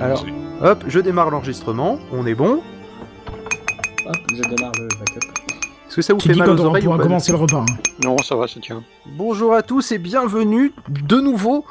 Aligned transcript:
Alors, 0.00 0.24
hop, 0.62 0.84
je 0.86 1.00
démarre 1.00 1.30
l'enregistrement, 1.30 1.98
on 2.12 2.26
est 2.26 2.34
bon. 2.34 2.60
Hop, 4.06 4.16
je 4.34 4.42
démarre 4.42 4.72
le 4.78 4.88
backup. 4.98 5.26
Est-ce 5.88 5.96
que 5.96 6.02
ça 6.02 6.12
vous 6.14 6.20
Tu 6.20 6.28
fait 6.28 6.34
dis 6.34 6.38
mal 6.38 6.48
quand 6.48 6.56
aux 6.56 6.60
on 6.62 6.66
oreilles 6.66 6.86
ou 6.86 6.90
pourra 6.92 7.02
commencer 7.02 7.32
le 7.32 7.38
repas. 7.38 7.64
hein. 7.68 7.74
Non, 8.04 8.16
ça 8.18 8.36
va, 8.36 8.46
ça 8.46 8.60
tient. 8.60 8.82
Bonjour 9.06 9.54
à 9.54 9.62
tous 9.62 9.90
et 9.92 9.98
bienvenue 9.98 10.72
de 10.88 11.16
nouveau 11.20 11.64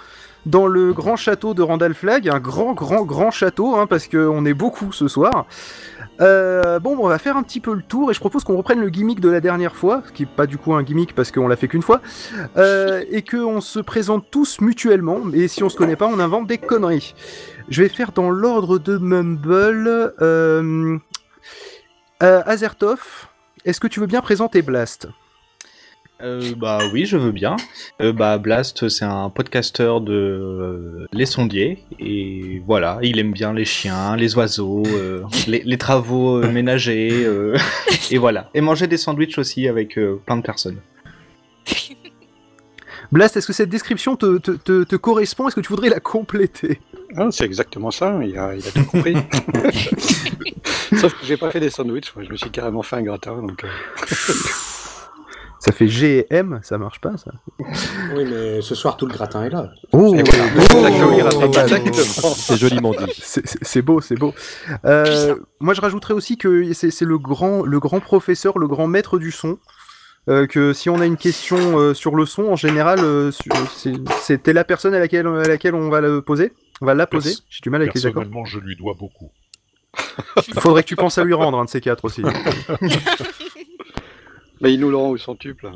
dans 0.45 0.67
le 0.67 0.93
grand 0.93 1.15
château 1.15 1.53
de 1.53 1.61
Randall 1.61 1.93
Flag, 1.93 2.27
un 2.29 2.39
grand, 2.39 2.73
grand, 2.73 3.03
grand 3.03 3.31
château, 3.31 3.75
hein, 3.75 3.85
parce 3.87 4.07
qu'on 4.07 4.45
est 4.45 4.53
beaucoup 4.53 4.91
ce 4.91 5.07
soir. 5.07 5.45
Euh, 6.19 6.79
bon, 6.79 6.97
on 6.99 7.07
va 7.07 7.19
faire 7.19 7.37
un 7.37 7.43
petit 7.43 7.59
peu 7.59 7.73
le 7.73 7.81
tour 7.81 8.11
et 8.11 8.13
je 8.13 8.19
propose 8.19 8.43
qu'on 8.43 8.57
reprenne 8.57 8.79
le 8.79 8.89
gimmick 8.89 9.19
de 9.19 9.29
la 9.29 9.39
dernière 9.39 9.75
fois, 9.75 10.03
ce 10.07 10.11
qui 10.11 10.23
n'est 10.23 10.29
pas 10.29 10.47
du 10.47 10.57
coup 10.57 10.73
un 10.73 10.83
gimmick 10.83 11.13
parce 11.13 11.31
qu'on 11.31 11.47
l'a 11.47 11.55
fait 11.55 11.67
qu'une 11.67 11.81
fois, 11.81 12.01
euh, 12.57 13.03
et 13.09 13.21
qu'on 13.21 13.61
se 13.61 13.79
présente 13.79 14.29
tous 14.31 14.61
mutuellement, 14.61 15.21
et 15.33 15.47
si 15.47 15.63
on 15.63 15.69
se 15.69 15.77
connaît 15.77 15.95
pas, 15.95 16.07
on 16.07 16.19
invente 16.19 16.47
des 16.47 16.57
conneries. 16.57 17.13
Je 17.69 17.83
vais 17.83 17.89
faire 17.89 18.11
dans 18.11 18.29
l'ordre 18.29 18.79
de 18.79 18.97
Mumble. 18.97 20.13
Euh, 20.21 20.97
Azertov, 22.19 23.27
est-ce 23.65 23.79
que 23.79 23.87
tu 23.87 23.99
veux 23.99 24.07
bien 24.07 24.21
présenter 24.21 24.61
Blast? 24.61 25.07
Euh, 26.23 26.55
bah 26.57 26.79
oui, 26.91 27.05
je 27.05 27.15
veux 27.15 27.31
bien. 27.31 27.57
Euh, 28.01 28.11
bah 28.11 28.39
Blast, 28.39 28.89
c'est 28.89 29.05
un 29.05 29.29
podcasteur 29.29 30.01
de 30.01 30.13
euh, 30.13 31.05
Les 31.13 31.27
Sondiers 31.27 31.83
et 31.99 32.61
voilà, 32.65 32.97
il 33.03 33.19
aime 33.19 33.31
bien 33.33 33.53
les 33.53 33.65
chiens, 33.65 34.15
les 34.15 34.35
oiseaux, 34.35 34.81
euh, 34.87 35.21
les, 35.47 35.61
les 35.63 35.77
travaux 35.77 36.37
euh, 36.43 36.51
ménagers 36.51 37.23
euh, 37.23 37.55
et 38.11 38.17
voilà. 38.17 38.49
Et 38.55 38.61
manger 38.61 38.87
des 38.87 38.97
sandwichs 38.97 39.37
aussi 39.37 39.67
avec 39.67 39.97
euh, 39.99 40.19
plein 40.25 40.37
de 40.37 40.41
personnes. 40.41 40.77
Blast, 43.11 43.37
est-ce 43.37 43.47
que 43.47 43.53
cette 43.53 43.69
description 43.69 44.15
te, 44.15 44.37
te- 44.39 44.51
te- 44.51 44.83
te 44.83 44.95
correspond? 44.95 45.47
Est-ce 45.47 45.55
que 45.55 45.61
tu 45.61 45.69
voudrais 45.69 45.89
la 45.89 45.99
compléter? 45.99 46.81
Ah, 47.15 47.27
c'est 47.31 47.45
exactement 47.45 47.91
ça, 47.91 48.19
il 48.23 48.37
a, 48.37 48.53
il 48.55 48.67
a 48.67 48.71
tout 48.71 48.83
compris. 48.85 49.15
Sauf 50.99 51.13
que 51.13 51.25
j'ai 51.25 51.37
pas 51.37 51.51
fait 51.51 51.59
des 51.61 51.69
sandwichs, 51.69 52.13
moi, 52.15 52.25
je 52.25 52.31
me 52.31 52.35
suis 52.37 52.49
carrément 52.49 52.81
fait 52.81 52.97
un 52.97 53.03
gratin. 53.03 53.41
Donc, 53.41 53.63
euh, 53.63 53.67
Ça 55.67 55.73
fait 55.73 55.87
G 55.89 56.19
et 56.19 56.27
M, 56.33 56.59
ça 56.63 56.77
marche 56.77 57.01
pas 57.01 57.17
ça 57.17 57.31
Oui, 58.15 58.23
mais 58.25 58.61
ce 58.61 58.73
soir, 58.73 58.95
tout 58.95 59.05
le 59.05 59.11
gratin 59.13 59.43
est 59.43 59.49
là. 59.49 59.69
Oh, 59.91 60.15
Oh. 62.23 62.33
C'est 62.35 62.55
joliment 62.57 62.91
dit. 62.91 63.11
C'est- 63.21 63.81
beau, 63.81 63.99
c'est 63.99 64.15
beau. 64.15 64.33
Euh, 64.85 65.35
moi, 65.59 65.73
je 65.73 65.81
rajouterais 65.81 66.13
aussi 66.13 66.37
que 66.37 66.71
c'est 66.73 67.01
le 67.01 67.17
grand, 67.17 67.63
le 67.63 67.79
grand 67.81 67.99
professeur, 67.99 68.57
le 68.59 68.67
grand 68.67 68.87
maître 68.87 69.19
du 69.19 69.31
son. 69.31 69.57
euh, 70.29 70.45
que 70.47 70.71
si 70.73 70.89
on 70.89 70.99
a 71.01 71.05
une 71.05 71.15
question 71.17 71.77
euh, 71.79 71.93
sur 71.93 72.15
le 72.15 72.25
son, 72.25 72.43
en 72.45 72.55
général, 72.55 72.99
euh, 73.01 73.31
c'était 74.21 74.53
la 74.53 74.63
personne 74.63 74.93
à 74.93 74.99
laquelle, 74.99 75.27
à 75.27 75.43
laquelle 75.47 75.75
on 75.75 75.89
va 75.89 75.99
le 76.01 76.21
poser. 76.21 76.53
On 76.81 76.85
va 76.85 76.93
la 76.93 77.07
poser. 77.07 77.33
J'ai 77.49 77.61
du 77.61 77.69
mal 77.69 77.81
avec 77.81 77.93
les 77.93 78.05
accords. 78.05 78.23
Personnellement, 78.23 78.45
je 78.45 78.59
lui 78.59 78.75
dois 78.77 78.93
beaucoup. 78.97 79.31
Faudrait 80.59 80.83
que 80.83 80.87
tu 80.89 80.95
penses 80.95 81.17
à 81.17 81.23
lui 81.23 81.33
rendre 81.33 81.57
un 81.59 81.65
de 81.65 81.69
ces 81.69 81.81
quatre 81.81 82.05
aussi. 82.05 82.21
Mais 84.61 84.73
il 84.73 84.79
nous 84.79 84.89
le 84.89 84.97
rend 84.97 85.09
au 85.09 85.17
centuple. 85.17 85.65
là. 85.65 85.71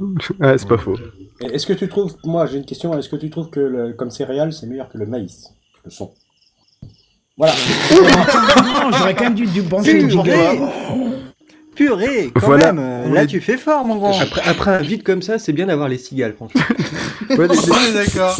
ouais, 0.52 0.58
c'est 0.58 0.68
pas 0.68 0.78
faux. 0.78 0.98
Est-ce 1.40 1.66
que 1.68 1.74
tu 1.74 1.88
trouves, 1.88 2.16
moi 2.24 2.46
j'ai 2.46 2.58
une 2.58 2.66
question, 2.66 2.98
est-ce 2.98 3.10
que 3.10 3.16
tu 3.16 3.30
trouves 3.30 3.50
que 3.50 3.60
le- 3.60 3.94
comme 3.94 4.12
céréale, 4.12 4.54
c'est 4.54 4.68
meilleur 4.68 4.90
que 4.90 4.98
le 4.98 5.06
maïs? 5.06 5.50
Le 5.86 5.92
son. 5.92 6.12
Voilà. 7.38 7.54
non, 8.64 8.92
j'aurais 8.98 9.16
quand 9.16 9.24
même 9.26 9.34
dû, 9.36 9.46
dû 9.48 9.62
brancher 9.62 10.00
le 10.02 10.10
jingle. 10.10 10.32
Purée, 11.76 12.32
quand 12.36 12.46
Voilà. 12.48 12.74
même, 12.74 12.84
euh, 12.84 13.14
là 13.14 13.24
est- 13.24 13.28
tu 13.28 13.40
fais 13.40 13.58
fort 13.58 13.86
mon 13.86 13.96
grand. 13.96 14.20
Après, 14.20 14.42
après 14.46 14.72
un 14.72 14.82
vide 14.82 15.04
comme 15.04 15.22
ça, 15.22 15.40
c'est 15.40 15.54
bien 15.54 15.68
d'avoir 15.68 15.88
les 15.88 15.98
cigales, 15.98 16.34
franchement. 16.34 16.62
Ouais, 17.30 17.48
les, 17.48 17.94
d'accord. 17.94 18.38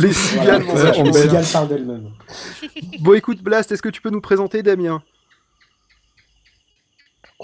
les 0.00 0.12
cigales, 0.14 0.62
Voilà, 0.62 0.92
les 1.02 1.12
cigales 1.12 1.44
parlent 1.52 1.68
d'elles-mêmes. 1.68 2.08
Bon, 3.00 3.12
écoute, 3.12 3.42
Blast, 3.42 3.70
est-ce 3.70 3.82
que 3.82 3.90
tu 3.90 4.00
peux 4.00 4.08
nous 4.08 4.22
présenter 4.22 4.62
Damien? 4.62 5.02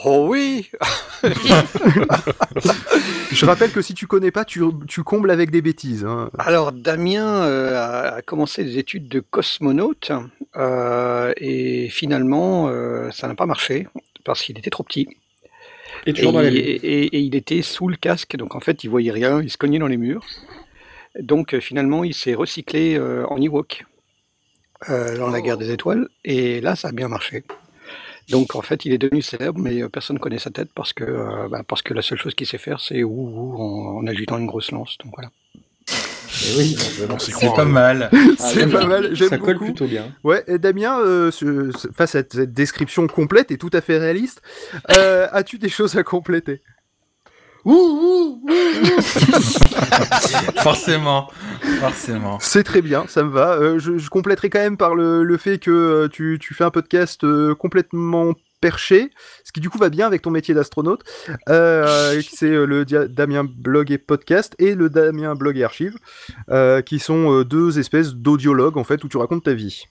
Oh 0.04 0.26
oui 0.28 0.70
Je 3.32 3.46
rappelle 3.46 3.72
que 3.72 3.80
si 3.82 3.94
tu 3.94 4.06
connais 4.06 4.30
pas, 4.30 4.44
tu, 4.44 4.62
tu 4.86 5.02
combles 5.02 5.30
avec 5.30 5.50
des 5.50 5.62
bêtises. 5.62 6.04
hein. 6.04 6.30
Alors, 6.38 6.72
Damien 6.72 7.26
euh, 7.44 8.16
a, 8.16 8.22
commencé 8.22 8.62
des 8.64 8.78
études 8.78 9.08
de 9.08 9.20
cosmonaute 9.20 10.12
euh, 10.56 11.32
et 11.38 11.88
finalement, 11.88 12.68
euh, 12.68 13.10
ça 13.10 13.26
n'a 13.28 13.34
pas 13.34 13.46
marché 13.46 13.88
parce 14.24 14.42
qu'il 14.42 14.58
était 14.58 14.70
trop 14.70 14.82
petit. 14.82 15.08
Et 16.06 16.10
Et, 16.10 16.12
toujours 16.12 16.32
dans 16.32 16.42
la 16.42 16.50
lune. 16.50 16.60
et- 16.60 17.06
et 17.06 17.18
il 17.20 17.34
était 17.34 17.62
sous 17.62 17.88
le 17.88 17.96
casque, 17.96 18.36
donc 18.36 18.54
en 18.54 18.60
fait, 18.60 18.84
il 18.84 18.90
voyait 18.90 19.12
rien, 19.12 19.40
il 19.42 19.50
se 19.50 19.56
cognait 19.56 19.78
dans 19.78 19.86
les 19.88 19.96
murs. 19.96 20.26
Donc 21.18 21.58
finalement, 21.60 22.04
il 22.04 22.12
s'est 22.14 22.34
recyclé 22.34 22.96
euh, 22.98 23.24
en 23.28 23.40
Ewok 23.40 23.86
euh, 24.90 25.16
dans 25.16 25.30
la 25.30 25.40
guerre 25.40 25.56
des 25.56 25.70
étoiles, 25.70 26.08
et 26.24 26.60
là, 26.60 26.76
ça 26.76 26.88
a 26.88 26.92
bien 26.92 27.08
marché. 27.08 27.44
Donc 28.30 28.56
en 28.56 28.62
fait, 28.62 28.84
il 28.84 28.92
est 28.92 28.98
devenu 28.98 29.22
célèbre, 29.22 29.58
mais 29.60 29.82
euh, 29.82 29.88
personne 29.88 30.16
ne 30.16 30.20
connaît 30.20 30.38
sa 30.38 30.50
tête 30.50 30.68
parce 30.74 30.92
que, 30.92 31.04
euh, 31.04 31.48
bah, 31.48 31.62
parce 31.66 31.82
que 31.82 31.94
la 31.94 32.02
seule 32.02 32.18
chose 32.18 32.34
qu'il 32.34 32.46
sait 32.46 32.58
faire, 32.58 32.80
c'est 32.80 33.02
ouh, 33.04 33.10
ouh 33.10 33.56
en, 33.60 33.98
en 33.98 34.06
agitant 34.06 34.38
une 34.38 34.46
grosse 34.46 34.70
lance. 34.72 34.96
Donc 35.04 35.12
voilà. 35.14 35.30
Et 35.88 36.58
oui, 36.58 36.76
C'est 37.18 37.54
pas 37.54 37.64
mal. 37.64 38.10
C'est 38.38 38.60
j'aime 38.60 38.70
pas 38.70 38.86
mal, 38.86 39.14
j'aime 39.14 39.28
Ça 39.28 39.38
colle 39.38 39.58
plutôt 39.58 39.86
bien. 39.86 40.12
Ouais, 40.24 40.42
et 40.48 40.58
Damien, 40.58 40.98
euh, 40.98 41.30
ce- 41.30 41.70
ce- 41.76 41.88
face 41.92 42.14
à 42.14 42.18
cette 42.28 42.52
description 42.52 43.06
complète 43.06 43.50
et 43.52 43.58
tout 43.58 43.70
à 43.72 43.80
fait 43.80 43.96
réaliste, 43.98 44.42
euh, 44.90 45.28
as-tu 45.32 45.58
des 45.58 45.68
choses 45.68 45.96
à 45.96 46.02
compléter? 46.02 46.60
forcément. 50.62 51.28
Forcément. 51.80 52.38
C'est 52.40 52.62
très 52.62 52.82
bien, 52.82 53.04
ça 53.08 53.22
me 53.22 53.30
va. 53.30 53.54
Euh, 53.54 53.78
je, 53.78 53.98
je 53.98 54.10
compléterai 54.10 54.50
quand 54.50 54.58
même 54.60 54.76
par 54.76 54.94
le, 54.94 55.24
le 55.24 55.36
fait 55.36 55.58
que 55.58 55.70
euh, 55.70 56.08
tu, 56.08 56.38
tu 56.40 56.54
fais 56.54 56.64
un 56.64 56.70
podcast 56.70 57.24
euh, 57.24 57.54
complètement 57.54 58.34
perché, 58.60 59.10
ce 59.44 59.52
qui 59.52 59.60
du 59.60 59.68
coup 59.68 59.78
va 59.78 59.90
bien 59.90 60.06
avec 60.06 60.22
ton 60.22 60.30
métier 60.30 60.54
d'astronaute. 60.54 61.02
Euh, 61.48 62.20
c'est 62.30 62.50
euh, 62.50 62.66
le 62.66 62.84
Dia- 62.84 63.08
Damien 63.08 63.44
Blog 63.44 63.90
et 63.90 63.98
Podcast 63.98 64.54
et 64.58 64.74
le 64.74 64.88
Damien 64.88 65.34
Blog 65.34 65.58
et 65.58 65.64
Archive, 65.64 65.96
euh, 66.50 66.82
qui 66.82 66.98
sont 66.98 67.32
euh, 67.32 67.44
deux 67.44 67.78
espèces 67.78 68.14
d'audiologues 68.14 68.78
en 68.78 68.84
fait 68.84 69.02
où 69.04 69.08
tu 69.08 69.16
racontes 69.16 69.44
ta 69.44 69.54
vie. 69.54 69.84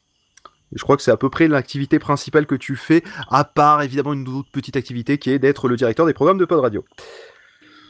Et 0.74 0.78
je 0.80 0.84
crois 0.84 0.98
que 0.98 1.04
c'est 1.04 1.12
à 1.12 1.18
peu 1.18 1.30
près 1.30 1.48
l'activité 1.48 2.00
principale 2.00 2.48
que 2.48 2.56
tu 2.56 2.76
fais, 2.76 3.04
à 3.30 3.44
part 3.44 3.84
évidemment 3.84 4.14
une 4.14 4.28
autre 4.30 4.50
petite 4.52 4.76
activité 4.76 5.20
qui 5.20 5.30
est 5.30 5.40
d'être 5.40 5.68
le 5.68 5.76
directeur 5.76 6.08
des 6.08 6.14
programmes 6.14 6.40
de 6.40 6.46
Pod 6.46 6.60
Radio. 6.60 6.84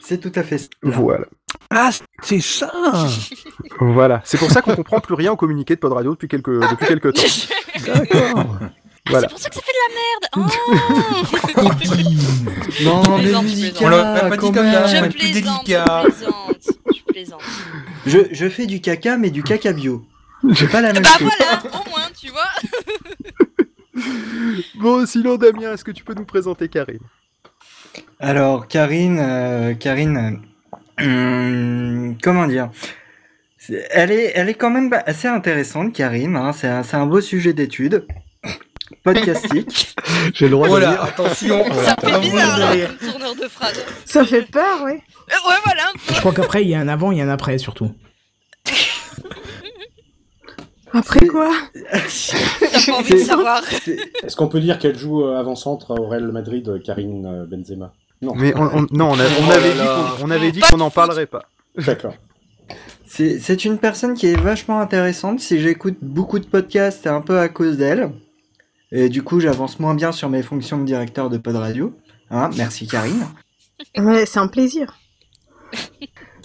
C'est 0.08 0.18
tout 0.20 0.30
à 0.38 0.44
fait 0.44 0.58
ça. 0.58 0.68
Voilà. 0.82 1.26
Ah, 1.70 1.90
c'est 2.22 2.40
ça 2.40 2.70
Voilà. 3.80 4.22
C'est 4.24 4.38
pour 4.38 4.50
ça 4.52 4.62
qu'on 4.62 4.76
comprend 4.76 5.00
plus 5.00 5.14
rien 5.14 5.32
au 5.32 5.36
communiqué 5.36 5.74
de 5.74 5.80
Pod 5.80 5.92
Radio 5.92 6.12
depuis 6.12 6.28
quelques, 6.28 6.60
depuis 6.70 6.86
quelques 6.86 7.12
temps. 7.12 7.22
D'accord. 7.86 8.56
Voilà. 9.08 9.28
C'est 9.28 9.34
pour 9.34 9.38
ça 9.40 9.48
que 9.48 9.54
ça 9.56 9.60
fait 9.62 9.72
de 9.72 9.82
la 9.82 9.94
merde. 9.98 10.24
Oh 10.36 11.64
Non, 12.84 13.16
mais 13.16 13.22
plaisante, 13.24 13.46
je 13.48 13.56
Mika, 13.56 13.84
On 13.84 13.88
l'aurait 13.88 14.28
pas 14.28 14.36
dit 14.36 14.52
comme 14.52 14.54
ça. 14.54 14.86
je 14.86 15.00
plus 15.08 15.18
plaisante, 15.18 15.64
délicat. 15.64 16.02
je 16.04 16.10
plaisante, 16.12 16.68
je 16.94 17.02
plaisante. 17.12 17.42
Je, 18.06 18.18
je 18.30 18.48
fais 18.48 18.66
du 18.66 18.80
caca, 18.80 19.16
mais 19.16 19.30
du 19.30 19.42
caca 19.42 19.72
bio. 19.72 20.04
C'est 20.54 20.70
pas 20.70 20.82
la 20.82 20.92
même 20.92 21.02
Bah 21.02 21.08
chose. 21.18 21.28
voilà, 21.38 21.62
au 21.80 21.90
moins, 21.90 22.08
tu 22.16 22.28
vois. 22.30 22.44
Bon, 24.78 25.06
sinon, 25.06 25.36
Damien, 25.36 25.72
est-ce 25.72 25.82
que 25.84 25.90
tu 25.90 26.04
peux 26.04 26.12
nous 26.14 26.26
présenter 26.26 26.68
Karine? 26.68 27.00
Alors, 28.20 28.68
Karine, 28.68 29.18
euh, 29.20 29.74
Karine, 29.74 30.40
euh, 31.00 32.12
comment 32.22 32.46
dire? 32.46 32.70
Elle 33.90 34.12
est, 34.12 34.32
elle 34.36 34.48
est 34.48 34.54
quand 34.54 34.70
même 34.70 34.90
assez 35.06 35.26
intéressante, 35.28 35.92
Karine. 35.92 36.36
hein, 36.36 36.52
c'est 36.52 36.68
un, 36.68 36.82
c'est 36.82 36.96
un 36.96 37.06
beau 37.06 37.20
sujet 37.20 37.52
d'étude. 37.52 38.06
Podcastique. 39.02 39.94
J'ai 40.34 40.46
le 40.46 40.52
droit 40.52 40.68
de 40.68 40.84
dire. 40.86 41.02
attention. 41.02 41.64
Ça 41.84 41.96
fait 42.00 42.20
bizarre 42.20 42.58
là, 42.58 42.70
rire. 42.70 42.94
comme 43.00 43.10
tourneur 43.10 43.34
de 43.34 43.48
phrase. 43.48 43.84
Ça 44.04 44.24
fait 44.24 44.42
peur, 44.42 44.82
oui. 44.84 44.92
Euh, 44.92 45.48
ouais, 45.48 45.56
voilà. 45.64 45.82
Je 46.12 46.20
crois 46.20 46.32
qu'après, 46.32 46.62
il 46.62 46.68
y 46.68 46.74
a 46.74 46.80
un 46.80 46.88
avant, 46.88 47.10
il 47.10 47.18
y 47.18 47.20
a 47.20 47.24
un 47.24 47.28
après, 47.28 47.58
surtout. 47.58 47.90
Après 50.98 51.20
C'est- 51.20 51.26
quoi 51.26 51.50
pas 52.86 52.92
envie 52.98 53.14
de 53.14 53.18
savoir. 53.18 53.62
C'est- 53.64 53.98
Est-ce 54.24 54.36
qu'on 54.36 54.48
peut 54.48 54.60
dire 54.60 54.78
qu'elle 54.78 54.98
joue 54.98 55.22
euh, 55.24 55.38
avant-centre 55.38 55.98
au 55.98 56.06
Real 56.08 56.30
Madrid, 56.32 56.68
euh, 56.68 56.78
Karine 56.78 57.26
euh, 57.26 57.46
Benzema? 57.46 57.92
Non. 58.22 58.32
Mais 58.36 58.54
on, 58.56 58.62
on- 58.78 58.86
non, 58.92 59.10
on, 59.10 59.18
a- 59.20 59.24
on 59.24 59.48
Oh 59.48 59.52
avait 59.52 59.72
dit 59.72 59.78
qu'on 59.78 60.26
on 60.26 60.30
avait 60.30 60.52
dit 60.52 60.60
Pas 60.60 60.68
qu'on 60.70 60.76
de 60.76 60.80
n'en 60.82 60.90
parlerait 60.90 61.26
pas. 61.26 61.42
D'accord. 61.78 62.14
C'est 63.06 63.38
c'est 63.38 63.64
une 63.64 63.78
personne 63.78 64.14
qui 64.14 64.26
est 64.26 64.36
vachement 64.40 64.80
intéressante. 64.80 65.40
Si 65.40 65.60
j'écoute 65.60 65.96
beaucoup 66.02 66.38
de 66.38 66.46
podcasts, 66.46 67.00
c'est 67.04 67.08
un 67.08 67.20
peu 67.20 67.38
à 67.38 67.48
cause 67.48 67.76
d'elle. 67.76 68.10
Et 68.92 69.08
du 69.08 69.22
coup, 69.22 69.40
j'avance 69.40 69.78
moins 69.80 69.94
bien 69.94 70.12
sur 70.12 70.28
mes 70.28 70.42
fonctions 70.42 70.78
de 70.78 70.84
directeur 70.84 71.28
de 71.30 71.38
Pod 71.38 71.56
Radio. 71.56 71.92
Hein, 72.30 72.50
merci 72.56 72.86
Karine. 72.86 73.24
Ouais, 73.98 74.26
c'est 74.26 74.38
un 74.38 74.48
plaisir. 74.48 74.96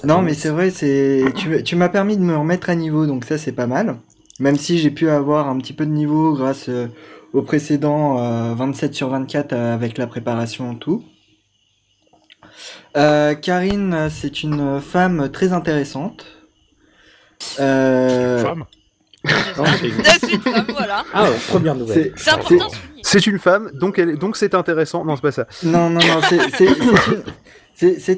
Non, 0.03 0.21
mais 0.21 0.33
c'est 0.33 0.49
vrai, 0.49 0.71
c'est 0.71 1.23
tu, 1.35 1.63
tu 1.63 1.75
m'as 1.75 1.89
permis 1.89 2.17
de 2.17 2.23
me 2.23 2.35
remettre 2.35 2.69
à 2.69 2.75
niveau, 2.75 3.05
donc 3.05 3.23
ça 3.25 3.37
c'est 3.37 3.51
pas 3.51 3.67
mal. 3.67 3.97
Même 4.41 4.57
si 4.57 4.79
j'ai 4.79 4.89
pu 4.89 5.07
avoir 5.09 5.47
un 5.47 5.57
petit 5.59 5.71
peu 5.73 5.85
de 5.85 5.91
niveau 5.91 6.33
grâce 6.33 6.67
euh, 6.67 6.87
au 7.31 7.43
précédent 7.43 8.19
euh, 8.19 8.55
27 8.55 8.93
sur 8.95 9.09
24 9.09 9.53
euh, 9.53 9.73
avec 9.73 9.99
la 9.99 10.07
préparation 10.07 10.73
et 10.73 10.77
tout. 10.77 11.03
Euh, 12.97 13.35
Karine, 13.35 13.93
euh, 13.93 14.09
c'est 14.09 14.41
une 14.41 14.81
femme 14.81 15.29
très 15.31 15.53
intéressante. 15.53 16.25
Euh, 17.59 18.39
Femme 18.41 18.65
c'est 19.79 19.87
une- 19.89 20.03
C'est 20.03 20.33
une 20.33 20.41
femme, 20.41 20.65
voilà. 20.69 21.03
Ah, 21.13 21.29
ouais, 21.29 21.37
première 21.49 21.75
nouvelle. 21.75 22.11
C'est 22.15 22.31
important. 22.31 22.55
de 22.55 22.73
souligner. 22.73 23.01
C'est 23.03 23.27
une 23.27 23.37
femme, 23.37 23.69
donc 23.75 23.99
elle, 23.99 24.17
donc 24.17 24.35
c'est 24.37 24.55
intéressant. 24.55 25.05
Non, 25.05 25.15
c'est 25.15 25.21
pas 25.21 25.31
ça. 25.31 25.47
Non, 25.63 25.89
non, 25.91 25.99
non, 25.99 26.21
c'est- 26.27 26.49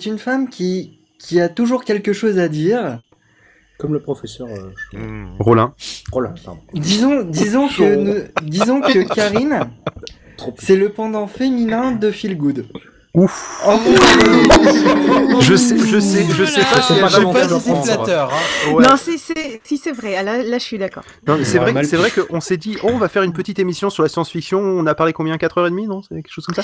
une, 0.08 0.14
une 0.14 0.20
femme 0.20 0.50
qui, 0.50 1.00
qui 1.20 1.42
a 1.42 1.50
toujours 1.50 1.84
quelque 1.84 2.14
chose 2.14 2.40
à 2.40 2.48
dire. 2.48 3.00
Comme 3.78 3.94
le 3.94 4.00
professeur 4.00 4.48
euh, 4.48 5.26
Rollin. 5.40 5.74
Rollin, 6.12 6.34
pardon. 6.44 6.62
Disons, 6.74 7.24
disons 7.24 7.68
que, 7.68 8.28
disons 8.44 8.82
que 8.82 9.04
Karine, 9.16 9.70
c'est 10.58 10.76
le 10.76 10.90
pendant 10.90 11.28
féminin 11.28 11.92
de 11.92 12.12
Feel 12.12 12.38
Good. 12.38 12.66
Ouf. 13.16 13.62
Oh, 13.68 13.78
Je 15.40 15.56
sais, 15.56 15.78
je 15.78 16.00
sais, 16.00 16.26
je 16.34 16.46
sais 16.46 16.62
pas 16.62 16.82
si 16.82 16.94
C'est 16.94 16.94
elle 16.96 17.98
pas 17.98 18.24
hein. 18.24 18.74
Ouais. 18.74 18.84
Non, 18.84 18.98
si 18.98 19.20
c'est 19.20 19.62
si 19.64 19.78
c'est 19.78 19.92
vrai. 19.92 20.24
Là, 20.24 20.42
là, 20.42 20.58
je 20.58 20.64
suis 20.64 20.80
d'accord. 20.80 21.04
Mais 21.28 21.44
c'est 21.46 21.60
vrai, 21.60 21.84
c'est 21.84 21.98
vrai 21.98 22.10
qu'on 22.10 22.42
s'est 22.42 22.58
dit, 22.58 22.76
oh, 22.82 22.90
on 22.92 22.98
va 22.98 23.10
faire 23.10 23.22
une 23.22 23.34
petite 23.34 23.60
émission 23.60 23.92
sur 23.92 24.02
la 24.02 24.10
science-fiction. 24.10 24.60
On 24.60 24.88
a 24.88 24.96
parlé 24.96 25.14
combien? 25.14 25.36
4h30, 25.36 25.88
non? 25.88 26.02
C'est 26.02 26.16
quelque 26.16 26.32
chose 26.32 26.48
comme 26.48 26.56
ça? 26.56 26.64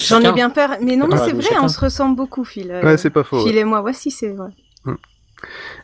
J'en 0.00 0.20
ai 0.22 0.32
bien 0.32 0.48
peur. 0.48 0.78
Mais 0.80 0.96
non, 0.96 1.08
mais 1.08 1.14
Ouais, 1.14 1.26
c'est 1.26 1.34
mais 1.34 1.42
vrai, 1.42 1.50
chacun. 1.50 1.64
on 1.64 1.68
se 1.68 1.80
ressemble 1.80 2.16
beaucoup, 2.16 2.44
Phil. 2.44 2.72
Ouais, 2.82 2.96
c'est 2.96 3.10
pas 3.10 3.22
faux. 3.24 3.42
Phil 3.44 3.54
ouais. 3.54 3.60
et 3.60 3.64
moi, 3.64 3.82
voici, 3.82 4.10
c'est 4.10 4.28
vrai. 4.28 4.48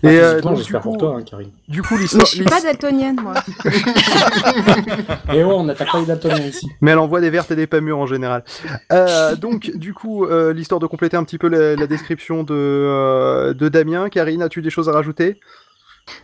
Et 0.02 0.18
Ah, 0.18 0.22
euh, 0.22 0.40
donc, 0.40 0.56
j'espère 0.56 0.80
coup, 0.80 0.88
pour 0.90 0.98
toi, 0.98 1.16
hein, 1.18 1.22
Karine. 1.22 1.50
du 1.68 1.82
coup, 1.82 1.94
Mais 1.94 2.00
l'histoire. 2.02 2.26
je 2.26 2.30
suis 2.36 2.44
pas 2.44 2.60
daltonienne, 2.60 3.16
moi. 3.22 3.34
Et 5.32 5.44
on 5.44 5.64
n'attaque 5.64 5.92
pas 5.92 6.00
les 6.00 6.06
daltoniens 6.06 6.38
ici. 6.46 6.66
Mais 6.80 6.90
elle 6.92 6.98
envoie 6.98 7.20
des 7.20 7.30
vertes 7.30 7.50
et 7.50 7.56
des 7.56 7.66
pas 7.66 7.80
mûres 7.80 7.98
en 7.98 8.06
général. 8.06 8.44
Euh, 8.92 9.36
donc, 9.36 9.70
du 9.74 9.94
coup, 9.94 10.24
euh, 10.24 10.52
l'histoire 10.52 10.80
de 10.80 10.86
compléter 10.86 11.16
un 11.16 11.24
petit 11.24 11.38
peu 11.38 11.48
la, 11.48 11.76
la 11.76 11.86
description 11.86 12.42
de, 12.44 12.54
euh, 12.54 13.54
de 13.54 13.68
Damien. 13.68 14.08
Karine, 14.08 14.42
as-tu 14.42 14.62
des 14.62 14.70
choses 14.70 14.88
à 14.88 14.92
rajouter? 14.92 15.38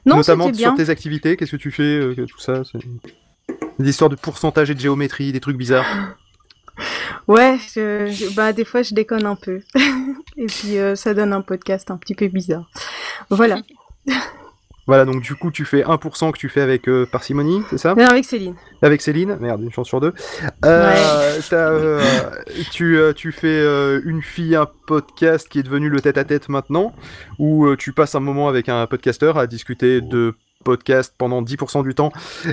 Non, 0.07 0.17
Notamment 0.17 0.47
c'était 0.47 0.59
sur 0.59 0.75
bien. 0.75 0.85
tes 0.85 0.91
activités, 0.91 1.37
qu'est-ce 1.37 1.53
que 1.53 1.57
tu 1.57 1.71
fais, 1.71 1.83
euh, 1.83 2.15
tout 2.29 2.41
ça 2.41 2.63
Des 3.79 3.89
histoires 3.91 4.11
de 4.11 4.17
pourcentage 4.17 4.71
et 4.71 4.75
de 4.75 4.81
géométrie, 4.81 5.31
des 5.33 5.41
trucs 5.41 5.57
bizarres. 5.57 5.87
Ouais, 7.27 7.59
je, 7.75 8.07
je- 8.11 8.35
bah 8.35 8.53
des 8.53 8.65
fois 8.65 8.83
je 8.83 8.95
déconne 8.95 9.27
un 9.27 9.37
peu. 9.37 9.61
et 10.37 10.47
puis 10.47 10.79
euh, 10.79 10.95
ça 10.95 11.15
donne 11.15 11.33
un 11.33 11.43
podcast 11.43 11.91
un 11.91 11.97
petit 11.97 12.15
peu 12.15 12.29
bizarre. 12.29 12.69
Voilà. 13.31 13.59
Voilà, 14.87 15.05
donc 15.05 15.21
du 15.21 15.35
coup, 15.35 15.51
tu 15.51 15.67
fais 15.67 15.83
1% 15.83 16.33
que 16.33 16.39
tu 16.39 16.49
fais 16.49 16.63
avec 16.63 16.89
euh, 16.89 17.05
parcimonie, 17.05 17.61
c'est 17.69 17.77
ça? 17.77 17.95
Non, 17.95 18.07
avec 18.07 18.25
Céline. 18.25 18.55
Avec 18.81 19.03
Céline, 19.03 19.37
merde, 19.39 19.61
une 19.61 19.71
chance 19.71 19.87
sur 19.87 20.01
deux. 20.01 20.15
Euh, 20.65 21.39
euh, 21.53 22.01
tu, 22.73 22.99
tu 23.15 23.31
fais 23.33 23.63
une 24.07 24.23
fille, 24.23 24.57
un 24.57 24.67
podcast 24.87 25.47
qui 25.47 25.59
est 25.59 25.63
devenu 25.63 25.91
le 25.91 26.01
tête-à-tête 26.01 26.49
maintenant, 26.49 26.95
où 27.39 27.77
tu 27.77 27.93
passes 27.93 28.15
un 28.15 28.21
moment 28.21 28.49
avec 28.49 28.71
un 28.71 28.87
podcasteur 28.87 29.37
à 29.37 29.47
discuter 29.47 30.01
de 30.01 30.35
podcast 30.65 31.15
pendant 31.17 31.43
10% 31.43 31.83
du 31.85 31.95
temps, 31.95 32.13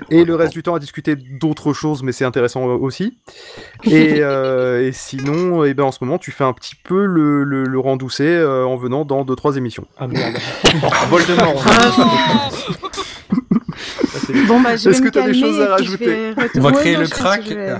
et 0.09 0.25
le 0.25 0.35
reste 0.35 0.53
du 0.53 0.63
temps 0.63 0.75
à 0.75 0.79
discuter 0.79 1.15
d'autres 1.15 1.73
choses, 1.73 2.03
mais 2.03 2.11
c'est 2.11 2.25
intéressant 2.25 2.67
euh, 2.69 2.73
aussi. 2.73 3.17
Et, 3.83 4.17
euh, 4.21 4.87
et 4.87 4.91
sinon, 4.91 5.63
eh 5.65 5.73
ben, 5.73 5.83
en 5.83 5.91
ce 5.91 6.03
moment, 6.03 6.17
tu 6.17 6.31
fais 6.31 6.43
un 6.43 6.53
petit 6.53 6.75
peu 6.75 7.05
le, 7.05 7.43
le, 7.43 7.63
le 7.65 7.79
euh, 7.79 8.63
en 8.63 8.75
venant 8.77 9.05
dans 9.05 9.23
2-3 9.25 9.57
émissions. 9.57 9.87
Ah 9.97 10.07
merde. 10.07 10.35
Voldemort. 11.09 11.63
Bon 14.47 14.59
bah 14.61 14.75
je 14.75 14.85
vais 14.85 14.91
Est-ce 14.91 15.01
que 15.01 15.09
t'as 15.09 15.21
des 15.27 15.31
calmer 15.33 15.39
choses 15.41 15.59
à 15.61 15.65
et 15.65 15.67
rajouter 15.67 16.33
On 16.55 16.59
va 16.61 16.69
Ouais, 16.69 16.75
créer 16.77 16.93
non, 16.95 17.01
le 17.01 17.07
crack. 17.07 17.43
vais- 17.43 17.75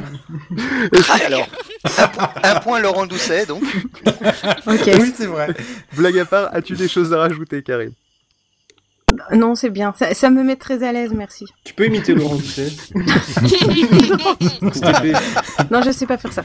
Ah, 1.09 1.17
alors, 1.25 1.47
un, 1.97 2.07
po- 2.07 2.21
un 2.43 2.55
point 2.59 2.79
Laurent 2.81 3.05
Doucet, 3.05 3.45
donc. 3.45 3.63
Ok. 4.67 4.89
Oui, 4.99 5.13
c'est 5.15 5.25
vrai. 5.25 5.47
Blague 5.95 6.19
à 6.19 6.25
part, 6.25 6.49
as-tu 6.53 6.73
des 6.75 6.87
choses 6.87 7.13
à 7.13 7.19
rajouter, 7.19 7.63
Karine? 7.63 7.93
Non, 9.33 9.55
c'est 9.55 9.69
bien. 9.69 9.93
Ça, 9.97 10.13
ça 10.13 10.29
me 10.29 10.43
met 10.43 10.55
très 10.55 10.83
à 10.83 10.91
l'aise, 10.91 11.13
merci. 11.13 11.45
Tu 11.63 11.73
peux 11.73 11.85
imiter 11.87 12.13
Laurent 12.15 12.35
Doucet. 12.35 12.67
Non, 15.71 15.81
je 15.81 15.91
sais 15.91 16.05
pas 16.05 16.17
faire 16.17 16.33
ça. 16.33 16.43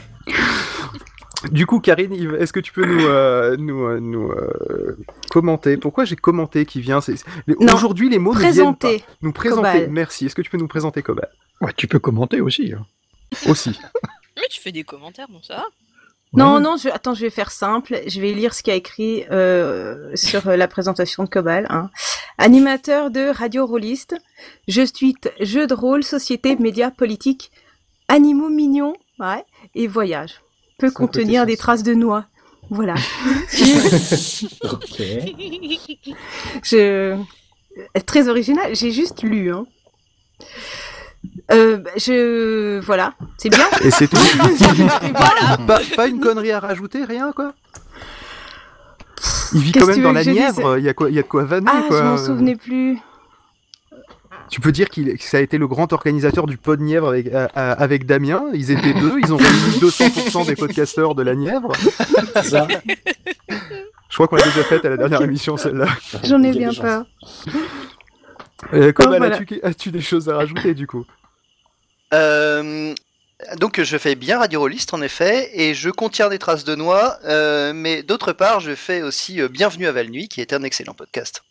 Du 1.51 1.65
coup, 1.65 1.79
Karine, 1.79 2.13
est-ce 2.39 2.53
que 2.53 2.59
tu 2.59 2.71
peux 2.71 2.85
nous, 2.85 3.05
euh, 3.07 3.57
nous, 3.57 3.83
euh, 3.85 3.99
nous 3.99 4.29
euh, 4.31 4.95
commenter? 5.31 5.75
Pourquoi 5.77 6.05
j'ai 6.05 6.15
commenté 6.15 6.65
qui 6.65 6.81
vient? 6.81 6.99
Aujourd'hui, 7.57 8.09
les 8.09 8.19
mots 8.19 8.35
ne 8.35 8.39
viennent 8.51 8.75
pas. 8.75 8.91
Nous 9.21 9.31
présenter. 9.31 9.61
Cobal. 9.79 9.87
Merci. 9.89 10.27
Est-ce 10.27 10.35
que 10.35 10.41
tu 10.43 10.49
peux 10.51 10.57
nous 10.59 10.67
présenter 10.67 11.01
Cobal? 11.01 11.29
Ouais, 11.61 11.73
tu 11.75 11.87
peux 11.87 11.99
commenter 11.99 12.41
aussi. 12.41 12.73
hein. 12.73 12.85
Aussi. 13.47 13.77
Mais 14.37 14.47
tu 14.49 14.61
fais 14.61 14.71
des 14.71 14.83
commentaires, 14.83 15.27
bon 15.29 15.41
ça 15.41 15.55
va. 15.55 15.63
Non, 16.33 16.59
non, 16.59 16.77
je... 16.77 16.89
attends, 16.89 17.13
je 17.13 17.21
vais 17.21 17.29
faire 17.29 17.51
simple. 17.51 18.01
Je 18.07 18.21
vais 18.21 18.31
lire 18.33 18.53
ce 18.53 18.63
qu'il 18.63 18.71
y 18.71 18.73
a 18.73 18.77
écrit 18.77 19.25
euh, 19.31 20.15
sur 20.15 20.47
euh, 20.47 20.55
la 20.55 20.67
présentation 20.67 21.23
de 21.23 21.29
Cobal. 21.29 21.67
Hein. 21.69 21.89
Animateur 22.37 23.11
de 23.11 23.29
Radio 23.29 23.65
Rolliste, 23.65 24.15
je 24.67 24.81
tweet 24.89 25.31
jeux 25.41 25.67
de 25.67 25.73
rôle, 25.73 26.03
société, 26.03 26.55
médias, 26.55 26.89
politique, 26.91 27.51
animaux 28.07 28.49
mignons, 28.49 28.93
ouais, 29.19 29.43
et 29.75 29.87
voyage. 29.87 30.41
Peut 30.77 30.87
Sans 30.89 30.95
contenir 30.95 31.45
des 31.45 31.57
traces 31.57 31.83
de 31.83 31.93
noix. 31.93 32.25
Voilà. 32.69 32.95
Ok. 34.63 35.01
je... 36.63 36.77
euh, 36.77 37.17
Très 38.05 38.29
original. 38.29 38.75
J'ai 38.75 38.91
juste 38.91 39.23
lu. 39.23 39.51
Hein. 39.53 39.65
Euh, 41.51 41.77
bah, 41.77 41.89
je 41.97 42.79
voilà, 42.79 43.13
c'est 43.37 43.49
bien. 43.49 43.65
Et 43.83 43.91
c'est 43.91 44.07
tout. 44.07 44.17
Voilà. 45.01 45.57
pas, 45.67 45.79
pas 45.95 46.07
une 46.07 46.19
connerie 46.19 46.51
à 46.51 46.59
rajouter, 46.59 47.03
rien 47.03 47.31
quoi? 47.31 47.53
Il 49.53 49.61
vit 49.61 49.71
quand 49.73 49.85
même 49.85 50.01
dans 50.01 50.13
la 50.13 50.23
Nièvre. 50.23 50.77
Il 50.77 50.83
y 50.85 50.89
a 50.89 50.93
quoi 50.93 51.09
Il 51.09 51.15
y 51.15 51.19
a 51.19 51.23
de 51.23 51.27
quoi 51.27 51.43
vanner 51.43 51.67
Ah, 51.69 51.83
quoi. 51.87 51.97
je 51.97 52.03
m'en 52.03 52.17
souvenais 52.17 52.55
plus. 52.55 52.97
Tu 54.49 54.59
peux 54.59 54.71
dire 54.71 54.89
qu'il 54.89 55.17
que 55.17 55.23
ça 55.23 55.37
a 55.37 55.39
été 55.41 55.57
le 55.57 55.67
grand 55.67 55.91
organisateur 55.93 56.45
du 56.45 56.57
pod 56.57 56.79
Nièvre 56.81 57.09
avec, 57.09 57.33
à- 57.33 57.49
à- 57.55 57.71
avec 57.71 58.05
Damien. 58.05 58.43
Ils 58.53 58.71
étaient 58.71 58.93
deux. 58.93 59.13
Ils 59.19 59.33
ont 59.33 59.37
réuni 59.37 59.79
200% 59.79 60.45
des 60.45 60.55
podcasteurs 60.55 61.15
de 61.15 61.23
la 61.23 61.35
Nièvre. 61.35 61.71
Ça. 62.43 62.67
Je 64.09 64.15
crois 64.15 64.27
qu'on 64.27 64.35
l'a 64.37 64.43
déjà 64.43 64.63
faite 64.63 64.83
à 64.85 64.89
la 64.89 64.97
dernière 64.97 65.21
émission 65.21 65.55
celle-là. 65.57 65.87
J'en 66.23 66.41
ai 66.43 66.51
bien 66.51 66.73
peur. 66.73 67.05
Euh, 68.73 68.91
voilà. 68.97 69.35
as-tu 69.37 69.59
as-tu 69.63 69.91
des 69.91 70.01
choses 70.01 70.27
à 70.29 70.35
rajouter 70.35 70.73
du 70.73 70.85
coup? 70.87 71.05
Euh, 72.13 72.93
donc 73.57 73.81
je 73.81 73.97
fais 73.97 74.15
bien 74.15 74.39
Radio 74.39 74.59
Rolliste 74.59 74.93
en 74.93 75.01
effet, 75.01 75.49
et 75.53 75.73
je 75.73 75.89
contiens 75.89 76.29
des 76.29 76.39
traces 76.39 76.63
de 76.63 76.75
noix, 76.75 77.17
euh, 77.25 77.73
mais 77.73 78.03
d'autre 78.03 78.33
part 78.33 78.59
je 78.59 78.75
fais 78.75 79.01
aussi 79.01 79.41
euh, 79.41 79.47
Bienvenue 79.47 79.87
à 79.87 79.91
Val-Nuit, 79.91 80.27
qui 80.27 80.41
est 80.41 80.53
un 80.53 80.63
excellent 80.63 80.93
podcast. 80.93 81.43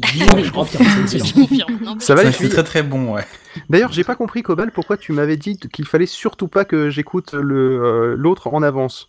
Je 0.04 0.52
confirme, 0.52 1.98
Ça 1.98 2.14
va 2.14 2.22
C'est 2.22 2.32
filles 2.32 2.50
très 2.50 2.62
très 2.62 2.82
bon, 2.84 3.14
ouais. 3.14 3.26
D'ailleurs, 3.68 3.90
j'ai 3.90 4.04
pas 4.04 4.14
compris 4.14 4.42
Cobal 4.42 4.70
pourquoi 4.70 4.96
tu 4.96 5.12
m'avais 5.12 5.36
dit 5.36 5.58
qu'il 5.58 5.86
fallait 5.86 6.06
surtout 6.06 6.46
pas 6.46 6.64
que 6.64 6.88
j'écoute 6.88 7.32
le 7.32 7.82
euh, 7.82 8.14
l'autre 8.16 8.46
en 8.46 8.62
avance. 8.62 9.08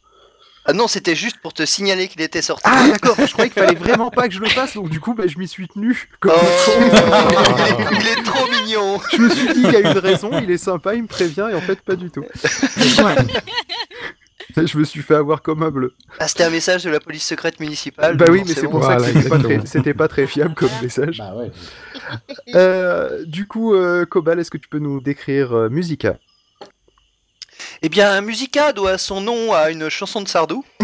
Ah 0.66 0.74
non, 0.74 0.88
c'était 0.88 1.16
juste 1.16 1.38
pour 1.38 1.54
te 1.54 1.66
signaler 1.66 2.08
qu'il 2.08 2.22
était 2.22 2.42
sorti. 2.42 2.64
Ah 2.66 2.88
d'accord, 2.88 3.16
je 3.18 3.32
croyais 3.32 3.50
qu'il 3.50 3.62
fallait 3.62 3.78
vraiment 3.78 4.12
pas 4.12 4.28
que 4.28 4.34
je 4.34 4.40
le 4.40 4.50
fasse, 4.50 4.76
donc 4.76 4.90
du 4.90 5.00
coup 5.00 5.14
bah, 5.14 5.24
je 5.26 5.38
m'y 5.40 5.48
suis 5.48 5.68
tenu. 5.68 6.10
Comme 6.20 6.34
Oh, 6.36 6.66
con. 6.66 6.72
il 8.00 8.08
est 8.08 8.24
trop 8.24 8.46
mignon. 8.52 9.00
Je 9.12 9.18
me 9.18 9.30
suis 9.30 9.54
dit 9.54 9.62
il 9.64 9.72
y 9.72 9.76
a 9.76 9.80
une 9.80 9.98
raison, 9.98 10.32
il 10.42 10.52
est 10.52 10.58
sympa, 10.58 10.96
il 10.96 11.04
me 11.04 11.08
prévient 11.08 11.48
et 11.52 11.56
en 11.56 11.62
fait 11.62 11.82
pas 11.82 11.96
du 11.96 12.12
tout. 12.12 12.24
Je 14.58 14.78
me 14.78 14.84
suis 14.84 15.02
fait 15.02 15.16
avoir 15.16 15.42
comme 15.42 15.64
un 15.64 15.72
bleu. 15.72 15.94
Ah, 16.20 16.28
c'était 16.28 16.44
un 16.44 16.50
message 16.50 16.84
de 16.84 16.90
la 16.90 17.00
police 17.00 17.24
secrète 17.24 17.60
municipale. 17.60 18.18
Bah 18.18 18.26
oui, 18.30 18.42
mais 18.46 18.54
c'est 18.54 18.68
pour 18.68 18.84
ça 18.84 18.98
que 18.98 19.04
c'était 19.04 19.30
pas, 19.30 19.38
très, 19.38 19.54
exactement. 19.54 19.66
c'était 19.66 19.94
pas 19.94 20.08
très 20.08 20.28
fiable 20.28 20.56
comme 20.56 20.70
message. 20.82 21.18
Bah 21.20 21.36
ouais. 21.36 21.52
Euh, 22.56 23.24
du 23.26 23.48
coup, 23.48 23.76
euh, 23.76 24.06
Cobal, 24.06 24.40
est-ce 24.40 24.52
que 24.52 24.58
tu 24.58 24.68
peux 24.68 24.80
nous 24.80 25.02
décrire 25.02 25.54
euh, 25.54 25.70
Musica? 25.70 26.18
Eh 27.82 27.90
bien, 27.90 28.22
Musica 28.22 28.74
doit 28.74 28.98
son 28.98 29.22
nom 29.22 29.54
à 29.54 29.70
une 29.70 29.90
chanson 29.90 30.22
de 30.22 30.28
Sardou. 30.28 30.66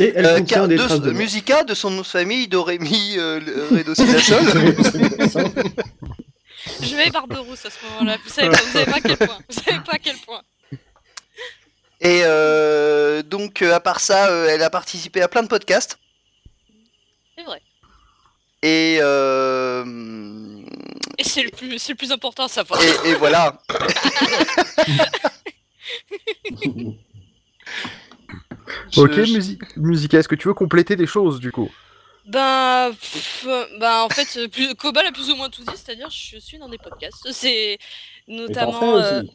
Et 0.00 0.12
elle 0.16 0.26
Euh, 0.26 0.38
contient 0.38 0.56
car 0.58 0.68
des 0.68 0.76
de- 0.76 0.82
traces 0.86 1.00
de. 1.00 1.12
Musica, 1.12 1.62
de 1.62 1.74
son 1.74 1.90
nom 1.90 2.00
de 2.02 2.06
famille, 2.06 2.48
Dorémy, 2.48 3.14
euh. 3.16 3.40
Je 6.80 6.96
vais 6.96 7.10
Barberousse 7.10 7.64
à 7.66 7.70
ce 7.70 7.76
moment-là. 7.86 8.16
Vous 8.24 8.30
savez 8.30 8.48
pas, 8.50 8.56
vous 8.56 8.72
savez 8.72 8.86
pas 8.90 8.96
à 8.96 9.00
quel 9.00 9.16
point. 9.16 9.38
Vous 9.48 9.60
savez 9.60 9.80
pas 9.84 9.92
à 9.92 9.98
quel 9.98 10.16
point. 10.16 10.40
Et 12.00 12.22
euh, 12.24 13.22
donc, 13.22 13.62
euh, 13.62 13.74
à 13.74 13.80
part 13.80 14.00
ça, 14.00 14.28
euh, 14.28 14.48
elle 14.50 14.62
a 14.62 14.70
participé 14.70 15.22
à 15.22 15.28
plein 15.28 15.42
de 15.42 15.48
podcasts. 15.48 15.98
C'est 17.38 17.44
vrai. 17.44 17.60
Et, 18.62 18.98
euh, 19.00 19.84
Et 21.18 21.24
c'est 21.24 21.42
le 21.42 21.50
plus, 21.50 21.78
c'est 21.78 21.92
le 21.92 21.96
plus 21.96 22.12
important 22.12 22.44
à 22.44 22.48
savoir. 22.48 22.80
et, 22.82 23.10
et 23.10 23.14
voilà. 23.14 23.58
Ok, 28.96 29.12
Je- 29.12 29.24
je- 29.24 29.32
Musi- 29.38 29.58
Musica, 29.76 30.18
est-ce 30.18 30.28
que 30.28 30.34
tu 30.34 30.48
veux 30.48 30.54
compléter 30.54 30.96
des 30.96 31.06
choses 31.06 31.40
du 31.40 31.52
coup? 31.52 31.70
Ben, 32.26 32.90
pff, 32.98 33.46
ben 33.78 34.00
en 34.02 34.08
fait, 34.08 34.38
euh, 34.38 34.48
plus, 34.48 34.74
Cobal 34.76 35.06
a 35.06 35.12
plus 35.12 35.30
ou 35.30 35.36
moins 35.36 35.50
tout 35.50 35.62
dit, 35.62 35.72
c'est-à-dire 35.76 36.08
je 36.10 36.38
suis 36.38 36.58
dans 36.58 36.68
des 36.70 36.78
podcasts. 36.78 37.30
C'est 37.32 37.72
Et 37.74 37.78
t'en 38.28 38.32
notamment. 38.32 38.72
fais 38.80 38.86
euh, 38.86 39.20
aussi. 39.22 39.30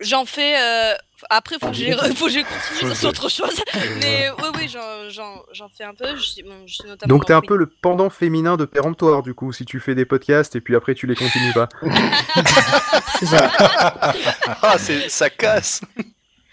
J'en 0.00 0.24
fais. 0.24 0.56
euh, 0.60 0.94
Après, 1.30 1.56
faut 1.60 1.68
que 1.68 1.74
donc. 1.74 1.92
faut 2.14 2.26
que 2.26 2.30
je 2.32 2.38
continue 2.40 2.94
sur 2.94 3.08
autre 3.08 3.28
chose. 3.28 3.54
Mais 4.02 4.30
oui, 4.38 4.48
oui, 4.56 4.68
j'en- 4.68 5.10
fais 5.68 5.84
un 5.84 5.94
peu. 5.94 6.16
Je 6.16 6.22
suis, 6.22 6.42
bon, 6.42 6.66
je 6.66 6.74
suis 6.74 6.88
notamment. 6.88 7.14
Donc 7.14 7.26
t'es 7.26 7.32
un 7.32 7.40
peu 7.40 7.56
le 7.56 7.66
pendant 7.66 8.10
féminin 8.10 8.56
de 8.56 8.64
péremptoire 8.64 9.22
du 9.22 9.34
coup, 9.34 9.52
si 9.52 9.64
tu 9.64 9.80
fais 9.80 9.94
des 9.94 10.04
podcasts 10.04 10.56
et 10.56 10.60
puis 10.60 10.76
après 10.76 10.94
tu 10.94 11.06
les 11.06 11.14
continues 11.14 11.52
pas. 11.52 11.68
C'est 13.18 13.26
ça. 13.26 13.50
Ah, 14.62 14.76
c'est- 14.78 15.08
ça 15.08 15.30
casse. 15.30 15.80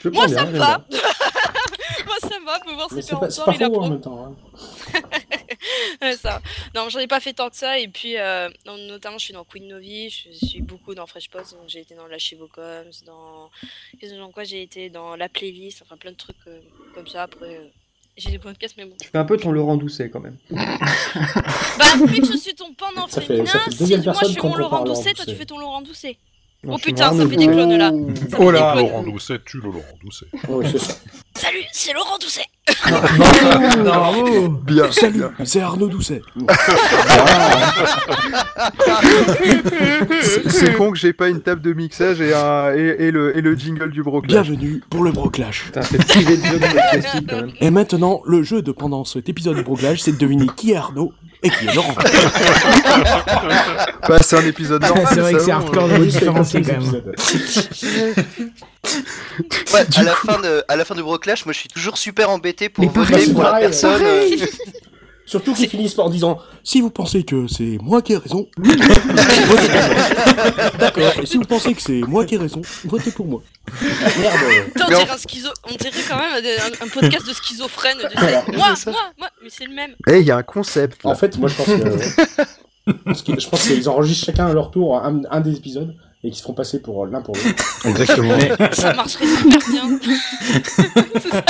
Je 0.03 0.09
Moi, 0.09 0.27
ça 0.27 0.43
bien, 0.45 0.51
me 0.53 0.57
va. 0.57 0.85
Moi, 2.05 2.15
ça 2.21 2.39
me 2.39 2.45
va. 2.45 2.59
Peut 2.65 2.73
voir 2.73 2.87
Mais 2.91 3.01
si 3.01 3.07
c'est 3.09 3.19
pas, 3.19 3.29
c'est 3.29 3.43
péremptoire 3.43 3.45
pas 3.45 3.53
il 3.53 3.63
a 3.63 3.69
en 3.79 3.89
même 3.89 4.01
temps. 4.01 4.35
hein. 4.93 4.99
Ça. 6.17 6.41
Non, 6.75 6.89
j'en 6.89 6.99
ai 6.99 7.07
pas 7.07 7.19
fait 7.19 7.33
tant 7.33 7.49
que 7.49 7.55
ça. 7.55 7.79
Et 7.79 7.87
puis, 7.87 8.17
euh, 8.17 8.49
non, 8.65 8.77
notamment, 8.77 9.17
je 9.17 9.25
suis 9.25 9.33
dans 9.33 9.43
Queen 9.43 9.67
Novi, 9.67 10.09
je 10.09 10.45
suis 10.45 10.61
beaucoup 10.61 10.93
dans 10.95 11.05
Fresh 11.07 11.29
Post. 11.29 11.53
Donc, 11.53 11.63
j'ai 11.67 11.79
été 11.81 11.95
dans 11.95 12.07
Lâchez 12.07 12.35
vos 12.35 12.47
coms, 12.47 12.89
dans. 13.05 13.49
Qu'est-ce 13.99 14.13
que- 14.13 14.17
Dans 14.19 14.31
quoi 14.31 14.43
j'ai 14.43 14.61
été 14.61 14.89
Dans 14.89 15.15
la 15.15 15.29
playlist, 15.29 15.81
enfin 15.83 15.97
plein 15.97 16.11
de 16.11 16.17
trucs 16.17 16.35
euh, 16.47 16.59
comme 16.95 17.07
ça. 17.07 17.23
Après, 17.23 17.55
euh, 17.57 17.67
j'ai 18.17 18.31
des 18.31 18.39
podcasts, 18.39 18.75
mais 18.77 18.85
bon. 18.85 18.95
Tu 19.01 19.07
fais 19.09 19.17
un 19.17 19.25
peu 19.25 19.37
ton 19.37 19.51
Laurent 19.51 19.77
Doucet 19.77 20.09
quand 20.09 20.19
même. 20.19 20.37
Bah, 21.79 22.05
vu 22.05 22.21
que 22.21 22.27
je 22.27 22.37
suis 22.37 22.53
ton 22.55 22.73
pendant 22.73 23.07
Ça 23.07 23.21
fait- 23.21 23.27
féminin, 23.27 23.45
ça 23.51 23.59
fait 23.59 23.71
si 23.71 23.97
moi 23.97 24.13
je 24.23 24.27
fais 24.33 24.35
qu'on 24.39 24.49
mon 24.49 24.55
Laurent 24.55 24.83
Doucet, 24.83 25.13
toi 25.13 25.25
tu 25.25 25.35
fais 25.35 25.45
ton 25.45 25.57
Laurent 25.59 25.81
Doucet. 25.81 26.17
Non, 26.63 26.73
oh 26.75 26.77
suis 26.77 26.91
putain, 26.91 27.11
ça 27.11 27.27
fait 27.27 27.35
des 27.37 27.47
clones 27.47 27.75
là. 27.75 27.91
Ça 28.29 28.37
Oh 28.39 28.51
là. 28.51 28.75
Laurent 28.75 29.03
Doucet, 29.03 29.39
tu 29.45 29.57
le 29.57 29.63
Laurent 29.71 29.97
Doucet. 30.03 30.25
Oui, 30.47 30.65
c'est 30.71 30.77
ça. 30.79 30.93
Salut, 31.41 31.63
c'est 31.71 31.91
Laurent 31.93 32.19
Doucet. 32.21 32.45
Bravo 33.83 34.47
Bien. 34.47 34.91
Salut, 34.91 35.23
c'est 35.43 35.59
Arnaud 35.59 35.87
Doucet. 35.87 36.21
C'est 40.21 40.47
c'est 40.51 40.73
con 40.75 40.91
que 40.91 40.99
j'ai 40.99 41.13
pas 41.13 41.29
une 41.29 41.41
table 41.41 41.63
de 41.63 41.73
mixage 41.73 42.21
et, 42.21 42.35
un, 42.35 42.75
et, 42.75 43.07
et 43.07 43.09
le, 43.09 43.35
et 43.35 43.41
le 43.41 43.55
jingle 43.55 43.89
du 43.89 44.03
broclash. 44.03 44.31
Bienvenue 44.49 44.83
pour 44.87 45.03
le 45.03 45.11
Broclash. 45.11 45.63
Putain, 45.65 45.81
c'est 45.81 46.05
privé 46.05 46.37
de 46.37 46.45
jeu 46.45 46.59
de 46.59 46.67
plastique 46.67 47.27
quand 47.27 47.37
même. 47.37 47.51
Et 47.59 47.71
maintenant, 47.71 48.21
le 48.25 48.43
jeu 48.43 48.61
de 48.61 48.71
pendant 48.71 49.03
cet 49.03 49.27
épisode 49.27 49.55
du 49.55 49.63
Broclash, 49.63 50.01
c'est 50.01 50.11
de 50.11 50.17
deviner 50.17 50.45
qui 50.55 50.73
est 50.73 50.75
Arnaud 50.75 51.11
et 51.43 51.49
qui 51.49 51.67
est 51.67 51.73
Laurent. 51.73 51.95
Bah, 54.07 54.17
c'est 54.23 54.37
un 54.37 54.45
épisode 54.45 54.81
normal. 54.81 55.05
C'est 55.09 55.19
vrai 55.19 55.33
que 55.33 55.39
c'est 55.39 55.51
hardcore 55.51 55.87
de 55.87 55.93
comme 55.93 56.09
ça, 56.09 56.19
différencier 56.19 56.61
quand 56.61 56.71
même. 56.71 56.81
épisodes. 56.81 57.15
Ouais, 59.73 59.85
à, 59.95 60.03
la 60.03 60.13
fin 60.13 60.39
de, 60.41 60.63
à 60.67 60.75
la 60.75 60.85
fin 60.85 60.95
du 60.95 61.03
Broclash, 61.03 61.45
moi 61.45 61.53
je 61.53 61.59
suis 61.59 61.69
toujours 61.69 61.97
super 61.97 62.29
embêté 62.29 62.67
pour 62.67 62.89
voter 62.89 63.31
pour 63.31 63.43
la 63.43 63.59
personne. 63.59 64.01
Surtout 65.25 65.53
qu'ils 65.53 65.69
finissent 65.69 65.93
par 65.93 66.09
disant 66.09 66.39
si 66.63 66.81
vous 66.81 66.89
pensez 66.89 67.23
que 67.23 67.47
c'est 67.47 67.77
moi 67.81 68.01
qui 68.01 68.13
ai 68.13 68.17
raison, 68.17 68.47
votez 68.57 68.77
pour 68.87 69.47
moi. 69.47 70.71
D'accord. 70.79 71.13
Et 71.21 71.25
si 71.25 71.37
vous 71.37 71.43
pensez 71.45 71.73
que 71.73 71.81
c'est 71.81 72.01
moi 72.01 72.25
qui 72.25 72.35
ai 72.35 72.37
raison, 72.37 72.61
votez 72.85 73.11
pour 73.11 73.27
moi. 73.27 73.41
Merde. 73.81 74.65
Putain, 74.73 74.85
on 74.89 74.93
en- 74.93 74.97
dirait, 74.99 75.09
un, 75.11 75.17
schizo... 75.17 75.49
on 75.63 75.75
dirait 75.75 75.91
quand 76.09 76.17
même 76.17 76.43
un, 76.43 76.85
un 76.85 76.89
podcast 76.89 77.27
de 77.27 77.33
schizophrène. 77.33 77.97
De... 77.97 78.07
Voilà, 78.19 78.43
moi, 78.53 78.73
moi, 78.87 78.95
moi, 79.17 79.29
mais 79.43 79.49
c'est 79.49 79.65
le 79.65 79.73
même. 79.73 79.91
Eh, 80.09 80.19
il 80.19 80.25
y 80.25 80.31
a 80.31 80.37
un 80.37 80.43
concept. 80.43 81.03
là. 81.03 81.11
En 81.11 81.15
fait, 81.15 81.37
moi 81.37 81.47
je 81.49 81.55
pense 81.55 81.65
que. 81.67 82.91
parce 83.05 83.21
que 83.21 83.39
je 83.39 83.47
pense 83.47 83.63
qu'ils 83.67 83.87
enregistrent 83.87 84.25
chacun 84.25 84.47
à 84.47 84.53
leur 84.53 84.71
tour 84.71 84.97
un, 84.97 85.21
un 85.29 85.39
des 85.39 85.55
épisodes 85.55 85.95
et 86.23 86.29
qu'ils 86.29 86.37
se 86.37 86.43
font 86.43 86.53
passer 86.53 86.81
pour 86.81 87.05
l'un 87.07 87.21
pour 87.21 87.35
l'autre. 87.35 87.63
Exactement. 87.85 88.37
Ça 88.73 88.93
marcherait 88.93 89.25
super 89.25 89.59
bien. 89.71 89.99
c'est 90.63 91.29
ça 91.29 91.45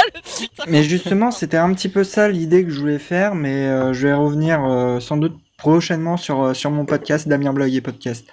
le. 0.66 0.72
Mais 0.72 0.84
justement, 0.84 1.32
c'était 1.32 1.58
un 1.58 1.74
petit 1.74 1.90
peu 1.90 2.04
ça 2.04 2.30
l'idée 2.30 2.64
que 2.64 2.72
je 2.72 2.80
voulais 2.80 3.00
faire, 3.00 3.36
mais 3.36 3.68
euh, 3.68 3.94
je 3.94 4.08
vais 4.08 4.14
revenir 4.14 4.64
euh, 4.64 5.00
sans 5.00 5.18
doute 5.18 5.36
prochainement 5.58 6.18
sur, 6.18 6.42
euh, 6.44 6.54
sur 6.54 6.72
mon 6.72 6.86
podcast, 6.86 7.28
Damien 7.28 7.54
Blog 7.54 7.74
et 7.74 7.82
Podcast. 7.82 8.26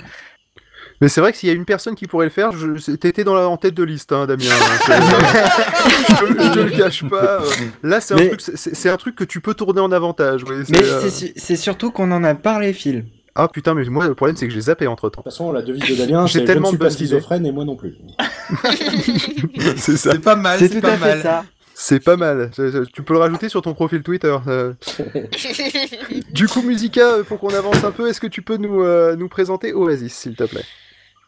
Mais 1.00 1.08
c'est 1.08 1.20
vrai 1.20 1.30
que 1.30 1.38
s'il 1.38 1.48
y 1.48 1.52
a 1.52 1.54
une 1.54 1.64
personne 1.64 1.94
qui 1.94 2.06
pourrait 2.06 2.26
le 2.26 2.30
faire, 2.32 2.50
je... 2.52 2.90
t'étais 2.96 3.22
dans 3.22 3.34
la... 3.34 3.48
en 3.48 3.56
tête 3.56 3.74
de 3.74 3.84
liste, 3.84 4.10
hein, 4.12 4.26
Damien. 4.26 4.46
C'est- 4.84 4.92
je, 4.96 6.32
te- 6.54 6.58
le 6.58 6.70
cache 6.76 7.08
pas. 7.08 7.40
Là, 7.84 8.00
c'est 8.00 8.14
un, 8.14 8.16
Mais- 8.16 8.30
truc... 8.30 8.84
un 8.86 8.96
truc 8.96 9.14
que 9.14 9.22
tu 9.24 9.40
peux 9.40 9.54
tourner 9.54 9.80
en 9.80 9.92
avantage. 9.92 10.42
oui, 10.48 10.56
Mais 10.70 10.82
euh, 10.82 11.08
c'est 11.36 11.56
surtout 11.56 11.92
qu'on 11.92 12.10
en 12.10 12.24
a 12.24 12.34
parlé, 12.34 12.72
Phil. 12.72 13.04
Ah 13.40 13.46
putain, 13.48 13.72
mais 13.74 13.84
moi, 13.84 14.06
le 14.08 14.14
problème, 14.16 14.36
c'est 14.36 14.48
que 14.48 14.52
j'ai 14.52 14.62
zappé 14.62 14.88
entre 14.88 15.08
temps. 15.10 15.20
De 15.20 15.24
toute 15.24 15.32
façon, 15.32 15.52
la 15.52 15.62
devise 15.62 15.82
de 15.88 15.94
Damien, 15.94 16.26
J'ai 16.26 16.32
c'est 16.32 16.38
je 16.38 16.42
ne 16.42 16.46
tellement 16.48 16.68
suis 16.70 16.76
de 16.78 16.82
pas 16.82 16.90
schizophrène 16.90 17.46
et 17.46 17.52
moi 17.52 17.64
non 17.64 17.76
plus. 17.76 17.96
c'est 19.76 19.96
ça. 19.96 20.10
C'est 20.12 20.18
pas 20.18 20.34
mal, 20.36 20.58
C'est 20.58 20.68
c'est 20.68 20.74
tout 20.74 20.80
pas 20.80 20.92
à 20.94 20.96
fait 20.96 21.04
mal. 21.14 21.22
ça. 21.22 21.44
C'est 21.74 22.00
pas 22.02 22.16
mal. 22.16 22.50
Tu 22.92 23.02
peux 23.04 23.12
le 23.14 23.20
rajouter 23.20 23.48
sur 23.48 23.62
ton 23.62 23.74
profil 23.74 24.02
Twitter. 24.02 24.36
euh. 24.48 24.72
Du 26.32 26.48
coup, 26.48 26.62
Musica, 26.62 27.00
euh, 27.14 27.22
pour 27.22 27.38
qu'on 27.38 27.54
avance 27.54 27.84
un 27.84 27.92
peu, 27.92 28.08
est-ce 28.08 28.20
que 28.20 28.26
tu 28.26 28.42
peux 28.42 28.56
nous, 28.56 28.82
euh, 28.82 29.14
nous 29.14 29.28
présenter 29.28 29.72
Oasis, 29.72 30.12
s'il 30.14 30.34
te 30.34 30.42
plaît? 30.44 30.64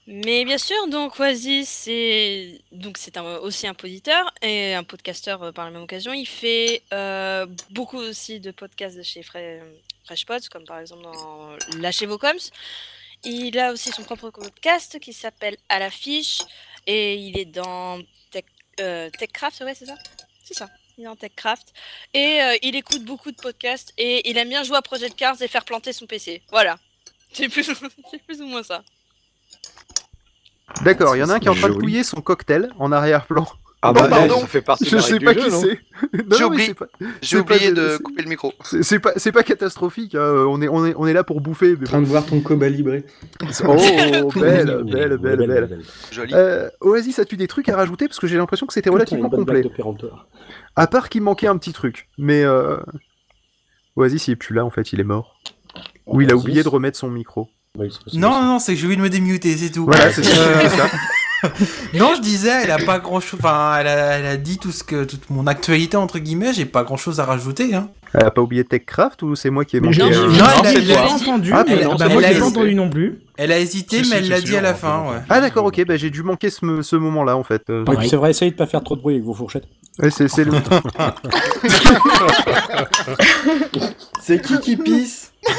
Mais 0.08 0.44
bien 0.44 0.58
sûr, 0.58 0.88
donc 0.90 1.20
Oasis, 1.20 1.68
c'est 1.68 2.60
donc 2.72 2.98
c'est 2.98 3.16
un- 3.16 3.36
aussi 3.36 3.68
un 3.68 3.74
poditeur 3.74 4.32
et 4.42 4.74
un 4.74 4.82
podcasteur 4.82 5.40
euh, 5.44 5.52
par 5.52 5.66
la 5.66 5.70
même 5.70 5.82
occasion. 5.82 6.12
Il 6.12 6.26
fait 6.26 6.82
euh, 6.92 7.46
beaucoup 7.70 7.98
aussi 7.98 8.40
de 8.40 8.50
podcasts 8.50 8.96
de 8.96 9.02
chez 9.02 9.20
Fre- 9.20 9.60
Fresh 10.04 10.26
Pods, 10.26 10.48
comme 10.50 10.64
par 10.64 10.78
exemple 10.78 11.02
dans 11.02 11.56
Lâchez 11.78 12.06
vos 12.06 12.18
coms. 12.18 12.50
Il 13.24 13.58
a 13.58 13.72
aussi 13.72 13.90
son 13.90 14.02
propre 14.02 14.30
podcast 14.30 14.98
qui 14.98 15.12
s'appelle 15.12 15.56
À 15.68 15.78
l'affiche 15.78 16.40
et 16.86 17.16
il 17.16 17.38
est 17.38 17.44
dans 17.44 18.00
Tech, 18.30 18.44
euh, 18.80 19.10
TechCraft, 19.10 19.60
ouais, 19.60 19.74
c'est 19.74 19.86
ça? 19.86 19.94
C'est 20.42 20.54
ça. 20.54 20.68
Il 20.96 21.02
est 21.02 21.06
dans 21.06 21.16
TechCraft 21.16 21.72
et 22.14 22.40
euh, 22.40 22.56
il 22.62 22.76
écoute 22.76 23.04
beaucoup 23.04 23.30
de 23.30 23.36
podcasts 23.36 23.92
et 23.98 24.28
il 24.30 24.38
aime 24.38 24.48
bien 24.48 24.62
jouer 24.62 24.78
à 24.78 24.82
Project 24.82 25.16
Cars 25.16 25.40
et 25.42 25.48
faire 25.48 25.64
planter 25.64 25.92
son 25.92 26.06
PC. 26.06 26.42
Voilà. 26.50 26.78
C'est 27.32 27.48
plus, 27.48 27.62
c'est 28.10 28.22
plus 28.24 28.40
ou 28.42 28.46
moins 28.46 28.64
ça. 28.64 28.82
D'accord, 30.82 31.14
il 31.14 31.20
y 31.20 31.22
en 31.22 31.28
a 31.28 31.34
un 31.34 31.38
qui 31.38 31.46
est 31.46 31.50
en 31.50 31.54
train 31.54 31.68
de 31.68 31.74
couiller 31.74 32.02
son 32.02 32.20
cocktail 32.20 32.72
en 32.76 32.90
arrière-plan. 32.90 33.46
Ah 33.82 33.88
Non, 33.88 34.00
bah, 34.02 34.08
pardon. 34.10 34.40
ça 34.40 34.46
fait 34.46 34.60
partie 34.60 34.84
de 34.84 34.90
Je 34.90 34.96
la 34.96 35.02
sais 35.02 35.20
pas 35.20 35.32
du 35.32 35.38
qui 35.40 35.44
jeu, 35.46 35.50
non 35.50 35.60
c'est. 35.62 35.80
J'ai 36.36 36.44
oublié. 36.44 36.74
J'ai 37.22 37.38
de- 37.38 37.74
de 37.74 37.96
couper 37.96 38.22
le 38.22 38.28
micro. 38.28 38.52
C'est 38.62 38.98
pas, 38.98 39.12
c'est 39.16 39.32
pas 39.32 39.42
catastrophique, 39.42 40.14
hein, 40.14 40.44
On, 40.48 40.60
est, 40.60 40.68
on, 40.68 40.84
est, 40.84 40.94
on 40.98 41.06
est 41.06 41.14
là 41.14 41.24
pour 41.24 41.40
bouffer. 41.40 41.76
En 41.80 41.84
train 41.84 42.00
de 42.02 42.06
voir 42.06 42.26
ton 42.26 42.40
coba 42.40 42.68
libré. 42.68 43.04
Oh, 43.66 43.74
belle, 44.36 44.84
belle, 44.84 45.16
belle, 45.16 45.46
belle. 45.46 45.80
Joli. 46.10 46.34
Euh, 46.34 46.68
Oasis, 46.82 47.18
as-tu 47.20 47.38
des 47.38 47.46
trucs 47.46 47.70
à 47.70 47.76
rajouter? 47.76 48.06
Parce 48.06 48.20
que 48.20 48.26
j'ai 48.26 48.36
l'impression 48.36 48.66
que 48.66 48.74
c'était 48.74 48.90
relativement 48.90 49.30
complet. 49.30 49.62
de. 49.62 49.70
À 50.76 50.86
part 50.86 51.08
qu'il 51.08 51.22
manquait 51.22 51.46
un 51.46 51.56
petit 51.56 51.72
truc. 51.72 52.08
Mais 52.18 52.44
euh... 52.44 52.76
Oasis, 53.96 54.28
il 54.28 54.32
est 54.32 54.36
plus 54.36 54.54
là, 54.54 54.64
en 54.64 54.70
fait, 54.70 54.92
il 54.92 55.00
est 55.00 55.04
mort. 55.04 55.40
Ou 56.06 56.20
il 56.20 56.30
a 56.30 56.36
oublié 56.36 56.62
de 56.62 56.68
remettre 56.68 56.98
son 56.98 57.08
micro. 57.10 57.48
Non, 57.76 58.30
non, 58.30 58.42
non, 58.42 58.58
c'est 58.58 58.74
que 58.74 58.78
j'ai 58.80 58.86
oublié 58.86 58.98
de 58.98 59.02
me 59.02 59.08
démuter, 59.08 59.56
c'est 59.56 59.70
tout. 59.70 59.84
Voilà, 59.86 60.12
c'est 60.12 60.22
ça. 60.24 60.90
non, 61.94 62.14
je 62.16 62.20
disais, 62.20 62.64
elle 62.64 62.70
a 62.70 62.78
pas 62.78 62.98
grand 62.98 63.20
chose. 63.20 63.40
Enfin, 63.42 63.76
elle 63.80 63.86
a, 63.86 64.18
elle 64.18 64.26
a 64.26 64.36
dit 64.36 64.58
tout 64.58 64.72
ce 64.72 64.84
que 64.84 65.04
toute 65.04 65.30
mon 65.30 65.46
actualité 65.46 65.96
entre 65.96 66.18
guillemets. 66.18 66.52
J'ai 66.52 66.66
pas 66.66 66.82
grand 66.84 66.96
chose 66.96 67.20
à 67.20 67.24
rajouter. 67.24 67.74
Hein. 67.74 67.88
Elle 68.12 68.24
a 68.24 68.30
pas 68.32 68.42
oublié 68.42 68.64
TechCraft 68.64 69.22
ou 69.22 69.36
c'est 69.36 69.50
moi 69.50 69.64
qui 69.64 69.76
ai 69.76 69.80
manqué 69.80 70.02
euh, 70.02 70.06
Non, 70.08 70.12
j'ai- 70.32 70.38
elle 70.38 70.42
a- 70.66 70.72
j'ai 70.72 70.78
elle 70.92 70.92
a- 70.98 71.02
pas 71.02 71.08
entendu. 71.12 71.50
Ah, 71.54 71.64
mais- 71.66 71.76
mais 71.76 71.84
non, 71.84 71.94
bah, 71.94 72.08
moi, 72.08 72.20
pas 72.22 72.42
entendu 72.44 72.74
non 72.74 72.90
plus. 72.90 73.20
Elle 73.36 73.52
a 73.52 73.58
hésité, 73.60 74.02
Si, 74.02 74.10
mais 74.10 74.16
elle 74.16 74.28
l'a 74.28 74.40
dit 74.40 74.56
à 74.56 74.60
la 74.60 74.74
fin. 74.74 75.02
Ouais. 75.08 75.18
Ah 75.28 75.40
d'accord, 75.40 75.64
ok, 75.64 75.84
bah, 75.86 75.96
j'ai 75.96 76.10
dû 76.10 76.22
manquer 76.24 76.50
ce, 76.50 76.82
ce 76.82 76.96
moment-là 76.96 77.36
en 77.36 77.44
fait. 77.44 77.62
Euh. 77.70 77.84
C'est 78.08 78.16
vrai, 78.16 78.30
essayez 78.30 78.50
de 78.50 78.56
pas 78.56 78.66
faire 78.66 78.82
trop 78.82 78.96
de 78.96 79.00
bruit 79.00 79.14
avec 79.14 79.24
vos 79.24 79.32
fourchettes. 79.34 79.64
ouais, 80.02 80.10
c'est 80.10 80.26
c'est 80.28 80.44
le... 80.44 80.52
C'est 84.22 84.42
qui 84.44 84.58
qui 84.60 84.76
pisse? 84.76 85.32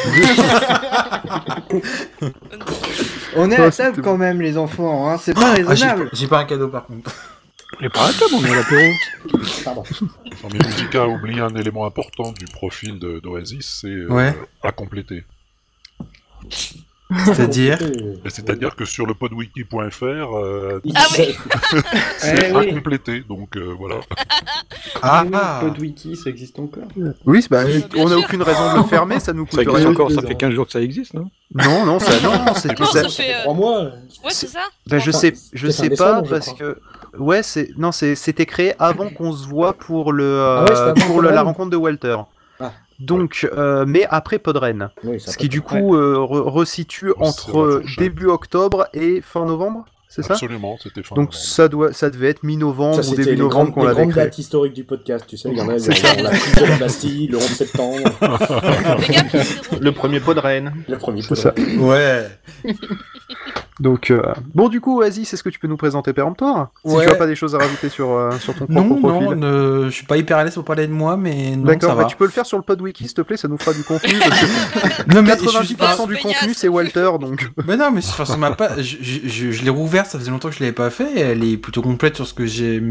On 3.36 3.50
est 3.52 3.60
Oh, 3.60 3.64
à 3.64 3.72
table 3.72 4.02
quand 4.02 4.18
même, 4.18 4.42
les 4.42 4.58
enfants, 4.58 5.10
hein. 5.10 5.18
c'est 5.18 5.34
pas 5.34 5.52
Ah, 5.52 5.56
j'ai 5.56 5.64
raisonnable. 5.64 6.10
j'ai 6.14 6.28
pas 6.28 6.40
un 6.40 6.46
cadeau 6.46 6.68
par 6.68 6.86
contre. 6.86 7.14
On 7.80 7.86
est 7.86 7.90
pas 7.90 8.08
à 8.08 8.12
table, 8.14 8.32
on 8.36 8.44
est 8.46 8.52
à 8.52 8.56
l'apéro. 8.56 8.92
Pardon. 9.64 9.84
Non, 10.44 10.50
mais 10.52 10.60
Musica 10.68 11.04
a 11.04 11.08
oublié 11.08 11.40
un 11.40 11.56
élément 11.56 11.86
important 11.86 12.32
du 12.34 12.46
profil 12.46 13.00
de- 13.00 13.20
d'Oasis, 13.20 13.80
c'est 13.82 13.88
euh, 13.88 14.08
Ouais. 14.10 14.36
à 14.64 14.72
compléter. 14.72 15.24
C'est-à-dire 17.25 17.77
C'est-à-dire 18.30 18.75
que 18.75 18.86
sur 18.86 19.06
le 19.06 19.13
podwiki.fr, 19.13 20.03
euh, 20.03 20.80
Ah 20.96 21.06
oui. 21.18 21.36
c'est 22.18 22.50
Eh 22.51 22.56
oui. 22.56 22.70
à 22.70 22.74
compléter, 22.74 23.22
donc 23.27 23.58
euh, 23.58 23.74
voilà. 23.77 23.96
Ah, 25.01 25.24
Oui, 25.25 25.32
ah. 25.34 25.60
Podwiki, 25.62 26.15
ça 26.15 26.30
existe 26.30 26.58
encore? 26.60 26.84
Oui, 27.25 27.46
bah, 27.50 27.65
bien 27.65 27.82
on 27.98 28.10
n'a 28.10 28.18
aucune 28.18 28.41
raison 28.41 28.74
de 28.74 28.77
le 28.77 28.84
fermer, 28.86 29.20
ça 29.20 29.34
nous 29.34 29.46
coûte 29.46 29.60
rien. 29.68 29.88
encore, 29.89 30.12
ça 30.12 30.22
fait 30.22 30.34
ans. 30.34 30.38
15 30.38 30.51
jours 30.53 30.65
que 30.68 30.72
ça 30.72 30.82
existe, 30.82 31.13
non? 31.13 31.30
Non, 31.53 31.86
non, 31.86 32.00
ça, 32.00 32.12
non, 32.24 32.53
c'est 32.56 32.80
Non, 32.80 32.86
ça- 32.86 33.03
ça 33.03 33.10
fait, 33.10 33.34
euh, 33.34 33.41
Trois 33.44 33.53
mois. 33.53 33.82
Ouais, 33.82 34.30
c'est 34.32 34.48
ça. 34.48 34.62
bah, 34.88 35.00
je 35.00 35.12
sais, 35.12 35.34
je 35.53 35.68
c'était 35.70 35.96
sais 35.96 36.03
pas 36.03 36.22
parce 36.22 36.53
que 36.53 36.77
ouais, 37.18 37.44
c'est 37.44 37.70
non, 37.77 37.91
c'est 37.91 38.15
c'était 38.15 38.46
créé 38.46 38.74
avant 38.80 39.10
qu'on 39.10 39.34
se 39.34 39.48
voit 39.48 39.74
pour 39.74 40.13
le 40.13 40.24
euh, 40.24 40.60
Ah 40.60 40.63
ouais, 40.65 40.75
c'était 40.96 41.08
pour 41.08 41.22
le- 41.22 41.32
la 41.32 41.41
rencontre 41.41 41.72
de 41.72 41.77
Walter. 41.77 42.18
Ah. 43.01 43.05
Donc, 43.05 43.50
euh, 43.58 43.86
mais 43.88 44.05
après 44.10 44.38
Podren, 44.39 44.89
Oui, 45.03 45.20
ce 45.20 45.36
qui 45.38 45.50
du 45.50 45.62
coup 45.62 45.96
euh, 45.96 46.15
re- 46.17 46.50
resitue 46.50 47.13
C'est 47.17 47.24
entre 47.27 47.60
euh, 47.60 47.84
début 47.98 48.27
octobre 48.27 48.88
et 48.93 49.22
fin 49.22 49.46
novembre, 49.46 49.86
c'est 50.08 50.24
ça 50.24 50.34
Absolument, 50.34 50.77
c'était 50.81 51.01
fin 51.03 51.15
Donc 51.15 51.29
novembre. 51.29 51.34
ça 51.34 51.67
doit, 51.70 51.93
ça 51.93 52.10
devait 52.10 52.29
être 52.29 52.43
mi-novembre 52.43 53.00
ou 53.10 53.15
début 53.15 53.38
novembre 53.38 53.74
qu'on 53.74 53.81
les 53.81 53.88
l'avait 53.88 54.01
grandes 54.01 54.12
créé. 54.12 54.24
dates 54.25 54.38
historiques 54.38 54.74
du 54.74 54.84
podcast, 54.84 55.25
tu 55.27 55.38
sais, 55.38 55.50
il 55.50 55.58
y 55.58 55.62
en 55.62 55.70
a, 55.70 55.79
C'est 55.79 56.22
la 56.22 56.29
prise 56.29 56.55
de 56.55 56.65
la 56.65 56.77
Bastille, 56.77 57.27
le 57.27 57.38
11 57.38 57.43
septembre, 57.43 57.98
Le 59.79 59.91
premier 59.91 60.20
pot 60.20 60.34
de 60.34 60.39
Rennes. 60.39 60.74
le 60.88 60.98
premier 60.98 61.22
C'est 61.22 61.36
ça. 61.36 61.53
Ouais. 61.79 62.27
Donc, 63.82 64.12
euh, 64.12 64.22
bon, 64.54 64.70
du 64.70 64.80
coup, 64.80 65.00
Oasis, 65.00 65.34
est-ce 65.34 65.42
que 65.44 65.50
tu 65.50 65.58
peux 65.58 65.68
nous 65.68 65.76
présenter 65.76 66.14
péremptoire 66.14 66.70
Si 66.86 66.94
Ouais. 66.94 67.04
tu 67.04 67.12
as 67.12 67.16
pas 67.16 67.26
des 67.26 67.36
choses 67.36 67.56
à 67.56 67.58
rajouter 67.58 67.90
sur, 67.90 68.12
euh, 68.12 68.30
sur 68.40 68.54
ton 68.54 68.68
propre 68.68 68.80
Non, 68.80 68.96
profil. 69.02 69.30
non, 69.30 69.36
ne- 69.36 69.86
je 69.86 69.90
suis 69.90 70.06
pas 70.06 70.18
hyper 70.18 70.38
à 70.38 70.44
l'aise 70.44 70.54
pour 70.54 70.64
parler 70.64 70.86
de 70.86 70.94
moi, 70.94 71.18
mais 71.18 71.56
non, 71.56 71.64
D'accord, 71.66 71.90
ça 71.90 71.96
bah, 71.96 72.04
va. 72.04 72.08
tu 72.08 72.16
peux 72.16 72.26
le 72.26 72.30
faire 72.32 72.46
sur 72.46 72.58
le 72.58 72.64
pod 72.64 72.80
wiki, 72.80 73.06
s'il 73.06 73.16
te 73.16 73.22
plaît, 73.22 73.38
ça 73.38 73.48
nous 73.48 73.58
fera 73.58 73.74
du 73.74 73.84
contenu. 73.84 74.14
parce 74.20 74.40
que 74.40 74.46
Non, 75.16 75.24
mais 75.24 75.32
je 75.32 75.64
suis 75.66 75.76
90% 75.76 76.08
du 76.08 76.18
contenu, 76.18 76.54
c'est 76.54 76.68
Walter, 76.68 77.10
donc. 77.20 77.50
Mais 77.66 77.76
non, 77.76 77.90
mais 77.92 78.02
enfin, 78.08 78.24
sur 78.26 78.38
ma 78.38 78.52
page, 78.52 78.84
je, 78.84 78.98
je, 79.02 79.28
je- 79.28 79.52
je 79.52 79.64
l'ai 79.64 79.72
rouverte, 79.72 80.06
ça 80.12 80.20
faisait 80.20 80.30
longtemps 80.32 80.50
que 80.50 80.56
je 80.56 80.60
l'avais 80.60 80.72
pas 80.74 80.92
fait, 80.92 81.12
et 81.16 81.20
elle 81.22 81.44
est 81.44 81.58
plutôt 81.58 81.82
complète 81.82 82.16
sur 82.16 82.28
ce 82.28 82.36
que 82.36 82.46
j'ai. 82.46 82.84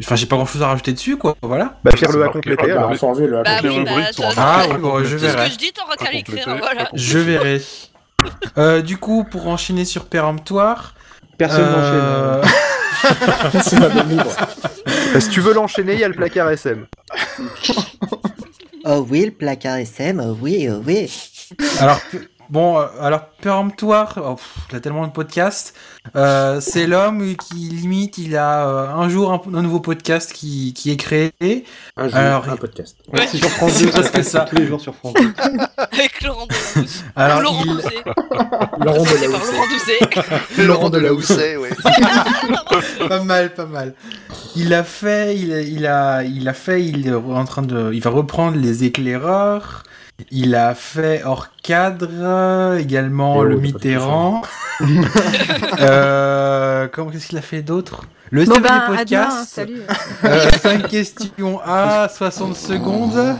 Enfin, 0.00 0.16
j'ai 0.16 0.26
pas 0.26 0.36
grand 0.36 0.46
chose 0.46 0.62
à 0.62 0.68
rajouter 0.68 0.92
dessus, 0.94 1.18
quoi, 1.18 1.36
voilà. 1.42 1.78
Bah, 1.84 1.92
Pierre-le 1.94 2.24
a 2.24 2.28
complété, 2.28 2.66
le 2.66 2.74
Bah 2.74 2.86
à 2.88 2.90
oui, 2.90 2.98
compléter. 2.98 3.36
bah, 3.84 4.12
ça- 4.12 4.28
Ah, 4.36 4.62
ça- 4.62 4.68
oui, 4.70 4.76
bon, 4.80 4.98
je 5.04 5.12
Tout 5.12 5.18
ce 5.20 5.26
verrai. 5.26 5.46
que 5.46 5.52
je 5.52 5.58
dis, 5.58 5.72
t'auras 5.72 5.94
qu'à 5.96 6.10
l'écrire, 6.10 6.44
voilà. 6.58 6.88
Je 6.94 7.18
verrai. 7.18 7.60
Euh, 8.56 8.82
du 8.82 8.98
coup, 8.98 9.24
pour 9.24 9.48
enchaîner 9.48 9.84
sur 9.84 10.04
péremptoire. 10.04 10.94
Personne 11.36 11.64
euh, 11.66 12.42
C'est 13.64 13.80
ma 13.80 13.88
bonne 13.88 14.08
libre. 14.10 14.30
Bah, 15.12 15.20
si 15.20 15.28
tu 15.28 15.40
veux 15.40 15.52
l'enchaîner, 15.52 15.94
il 15.94 15.98
y 15.98 16.04
a 16.04 16.08
le 16.08 16.14
placard 16.14 16.50
SM. 16.50 16.86
Oh 18.84 19.04
oui, 19.10 19.24
le 19.24 19.30
placard 19.32 19.78
SM, 19.78 20.20
oh 20.20 20.36
oui, 20.40 20.68
oh 20.70 20.80
oui. 20.86 21.10
Alors, 21.80 22.00
bon, 22.54 22.78
euh, 22.78 22.86
alors, 23.00 23.26
péremptoire, 23.42 24.14
oh, 24.24 24.36
pff, 24.36 24.54
il 24.70 24.76
a 24.76 24.80
tellement 24.80 25.06
de 25.06 25.12
podcasts. 25.12 25.74
Euh, 26.16 26.60
c'est 26.60 26.86
l'homme 26.86 27.34
qui, 27.36 27.54
limite, 27.54 28.16
il 28.18 28.36
a 28.36 28.66
euh, 28.68 28.88
un 28.94 29.08
jour 29.08 29.32
un, 29.32 29.42
un 29.58 29.62
nouveau 29.62 29.80
podcast 29.80 30.32
qui, 30.32 30.72
qui 30.72 30.90
est 30.92 30.96
créé. 30.96 31.32
Un 31.96 32.08
jour, 32.08 32.16
alors, 32.16 32.48
un 32.48 32.56
podcast. 32.56 32.96
Ouais, 33.12 33.26
c'est 33.26 33.38
sur 33.38 33.48
France 33.50 33.72
C'est 33.74 33.86
2, 33.86 33.90
ça 33.90 33.98
presque 33.98 34.12
passe 34.14 34.28
ça. 34.28 34.40
tous 34.48 34.56
les 34.56 34.66
jours 34.66 34.80
sur 34.80 34.94
France 34.94 35.14
2. 35.14 35.32
Avec 35.92 36.22
Laurent 36.22 36.46
Delahousse. 36.46 37.04
Alors, 37.16 37.40
Laurent 37.40 37.62
il- 37.66 37.72
Doucet. 37.74 38.04
Laurent 38.78 39.04
Delahousse. 39.04 39.52
Laurent 39.52 39.68
Doucet. 39.68 39.98
Laurent 40.64 40.90
Delahousse, 40.90 41.30
ouais. 41.30 41.70
pas 43.08 43.22
mal, 43.24 43.52
pas 43.54 43.66
mal. 43.66 43.94
Il 44.56 44.72
a 44.72 44.84
fait, 44.84 45.36
il 45.36 45.52
a, 45.52 45.60
il 45.60 45.86
a, 45.86 46.22
il 46.24 46.48
a 46.48 46.54
fait, 46.54 46.84
il 46.84 47.08
est 47.08 47.12
en 47.12 47.44
train 47.44 47.62
de, 47.62 47.92
il 47.92 48.00
va 48.00 48.10
reprendre 48.10 48.56
les 48.56 48.84
éclaireurs. 48.84 49.82
Il 50.30 50.54
a 50.54 50.74
fait 50.74 51.22
hors 51.24 51.48
cadre, 51.62 52.76
également 52.78 53.44
Et 53.44 53.48
le 53.48 53.56
Mitterrand. 53.56 54.42
euh, 55.80 56.88
comment 56.88 57.10
qu'est-ce 57.10 57.28
qu'il 57.28 57.38
a 57.38 57.42
fait 57.42 57.62
d'autre? 57.62 58.02
Le 58.30 58.44
Bon 58.44 58.58
ben, 58.60 58.84
des 58.88 58.96
à 58.96 59.04
demain, 59.04 59.28
podcasts. 59.28 59.54
salut. 59.54 59.82
Euh, 60.24 60.50
5 60.62 60.88
questions 60.88 61.60
à 61.64 62.08
60 62.08 62.56
secondes. 62.56 63.36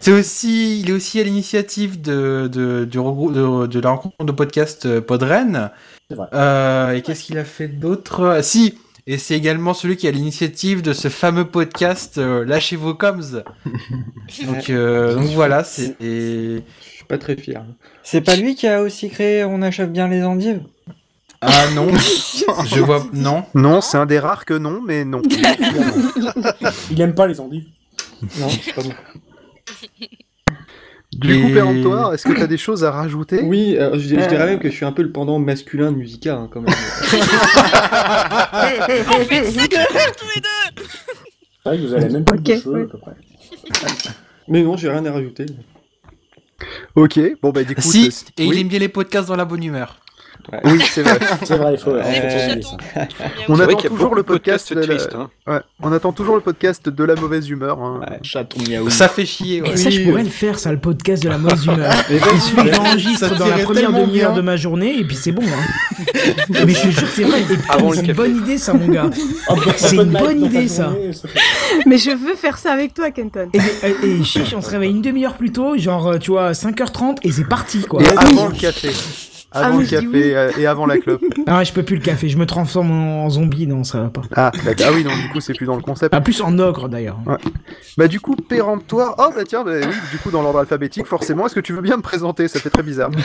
C'est 0.00 0.12
aussi, 0.12 0.80
il 0.80 0.90
est 0.90 0.92
aussi 0.92 1.20
à 1.20 1.24
l'initiative 1.24 2.00
de, 2.00 2.48
de, 2.52 2.84
de, 2.84 3.66
de 3.66 3.80
la 3.80 3.90
rencontre 3.90 4.24
de 4.24 4.32
podcast 4.32 4.86
euh, 4.86 5.00
Podren. 5.00 5.70
C'est 6.10 6.16
vrai. 6.16 6.28
Euh, 6.32 6.92
et 6.92 7.02
qu'est-ce 7.02 7.24
qu'il 7.24 7.38
a 7.38 7.44
fait 7.44 7.68
d'autre? 7.68 8.24
Ah, 8.38 8.42
Si, 8.42 8.78
et 9.06 9.18
c'est 9.18 9.34
également 9.34 9.72
celui 9.74 9.96
qui 9.96 10.08
à 10.08 10.10
l'initiative 10.10 10.82
de 10.82 10.92
ce 10.92 11.08
fameux 11.08 11.44
podcast 11.46 12.18
euh, 12.18 12.44
Lâchez 12.44 12.76
vos 12.76 12.94
coms. 12.94 13.20
donc, 14.46 14.70
euh, 14.70 15.14
donc 15.14 15.26
voilà, 15.26 15.62
c'est. 15.64 15.96
et- 16.00 16.62
Je 16.82 16.88
suis 16.96 17.04
pas 17.04 17.18
très 17.18 17.36
fier. 17.36 17.64
C'est 18.02 18.20
pas 18.20 18.36
lui 18.36 18.54
qui 18.54 18.66
a 18.66 18.82
aussi 18.82 19.08
créé 19.10 19.44
On 19.44 19.62
achève 19.62 19.90
bien 19.90 20.08
les 20.08 20.22
endives? 20.22 20.62
Ah 21.40 21.66
non, 21.74 21.88
je 22.66 22.80
vois. 22.80 23.06
Non. 23.12 23.44
Non, 23.54 23.80
c'est 23.80 23.98
un 23.98 24.06
des 24.06 24.18
rares 24.18 24.44
que 24.46 24.54
non, 24.54 24.80
mais 24.84 25.04
non. 25.04 25.20
Il 26.90 27.00
aime 27.00 27.14
pas 27.14 27.26
les 27.26 27.38
endives. 27.40 27.66
Non, 28.40 28.48
c'est 28.48 28.72
pas 28.74 28.82
bon. 28.82 28.92
Du 31.12 31.40
coup, 31.40 31.48
péremptoire, 31.52 32.12
est-ce 32.14 32.24
que 32.26 32.32
tu 32.32 32.42
as 32.42 32.46
des 32.46 32.58
choses 32.58 32.84
à 32.84 32.90
rajouter? 32.90 33.40
Oui, 33.42 33.76
euh, 33.78 33.92
je, 33.94 34.00
je 34.00 34.26
dirais 34.28 34.46
même 34.46 34.58
que 34.58 34.68
je 34.68 34.74
suis 34.74 34.84
un 34.84 34.92
peu 34.92 35.02
le 35.02 35.12
pendant 35.12 35.38
masculin 35.38 35.92
de 35.92 35.96
Musica, 35.96 36.34
hein, 36.36 36.48
quand 36.52 36.60
même. 36.60 36.74
On 39.08 39.24
fait 39.24 39.68
paire 39.68 40.16
tous 40.16 40.26
les 40.34 40.40
deux 40.40 40.82
C'est 41.62 41.68
vrai 41.68 41.78
que 41.78 41.82
vous 41.82 41.94
avez 41.94 42.08
même 42.10 42.24
plus 42.24 42.38
Ok, 42.38 42.42
de 42.44 42.54
cheveux, 42.56 42.72
ouais. 42.74 42.82
à 42.82 42.86
peu 42.86 42.98
près. 42.98 43.14
Mais 44.48 44.62
non, 44.62 44.76
j'ai 44.76 44.90
rien 44.90 45.04
à 45.06 45.12
rajouter. 45.12 45.46
Ok, 46.94 47.18
bon 47.42 47.50
bah 47.50 47.64
du 47.64 47.74
coup. 47.74 47.80
Si, 47.82 48.10
et 48.38 48.44
il 48.44 48.58
aime 48.58 48.68
bien 48.68 48.78
les 48.78 48.88
podcasts 48.88 49.28
dans 49.28 49.36
la 49.36 49.44
bonne 49.44 49.62
humeur. 49.62 49.96
Oui 50.64 50.80
c'est 50.90 51.02
vrai. 51.02 51.18
C'est 51.44 51.56
vrai, 51.56 51.74
il 51.74 51.78
faut. 51.78 51.96
Il. 51.96 52.62
On 53.48 53.58
attend 53.60 53.76
toujours 53.78 54.14
le 54.14 54.22
podcast. 54.22 54.72
de 54.72 54.80
la- 54.80 54.86
tristes, 54.86 55.14
hein. 55.14 55.28
Ouais, 55.46 55.60
on 55.82 55.92
attend 55.92 56.12
toujours 56.12 56.34
le 56.36 56.40
podcast 56.40 56.88
de 56.88 57.04
la 57.04 57.14
mauvaise 57.14 57.48
humeur. 57.48 57.78
hein. 57.82 58.00
Chaton 58.22 58.58
miaou. 58.68 58.88
Ça 58.90 59.08
fait 59.08 59.26
chier. 59.26 59.62
ouais. 59.62 59.70
Et 59.72 59.76
ça, 59.76 59.90
je 59.90 60.00
pourrais 60.02 60.22
le 60.24 60.28
faire, 60.30 60.58
ça, 60.58 60.72
le 60.72 60.78
podcast 60.78 61.22
de 61.22 61.28
la 61.28 61.38
mauvaise 61.38 61.64
humeur. 61.66 61.90
Mais 62.10 62.16
Il 62.16 62.20
vas-y, 62.20 62.40
suffit 62.40 62.56
que 62.56 62.68
Ça 62.70 62.74
j'enregistre 62.74 63.38
dans 63.38 63.46
la 63.48 63.58
première 63.58 63.92
demi-heure 63.92 64.34
de 64.34 64.40
ma 64.40 64.56
journée 64.56 64.98
et 64.98 65.04
puis 65.04 65.16
c'est 65.16 65.32
bon. 65.32 65.42
Hein. 65.42 66.02
Mais 66.50 66.68
je 66.68 66.82
te 66.82 66.88
jure, 66.90 67.08
c'est 67.12 67.22
vrai. 67.24 67.42
C'est 67.92 67.96
une 68.06 68.12
bonne 68.12 68.36
idée, 68.38 68.58
ça, 68.58 68.72
mon 68.74 68.88
gars. 68.88 69.10
Peu- 69.48 69.52
un 69.52 69.56
C'est 69.76 69.96
une 69.96 70.04
bonne 70.12 70.44
idée, 70.44 70.68
ça. 70.68 70.92
Mais 71.86 71.98
je 71.98 72.10
veux 72.10 72.34
faire 72.36 72.58
ça 72.58 72.72
avec 72.72 72.94
toi, 72.94 73.10
Kenton. 73.10 73.48
Et, 73.52 74.22
chiche, 74.24 74.54
on 74.56 74.62
se 74.62 74.70
réveille 74.70 74.90
une 74.90 75.02
demi-heure 75.02 75.34
plus 75.34 75.52
tôt, 75.52 75.76
genre, 75.76 76.06
euh, 76.08 76.18
tu 76.18 76.30
vois, 76.30 76.52
5h30 76.52 77.18
et 77.22 77.32
c'est 77.32 77.44
parti, 77.48 77.80
quoi. 77.82 78.02
Et 78.02 78.08
avant 78.16 78.48
le 78.48 78.54
café. 78.54 78.90
Ah, 79.56 79.66
Avant 79.66 79.78
mais 79.78 79.84
le 79.84 79.88
café 79.90 80.36
euh, 80.36 80.50
et 80.58 80.66
avant 80.66 80.86
la 80.86 80.98
clope. 80.98 81.22
Ah 81.46 81.58
ouais, 81.58 81.64
je 81.64 81.72
peux 81.72 81.82
plus 81.82 81.96
le 81.96 82.02
café, 82.02 82.28
je 82.28 82.36
me 82.38 82.46
transforme 82.46 82.90
en 82.90 83.30
zombie, 83.30 83.66
non, 83.66 83.84
ça 83.84 84.00
va 84.02 84.08
pas. 84.10 84.22
Ah. 84.34 84.50
Ah 84.64 84.90
oui, 84.92 85.04
non, 85.04 85.10
du 85.16 85.28
coup, 85.32 85.40
c'est 85.40 85.54
plus 85.54 85.66
dans 85.66 85.76
le 85.76 85.82
concept. 85.82 86.12
Ah, 86.14 86.20
plus 86.20 86.40
en 86.40 86.58
ogre, 86.58 86.88
d'ailleurs. 86.88 87.18
Bah, 87.96 88.08
du 88.08 88.18
coup, 88.20 88.34
péremptoire. 88.36 89.14
Oh, 89.18 89.30
bah 89.34 89.44
tiens, 89.46 89.62
bah, 89.64 89.72
oui, 89.80 89.94
du 90.10 90.18
coup, 90.18 90.30
dans 90.30 90.42
l'ordre 90.42 90.58
alphabétique, 90.58 91.06
forcément, 91.06 91.46
est-ce 91.46 91.54
que 91.54 91.60
tu 91.60 91.72
veux 91.72 91.82
bien 91.82 91.96
me 91.96 92.02
présenter? 92.02 92.48
Ça 92.48 92.58
fait 92.60 92.70
très 92.70 92.82
bizarre. 92.82 93.10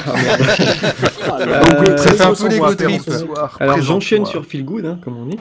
Ah, 1.23 1.37
Euh, 1.41 1.91
le- 1.91 1.97
ça 1.97 2.11
fait 2.13 2.21
un 2.23 2.29
le- 2.29 2.35
peu 2.35 2.43
le- 2.43 2.49
l'ego 2.49 2.69
le- 2.69 2.75
trip. 2.75 3.01
le- 3.07 3.13
Soir, 3.17 3.57
Alors 3.59 3.81
j'enchaîne 3.81 4.25
sur 4.25 4.45
Feel 4.45 4.63
Good, 4.65 4.85
hein, 4.85 4.99
comme 5.03 5.17
on 5.17 5.25
dit. 5.25 5.37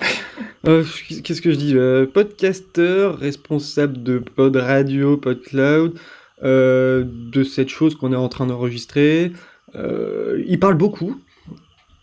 Euh, 0.69 0.85
Qu'est-ce 1.25 1.41
que 1.41 1.51
je 1.51 1.57
dis? 1.57 1.73
Euh, 1.77 2.07
Podcasteur, 2.13 3.19
responsable 3.19 4.03
de 4.03 4.19
Pod 4.19 4.57
Radio, 4.57 5.17
Pod 5.17 5.41
Cloud, 5.43 5.95
euh, 6.43 7.05
de 7.07 7.43
cette 7.45 7.69
chose 7.69 7.95
qu'on 7.97 8.13
est 8.13 8.17
en 8.17 8.29
train 8.29 8.47
d'enregistrer. 8.47 9.33
Euh, 9.77 10.43
il 10.47 10.59
parle 10.59 10.75
beaucoup. 10.75 11.21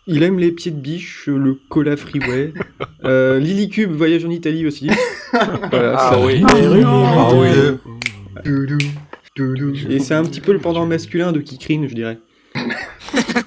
Il 0.10 0.23
aime 0.23 0.39
les 0.39 0.51
pieds 0.53 0.71
de 0.71 0.80
biche, 0.80 1.27
le 1.27 1.58
cola 1.69 1.97
freeway. 1.97 2.53
euh, 3.03 3.39
Lilycube, 3.39 3.91
voyage 3.91 4.23
en 4.25 4.30
Italie 4.30 4.65
aussi. 4.65 4.89
Voilà, 5.69 5.95
Ah 5.97 6.10
ça- 6.13 6.19
oui. 6.25 6.41
Oh, 6.43 6.75
non. 6.75 7.03
Ah 7.06 7.30
oui. 7.34 7.91
Doudou, 8.45 8.77
doudou. 9.36 9.73
Et 9.89 9.99
c'est 9.99 10.13
un 10.13 10.23
petit 10.23 10.39
peu 10.39 10.53
le 10.53 10.60
pendant 10.60 10.86
masculin 10.86 11.32
de 11.34 11.39
Kikrine, 11.41 11.88
je 11.89 11.93
dirais. 11.95 12.19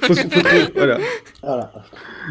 Faut- 0.03 0.15
faut 0.15 0.29
trouver- 0.29 0.69
voilà. 0.75 0.99
Voilà. 1.43 1.73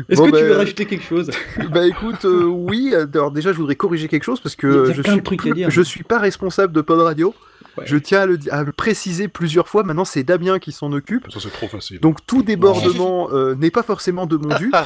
Est-ce 0.08 0.19
Bon, 0.21 0.28
que 0.28 0.32
bah, 0.32 0.38
tu 0.39 0.43
veux 0.45 0.56
rajouter 0.56 0.86
quelque 0.86 1.04
chose? 1.04 1.30
Bah 1.71 1.86
écoute, 1.88 2.23
euh, 2.25 2.43
oui. 2.45 2.93
Alors 3.13 3.32
déjà, 3.32 3.52
je 3.52 3.58
voudrais 3.58 3.75
corriger 3.75 4.08
quelque 4.08 4.23
chose 4.23 4.39
parce 4.39 4.56
Il 4.62 4.69
y 4.69 4.71
a- 4.71 4.73
que 4.73 4.78
il 4.84 4.88
y 4.88 4.91
a 4.91 5.04
je 5.04 5.12
suis, 5.12 5.21
plus- 5.21 5.54
dire. 5.54 5.69
je 5.71 5.82
suis 5.82 6.04
pas 6.04 6.19
responsable 6.19 6.73
de 6.73 6.82
Pod 6.82 6.99
Radio. 7.02 7.34
Ouais. 7.77 7.84
Je 7.88 7.97
tiens 7.97 8.21
à 8.21 8.25
le, 8.25 8.38
di- 8.38 8.49
à 8.49 8.63
le 8.63 8.71
préciser 8.71 9.27
plusieurs 9.27 9.67
fois. 9.67 9.84
Maintenant, 9.84 10.05
c'est 10.05 10.23
Damien 10.23 10.60
qui 10.60 10.71
s'en 10.71 10.91
occupe. 10.91 11.32
Ça, 11.32 11.39
c'est 11.41 11.51
trop 11.51 11.67
facile. 11.67 11.99
Donc 11.99 12.17
tout 12.25 12.43
débordement 12.43 13.29
euh, 13.34 13.55
n'est 13.55 13.71
pas 13.71 13.84
forcément 13.84 14.25
de 14.25 14.38
mon 14.38 14.55
dû. 14.58 14.71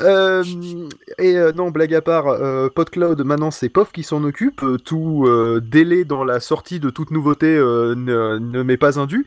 Euh, 0.00 0.42
et 1.18 1.36
euh, 1.38 1.52
non, 1.52 1.70
blague 1.70 1.94
à 1.94 2.02
part, 2.02 2.26
euh, 2.26 2.68
PodCloud, 2.68 3.22
maintenant 3.24 3.50
c'est 3.52 3.68
POF 3.68 3.92
qui 3.92 4.02
s'en 4.02 4.24
occupe. 4.24 4.60
Tout 4.84 5.24
euh, 5.26 5.60
délai 5.64 6.04
dans 6.04 6.24
la 6.24 6.40
sortie 6.40 6.80
de 6.80 6.90
toute 6.90 7.10
nouveauté 7.12 7.46
euh, 7.46 7.94
ne, 7.94 8.38
ne 8.38 8.62
m'est 8.64 8.76
pas 8.76 8.98
indu. 8.98 9.24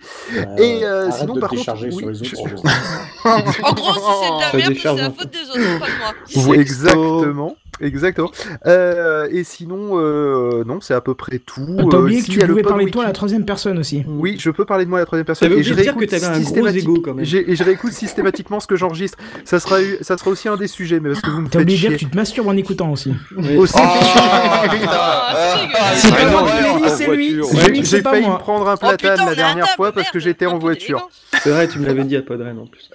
et 0.57 0.83
euh, 0.83 1.09
sinon, 1.11 1.35
de 1.35 1.39
par 1.39 1.49
contre, 1.49 1.61
décharger 1.61 1.87
oui, 1.93 1.95
sur 1.95 2.09
les 2.09 2.15
je- 2.15 2.35
autres. 2.35 2.63
enregistrements. 3.23 3.69
En 3.69 3.73
gros, 3.73 3.93
si 3.93 3.99
c'est 4.21 4.29
de 4.29 4.41
la 4.41 4.69
merde, 4.69 4.77
c'est 4.81 4.95
la 5.01 5.11
faute 5.11 5.31
des 5.31 5.49
autres, 5.49 5.79
pas 5.79 5.85
de 5.87 6.45
moi. 6.45 6.55
Exactement. 6.57 7.57
Exactement. 7.81 8.31
Euh, 8.65 9.27
et 9.31 9.43
sinon, 9.43 9.99
euh, 9.99 10.63
non, 10.65 10.79
c'est 10.81 10.93
à 10.93 11.01
peu 11.01 11.13
près 11.13 11.39
tout. 11.39 11.65
T'as 11.89 11.97
Euh, 11.97 12.01
oublié 12.01 12.19
que 12.19 12.25
s'il 12.25 12.37
tu 12.39 12.47
pouvais 12.47 12.61
parler 12.63 12.85
de 12.85 12.89
toi 12.91 13.03
à 13.03 13.07
la 13.07 13.13
troisième 13.13 13.45
personne 13.45 13.77
aussi. 13.77 14.03
Oui, 14.07 14.37
je 14.39 14.49
peux 14.49 14.65
parler 14.65 14.85
de 14.85 14.89
moi 14.89 14.99
à 14.99 15.01
la 15.01 15.05
troisième 15.05 15.25
personne. 15.25 15.47
T'avais 15.49 15.61
Et 15.61 15.63
je 15.63 15.71
oublié 15.73 15.87
de 15.87 15.91
dire 15.91 15.93
que 15.93 15.99
réécoute 15.99 16.19
t'avais 16.19 16.25
un 16.35 16.39
gros 16.39 16.47
systématique- 16.49 16.83
ego, 16.83 17.01
quand 17.03 17.13
même. 17.13 17.25
j'ai- 17.25 17.51
Et 17.51 17.55
je 17.55 17.63
réécoute 17.63 17.93
systématiquement 17.93 18.59
ce 18.59 18.67
que 18.67 18.75
j'enregistre. 18.75 19.17
Ça 19.45 19.59
sera, 19.59 19.81
eu- 19.81 19.97
ça 20.01 20.17
sera 20.17 20.31
aussi 20.31 20.47
un 20.49 20.57
des 20.57 20.67
sujets, 20.67 20.99
mais 20.99 21.09
parce 21.09 21.21
que 21.21 21.29
vous 21.29 21.41
me 21.41 21.45
T'as 21.47 21.59
faites 21.59 21.61
oublié 21.63 21.77
de 21.77 21.81
dire 21.81 21.91
que 21.91 21.97
tu 22.03 22.09
te 22.09 22.15
masturbes 22.15 22.47
en 22.47 22.57
écoutant 22.57 22.91
aussi. 22.91 23.13
Aussi. 23.57 23.73
C'est 23.77 24.69
dégueulasse. 24.71 25.95
C'est 25.97 26.15
pas 26.15 26.25
non, 26.25 26.31
moi 26.31 26.41
qui 26.43 26.55
ouais, 26.55 26.61
l'ai 26.61 26.69
en 26.69 26.77
dit, 26.77 26.89
c'est 26.89 27.07
lui. 27.15 27.39
C'est 27.43 27.57
J'ai 27.61 27.69
lui, 27.69 27.85
j'ai 27.85 28.01
failli 28.01 28.27
me 28.27 28.37
prendre 28.37 28.67
un 28.69 28.73
Oh 28.75 28.77
platane 28.77 29.25
la 29.25 29.35
dernière 29.35 29.69
fois 29.75 29.91
parce 29.91 30.09
que 30.11 30.19
j'étais 30.19 30.45
en 30.45 30.57
voiture. 30.57 31.09
C'est 31.43 31.49
vrai, 31.51 31.67
tu 31.67 31.79
me 31.79 31.85
l'avais 31.85 32.03
dit 32.03 32.15
à 32.15 32.21
Podren 32.21 32.57
en 32.59 32.65
plus. 32.65 32.89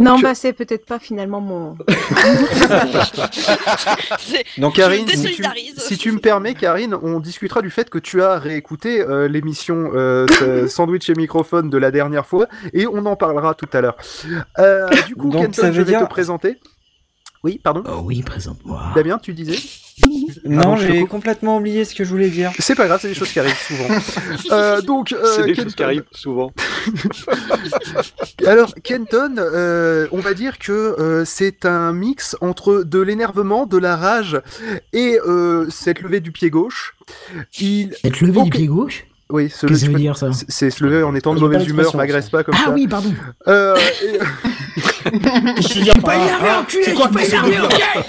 Non, 0.00 0.18
bah 0.20 0.34
c'est 0.34 0.52
peut-être 0.52 0.84
pas 0.86 0.98
finalement 0.98 1.40
mon. 1.40 1.76
Donc 4.58 4.74
Karine, 4.76 5.06
si 5.08 5.14
tu, 5.16 5.22
désolidarise. 5.22 5.74
si 5.78 5.96
tu 5.98 6.12
me 6.12 6.18
permets, 6.18 6.54
Karine, 6.54 6.94
on 7.02 7.20
discutera 7.20 7.62
du 7.62 7.70
fait 7.70 7.88
que 7.90 7.98
tu 7.98 8.22
as 8.22 8.38
réécouté 8.38 9.00
euh, 9.00 9.28
l'émission 9.28 9.90
euh, 9.94 10.26
Sandwich 10.68 11.08
et 11.10 11.14
microphone 11.14 11.70
de 11.70 11.78
la 11.78 11.90
dernière 11.90 12.26
fois, 12.26 12.46
et 12.72 12.86
on 12.86 13.04
en 13.06 13.16
parlera 13.16 13.54
tout 13.54 13.68
à 13.72 13.80
l'heure. 13.80 13.96
Euh, 14.58 14.88
du 15.06 15.14
coup, 15.14 15.30
Donc, 15.30 15.42
Kenton, 15.42 15.62
ça 15.62 15.72
je 15.72 15.80
vais 15.82 15.90
dire- 15.92 16.00
te 16.00 16.04
présenter. 16.10 16.58
Oui, 17.44 17.60
pardon. 17.62 17.84
Oh 17.86 18.00
oui, 18.04 18.22
présente-moi. 18.22 18.82
Damien, 18.94 19.18
tu 19.18 19.32
disais? 19.32 19.56
Non, 20.44 20.76
je 20.76 20.86
te 20.86 20.92
j'ai 20.92 21.06
complètement 21.06 21.56
oublié 21.56 21.84
ce 21.84 21.94
que 21.94 22.04
je 22.04 22.10
voulais 22.10 22.28
dire. 22.28 22.52
C'est 22.58 22.74
pas 22.74 22.86
grave, 22.86 23.00
c'est 23.00 23.08
des 23.08 23.14
choses 23.14 23.30
qui 23.32 23.40
arrivent 23.40 23.56
souvent. 23.58 23.88
Euh, 24.52 24.80
donc, 24.80 25.12
euh, 25.12 25.18
C'est 25.34 25.42
des 25.44 25.52
Kenton- 25.54 25.62
choses 25.64 25.74
qui 25.74 25.82
arrivent 25.82 26.04
souvent. 26.12 26.52
Alors, 28.46 28.74
Kenton, 28.82 29.34
euh, 29.38 30.06
on 30.12 30.18
va 30.20 30.34
dire 30.34 30.58
que 30.58 30.72
euh, 30.72 31.24
c'est 31.24 31.64
un 31.64 31.92
mix 31.92 32.36
entre 32.40 32.82
de 32.84 33.00
l'énervement, 33.00 33.66
de 33.66 33.78
la 33.78 33.96
rage 33.96 34.40
et 34.92 35.18
euh, 35.26 35.68
cette 35.70 36.00
levée 36.00 36.20
du 36.20 36.30
pied 36.32 36.50
gauche. 36.50 36.94
Il... 37.58 37.94
Être 38.04 38.20
levé 38.20 38.38
Ok. 38.38 38.44
du 38.44 38.50
pied 38.50 38.66
gauche? 38.66 39.04
Oui, 39.28 39.50
se 39.50 39.66
veut 39.66 39.92
peux- 39.92 39.98
dire, 39.98 40.16
ça 40.16 40.30
c'est- 40.48 40.70
se 40.70 40.84
lever 40.84 41.02
en 41.02 41.14
étant 41.14 41.34
de 41.34 41.40
mauvaise 41.40 41.66
humeur, 41.66 41.94
m'agresse 41.96 42.30
pas 42.30 42.44
comme 42.44 42.54
Ah 42.56 42.66
ça. 42.66 42.70
oui, 42.72 42.86
pardon. 42.86 43.12
Euh, 43.48 43.76
et- 44.04 44.18
pas 46.00 46.16
énervé, 46.16 46.50
enculé, 46.50 46.84
j'ai 46.84 46.94
pas 46.94 47.24
énervé, 47.24 47.60
ok 47.60 48.04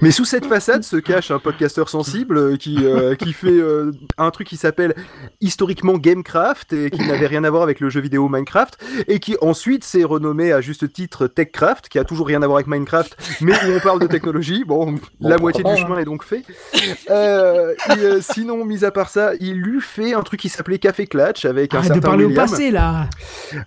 Mais 0.00 0.10
sous 0.10 0.24
cette 0.24 0.46
façade 0.46 0.82
se 0.82 0.96
cache 0.96 1.30
un 1.30 1.38
podcasteur 1.38 1.88
sensible 1.88 2.36
euh, 2.38 2.56
qui, 2.56 2.78
euh, 2.84 3.14
qui 3.14 3.32
fait 3.32 3.46
euh, 3.48 3.90
un 4.18 4.30
truc 4.30 4.46
qui 4.48 4.56
s'appelle 4.56 4.94
historiquement 5.40 5.94
Gamecraft 5.94 6.72
et 6.72 6.90
qui 6.90 7.06
n'avait 7.06 7.26
rien 7.26 7.44
à 7.44 7.50
voir 7.50 7.62
avec 7.62 7.80
le 7.80 7.88
jeu 7.88 8.00
vidéo 8.00 8.28
Minecraft 8.28 8.78
et 9.08 9.18
qui 9.20 9.36
ensuite 9.40 9.84
s'est 9.84 10.04
renommé 10.04 10.52
à 10.52 10.60
juste 10.60 10.92
titre 10.92 11.26
Techcraft 11.26 11.88
qui 11.88 11.98
a 11.98 12.04
toujours 12.04 12.26
rien 12.26 12.42
à 12.42 12.46
voir 12.46 12.56
avec 12.58 12.66
Minecraft 12.66 13.16
mais 13.40 13.52
où 13.52 13.72
on 13.76 13.80
parle 13.80 14.00
de 14.00 14.06
technologie. 14.06 14.64
Bon, 14.66 14.94
la 15.20 15.38
moitié 15.38 15.62
du 15.64 15.70
pas, 15.70 15.76
chemin 15.76 15.98
est 15.98 16.04
donc 16.04 16.24
fait. 16.24 16.42
Euh, 17.10 17.72
et, 17.96 18.00
euh, 18.00 18.20
sinon, 18.20 18.64
mis 18.64 18.84
à 18.84 18.90
part 18.90 19.08
ça, 19.08 19.32
il 19.40 19.54
lui 19.60 19.80
fait 19.80 20.14
un 20.14 20.22
truc 20.22 20.33
qui 20.36 20.48
s'appelait 20.48 20.78
Café 20.78 21.06
Clutch 21.06 21.44
avec 21.44 21.74
un 21.74 21.78
Arrête 21.78 21.90
de 21.90 21.94
certain 21.94 22.08
parler 22.08 22.24
au 22.24 22.28
William 22.28 22.48
passé, 22.48 22.70
là 22.70 23.08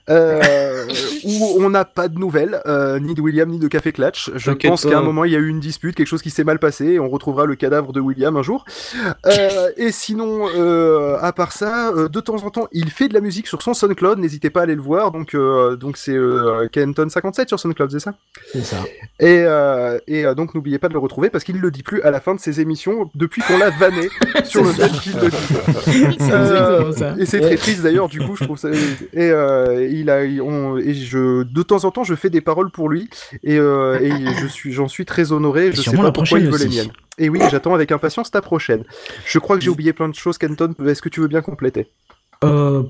euh, 0.10 0.86
où 1.24 1.58
on 1.60 1.70
n'a 1.70 1.86
pas 1.86 2.08
de 2.08 2.18
nouvelles, 2.20 2.62
euh, 2.66 3.00
ni 3.00 3.14
de 3.14 3.22
William 3.22 3.50
ni 3.50 3.60
de 3.60 3.68
Café 3.68 3.92
Clutch. 3.92 4.32
Je 4.36 4.52
pense 4.52 4.86
qu'à 4.86 4.98
un 4.98 5.04
moment 5.04 5.24
il 5.24 5.32
y 5.32 5.36
a 5.36 5.40
eu 5.40 5.48
une 5.48 5.60
dispute, 5.60 5.96
quelque 5.96 6.08
chose 6.08 6.22
qui 6.22 6.30
s'est 6.30 6.44
mal 6.44 6.60
passé, 6.60 6.86
et 6.86 7.00
on 7.00 7.10
retrouvera 7.10 7.46
le 7.46 7.56
cadavre 7.56 7.94
de 7.94 8.00
William 8.00 8.36
un 8.38 8.44
jour. 8.44 8.66
Euh, 9.26 9.70
et 9.78 9.92
sinon, 9.92 10.48
euh, 10.56 11.18
à 11.22 11.34
part 11.34 11.52
ça, 11.52 11.90
euh, 11.90 12.08
de 12.08 12.20
temps 12.20 12.44
en 12.44 12.50
temps, 12.50 12.68
il 12.72 12.90
fait 12.92 13.08
de 13.08 13.14
la 13.14 13.22
musique 13.22 13.48
sur 13.48 13.62
son 13.62 13.74
SoundCloud. 13.74 14.20
N'hésitez 14.20 14.50
pas 14.50 14.62
à 14.62 14.64
aller 14.64 14.76
le 14.76 14.82
voir. 14.82 15.12
Donc, 15.12 15.34
euh, 15.34 15.76
donc 15.76 15.98
c'est 15.98 16.16
euh, 16.16 16.68
Kenton57 16.68 17.48
sur 17.48 17.60
SoundCloud, 17.60 17.92
c'est 17.92 18.00
ça? 18.00 18.14
C'est 18.52 18.64
ça. 18.64 18.78
Et, 19.20 19.44
euh, 19.46 20.00
et 20.08 20.26
euh, 20.26 20.36
donc 20.36 20.56
n'oubliez 20.56 20.80
pas 20.80 20.88
de 20.88 20.94
le 20.94 21.00
retrouver 21.00 21.30
parce 21.30 21.44
qu'il 21.44 21.60
le 21.60 21.72
dit 21.72 21.84
plus 21.84 22.02
à 22.02 22.12
la 22.12 22.20
fin 22.20 22.36
de 22.36 22.40
ses 22.40 22.62
émissions 22.62 23.10
depuis 23.16 23.42
qu'on 23.42 23.58
l'a 23.58 23.70
vanné 23.70 24.10
sur 24.46 24.64
le 24.64 24.72
fait 24.72 24.92
qu'il 25.00 25.14
le 25.14 25.30
dit. 25.30 26.18
Euh, 26.62 26.91
ça. 26.91 27.15
et 27.20 27.26
c'est 27.26 27.39
très 27.39 27.56
triste 27.58 27.82
d'ailleurs, 27.84 28.08
du 28.10 28.20
coup, 28.20 28.36
je 28.36 28.43
trouve 28.43 28.58
ça. 28.58 28.70
Et, 28.72 29.30
euh, 29.32 29.88
il 29.89 30.10
a, 30.10 30.20
on- 30.43 30.78
et 30.78 30.93
je, 30.93 31.43
de 31.43 31.62
temps 31.63 31.84
en 31.86 31.91
temps, 31.91 32.04
je 32.04 32.15
fais 32.15 32.30
des 32.30 32.41
paroles 32.41 32.72
pour 32.72 32.89
lui, 32.89 33.10
et, 33.43 33.58
euh, 33.58 34.00
et 34.00 34.12
je 34.41 34.48
suis, 34.48 34.72
j'en 34.74 34.88
suis 34.88 35.06
très 35.06 35.32
honoré. 35.32 35.72
Je 35.72 35.82
sais 35.82 35.91
pas 35.96 36.04
la 36.04 36.12
pourquoi 36.12 36.39
il 36.39 36.50
veut 36.50 36.58
les 36.58 36.67
miennes. 36.70 36.91
Et 37.17 37.30
oui, 37.30 37.39
j'attends 37.50 37.74
avec 37.74 37.91
impatience 37.91 38.30
ta 38.32 38.41
prochaine. 38.41 38.84
Je 39.26 39.39
crois 39.39 39.58
que 39.58 39.63
j'ai 39.63 39.70
oublié 39.70 39.93
plein 39.93 40.08
de 40.10 40.15
choses, 40.15 40.38
Kenton. 40.38 40.74
Est-ce 40.86 41.02
que 41.02 41.10
tu 41.10 41.20
veux 41.20 41.28
bien 41.28 41.41
compléter? 41.41 41.88
Euh, 42.43 42.84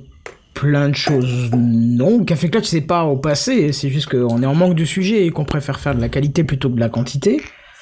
plein 0.53 0.89
de 0.89 0.95
choses. 0.95 1.49
Non, 1.55 2.23
Café 2.25 2.49
Clutch, 2.49 2.65
c'est 2.65 2.81
pas 2.81 3.03
au 3.05 3.15
passé, 3.17 3.71
c'est 3.71 3.89
juste 3.89 4.09
qu'on 4.09 4.41
est 4.43 4.45
en 4.45 4.55
manque 4.55 4.75
de 4.75 4.83
sujet 4.85 5.25
et 5.25 5.29
qu'on 5.31 5.45
préfère 5.45 5.79
faire 5.79 5.95
de 5.95 6.01
la 6.01 6.09
qualité 6.09 6.43
plutôt 6.43 6.69
que 6.69 6.75
de 6.75 6.79
la 6.79 6.89
quantité. 6.89 7.41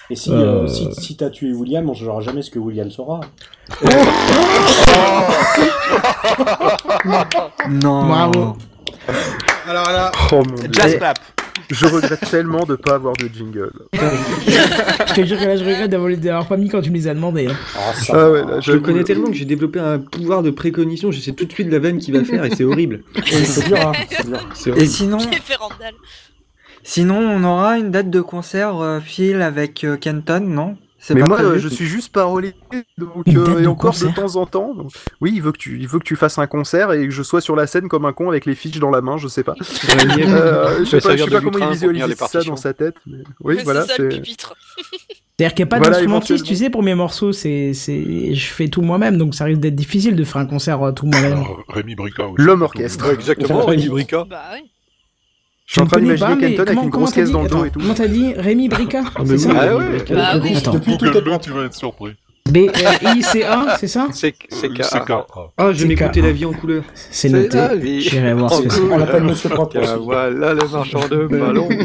Et 0.09 0.15
si, 0.15 0.31
Euh, 0.31 0.63
euh, 0.63 0.67
si, 0.67 0.87
si 0.93 1.17
t'as 1.17 1.29
tué 1.31 1.51
William, 1.53 1.89
on 1.89 1.93
saura 1.95 2.21
jamais 2.21 2.41
ce 2.43 2.51
que 2.51 2.59
William 2.59 2.89
saura. 2.91 3.21
Non. 7.69 8.07
Bravo. 8.07 8.57
Alors 9.67 9.91
là, 9.91 10.11
Oh 10.31 10.35
mon 10.47 10.55
dieu. 10.55 10.69
Jazz 10.71 10.97
clap. 10.97 11.19
Je 11.71 11.85
regrette 11.87 12.19
tellement 12.29 12.63
de 12.65 12.75
pas 12.75 12.93
avoir 12.95 13.15
de 13.15 13.27
jingle. 13.27 13.71
je 13.93 15.13
te 15.15 15.25
jure 15.25 15.39
que 15.39 15.45
là, 15.45 15.55
je 15.57 15.63
regrette 15.63 15.89
d'avoir 15.89 16.45
pas 16.47 16.57
mis 16.57 16.69
quand 16.69 16.81
tu 16.81 16.91
me 16.91 16.95
les 16.95 17.07
as 17.07 17.15
demandé. 17.15 17.47
hein. 17.47 17.55
Ah, 17.75 17.93
ça 17.95 18.13
Ah 18.13 18.17
va. 18.17 18.31
ouais, 18.31 18.45
là, 18.45 18.59
Je 18.59 18.71
le 18.73 18.79
connais 18.81 19.03
tellement 19.03 19.27
que 19.29 19.33
j'ai 19.33 19.45
développé 19.45 19.79
un 19.79 19.97
pouvoir 19.97 20.43
de 20.43 20.51
précognition. 20.51 21.11
Je 21.11 21.19
sais 21.19 21.31
tout 21.31 21.45
de 21.45 21.51
suite 21.51 21.71
la 21.71 21.79
veine 21.79 21.97
qu'il 21.97 22.15
va 22.15 22.23
faire 22.23 22.45
et 22.45 22.51
c'est 22.55 22.63
horrible. 22.65 23.01
C'est 23.25 23.65
dur, 23.67 23.79
hein, 23.79 23.93
c'est 24.09 24.25
dur. 24.27 24.37
Et 24.37 24.69
horrible. 24.71 24.87
sinon, 24.87 25.17
Qui 25.17 25.29
est 25.35 25.41
fait 25.41 25.55
Randall 25.55 25.93
sinon, 26.85 27.17
on 27.17 27.43
aura 27.43 27.77
une 27.77 27.91
date 27.91 28.09
de 28.09 28.21
concert, 28.21 28.77
euh, 28.79 28.99
Phil, 29.01 29.41
avec 29.41 29.83
euh, 29.83 29.97
Kenton, 29.97 30.39
non? 30.41 30.77
C'est 30.97 31.13
Mais 31.13 31.19
pas 31.21 31.27
moi, 31.27 31.37
prévu 31.37 31.51
euh, 31.51 31.59
je 31.59 31.67
suis 31.67 31.85
juste 31.85 32.11
parolier, 32.11 32.53
donc 32.97 33.27
Une 33.27 33.37
euh, 33.37 33.45
date 33.45 33.59
et 33.59 33.61
de 33.61 33.67
encore 33.67 33.91
concert 33.91 34.09
de 34.09 34.15
temps 34.15 34.35
en 34.37 34.47
temps. 34.47 34.73
donc- 34.73 34.91
Oui, 35.21 35.33
il 35.35 35.41
veut 35.43 35.51
que 35.51 35.57
tu, 35.59 35.77
il 35.79 35.87
veut 35.87 35.99
que 35.99 36.03
tu 36.03 36.15
fasses 36.15 36.39
un 36.39 36.47
concert 36.47 36.93
et 36.93 37.05
que 37.05 37.11
je 37.11 37.21
sois 37.21 37.41
sur 37.41 37.55
la 37.55 37.67
scène 37.67 37.87
comme 37.89 38.05
un 38.05 38.13
con 38.13 38.29
avec 38.29 38.47
les 38.47 38.55
fiches 38.55 38.79
dans 38.79 38.89
la 38.89 39.01
main, 39.01 39.17
je 39.17 39.27
sais 39.27 39.43
pas. 39.43 39.53
Rémi, 39.87 40.23
Euh, 40.23 40.79
je 40.79 40.85
sais 40.85 41.01
pas, 41.01 41.15
je 41.15 41.23
sais 41.25 41.29
pas 41.29 41.41
comment 41.41 41.59
il 41.59 41.73
visualise 41.73 42.15
ça 42.15 42.41
dans 42.41 42.55
sa 42.55 42.73
tête. 42.73 42.95
mais- 43.05 43.17
Oui, 43.43 43.55
Mais 43.57 43.63
voilà. 43.63 43.85
c'est. 43.85 44.09
C'est-à-dire 45.37 45.53
qu'il 45.53 45.65
n'y 45.65 45.67
a 45.67 45.69
pas 45.69 45.77
Voilà, 45.77 45.91
d'instrumentiste, 45.97 46.45
tu 46.45 46.55
sais, 46.55 46.69
pour 46.71 46.81
mes 46.81 46.95
morceaux, 46.95 47.33
c'est, 47.33 47.73
c'est, 47.73 48.33
je 48.33 48.47
fais 48.47 48.69
tout 48.69 48.81
moi-même, 48.81 49.17
donc 49.17 49.35
ça 49.35 49.43
risque 49.45 49.59
d'être 49.59 49.75
difficile 49.75 50.15
de 50.15 50.23
faire 50.23 50.37
un 50.37 50.45
concert 50.45 50.81
euh, 50.81 50.91
tout 50.91 51.05
moi-même. 51.05 51.33
Alors, 51.33 51.61
Rémi 51.67 51.93
Brica 51.93 52.25
aussi. 52.25 52.41
L'homme 52.41 52.61
orchestre. 52.63 53.11
Exactement, 53.11 53.63
Rémi 53.65 53.89
Brica. 53.89 54.23
Bah 54.29 54.41
oui. 54.53 54.71
Je 55.65 55.73
suis 55.73 55.81
en 55.81 55.87
train 55.87 55.99
d'imaginer 55.99 56.37
Kenton 56.37 56.63
avec 56.63 56.83
une 56.83 56.89
grosse 56.89 57.13
caisse 57.13 57.31
dans 57.31 57.41
le 57.43 57.49
dos 57.49 57.65
et 57.65 57.71
tout. 57.71 57.79
Comment 57.79 57.95
t'as 57.95 58.07
dit 58.07 58.33
Rémi 58.33 58.69
Brica 58.69 59.03
Ah, 59.15 59.21
mais 59.21 59.37
C'est 59.37 59.49
ça 59.49 59.49
oui, 59.49 59.57
Ah 60.15 60.37
oui, 60.37 60.49
ouais. 60.51 60.57
Attends. 60.57 60.73
Depuis 60.73 60.97
tout 60.97 61.39
tu 61.39 61.51
vas 61.51 61.65
être 61.65 61.73
surpris. 61.75 62.15
B-R-I-C-A, 62.51 63.75
c'est 63.79 63.87
ça? 63.87 64.07
C'est 64.11 64.35
c'est 64.49 64.69
c'est 64.83 64.99
K. 64.99 65.05
K. 65.07 65.13
Ah, 65.57 65.71
je 65.73 65.87
m'écouter 65.87 66.21
la 66.21 66.31
vie 66.31 66.45
en 66.45 66.53
couleur. 66.53 66.83
C'est 66.93 67.29
noté. 67.29 67.57
J'irai 68.01 68.33
voir 68.35 68.53
ce 68.53 68.61
que 68.61 68.69
c'est. 68.69 68.81
On 68.81 68.97
l'appelle 68.97 69.23
Monsieur 69.23 69.49
Propre. 69.49 69.79
Voilà 70.01 70.53
les 70.53 70.67
marchands 70.71 71.07
de 71.07 71.25
ballons. 71.25 71.69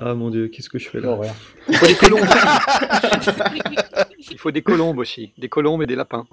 Ah 0.00 0.14
mon 0.14 0.30
dieu, 0.30 0.48
qu'est-ce 0.48 0.70
que 0.70 0.78
je 0.78 0.88
fais 0.88 1.00
là? 1.00 1.18
Il 1.68 1.76
faut 1.76 1.86
des 1.86 1.94
colombes. 1.94 2.20
Il 4.30 4.38
faut 4.38 4.50
des 4.50 4.62
colombes 4.62 4.98
aussi. 4.98 5.32
Des 5.36 5.48
colombes 5.48 5.82
et 5.82 5.86
des 5.86 5.96
lapins. 5.96 6.24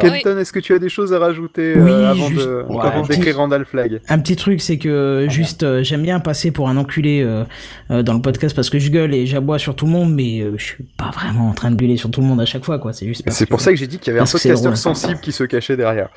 Kenton, 0.00 0.38
est-ce 0.38 0.52
que 0.52 0.60
tu 0.60 0.72
as 0.72 0.78
des 0.78 0.88
choses 0.88 1.12
à 1.12 1.18
rajouter 1.18 1.74
Oui, 1.76 1.90
euh, 1.90 2.10
avant 2.10 2.28
juste- 2.28 2.40
de- 2.46 2.64
ouais, 2.68 2.80
avant 2.80 3.02
petit- 3.02 3.18
d'écrire 3.18 3.36
Randall 3.36 3.64
Flag 3.66 4.00
Un 4.08 4.18
petit 4.20 4.36
truc, 4.36 4.60
c'est 4.62 4.78
que 4.78 5.26
juste, 5.28 5.62
euh, 5.64 5.82
j'aime 5.82 6.02
bien 6.02 6.20
passer 6.20 6.52
pour 6.52 6.68
un 6.68 6.76
enculé 6.76 7.22
euh, 7.22 7.44
euh, 7.90 8.02
dans 8.02 8.14
le 8.14 8.22
podcast 8.22 8.54
parce 8.56 8.70
que 8.70 8.78
je 8.78 8.90
gueule 8.90 9.12
et 9.14 9.26
j'aboie 9.26 9.58
sur 9.58 9.74
tout 9.76 9.84
le 9.86 9.92
monde, 9.92 10.14
mais 10.14 10.40
euh, 10.40 10.54
je 10.56 10.64
suis 10.64 10.84
pas 10.96 11.10
vraiment 11.24 11.48
en 11.48 11.52
train 11.54 11.70
de 11.70 11.76
gueuler 11.76 11.96
sur 11.96 12.10
tout 12.10 12.20
le 12.20 12.26
monde 12.26 12.40
à 12.40 12.46
chaque 12.46 12.64
fois, 12.64 12.78
quoi. 12.78 12.92
C'est 12.92 13.06
juste. 13.06 13.22
C'est 13.30 13.46
pour 13.46 13.60
ça 13.60 13.70
que 13.70 13.76
j'ai 13.76 13.86
dit 13.86 13.98
qu'il 13.98 14.08
y 14.08 14.10
avait 14.16 14.20
un 14.20 14.30
podcasteur 14.30 14.76
sensible 14.76 15.20
qui 15.20 15.32
se 15.32 15.44
cachait 15.44 15.76
derrière. 15.76 16.08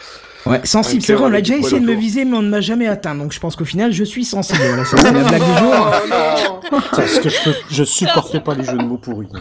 Ouais, 0.46 0.62
sensible, 0.64 1.02
c'est 1.02 1.14
vrai, 1.14 1.26
on 1.30 1.34
a 1.34 1.40
déjà 1.42 1.58
essayé 1.58 1.80
de 1.82 1.86
me 1.86 1.94
viser, 1.94 2.24
mais 2.26 2.38
on 2.38 2.42
ne 2.42 2.50
m'a 2.50 2.62
jamais 2.62 2.88
atteint, 2.88 3.16
donc 3.16 3.34
je 3.34 3.40
pense 3.40 3.56
qu'au 3.58 3.66
final, 3.66 3.92
je 3.92 4.04
suis 4.06 4.24
sensible. 4.24 4.60
Voilà, 4.68 4.86
c'est 4.86 4.96
la 5.04 5.12
blague 5.12 5.44
du 5.44 5.58
jour. 5.60 5.92
Parce 6.96 7.20
que 7.20 7.30
je, 7.30 7.44
peux- 7.44 7.56
je 7.70 7.84
supportais 7.84 8.40
pas 8.40 8.56
les 8.56 8.64
jeux 8.64 8.78
de 8.78 8.84
mots 8.84 8.98
pourris. 8.98 9.28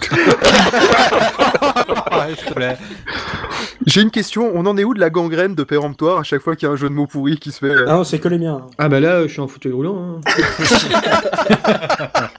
J'ai 3.87 4.03
une 4.03 4.11
question, 4.11 4.51
on 4.55 4.67
en 4.67 4.77
est 4.77 4.85
où 4.85 4.95
de 4.95 5.01
la 5.01 5.11
gangrène 5.11 5.55
de 5.55 5.63
péremptoire 5.63 6.19
à 6.19 6.23
chaque 6.25 6.43
fois 6.43 6.57
qu'il 6.57 6.67
y 6.67 6.71
a 6.71 6.73
un 6.73 6.77
jeu 6.77 6.89
de 6.89 6.95
mots 6.95 7.07
pourri 7.07 7.39
qui 7.39 7.53
se 7.53 7.59
fait 7.59 7.67
euh, 7.71 7.85
Ah 7.89 7.93
non, 7.95 8.05
c'est 8.05 8.19
que 8.19 8.29
les 8.29 8.39
miens. 8.39 8.63
Ah 8.79 8.89
bah 8.89 9.01
là, 9.01 9.23
je 9.23 9.29
suis 9.33 9.41
en 9.41 9.49
fauteuil 9.49 9.73
roulant. 9.73 10.21
hein. 10.27 10.27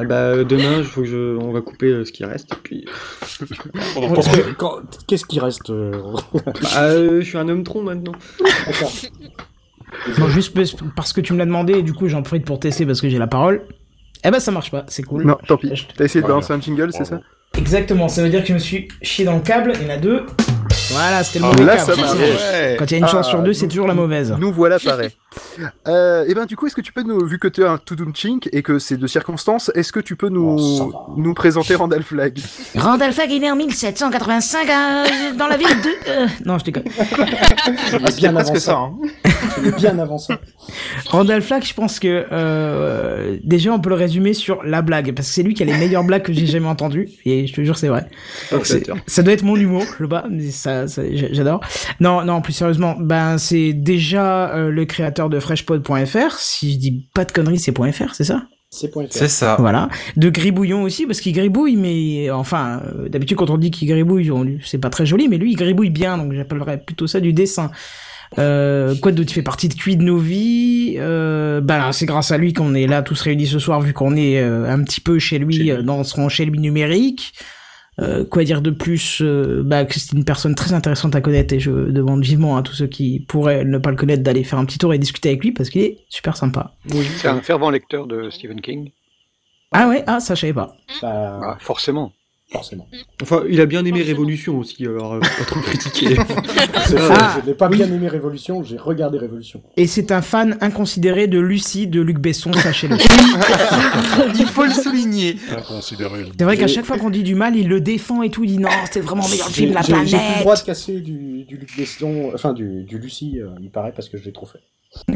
ah 0.00 0.04
bah 0.04 0.14
euh, 0.16 0.44
demain, 0.44 0.82
faut 0.82 1.02
que 1.02 1.06
je... 1.06 1.36
on 1.36 1.52
va 1.52 1.60
couper 1.60 1.86
euh, 1.86 2.04
ce 2.04 2.12
qui 2.12 2.24
reste. 2.24 2.52
et 2.52 2.56
Puis... 2.62 2.84
Qu'est-ce 5.06 5.24
qui 5.24 5.40
reste 5.40 5.70
euh, 5.70 5.92
Bah, 6.44 6.82
euh, 6.82 7.20
je 7.20 7.26
suis 7.26 7.38
un 7.38 7.48
homme 7.48 7.64
tronc 7.64 7.82
maintenant. 7.82 8.12
Juste 10.28 10.54
parce- 10.54 10.76
parce 10.96 11.12
que 11.12 11.20
tu 11.20 11.32
me 11.32 11.38
l'as 11.38 11.46
demandé, 11.46 11.74
et 11.74 11.82
du 11.82 11.92
coup, 11.92 12.08
j'en 12.08 12.22
profite 12.22 12.44
pour 12.44 12.58
tester 12.60 12.84
parce 12.86 13.00
que 13.00 13.08
j'ai 13.08 13.18
la 13.18 13.26
parole. 13.26 13.62
Eh 14.24 14.30
ben, 14.30 14.40
ça 14.40 14.50
marche 14.50 14.70
pas, 14.70 14.84
c'est 14.88 15.02
cool. 15.02 15.24
Non, 15.24 15.36
tant 15.46 15.56
pis. 15.56 15.86
T'as 15.96 16.04
essayé 16.04 16.22
de 16.22 16.26
balancer 16.26 16.52
un 16.52 16.60
jingle, 16.60 16.92
c'est 16.92 17.04
ça? 17.04 17.20
Exactement, 17.56 18.08
ça 18.08 18.22
veut 18.22 18.28
dire 18.30 18.42
que 18.42 18.48
je 18.48 18.54
me 18.54 18.58
suis 18.58 18.88
chié 19.02 19.24
dans 19.24 19.34
le 19.34 19.40
câble, 19.40 19.72
il 19.80 19.86
y 19.86 19.90
en 19.90 19.94
a 19.94 19.96
deux. 19.98 20.26
Voilà, 20.90 21.24
c'était 21.24 21.38
le 21.38 21.46
Ah, 21.46 21.52
mauvais 21.52 21.64
là, 21.64 21.76
câble. 21.76 21.94
ça. 21.94 22.76
Quand 22.78 22.84
il 22.84 22.90
y 22.92 22.94
a 22.94 22.98
une 22.98 23.06
chance 23.08 23.26
Ah, 23.28 23.30
sur 23.30 23.42
deux, 23.42 23.52
c'est 23.54 23.68
toujours 23.68 23.86
la 23.86 23.94
mauvaise. 23.94 24.34
Nous 24.38 24.52
voilà 24.52 24.78
pareil. 24.78 25.10
Euh, 25.88 26.24
et 26.28 26.34
ben 26.34 26.44
du 26.46 26.56
coup, 26.56 26.66
est-ce 26.66 26.74
que 26.76 26.80
tu 26.80 26.92
peux 26.92 27.02
nous, 27.02 27.24
vu 27.26 27.38
que 27.38 27.48
tu 27.48 27.62
es 27.62 27.64
un 27.64 27.78
Tudum 27.78 28.14
Chink 28.14 28.48
et 28.52 28.62
que 28.62 28.78
c'est 28.78 28.96
de 28.96 29.06
circonstances, 29.06 29.70
est-ce 29.74 29.92
que 29.92 29.98
tu 30.00 30.14
peux 30.14 30.28
nous, 30.28 30.56
Oh, 30.58 30.78
ça 30.78 30.84
nous 31.16 31.34
présenter 31.34 31.74
Randall 31.74 32.02
Flag 32.02 32.38
Randall 32.76 33.12
Flagg 33.12 33.32
est 33.32 33.38
né 33.38 33.50
en 33.50 33.56
1785 33.56 34.68
à- 34.70 35.32
dans 35.36 35.46
la 35.48 35.56
ville 35.56 35.66
de... 35.68 36.10
euh, 36.10 36.26
Non, 36.44 36.58
je 36.58 36.64
déconne. 36.64 36.84
C'est 37.88 38.16
bien 38.16 38.36
avancé. 38.36 38.60
ça. 38.60 38.76
Hein. 38.76 38.92
C'est 39.64 39.76
bien 39.76 39.98
avancé. 39.98 40.34
Randall 41.08 41.42
Flagg, 41.42 41.64
je 41.64 41.74
pense 41.74 41.98
que 41.98 42.26
euh, 42.30 43.36
déjà 43.42 43.70
on 43.72 43.80
peut 43.80 43.88
le 43.90 43.96
résumer 43.96 44.34
sur 44.34 44.62
la 44.64 44.82
blague, 44.82 45.14
parce 45.14 45.28
que 45.28 45.34
c'est 45.34 45.42
lui 45.42 45.54
qui 45.54 45.62
a 45.62 45.66
les 45.66 45.76
meilleures 45.76 46.04
blagues 46.04 46.22
que 46.22 46.32
j'ai 46.32 46.46
jamais 46.46 46.68
entendues, 46.68 47.08
et 47.24 47.43
je 47.46 47.54
te 47.54 47.60
jure 47.62 47.76
c'est 47.78 47.88
vrai. 47.88 48.08
Flatteur. 48.76 48.96
Ça 49.06 49.22
doit 49.22 49.32
être 49.32 49.42
mon 49.42 49.56
humour, 49.56 49.82
je 49.98 50.04
sais 50.04 50.08
pas, 50.08 50.24
mais 50.30 50.50
ça, 50.50 50.86
ça- 50.88 51.02
j'a- 51.12 51.32
j'adore. 51.32 51.60
Non, 52.00 52.24
non, 52.24 52.40
plus 52.40 52.52
sérieusement, 52.52 52.96
ben 52.98 53.38
c'est 53.38 53.72
déjà 53.72 54.54
euh, 54.54 54.70
le 54.70 54.84
créateur 54.84 55.28
de 55.30 55.38
freshpod.fr. 55.40 56.32
Si 56.38 56.72
je 56.74 56.78
dis 56.78 57.08
pas 57.14 57.24
de 57.24 57.32
conneries, 57.32 57.58
c'est 57.58 57.72
.fr, 57.92 58.14
c'est 58.14 58.24
ça? 58.24 58.42
C'est 58.70 58.90
point 58.90 59.04
c'est 59.08 59.28
ça. 59.28 59.56
Voilà. 59.60 59.88
De 60.16 60.28
gribouillon 60.30 60.82
aussi, 60.82 61.06
parce 61.06 61.20
qu'il 61.20 61.32
gribouille, 61.32 61.76
mais 61.76 62.28
enfin, 62.32 62.82
euh, 62.86 63.08
d'habitude 63.08 63.36
quand 63.36 63.50
on 63.50 63.56
dit 63.56 63.70
qu'il 63.70 63.86
gribouille, 63.88 64.32
on- 64.32 64.46
c'est 64.64 64.78
pas 64.78 64.90
très 64.90 65.06
joli, 65.06 65.28
mais 65.28 65.38
lui 65.38 65.52
il 65.52 65.56
gribouille 65.56 65.90
bien, 65.90 66.18
donc 66.18 66.32
j'appellerais 66.32 66.78
plutôt 66.78 67.06
ça 67.06 67.20
du 67.20 67.32
dessin. 67.32 67.70
Euh, 68.38 68.94
quoi 69.00 69.12
d'autre? 69.12 69.30
Il 69.30 69.34
fait 69.34 69.42
partie 69.42 69.68
de 69.68 69.74
Cuit 69.74 69.96
de 69.96 70.02
nos 70.02 70.18
vies. 70.18 70.96
Euh, 70.98 71.60
ben, 71.60 71.92
c'est 71.92 72.06
grâce 72.06 72.30
à 72.30 72.38
lui 72.38 72.52
qu'on 72.52 72.74
est 72.74 72.86
là 72.86 73.02
tous 73.02 73.20
réunis 73.20 73.46
ce 73.46 73.58
soir, 73.58 73.80
vu 73.80 73.92
qu'on 73.92 74.16
est 74.16 74.40
euh, 74.40 74.68
un 74.68 74.82
petit 74.82 75.00
peu 75.00 75.18
chez 75.18 75.38
lui, 75.38 75.70
euh, 75.70 75.82
dans 75.82 76.04
son 76.04 76.28
chez 76.28 76.44
lui 76.44 76.58
numérique. 76.58 77.32
Euh, 78.00 78.24
quoi 78.24 78.42
dire 78.42 78.60
de 78.60 78.70
plus? 78.70 79.20
Euh, 79.22 79.62
bah, 79.64 79.84
que 79.84 80.00
c'est 80.00 80.12
une 80.12 80.24
personne 80.24 80.56
très 80.56 80.72
intéressante 80.72 81.14
à 81.14 81.20
connaître 81.20 81.54
et 81.54 81.60
je 81.60 81.70
demande 81.70 82.24
vivement 82.24 82.56
à 82.56 82.62
tous 82.62 82.74
ceux 82.74 82.88
qui 82.88 83.20
pourraient 83.20 83.64
ne 83.64 83.78
pas 83.78 83.90
le 83.90 83.96
connaître 83.96 84.24
d'aller 84.24 84.42
faire 84.42 84.58
un 84.58 84.64
petit 84.64 84.78
tour 84.78 84.92
et 84.92 84.98
discuter 84.98 85.28
avec 85.28 85.44
lui 85.44 85.52
parce 85.52 85.70
qu'il 85.70 85.82
est 85.82 85.98
super 86.08 86.36
sympa. 86.36 86.74
C'est 87.16 87.28
un 87.28 87.40
fervent 87.40 87.70
lecteur 87.70 88.08
de 88.08 88.30
Stephen 88.30 88.60
King. 88.60 88.90
Ah 89.70 89.88
ouais, 89.88 90.02
ah 90.08 90.18
ça 90.18 90.34
je 90.34 90.40
savais 90.40 90.52
pas. 90.52 90.76
Ah, 91.02 91.56
forcément. 91.60 92.12
Forcément. 92.54 92.86
Enfin, 93.22 93.42
il 93.50 93.60
a 93.60 93.66
bien 93.66 93.84
aimé 93.84 94.02
Révolution 94.02 94.58
aussi, 94.58 94.86
alors 94.86 95.14
euh, 95.14 95.20
pas 95.20 95.44
trop 95.46 95.60
critiqué. 95.60 96.16
C'est 96.86 96.96
Ah, 96.98 97.08
ça, 97.08 97.40
je 97.42 97.46
n'ai 97.50 97.54
pas 97.54 97.68
bien 97.68 97.86
aimé 97.86 98.08
Révolution, 98.08 98.62
j'ai 98.62 98.76
regardé 98.78 99.18
Révolution. 99.18 99.60
Et 99.76 99.86
c'est 99.86 100.12
un 100.12 100.22
fan 100.22 100.56
inconsidéré 100.60 101.26
de 101.26 101.38
Lucie 101.40 101.86
de 101.88 102.00
Luc 102.00 102.18
Besson, 102.18 102.52
sachez-le. 102.52 102.96
Il 104.38 104.46
faut 104.46 104.64
le 104.64 104.70
souligner. 104.70 105.36
Inconsidéré. 105.56 106.24
C'est 106.38 106.44
vrai 106.44 106.56
qu'à 106.56 106.68
chaque 106.68 106.84
fois 106.84 106.96
qu'on 106.98 107.10
dit 107.10 107.22
du 107.24 107.34
mal, 107.34 107.56
il 107.56 107.68
le 107.68 107.80
défend 107.80 108.22
et 108.22 108.30
tout, 108.30 108.44
il 108.44 108.50
dit 108.52 108.58
non, 108.58 108.68
c'était 108.84 109.00
vraiment 109.00 109.24
le 109.24 109.30
meilleur 109.30 109.48
J'ai 109.48 109.54
film 109.54 109.70
de 109.70 109.74
la 109.74 109.82
j'ai- 109.82 109.86
j'ai 109.88 109.96
plus 109.96 110.12
le 110.12 110.18
planète. 110.18 110.40
droit 110.40 110.56
de 110.56 110.62
casser 110.62 111.00
du, 111.00 111.44
du 111.44 111.56
Luc 111.56 111.76
Besson, 111.76 112.30
enfin 112.34 112.52
du, 112.52 112.84
du 112.84 112.98
Lucie, 112.98 113.40
euh, 113.40 113.48
il 113.60 113.70
paraît, 113.70 113.92
parce 113.94 114.08
que 114.08 114.16
je 114.16 114.24
l'ai 114.24 114.32
trop 114.32 114.46
fait. 114.46 114.60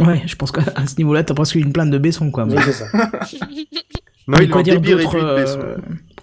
Ouais, 0.05 0.23
je 0.27 0.35
pense 0.35 0.51
qu'à 0.51 0.63
ce 0.87 0.97
niveau-là, 0.99 1.23
t'as 1.23 1.35
presque 1.35 1.55
une 1.55 1.73
plainte 1.73 1.91
de 1.91 1.99
Besson, 1.99 2.31
quoi. 2.33 2.45
Oui, 2.45 2.55
mais- 2.57 2.63
c'est 2.63 2.73
ça. 2.73 2.87
Non, 4.27 4.37
Mais 4.39 4.45
il 4.45 4.53
en 4.53 4.61
dire 4.63 4.81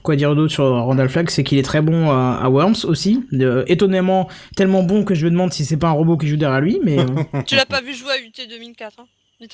Quoi 0.06 0.16
dire 0.16 0.36
d'autre 0.36 0.54
sur 0.54 0.66
Randall 0.66 1.10
Flagg, 1.10 1.32
c'est 1.32 1.44
qu'il 1.44 1.58
est 1.58 1.64
très 1.64 1.82
bon 1.82 2.12
à, 2.12 2.40
à 2.44 2.48
Worms 2.50 2.76
aussi. 2.86 3.26
Euh, 3.34 3.64
étonnamment, 3.66 4.30
tellement 4.56 4.84
bon 4.84 5.04
que 5.04 5.16
je 5.16 5.26
me 5.26 5.32
demande 5.32 5.52
si 5.52 5.66
c'est 5.66 5.78
pas 5.78 5.88
un 5.88 5.94
robot 5.94 6.16
qui 6.16 6.28
joue 6.28 6.38
derrière 6.38 6.62
lui, 6.62 6.80
mais. 6.84 7.00
euh, 7.00 7.42
Tu 7.48 7.56
l'as 7.56 7.66
pas 7.66 7.82
vu 7.82 7.96
jouer 7.96 8.12
à 8.12 8.18
UT 8.20 8.32
2004 8.48 9.00
hein 9.00 9.06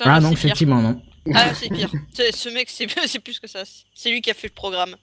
ah 0.04 0.20
non, 0.20 0.28
c'est 0.28 0.34
pire. 0.34 0.44
effectivement, 0.44 0.82
non. 0.82 1.00
Ah, 1.34 1.54
c'est 1.54 1.70
pire. 1.70 1.90
C'est- 2.12 2.36
Ce 2.36 2.48
mec, 2.50 2.68
c'est 2.70 2.86
c'est 3.06 3.18
plus 3.18 3.40
que 3.40 3.48
ça. 3.48 3.60
C'est 3.94 4.10
lui 4.10 4.20
qui 4.20 4.30
a 4.30 4.34
fait 4.34 4.46
le 4.48 4.52
programme. 4.54 4.94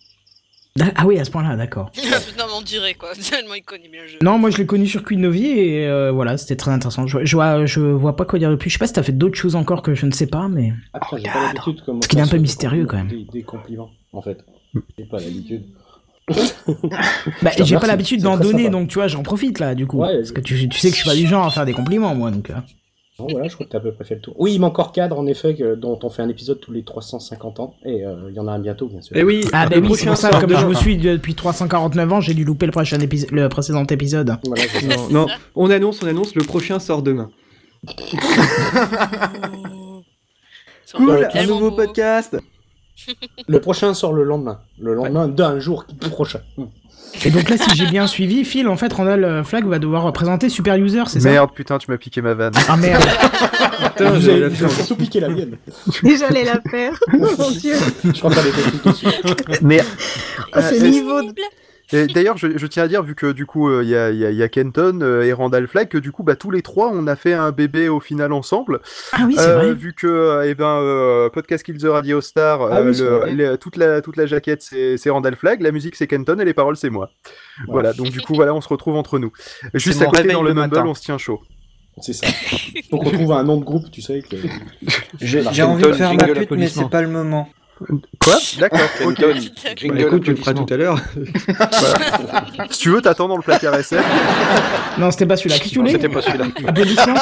Ah 0.96 1.08
oui, 1.08 1.20
à 1.20 1.26
ce 1.26 1.32
point-là, 1.32 1.56
d'accord. 1.56 1.90
non, 1.98 2.46
mais 2.48 2.54
on 2.56 2.62
dirait 2.62 2.94
quoi. 2.94 3.10
Tellement 3.16 3.56
il 3.56 3.64
connaît 3.64 3.90
bien 3.90 4.04
le 4.04 4.08
jeu. 4.08 4.18
Non, 4.22 4.38
moi 4.38 4.52
je 4.52 4.58
l'ai 4.58 4.68
connu 4.68 4.86
sur 4.88 5.04
Queen 5.04 5.20
Novi 5.20 5.48
et 5.48 5.88
euh, 5.88 6.12
voilà, 6.12 6.38
c'était 6.38 6.56
très 6.56 6.70
intéressant. 6.72 7.08
Je, 7.08 7.26
je, 7.26 7.36
vois, 7.36 7.66
je 7.66 7.82
vois 7.82 8.16
pas 8.16 8.26
quoi 8.26 8.38
dire 8.38 8.52
de 8.52 8.56
plus. 8.56 8.70
Je 8.70 8.76
sais 8.76 8.80
pas 8.80 8.88
si 8.88 8.94
t'as 8.94 9.04
fait 9.04 9.12
d'autres 9.18 9.38
choses 9.38 9.56
encore 9.56 9.82
que 9.82 9.96
je 9.96 10.06
ne 10.06 10.12
sais 10.12 10.28
pas, 10.28 10.48
mais. 10.48 10.74
Après, 10.94 11.18
j'ai 11.18 11.24
pas 11.24 11.48
l'habitude 11.48 11.84
comme 11.84 12.00
Parce 12.00 12.08
qu'il 12.08 12.20
est 12.20 12.22
un 12.22 12.28
peu 12.28 12.38
mystérieux 12.38 12.86
quand 12.86 12.98
même. 12.98 13.08
Des, 13.08 13.26
des 13.34 13.42
compliments, 13.44 13.90
en 14.14 14.22
fait. 14.22 14.38
J'ai 14.98 15.06
pas 15.06 15.18
l'habitude. 15.20 15.64
Bah, 17.42 17.50
j'ai 17.58 17.76
pas 17.78 17.88
l'habitude 17.88 18.22
d'en 18.22 18.38
donner, 18.38 18.66
sympa. 18.66 18.70
donc 18.72 18.88
tu 18.90 18.96
vois, 19.00 19.08
j'en 19.08 19.24
profite 19.24 19.58
là, 19.60 19.74
du 19.74 19.88
coup. 19.88 19.98
Ouais, 19.98 20.16
parce 20.18 20.32
que 20.32 20.42
tu, 20.42 20.70
tu 20.70 20.78
sais 20.80 20.90
que 20.90 20.96
je 20.96 21.02
suis 21.02 21.10
pas 21.10 21.16
du 21.16 21.26
genre 21.26 21.44
à 21.46 21.50
faire 21.50 21.66
des 21.66 21.74
compliments, 21.74 22.14
moi, 22.14 22.30
donc. 22.30 22.52
euh. 22.52 22.56
Bon, 23.18 23.26
voilà, 23.32 23.48
je 23.48 23.56
crois 23.56 23.66
que 23.66 23.72
t'as 23.72 23.80
à 23.80 23.82
peu 23.82 23.92
près 23.92 24.04
fait 24.06 24.16
le 24.16 24.22
tour. 24.22 24.36
Oui, 24.38 24.54
il 24.54 24.60
manque 24.60 24.78
encore 24.78 24.92
cadre, 24.94 25.18
en 25.18 25.26
effet, 25.26 25.56
que- 25.56 25.74
dont 25.76 25.98
on 26.04 26.10
fait 26.10 26.22
un 26.22 26.30
épisode 26.30 26.60
tous 26.62 26.72
les 26.72 26.84
350 26.84 27.60
ans, 27.60 27.74
et 27.84 28.06
euh, 28.06 28.28
il 28.30 28.36
y 28.36 28.40
en 28.40 28.48
a 28.48 28.52
un 28.52 28.60
bientôt, 28.60 28.88
bien 28.88 29.02
sûr. 29.02 29.16
Eh 29.18 29.24
oui, 29.24 29.42
Ah, 29.52 29.68
bah 29.68 29.78
oui, 29.78 29.82
c'est 29.82 29.88
prochain 29.88 30.06
pour 30.12 30.18
ça, 30.18 30.30
sort 30.32 30.40
comme 30.40 30.56
je 30.56 30.66
vous 30.66 30.76
suis 30.76 30.98
depuis 30.98 31.34
349 31.34 32.14
ans, 32.14 32.22
j'ai 32.22 32.36
dû 32.36 32.44
louper 32.46 32.68
le, 32.68 32.72
prochain 32.72 32.98
le 33.00 33.48
précédent 33.50 33.84
épisode. 33.86 34.38
Voilà. 34.46 34.64
Non, 34.88 35.10
non, 35.10 35.28
on 35.56 35.70
annonce, 35.72 36.02
on 36.04 36.08
annonce, 36.08 36.36
le 36.36 36.44
prochain 36.44 36.78
sort 36.80 37.02
demain. 37.02 37.32
Cool, 40.96 41.28
un 41.34 41.46
nouveau 41.46 41.70
beau. 41.70 41.76
podcast. 41.76 42.36
Le 43.48 43.60
prochain 43.62 43.94
sort 43.94 44.14
le 44.14 44.24
lendemain. 44.24 44.60
Le 44.80 44.94
lendemain 44.94 45.28
d'un 45.28 45.60
jour 45.60 45.86
prochain. 46.12 46.42
Et 47.26 47.32
donc 47.32 47.50
là, 47.50 47.58
si 47.58 47.76
j'ai 47.76 47.88
bien 47.88 48.06
suivi, 48.16 48.46
Phil, 48.46 48.68
en 48.68 48.78
fait, 48.78 48.92
Randall 48.94 49.24
euh, 49.24 49.44
Flagg 49.44 49.66
va 49.66 49.80
devoir 49.80 50.12
présenter 50.14 50.48
Super 50.50 50.76
User, 50.76 51.04
c'est 51.08 51.20
ça? 51.20 51.30
Merde, 51.30 51.50
putain, 51.56 51.78
tu 51.78 51.90
m'as 51.90 51.98
piqué 51.98 52.22
ma 52.22 52.34
vanne. 52.34 52.54
Ah 52.68 52.78
merde 52.78 53.04
Putain, 53.98 54.14
avez 54.14 54.56
surtout 54.56 54.96
piqué 54.96 55.20
la 55.20 55.30
mienne. 55.30 55.58
J'allais 56.04 56.44
la 56.44 56.60
faire. 56.70 56.94
Mon 57.14 57.52
dieu. 57.52 57.76
Je 58.04 58.12
crois 58.20 58.32
qu'elle 58.32 58.48
était 58.48 58.62
tout 58.78 58.90
dessus. 58.90 59.06
Mais 59.62 59.82
Oh, 60.56 60.60
ce 60.62 60.76
Euh, 60.84 60.90
niveau 60.90 61.22
de... 61.22 61.34
Et 61.92 62.08
D'ailleurs, 62.08 62.38
je, 62.38 62.58
je 62.58 62.68
tiens 62.68 62.84
à 62.84 62.88
dire, 62.88 63.02
vu 63.04 63.16
que 63.16 63.32
du 63.32 63.46
coup, 63.46 63.70
euh, 63.70 63.84
il 63.84 63.90
y, 63.90 63.96
a, 63.96 64.12
il 64.12 64.18
y 64.18 64.26
a- 64.26 64.30
il 64.32 64.38
y 64.38 64.44
a 64.44 64.48
Kenton 64.50 65.00
euh, 65.02 65.24
et 65.24 65.34
Randall 65.34 65.68
Flagg, 65.68 65.88
que 65.88 65.98
du 65.98 66.12
coup, 66.12 66.24
bah, 66.24 66.36
tous 66.36 66.52
les 66.52 66.62
trois, 66.62 66.92
on 66.94 67.08
a 67.08 67.16
fait 67.16 67.34
un 67.34 67.52
bébé 67.52 67.90
au 67.90 68.00
final 68.00 68.32
ensemble. 68.32 68.80
Ah 69.14 69.24
oui, 69.26 69.36
c'est 69.38 69.48
Euh, 69.48 69.56
vrai. 69.56 69.74
Vu 69.74 69.94
que, 69.94 70.44
eh 70.46 70.54
ben, 70.56 70.66
euh, 70.82 71.30
Podcast 71.30 71.64
Kill 71.66 71.78
the 71.78 71.86
Radio 71.86 72.22
Star, 72.22 72.62
Ah 72.62 72.82
oui, 72.84 72.98
euh, 73.02 73.26
le- 73.32 73.58
toute, 73.58 73.76
la, 73.76 74.02
toute 74.02 74.18
la 74.18 74.26
jaquette, 74.28 74.62
c'est 74.62 75.10
Randall 75.10 75.36
Flagg, 75.36 75.62
la 75.62 75.72
musique, 75.72 75.96
c'est 75.96 76.08
Kenton, 76.08 76.38
et 76.40 76.46
les 76.46 76.54
paroles, 76.54 76.78
c'est 76.78 76.90
moi. 76.92 77.10
Voilà, 77.68 77.94
donc 77.94 78.10
du 78.12 78.22
coup, 78.22 78.36
voilà, 78.36 78.54
on 78.54 78.62
se 78.62 78.70
retrouve 78.70 78.96
entre 78.96 79.18
nous. 79.20 79.32
Juste 79.74 80.02
à 80.02 80.06
côté, 80.06 80.28
dans 80.32 80.44
le 80.44 80.50
le 80.50 80.54
Mumble, 80.56 80.76
matin. 80.76 80.88
on 80.88 80.94
se 80.94 81.02
tient 81.02 81.18
chaud. 81.18 81.42
C'est 82.02 82.14
ça. 82.14 82.28
Faut 82.90 82.98
qu'on 82.98 83.10
trouve 83.12 83.32
un 83.34 83.44
nom 83.44 83.58
de 83.58 83.66
groupe, 83.66 83.92
tu 83.92 84.02
sais. 84.02 84.22
Que... 84.22 84.38
J'ai 85.20 85.64
envie 85.64 85.84
de 85.84 85.92
faire 85.92 86.14
ma 86.14 86.24
pute, 86.28 86.52
mais 86.52 86.68
c'est 86.70 86.88
pas 86.90 87.02
le 87.02 87.10
moment. 87.10 87.50
Quoi 88.20 88.36
D'accord, 88.60 88.80
ok. 89.06 89.16
Kenton, 89.16 89.88
Bah, 89.88 90.02
écoute, 90.02 90.24
tu 90.24 90.32
le 90.32 90.36
feras 90.38 90.54
tout 90.54 90.66
à 90.70 90.78
l'heure. 90.78 91.00
Si 92.72 92.80
tu 92.80 92.90
veux, 92.90 93.02
t'attends 93.02 93.28
dans 93.28 93.38
le 93.38 93.42
placard 93.42 93.74
SM. 93.76 94.02
Non, 94.98 95.12
c'était 95.12 95.26
pas 95.26 95.38
celui-là. 95.38 95.58
Que 95.60 95.70
tu 95.70 95.80
c'était 95.90 96.10
pas 96.10 96.22
celui-là. 96.22 96.46
Applaudissements 96.68 97.16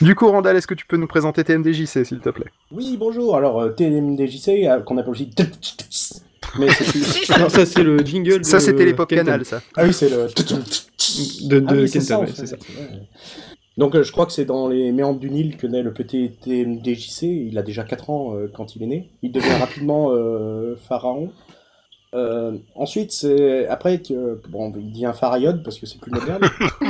Du 0.00 0.14
coup, 0.16 0.30
Randall, 0.30 0.56
est-ce 0.56 0.66
que 0.66 0.74
tu 0.74 0.84
peux 0.84 0.96
nous 0.96 1.06
présenter 1.06 1.44
TMDJC, 1.44 2.04
s'il 2.04 2.18
te 2.18 2.30
plaît? 2.30 2.46
Oui, 2.72 2.96
bonjour. 2.98 3.36
Alors, 3.36 3.60
euh, 3.60 3.68
TMDJC, 3.70 4.66
euh, 4.66 4.80
qu'on 4.80 4.98
appelle 4.98 5.10
aussi. 5.10 5.30
Mais 6.58 6.68
c'est 6.70 7.28
Non, 7.38 7.48
ça 7.48 7.66
c'est 7.66 7.82
le 7.82 7.98
jingle. 8.04 8.44
Ça, 8.44 8.58
de 8.58 8.62
c'était 8.62 8.84
l'époque 8.84 9.10
Kenton. 9.10 9.24
Canal, 9.24 9.44
ça. 9.44 9.62
Ah 9.76 9.84
oui, 9.84 9.92
c'est 9.92 10.08
le. 10.10 10.28
De, 11.48 11.60
de 11.60 11.66
Ah 11.68 11.72
oui, 11.74 11.88
c'est 11.88 11.98
Kenton, 11.98 12.06
ça, 12.06 12.18
en 12.18 12.20
ouais, 12.22 12.26
fait, 12.28 12.34
c'est 12.34 12.46
ça. 12.46 12.56
ouais. 12.56 13.00
Donc 13.78 13.94
euh, 13.94 14.02
je 14.02 14.12
crois 14.12 14.26
que 14.26 14.32
c'est 14.32 14.44
dans 14.44 14.68
les 14.68 14.92
méandres 14.92 15.18
du 15.18 15.30
Nil 15.30 15.56
que 15.56 15.66
naît 15.66 15.82
le 15.82 15.92
petit 15.94 16.30
TMDJC. 16.42 17.22
Il 17.22 17.56
a 17.58 17.62
déjà 17.62 17.84
4 17.84 18.10
ans 18.10 18.36
euh, 18.36 18.50
quand 18.52 18.76
il 18.76 18.82
est 18.82 18.86
né. 18.86 19.10
Il 19.22 19.32
devient 19.32 19.52
rapidement 19.60 20.10
euh, 20.12 20.76
pharaon. 20.76 21.32
Euh, 22.14 22.58
ensuite, 22.74 23.12
c'est 23.12 23.66
après 23.68 24.02
que 24.02 24.38
bon, 24.50 24.70
il 24.76 24.92
dit 24.92 25.06
un 25.06 25.14
pharaïode 25.14 25.62
parce 25.64 25.78
que 25.78 25.86
c'est 25.86 25.98
plus 25.98 26.10
moderne. 26.10 26.42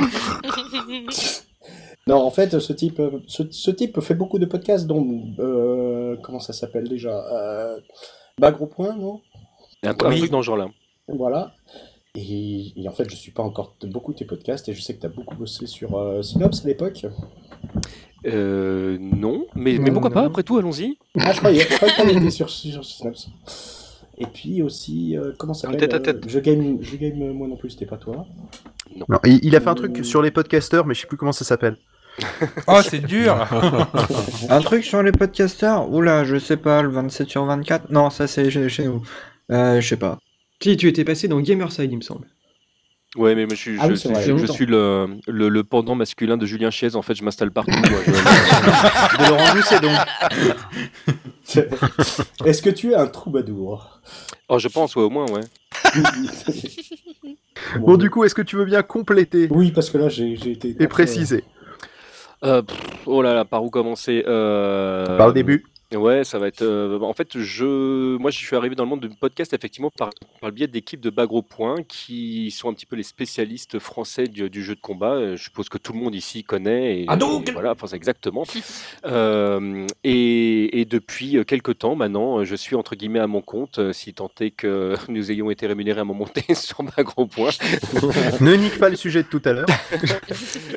non, 2.07 2.17
en 2.17 2.31
fait, 2.31 2.59
ce 2.59 2.73
type, 2.73 3.01
ce, 3.27 3.43
ce 3.49 3.71
type 3.71 4.01
fait 4.01 4.15
beaucoup 4.15 4.37
de 4.37 4.45
podcasts, 4.45 4.85
dont 4.85 5.21
euh, 5.39 6.17
comment 6.21 6.41
ça 6.41 6.51
s'appelle 6.51 6.89
déjà 6.89 7.25
euh, 7.31 7.77
Bagro 8.37 8.65
Point, 8.67 8.97
non? 8.97 9.21
Un, 9.83 9.89
un 9.89 9.93
truc 9.93 10.29
dans 10.31 10.41
ce 10.41 10.45
genre-là. 10.47 10.69
Voilà. 11.07 11.53
Et, 12.15 12.73
et 12.75 12.87
en 12.87 12.91
fait, 12.91 13.09
je 13.09 13.15
suis 13.15 13.31
pas 13.31 13.43
encore 13.43 13.75
de 13.81 13.87
beaucoup 13.87 14.13
de 14.13 14.19
tes 14.19 14.25
podcasts 14.25 14.69
et 14.69 14.73
je 14.73 14.81
sais 14.81 14.93
que 14.95 15.01
tu 15.01 15.05
as 15.05 15.09
beaucoup 15.09 15.35
bossé 15.35 15.65
sur 15.65 15.97
euh, 15.97 16.21
Synops 16.21 16.63
à 16.63 16.67
l'époque. 16.67 17.05
Euh, 18.25 18.97
non, 18.99 19.45
mais, 19.55 19.77
mais 19.79 19.85
Non, 19.89 19.93
pourquoi 19.93 20.11
pas, 20.11 20.21
non. 20.21 20.27
après 20.27 20.43
tout, 20.43 20.57
allons-y. 20.57 20.97
Ah, 21.19 21.33
je 21.33 21.39
croyais, 21.39 21.61
je 21.69 21.75
croyais 21.75 21.93
qu'on 21.95 22.07
était 22.07 22.29
sur, 22.29 22.49
sur 22.49 22.85
Synops. 22.85 23.27
Et 24.17 24.27
puis 24.27 24.61
aussi, 24.61 25.17
euh, 25.17 25.31
comment 25.37 25.53
ça 25.55 25.67
s'appelle 25.67 25.89
tête 25.89 26.07
à 26.07 26.11
euh, 26.11 26.21
Je 26.27 26.39
game, 26.39 26.77
je 26.81 26.95
game 26.97 27.19
euh, 27.21 27.33
moi 27.33 27.47
non 27.47 27.57
plus, 27.57 27.71
c'était 27.71 27.87
pas 27.87 27.97
toi. 27.97 28.27
Non, 28.95 29.05
il, 29.25 29.43
il 29.43 29.55
a 29.55 29.59
fait 29.59 29.69
un 29.69 29.75
truc 29.75 30.05
sur 30.05 30.21
les 30.21 30.29
podcasters, 30.29 30.85
mais 30.85 30.93
je 30.93 31.01
sais 31.01 31.07
plus 31.07 31.17
comment 31.17 31.31
ça 31.31 31.45
s'appelle. 31.45 31.77
Oh, 32.67 32.79
c'est 32.83 32.99
dur 33.03 33.35
Un 34.49 34.61
truc 34.61 34.83
sur 34.83 35.01
les 35.01 35.11
podcasters 35.11 35.89
Oula, 35.91 36.23
je 36.23 36.37
sais 36.37 36.57
pas, 36.57 36.83
le 36.83 36.89
27 36.89 37.27
sur 37.27 37.43
24 37.45 37.89
Non, 37.89 38.11
ça 38.11 38.27
c'est 38.27 38.51
chez, 38.51 38.69
chez 38.69 38.85
nous. 38.85 39.01
Euh, 39.51 39.81
je 39.81 39.87
sais 39.87 39.97
pas. 39.97 40.19
Si, 40.61 40.77
tu 40.77 40.87
étais 40.87 41.03
passé 41.03 41.27
dans 41.27 41.39
Gamerside, 41.41 41.91
il 41.91 41.97
me 41.97 42.01
semble. 42.01 42.27
Ouais, 43.15 43.35
mais 43.35 43.45
moi, 43.45 43.53
je, 43.53 43.59
suis- 43.59 43.77
Ah 43.79 43.85
je, 43.85 43.91
oui, 43.91 43.97
c'est 43.97 44.07
suis- 44.07 44.13
vrai. 44.13 44.23
je- 44.23 44.27
je 44.27 44.41
Longtemps. 44.41 44.53
suis 44.53 44.65
le, 44.65 45.07
le, 45.27 45.49
le 45.49 45.63
pendant 45.63 45.93
masculin 45.93 46.35
de 46.37 46.45
Julien 46.47 46.71
Chiez. 46.71 46.95
En 46.95 47.01
fait, 47.03 47.13
je 47.13 47.23
m'installe 47.23 47.51
partout. 47.51 47.69
moi, 47.71 47.99
je- 48.07 48.11
De 49.23 49.29
Laurent 49.29 49.53
Doucet, 49.53 49.79
donc. 49.81 49.97
Est-ce 52.45 52.61
que 52.61 52.69
tu 52.71 52.91
es 52.91 52.95
un 52.95 53.05
troubadour? 53.07 53.99
Oh, 54.49 54.57
je 54.57 54.67
pense, 54.67 54.95
ouais, 54.95 55.03
au 55.03 55.09
moins, 55.09 55.25
ouais. 55.29 55.41
Bon, 57.79 57.97
du 57.97 58.09
coup, 58.09 58.23
est-ce 58.23 58.35
que 58.35 58.41
tu 58.41 58.55
veux 58.55 58.65
bien 58.65 58.81
compléter 58.83 59.47
Oui, 59.49 59.71
parce 59.71 59.89
que 59.89 59.97
là, 59.97 60.09
j'ai 60.09 60.35
j'ai 60.35 60.51
été. 60.51 60.75
et 60.79 60.87
préciser? 60.87 61.43
Euh, 62.43 62.61
pff, 62.61 62.77
oh 63.05 63.21
là 63.21 63.33
là, 63.33 63.45
par 63.45 63.63
où 63.63 63.69
commencer? 63.69 64.23
Euh... 64.27 65.17
Par 65.17 65.27
le 65.27 65.33
début. 65.33 65.63
Ouais, 65.95 66.23
ça 66.23 66.39
va 66.39 66.47
être. 66.47 66.61
euh, 66.61 66.99
En 67.01 67.13
fait, 67.13 67.37
je, 67.39 68.17
moi, 68.17 68.31
je 68.31 68.37
suis 68.37 68.55
arrivé 68.55 68.75
dans 68.75 68.83
le 68.83 68.89
monde 68.89 69.01
du 69.01 69.09
podcast 69.09 69.53
effectivement 69.53 69.89
par, 69.97 70.09
par 70.41 70.49
le 70.49 70.55
biais 70.55 70.67
d'équipes 70.67 71.01
de 71.01 71.09
Bagro 71.09 71.41
Point 71.41 71.83
qui 71.87 72.51
sont 72.51 72.69
un 72.69 72.73
petit 72.73 72.85
peu 72.85 72.95
les 72.95 73.03
spécialistes 73.03 73.79
français 73.79 74.27
du, 74.27 74.49
du 74.49 74.63
jeu 74.63 74.75
de 74.75 74.81
combat. 74.81 75.13
Euh, 75.13 75.35
Je 75.35 75.43
suppose 75.43 75.69
que 75.69 75.77
tout 75.77 75.93
le 75.93 75.99
monde 75.99 76.15
ici 76.15 76.43
connaît. 76.43 77.01
Et, 77.01 77.05
Hadouken 77.07 77.49
et 77.49 77.51
voilà, 77.51 77.71
enfin, 77.71 77.87
c'est 77.87 77.95
exactement. 77.95 78.43
Euh, 79.05 79.85
et, 80.03 80.79
et 80.79 80.85
depuis 80.85 81.37
euh, 81.37 81.43
quelques 81.43 81.77
temps 81.79 81.95
maintenant, 81.95 82.39
euh, 82.39 82.45
je 82.45 82.55
suis 82.55 82.75
entre 82.75 82.95
guillemets 82.95 83.19
à 83.19 83.27
mon 83.27 83.41
compte, 83.41 83.79
euh, 83.79 83.91
si 83.93 84.13
tant 84.13 84.31
est 84.39 84.51
que 84.51 84.95
nous 85.09 85.29
ayons 85.31 85.51
été 85.51 85.67
rémunérés 85.67 85.99
à 86.01 86.03
mon 86.03 86.13
montée 86.13 86.45
sur 86.55 86.83
Bagro 86.83 87.25
Point. 87.27 87.49
ne 88.39 88.53
nique 88.55 88.79
pas 88.79 88.89
le 88.89 88.95
sujet 88.95 89.23
de 89.23 89.27
tout 89.27 89.41
à 89.45 89.51
l'heure. 89.53 89.65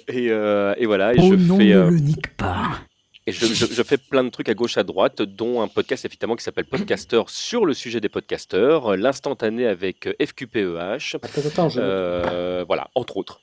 et, 0.09 0.31
euh, 0.31 0.75
et 0.77 0.87
voilà. 0.87 1.15
Et 1.15 1.19
Oh 1.21 1.31
je 1.31 1.35
non, 1.37 1.59
fais. 1.59 1.67
ne 1.67 1.77
euh, 1.77 1.91
le 1.91 1.99
nique 1.99 2.37
pas. 2.37 2.81
Et 3.29 3.33
je, 3.33 3.47
je- 3.47 3.67
je 3.67 3.83
fais 3.83 3.97
plein 3.99 4.23
de 4.23 4.31
trucs 4.31 4.49
à 4.49 4.55
gauche, 4.55 4.77
à 4.79 4.85
droite, 4.85 5.21
dont 5.23 5.61
un 5.61 5.69
podcast 5.69 6.05
effectivement 6.05 6.37
qui 6.37 6.45
s'appelle 6.45 6.65
Podcaster 6.67 7.23
sur 7.27 7.67
le 7.67 7.75
sujet 7.75 8.01
des 8.01 8.09
podcasteurs, 8.09 8.93
euh, 8.93 8.97
l'instantané 8.97 9.67
avec 9.67 10.09
FQPEH. 10.25 11.17
attends, 11.23 11.69
je- 11.69 11.81
Euh, 11.83 12.65
voilà, 12.67 12.89
entre 12.95 13.17
autres. 13.17 13.41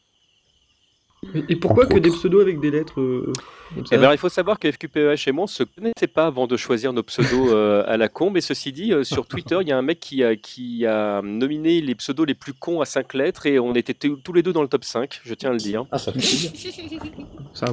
Et 1.47 1.55
pourquoi 1.55 1.85
que 1.85 1.97
des 1.99 2.09
pseudos 2.09 2.41
avec 2.41 2.59
des 2.59 2.69
lettres 2.69 2.99
euh, 2.99 3.31
comme 3.75 3.85
ça 3.85 3.95
Eh 3.95 3.97
ben, 3.97 4.11
il 4.11 4.17
faut 4.17 4.27
savoir 4.27 4.59
que 4.59 4.69
FQPEH 4.69 5.27
et 5.27 5.31
moi, 5.31 5.45
on 5.45 5.47
se 5.47 5.63
connaissait 5.63 6.07
pas 6.07 6.25
avant 6.25 6.47
de 6.47 6.57
choisir 6.57 6.91
nos 6.91 7.03
pseudos 7.03 7.49
euh, 7.53 7.83
à 7.87 7.95
la 7.95 8.09
con. 8.09 8.29
Mais 8.29 8.41
ceci 8.41 8.73
dit, 8.73 8.91
euh, 8.93 9.03
sur 9.05 9.25
Twitter, 9.25 9.57
il 9.61 9.67
y 9.69 9.71
a 9.71 9.77
un 9.77 9.81
mec 9.81 10.01
qui 10.01 10.21
a, 10.23 10.35
qui 10.35 10.85
a 10.85 11.21
nominé 11.21 11.79
les 11.79 11.95
pseudos 11.95 12.25
les 12.25 12.33
plus 12.35 12.51
cons 12.53 12.81
à 12.81 12.85
5 12.85 13.13
lettres 13.13 13.45
et 13.45 13.57
on 13.57 13.73
était 13.73 13.93
tous 13.93 14.33
les 14.33 14.43
deux 14.43 14.51
dans 14.53 14.61
le 14.63 14.67
top 14.67 14.83
5, 14.83 15.21
je 15.23 15.33
tiens 15.33 15.51
à 15.51 15.53
le 15.53 15.59
dire. 15.59 15.85
Ah, 15.91 15.97
ça 15.97 16.11
fait 16.11 16.19
plaisir. 16.19 16.51
C'est 17.53 17.69
un. 17.69 17.71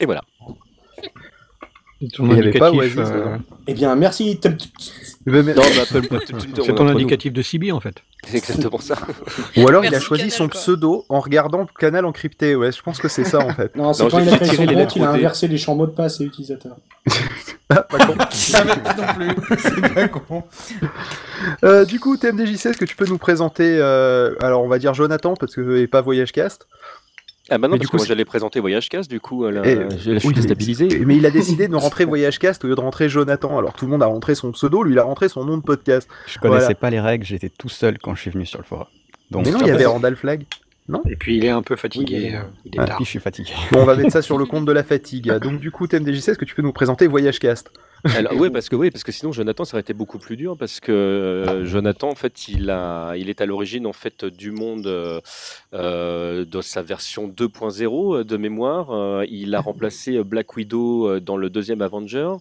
Et 0.00 0.06
voilà. 0.06 0.22
Il 2.00 2.24
n'y 2.24 2.38
avait 2.38 2.52
pas 2.52 2.72
Oasis 2.72 2.96
dedans. 2.96 3.38
Eh 3.66 3.74
bien, 3.74 3.94
merci. 3.96 4.38
Non, 5.26 5.42
bah, 5.44 6.18
C'est 6.64 6.74
ton 6.74 6.88
indicatif 6.88 7.32
de 7.32 7.40
CB 7.40 7.72
en 7.72 7.80
fait. 7.80 8.02
C'est 8.26 8.38
exactement 8.38 8.78
ça. 8.78 8.96
Ou 9.56 9.68
alors 9.68 9.84
il 9.84 9.94
a 9.94 10.00
choisi 10.00 10.24
Canal, 10.24 10.36
son 10.36 10.48
quoi. 10.48 10.60
pseudo 10.60 11.04
en 11.08 11.20
regardant 11.20 11.60
le 11.60 11.66
canal 11.78 12.04
encrypté. 12.04 12.56
Ouais, 12.56 12.72
je 12.72 12.82
pense 12.82 12.98
que 12.98 13.08
c'est 13.08 13.24
ça 13.24 13.40
en 13.40 13.50
fait. 13.50 13.76
Non, 13.76 13.92
c'est 13.92 14.02
Non, 14.02 14.10
quand 14.10 14.18
il 14.18 14.28
a 14.30 14.38
fait 14.38 14.46
créé 14.46 14.56
son 14.56 14.64
les 14.64 14.74
compte, 14.74 14.96
il 14.96 15.02
a 15.02 15.10
inversé 15.10 15.46
les 15.46 15.58
champs 15.58 15.74
mots 15.74 15.86
de 15.86 15.92
passe 15.92 16.20
et 16.20 16.24
utilisateurs. 16.24 16.76
Ça 18.30 18.62
va 18.62 18.76
non 18.76 19.14
plus. 19.14 19.58
C'est 19.58 19.94
pas 19.94 20.08
con. 20.08 20.42
Euh, 21.64 21.84
du 21.84 21.98
coup, 22.00 22.16
TMDJC, 22.16 22.66
est-ce 22.66 22.76
que 22.78 22.84
tu 22.84 22.96
peux 22.96 23.06
nous 23.06 23.18
présenter, 23.18 23.78
euh, 23.78 24.34
alors 24.40 24.62
on 24.62 24.68
va 24.68 24.78
dire 24.78 24.94
Jonathan, 24.94 25.34
parce 25.34 25.54
que 25.54 25.78
et 25.78 25.86
pas 25.86 26.00
Voyage 26.00 26.32
Cast 26.32 26.66
Ah 27.50 27.58
bah 27.58 27.68
non, 27.68 27.74
Mais 27.74 27.78
parce 27.78 27.80
du 27.80 27.86
que 27.86 27.90
coup, 27.90 27.96
moi 27.98 28.04
c'est- 28.04 28.08
j'allais 28.08 28.24
présenter 28.24 28.58
Voyage 28.60 28.88
Cast, 28.88 29.10
du 29.10 29.20
coup, 29.20 29.46
Et- 29.46 29.52
je, 29.52 30.14
je 30.14 30.18
suis 30.18 30.28
oui, 30.28 30.34
déstabilisé. 30.34 30.88
Mais, 30.90 31.04
mais 31.04 31.16
il 31.16 31.26
a 31.26 31.30
décidé 31.30 31.68
de 31.68 31.76
rentrer 31.76 32.04
Voyage 32.06 32.38
Cast 32.38 32.64
au 32.64 32.68
lieu 32.68 32.74
de 32.74 32.80
rentrer 32.80 33.08
Jonathan. 33.08 33.58
Alors 33.58 33.74
tout 33.74 33.84
le 33.84 33.90
monde 33.90 34.02
a 34.02 34.06
rentré 34.06 34.34
son 34.34 34.50
pseudo, 34.52 34.82
lui 34.82 34.92
il 34.92 34.98
a 34.98 35.02
rentré 35.02 35.28
son 35.28 35.44
nom 35.44 35.56
de 35.58 35.62
podcast. 35.62 36.08
Je 36.26 36.38
connaissais 36.38 36.60
Voilà. 36.60 36.74
pas 36.74 36.90
les 36.90 37.00
règles, 37.00 37.24
j'étais 37.24 37.50
tout 37.50 37.68
seul 37.68 37.98
quand 37.98 38.14
je 38.14 38.20
suis 38.22 38.30
venu 38.30 38.46
sur 38.46 38.58
le 38.58 38.64
forum. 38.64 38.86
Donc, 39.30 39.44
Mais 39.44 39.52
non, 39.52 39.58
il 39.60 39.66
y 39.66 39.70
avait 39.70 39.84
Randall 39.86 40.16
Flag. 40.16 40.44
Non? 40.88 41.02
Et 41.08 41.16
puis 41.16 41.38
il 41.38 41.44
est 41.46 41.50
un 41.50 41.62
peu 41.62 41.76
fatigué. 41.76 42.32
euh, 42.34 42.40
il 42.66 42.74
est 42.76 42.78
Ah, 42.78 42.84
tard. 42.86 42.96
puis 42.96 43.04
je 43.06 43.10
suis 43.10 43.18
fatigué. 43.18 43.50
Bon, 43.72 43.80
on 43.80 43.84
va 43.86 43.96
mettre 43.96 44.12
ça 44.12 44.20
sur 44.20 44.36
le 44.36 44.44
compte 44.44 44.66
de 44.66 44.72
la 44.72 44.82
fatigue. 44.84 45.30
Donc 45.38 45.58
du 45.60 45.70
coup, 45.70 45.86
TMDJC, 45.86 46.28
est-ce 46.30 46.38
que 46.38 46.44
tu 46.44 46.54
peux 46.54 46.60
nous 46.62 46.72
présenter 46.72 47.06
Voyage 47.06 47.38
Cast? 47.38 47.70
Alors, 48.16 48.34
ouais, 48.36 48.50
parce 48.50 48.68
que 48.68 48.76
oui, 48.76 48.90
parce 48.90 49.02
que 49.02 49.12
sinon 49.12 49.32
Jonathan 49.32 49.64
ça 49.64 49.76
aurait 49.76 49.80
été 49.80 49.94
beaucoup 49.94 50.18
plus 50.18 50.36
dur 50.36 50.56
parce 50.58 50.78
que 50.80 50.92
euh, 50.92 51.64
Jonathan 51.64 52.10
en 52.10 52.14
fait 52.14 52.48
il 52.48 52.68
a, 52.70 53.14
il 53.16 53.30
est 53.30 53.40
à 53.40 53.46
l'origine 53.46 53.86
en 53.86 53.92
fait 53.92 54.24
du 54.24 54.50
monde 54.50 54.86
euh, 54.86 55.20
euh, 55.72 56.44
de 56.44 56.60
sa 56.60 56.82
version 56.82 57.28
2.0 57.28 58.24
de 58.24 58.36
mémoire. 58.36 58.90
Euh, 58.90 59.24
il 59.30 59.54
a 59.54 59.60
remplacé 59.62 60.22
Black 60.22 60.54
Widow 60.56 61.08
euh, 61.08 61.20
dans 61.20 61.36
le 61.36 61.50
deuxième 61.50 61.82
Avenger. 61.82 62.32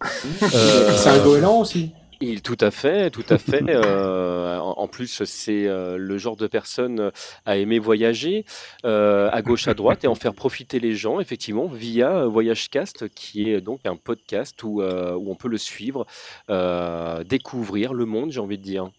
Euh, 0.44 0.92
C'est 0.98 1.10
un 1.10 1.24
goéland 1.24 1.62
aussi. 1.62 1.92
Il, 2.24 2.42
tout 2.42 2.58
à 2.62 2.72
fait, 2.72 3.10
tout 3.10 3.26
à 3.30 3.38
fait. 3.38 3.62
Euh, 3.68 4.58
en, 4.58 4.76
en 4.78 4.88
plus, 4.88 5.24
c'est 5.26 5.68
euh, 5.68 5.98
le 5.98 6.18
genre 6.18 6.38
de 6.38 6.48
personne 6.48 7.12
à 7.46 7.58
aimer 7.58 7.80
voyager 7.80 8.46
euh, 8.86 9.30
à 9.32 9.42
gauche, 9.42 9.68
à 9.68 9.74
droite 9.74 10.06
et 10.06 10.08
en 10.08 10.16
faire 10.16 10.34
profiter 10.34 10.80
les 10.80 10.96
gens, 10.96 11.20
effectivement, 11.20 11.68
via 11.68 12.26
VoyageCast, 12.26 13.10
qui 13.10 13.50
est 13.50 13.60
donc 13.60 13.82
un 13.86 13.98
podcast 13.98 14.64
où, 14.64 14.82
euh, 14.82 15.16
où 15.16 15.32
on 15.32 15.36
peut 15.36 15.50
le 15.50 15.58
suivre, 15.58 16.06
euh, 16.50 17.24
découvrir 17.26 17.94
le 17.94 18.06
monde, 18.06 18.32
j'ai 18.32 18.40
envie 18.40 18.58
de 18.58 18.64
dire. 18.64 18.90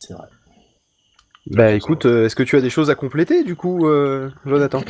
C'est 0.00 0.14
vrai. 0.14 0.26
Bah 1.46 1.72
écoute, 1.72 2.06
euh, 2.06 2.24
est-ce 2.26 2.34
que 2.34 2.42
tu 2.42 2.56
as 2.56 2.60
des 2.60 2.70
choses 2.70 2.90
à 2.90 2.94
compléter 2.94 3.44
du 3.44 3.54
coup, 3.54 3.86
euh, 3.86 4.30
Jonathan? 4.46 4.82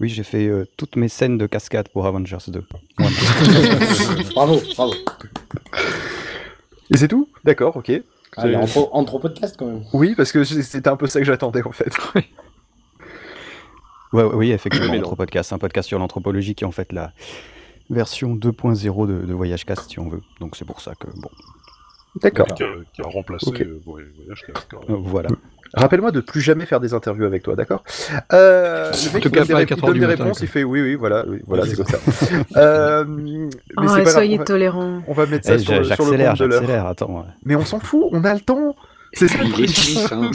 Oui, 0.00 0.08
j'ai 0.08 0.22
fait 0.22 0.46
euh, 0.46 0.64
toutes 0.76 0.96
mes 0.96 1.08
scènes 1.08 1.36
de 1.36 1.46
cascade 1.46 1.88
pour 1.88 2.06
Avengers 2.06 2.38
2. 2.48 2.64
Voilà. 2.98 3.16
bravo, 4.34 4.62
bravo. 4.76 4.94
Et 6.90 6.96
c'est 6.96 7.08
tout 7.08 7.28
D'accord, 7.44 7.76
ok. 7.76 7.90
Allez, 8.36 8.52
C'est- 8.66 8.78
entre, 8.78 8.88
entre 8.92 9.18
podcast 9.18 9.56
quand 9.58 9.66
même. 9.66 9.84
Oui, 9.92 10.14
parce 10.16 10.32
que 10.32 10.42
c'était 10.44 10.88
un 10.88 10.96
peu 10.96 11.06
ça 11.06 11.20
que 11.20 11.24
j'attendais 11.26 11.62
en 11.62 11.72
fait. 11.72 11.92
Ouais, 14.12 14.22
ouais, 14.22 14.34
oui, 14.34 14.52
effectivement, 14.52 14.92
Mais. 14.92 14.98
Anthropodcast, 14.98 15.52
un 15.52 15.58
podcast 15.58 15.88
sur 15.88 15.98
l'anthropologie 15.98 16.54
qui 16.54 16.64
est 16.64 16.66
en 16.66 16.70
fait 16.72 16.92
la 16.92 17.12
version 17.90 18.34
2.0 18.36 19.06
de, 19.08 19.26
de 19.26 19.34
Voyage 19.34 19.64
Cast, 19.64 19.90
si 19.90 19.98
on 19.98 20.08
veut. 20.08 20.22
Donc 20.40 20.56
c'est 20.56 20.64
pour 20.64 20.80
ça 20.80 20.94
que, 20.94 21.06
bon, 21.20 21.30
D'accord. 22.22 22.46
Qui 22.54 22.62
a, 22.62 22.66
qui 22.92 23.02
a 23.02 23.04
remplacé 23.06 23.50
euh, 23.60 23.80
Voy- 23.84 24.04
Voyage 24.16 24.42
Cast. 24.46 24.72
euh, 24.74 24.94
voilà. 24.98 25.28
Rappelle-moi 25.76 26.12
de 26.12 26.20
plus 26.20 26.40
jamais 26.40 26.66
faire 26.66 26.78
des 26.78 26.94
interviews 26.94 27.24
avec 27.24 27.42
toi, 27.42 27.56
d'accord 27.56 27.82
euh, 28.32 28.92
Le 28.92 29.12
mec 29.14 29.24
il 29.24 29.30
donne 29.32 29.42
des, 29.42 29.48
pas 29.48 29.54
à 29.54 29.56
ré- 29.58 29.62
il 29.64 29.66
4 29.66 29.78
heures 29.78 29.86
donne 29.86 29.94
du 29.94 30.00
des 30.00 30.06
matin, 30.06 30.22
réponses, 30.22 30.40
il 30.40 30.46
fait 30.46 30.62
oui, 30.62 30.80
oui, 30.80 30.94
voilà, 30.94 31.24
oui, 31.26 31.40
voilà, 31.48 31.64
Oui, 31.64 31.70
c'est 31.70 31.76
comme 31.76 31.86
ça. 31.86 31.98
Euh, 32.56 33.04
mais 33.08 33.48
Oh, 33.76 33.82
pas 33.82 34.06
soyez 34.06 34.38
tolérants. 34.38 35.02
On 35.08 35.12
va 35.12 35.26
mettre 35.26 35.46
ça 35.46 35.54
Eh, 35.54 35.58
sur, 35.58 35.66
sur 35.72 35.78
le 35.78 35.82
j'accélère, 35.88 36.30
compte 36.38 36.38
de 36.42 36.44
l'heure. 36.68 36.86
attends. 36.86 37.16
ouais. 37.18 37.24
Mais 37.44 37.56
on 37.56 37.64
s'en 37.64 37.80
fout, 37.80 38.04
on 38.12 38.22
a 38.24 38.34
le 38.34 38.40
temps. 38.40 38.76
C'est 39.14 39.28
ça. 39.28 39.38
Il 39.44 39.64
est 39.64 39.66
suisse, 39.68 40.12
hein. 40.12 40.30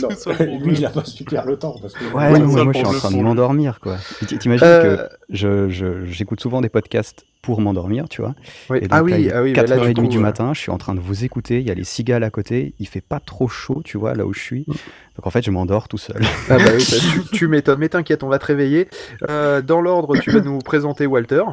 Lui, 0.63 0.75
il 0.77 0.85
a 0.85 0.89
pas 0.89 1.03
super 1.05 1.45
le 1.45 1.57
temps. 1.57 1.75
Parce 1.81 1.93
que... 1.93 2.03
Ouais, 2.13 2.37
non, 2.39 2.47
moi 2.47 2.71
je 2.73 2.77
suis 2.79 2.87
en 2.87 2.91
train 2.93 3.11
de 3.11 3.17
m'endormir 3.17 3.79
quoi. 3.79 3.97
T'imagines 4.39 4.65
Euh, 4.65 4.97
que 5.07 5.13
je, 5.29 5.69
je- 5.69 6.05
j'écoute 6.05 6.39
souvent 6.41 6.61
des 6.61 6.69
podcasts 6.69 7.25
pour 7.41 7.61
m'endormir, 7.61 8.09
tu 8.09 8.21
vois. 8.21 8.35
Oui. 8.69 8.79
Et 8.79 8.81
donc 8.81 8.89
Ah 8.91 9.01
oui, 9.03 9.11
là, 9.11 9.17
il 9.19 9.27
est 9.27 9.33
ah 9.33 9.41
oui, 9.41 9.53
mais 9.55 9.63
là, 9.65 9.77
4h30 9.77 9.93
du 9.93 10.01
coup, 10.01 10.07
du 10.07 10.17
euh, 10.17 10.21
matin, 10.21 10.53
je 10.53 10.59
suis 10.59 10.71
en 10.71 10.77
train 10.77 10.93
de 10.93 10.99
vous 10.99 11.23
écouter, 11.23 11.59
il 11.61 11.67
y 11.67 11.71
a 11.71 11.73
les 11.73 11.85
cigales 11.85 12.23
à 12.23 12.29
côté, 12.29 12.73
il 12.79 12.87
fait 12.87 12.99
pas 13.01 13.19
trop 13.21 13.47
chaud, 13.47 13.81
tu 13.85 13.97
vois, 13.97 14.13
là 14.13 14.25
où 14.25 14.33
je 14.33 14.39
suis. 14.41 14.65
Mm. 14.67 14.71
Donc 15.17 15.27
en 15.27 15.29
fait, 15.29 15.41
je 15.43 15.51
m'endors 15.51 15.87
tout 15.87 15.97
seul. 15.97 16.21
Ah 16.49 16.57
bah 16.57 16.63
oui, 16.75 16.83
tu, 16.85 17.21
tu 17.37 17.47
m'étonnes, 17.47 17.79
mais 17.79 17.89
t'inquiète, 17.89 18.23
on 18.23 18.27
va 18.27 18.39
te 18.39 18.45
réveiller. 18.45 18.87
Euh, 19.29 19.61
dans 19.61 19.79
l'ordre, 19.81 20.17
tu 20.17 20.31
vas 20.31 20.41
nous 20.41 20.59
présenter 20.59 21.05
Walter. 21.05 21.43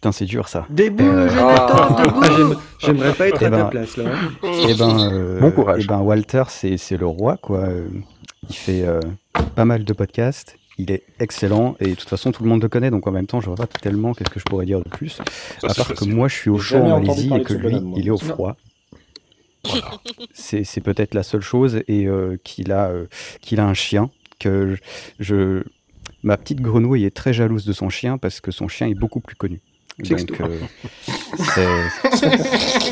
Putain, 0.00 0.12
c'est 0.12 0.24
dur 0.24 0.48
ça. 0.48 0.66
Debout, 0.70 1.04
Euh, 1.04 1.28
Jonathan, 1.28 2.02
debout. 2.02 2.22
J'aime- 2.34 2.56
J'aimerais 2.78 3.12
pas 3.12 3.28
être 3.28 3.42
Eh 3.42 3.44
à 3.44 3.50
ta 3.50 3.56
ben, 3.64 3.68
place 3.68 3.96
là. 3.98 4.04
Et 4.66 4.74
ben, 4.74 5.12
euh, 5.12 5.40
Bon 5.40 5.50
courage. 5.50 5.82
eh 5.84 5.86
ben 5.86 5.98
Walter, 5.98 6.44
c'est 6.48 6.78
c'est 6.78 6.96
le 6.96 7.04
roi, 7.06 7.36
quoi. 7.36 7.68
Il 8.48 8.54
fait 8.54 8.82
euh, 8.86 9.00
pas 9.54 9.66
mal 9.66 9.84
de 9.84 9.92
podcasts. 9.92 10.56
Il 10.78 10.90
est 10.90 11.02
excellent 11.18 11.76
et 11.80 11.88
de 11.90 11.94
toute 11.96 12.08
façon 12.08 12.32
tout 12.32 12.42
le 12.42 12.48
monde 12.48 12.62
le 12.62 12.68
connaît 12.70 12.90
donc 12.90 13.06
en 13.06 13.10
même 13.10 13.26
temps 13.26 13.42
je 13.42 13.46
vois 13.48 13.56
pas 13.56 13.66
tellement 13.66 14.14
qu'est-ce 14.14 14.30
que 14.30 14.40
je 14.40 14.46
pourrais 14.46 14.64
dire 14.64 14.78
de 14.82 14.88
plus 14.88 15.10
Ça, 15.10 15.22
à 15.68 15.74
part 15.74 15.88
que 15.88 15.94
facile. 15.94 16.14
moi 16.14 16.26
je 16.28 16.34
suis 16.36 16.48
au 16.48 16.56
chaud 16.58 16.78
en 16.78 16.98
Malaisie 17.00 17.30
et 17.34 17.42
que 17.42 17.52
lui 17.52 17.62
bonhomme, 17.64 17.92
il 17.98 18.06
est 18.06 18.10
au 18.10 18.16
froid. 18.16 18.56
C'est 20.32 20.64
c'est 20.64 20.80
peut-être 20.80 21.12
la 21.12 21.22
seule 21.22 21.42
chose 21.42 21.82
et 21.86 22.06
euh, 22.06 22.38
qu'il 22.44 22.72
a 22.72 22.88
euh, 22.88 23.04
qu'il 23.42 23.60
a 23.60 23.66
un 23.66 23.74
chien 23.74 24.08
que 24.38 24.78
je 25.18 25.64
ma 26.22 26.38
petite 26.38 26.62
grenouille 26.62 27.04
est 27.04 27.14
très 27.14 27.34
jalouse 27.34 27.66
de 27.66 27.74
son 27.74 27.90
chien 27.90 28.16
parce 28.16 28.40
que 28.40 28.50
son 28.50 28.66
chien 28.68 28.86
est 28.86 28.94
beaucoup 28.94 29.20
plus 29.20 29.36
connu. 29.36 29.60
Donc, 30.08 30.40
euh, 30.40 31.86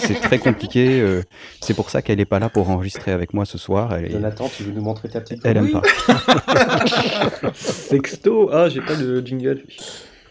c'est- 0.01 0.21
très 0.21 0.39
compliqué. 0.39 1.01
euh, 1.01 1.23
c'est 1.61 1.75
pour 1.75 1.91
ça 1.91 2.03
qu'elle 2.03 2.19
n'est 2.19 2.25
pas 2.25 2.39
là 2.39 2.49
pour 2.49 2.69
enregistrer 2.71 3.13
avec 3.13 3.35
moi 3.35 3.45
ce 3.45 3.59
soir. 3.59 3.95
Elle, 3.95 4.07
est- 4.07 4.11
Jonathan, 4.11 4.49
tu 4.49 4.63
veux 4.65 4.73
nous 4.73 4.83
montrer 4.83 5.09
ta 5.09 5.21
petite 5.21 5.41
elle 5.45 5.57
aime 5.59 5.65
Oui. 5.65 5.73
pas. 5.73 7.53
Sexto, 7.55 8.51
ah 8.53 8.69
j'ai 8.69 8.81
pas 8.81 8.95
le 8.95 9.21
jingle. 9.25 9.63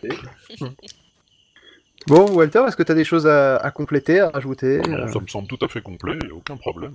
Bon, 2.08 2.26
Walter, 2.32 2.64
est-ce 2.68 2.78
que 2.78 2.84
tu 2.84 2.92
as 2.94 2.96
des 2.96 3.04
choses 3.04 3.28
à, 3.28 3.58
à 3.58 3.70
compléter, 3.70 4.22
à 4.22 4.30
rajouter 4.30 4.80
Non, 4.88 4.98
Euh, 5.00 5.08
ça 5.12 5.20
me 5.20 5.28
semble 5.28 5.48
tout 5.50 5.58
à 5.62 5.68
fait 5.68 5.82
complet, 5.82 6.14
il 6.22 6.28
n'y 6.28 6.32
a 6.32 6.36
aucun 6.38 6.56
problème. 6.56 6.94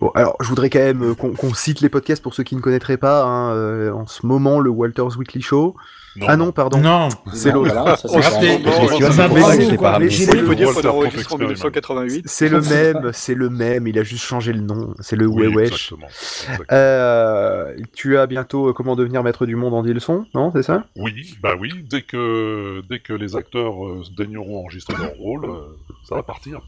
Bon, 0.00 0.10
alors, 0.14 0.36
je 0.40 0.46
voudrais 0.46 0.70
quand 0.70 0.78
même 0.78 1.16
qu'on 1.16 1.54
cite 1.54 1.80
les 1.80 1.88
podcasts 1.88 2.22
pour 2.22 2.34
ceux 2.34 2.44
qui 2.44 2.54
ne 2.54 2.60
connaîtraient 2.60 2.98
pas. 2.98 3.24
hein, 3.24 3.52
euh, 3.52 3.90
en 3.90 4.06
ce 4.06 4.24
moment, 4.26 4.60
le 4.60 4.70
Walter's 4.70 5.16
Weekly 5.16 5.42
Show. 5.42 5.74
Non, 6.16 6.26
ah 6.28 6.36
non, 6.36 6.52
pardon. 6.52 6.78
Non. 6.78 7.08
C'est 7.32 7.50
l'autre. 7.50 7.98
c'est 7.98 8.06
le- 8.08 8.14
dire 10.54 10.68
Walter 10.68 10.82
qu'on 10.82 10.88
enregistre 10.88 11.28
Prof 11.28 11.40
en 11.40 11.48
Experiment. 11.48 11.48
1988. 11.48 12.22
C'est 12.26 12.48
le 12.48 12.60
même, 12.60 13.10
c'est 13.12 13.34
le 13.34 13.50
même. 13.50 13.86
Il 13.88 13.98
a 13.98 14.02
juste 14.04 14.24
changé 14.24 14.52
le 14.52 14.60
nom. 14.60 14.94
C'est 15.00 15.16
le 15.16 15.26
Oui, 15.26 15.46
Wewesh. 15.48 15.72
exactement. 15.72 16.06
exactement. 16.06 16.66
Euh, 16.72 17.74
tu 17.94 18.16
as 18.18 18.26
bientôt 18.26 18.68
euh, 18.68 18.72
comment 18.72 18.96
devenir 18.96 19.22
maître 19.22 19.46
du 19.46 19.56
monde 19.56 19.74
en 19.74 19.82
dit 19.82 19.92
le 19.92 20.00
son, 20.00 20.24
non 20.34 20.52
C'est 20.54 20.62
ça? 20.62 20.84
Oui, 20.96 21.36
bah 21.42 21.54
oui, 21.58 21.84
dès 21.90 22.02
que, 22.02 22.82
dès 22.88 23.00
que 23.00 23.12
les 23.12 23.36
acteurs 23.36 23.84
euh, 23.84 24.02
daigneront 24.16 24.60
enregistrer 24.60 24.96
leur 24.96 25.14
rôle, 25.16 25.44
euh, 25.46 25.76
ça 26.08 26.14
va 26.14 26.22
partir. 26.22 26.60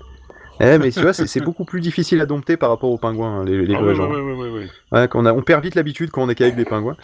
Eh, 0.60 0.78
mais 0.78 0.90
tu 0.90 1.00
vois, 1.00 1.12
c'est 1.12 1.40
beaucoup 1.40 1.64
plus 1.64 1.80
difficile 1.80 2.20
à 2.20 2.26
dompter 2.26 2.56
par 2.56 2.70
rapport 2.70 2.90
aux 2.90 2.98
pingouins, 2.98 3.40
hein, 3.40 3.44
les, 3.44 3.66
les 3.66 3.74
Ah 3.74 3.82
ouais, 3.82 5.08
a, 5.28 5.34
on 5.34 5.42
perd 5.42 5.62
vite 5.62 5.74
l'habitude 5.74 6.10
quand 6.10 6.22
on 6.22 6.28
est 6.28 6.34
qu'avec 6.34 6.56
des 6.56 6.64
pingouins. 6.64 6.96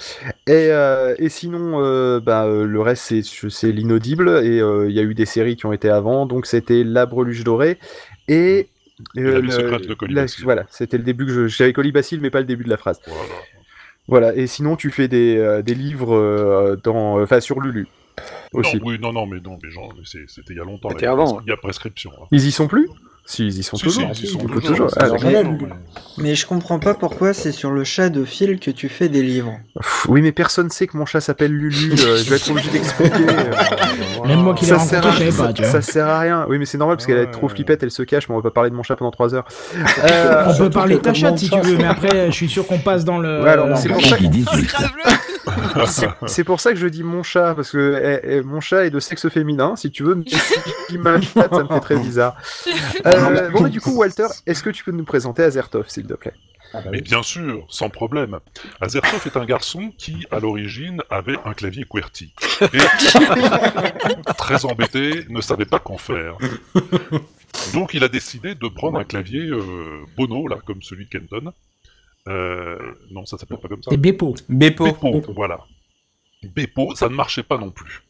Et, 0.46 0.68
euh, 0.70 1.14
et 1.18 1.28
sinon, 1.28 1.82
euh, 1.82 2.20
bah, 2.20 2.44
euh, 2.44 2.64
le 2.64 2.80
reste, 2.80 3.12
c'est, 3.48 3.72
l'inaudible. 3.72 4.28
Et 4.42 4.61
euh, 4.61 4.88
il 4.88 4.94
y 4.94 5.00
a 5.00 5.03
eu 5.03 5.14
des 5.14 5.26
séries 5.26 5.57
qui 5.57 5.66
ont 5.66 5.72
été 5.72 5.88
avant. 5.90 6.26
Donc, 6.26 6.46
c'était 6.46 6.84
La 6.84 7.07
Breluche 7.07 7.44
Dorée 7.44 7.78
et. 8.28 8.68
Et 9.16 9.20
euh, 9.20 9.32
la 9.32 9.40
vie 9.40 9.46
le- 9.46 9.53
secrète 9.53 9.88
de 9.88 10.14
la-. 10.14 10.26
Voilà, 10.44 10.64
c'était 10.70 10.96
le 10.98 11.05
début 11.05 11.26
que. 11.26 11.46
J'avais 11.48 11.72
Colibacille, 11.72 12.20
mais 12.20 12.30
pas 12.30 12.40
le 12.40 12.46
début 12.46 12.64
de 12.64 12.70
la 12.70 12.76
phrase. 12.76 13.00
Voilà. 13.07 13.22
Voilà, 14.09 14.34
et 14.34 14.46
sinon, 14.46 14.76
tu 14.76 14.90
fais 14.90 15.07
des, 15.09 15.36
euh, 15.36 15.62
des 15.62 15.74
livres 15.74 16.14
euh, 16.14 16.76
dans, 16.82 17.20
enfin, 17.22 17.40
sur 17.40 17.61
Lulu. 17.61 17.86
Aussi. 18.53 18.76
Non, 18.76 18.82
oui, 18.86 18.98
non, 19.00 19.12
non, 19.12 19.26
mais 19.26 19.40
non, 19.40 19.59
mais 19.62 19.70
c'était 20.05 20.53
il 20.53 20.57
y 20.57 20.61
a 20.61 20.64
longtemps. 20.64 20.90
C'était 20.90 21.07
avant, 21.07 21.40
Il 21.46 21.50
y 21.50 21.53
a 21.53 21.57
prescription. 21.57 22.11
hein. 22.20 22.26
Ils 22.32 22.46
y 22.46 22.53
sont 22.53 22.68
plus? 22.68 22.88
Si, 23.24 23.46
ils 23.46 23.58
y 23.60 23.62
sont 23.62 23.76
Si, 23.76 23.84
toujours. 23.84 24.10
si, 24.14 24.24
ils 24.24 24.28
sont 24.28 24.38
toujours, 24.38 24.88
Ah, 24.98 25.06
Mais, 25.22 25.42
mais 26.18 26.34
je 26.34 26.44
comprends 26.44 26.78
pas 26.80 26.92
pourquoi 26.94 27.32
c'est 27.32 27.52
sur 27.52 27.70
le 27.70 27.84
chat 27.84 28.08
de 28.10 28.24
Phil 28.24 28.58
que 28.58 28.70
tu 28.70 28.88
fais 28.88 29.08
des 29.08 29.22
livres. 29.22 29.58
Pff, 29.80 30.06
Oui, 30.08 30.22
mais 30.22 30.32
personne 30.32 30.70
sait 30.70 30.86
que 30.88 30.96
mon 30.96 31.06
chat 31.06 31.20
s'appelle 31.20 31.52
Lulu. 31.52 31.92
euh, 31.92 32.16
je 32.16 32.28
vais 32.28 32.36
être 32.36 32.50
obligé 32.50 32.70
d'expliquer. 32.70 33.12
euh, 33.28 34.24
Même 34.26 34.40
moi 34.40 34.54
qui 34.54 34.64
l'ai 34.66 34.72
ça 34.72 34.78
sert 34.80 35.02
rencontré, 35.04 35.28
à- 35.28 35.30
je 35.30 35.36
savais 35.36 35.46
pas, 35.48 35.52
tu 35.52 35.62
vois. 35.62 35.70
Ça 35.70 35.82
sert 35.82 36.06
à 36.08 36.18
rien. 36.20 36.46
Oui, 36.48 36.58
mais 36.58 36.66
c'est 36.66 36.78
normal 36.78 36.96
parce 36.96 37.06
qu'elle 37.06 37.18
est 37.18 37.30
trop 37.30 37.48
flippette, 37.48 37.82
elle 37.84 37.90
se 37.92 38.02
cache, 38.02 38.28
mais 38.28 38.34
on 38.34 38.38
va 38.38 38.42
pas 38.42 38.50
parler 38.50 38.70
de 38.70 38.74
mon 38.74 38.82
chat 38.82 38.96
pendant 38.96 39.10
3 39.12 39.34
heures. 39.34 39.46
Euh, 40.04 40.44
On 40.48 40.56
peut 40.58 40.70
parler 40.70 40.96
de 40.96 41.00
ta 41.00 41.14
chatte 41.14 41.38
si 41.38 41.48
tu 41.48 41.60
veux, 41.60 41.76
mais 41.76 41.84
après, 41.86 42.26
je 42.26 42.32
suis 42.34 42.48
sûr 42.48 42.66
qu'on 42.66 42.78
passe 42.80 43.04
dans 43.04 43.18
le. 43.18 43.42
Ouais, 43.42 43.50
alors, 43.50 43.76
c'est 43.78 43.88
pour 43.88 44.04
ça 44.04 44.16
Oh, 44.20 44.24
C'est- 44.56 45.32
C'est 46.26 46.45
pour 46.45 46.61
ça 46.61 46.72
que 46.72 46.78
je 46.78 46.86
dis 46.86 47.03
mon 47.03 47.22
chat, 47.22 47.55
parce 47.55 47.70
que 47.70 48.20
eh, 48.24 48.36
eh, 48.36 48.43
mon 48.43 48.61
chat 48.61 48.86
est 48.86 48.90
de 48.90 49.01
sexe 49.01 49.28
féminin, 49.28 49.76
si 49.76 49.90
tu 49.90 50.03
veux, 50.03 50.14
mais 50.14 50.24
si 50.88 50.99
ma 50.99 51.20
chatte, 51.20 51.55
ça 51.55 51.62
me 51.62 51.68
fait 51.68 51.80
très 51.80 51.97
bizarre. 51.97 52.36
Euh, 53.05 53.51
bon, 53.51 53.62
bah, 53.62 53.68
du 53.68 53.80
coup, 53.80 53.90
Walter, 53.97 54.26
est-ce 54.47 54.62
que 54.62 54.70
tu 54.70 54.84
peux 54.84 54.93
nous 54.93 55.05
présenter 55.05 55.43
Azertov, 55.43 55.88
s'il 55.88 56.07
te 56.07 56.14
plaît? 56.14 56.34
Mais 56.90 57.01
bien 57.01 57.22
sûr, 57.22 57.66
sans 57.68 57.90
problème. 57.90 58.38
Azertov 58.80 59.22
est 59.26 59.36
un 59.36 59.45
garçon 59.45 59.93
qui, 59.99 60.26
à 60.30 60.38
l'origine, 60.38 61.03
avait 61.11 61.36
un 61.45 61.53
clavier 61.53 61.84
QWERTY. 61.84 62.32
Et, 62.61 62.78
très 64.38 64.64
embêté, 64.64 65.26
ne 65.28 65.40
savait 65.40 65.64
pas 65.64 65.78
qu'en 65.78 65.99
faire. 65.99 66.36
Donc 67.74 67.95
il 67.95 68.05
a 68.05 68.09
décidé 68.09 68.55
de 68.55 68.68
prendre 68.68 68.99
un 68.99 69.05
clavier 69.05 69.49
euh, 69.49 70.05
Bono, 70.16 70.47
là, 70.49 70.59
comme 70.64 70.82
celui 70.82 71.07
de 71.07 71.11
Kenton. 71.11 71.53
Euh, 72.28 72.78
non, 73.10 73.26
ça 73.26 73.38
s'appelle 73.38 73.58
pas 73.58 73.68
comme 73.68 73.82
ça. 73.82 73.90
C'est 73.90 73.96
Bepo. 73.96 74.34
Bepo. 74.48 74.84
Bepo, 74.84 75.32
voilà. 75.32 75.60
Bepo, 76.42 76.94
ça 76.94 77.08
ne 77.08 77.14
marchait 77.14 77.42
pas 77.42 77.58
non 77.58 77.70
plus. 77.70 78.02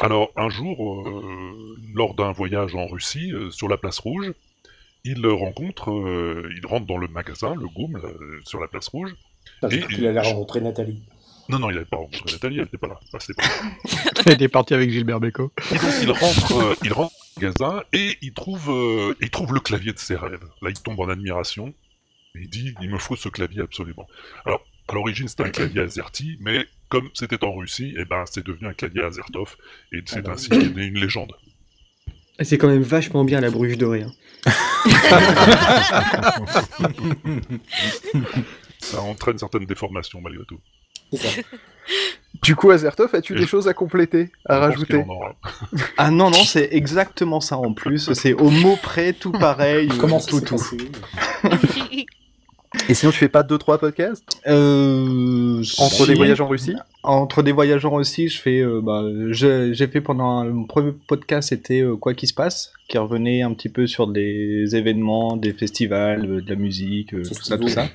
Alors, 0.00 0.30
un 0.36 0.48
jour, 0.48 1.08
euh, 1.08 1.76
lors 1.94 2.14
d'un 2.14 2.32
voyage 2.32 2.74
en 2.74 2.86
Russie, 2.86 3.32
euh, 3.32 3.50
sur 3.50 3.68
la 3.68 3.78
place 3.78 3.98
rouge, 3.98 4.32
il 5.04 5.26
rencontre, 5.26 5.90
euh, 5.90 6.50
il 6.56 6.66
rentre 6.66 6.86
dans 6.86 6.98
le 6.98 7.08
magasin, 7.08 7.54
le 7.54 7.66
Goum, 7.66 7.96
euh, 7.96 8.40
sur 8.44 8.60
la 8.60 8.68
place 8.68 8.88
rouge. 8.88 9.14
J'ai 9.68 9.78
et 9.78 9.86
qu'il 9.86 10.06
allait 10.06 10.20
rencontrer 10.20 10.60
Nathalie. 10.60 11.02
Non, 11.48 11.58
non, 11.58 11.70
il 11.70 11.74
n'avait 11.74 11.86
pas 11.86 11.96
rencontré 11.96 12.32
Nathalie, 12.32 12.56
elle 12.56 12.64
n'était 12.64 12.76
pas 12.76 12.88
là. 12.88 13.00
Ah, 13.14 13.18
Elle 14.26 14.42
est 14.42 14.48
partie 14.48 14.74
avec 14.74 14.90
Gilbert 14.90 15.20
Bécaud. 15.20 15.50
Et 15.72 15.78
donc 15.78 15.92
il 16.02 16.10
rentre, 16.10 16.52
euh, 16.52 16.74
il 16.84 16.92
rentre 16.92 17.14
au 17.14 17.40
magasin 17.40 17.82
et 17.92 18.18
il 18.20 18.34
trouve, 18.34 18.70
euh, 18.70 19.14
il 19.20 19.30
trouve 19.30 19.54
le 19.54 19.60
clavier 19.60 19.92
de 19.92 19.98
ses 19.98 20.16
rêves. 20.16 20.44
Là, 20.60 20.68
il 20.68 20.80
tombe 20.80 21.00
en 21.00 21.08
admiration 21.08 21.68
et 21.68 21.72
il 22.34 22.48
dit 22.48 22.74
il 22.80 22.90
me 22.90 22.98
faut 22.98 23.16
ce 23.16 23.28
clavier 23.28 23.62
absolument. 23.62 24.06
Alors, 24.44 24.64
à 24.88 24.94
l'origine, 24.94 25.28
c'était 25.28 25.44
un 25.44 25.50
clavier 25.50 25.82
Azerty, 25.82 26.36
mais 26.40 26.66
comme 26.88 27.08
c'était 27.14 27.42
en 27.44 27.54
Russie, 27.54 27.94
et 27.98 28.04
ben, 28.04 28.24
c'est 28.30 28.44
devenu 28.46 28.68
un 28.68 28.74
clavier 28.74 29.02
Azertov 29.02 29.56
et 29.92 30.02
c'est 30.06 30.22
bah 30.22 30.32
ainsi 30.32 30.48
qu'est 30.48 30.74
née 30.74 30.86
une 30.86 30.98
légende. 30.98 31.32
C'est 32.40 32.56
quand 32.56 32.68
même 32.68 32.82
vachement 32.82 33.24
bien 33.24 33.40
la 33.40 33.50
bruche 33.50 33.76
dorée. 33.76 34.02
hein. 34.04 34.12
Ça 38.80 39.02
entraîne 39.02 39.38
certaines 39.38 39.66
déformations 39.66 40.20
malgré 40.20 40.44
tout. 40.44 40.60
Du 42.42 42.54
coup, 42.54 42.70
Azertov, 42.70 43.14
as-tu 43.14 43.34
des 43.34 43.40
je- 43.42 43.46
choses 43.46 43.66
à 43.66 43.72
compléter, 43.74 44.30
à 44.44 44.56
Je 44.56 44.60
rajouter. 44.60 45.02
Ah 45.96 46.10
non, 46.10 46.30
non, 46.30 46.44
c'est 46.44 46.68
exactement 46.72 47.40
ça 47.40 47.56
en 47.56 47.72
plus. 47.72 48.12
C'est 48.12 48.34
au 48.34 48.50
mot 48.50 48.76
près, 48.76 49.14
tout 49.14 49.32
pareil. 49.32 49.88
Comment 49.98 50.20
tout, 50.20 50.42
tout. 50.42 50.58
Et 52.88 52.94
sinon, 52.94 53.12
tu 53.12 53.18
fais 53.18 53.28
pas 53.28 53.42
2-3 53.42 53.78
podcasts? 53.78 54.40
Euh, 54.46 55.58
Entre 55.78 56.04
si. 56.04 56.06
des 56.06 56.14
voyages 56.14 56.40
en 56.40 56.48
Russie? 56.48 56.74
Entre 57.02 57.42
des 57.42 57.52
voyages 57.52 57.84
en 57.84 57.90
Russie, 57.90 58.28
je 58.28 58.40
fais. 58.40 58.60
euh, 58.60 58.80
bah, 58.82 59.04
j'ai 59.30 59.86
fait 59.86 60.00
pendant 60.00 60.44
le 60.44 60.66
premier 60.66 60.92
podcast, 61.06 61.50
c'était 61.50 61.82
euh, 61.82 61.96
Quoi 61.96 62.14
qu'il 62.14 62.28
se 62.28 62.34
passe, 62.34 62.72
qui 62.88 62.96
revenait 62.96 63.42
un 63.42 63.52
petit 63.52 63.68
peu 63.68 63.86
sur 63.86 64.06
des 64.06 64.74
événements, 64.74 65.36
des 65.36 65.52
festivals, 65.52 66.42
de 66.44 66.48
la 66.50 66.56
musique, 66.56 67.12
euh, 67.14 67.22
tout 67.22 67.34
ça, 67.34 67.58
tout 67.58 67.68
ça. 67.68 67.88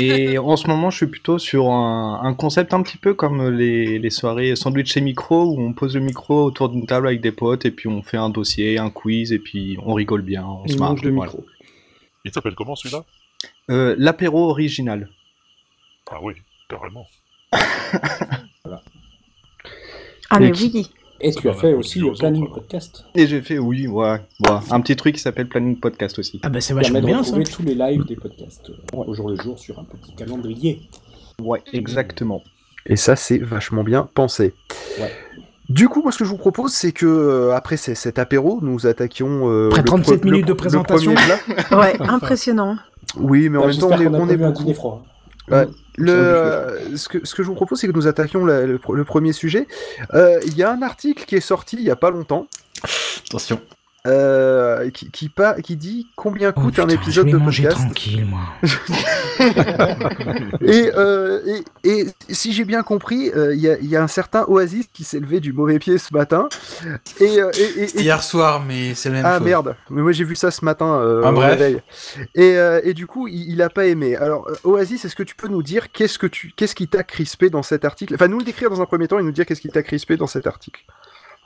Et 0.00 0.36
en 0.38 0.56
ce 0.56 0.66
moment, 0.68 0.90
je 0.90 0.98
suis 0.98 1.06
plutôt 1.06 1.38
sur 1.38 1.70
un, 1.70 2.20
un 2.22 2.34
concept 2.34 2.74
un 2.74 2.82
petit 2.82 2.98
peu 2.98 3.14
comme 3.14 3.48
les, 3.50 3.98
les 3.98 4.10
soirées 4.10 4.56
sandwich 4.56 4.94
et 4.98 5.00
micro, 5.00 5.54
où 5.54 5.60
on 5.60 5.72
pose 5.72 5.94
le 5.94 6.00
micro 6.02 6.44
autour 6.44 6.68
d'une 6.68 6.84
table 6.86 7.06
avec 7.08 7.22
des 7.22 7.32
potes, 7.32 7.64
et 7.64 7.70
puis 7.70 7.88
on 7.88 8.02
fait 8.02 8.18
un 8.18 8.28
dossier, 8.28 8.78
un 8.78 8.90
quiz, 8.90 9.32
et 9.32 9.38
puis 9.38 9.78
on 9.84 9.94
rigole 9.94 10.22
bien, 10.22 10.44
on 10.44 10.68
se 10.68 10.76
marre. 10.76 10.90
mange 10.90 11.02
le 11.02 11.12
voilà. 11.12 11.32
micro. 11.32 11.46
Il 12.26 12.32
s'appelle 12.32 12.54
comment 12.54 12.74
celui-là? 12.74 13.04
Euh, 13.70 13.94
L'apéro 13.98 14.48
original. 14.50 15.08
Ah 16.10 16.18
oui, 16.22 16.34
carrément. 16.68 17.06
Ah, 20.30 20.40
mais 20.40 20.50
qui- 20.52 20.70
oui. 20.74 20.90
Et 21.18 21.32
tu 21.32 21.48
as 21.48 21.54
fait 21.54 21.72
aussi 21.72 21.98
le 21.98 22.12
planning 22.12 22.46
podcast. 22.52 23.04
Et 23.14 23.26
j'ai 23.26 23.40
fait, 23.40 23.58
oui, 23.58 23.86
ouais, 23.86 24.20
ouais, 24.46 24.58
un 24.70 24.80
petit 24.82 24.96
truc 24.96 25.14
qui 25.14 25.20
s'appelle 25.22 25.48
Planning 25.48 25.80
Podcast 25.80 26.18
aussi. 26.18 26.38
Ah 26.42 26.50
bah 26.50 26.60
c'est 26.60 26.74
vachement 26.74 27.00
bien 27.00 27.22
ça. 27.22 27.38
tous 27.42 27.62
les 27.62 27.74
lives 27.74 28.04
des 28.04 28.16
podcasts 28.16 28.68
euh, 28.68 28.96
au 28.98 29.14
jour 29.14 29.30
le 29.30 29.36
jour 29.36 29.58
sur 29.58 29.78
un 29.78 29.84
petit 29.84 30.14
calendrier. 30.14 30.82
Ouais, 31.40 31.62
exactement. 31.72 32.42
Et 32.84 32.96
ça, 32.96 33.16
c'est 33.16 33.38
vachement 33.38 33.82
bien 33.82 34.06
pensé. 34.12 34.52
Ouais. 35.00 35.10
Du 35.70 35.88
coup, 35.88 36.02
moi, 36.02 36.12
ce 36.12 36.18
que 36.18 36.24
je 36.26 36.30
vous 36.30 36.36
propose, 36.36 36.72
c'est 36.74 36.92
que 36.92 37.06
euh, 37.06 37.54
après 37.56 37.78
cet 37.78 38.18
apéro, 38.18 38.58
nous 38.60 38.86
attaquions. 38.86 39.50
euh, 39.50 39.68
Après 39.68 39.80
le 39.80 39.86
37 39.86 40.20
pre- 40.20 40.24
le- 40.24 40.30
minutes 40.32 40.46
de 40.46 40.52
le 40.52 40.56
présentation. 40.56 41.14
premier 41.14 41.26
plat. 41.68 41.78
Ouais, 41.78 41.96
impressionnant. 42.02 42.76
Oui, 43.16 43.48
mais 43.48 43.58
en 43.58 43.62
Bah, 43.62 43.66
même 43.68 43.78
temps, 43.78 43.88
on 43.90 44.00
est, 44.00 44.06
on 44.06 44.26
beaucoup. 44.26 44.52
dîner 44.52 44.74
froid. 44.74 45.04
Ouais. 45.50 45.66
Le, 45.96 46.12
euh, 46.12 46.96
ce, 46.96 47.08
que, 47.08 47.24
ce 47.24 47.34
que 47.34 47.42
je 47.42 47.48
vous 47.48 47.54
propose, 47.54 47.80
c'est 47.80 47.86
que 47.86 47.92
nous 47.92 48.06
attaquions 48.08 48.44
la- 48.44 48.66
le, 48.66 48.80
le 48.92 49.04
premier 49.04 49.32
sujet. 49.32 49.66
Euh, 50.12 50.40
Il 50.44 50.56
y 50.56 50.62
a 50.62 50.70
un 50.72 50.82
article 50.82 51.24
qui 51.24 51.36
est 51.36 51.40
sorti 51.40 51.76
il 51.76 51.84
y 51.84 51.90
a 51.90 51.96
pas 51.96 52.10
longtemps. 52.10 52.46
Attention. 53.28 53.60
Euh, 54.06 54.90
qui, 54.90 55.10
qui, 55.10 55.28
pa- 55.28 55.60
qui 55.60 55.76
dit 55.76 56.06
combien 56.16 56.52
Oh, 56.56 56.60
coûte 56.60 56.78
un 56.78 56.86
putain, 56.86 56.94
épisode 57.02 57.26
je 57.26 57.32
de 57.32 57.36
vais 57.38 57.42
manger 57.44 57.62
podcast. 57.64 57.82
tranquille, 57.84 58.26
moi. 58.26 58.40
et, 60.60 60.90
euh, 60.96 61.40
et, 61.84 61.90
et 62.00 62.06
si 62.28 62.52
j'ai 62.52 62.64
bien 62.64 62.82
compris, 62.82 63.30
euh, 63.34 63.54
il 63.54 63.60
y, 63.60 63.68
a, 63.68 63.78
il 63.78 63.86
y 63.88 63.96
a 63.96 64.02
un 64.02 64.06
certain 64.08 64.44
Oasis 64.48 64.86
qui 64.92 65.04
s'est 65.04 65.20
levé 65.20 65.40
du 65.40 65.52
mauvais 65.52 65.78
pied 65.78 65.98
ce 65.98 66.12
matin. 66.14 66.48
Et, 67.20 67.40
euh, 67.40 67.50
et- 67.58 67.60
et- 67.62 67.82
et- 67.82 67.86
C'était 67.88 68.02
hier 68.02 68.22
soir, 68.22 68.62
mais 68.66 68.94
c'est 68.94 69.08
la 69.10 69.14
même 69.16 69.26
ah 69.26 69.38
chose. 69.38 69.46
merde, 69.46 69.76
mais 69.90 70.02
moi 70.02 70.12
j'ai 70.12 70.24
vu 70.24 70.36
ça 70.36 70.50
ce 70.50 70.64
matin 70.64 70.94
euh, 71.00 71.22
Ah, 71.24 71.30
au 71.30 71.34
bref. 71.34 71.50
réveil. 71.58 71.82
Et, 72.34 72.56
euh, 72.56 72.80
et 72.84 72.94
du 72.94 73.06
coup, 73.06 73.28
il, 73.28 73.50
il 73.52 73.62
a 73.62 73.70
pas 73.70 73.86
aimé. 73.86 74.16
Alors, 74.16 74.48
euh, 74.48 74.54
Oasis, 74.64 75.04
est-ce 75.04 75.16
que 75.16 75.22
tu 75.22 75.34
peux 75.34 75.48
nous 75.48 75.62
dire 75.62 75.90
qu'est-ce 75.92 76.18
que 76.18 76.26
tu, 76.26 76.52
qu'est-ce 76.56 76.74
qui 76.74 76.88
t'a 76.88 77.02
crispé 77.02 77.50
dans 77.50 77.62
cet 77.62 77.84
article? 77.84 78.14
Enfin, 78.14 78.28
nous 78.28 78.38
le 78.38 78.44
décrire 78.44 78.70
dans 78.70 78.80
un 78.80 78.86
premier 78.86 79.08
temps 79.08 79.18
et 79.18 79.22
nous 79.22 79.32
dire 79.32 79.46
qu'est-ce 79.46 79.60
qui 79.60 79.68
t'a 79.68 79.82
crispé 79.82 80.16
dans 80.16 80.26
cet 80.26 80.46
article. 80.46 80.82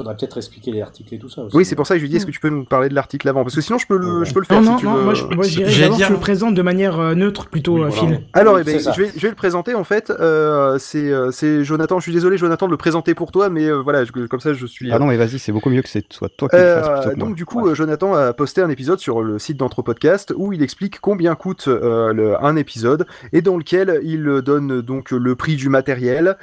Faudrait 0.01 0.17
peut-être 0.17 0.39
expliquer 0.39 0.71
les 0.73 0.81
articles 0.81 1.15
et 1.15 1.19
tout 1.19 1.29
ça 1.29 1.43
aussi. 1.43 1.55
Oui, 1.55 1.65
c'est 1.67 1.77
pour 1.77 1.87
ça 1.87 1.95
que 1.95 1.99
je 1.99 2.05
lui 2.05 2.09
dis 2.09 2.17
est-ce 2.17 2.25
que 2.27 2.31
tu 2.31 2.41
peux 2.41 2.49
nous 2.49 2.65
parler 2.65 2.89
de 2.89 2.95
l'article 2.95 3.29
avant? 3.29 3.43
Parce 3.43 3.55
que 3.55 3.61
sinon, 3.61 3.77
je 3.79 3.87
peux 3.87 3.99
le, 3.99 4.25
je 4.25 4.33
peux 4.33 4.41
le 4.41 4.47
faire 4.47 4.63
Non, 4.63 4.65
si 4.65 4.71
non, 4.73 4.77
tu 4.79 4.87
non, 4.87 4.95
veux. 4.95 5.03
moi 5.05 5.13
je, 5.15 5.25
moi, 5.27 5.45
je 5.45 5.51
dirais 5.57 5.71
J'allais 5.71 5.83
d'abord 5.85 5.97
dire- 5.99 6.11
le 6.11 6.17
présentes 6.17 6.55
de 6.55 6.63
manière 6.63 6.99
euh, 6.99 7.15
neutre 7.15 7.49
plutôt, 7.49 7.75
Oui, 7.75 7.83
euh, 7.83 7.89
voilà. 7.89 8.17
Phil. 8.17 8.21
Alors, 8.33 8.59
eh 8.59 8.65
C'est 8.65 8.85
ben, 8.85 8.93
je, 8.95 9.03
vais, 9.03 9.11
je 9.15 9.21
vais 9.21 9.29
le 9.29 9.35
présenter 9.35 9.75
en 9.75 9.85
fait. 9.85 10.09
euh, 10.11 10.79
c'est, 10.79 11.13
euh, 11.13 11.31
c'est 11.33 11.65
Jonathan. 11.65 11.99
Je 11.99 12.05
suis 12.05 12.13
désolé, 12.13 12.39
Jonathan, 12.39 12.65
de 12.67 12.71
le 12.71 12.77
présenter 12.79 13.15
pour 13.15 13.31
toi, 13.31 13.51
mais 13.51 13.67
euh, 13.67 13.77
voilà, 13.83 14.05
je- 14.07 14.13
comme 14.27 14.41
ça, 14.41 14.55
je 14.55 14.65
suis. 14.67 14.91
Ah 14.91 14.99
non, 14.99 15.07
mais 15.07 15.17
vas-y, 15.19 15.39
c'est 15.39 15.53
beaucoup 15.53 15.69
mieux 15.71 15.83
que 15.83 15.89
ce 15.91 15.99
soit 16.11 16.31
toi 16.35 16.49
qui 16.49 16.57
le 16.57 16.63
fasses 16.63 16.89
plutôt 16.89 17.11
que 17.11 17.17
moi. 17.19 17.27
donc 17.29 17.37
du 17.37 17.45
coup, 17.45 17.75
Jonathan 17.75 18.15
a 18.15 18.33
posté 18.33 18.63
un 18.63 18.71
épisode 18.71 18.99
sur 19.01 19.21
le 19.23 19.39
site 19.39 19.59
d'Anthropodcast 19.59 20.33
où 20.37 20.53
il 20.55 20.63
explique 20.63 21.01
combien 21.01 21.35
coûte 21.35 21.69
euh, 21.69 22.13
le- 22.15 22.43
un 22.43 22.57
épisode 22.57 23.07
et 23.35 23.43
dans 23.43 23.57
lequel 23.59 24.01
il 24.03 24.25
donne 24.43 24.81
donc 24.81 25.11
le 25.11 25.35
prix 25.37 25.57
du 25.57 25.69
matériel, 25.69 26.39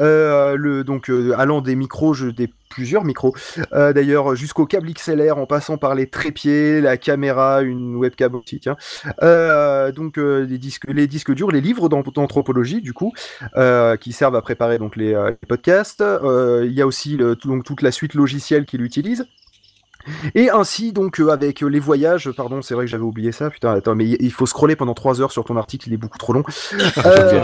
euh, 0.00 0.56
le 0.56 0.84
donc 0.84 1.10
euh, 1.10 1.34
allant 1.38 1.60
des 1.60 1.74
micros, 1.74 2.14
je- 2.14 2.28
des 2.28 2.48
plusieurs 2.70 3.01
micros, 3.04 3.34
euh, 3.72 3.92
d'ailleurs 3.92 4.34
jusqu'au 4.34 4.66
câble 4.66 4.92
XLR 4.92 5.38
en 5.38 5.46
passant 5.46 5.76
par 5.78 5.94
les 5.94 6.08
trépieds, 6.08 6.80
la 6.80 6.96
caméra, 6.96 7.62
une 7.62 7.96
webcam 7.96 8.34
aussi, 8.34 8.60
tiens. 8.60 8.76
Euh, 9.22 9.92
donc 9.92 10.18
euh, 10.18 10.46
les 10.46 10.58
disques, 10.58 10.84
les 10.88 11.06
disques 11.06 11.32
durs, 11.32 11.50
les 11.50 11.60
livres 11.60 11.88
d'an- 11.88 12.02
d'anthropologie 12.02 12.80
du 12.80 12.92
coup, 12.92 13.12
qui 14.00 14.12
servent 14.12 14.36
à 14.36 14.42
préparer 14.42 14.78
donc 14.78 14.96
les, 14.96 15.12
podcasts. 15.48 16.02
Il 16.02 16.72
y 16.72 16.82
a 16.82 16.86
aussi 16.86 17.16
donc 17.16 17.64
toute 17.64 17.82
la 17.82 17.92
suite 17.92 18.14
logicielle 18.14 18.64
qu'il 18.64 18.82
utilise. 18.82 19.26
Et 20.34 20.50
ainsi, 20.50 20.92
donc, 20.92 21.20
euh, 21.20 21.30
avec 21.30 21.62
euh, 21.62 21.66
les 21.68 21.80
voyages, 21.80 22.30
pardon, 22.30 22.62
c'est 22.62 22.74
vrai 22.74 22.84
que 22.86 22.90
j'avais 22.90 23.02
oublié 23.04 23.32
ça, 23.32 23.50
putain, 23.50 23.72
attends, 23.74 23.94
mais 23.94 24.06
il- 24.08 24.32
faut 24.32 24.46
scroller 24.46 24.76
pendant 24.76 24.94
3 24.94 25.20
heures 25.20 25.30
sur 25.32 25.44
ton 25.44 25.56
article, 25.56 25.88
il 25.88 25.94
est 25.94 25.98
beaucoup 25.98 26.18
trop 26.18 26.32
long. 26.32 26.42
Euh, 27.06 27.42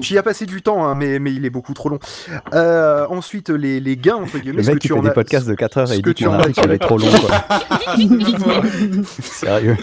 J'y 0.00 0.16
ai 0.16 0.22
passé 0.22 0.46
du 0.46 0.62
temps, 0.62 0.86
hein, 0.86 0.94
mais, 0.94 1.18
mais 1.18 1.32
il 1.32 1.44
est 1.44 1.50
beaucoup 1.50 1.74
trop 1.74 1.88
long. 1.88 1.98
Euh, 2.54 3.06
ensuite, 3.10 3.50
les, 3.50 3.80
les 3.80 3.96
gains, 3.96 4.16
entre 4.16 4.38
guillemets, 4.38 4.58
Le 4.58 4.62
ce 4.62 4.68
que 4.68 4.72
mec 4.74 4.82
qui 4.82 4.88
tu 4.88 4.94
fait 4.94 4.98
en 4.98 5.02
des 5.02 5.08
as- 5.10 5.12
podcasts 5.12 5.46
de 5.48 5.54
4 5.54 5.78
heures 5.78 5.92
et 5.92 5.96
il 5.96 6.02
que 6.02 6.10
dit 6.10 6.14
tu 6.16 6.24
que 6.24 6.30
as 6.30 6.34
article 6.34 6.68
va 6.68 6.74
être 6.74 6.86
trop 6.86 6.98
long. 6.98 7.06
Quoi. 7.10 7.58
Sérieux. 9.20 9.76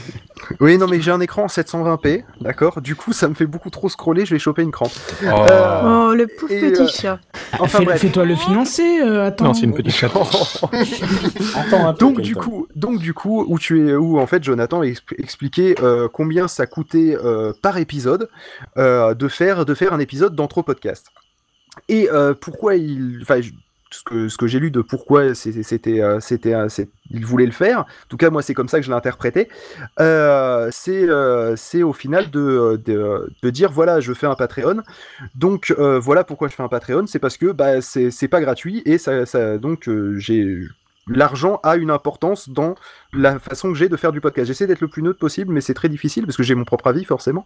Oui, 0.60 0.78
non, 0.78 0.88
mais 0.88 1.02
j'ai 1.02 1.12
un 1.12 1.20
écran 1.22 1.44
en 1.44 1.48
720p, 1.48 2.24
d'accord? 2.42 2.82
Du 2.82 2.96
coup, 2.96 3.14
ça 3.14 3.28
me 3.28 3.34
fait 3.34 3.46
beaucoup 3.48 3.70
trop 3.70 3.90
scroller, 3.90 4.26
je 4.26 4.34
vais 4.36 4.40
choper 4.40 4.62
une 4.64 4.72
crampe. 4.72 4.92
Oh. 5.24 5.28
Euh, 5.28 5.82
Oh, 5.86 6.14
le 6.14 6.28
pauvre 6.28 6.52
et, 6.52 6.72
petit 6.72 6.82
euh, 6.84 6.88
chat. 6.88 7.20
Enfin. 7.60 7.80
Fais-toi 7.98 8.26
le 8.26 8.36
financer, 8.36 9.02
euh, 9.02 9.26
attends. 9.26 9.46
Non, 9.46 9.54
c'est 9.54 9.64
une 9.66 9.74
petite 9.74 9.94
chatte. 9.94 10.12
Attends 11.56 11.88
un 11.88 11.94
peu. 11.94 12.00
Donc 12.00 12.22
du 12.22 12.36
coup, 12.36 12.68
donc 12.76 13.00
du 13.00 13.14
coup, 13.14 13.46
où 13.48 13.60
tu 13.60 13.88
es, 13.88 13.96
où 13.96 14.20
en 14.20 14.28
fait 14.28 14.44
Jonathan 14.44 14.82
a 14.82 14.86
expl- 14.86 15.16
expliqué 15.18 15.76
euh, 15.82 16.08
combien 16.12 16.48
ça 16.48 16.66
coûtait 16.66 17.16
euh, 17.16 17.54
par 17.62 17.78
épisode 17.78 18.30
euh, 18.78 19.14
de 19.14 19.28
faire 19.28 19.66
de 19.66 19.74
faire 19.74 19.94
un 19.94 20.00
épisode 20.00 20.36
d'Anthro 20.36 20.64
Podcast. 20.64 21.08
Et 21.90 22.08
pourquoi 22.40 22.76
il, 22.76 23.20
enfin, 23.22 23.42
ce 23.96 24.04
que, 24.04 24.30
ce 24.30 24.38
que 24.38 24.48
j'ai 24.48 24.60
lu 24.60 24.72
de 24.72 24.82
pourquoi 24.82 25.34
c'était, 25.36 26.02
euh, 26.02 26.20
c'était, 26.20 26.54
euh, 26.54 26.68
il 27.10 27.26
voulait 27.26 27.46
le 27.46 27.52
faire. 27.52 27.80
En 27.80 27.86
tout 28.10 28.18
cas, 28.18 28.30
moi, 28.30 28.42
c'est 28.42 28.54
comme 28.54 28.68
ça 28.68 28.80
que 28.80 28.86
je 28.86 28.90
l'ai 28.92 28.98
interprété. 28.98 29.48
Euh, 30.00 30.70
c'est, 30.72 31.84
au 31.84 31.94
final 31.94 32.30
de, 32.30 32.82
de, 32.86 33.50
dire 33.50 33.72
voilà, 33.72 34.00
je 34.00 34.14
fais 34.14 34.28
un 34.28 34.36
Patreon. 34.36 34.82
Donc 35.36 35.74
voilà 35.78 36.24
pourquoi 36.24 36.48
je 36.50 36.56
fais 36.56 36.64
un 36.64 36.68
Patreon, 36.68 37.08
c'est 37.08 37.20
parce 37.20 37.38
que 37.38 37.52
bah, 37.52 37.82
c'est, 37.82 38.28
pas 38.28 38.42
gratuit 38.42 38.82
et 38.86 38.98
ça, 38.98 39.58
donc 39.58 39.90
j'ai 40.18 40.60
l'argent 41.08 41.60
a 41.62 41.76
une 41.76 41.92
importance 41.92 42.50
dans 42.50 42.74
la 43.14 43.38
façon 43.38 43.72
que 43.72 43.78
j'ai 43.78 43.88
de 43.88 43.96
faire 43.96 44.12
du 44.12 44.22
podcast. 44.22 44.48
J'essaie 44.48 44.66
d'être 44.66 44.82
le 44.82 44.88
plus 44.88 45.04
neutre 45.04 45.20
possible, 45.20 45.54
mais 45.54 45.62
c'est 45.62 45.76
très 45.76 45.90
difficile 45.90 46.26
parce 46.26 46.36
que 46.36 46.42
j'ai 46.42 46.56
mon 46.56 46.66
propre 46.66 46.88
avis 46.88 47.06
forcément. 47.06 47.46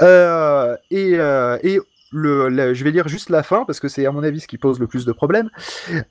Et 0.00 1.18
le, 2.12 2.74
je 2.74 2.84
vais 2.84 2.90
lire 2.90 3.08
juste 3.08 3.30
la 3.30 3.42
fin 3.42 3.64
parce 3.64 3.80
que 3.80 3.88
c'est 3.88 4.04
à 4.06 4.12
mon 4.12 4.22
avis 4.22 4.40
ce 4.40 4.46
qui 4.46 4.58
pose 4.58 4.78
le 4.78 4.86
plus 4.86 5.04
de 5.04 5.12
problèmes. 5.12 5.50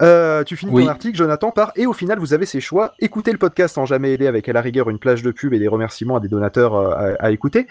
Euh, 0.01 0.43
tu 0.43 0.55
finis 0.57 0.71
Oui. 0.73 0.83
ton 0.83 0.89
article, 0.89 1.17
Jonathan, 1.17 1.51
par 1.51 1.71
et 1.75 1.85
au 1.85 1.93
final 1.93 2.19
vous 2.19 2.33
avez 2.33 2.45
ces 2.45 2.59
choix. 2.61 2.93
Écoutez 2.99 3.31
le 3.31 3.37
podcast 3.37 3.75
sans 3.75 3.85
jamais 3.85 4.11
aider 4.13 4.27
avec 4.27 4.49
à 4.49 4.53
la 4.53 4.61
rigueur 4.61 4.89
une 4.89 4.99
plage 4.99 5.23
de 5.23 5.31
pub 5.31 5.53
et 5.53 5.59
des 5.59 5.67
remerciements 5.67 6.15
à 6.17 6.19
des 6.19 6.27
donateurs 6.27 6.75
euh, 6.75 7.13
à, 7.19 7.25
à 7.27 7.31
écouter. 7.31 7.67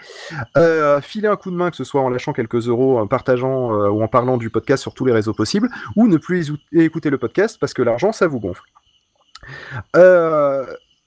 Euh, 0.57 1.01
filer 1.01 1.27
un 1.27 1.35
coup 1.35 1.51
de 1.51 1.55
main, 1.55 1.69
que 1.69 1.75
ce 1.77 1.83
soit 1.83 2.01
en 2.01 2.09
lâchant 2.09 2.33
quelques 2.33 2.67
euros, 2.67 2.99
en 2.99 3.07
partageant 3.07 3.73
euh, 3.73 3.89
ou 3.89 4.01
en 4.03 4.07
parlant 4.07 4.37
du 4.37 4.49
podcast 4.49 4.81
sur 4.81 4.93
tous 4.93 5.05
les 5.05 5.13
réseaux 5.13 5.33
possibles, 5.33 5.69
ou 5.95 6.07
ne 6.07 6.17
plus 6.17 6.49
écou- 6.51 6.57
écouter 6.73 7.09
le 7.09 7.17
podcast 7.17 7.57
parce 7.59 7.73
que 7.73 7.81
l'argent 7.81 8.11
ça 8.11 8.27
vous 8.27 8.39
gonfle. 8.39 8.63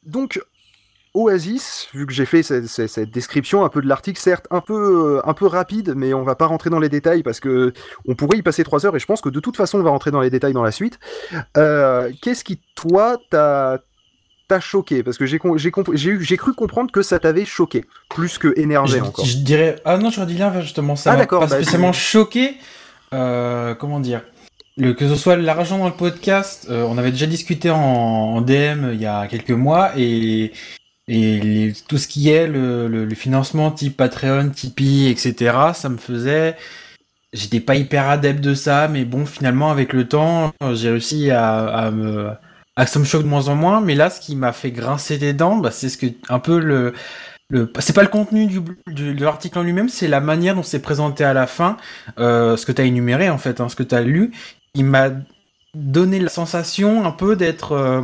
Donc, 0.06 0.40
Oasis, 1.14 1.88
vu 1.94 2.06
que 2.06 2.12
j'ai 2.12 2.26
fait 2.26 2.42
cette, 2.42 2.66
cette- 2.66 2.88
cette 2.90 3.10
description 3.10 3.64
un 3.64 3.68
peu 3.68 3.80
de 3.80 3.86
l'article, 3.88 4.20
certes 4.20 4.46
un 4.50 4.60
peu, 4.60 5.18
euh, 5.18 5.28
un 5.28 5.32
peu 5.34 5.46
rapide, 5.46 5.94
mais 5.96 6.12
on 6.12 6.22
va 6.24 6.34
pas 6.34 6.46
rentrer 6.46 6.70
dans 6.70 6.80
les 6.80 6.88
détails 6.88 7.22
parce 7.22 7.38
que 7.40 7.72
on 8.08 8.14
pourrait 8.16 8.36
y 8.38 8.42
passer 8.42 8.64
trois 8.64 8.84
heures 8.84 8.96
et 8.96 8.98
je 8.98 9.06
pense 9.06 9.20
que 9.20 9.28
de 9.28 9.38
toute 9.40 9.56
façon 9.56 9.78
on 9.78 9.82
va 9.82 9.90
rentrer 9.90 10.10
dans 10.10 10.20
les 10.20 10.30
détails 10.30 10.52
dans 10.52 10.62
la 10.64 10.72
suite. 10.72 10.98
Euh, 11.56 12.10
Qu'est-ce 12.20 12.42
qui, 12.44 12.60
toi, 12.74 13.16
t'a 13.30 13.80
choqué? 14.60 15.02
Parce 15.02 15.18
que 15.18 15.26
j'ai 15.26 15.38
cru 16.36 16.52
comprendre 16.54 16.90
que 16.92 17.02
ça 17.02 17.18
t'avait 17.18 17.44
choqué, 17.44 17.84
plus 18.10 18.38
que 18.38 18.52
énervé 18.58 18.98
je, 18.98 19.04
encore. 19.04 19.24
je 19.24 19.36
dirais. 19.38 19.76
Ah 19.84 19.96
non, 19.98 20.10
j'aurais 20.10 20.26
dit 20.26 20.36
l'inverse 20.38 20.64
justement. 20.64 20.96
Ça 20.96 21.12
Ah, 21.12 21.16
d'accord, 21.16 21.40
Pas 21.40 21.46
bah, 21.46 21.56
spécialement 21.56 21.92
choqué. 21.92 22.56
Euh, 23.12 23.74
comment 23.74 24.00
dire? 24.00 24.22
Le, 24.76 24.92
Que 24.92 25.08
ce 25.08 25.14
soit 25.14 25.36
l'argent 25.36 25.78
dans 25.78 25.86
le 25.86 25.94
podcast, 25.94 26.66
euh, 26.70 26.82
on 26.88 26.98
avait 26.98 27.12
déjà 27.12 27.26
discuté 27.26 27.70
en, 27.70 27.76
en 27.78 28.40
DM 28.40 28.90
il 28.92 29.00
y 29.00 29.06
a 29.06 29.26
quelques 29.28 29.50
mois 29.52 29.92
et, 29.96 30.52
et 31.08 31.72
tout 31.88 31.98
ce 31.98 32.08
qui 32.08 32.30
est 32.30 32.46
le, 32.46 32.88
le- 32.88 33.14
financement 33.14 33.70
type 33.70 33.96
Patreon, 33.96 34.50
Tipeee, 34.50 35.08
etc. 35.08 35.74
Ça 35.74 35.88
me 35.88 35.98
faisait. 35.98 36.56
J'étais 37.32 37.60
pas 37.60 37.74
hyper 37.76 38.08
adepte 38.08 38.40
de 38.40 38.54
ça, 38.54 38.88
mais 38.88 39.04
bon, 39.04 39.26
finalement, 39.26 39.70
avec 39.70 39.92
le 39.92 40.08
temps, 40.08 40.52
j'ai 40.74 40.90
réussi 40.90 41.30
à, 41.32 41.66
à 41.66 41.90
me. 41.90 42.30
à 42.76 42.84
que 42.84 42.90
ça 42.90 43.00
me 43.00 43.04
choque 43.04 43.22
de 43.24 43.28
moins 43.28 43.48
en 43.48 43.56
moins, 43.56 43.80
mais 43.80 43.96
là, 43.96 44.08
ce 44.10 44.20
qui 44.20 44.36
m'a 44.36 44.52
fait 44.52 44.70
grincer 44.70 45.18
des 45.18 45.32
dents, 45.32 45.56
bah, 45.58 45.72
c'est 45.72 45.88
ce 45.88 45.98
que 45.98 46.06
un 46.28 46.38
peu 46.38 46.60
le, 46.60 46.94
le 47.50 47.72
c'est 47.80 47.94
pas 47.94 48.02
le 48.02 48.08
contenu 48.08 48.46
du, 48.46 48.60
de 48.88 49.24
l'article 49.24 49.58
en 49.58 49.62
lui-même, 49.64 49.88
c'est 49.88 50.08
la 50.08 50.20
manière 50.20 50.54
dont 50.56 50.62
c'est 50.62 50.82
présenté 50.82 51.24
à 51.24 51.34
la 51.34 51.46
fin, 51.46 51.76
euh, 52.18 52.56
ce 52.56 52.66
que 52.66 52.72
tu 52.72 52.82
as 52.82 52.84
énuméré 52.84 53.30
en 53.30 53.38
fait, 53.38 53.60
hein, 53.60 53.68
ce 53.68 53.76
que 53.76 53.82
tu 53.84 53.94
as 53.94 54.02
lu, 54.02 54.32
il 54.74 54.84
m'a 54.86 55.10
donné 55.74 56.20
la 56.20 56.28
sensation 56.30 57.04
un 57.04 57.12
peu 57.12 57.36
d'être 57.36 57.72
euh, 57.72 58.02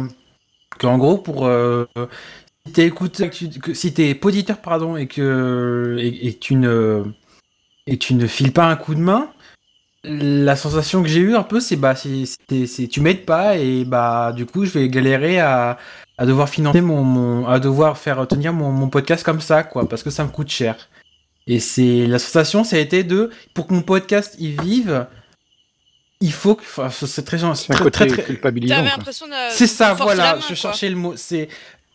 qu'en 0.79 0.99
gros 0.99 1.19
pour 1.19 1.47
euh, 1.47 1.87
si 2.67 2.73
t'es 2.73 2.87
écouteur, 2.87 3.31
que 3.31 3.35
tu- 3.35 3.49
que- 3.61 3.75
si 3.75 3.93
t'es 3.95 4.15
poditeur 4.15 4.59
pardon 4.61 4.97
et 4.97 5.07
que 5.07 5.97
et, 5.99 6.35
tu 6.39 6.55
ne 6.57 7.05
et 7.87 7.97
tu 7.99 8.15
ne 8.15 8.27
files 8.27 8.53
pas 8.53 8.67
un 8.67 8.77
coup 8.77 8.95
de 8.95 9.01
main, 9.01 9.31
la 10.05 10.57
sensation 10.57 11.03
que 11.03 11.09
j'ai 11.09 11.21
eue 11.21 11.35
un 11.35 11.43
peu, 11.43 11.61
c'est 11.61 11.77
bah, 11.77 11.95
c'est, 11.95 12.25
c'est- 12.49 12.67
c'est- 12.67 12.89
tu 12.89 13.01
m'aides 13.01 13.25
pas 13.25 13.57
et 13.57 13.85
bah 13.85 14.33
du 14.35 14.47
coup 14.47 14.65
je 14.65 14.71
vais 14.79 14.89
galérer 14.89 15.41
à, 15.41 15.79
à 16.19 16.27
devoir 16.27 16.49
financer 16.49 16.81
mon, 16.81 17.03
mon- 17.03 17.47
à 17.47 17.59
devoir 17.61 17.99
faire 17.99 18.27
tenir 18.29 18.53
mon, 18.53 18.71
mon 18.71 18.89
podcast 18.89 19.25
comme 19.25 19.41
ça 19.41 19.63
quoi, 19.63 19.89
parce 19.89 20.03
que 20.03 20.11
ça 20.11 20.25
me 20.25 20.31
coûte 20.31 20.51
cher. 20.51 20.89
Et 21.47 21.59
c'est 21.59 22.07
la 22.07 22.19
sensation, 22.19 22.63
ça 22.65 22.77
a 22.77 22.79
été 22.79 23.03
de 23.03 23.31
pour 23.55 23.67
que 23.67 23.75
mon 23.75 23.83
podcast 23.83 24.37
y 24.39 24.49
vive, 24.63 25.07
il 26.21 26.33
faut 26.33 26.55
que, 26.55 26.63
enfin, 26.63 26.91
c'est 26.91 27.25
très, 27.25 27.39
c'est 27.39 27.47
un 27.47 27.55
très, 27.55 27.75
côté 27.83 27.91
très, 27.91 28.07
très- 28.09 28.23
culpabilisant, 28.25 28.77
c'est 29.51 29.67
ça, 29.67 29.95
voilà, 30.05 30.39
je 30.43 30.47
quoi. 30.47 30.55
cherchais 30.55 30.91
le 30.91 30.97
mot. 30.97 31.15
C'est 31.17 31.49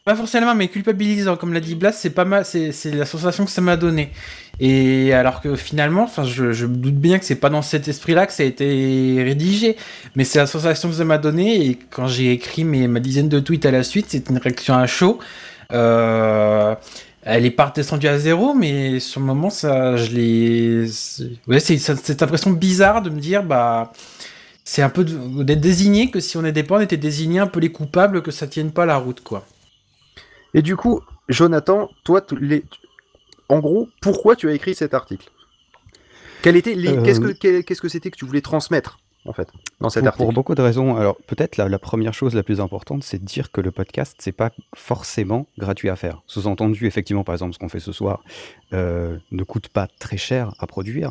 pas 0.05 0.15
forcément, 0.15 0.53
mais 0.53 0.67
culpabilisant, 0.67 1.35
comme 1.35 1.51
l'a 1.51 1.59
dit 1.59 1.73
Blas, 1.73 1.91
c'est 1.91 2.11
pas 2.11 2.25
mal, 2.25 2.45
c'est 2.45 2.71
c'est 2.71 2.91
la 2.91 3.05
sensation 3.05 3.43
que 3.43 3.49
ça 3.51 3.61
m'a 3.61 3.75
donné. 3.75 4.11
Et 4.59 5.13
alors 5.13 5.41
que 5.41 5.55
finalement, 5.55 6.03
enfin, 6.03 6.23
je, 6.23 6.51
je 6.53 6.67
me 6.67 6.75
doute 6.75 6.95
bien 6.95 7.17
que 7.17 7.25
c'est 7.25 7.35
pas 7.35 7.49
dans 7.49 7.63
cet 7.63 7.87
esprit-là 7.87 8.27
que 8.27 8.33
ça 8.33 8.43
a 8.43 8.45
été 8.45 9.15
rédigé, 9.23 9.75
mais 10.15 10.23
c'est 10.23 10.37
la 10.37 10.45
sensation 10.45 10.89
que 10.89 10.95
ça 10.95 11.05
m'a 11.05 11.17
donné. 11.17 11.65
Et 11.65 11.79
quand 11.89 12.07
j'ai 12.07 12.31
écrit 12.33 12.63
mes, 12.65 12.87
ma 12.87 12.99
dizaine 12.99 13.29
de 13.29 13.39
tweets 13.39 13.65
à 13.65 13.71
la 13.71 13.81
suite, 13.83 14.05
c'était 14.09 14.31
une 14.31 14.37
réaction 14.37 14.75
à 14.75 14.85
chaud. 14.85 15.17
Euh, 15.73 16.75
elle 17.23 17.45
est 17.45 17.51
pas 17.51 17.73
descendue 17.75 18.07
à 18.07 18.19
zéro, 18.19 18.53
mais 18.53 18.99
sur 18.99 19.19
le 19.21 19.25
moment, 19.25 19.49
ça, 19.49 19.97
je 19.97 20.11
l'ai. 20.11 20.87
c'est- 20.87 21.23
Ouais, 21.47 21.59
c'est 21.59 21.77
c'est 21.79 21.95
cette 22.05 22.21
impression 22.23 22.51
bizarre 22.51 23.01
de 23.01 23.09
me 23.09 23.19
dire, 23.19 23.43
bah, 23.43 23.91
c'est 24.63 24.81
un 24.83 24.89
peu 24.89 25.03
d'être 25.05 25.61
désigné 25.61 26.11
que 26.11 26.19
si 26.19 26.37
on 26.37 26.43
n'était 26.43 26.63
pas, 26.63 26.77
on 26.77 26.81
était 26.81 26.97
désigné 26.97 27.39
un 27.39 27.47
peu 27.47 27.59
les 27.59 27.71
coupables 27.71 28.21
que 28.23 28.31
ça 28.31 28.47
tienne 28.47 28.71
pas 28.71 28.85
la 28.85 28.97
route, 28.97 29.21
quoi. 29.21 29.45
Et 30.55 30.63
du 30.63 30.75
coup, 30.75 31.01
Jonathan, 31.29 31.89
toi, 32.03 32.21
tu- 32.21 32.37
les... 32.39 32.63
en 33.49 33.59
gros, 33.59 33.89
pourquoi 34.01 34.35
tu 34.35 34.49
as 34.49 34.53
écrit 34.53 34.73
cet 34.73 34.93
article? 34.95 35.29
Quel 36.41 36.55
était 36.55 36.73
les... 36.75 36.97
Euh, 36.97 37.03
Qu'est-ce 37.03 37.81
que 37.81 37.89
c'était 37.89 38.09
que 38.09 38.17
tu 38.17 38.25
voulais 38.25 38.41
transmettre 38.41 38.97
en 39.27 39.33
fait 39.33 39.49
dans 39.79 39.89
cet 39.89 40.01
pour, 40.03 40.07
article? 40.09 40.23
pour 40.23 40.33
beaucoup 40.33 40.53
de 40.55 40.61
raisons. 40.61 40.95
Alors 40.95 41.17
peut-être 41.25 41.57
la, 41.57 41.67
la 41.67 41.79
première 41.79 42.13
chose 42.13 42.35
la 42.35 42.43
plus 42.43 42.61
importante, 42.61 43.03
c'est 43.03 43.17
de 43.17 43.25
dire 43.25 43.51
que 43.51 43.59
le 43.59 43.71
podcast, 43.71 44.15
c'est 44.19 44.31
pas 44.31 44.51
forcément 44.75 45.47
gratuit 45.57 45.89
à 45.89 45.95
faire. 45.95 46.21
Sous-entendu, 46.27 46.85
effectivement, 46.85 47.23
par 47.23 47.33
exemple, 47.33 47.53
ce 47.53 47.59
qu'on 47.59 47.67
fait 47.69 47.79
ce 47.79 47.91
soir 47.91 48.23
euh, 48.73 49.17
ne 49.31 49.43
coûte 49.43 49.67
pas 49.69 49.87
très 49.99 50.17
cher 50.17 50.53
à 50.59 50.67
produire. 50.67 51.09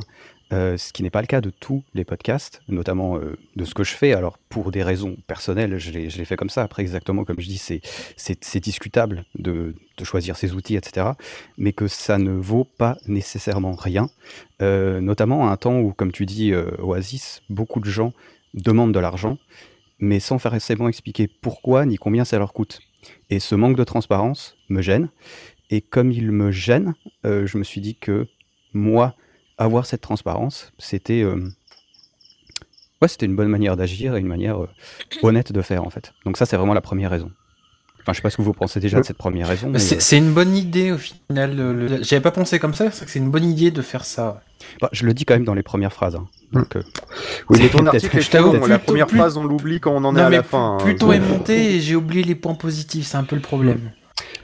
Euh, 0.52 0.76
ce 0.76 0.92
qui 0.92 1.02
n'est 1.02 1.10
pas 1.10 1.22
le 1.22 1.26
cas 1.26 1.40
de 1.40 1.50
tous 1.50 1.82
les 1.94 2.04
podcasts, 2.04 2.60
notamment 2.68 3.16
euh, 3.16 3.36
de 3.56 3.64
ce 3.64 3.72
que 3.72 3.82
je 3.82 3.92
fais. 3.94 4.12
Alors, 4.12 4.38
pour 4.50 4.70
des 4.70 4.82
raisons 4.82 5.16
personnelles, 5.26 5.78
je 5.78 5.90
l'ai 5.90 6.24
fait 6.24 6.36
comme 6.36 6.50
ça. 6.50 6.62
Après, 6.62 6.82
exactement 6.82 7.24
comme 7.24 7.40
je 7.40 7.48
dis, 7.48 7.58
c'est- 7.58 8.60
discutable 8.60 9.24
de, 9.36 9.74
choisir 10.02 10.36
ses 10.36 10.52
outils, 10.52 10.76
etc. 10.76 11.12
Mais 11.56 11.72
que 11.72 11.88
ça 11.88 12.18
ne 12.18 12.32
vaut 12.32 12.64
pas 12.64 12.98
nécessairement 13.06 13.72
rien. 13.72 14.10
Euh, 14.60 15.00
notamment 15.00 15.48
à 15.48 15.52
un 15.52 15.56
temps 15.56 15.80
où, 15.80 15.92
comme 15.92 16.12
tu 16.12 16.26
dis, 16.26 16.52
Oasis, 16.54 17.40
beaucoup 17.48 17.80
de 17.80 17.88
gens 17.88 18.12
demandent 18.52 18.92
de 18.92 19.00
l'argent, 19.00 19.38
mais 19.98 20.20
sans 20.20 20.38
forcément 20.38 20.88
expliquer 20.88 21.26
pourquoi 21.26 21.86
ni 21.86 21.96
combien 21.96 22.24
ça 22.24 22.38
leur 22.38 22.52
coûte. 22.52 22.80
Et 23.30 23.40
ce 23.40 23.54
manque 23.54 23.76
de 23.76 23.84
transparence 23.84 24.56
me 24.68 24.82
gêne. 24.82 25.08
Et 25.70 25.80
comme 25.80 26.12
il 26.12 26.30
me 26.32 26.50
gêne, 26.50 26.94
je 27.24 27.56
me 27.56 27.64
suis 27.64 27.80
dit 27.80 27.96
que 27.96 28.26
moi, 28.74 29.14
avoir 29.58 29.86
cette 29.86 30.00
transparence, 30.00 30.72
c'était 30.78 31.22
euh, 31.22 31.48
ouais, 33.02 33.08
c'était 33.08 33.26
une 33.26 33.36
bonne 33.36 33.48
manière 33.48 33.76
d'agir 33.76 34.16
et 34.16 34.20
une 34.20 34.26
manière 34.26 34.62
euh, 34.62 34.68
honnête 35.22 35.52
de 35.52 35.62
faire 35.62 35.84
en 35.84 35.90
fait. 35.90 36.12
Donc 36.24 36.36
ça, 36.36 36.46
c'est 36.46 36.56
vraiment 36.56 36.74
la 36.74 36.80
première 36.80 37.10
raison. 37.10 37.30
Enfin, 38.02 38.12
je 38.12 38.16
sais 38.16 38.22
pas 38.22 38.28
ce 38.28 38.36
que 38.36 38.42
vous 38.42 38.52
pensez 38.52 38.80
déjà 38.80 38.98
de 39.00 39.02
cette 39.04 39.16
première 39.16 39.48
raison. 39.48 39.70
mais, 39.70 39.78
C'est 39.78 40.16
euh, 40.16 40.18
une 40.18 40.34
bonne 40.34 40.54
idée 40.54 40.92
au 40.92 40.98
final. 40.98 41.56
le- 41.56 42.02
J'avais 42.02 42.20
pas 42.20 42.32
pensé 42.32 42.58
comme 42.58 42.74
ça, 42.74 42.90
c'est 42.90 42.98
vrai 42.98 43.06
que 43.06 43.10
c'est 43.12 43.18
une 43.18 43.30
bonne 43.30 43.46
idée 43.48 43.70
de 43.70 43.80
faire 43.80 44.04
ça. 44.04 44.42
bah, 44.82 44.90
je 44.92 45.06
le 45.06 45.14
dis 45.14 45.24
quand 45.24 45.32
même 45.32 45.44
dans 45.46 45.54
les 45.54 45.62
premières 45.62 45.92
phrases. 45.92 46.14
hein. 46.16 46.28
Donc, 46.52 46.76
euh, 46.76 46.82
Oui, 47.48 47.60
mais 47.62 47.68
ton 47.70 47.78
peut-être- 47.78 47.94
article 47.94 48.18
est 48.18 48.20
je 48.20 48.30
t'avoue, 48.30 48.52
La 48.52 48.60
plutôt- 48.60 48.78
première 48.84 49.06
plus- 49.06 49.16
phrase, 49.16 49.38
on 49.38 49.44
l'oublie 49.44 49.80
quand 49.80 49.92
on 49.92 50.04
en 50.04 50.14
est 50.16 50.20
à 50.20 50.28
la 50.28 50.42
fin. 50.42 50.76
hein. 50.82 50.86
le 50.86 50.96
ton 50.96 51.12
est 51.12 51.18
monté 51.20 51.76
et 51.76 51.80
j'ai 51.80 51.96
oublié 51.96 52.22
les 52.24 52.34
points 52.34 52.54
positifs, 52.54 53.06
c'est 53.06 53.16
un 53.16 53.24
peu 53.24 53.36
le 53.36 53.42
problème. 53.42 53.90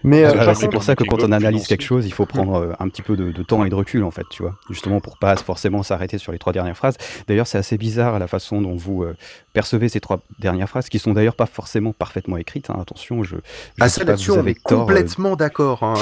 Mais 0.03 0.25
euh, 0.25 0.31
c'est 0.55 0.63
contre- 0.63 0.71
pour 0.71 0.83
ça 0.83 0.97
que 0.97 1.05
quand 1.05 1.23
on 1.23 1.31
analyse 1.33 1.67
quelque 1.67 1.85
chose, 1.85 2.07
il 2.07 2.13
faut 2.13 2.27
prendre 2.27 2.55
euh, 2.57 2.73
un 2.81 2.89
petit 2.89 3.03
peu 3.03 3.17
de, 3.17 3.31
de 3.33 3.43
temps 3.43 3.65
et 3.65 3.69
de 3.71 3.75
recul, 3.75 4.03
en 4.03 4.11
fait, 4.11 4.25
tu 4.31 4.43
vois, 4.43 4.57
justement 4.71 5.01
pour 5.01 5.19
pas 5.19 5.37
forcément 5.37 5.83
s'arrêter 5.83 6.19
sur 6.19 6.33
les 6.33 6.39
trois 6.39 6.53
dernières 6.53 6.77
phrases. 6.77 6.97
D'ailleurs, 7.29 7.47
c'est 7.47 7.59
assez 7.59 7.77
bizarre 7.79 8.19
la 8.19 8.27
façon 8.27 8.63
dont 8.63 8.75
vous 8.75 9.03
euh, 9.05 9.15
percevez 9.53 9.89
ces 9.89 10.01
trois 10.01 10.21
dernières 10.39 10.69
phrases, 10.69 10.89
qui 10.89 10.99
sont 10.99 11.13
d'ailleurs 11.13 11.35
pas 11.37 11.47
forcément 11.47 11.93
parfaitement 11.93 12.37
écrites. 12.37 12.71
hein, 12.71 12.79
attention, 12.81 13.23
je. 13.23 13.37
je 13.37 13.41
Ah, 13.81 13.89
ça 13.89 14.05
pas 14.05 14.13
on 14.13 14.47
est 14.47 14.63
tort, 14.65 14.79
euh, 14.81 14.85
complètement 14.87 15.37
d'accord. 15.37 15.83
hein. 15.83 15.95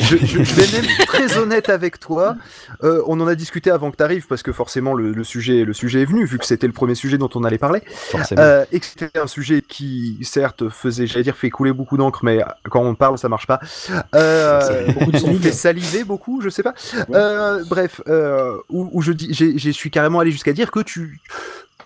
je, 0.00 0.16
je- 0.16 0.42
je 0.42 0.54
vais 0.54 0.80
même 0.80 0.90
être 0.90 1.06
très 1.06 1.36
honnête 1.38 1.68
avec 1.68 2.00
toi. 2.00 2.36
Euh, 2.82 3.02
on 3.06 3.20
en 3.20 3.26
a 3.26 3.34
discuté 3.34 3.70
avant 3.70 3.90
que 3.90 3.96
tu 3.96 4.02
arrives 4.02 4.26
parce 4.26 4.42
que 4.42 4.52
forcément 4.52 4.94
le, 4.94 5.12
le 5.12 5.24
sujet, 5.24 5.64
le 5.64 5.72
sujet 5.74 6.02
est 6.02 6.06
venu 6.06 6.24
vu 6.24 6.38
que 6.38 6.46
c'était 6.46 6.66
le 6.66 6.72
premier 6.72 6.94
sujet 6.94 7.18
dont 7.18 7.30
on 7.34 7.44
allait 7.44 7.58
parler. 7.58 7.82
Forcément. 7.86 8.40
Euh, 8.42 8.64
et 8.72 8.80
que 8.80 8.86
c'était 8.86 9.18
un 9.18 9.26
sujet 9.26 9.62
qui, 9.66 10.18
certes, 10.22 10.68
faisait, 10.70 11.06
j'allais 11.06 11.22
dire, 11.24 11.36
fait 11.36 11.50
couler 11.50 11.72
beaucoup 11.72 11.96
d'encre, 11.96 12.24
mais 12.24 12.40
quand 12.70 12.82
on 12.82 12.94
parle, 12.94 13.11
ça 13.16 13.28
marche 13.28 13.46
pas. 13.46 13.60
Euh, 14.14 14.86
Beaucoup 14.92 15.12
de 15.12 15.18
on 15.24 15.34
fait 15.36 15.52
saliver 15.52 16.04
beaucoup, 16.04 16.40
je 16.40 16.48
sais 16.48 16.62
pas. 16.62 16.74
Euh, 17.10 17.62
bref, 17.68 18.00
euh, 18.08 18.56
où, 18.68 18.88
où 18.92 19.02
je 19.02 19.12
dis, 19.12 19.32
je 19.32 19.70
suis 19.70 19.90
carrément 19.90 20.20
allé 20.20 20.30
jusqu'à 20.30 20.52
dire 20.52 20.70
que 20.70 20.80
tu 20.80 21.20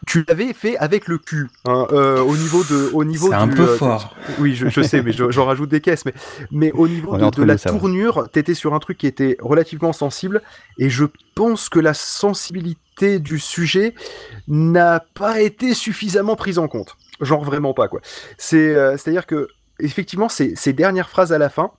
tu 0.06 0.24
l'avais 0.28 0.52
fait 0.52 0.76
avec 0.76 1.08
le 1.08 1.18
cul, 1.18 1.48
hein, 1.66 1.86
euh, 1.90 2.20
au 2.20 2.36
niveau 2.36 2.62
de, 2.64 2.90
au 2.92 3.02
niveau 3.04 3.28
C'est 3.28 3.34
un 3.34 3.46
du, 3.46 3.56
peu 3.56 3.62
euh, 3.62 3.76
fort. 3.76 4.14
Oui, 4.38 4.54
je, 4.54 4.68
je 4.68 4.80
sais, 4.82 5.02
mais 5.02 5.12
je- 5.12 5.30
j'en 5.30 5.46
rajoute 5.46 5.70
des 5.70 5.80
caisses, 5.80 6.04
mais, 6.04 6.14
mais 6.52 6.70
au 6.72 6.86
niveau 6.86 7.16
de, 7.16 7.42
la 7.42 7.56
tournure, 7.56 8.28
t'étais 8.30 8.54
sur 8.54 8.74
un 8.74 8.78
truc 8.78 8.98
qui 8.98 9.06
était 9.06 9.36
relativement 9.40 9.92
sensible, 9.92 10.42
et 10.78 10.90
je 10.90 11.04
pense 11.34 11.68
que 11.68 11.80
la 11.80 11.94
sensibilité 11.94 13.18
du 13.18 13.38
sujet 13.38 13.94
n'a 14.48 15.00
pas 15.14 15.40
été 15.40 15.74
suffisamment 15.74 16.36
prise 16.36 16.58
en 16.58 16.68
compte. 16.68 16.96
Genre 17.20 17.42
vraiment 17.42 17.72
pas 17.72 17.88
quoi. 17.88 18.00
C'est, 18.36 18.74
euh, 18.76 18.92
c'est-à-dire 18.98 19.26
que 19.26 19.48
effectivement, 19.80 20.28
ces, 20.28 20.54
ces 20.56 20.72
dernières 20.72 21.08
phrases 21.08 21.32
à 21.32 21.38
la 21.38 21.48
fin. 21.48 21.70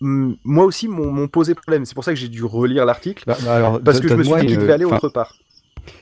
Moi 0.00 0.64
aussi, 0.64 0.88
m'ont 0.88 1.26
posé 1.28 1.54
problème. 1.54 1.84
C'est 1.86 1.94
pour 1.94 2.04
ça 2.04 2.12
que 2.12 2.18
j'ai 2.18 2.28
dû 2.28 2.44
relire 2.44 2.84
l'article. 2.84 3.24
Bah, 3.26 3.36
bah 3.42 3.80
parce 3.84 4.00
que 4.00 4.08
je 4.08 4.14
me 4.14 4.24
suis 4.24 4.34
dit 4.40 4.46
qu'il 4.46 4.58
devait 4.58 4.72
aller 4.74 4.84
autre 4.84 5.08
part. 5.08 5.34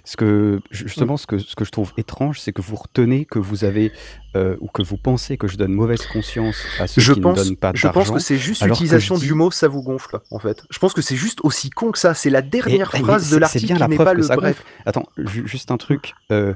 Ce 0.02 0.16
que 0.16 0.60
justement, 0.70 1.18
ce 1.18 1.26
que, 1.26 1.36
ce 1.36 1.54
que 1.54 1.64
je 1.66 1.70
trouve 1.70 1.92
étrange, 1.98 2.40
c'est 2.40 2.52
que 2.52 2.62
vous 2.62 2.74
retenez 2.74 3.26
que 3.26 3.38
vous 3.38 3.64
avez 3.64 3.92
euh, 4.34 4.56
ou 4.60 4.68
que 4.68 4.80
vous 4.82 4.96
pensez 4.96 5.36
que 5.36 5.46
je 5.46 5.58
donne 5.58 5.72
mauvaise 5.74 6.06
conscience 6.06 6.56
à 6.80 6.86
ceux 6.86 7.02
Je 7.02 7.12
qui 7.12 7.20
pense, 7.20 7.38
ne 7.38 7.44
donnent 7.44 7.56
pas 7.56 7.72
je 7.74 7.82
d'argent. 7.82 8.00
pense 8.00 8.10
que 8.10 8.18
c'est 8.18 8.38
juste 8.38 8.64
l'utilisation 8.64 9.16
je 9.16 9.20
dis- 9.20 9.26
du 9.26 9.34
mot 9.34 9.50
ça 9.50 9.68
vous 9.68 9.82
gonfle 9.82 10.20
en 10.30 10.38
fait. 10.38 10.62
Je 10.70 10.78
pense 10.78 10.94
que 10.94 11.02
c'est 11.02 11.16
juste 11.16 11.40
aussi 11.42 11.68
con 11.68 11.92
que 11.92 11.98
ça. 11.98 12.14
C'est 12.14 12.30
la 12.30 12.40
dernière 12.40 12.90
phrase 12.92 13.30
de 13.30 13.36
l'article 13.36 13.76
qui 13.76 13.88
n'est 13.88 13.96
pas 13.98 14.12
que 14.12 14.16
le 14.16 14.22
ça 14.22 14.36
bref. 14.36 14.56
gonfle. 14.56 14.68
Attends, 14.86 15.06
ju- 15.18 15.46
juste 15.46 15.70
un 15.70 15.76
truc. 15.76 16.14
euh, 16.32 16.54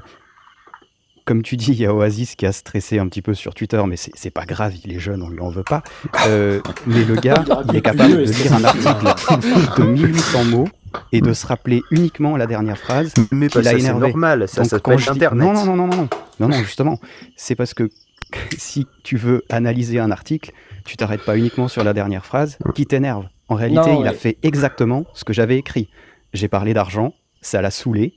comme 1.29 1.43
tu 1.43 1.57
dis, 1.57 1.73
il 1.73 1.79
y 1.79 1.85
a 1.85 1.93
Oasis 1.93 2.33
qui 2.33 2.47
a 2.47 2.51
stressé 2.51 2.97
un 2.97 3.07
petit 3.07 3.21
peu 3.21 3.35
sur 3.35 3.53
Twitter, 3.53 3.79
mais 3.87 3.97
c'est 3.97 4.31
pas 4.31 4.45
grave, 4.47 4.73
il 4.83 4.95
est 4.95 4.99
jeune, 4.99 5.21
on 5.21 5.29
lui 5.29 5.41
en 5.41 5.49
veut 5.49 5.61
pas. 5.61 5.83
Euh, 6.25 6.59
mais 6.87 7.03
le 7.03 7.13
gars, 7.17 7.45
Il 7.69 7.75
est 7.75 7.81
capable 7.81 8.17
de 8.17 8.23
lire 8.23 8.51
un 8.51 8.63
article 8.63 9.77
de 9.77 9.83
1800 9.83 10.43
mots 10.45 10.67
et 11.11 11.21
de 11.21 11.31
se 11.33 11.45
rappeler 11.45 11.83
uniquement 11.91 12.35
la 12.35 12.47
dernière 12.47 12.79
phrase. 12.79 13.13
Mais 13.31 13.47
pas 13.47 13.61
ça, 13.61 13.77
c'est 13.77 13.93
normal, 13.93 14.47
ça 14.47 14.61
Donc, 14.61 14.71
s'appelle 14.71 14.81
quand 14.81 14.97
je 14.97 15.03
dis- 15.03 15.17
Internet. 15.17 15.45
Non, 15.45 15.53
non, 15.53 15.65
non, 15.65 15.75
non, 15.75 15.87
non, 15.87 15.95
non, 15.97 16.09
non, 16.39 16.47
non, 16.47 16.63
justement, 16.63 16.99
c'est 17.35 17.53
parce 17.53 17.75
que 17.75 17.91
si 18.57 18.87
tu 19.03 19.15
veux 19.15 19.43
analyser 19.49 19.99
un 19.99 20.09
article, 20.09 20.51
tu 20.83 20.97
t'arrêtes 20.97 21.23
pas 21.23 21.37
uniquement 21.37 21.67
sur 21.67 21.83
la 21.83 21.93
dernière 21.93 22.25
phrase 22.25 22.57
qui 22.73 22.87
t'énerve. 22.87 23.27
En 23.49 23.53
réalité, 23.53 23.81
Non, 23.81 24.01
il 24.01 24.07
a 24.07 24.13
fait 24.13 24.39
exactement 24.41 25.05
ce 25.13 25.25
que 25.25 25.33
j'avais 25.33 25.59
écrit. 25.59 25.89
J'ai 26.33 26.47
parlé 26.47 26.73
d'argent, 26.73 27.13
ça 27.41 27.61
l'a 27.61 27.69
saoulé, 27.69 28.15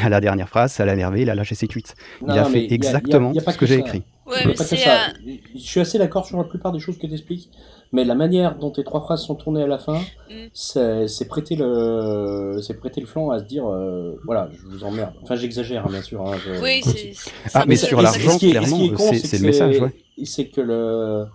et 0.00 0.06
à 0.06 0.08
la 0.08 0.20
dernière 0.20 0.48
phrase, 0.48 0.72
ça 0.72 0.84
l'a 0.84 0.94
énervé, 0.94 1.22
il 1.22 1.30
a 1.30 1.34
lâché 1.34 1.54
ses 1.54 1.68
tweets. 1.68 1.94
Non, 2.22 2.34
il 2.34 2.38
a 2.38 2.44
fait 2.44 2.60
y 2.60 2.64
a- 2.64 2.68
y 2.68 2.70
a- 2.70 2.74
exactement 2.74 3.32
y 3.32 3.38
a 3.38 3.42
pas 3.42 3.52
ce 3.52 3.58
que 3.58 3.66
j'ai 3.66 3.78
écrit. 3.78 4.02
Ouais, 4.26 4.36
Y 4.38 4.42
a 4.44 4.46
mais 4.48 4.54
pas 4.54 4.64
que 4.64 4.76
ça. 4.76 4.90
euh, 5.06 5.32
Je 5.54 5.60
suis 5.60 5.80
assez 5.80 5.98
d'accord 5.98 6.26
sur 6.26 6.38
la 6.38 6.44
plupart 6.44 6.72
des 6.72 6.78
choses 6.78 6.96
que 6.98 7.06
tu 7.06 7.12
expliques, 7.12 7.50
mais 7.92 8.04
la 8.04 8.14
manière 8.14 8.56
dont 8.56 8.70
tes 8.70 8.84
trois 8.84 9.00
phrases 9.00 9.22
sont 9.24 9.34
tournées 9.34 9.62
à 9.64 9.66
la 9.66 9.78
fin, 9.78 9.98
Mm. 10.30 10.46
c'est 10.54 11.28
prêter 11.28 11.56
le, 11.56 12.58
c'est 12.62 12.74
prêter 12.78 13.00
le 13.00 13.06
flanc 13.06 13.30
à 13.30 13.38
se 13.40 13.44
dire, 13.44 13.66
euh, 13.66 14.14
voilà, 14.24 14.48
je 14.52 14.66
vous 14.68 14.84
emmerde. 14.84 15.12
Enfin, 15.22 15.34
j'exagère, 15.34 15.84
hein, 15.86 15.90
bien 15.90 16.02
sûr. 16.02 16.26
hein, 16.26 16.36
je- 16.44 16.62
Oui, 16.62 16.80
c'est- 16.84 17.12
Ah, 17.54 17.64
mais 17.66 17.76
sur 17.76 18.00
l'argent, 18.00 18.38
clairement, 18.38 18.78
c'est- 19.12 19.38
le 19.38 19.46
message, 19.46 19.80
ouais. 19.80 19.92
C'est 20.24 20.46
que 20.46 20.60
le, 20.60 21.26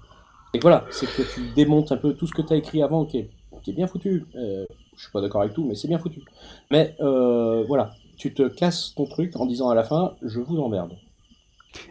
et 0.53 0.59
voilà, 0.59 0.85
c'est 0.91 1.07
que 1.07 1.21
tu 1.23 1.41
démontes 1.55 1.91
un 1.91 1.97
peu 1.97 2.13
tout 2.13 2.25
ce 2.25 2.33
que 2.33 2.41
tu 2.41 2.53
as 2.53 2.55
écrit 2.55 2.81
avant, 2.81 3.05
qui 3.05 3.17
est, 3.19 3.29
qui 3.63 3.71
est 3.71 3.73
bien 3.73 3.87
foutu. 3.87 4.25
Euh, 4.35 4.65
je 4.95 5.01
suis 5.03 5.11
pas 5.11 5.19
d'accord 5.21 5.41
avec 5.41 5.53
tout, 5.53 5.65
mais 5.67 5.75
c'est 5.75 5.87
bien 5.89 5.99
foutu. 5.99 6.21
Mais 6.71 6.95
euh, 7.01 7.63
voilà, 7.67 7.91
tu 8.17 8.33
te 8.33 8.47
casses 8.47 8.93
ton 8.95 9.05
truc 9.05 9.35
en 9.35 9.45
disant 9.45 9.69
à 9.69 9.75
la 9.75 9.83
fin, 9.83 10.13
je 10.23 10.39
vous 10.39 10.57
emmerde. 10.59 10.91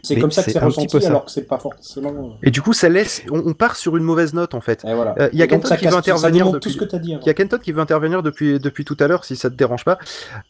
C'est 0.02 0.16
comme 0.18 0.32
ça 0.32 0.42
que 0.42 0.50
c'est 0.50 0.58
ressenti, 0.58 0.96
alors 1.06 1.26
que 1.26 1.30
c'est 1.30 1.46
pas 1.46 1.58
forcément. 1.58 2.36
Et 2.42 2.50
du 2.50 2.60
coup, 2.60 2.72
ça 2.72 2.88
laisse, 2.88 3.22
on, 3.30 3.38
on 3.46 3.54
part 3.54 3.76
sur 3.76 3.96
une 3.96 4.02
mauvaise 4.02 4.34
note 4.34 4.54
en 4.54 4.60
fait. 4.60 4.82
Voilà. 4.82 5.14
Euh, 5.20 5.28
Il 5.32 5.38
y 5.38 5.42
a 5.42 5.46
Kenton 5.46 5.68
ça 5.68 5.76
qui 5.76 5.86
veut 5.86 5.94
intervenir 5.94 6.50
depuis. 6.50 6.76
Il 7.04 7.20
y 7.26 7.28
a 7.30 7.34
Kenton 7.34 7.58
qui 7.58 7.70
veut 7.72 7.80
intervenir 7.80 8.22
depuis 8.22 8.58
depuis 8.58 8.84
tout 8.84 8.96
à 8.98 9.06
l'heure, 9.06 9.24
si 9.24 9.36
ça 9.36 9.48
te 9.48 9.54
dérange 9.54 9.84
pas. 9.84 9.98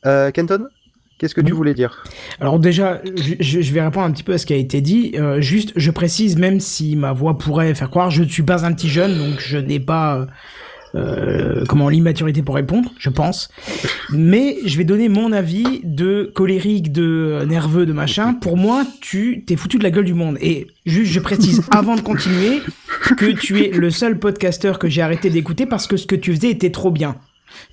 Euh, 0.06 0.30
Kenton, 0.30 0.68
qu'est-ce 1.18 1.34
que 1.34 1.42
tu 1.42 1.52
voulais 1.52 1.74
dire? 1.74 2.02
Alors 2.40 2.58
déjà, 2.58 3.02
je, 3.04 3.34
je- 3.40 3.60
je 3.60 3.72
vais 3.74 3.82
répondre 3.82 4.06
un 4.06 4.12
petit 4.12 4.22
peu 4.22 4.32
à 4.32 4.38
ce 4.38 4.46
qui 4.46 4.54
a 4.54 4.56
été 4.56 4.80
dit. 4.80 5.12
Euh, 5.16 5.40
juste, 5.42 5.72
je 5.76 5.90
précise, 5.90 6.38
même 6.38 6.60
si 6.60 6.96
ma 6.96 7.12
voix 7.12 7.36
pourrait 7.36 7.74
faire 7.74 7.90
croire, 7.90 8.10
je 8.10 8.22
ne 8.22 8.28
suis 8.28 8.44
pas 8.44 8.64
un 8.64 8.72
petit 8.72 8.88
jeune, 8.88 9.18
donc 9.18 9.38
je 9.40 9.58
n'ai 9.58 9.80
pas 9.80 10.26
euh, 10.96 11.64
comment 11.68 11.88
l'immaturité 11.88 12.42
pour 12.42 12.54
répondre, 12.54 12.90
je 12.98 13.10
pense. 13.10 13.50
Mais 14.10 14.56
je 14.64 14.76
vais 14.78 14.84
donner 14.84 15.08
mon 15.08 15.32
avis 15.32 15.80
de 15.84 16.30
colérique, 16.34 16.92
de 16.92 17.44
nerveux, 17.46 17.86
de 17.86 17.92
machin. 17.92 18.34
Pour 18.34 18.56
moi, 18.56 18.84
tu 19.00 19.44
t'es 19.46 19.56
foutu 19.56 19.78
de 19.78 19.82
la 19.82 19.90
gueule 19.90 20.04
du 20.04 20.14
monde. 20.14 20.38
Et 20.40 20.68
juste, 20.86 21.12
je 21.12 21.20
précise 21.20 21.62
avant 21.70 21.96
de 21.96 22.00
continuer 22.00 22.62
que 23.16 23.26
tu 23.26 23.62
es 23.62 23.70
le 23.70 23.90
seul 23.90 24.18
podcasteur 24.18 24.78
que 24.78 24.88
j'ai 24.88 25.02
arrêté 25.02 25.30
d'écouter 25.30 25.66
parce 25.66 25.86
que 25.86 25.96
ce 25.96 26.06
que 26.06 26.16
tu 26.16 26.34
faisais 26.34 26.50
était 26.50 26.70
trop 26.70 26.90
bien. 26.90 27.16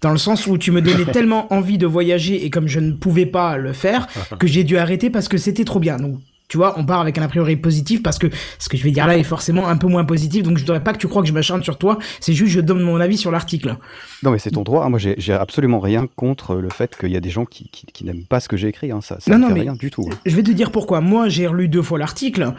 Dans 0.01 0.11
le 0.11 0.17
sens 0.17 0.47
où 0.47 0.57
tu 0.57 0.71
me 0.71 0.81
donnais 0.81 1.05
tellement 1.11 1.51
envie 1.53 1.77
de 1.77 1.87
voyager 1.87 2.45
et 2.45 2.49
comme 2.49 2.67
je 2.67 2.79
ne 2.79 2.91
pouvais 2.91 3.25
pas 3.25 3.57
le 3.57 3.73
faire, 3.73 4.07
que 4.39 4.47
j'ai 4.47 4.63
dû 4.63 4.77
arrêter 4.77 5.09
parce 5.09 5.27
que 5.27 5.37
c'était 5.37 5.65
trop 5.65 5.79
bien. 5.79 5.97
Donc, 5.97 6.19
tu 6.53 6.57
vois, 6.57 6.75
on 6.77 6.85
part 6.85 7.01
avec 7.01 7.17
un 7.17 7.23
a 7.23 7.27
priori 7.27 7.55
positif 7.55 8.03
parce 8.03 8.19
que 8.19 8.27
ce 8.59 8.69
que 8.69 8.77
je 8.77 8.83
vais 8.83 8.91
dire 8.91 9.07
là 9.07 9.17
est 9.17 9.23
forcément 9.23 9.67
un 9.67 9.75
peu 9.75 9.87
moins 9.87 10.05
positif. 10.05 10.43
Donc, 10.43 10.57
je 10.59 10.61
voudrais 10.61 10.83
pas 10.83 10.93
que 10.93 10.99
tu 10.99 11.07
crois 11.07 11.23
que 11.23 11.27
je 11.27 11.33
m'acharne 11.33 11.63
sur 11.63 11.79
toi. 11.79 11.97
C'est 12.19 12.33
juste, 12.33 12.51
je 12.51 12.59
donne 12.59 12.81
mon 12.83 12.97
avis 12.99 13.17
sur 13.17 13.31
l'article. 13.31 13.75
Non, 14.21 14.29
mais 14.29 14.37
c'est 14.37 14.51
ton 14.51 14.61
droit. 14.61 14.85
hein. 14.85 14.89
Moi, 14.89 14.99
j'ai 14.99 15.15
j'ai 15.17 15.33
absolument 15.33 15.79
rien 15.79 16.05
contre 16.15 16.53
le 16.57 16.69
fait 16.69 16.95
qu'il 16.95 17.09
y 17.09 17.17
a 17.17 17.19
des 17.19 17.31
gens 17.31 17.45
qui, 17.45 17.69
qui- 17.71 17.87
qui 17.87 18.05
n'aiment 18.05 18.25
pas 18.29 18.39
ce 18.39 18.47
que 18.47 18.55
j'ai 18.55 18.67
écrit. 18.67 18.91
hein. 18.91 19.01
Ça, 19.01 19.19
ça 19.19 19.31
Non, 19.31 19.37
me 19.37 19.41
non, 19.41 19.47
fait 19.47 19.53
mais- 19.55 19.61
rien 19.61 19.73
du 19.73 19.89
tout. 19.89 20.07
hein. 20.11 20.15
Je 20.27 20.35
vais 20.35 20.43
te 20.43 20.51
dire 20.51 20.71
pourquoi. 20.71 21.01
Moi, 21.01 21.27
j'ai 21.27 21.47
relu 21.47 21.67
deux 21.69 21.81
fois 21.81 21.97
l'article. 21.97 22.53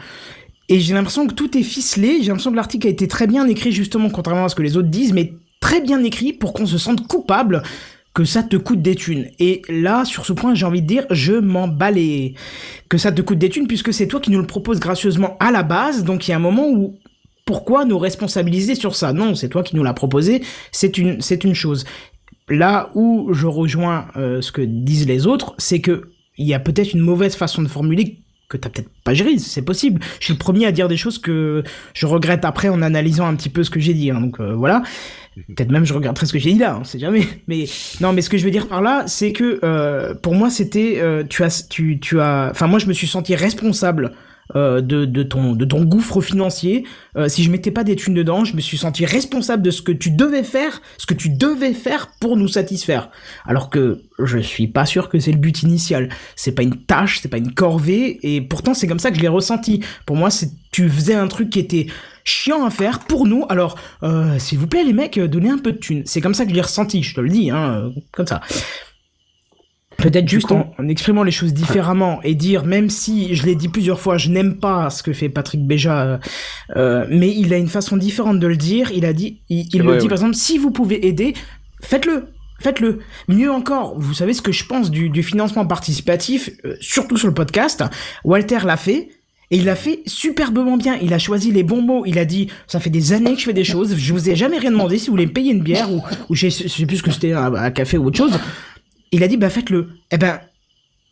Et 0.67 0.81
j'ai 0.81 0.93
l'impression 0.93 1.25
que 1.25 1.33
tout 1.33 1.57
est 1.57 1.63
ficelé. 1.63 2.17
J'ai 2.19 2.27
l'impression 2.27 2.51
que 2.51 2.57
l'article 2.57 2.87
a 2.87 2.89
été 2.89 3.07
très 3.07 3.27
bien 3.27 3.47
écrit, 3.47 3.71
justement, 3.71 4.09
contrairement 4.09 4.43
à 4.43 4.49
ce 4.49 4.55
que 4.55 4.61
les 4.63 4.75
autres 4.75 4.89
disent, 4.89 5.13
mais 5.13 5.31
très 5.61 5.79
bien 5.79 6.03
écrit 6.03 6.33
pour 6.33 6.51
qu'on 6.51 6.65
se 6.65 6.77
sente 6.77 7.07
coupable 7.07 7.63
que 8.15 8.25
ça 8.25 8.41
te 8.41 8.55
coûte 8.55 8.81
des 8.81 8.95
thunes. 8.95 9.27
Et 9.37 9.61
là, 9.69 10.05
sur 10.05 10.25
ce 10.25 10.33
point, 10.33 10.55
j'ai 10.55 10.65
envie 10.65 10.81
de 10.81 10.87
dire, 10.87 11.05
je 11.11 11.33
m'en 11.33 11.67
bats 11.67 11.91
les... 11.91 12.33
Que 12.89 12.97
ça 12.97 13.11
te 13.11 13.21
coûte 13.21 13.37
des 13.37 13.49
thunes, 13.49 13.67
puisque 13.67 13.93
c'est 13.93 14.07
toi 14.07 14.19
qui 14.19 14.31
nous 14.31 14.39
le 14.39 14.47
proposes 14.47 14.79
gracieusement 14.79 15.37
à 15.39 15.51
la 15.51 15.61
base. 15.61 16.03
Donc, 16.03 16.27
il 16.27 16.31
y 16.31 16.33
a 16.33 16.37
un 16.37 16.39
moment 16.39 16.67
où... 16.67 16.97
Pourquoi 17.45 17.85
nous 17.85 17.99
responsabiliser 17.99 18.73
sur 18.73 18.95
ça? 18.95 19.13
Non, 19.13 19.35
c'est 19.35 19.49
toi 19.49 19.61
qui 19.61 19.75
nous 19.75 19.83
l'as 19.83 19.93
proposé. 19.93 20.41
C'est 20.71 20.97
une, 20.97 21.21
c'est 21.21 21.43
une 21.43 21.53
chose. 21.53 21.85
Là 22.49 22.89
où 22.95 23.33
je 23.33 23.45
rejoins 23.45 24.07
euh, 24.15 24.41
ce 24.41 24.51
que 24.51 24.61
disent 24.61 25.05
les 25.05 25.27
autres, 25.27 25.53
c'est 25.59 25.79
que 25.79 26.09
il 26.37 26.47
y 26.47 26.55
a 26.55 26.59
peut-être 26.59 26.93
une 26.93 27.01
mauvaise 27.01 27.35
façon 27.35 27.61
de 27.61 27.67
formuler 27.67 28.19
que 28.49 28.57
t'as 28.57 28.69
peut-être 28.69 28.89
pas 29.03 29.13
géré, 29.13 29.37
c'est 29.37 29.63
possible. 29.63 30.01
Je 30.19 30.25
suis 30.25 30.33
le 30.33 30.39
premier 30.39 30.65
à 30.65 30.71
dire 30.71 30.87
des 30.87 30.97
choses 30.97 31.17
que 31.17 31.63
je 31.93 32.05
regrette 32.05 32.45
après 32.45 32.69
en 32.69 32.81
analysant 32.81 33.27
un 33.27 33.35
petit 33.35 33.49
peu 33.49 33.63
ce 33.63 33.69
que 33.69 33.79
j'ai 33.79 33.93
dit. 33.93 34.11
hein, 34.11 34.21
donc 34.21 34.39
euh, 34.39 34.53
voilà. 34.53 34.83
Peut-être 35.35 35.71
même 35.71 35.85
je 35.85 35.93
regretterai 35.93 36.25
ce 36.25 36.33
que 36.33 36.39
j'ai 36.39 36.53
dit 36.53 36.59
là, 36.59 36.77
on 36.79 36.83
sait 36.83 36.99
jamais. 36.99 37.27
Mais 37.47 37.65
non, 37.99 38.13
mais 38.13 38.21
ce 38.21 38.29
que 38.29 38.37
je 38.37 38.45
veux 38.45 38.51
dire 38.51 38.67
par 38.67 38.81
là, 38.81 39.03
c'est 39.07 39.33
que 39.33 39.59
euh, 39.63 40.13
pour 40.15 40.33
moi 40.33 40.49
c'était, 40.49 40.99
euh, 41.01 41.23
tu 41.27 41.43
as, 41.43 41.67
tu, 41.69 41.99
tu 41.99 42.19
as, 42.21 42.49
enfin 42.51 42.67
moi 42.67 42.79
je 42.79 42.85
me 42.85 42.93
suis 42.93 43.07
senti 43.07 43.35
responsable 43.35 44.13
euh, 44.55 44.79
de, 44.79 45.05
de 45.05 45.23
ton 45.23 45.53
de 45.53 45.65
ton 45.65 45.83
gouffre 45.83 46.21
financier. 46.21 46.85
Euh, 47.17 47.27
si 47.27 47.43
je 47.43 47.49
mettais 47.49 47.71
pas 47.71 47.83
des 47.83 47.95
thunes 47.95 48.13
dedans, 48.13 48.45
je 48.45 48.55
me 48.55 48.61
suis 48.61 48.77
senti 48.77 49.03
responsable 49.03 49.63
de 49.63 49.71
ce 49.71 49.81
que 49.81 49.91
tu 49.91 50.11
devais 50.11 50.43
faire, 50.43 50.81
ce 50.99 51.07
que 51.07 51.15
tu 51.15 51.29
devais 51.29 51.73
faire 51.73 52.11
pour 52.21 52.37
nous 52.37 52.47
satisfaire. 52.47 53.09
Alors 53.45 53.71
que 53.71 54.03
je 54.19 54.37
suis 54.37 54.67
pas 54.67 54.85
sûr 54.85 55.09
que 55.09 55.19
c'est 55.19 55.31
le 55.31 55.39
but 55.39 55.63
initial. 55.63 56.09
C'est 56.35 56.53
pas 56.53 56.61
une 56.61 56.77
tâche, 56.77 57.19
c'est 57.21 57.27
pas 57.27 57.39
une 57.39 57.53
corvée, 57.53 58.19
et 58.21 58.39
pourtant 58.39 58.75
c'est 58.75 58.87
comme 58.87 58.99
ça 58.99 59.09
que 59.09 59.17
je 59.17 59.21
l'ai 59.21 59.27
ressenti. 59.27 59.81
Pour 60.05 60.15
moi, 60.15 60.29
c'est 60.29 60.51
tu 60.71 60.89
faisais 60.89 61.15
un 61.15 61.27
truc 61.27 61.49
qui 61.49 61.59
était 61.59 61.87
chiant 62.25 62.65
à 62.65 62.69
faire 62.69 62.99
pour 62.99 63.25
nous. 63.25 63.45
Alors, 63.47 63.77
euh, 64.03 64.37
s'il 64.39 64.57
vous 64.57 64.67
plaît 64.67 64.83
les 64.83 64.93
mecs, 64.93 65.17
euh, 65.17 65.27
donnez 65.27 65.49
un 65.49 65.57
peu 65.57 65.71
de 65.71 65.77
thunes. 65.77 66.03
C'est 66.05 66.19
comme 66.19 66.33
ça 66.33 66.43
que 66.43 66.49
je 66.49 66.55
l'ai 66.55 66.61
ressenti. 66.61 67.01
Je 67.03 67.15
te 67.15 67.21
le 67.21 67.29
dis, 67.29 67.51
hein, 67.51 67.85
euh, 67.85 67.89
comme 68.11 68.27
ça. 68.27 68.41
Peut-être 69.97 70.27
juste 70.27 70.51
en, 70.51 70.73
en 70.77 70.87
exprimant 70.89 71.23
les 71.23 71.31
choses 71.31 71.53
différemment 71.53 72.19
et 72.23 72.35
dire, 72.35 72.65
même 72.65 72.89
si 72.89 73.33
je 73.33 73.45
l'ai 73.45 73.55
dit 73.55 73.69
plusieurs 73.69 73.99
fois, 73.99 74.17
je 74.17 74.29
n'aime 74.29 74.59
pas 74.59 74.89
ce 74.89 75.01
que 75.03 75.13
fait 75.13 75.29
Patrick 75.29 75.65
Béja, 75.65 76.03
euh, 76.03 76.17
euh, 76.75 77.05
mais 77.09 77.33
il 77.33 77.53
a 77.53 77.57
une 77.57 77.69
façon 77.69 77.95
différente 77.95 78.39
de 78.39 78.47
le 78.47 78.57
dire. 78.57 78.91
Il 78.91 79.05
a 79.05 79.13
dit, 79.13 79.41
il, 79.47 79.69
il 79.73 79.81
le 79.81 79.97
dit 79.97 80.03
ouais. 80.03 80.09
par 80.09 80.17
exemple, 80.17 80.35
si 80.35 80.57
vous 80.57 80.71
pouvez 80.71 81.07
aider, 81.07 81.33
faites-le. 81.81 82.27
Faites-le. 82.59 82.99
Mieux 83.27 83.51
encore, 83.51 83.99
vous 83.99 84.13
savez 84.13 84.33
ce 84.33 84.41
que 84.41 84.51
je 84.51 84.65
pense 84.65 84.89
du, 84.89 85.09
du 85.09 85.23
financement 85.23 85.65
participatif, 85.65 86.49
euh, 86.65 86.75
surtout 86.79 87.17
sur 87.17 87.27
le 87.27 87.33
podcast. 87.33 87.83
Walter 88.23 88.59
l'a 88.65 88.77
fait. 88.77 89.09
Et 89.51 89.57
il 89.57 89.65
l'a 89.65 89.75
fait 89.75 90.01
superbement 90.05 90.77
bien. 90.77 90.97
Il 91.01 91.13
a 91.13 91.19
choisi 91.19 91.51
les 91.51 91.63
bons 91.63 91.81
mots. 91.81 92.03
Il 92.05 92.17
a 92.17 92.25
dit, 92.25 92.49
ça 92.67 92.79
fait 92.79 92.89
des 92.89 93.13
années 93.13 93.33
que 93.33 93.39
je 93.39 93.45
fais 93.45 93.53
des 93.53 93.63
choses. 93.63 93.95
Je 93.95 94.13
vous 94.13 94.29
ai 94.29 94.35
jamais 94.35 94.57
rien 94.57 94.71
demandé. 94.71 94.97
Si 94.97 95.07
vous 95.07 95.13
voulez 95.13 95.27
me 95.27 95.33
payer 95.33 95.51
une 95.51 95.61
bière 95.61 95.91
ou, 95.91 96.01
ou 96.29 96.35
je 96.35 96.49
sais 96.49 96.85
plus 96.85 96.97
ce 96.97 97.03
que 97.03 97.11
c'était, 97.11 97.33
un, 97.33 97.53
un 97.53 97.71
café 97.71 97.97
ou 97.97 98.05
autre 98.05 98.17
chose. 98.17 98.39
Il 99.11 99.23
a 99.23 99.27
dit, 99.27 99.37
bah 99.37 99.49
faites-le. 99.49 99.89
Eh 100.11 100.17
ben, 100.17 100.39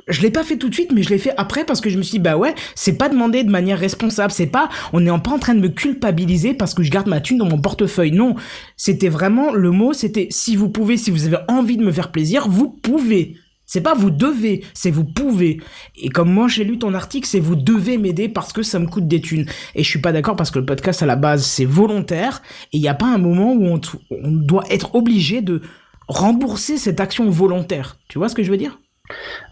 je 0.08 0.22
l'ai 0.22 0.32
pas 0.32 0.44
fait 0.44 0.58
tout 0.58 0.70
de 0.70 0.74
suite, 0.74 0.92
mais 0.92 1.04
je 1.04 1.10
l'ai 1.10 1.18
fait 1.18 1.34
après 1.38 1.64
parce 1.64 1.80
que 1.80 1.90
je 1.90 1.98
me 1.98 2.04
suis 2.04 2.14
dit, 2.14 2.20
bah 2.20 2.36
ouais, 2.36 2.54
c'est 2.76 2.98
pas 2.98 3.10
demandé 3.10 3.44
de 3.44 3.50
manière 3.50 3.80
responsable. 3.80 4.32
C'est 4.32 4.48
pas, 4.48 4.70
on 4.92 5.00
n'est 5.00 5.12
pas 5.20 5.32
en 5.32 5.40
train 5.40 5.56
de 5.56 5.62
me 5.62 5.70
culpabiliser 5.70 6.54
parce 6.54 6.74
que 6.74 6.84
je 6.84 6.92
garde 6.92 7.08
ma 7.08 7.22
thune 7.22 7.38
dans 7.38 7.48
mon 7.48 7.60
portefeuille. 7.60 8.12
Non. 8.12 8.36
C'était 8.76 9.10
vraiment, 9.10 9.54
le 9.54 9.72
mot, 9.72 9.94
c'était, 9.94 10.28
si 10.30 10.56
vous 10.56 10.70
pouvez, 10.70 10.98
si 10.98 11.12
vous 11.12 11.26
avez 11.26 11.38
envie 11.48 11.78
de 11.78 11.84
me 11.84 11.92
faire 11.92 12.12
plaisir, 12.12 12.48
vous 12.50 12.70
pouvez. 12.70 13.38
C'est 13.66 13.82
pas 13.82 13.94
vous 13.94 14.12
devez, 14.12 14.64
c'est 14.74 14.92
vous 14.92 15.06
pouvez. 15.06 15.60
Et 15.96 16.10
comme 16.10 16.32
moi 16.32 16.48
j'ai 16.48 16.64
lu 16.64 16.78
ton 16.78 16.94
article, 16.94 17.28
c'est 17.28 17.40
vous 17.40 17.56
devez 17.56 17.98
m'aider 17.98 18.30
parce 18.30 18.54
que 18.54 18.62
ça 18.64 18.80
me 18.80 18.88
coûte 18.88 19.08
des 19.08 19.22
thunes. 19.22 19.46
Et 19.76 19.84
je 19.84 19.90
suis 19.90 20.02
pas 20.02 20.12
d'accord 20.12 20.36
parce 20.36 20.52
que 20.52 20.60
le 20.60 20.66
podcast 20.66 21.02
à 21.02 21.06
la 21.06 21.16
base 21.16 21.46
c'est 21.46 21.66
volontaire 21.66 22.42
et 22.72 22.78
il 22.78 22.82
n'y 22.82 22.88
a 22.88 22.94
pas 22.94 23.08
un 23.08 23.18
moment 23.18 23.54
où 23.54 23.66
on, 23.66 24.32
doit 24.32 24.66
être 24.70 24.96
obligé 24.96 25.42
de 25.42 25.62
rembourser 26.08 26.78
cette 26.78 27.00
action 27.00 27.30
volontaire. 27.30 27.98
Tu 28.10 28.18
vois 28.18 28.30
ce 28.30 28.36
que 28.36 28.44
je 28.44 28.52
veux 28.52 28.58
dire? 28.58 28.80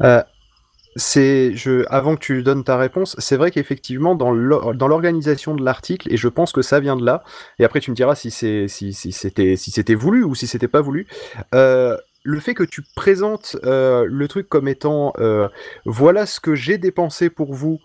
Euh, 0.01 0.21
c'est 0.95 1.55
je 1.55 1.85
avant 1.89 2.15
que 2.15 2.21
tu 2.21 2.43
donnes 2.43 2.63
ta 2.65 2.77
réponse, 2.77 3.15
c'est 3.17 3.37
vrai 3.37 3.49
qu'effectivement 3.49 4.15
dans 4.15 4.31
l'or- 4.31 4.75
dans 4.75 4.87
l'organisation 4.87 5.55
de 5.55 5.63
l'article 5.63 6.11
et 6.13 6.17
je 6.17 6.27
pense 6.27 6.51
que 6.51 6.61
ça 6.61 6.79
vient 6.79 6.97
de 6.97 7.05
là. 7.05 7.23
Et 7.59 7.63
après 7.63 7.79
tu 7.79 7.91
me 7.91 7.95
diras 7.95 8.15
si 8.15 8.29
c'était 8.29 8.67
si 8.67 9.11
c'était 9.71 9.95
voulu 9.95 10.23
ou 10.23 10.35
si 10.35 10.47
c'était 10.47 10.67
pas 10.67 10.81
voulu. 10.81 11.07
Euh, 11.55 11.95
le 12.23 12.39
fait 12.39 12.53
que 12.53 12.63
tu 12.63 12.83
présentes 12.95 13.57
euh, 13.63 14.05
le 14.07 14.27
truc 14.27 14.47
comme 14.47 14.67
étant 14.67 15.13
euh, 15.19 15.47
voilà 15.85 16.25
ce 16.25 16.39
que 16.39 16.55
j'ai 16.55 16.77
dépensé 16.77 17.29
pour 17.29 17.53
vous, 17.53 17.79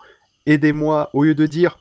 aidez-moi, 0.47 1.11
au 1.13 1.25
lieu 1.25 1.35
de 1.35 1.47
dire 1.47 1.79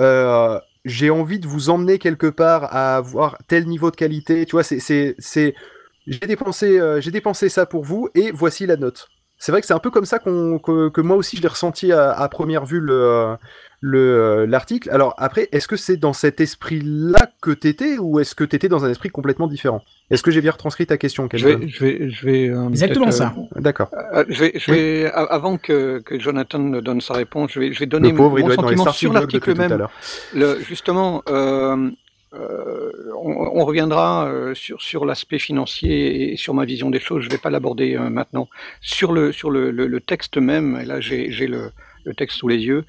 euh, 0.00 0.58
j'ai 0.84 1.10
envie 1.10 1.38
de 1.38 1.46
vous 1.46 1.70
emmener 1.70 1.98
quelque 1.98 2.26
part 2.26 2.64
à 2.64 2.96
avoir 2.96 3.38
tel 3.48 3.66
niveau 3.66 3.90
de 3.90 3.96
qualité, 3.96 4.44
tu 4.46 4.52
vois, 4.52 4.64
c'est 4.64 5.16
j'ai 5.18 6.26
dépensé 6.26 6.80
j'ai 7.00 7.10
dépensé 7.10 7.48
ça 7.48 7.66
pour 7.66 7.84
vous 7.84 8.08
et 8.14 8.30
voici 8.30 8.66
la 8.66 8.76
note. 8.76 9.08
C'est 9.38 9.52
vrai 9.52 9.60
que 9.60 9.66
c'est 9.66 9.74
un 9.74 9.78
peu 9.78 9.90
comme 9.90 10.06
ça 10.06 10.18
que, 10.18 11.00
moi 11.00 11.16
aussi 11.16 11.36
je 11.36 11.42
l'ai 11.42 11.48
ressenti 11.48 11.92
à, 11.92 12.28
première 12.30 12.64
vue 12.64 12.80
le, 12.80 13.36
l'article. 13.82 14.90
Alors 14.90 15.14
après, 15.18 15.48
est-ce 15.52 15.68
que 15.68 15.76
c'est 15.76 15.96
dans 15.96 16.12
cet 16.12 16.40
esprit-là 16.40 17.30
que 17.40 17.50
t'étais 17.50 17.98
ou 17.98 18.18
est-ce 18.20 18.34
que 18.34 18.44
t'étais 18.44 18.68
dans 18.68 18.84
un 18.84 18.90
esprit 18.90 19.08
complètement 19.10 19.46
différent? 19.46 19.82
Est-ce 20.10 20.22
que 20.22 20.30
j'ai 20.30 20.40
bien 20.40 20.50
retranscrit 20.52 20.86
ta 20.86 20.96
question 20.96 21.28
Je 21.32 21.46
vais, 21.46 21.68
je 21.68 21.84
vais, 21.84 22.10
je 22.10 22.26
vais, 22.26 22.48
euh, 22.48 22.68
Exactement 22.70 23.10
ça. 23.10 23.34
euh, 23.56 23.60
D'accord. 23.60 23.90
euh, 24.14 24.24
je 24.28 24.40
vais, 24.44 24.52
je 24.56 24.72
vais, 24.72 25.06
a- 25.06 25.24
avant 25.24 25.58
que, 25.58 26.00
que 26.00 26.18
Jonathan 26.18 26.58
ne 26.58 26.80
donne 26.80 27.00
sa 27.00 27.14
réponse, 27.14 27.52
je 27.52 27.60
vais, 27.60 27.72
je 27.72 27.78
vais 27.80 27.86
donner 27.86 28.12
pauvre, 28.12 28.38
mon 28.38 28.50
sentiment 28.50 28.90
sur 28.90 29.12
l'article 29.12 29.34
depuis 29.50 29.54
tout 29.54 29.60
à 29.62 29.68
même. 29.78 29.86
Le, 30.34 30.60
justement, 30.60 31.22
euh, 31.28 31.90
euh, 32.34 32.90
on, 33.16 33.60
on 33.60 33.64
reviendra 33.64 34.26
euh, 34.28 34.54
sur, 34.54 34.80
sur 34.82 35.04
l'aspect 35.04 35.38
financier 35.38 36.32
et 36.32 36.36
sur 36.36 36.54
ma 36.54 36.64
vision 36.64 36.90
des 36.90 37.00
choses. 37.00 37.22
Je 37.22 37.26
ne 37.28 37.32
vais 37.32 37.38
pas 37.38 37.50
l'aborder 37.50 37.94
euh, 37.96 38.10
maintenant. 38.10 38.48
Sur 38.80 39.12
le, 39.12 39.32
sur 39.32 39.50
le, 39.50 39.70
le, 39.70 39.86
le 39.86 40.00
texte 40.00 40.36
même, 40.36 40.78
et 40.82 40.84
là 40.84 41.00
j'ai 41.00 41.30
j'ai 41.30 41.46
le, 41.46 41.70
le 42.04 42.14
texte 42.14 42.38
sous 42.38 42.48
les 42.48 42.58
yeux. 42.58 42.84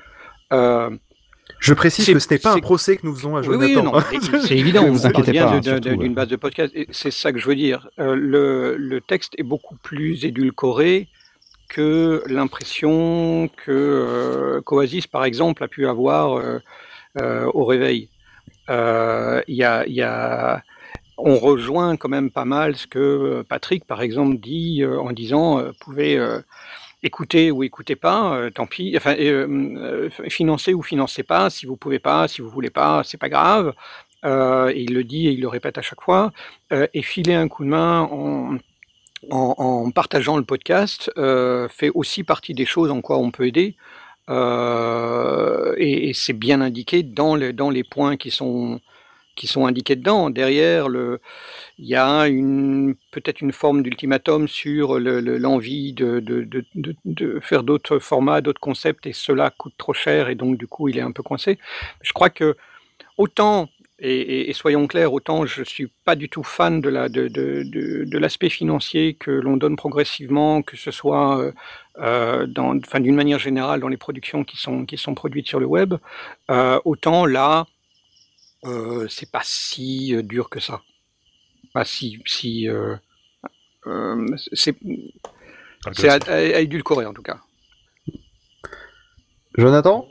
Euh, 0.54 0.90
Je 1.60 1.74
précise 1.74 2.06
que 2.06 2.20
ce 2.20 2.34
n'est 2.34 2.40
pas 2.40 2.54
un 2.54 2.60
procès 2.60 2.98
que 2.98 3.06
nous 3.06 3.16
faisons 3.16 3.36
à 3.36 3.42
oui, 3.42 3.56
oui, 3.58 3.74
Jonathan. 3.74 3.98
non, 3.98 4.40
c'est 4.46 4.58
évident. 4.58 4.86
Vous 4.88 5.06
on 5.06 5.12
parle 5.12 5.24
inquiétez 5.24 5.40
pas, 5.40 5.60
d'une 5.80 6.12
euh. 6.12 6.16
base 6.16 6.28
de 6.28 6.36
podcast. 6.36 6.74
C'est 6.92 7.12
ça 7.12 7.32
que 7.32 7.40
je 7.40 7.48
veux 7.48 7.56
dire. 7.56 7.90
Euh, 8.00 8.16
le, 8.16 8.76
le 8.78 9.02
texte 9.02 9.34
est 9.38 9.44
beaucoup 9.44 9.76
plus 9.84 10.26
édulcoré 10.26 11.08
que 11.70 12.24
l'impression 12.28 13.50
que 13.66 13.72
euh, 13.72 14.62
qu'Oasis, 14.62 15.08
par 15.08 15.24
exemple, 15.26 15.64
a 15.64 15.68
pu 15.68 15.88
avoir 15.88 16.38
euh, 16.38 16.60
euh, 17.22 17.46
au 17.54 17.66
réveil. 17.66 18.10
Euh, 18.70 19.42
Il 19.48 19.56
y 19.56 19.64
a, 19.64 19.86
y 19.88 20.02
a- 20.02 20.64
on 21.22 21.38
rejoint 21.38 21.98
quand 21.98 22.08
même 22.08 22.32
pas 22.32 22.46
mal 22.46 22.76
ce 22.78 22.88
que 22.88 23.44
Patrick, 23.50 23.84
par 23.86 24.02
exemple, 24.02 24.38
dit 24.38 24.82
euh, 24.84 25.00
en 25.02 25.12
disant, 25.12 25.60
euh, 25.60 25.72
écouter 27.04 27.52
ou 27.52 27.64
écoutez 27.64 27.96
pas, 27.96 28.34
euh, 28.36 28.50
tant 28.50 28.68
pis. 28.68 28.94
Enfin, 28.98 29.16
euh, 29.18 29.48
euh, 29.78 30.30
financer 30.30 30.74
ou 30.74 30.82
financez 30.82 31.24
pas. 31.24 31.50
Si 31.50 31.66
vous 31.66 31.78
pouvez 31.78 32.00
pas, 32.00 32.28
si 32.28 32.42
vous 32.42 32.50
voulez 32.50 32.70
pas, 32.70 33.04
c'est 33.04 33.18
pas 33.18 33.30
grave. 33.30 33.74
Il 34.24 34.94
le 34.94 35.04
dit 35.04 35.28
et 35.28 35.32
il 35.32 35.42
le 35.42 35.48
répète 35.48 35.78
à 35.78 35.82
chaque 35.82 36.02
fois. 36.02 36.32
Et 36.72 37.02
filer 37.02 37.36
un 37.36 37.48
coup 37.48 37.64
de 37.64 37.70
main 37.70 38.10
en, 39.32 39.92
partageant 39.92 40.38
le 40.38 40.44
podcast 40.44 41.12
fait 41.70 41.90
aussi 41.94 42.24
partie 42.24 42.54
des 42.54 42.66
choses 42.66 42.92
en 42.92 43.02
quoi 43.02 43.18
on 43.18 43.32
peut 43.32 43.48
aider. 43.48 43.76
Et 44.30 46.10
et 46.10 46.14
c'est 46.14 46.34
bien 46.34 46.62
indiqué 46.62 47.04
dans, 47.04 47.36
les 47.36 47.54
dans 47.54 47.70
les 47.70 47.84
points 47.84 48.18
qui 48.18 48.30
sont, 48.30 48.82
qui 49.38 49.48
sont 49.48 49.66
indiqués 49.66 49.96
dedans. 49.96 50.30
Derrière, 50.30 50.90
le, 50.90 51.22
il 51.80 51.88
y 51.88 51.96
a 51.96 52.28
une, 52.28 52.96
peut-être 53.12 53.42
une 53.42 53.54
forme 53.54 53.84
d'ultimatum 53.84 54.48
sur 54.50 55.00
le- 55.00 55.22
le- 55.22 55.38
l'envie 55.38 55.94
de, 55.94 56.22
faire 57.42 57.64
d'autres 57.64 58.00
formats, 58.00 58.42
d'autres 58.42 58.60
concepts, 58.62 59.06
et 59.08 59.14
cela 59.14 59.50
coûte 59.52 59.74
trop 59.78 59.94
cher, 59.94 60.30
et 60.30 60.36
donc 60.36 60.58
du 60.58 60.68
coup, 60.68 60.90
il 60.90 60.98
est 60.98 61.02
un 61.02 61.12
peu 61.14 61.24
coincé. 61.24 61.58
Je 62.02 62.12
crois 62.14 62.30
que 62.30 62.58
autant, 63.18 63.70
et, 64.00 64.54
soyons 64.54 64.88
clairs, 64.88 65.14
autant 65.14 65.46
je 65.46 65.64
suis 65.64 65.88
pas 66.06 66.16
du 66.16 66.30
tout 66.30 66.44
fan 66.44 66.82
de 66.82 66.90
la 66.90 67.10
de, 67.10 67.28
de, 67.30 67.64
de, 67.66 68.06
de 68.06 68.18
l'aspect 68.18 68.50
financier 68.50 69.16
que 69.16 69.32
l'on 69.32 69.58
donne 69.58 69.76
progressivement, 69.78 70.62
que 70.64 70.78
ce 70.78 70.92
soit 70.92 71.40
euh, 71.40 71.52
euh, 72.00 72.48
d'une 73.00 73.16
manière 73.16 73.40
générale 73.40 73.82
dans 73.82 73.90
les 73.90 73.98
productions 73.98 74.44
qui 74.46 74.58
sont 74.58 75.16
produites 75.16 75.48
sur 75.48 75.60
le 75.60 75.66
web, 75.66 75.96
euh, 76.52 76.80
autant 76.86 77.26
là, 77.26 77.66
euh, 78.66 79.08
c'est 79.10 79.32
pas 79.32 79.42
si 79.44 80.16
dur 80.24 80.50
que 80.50 80.60
ça, 80.60 80.82
pas 81.74 81.86
si 81.86 82.22
si 82.26 82.68
euh, 82.68 82.96
euh, 83.88 84.28
c'est 84.54 84.78
c'est 85.94 86.10
à, 86.10 86.20
à, 86.28 86.36
à 86.36 86.60
édulcorer 86.60 87.06
en 87.06 87.14
tout 87.14 87.22
cas. 87.24 87.40
Jonathan? 89.58 90.08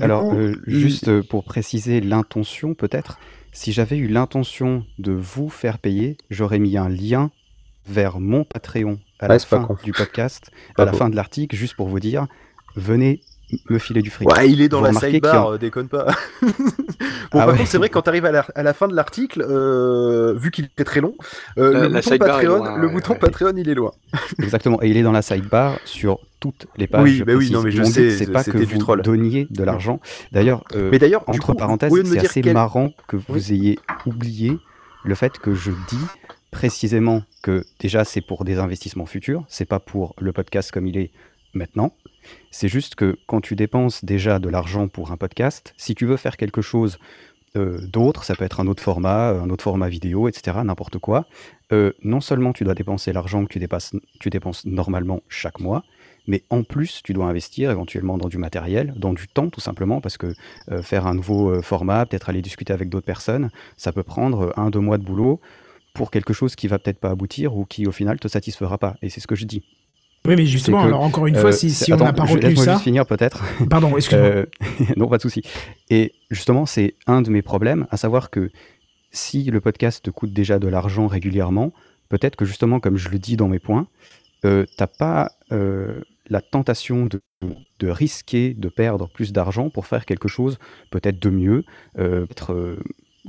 Alors, 0.00 0.34
euh, 0.34 0.54
juste 0.66 1.22
pour 1.22 1.44
préciser 1.44 2.00
l'intention, 2.00 2.74
peut-être, 2.74 3.18
si 3.52 3.72
j'avais 3.72 3.96
eu 3.96 4.08
l'intention 4.08 4.84
de 4.98 5.12
vous 5.12 5.48
faire 5.48 5.78
payer, 5.78 6.16
j'aurais 6.30 6.58
mis 6.58 6.76
un 6.76 6.88
lien 6.88 7.30
vers 7.86 8.18
mon 8.18 8.44
Patreon 8.44 8.98
à 9.20 9.28
la 9.28 9.34
Ouais, 9.34 9.38
fin 9.38 9.68
du 9.84 9.92
podcast, 9.92 10.50
à 10.76 10.84
la 10.84 10.92
fin 10.92 11.08
de 11.08 11.16
l'article, 11.16 11.54
juste 11.56 11.76
pour 11.76 11.88
vous 11.88 12.00
dire, 12.00 12.26
venez 12.74 13.20
me 13.70 13.78
filer 13.78 14.02
du 14.02 14.10
fric. 14.10 14.28
Ouais, 14.28 14.50
il 14.50 14.60
est 14.60 14.68
dans 14.68 14.80
Vous 14.82 14.92
la 14.92 14.92
sidebar, 15.00 15.52
euh, 15.52 15.58
déconne 15.58 15.88
pas. 15.88 16.06
bon, 16.42 16.50
Ah 16.50 17.28
par 17.30 17.48
ouais. 17.48 17.56
contre, 17.58 17.68
c'est 17.70 17.78
vrai 17.78 17.88
que 17.88 17.94
quand 17.94 18.02
tu 18.02 18.08
arrives 18.08 18.24
à 18.26 18.32
la, 18.32 18.46
à 18.54 18.62
la 18.62 18.72
fin 18.74 18.88
de 18.88 18.94
l'article, 18.94 19.44
euh, 19.48 20.34
vu 20.36 20.50
qu'il 20.50 20.64
était 20.66 20.84
très 20.84 21.00
long, 21.00 21.14
euh, 21.58 21.72
La- 21.72 21.80
le, 21.82 21.88
la 21.88 22.00
bouton 22.00 22.18
Patreon, 22.18 22.56
loin, 22.58 22.78
le 22.78 22.86
ouais, 22.88 22.92
bouton 22.92 23.12
ouais. 23.12 23.18
Patreon, 23.18 23.52
il 23.56 23.68
est 23.68 23.74
loin. 23.74 23.92
Exactement, 24.42 24.82
et 24.82 24.88
il 24.88 24.96
est 24.96 25.02
dans 25.02 25.12
la 25.12 25.22
sidebar 25.22 25.78
sur 25.84 26.18
toutes 26.40 26.66
les 26.76 26.86
pages. 26.86 27.02
Oui, 27.04 27.16
je 27.16 27.24
bah 27.24 27.34
oui, 27.34 27.50
non, 27.50 27.62
mais 27.62 27.70
je 27.70 27.82
sais, 27.84 28.10
c'est 28.10 28.30
pas 28.30 28.42
que 28.44 28.56
vous 28.58 28.78
troll. 28.78 29.02
donniez 29.02 29.46
de 29.50 29.62
l'argent. 29.64 30.00
D'ailleurs, 30.32 30.64
euh, 30.74 30.88
Mais 30.90 30.98
d'ailleurs, 30.98 31.24
du 31.28 31.36
entre 31.38 31.52
coup, 31.52 31.54
parenthèses, 31.54 31.92
c'est 32.04 32.18
assez 32.18 32.42
quel- 32.42 32.54
marrant 32.54 32.92
que 33.06 33.16
vous 33.16 33.24
Oui. 33.34 33.46
ayez 33.52 33.78
oublié 34.06 34.58
le 35.04 35.14
fait 35.14 35.38
que 35.38 35.54
je 35.54 35.70
dis 35.88 36.04
précisément 36.50 37.22
que 37.42 37.64
déjà 37.80 38.04
c'est 38.04 38.20
pour 38.20 38.44
des 38.44 38.58
investissements 38.58 39.06
futurs, 39.06 39.44
c'est 39.48 39.64
pas 39.66 39.78
pour 39.78 40.14
le 40.18 40.32
podcast 40.32 40.72
comme 40.72 40.86
il 40.86 40.96
est 40.96 41.10
maintenant. 41.56 41.92
C'est 42.50 42.68
juste 42.68 42.94
que 42.94 43.18
quand 43.26 43.40
tu 43.40 43.56
dépenses 43.56 44.04
déjà 44.04 44.38
de 44.38 44.48
l'argent 44.48 44.88
pour 44.88 45.12
un 45.12 45.16
podcast, 45.16 45.74
si 45.76 45.94
tu 45.94 46.06
veux 46.06 46.16
faire 46.16 46.36
quelque 46.36 46.62
chose 46.62 46.98
euh, 47.56 47.80
d'autre, 47.86 48.24
ça 48.24 48.34
peut 48.34 48.44
être 48.44 48.60
un 48.60 48.66
autre 48.66 48.82
format, 48.82 49.30
un 49.30 49.50
autre 49.50 49.64
format 49.64 49.88
vidéo, 49.88 50.28
etc., 50.28 50.58
n'importe 50.64 50.98
quoi, 50.98 51.26
euh, 51.72 51.92
non 52.02 52.20
seulement 52.20 52.52
tu 52.52 52.64
dois 52.64 52.74
dépenser 52.74 53.12
l'argent 53.12 53.44
que 53.44 53.52
tu, 53.52 54.30
dépenses 54.30 54.64
normalement 54.66 55.22
chaque 55.28 55.58
mois, 55.58 55.82
mais 56.26 56.42
en 56.50 56.62
plus, 56.62 57.02
tu 57.02 57.12
dois 57.12 57.26
investir 57.26 57.70
éventuellement 57.70 58.18
dans 58.18 58.28
du 58.28 58.38
matériel, 58.38 58.94
dans 58.96 59.12
du 59.12 59.26
temps 59.28 59.48
tout 59.48 59.60
simplement, 59.60 60.00
parce 60.00 60.16
que 60.16 60.34
euh, 60.70 60.82
faire 60.82 61.06
un 61.06 61.14
nouveau 61.14 61.50
euh, 61.50 61.62
format, 61.62 62.06
peut-être 62.06 62.28
aller 62.28 62.42
discuter 62.42 62.72
avec 62.72 62.88
d'autres 62.88 63.06
personnes, 63.06 63.50
ça 63.76 63.92
peut 63.92 64.02
prendre 64.02 64.52
un, 64.56 64.70
deux 64.70 64.80
mois 64.80 64.98
de 64.98 65.04
boulot 65.04 65.40
pour 65.94 66.10
quelque 66.10 66.32
chose 66.32 66.56
qui 66.56 66.68
va 66.68 66.78
peut-être 66.78 67.00
pas 67.00 67.10
aboutir 67.10 67.56
ou 67.56 67.64
qui 67.64 67.86
au 67.86 67.92
final 67.92 68.18
te 68.18 68.28
satisfera 68.28 68.78
pas. 68.78 68.96
Et 69.02 69.10
c'est 69.10 69.20
ce 69.20 69.26
que 69.26 69.34
je 69.34 69.44
dis. 69.44 69.62
Oui, 70.26 70.36
mais 70.36 70.46
justement, 70.46 70.82
que, 70.82 70.86
alors 70.86 71.02
encore 71.02 71.26
une 71.26 71.36
fois, 71.36 71.50
euh, 71.50 71.52
si, 71.52 71.70
si 71.70 71.92
on 71.92 71.96
n'a 71.96 72.12
pas 72.12 72.24
retenu 72.24 72.56
ça. 72.56 72.72
juste 72.72 72.84
finir 72.84 73.06
peut-être. 73.06 73.44
Pardon, 73.68 73.92
excuse-moi. 73.96 74.26
Euh, 74.26 74.46
non, 74.96 75.08
pas 75.08 75.16
de 75.16 75.22
souci. 75.22 75.42
Et 75.90 76.12
justement, 76.30 76.66
c'est 76.66 76.94
un 77.06 77.22
de 77.22 77.30
mes 77.30 77.42
problèmes, 77.42 77.86
à 77.90 77.96
savoir 77.96 78.30
que 78.30 78.50
si 79.12 79.44
le 79.44 79.60
podcast 79.60 80.04
te 80.04 80.10
coûte 80.10 80.32
déjà 80.32 80.58
de 80.58 80.68
l'argent 80.68 81.06
régulièrement, 81.06 81.72
peut-être 82.08 82.36
que 82.36 82.44
justement, 82.44 82.80
comme 82.80 82.96
je 82.96 83.08
le 83.08 83.18
dis 83.18 83.36
dans 83.36 83.48
mes 83.48 83.58
points, 83.58 83.86
euh, 84.44 84.64
t'as 84.76 84.86
pas 84.86 85.32
euh, 85.52 86.00
la 86.28 86.40
tentation 86.40 87.06
de, 87.06 87.20
de 87.78 87.88
risquer 87.88 88.54
de 88.54 88.68
perdre 88.68 89.08
plus 89.08 89.32
d'argent 89.32 89.70
pour 89.70 89.86
faire 89.86 90.04
quelque 90.04 90.28
chose 90.28 90.58
peut-être 90.90 91.20
de 91.20 91.30
mieux, 91.30 91.64
peut-être 91.94 92.52
euh, 92.52 92.78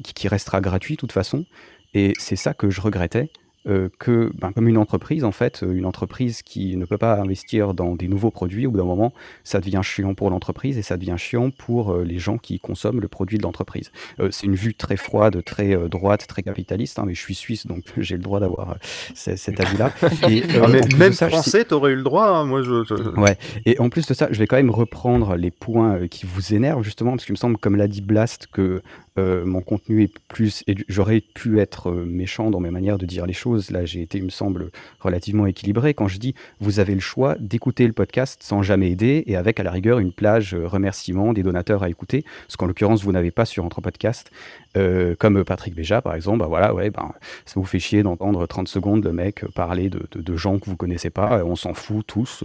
qui, 0.03 0.13
qui 0.13 0.27
restera 0.27 0.61
gratuit 0.61 0.95
de 0.95 0.99
toute 0.99 1.11
façon. 1.11 1.45
Et 1.93 2.13
c'est 2.19 2.35
ça 2.35 2.53
que 2.53 2.69
je 2.69 2.81
regrettais. 2.81 3.31
Euh, 3.67 3.89
que, 3.99 4.31
ben, 4.39 4.51
comme 4.53 4.67
une 4.69 4.77
entreprise, 4.77 5.23
en 5.25 5.31
fait, 5.31 5.61
euh, 5.63 5.73
une 5.73 5.85
entreprise 5.85 6.41
qui 6.41 6.77
ne 6.77 6.85
peut 6.85 6.97
pas 6.97 7.19
investir 7.19 7.73
dans 7.73 7.95
des 7.95 8.07
nouveaux 8.07 8.31
produits, 8.31 8.65
au 8.65 8.71
bout 8.71 8.77
d'un 8.77 8.85
moment, 8.85 9.13
ça 9.43 9.59
devient 9.59 9.81
chiant 9.83 10.13
pour 10.13 10.29
l'entreprise 10.29 10.77
et 10.77 10.81
ça 10.81 10.95
devient 10.95 11.15
chiant 11.17 11.49
pour 11.51 11.91
euh, 11.91 12.03
les 12.03 12.17
gens 12.19 12.37
qui 12.37 12.59
consomment 12.59 13.01
le 13.01 13.07
produit 13.09 13.37
de 13.37 13.43
l'entreprise. 13.43 13.91
Euh, 14.19 14.29
c'est 14.31 14.45
une 14.45 14.55
vue 14.55 14.73
très 14.73 14.95
froide, 14.95 15.43
très 15.43 15.75
euh, 15.75 15.89
droite, 15.89 16.27
très 16.27 16.43
capitaliste, 16.43 16.99
hein, 16.99 17.03
mais 17.05 17.13
je 17.13 17.19
suis 17.21 17.35
suisse, 17.35 17.67
donc 17.67 17.83
j'ai 17.97 18.15
le 18.15 18.23
droit 18.23 18.39
d'avoir 18.39 18.71
euh, 18.71 18.75
ce- 19.15 19.35
cet 19.35 19.59
avis-là. 19.59 19.91
Et, 20.29 20.43
euh, 20.55 20.61
Ah, 20.63 20.95
même 20.97 21.13
ça, 21.13 21.27
je- 21.27 21.33
français, 21.33 21.65
t'aurais 21.65 21.91
eu 21.91 21.95
le 21.97 22.03
droit. 22.03 22.27
hein, 22.27 22.45
Moi, 22.45 22.61
je. 22.61 22.83
je- 22.85 23.19
Ouais, 23.19 23.37
et 23.65 23.79
en 23.79 23.89
plus 23.89 24.05
de 24.07 24.13
ça, 24.13 24.27
je 24.31 24.37
vais 24.39 24.47
quand 24.47 24.55
même 24.57 24.69
reprendre 24.69 25.35
les 25.35 25.51
points 25.51 26.07
qui 26.07 26.25
vous 26.25 26.53
énervent, 26.53 26.83
justement, 26.83 27.11
parce 27.11 27.25
qu'il 27.25 27.33
me 27.33 27.37
semble, 27.37 27.57
comme 27.57 27.75
l'a 27.75 27.87
dit 27.87 28.01
Blast, 28.01 28.47
que 28.51 28.81
euh, 29.17 29.45
mon 29.45 29.61
contenu 29.61 30.03
est 30.03 30.11
plus. 30.27 30.63
J'aurais 30.87 31.21
pu 31.21 31.59
être 31.59 31.89
euh, 31.89 32.05
méchant 32.05 32.51
dans 32.51 32.59
mes 32.59 32.69
manières 32.69 32.97
de 32.97 33.05
dire 33.05 33.25
les 33.25 33.33
choses. 33.33 33.71
Là, 33.71 33.85
j'ai 33.85 34.01
été, 34.01 34.17
il 34.19 34.23
me 34.25 34.29
semble, 34.29 34.69
relativement 34.99 35.45
équilibré 35.45 35.93
quand 35.93 36.07
je 36.07 36.17
dis 36.19 36.35
vous 36.59 36.79
avez 36.79 36.93
le 36.93 36.99
choix 36.99 37.35
d'écouter 37.39 37.87
le 37.87 37.93
podcast 37.93 38.41
sans 38.43 38.61
jamais 38.61 38.91
aider 38.91 39.23
et 39.27 39.35
avec 39.35 39.59
à 39.59 39.63
la 39.63 39.71
rigueur 39.71 39.99
une 39.99 40.11
plage 40.11 40.53
euh, 40.53 40.67
remerciements 40.67 41.33
des 41.33 41.43
donateurs 41.43 41.83
à 41.83 41.89
écouter, 41.89 42.25
ce 42.47 42.57
qu'en 42.57 42.67
l'occurrence 42.67 43.03
vous 43.03 43.11
n'avez 43.11 43.31
pas 43.31 43.45
sur 43.45 43.65
Entre 43.65 43.81
Podcast. 43.81 44.29
Euh, 44.75 45.15
comme 45.17 45.43
Patrick 45.43 45.73
Béja, 45.73 46.01
par 46.01 46.13
exemple, 46.13 46.39
bah 46.39 46.45
voilà, 46.47 46.73
ouais, 46.75 46.89
ben, 46.91 47.11
ça 47.45 47.53
vous 47.59 47.65
fait 47.65 47.79
chier 47.79 48.03
d'entendre 48.03 48.45
30 48.45 48.67
secondes 48.67 49.03
le 49.03 49.11
mec 49.13 49.43
parler 49.55 49.89
de, 49.89 50.01
de- 50.11 50.21
de 50.21 50.35
gens 50.37 50.59
que 50.59 50.65
vous 50.69 50.75
connaissez 50.75 51.09
pas, 51.09 51.43
on 51.43 51.55
s'en 51.55 51.73
fout 51.73 52.05
tous, 52.05 52.43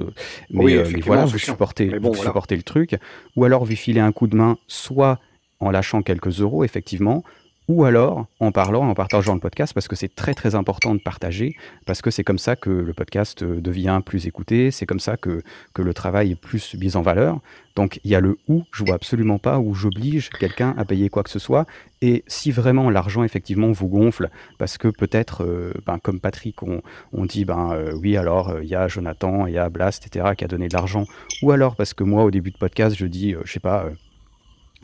mais, 0.51 0.64
Oui, 0.64 0.73
euh, 0.73 0.77
mais 0.77 0.81
effectivement, 0.83 1.07
voilà, 1.07 1.25
vous 1.27 1.39
supportez, 1.39 1.87
bon, 1.99 2.09
vous 2.09 2.14
voilà. 2.14 2.31
supportez 2.31 2.57
le 2.57 2.62
truc, 2.62 2.97
ou 3.37 3.45
alors 3.45 3.64
vous 3.66 3.77
filez 3.77 4.01
un 4.01 4.12
coup 4.12 4.29
de 4.29 4.37
main, 4.37 4.57
soit 4.66 5.18
en 5.63 5.71
lâchant 5.71 6.03
quelques 6.03 6.41
euros, 6.41 6.65
effectivement, 6.65 7.23
ou 7.69 7.85
alors 7.85 8.27
en 8.41 8.51
parlant, 8.51 8.89
en 8.89 8.95
partageant 8.95 9.35
le 9.35 9.41
podcast, 9.41 9.73
parce 9.73 9.87
que 9.87 9.95
c'est 9.95 10.15
très 10.15 10.35
très 10.35 10.55
important 10.57 10.95
de 10.95 11.01
partager, 11.01 11.55
parce 11.87 12.03
que 12.03 12.11
c'est 12.11 12.25
comme 12.25 12.39
ça 12.39 12.57
que 12.57 12.71
le 12.71 12.93
podcast 12.93 13.43
euh, 13.43 13.61
devient 13.61 14.01
plus 14.05 14.27
écouté, 14.27 14.73
c'est 14.73 14.85
comme 14.85 15.01
ça 15.01 15.17
que, 15.17 15.43
que 15.73 15.83
le 15.83 15.95
travail 15.95 16.33
est 16.33 16.41
plus 16.41 16.75
mis 16.75 16.97
en 16.97 17.03
valeur. 17.03 17.39
Donc 17.77 18.01
il 18.03 18.11
y 18.11 18.15
a 18.17 18.21
le 18.21 18.37
ou, 18.49 18.65
je 18.73 18.85
vois 18.85 18.97
absolument 18.97 19.39
pas 19.39 19.61
où 19.61 19.75
j'oblige 19.75 20.29
quelqu'un 20.31 20.75
à 20.77 20.85
payer 20.85 21.09
quoi 21.09 21.23
que 21.23 21.31
ce 21.31 21.39
soit. 21.39 21.67
Et 22.01 22.25
si 22.27 22.51
vraiment 22.51 22.91
l'argent 22.91 23.23
effectivement 23.23 23.71
vous 23.71 23.89
gonfle, 23.89 24.29
parce 24.59 24.77
que 24.77 24.89
peut-être, 24.89 25.45
euh, 25.45 25.73
ben, 25.87 25.99
comme 26.01 26.19
Patrick, 26.19 26.65
on, 26.65 26.83
on 27.13 27.27
dit, 27.27 27.45
ben 27.45 27.71
euh, 27.73 27.95
oui, 27.95 28.17
alors 28.17 28.59
il 28.61 28.69
y 28.69 28.75
a 28.75 28.89
Jonathan, 28.89 29.47
il 29.47 29.55
y 29.55 29.59
a 29.59 29.69
Blast, 29.69 30.05
etc., 30.05 30.35
qui 30.37 30.45
a 30.45 30.49
donné 30.49 30.67
de 30.67 30.75
l'argent, 30.75 31.05
ou 31.43 31.53
alors 31.53 31.77
parce 31.77 31.95
que 31.95 32.03
moi 32.03 32.25
au 32.25 32.33
début 32.33 32.51
de 32.51 32.59
podcast, 32.59 32.97
je 32.99 33.07
dis, 33.07 33.37
je 33.45 33.53
sais 33.53 33.61
pas, 33.61 33.87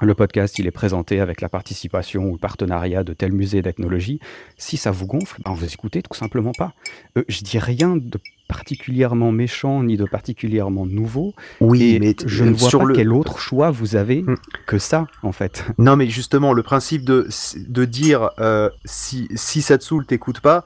le 0.00 0.14
podcast, 0.14 0.58
il 0.58 0.66
est 0.66 0.70
présenté 0.70 1.20
avec 1.20 1.40
la 1.40 1.48
participation 1.48 2.24
ou 2.24 2.32
le 2.32 2.38
partenariat 2.38 3.04
de 3.04 3.12
tel 3.12 3.32
musée 3.32 3.62
d'ethnologie. 3.62 4.20
Si 4.56 4.76
ça 4.76 4.90
vous 4.90 5.06
gonfle, 5.06 5.40
ben 5.44 5.52
vous 5.52 5.64
écoutez 5.64 6.02
tout 6.02 6.14
simplement 6.16 6.52
pas. 6.52 6.72
Euh, 7.16 7.24
je 7.28 7.42
dis 7.42 7.58
rien 7.58 7.96
de 7.96 8.18
particulièrement 8.48 9.30
méchant 9.32 9.82
ni 9.82 9.96
de 9.96 10.04
particulièrement 10.04 10.86
nouveau. 10.86 11.34
Oui, 11.60 11.94
et 11.96 11.98
mais 11.98 12.14
je 12.24 12.44
ne 12.44 12.52
vois 12.52 12.68
sur 12.70 12.78
pas 12.80 12.84
le- 12.86 12.94
quel 12.94 13.12
autre 13.12 13.38
choix 13.38 13.70
vous 13.70 13.96
avez 13.96 14.24
que 14.66 14.78
ça, 14.78 15.06
en 15.22 15.32
fait. 15.32 15.64
Non, 15.78 15.96
mais 15.96 16.06
justement, 16.08 16.52
le 16.52 16.62
principe 16.62 17.04
de, 17.04 17.28
de 17.56 17.84
dire 17.84 18.30
euh, 18.38 18.70
si, 18.84 19.28
si 19.34 19.60
ça 19.62 19.76
te 19.78 19.84
saoule, 19.84 20.06
t'écoutes 20.06 20.40
pas, 20.40 20.64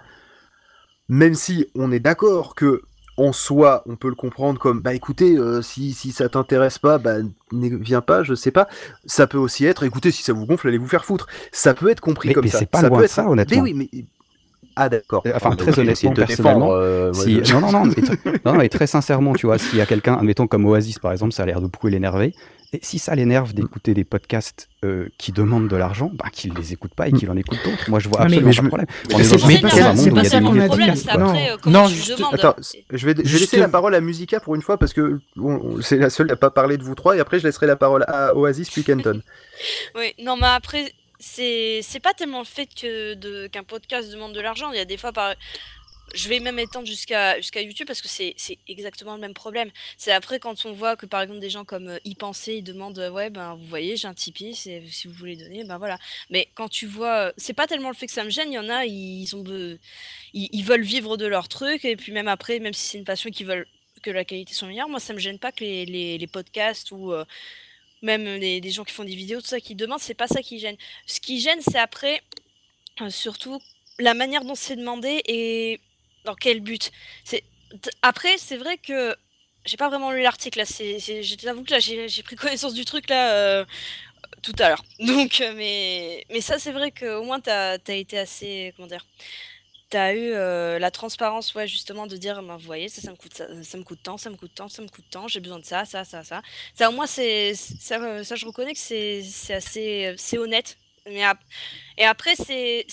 même 1.09 1.35
si 1.35 1.67
on 1.75 1.91
est 1.91 2.01
d'accord 2.01 2.55
que 2.55 2.83
en 3.19 3.33
soi, 3.33 3.83
on 3.87 3.97
peut 3.97 4.09
le 4.09 4.15
comprendre 4.15 4.59
comme 4.59 4.81
bah 4.81 4.95
écoutez, 4.95 5.37
euh, 5.37 5.61
si, 5.63 5.93
si 5.93 6.13
ça 6.13 6.29
t'intéresse 6.29 6.79
pas, 6.79 6.99
bah 6.99 7.17
ne 7.53 7.77
viens 7.77 8.01
pas, 8.01 8.23
je 8.23 8.35
sais 8.35 8.51
pas. 8.51 8.69
Ça 9.05 9.27
peut 9.27 9.39
aussi 9.39 9.67
être 9.67 9.83
écoutez, 9.83 10.11
si 10.11 10.23
ça 10.23 10.33
vous 10.33 10.47
gonfle, 10.47 10.69
allez 10.69 10.79
vous 10.79 10.89
faire 10.89 11.05
foutre. 11.05 11.27
Ça 11.53 11.75
peut 11.75 11.91
être 11.91 12.01
compris 12.01 12.29
Mais- 12.29 12.35
comme 12.35 12.45
mais 12.45 12.51
ça. 12.51 12.59
c'est 12.61 12.67
pas 12.71 12.81
ça 12.81 12.89
loin 12.89 12.99
peut 12.99 13.05
être... 13.05 13.11
ça, 13.11 13.29
honnêtement. 13.29 13.63
Mais 13.63 13.73
oui, 13.73 13.89
mais. 13.93 14.05
Ah 14.75 14.89
d'accord. 14.89 15.23
Enfin, 15.35 15.51
Ah, 15.53 15.57
très 15.57 15.73
ok, 15.73 15.79
honnêtement, 15.79 16.13
personnellement, 16.15 16.59
défendre, 16.69 16.73
euh, 16.77 17.13
si... 17.13 17.45
je- 17.45 17.53
non, 17.53 17.61
non, 17.61 17.73
non, 17.73 17.85
mais 17.85 18.39
non, 18.47 18.55
mais 18.55 18.69
très 18.71 18.87
sincèrement, 18.87 19.35
tu 19.35 19.45
vois, 19.47 19.59
s'il 19.59 19.77
y 19.77 19.83
a 19.83 19.87
quelqu'un, 19.87 20.15
admettons 20.15 20.47
comme 20.47 20.65
Oasis 20.65 20.99
par 20.99 21.13
exemple, 21.13 21.33
ça 21.35 21.43
a 21.43 21.47
l'air 21.47 21.61
de 21.61 21.67
beaucoup 21.67 21.89
l'énerver, 21.89 22.35
et 22.75 22.81
si 22.83 22.99
ça 22.99 23.15
l'énerve 23.15 23.53
d'écouter 23.53 23.93
des 23.93 24.05
podcasts 24.05 24.69
euh, 24.85 25.09
qui 25.19 25.31
demandent 25.33 25.69
de 25.69 25.77
l'argent, 25.77 26.11
bah, 26.15 26.27
qu'il 26.33 26.55
les 26.55 26.73
écoute 26.73 26.95
pas 26.95 27.09
et 27.09 27.13
qu'il 27.13 27.31
en 27.31 27.37
écoute 27.37 27.59
d'autres. 27.65 27.91
Moi, 27.91 27.99
je 28.01 28.09
vois 28.09 28.21
Ah, 28.23 28.29
mais- 28.31 28.39
absolument 28.39 28.77
mais 28.79 28.87
pas 28.87 28.93
de 28.93 29.09
problème. 29.09 29.27
c'est 29.29 29.61
pas 29.61 29.69
ça- 29.71 29.97
c'est 29.97 30.11
pas 30.11 30.25
ça 30.25 30.41
qu'on 30.41 30.59
a 30.59 30.69
dit. 30.69 31.09
après, 31.09 31.51
euh, 31.51 31.57
non, 31.67 31.87
juste, 31.89 32.13
attends, 32.33 32.57
je 32.91 33.07
vais, 33.07 33.15
je 33.23 33.33
vais 33.35 33.39
laisser 33.41 33.59
la 33.59 33.69
parole 33.69 33.95
à 33.95 34.01
Musica 34.01 34.41
pour 34.41 34.55
une 34.55 34.63
fois 34.63 34.79
parce 34.79 34.93
que 34.95 35.21
c'est 35.83 35.99
la 35.99 36.09
seule 36.11 36.31
à 36.31 36.37
pas 36.37 36.51
parler 36.51 36.79
de 36.79 36.83
vous 36.83 36.95
trois 36.95 37.17
et 37.17 37.21
après 37.21 37.39
je 37.39 37.45
laisserai 37.45 37.67
la 37.67 37.77
parole 37.77 38.05
à 38.09 38.35
Oasis 38.35 38.71
puis 38.71 38.85
Kenton. 38.85 39.21
Oui, 39.95 40.15
non, 40.23 40.37
mais 40.37 40.47
après, 40.49 40.93
c'est 41.21 41.81
c'est 41.83 42.01
pas 42.01 42.15
tellement 42.15 42.41
le 42.41 42.45
fait 42.47 42.67
que 42.67 43.15
de 43.15 43.47
qu'un 43.49 43.63
podcast 43.63 44.11
demande 44.11 44.33
de 44.35 44.41
l'argent. 44.41 44.71
Il 44.73 44.79
y 44.79 44.81
a 44.81 44.85
des 44.85 44.97
fois, 44.97 45.13
par... 45.13 45.35
je 46.15 46.29
vais 46.29 46.41
même 46.41 46.59
étendre 46.59 46.87
jusqu'à 46.87 47.37
jusqu'à 47.39 47.63
YouTube 47.63 47.87
parce 47.87 48.03
que 48.03 48.09
c'est 48.09 48.35
exactement 48.69 49.15
le 49.15 49.21
même 49.21 49.35
problème. 49.35 49.71
C'est 49.97 50.13
après 50.13 50.39
quand 50.39 50.67
on 50.67 50.73
voit 50.73 50.97
que 50.97 51.07
par 51.07 51.23
exemple 51.23 51.41
des 51.41 51.51
gens 51.51 51.65
comme 51.65 51.89
euh, 51.89 51.99
y 52.05 52.17
ils 52.47 52.63
demandent 52.63 52.99
euh, 52.99 53.11
ouais 53.11 53.31
ben 53.31 53.55
vous 53.55 53.67
voyez 53.67 53.97
j'ai 53.97 54.09
un 54.09 54.15
Tipeee, 54.15 54.55
si 54.55 55.07
vous 55.07 55.15
voulez 55.15 55.37
donner, 55.37 55.65
ben 55.65 55.79
voilà. 55.79 55.99
Mais 56.31 56.49
quand 56.55 56.69
tu 56.69 56.87
vois, 56.87 57.29
euh, 57.29 57.33
c'est 57.37 57.55
pas 57.55 57.67
tellement 57.67 57.89
le 57.89 57.95
fait 57.95 58.07
que 58.07 58.13
ça 58.13 58.25
me 58.25 58.31
gêne. 58.31 58.51
Il 58.51 58.55
y 58.55 58.59
en 58.59 58.69
a, 58.69 58.85
ils 58.85 59.29
ils, 60.35 60.65
veulent 60.65 60.83
vivre 60.83 61.17
de 61.17 61.27
leur 61.27 61.49
truc 61.49 61.85
et 61.85 61.97
puis 61.97 62.13
même 62.13 62.29
après, 62.29 62.59
même 62.59 62.75
si 62.75 62.91
c'est 62.91 62.99
une 62.99 63.05
passion 63.05 63.31
qu'ils 63.31 63.47
veulent 63.47 63.67
que 64.03 64.11
la 64.11 64.25
qualité 64.25 64.53
soit 64.53 64.69
meilleure, 64.69 64.89
moi 64.89 65.01
ça 65.01 65.13
me 65.15 65.19
gêne 65.19 65.39
pas 65.39 65.53
que 65.53 65.61
les, 65.65 65.87
les, 66.19 66.27
podcasts 66.27 66.91
ou 66.91 67.13
même 68.03 68.25
les, 68.25 68.61
des 68.61 68.71
gens 68.71 68.85
qui 68.85 68.93
font 68.93 69.05
des 69.05 69.15
vidéos, 69.15 69.41
tout 69.41 69.47
ça, 69.47 69.61
qui 69.61 69.75
demandent, 69.77 70.01
c'est 70.01 70.15
pas 70.15 70.27
ça 70.27 70.43
qui 70.43 70.59
gêne. 70.59 70.77
Ce 71.07 71.21
qui 71.21 71.41
gêne, 71.41 71.61
c'est 71.61 71.79
après, 71.79 72.21
surtout, 73.11 73.61
la 73.99 74.15
manière 74.15 74.45
dont 74.45 74.57
c'est 74.57 74.77
demandé 74.77 75.23
et 75.27 75.81
dans 76.25 76.35
quel 76.35 76.61
but? 76.61 76.91
Après, 78.03 78.37
c'est 78.39 78.57
vrai 78.57 78.79
que 78.79 79.17
j'ai 79.65 79.77
pas 79.77 79.89
vraiment 79.89 80.11
lu 80.11 80.23
l'article 80.23 80.59
là. 80.59 80.65
C'est, 80.65 80.99
que 80.99 81.71
là, 81.71 81.79
j'ai, 81.79 82.23
pris 82.23 82.37
connaissance 82.37 82.75
du 82.75 82.85
truc 82.85 83.09
là 83.09 83.33
euh, 83.33 83.65
tout 84.43 84.55
à 84.59 84.71
l'heure. 84.71 84.85
Donc, 85.01 85.41
euh, 85.41 85.53
mais, 85.57 86.41
ça, 86.41 86.59
c'est 86.59 86.73
vrai 86.73 86.91
qu'au 86.91 87.23
moins, 87.25 87.41
t'as, 87.41 87.79
t'as 87.79 87.95
été 87.95 88.19
assez, 88.19 88.73
comment 88.77 88.89
dire, 88.89 89.07
t'as 89.89 90.15
eu 90.15 90.33
euh, 90.33 90.79
la 90.79 90.91
transparence, 90.91 91.55
ouais, 91.55 91.69
justement, 91.69 92.07
de 92.07 92.17
dire, 92.17 92.43
ben, 92.43 92.57
vous 92.57 92.65
voyez, 92.65 92.89
ça, 92.89 93.11
me 93.11 93.17
coûte 93.17 93.35
ça, 93.35 93.47
me 93.49 93.83
coûte 93.85 94.03
tant, 94.03 94.17
ça 94.17 94.31
me 94.31 94.37
coûte 94.37 94.53
tant, 94.55 94.69
ça 94.69 94.83
me 94.83 94.89
coûte 94.89 95.05
tant, 95.11 95.29
j'ai 95.29 95.41
besoin 95.41 95.59
de 95.59 95.65
ça, 95.65 95.85
ça, 95.85 96.05
ça, 96.05 96.25
ça. 96.25 96.43
Ça, 96.75 96.89
au 96.89 96.93
moins, 96.93 97.07
ça, 97.07 97.23
je 97.23 98.47
reconnais 98.47 98.73
que 98.73 98.79
c'est, 98.79 99.23
assez, 99.51 100.15
c'est 100.17 100.39
honnête. 100.39 100.79
Mais 101.07 101.25
ap- 101.25 101.41
et 101.99 102.05
après, 102.05 102.37
c'est, 102.37 102.87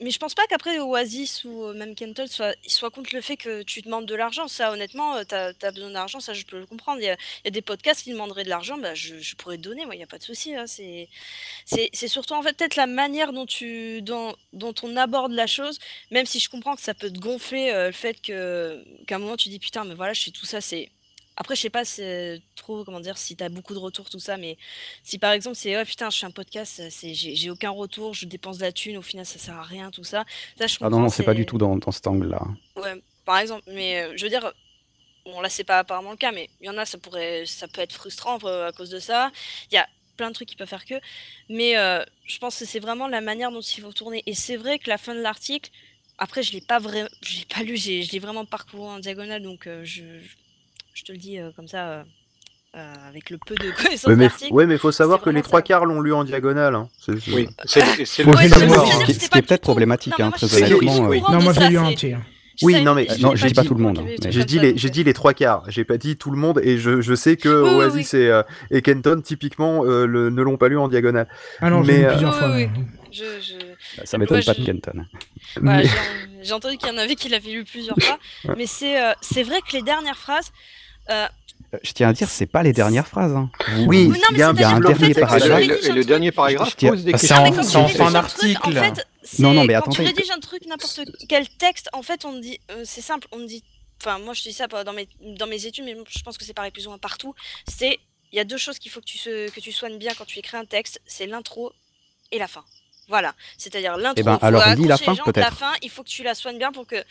mais 0.00 0.10
je 0.10 0.18
pense 0.18 0.34
pas 0.34 0.46
qu'après 0.48 0.80
Oasis 0.80 1.44
ou 1.44 1.64
euh, 1.64 1.72
même 1.74 1.94
Kenton 1.94 2.26
soit, 2.26 2.54
soient 2.66 2.90
contre 2.90 3.14
le 3.14 3.20
fait 3.20 3.36
que 3.36 3.62
tu 3.62 3.80
demandes 3.80 4.06
de 4.06 4.14
l'argent. 4.16 4.48
Ça, 4.48 4.72
honnêtement, 4.72 5.14
euh, 5.16 5.22
t'as, 5.24 5.52
as 5.62 5.70
besoin 5.70 5.90
d'argent, 5.90 6.18
ça, 6.18 6.34
je 6.34 6.44
peux 6.44 6.58
le 6.58 6.66
comprendre. 6.66 7.00
Il 7.00 7.04
y 7.04 7.10
a, 7.10 7.50
des 7.50 7.62
podcasts 7.62 8.02
qui 8.02 8.10
demanderaient 8.10 8.42
de 8.44 8.48
l'argent, 8.48 8.76
bah, 8.78 8.94
je, 8.94 9.20
je 9.20 9.36
pourrais 9.36 9.56
te 9.56 9.62
donner, 9.62 9.84
moi, 9.86 9.94
il 9.94 10.00
y 10.00 10.02
a 10.02 10.06
pas 10.08 10.18
de 10.18 10.24
souci. 10.24 10.54
hein, 10.56 10.66
c'est, 10.66 11.08
surtout 12.08 12.34
en 12.34 12.42
fait 12.42 12.56
peut-être 12.56 12.76
la 12.76 12.86
manière 12.86 13.32
dont 13.32 13.46
tu, 13.46 14.02
dont, 14.02 14.34
dont 14.52 14.74
on 14.82 14.96
aborde 14.96 15.32
la 15.32 15.46
chose, 15.46 15.78
même 16.10 16.26
si 16.26 16.40
je 16.40 16.48
comprends 16.50 16.76
que 16.76 16.82
ça 16.82 16.94
peut 16.94 17.10
te 17.10 17.18
gonfler 17.18 17.70
euh, 17.70 17.86
le 17.88 17.92
fait 17.92 18.20
qu'à 18.20 19.16
un 19.16 19.18
moment 19.18 19.36
tu 19.36 19.48
dis 19.48 19.58
putain, 19.58 19.84
mais 19.84 19.94
voilà, 19.94 20.12
je 20.12 20.24
fais 20.24 20.30
tout 20.30 20.46
ça, 20.46 20.60
c'est 20.60 20.90
après, 21.40 21.54
je 21.54 21.60
sais 21.60 21.70
pas 21.70 21.84
c'est 21.84 22.42
trop 22.56 22.84
comment 22.84 22.98
dire 22.98 23.16
si 23.16 23.36
t'as 23.36 23.48
beaucoup 23.48 23.72
de 23.72 23.78
retours 23.78 24.10
tout 24.10 24.18
ça, 24.18 24.36
mais 24.36 24.58
si 25.04 25.18
par 25.18 25.30
exemple 25.30 25.54
c'est 25.54 25.80
oh 25.80 25.84
putain 25.84 26.10
je 26.10 26.18
fais 26.18 26.26
un 26.26 26.32
podcast, 26.32 26.82
c'est 26.90 27.14
j'ai 27.14 27.36
j'ai 27.36 27.48
aucun 27.48 27.70
retour, 27.70 28.12
je 28.12 28.26
dépense 28.26 28.58
de 28.58 28.64
la 28.64 28.72
thune, 28.72 28.96
au 28.96 29.02
final 29.02 29.24
ça 29.24 29.38
sert 29.38 29.56
à 29.56 29.62
rien 29.62 29.92
tout 29.92 30.02
ça. 30.02 30.24
Ça 30.58 30.66
je 30.66 30.76
Ah 30.80 30.90
non, 30.90 30.98
non, 30.98 31.08
c'est 31.08 31.22
pas 31.22 31.34
du 31.34 31.46
tout 31.46 31.56
dans, 31.56 31.76
dans 31.76 31.92
cet 31.92 32.08
angle-là. 32.08 32.42
Ouais, 32.74 33.00
par 33.24 33.38
exemple, 33.38 33.62
mais 33.68 34.02
euh, 34.02 34.14
je 34.16 34.24
veux 34.24 34.30
dire, 34.30 34.52
bon 35.24 35.40
là 35.40 35.48
c'est 35.48 35.62
pas 35.62 35.78
apparemment 35.78 36.10
le 36.10 36.16
cas, 36.16 36.32
mais 36.32 36.50
il 36.60 36.66
y 36.66 36.70
en 36.70 36.76
a 36.76 36.84
ça 36.84 36.98
pourrait, 36.98 37.46
ça 37.46 37.68
peut 37.68 37.82
être 37.82 37.92
frustrant 37.92 38.38
euh, 38.42 38.66
à 38.66 38.72
cause 38.72 38.90
de 38.90 38.98
ça. 38.98 39.30
Il 39.70 39.76
y 39.76 39.78
a 39.78 39.88
plein 40.16 40.30
de 40.30 40.34
trucs 40.34 40.48
qui 40.48 40.56
peuvent 40.56 40.68
faire 40.68 40.84
que, 40.84 41.00
mais 41.48 41.78
euh, 41.78 42.04
je 42.26 42.38
pense 42.38 42.58
que 42.58 42.64
c'est 42.64 42.80
vraiment 42.80 43.06
la 43.06 43.20
manière 43.20 43.52
dont 43.52 43.60
il 43.60 43.80
faut 43.80 43.92
tourner. 43.92 44.24
Et 44.26 44.34
c'est 44.34 44.56
vrai 44.56 44.80
que 44.80 44.90
la 44.90 44.98
fin 44.98 45.14
de 45.14 45.20
l'article, 45.20 45.70
après 46.18 46.42
je 46.42 46.52
l'ai 46.52 46.60
pas 46.60 46.80
vraiment, 46.80 47.08
je 47.22 47.38
l'ai 47.38 47.44
pas 47.44 47.62
lu, 47.62 47.76
j'ai, 47.76 48.02
je 48.02 48.10
l'ai 48.10 48.18
vraiment 48.18 48.44
parcouru 48.44 48.88
en 48.88 48.98
diagonale, 48.98 49.42
donc 49.42 49.68
euh, 49.68 49.84
je, 49.84 50.02
je 50.18 50.34
te 51.04 51.12
le 51.12 51.18
dis 51.18 51.38
euh, 51.38 51.50
comme 51.56 51.68
ça. 51.68 51.88
euh, 51.88 52.02
euh, 52.76 52.94
avec 53.08 53.30
le 53.30 53.38
peu 53.38 53.54
de 53.54 53.70
connaissances 53.82 54.04
Ouais, 54.08 54.14
mais, 54.16 54.26
d'article. 54.28 54.52
ouais, 54.52 54.66
mais 54.66 54.76
faut 54.76 54.92
savoir 54.92 55.22
que 55.22 55.30
les 55.30 55.40
trois 55.42 55.62
quarts 55.62 55.86
l'ont 55.86 56.00
lu 56.02 56.12
en 56.12 56.22
diagonale. 56.24 56.74
hein. 56.74 56.88
C'est- 56.98 57.12
Oui, 57.32 57.48
c'est- 57.64 58.04
c'est 58.04 58.22
Faut 58.24 58.32
le- 58.32 58.36
juste 58.38 58.54
savoir. 58.58 58.86
Ce 59.00 59.04
qui- 59.06 59.14
ce 59.14 59.30
qui 59.30 59.38
est 59.38 59.42
peut-être 59.42 59.62
problématique, 59.62 60.20
hein, 60.20 60.30
très 60.30 60.62
honnêtement. 60.62 61.08
Non, 61.30 61.40
moi 61.42 61.52
je 61.54 61.60
l'ai 61.60 61.68
lu 61.70 61.78
entier. 61.78 62.16
Oui, 62.62 62.82
non, 62.82 62.94
mais 62.94 63.06
Non, 63.20 63.34
je 63.36 63.46
dis 63.46 63.54
pas 63.54 63.62
tout 63.64 63.74
le 63.74 63.80
monde. 63.82 64.00
hein, 64.00 64.04
mais- 64.22 64.32
J'ai 64.32 64.44
dit, 64.44 64.58
les, 64.58 64.76
j'ai 64.76 64.90
dit 64.90 65.02
les 65.04 65.12
trois 65.14 65.32
quarts, 65.32 65.62
j'ai 65.68 65.84
pas 65.84 65.96
dit 65.96 66.16
tout 66.16 66.30
le 66.32 66.36
monde, 66.36 66.60
et 66.62 66.76
je, 66.76 67.00
je 67.00 67.14
sais 67.14 67.36
que 67.36 67.48
Oui, 67.48 67.70
oui, 67.70 67.76
Oasis 67.76 68.14
Et, 68.14 68.28
euh, 68.28 68.42
et 68.72 68.82
Kenton, 68.82 69.22
typiquement, 69.24 69.84
euh, 69.84 70.06
le- 70.06 70.28
ne 70.30 70.42
l'ont 70.42 70.56
pas 70.58 70.68
lu 70.68 70.76
en 70.76 70.88
diagonale. 70.88 71.28
Ah 71.60 71.70
non, 71.70 71.82
je 71.84 71.88
l'ai 71.88 71.92
Mais, 71.94 71.98
lu 72.00 72.04
euh, 72.06 72.10
plusieurs 72.10 72.34
fois. 72.36 72.50
oui. 72.54 72.68
Je, 73.12 73.24
je- 73.40 74.04
Ça 74.04 74.18
m'étonne 74.18 74.38
Moi, 74.38 74.44
pas 74.44 74.52
je- 74.52 74.60
de 74.60 74.66
Kenton. 74.66 75.04
Voilà, 75.62 75.78
Mais- 75.78 75.84
j'ai- 75.84 75.90
J'ai 76.42 76.52
entendu 76.52 76.76
qu'il 76.76 76.88
y 76.88 76.92
en 76.92 76.98
avait 76.98 77.14
qui 77.14 77.28
l'avaient 77.30 77.50
lu 77.52 77.64
plusieurs 77.64 77.96
fois, 77.98 78.18
mais 78.58 78.66
c'est 78.66 79.00
euh, 79.02 79.12
c'est 79.22 79.42
vrai 79.44 79.60
que 79.66 79.72
les 79.76 79.82
dernières 79.82 80.18
phrases. 80.18 80.50
Euh, 81.10 81.26
Je 81.82 81.92
tiens 81.92 82.08
à 82.08 82.12
dire, 82.12 82.28
c'est 82.28 82.46
pas 82.46 82.62
les 82.62 82.72
dernières 82.72 83.06
phrases. 83.06 83.32
hein. 83.34 83.50
Oui, 83.86 84.10
il 84.30 84.38
y 84.38 84.42
a 84.42 84.48
un, 84.48 84.52
dernier 84.54 84.80
paragraphe. 85.14 85.66
quand 85.84 85.94
le- 85.94 86.04
dernier 86.04 86.32
paragraphe 86.32 86.70
Je 86.70 86.76
tiens- 86.76 86.90
pose 86.90 87.04
des 87.04 87.12
c'est 87.12 87.18
questions. 87.28 87.36
quand 87.52 87.62
c'est 87.62 87.76
en 87.76 87.88
c'est 89.22 89.42
Non, 89.42 89.52
non, 89.52 89.64
mais 89.64 89.74
quand 89.74 89.80
attendez. 89.80 89.96
tu 89.96 90.02
rédiges 90.02 90.30
un 90.30 90.40
truc, 90.40 90.64
n'importe 90.66 91.00
quel 91.28 91.48
texte, 91.48 91.88
en 91.92 92.02
fait, 92.02 92.24
on 92.24 92.38
dit, 92.38 92.58
euh, 92.70 92.82
c'est 92.84 93.02
simple, 93.02 93.26
on 93.32 93.38
me 93.38 93.46
dit, 93.46 93.62
enfin, 94.00 94.18
moi 94.20 94.32
je 94.32 94.42
dis 94.42 94.52
ça 94.54 94.66
dans 94.68 94.92
mes, 94.94 95.08
dans 95.20 95.46
mes 95.46 95.66
études, 95.66 95.84
mais 95.84 95.94
je 96.08 96.22
pense 96.22 96.38
que 96.38 96.44
c'est 96.44 96.54
pareil 96.54 96.70
plus 96.70 96.86
ou 96.86 96.90
moins 96.90 96.98
partout. 96.98 97.34
C'est, 97.66 97.98
il 98.32 98.36
y 98.36 98.40
a 98.40 98.44
deux 98.44 98.56
choses 98.56 98.78
qu'il 98.78 98.90
faut 98.90 99.00
que 99.00 99.06
tu, 99.06 99.18
que 99.18 99.60
tu 99.60 99.72
soignes 99.72 99.98
bien 99.98 100.12
quand 100.16 100.24
tu 100.26 100.38
écris 100.38 100.56
un 100.56 100.64
texte, 100.64 101.00
c'est 101.06 101.26
l'intro 101.26 101.72
et 102.32 102.38
la 102.38 102.48
fin. 102.48 102.64
Voilà, 103.08 103.34
c'est-à-dire 103.58 103.96
l'intro, 103.98 104.14
Eh 104.18 104.22
ben, 104.22 104.38
faut 104.38 104.44
alors, 104.46 104.62
la 104.66 104.96
fin, 104.98 105.14
gens, 105.14 105.22
la 105.26 105.32
peut-être. 105.32 105.56
fin, 105.56 105.72
il 105.82 105.90
faut 105.90 106.02
que 106.02 106.08
tu 106.08 106.22
la 106.22 106.34
soignes 106.34 106.58
bien 106.58 106.72
pour 106.72 106.86
que, 106.86 107.02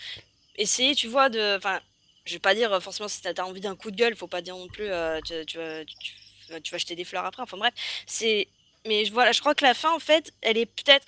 essayer, 0.57 0.95
tu 0.95 1.07
vois, 1.07 1.29
de, 1.29 1.57
enfin, 1.57 1.79
je 2.27 2.33
vais 2.33 2.39
pas 2.39 2.53
dire 2.55 2.71
euh, 2.73 2.79
forcément 2.79 3.07
si 3.09 3.21
t'as 3.21 3.31
as 3.41 3.45
envie 3.45 3.61
d'un 3.61 3.75
coup 3.75 3.91
de 3.91 3.95
gueule, 3.95 4.15
faut 4.15 4.27
pas 4.27 4.41
dire 4.41 4.55
non 4.55 4.67
plus, 4.67 4.85
euh, 4.87 5.19
tu, 5.25 5.33
tu 5.45 5.57
vas, 5.57 5.83
tu- 5.85 5.95
tu 5.99 6.53
vas- 6.53 6.59
tu 6.61 6.71
vas 6.71 6.77
jeter 6.77 6.95
des 6.95 7.03
fleurs 7.03 7.25
après, 7.25 7.43
enfin 7.43 7.57
bref, 7.57 7.73
c'est 8.05 8.47
mais 8.87 9.03
je- 9.05 9.11
voilà, 9.11 9.31
je 9.33 9.39
crois 9.41 9.53
que 9.55 9.65
la 9.65 9.73
fin, 9.73 9.91
en 9.93 9.99
fait, 9.99 10.31
elle 10.41 10.57
est 10.57 10.65
peut-être. 10.65 11.05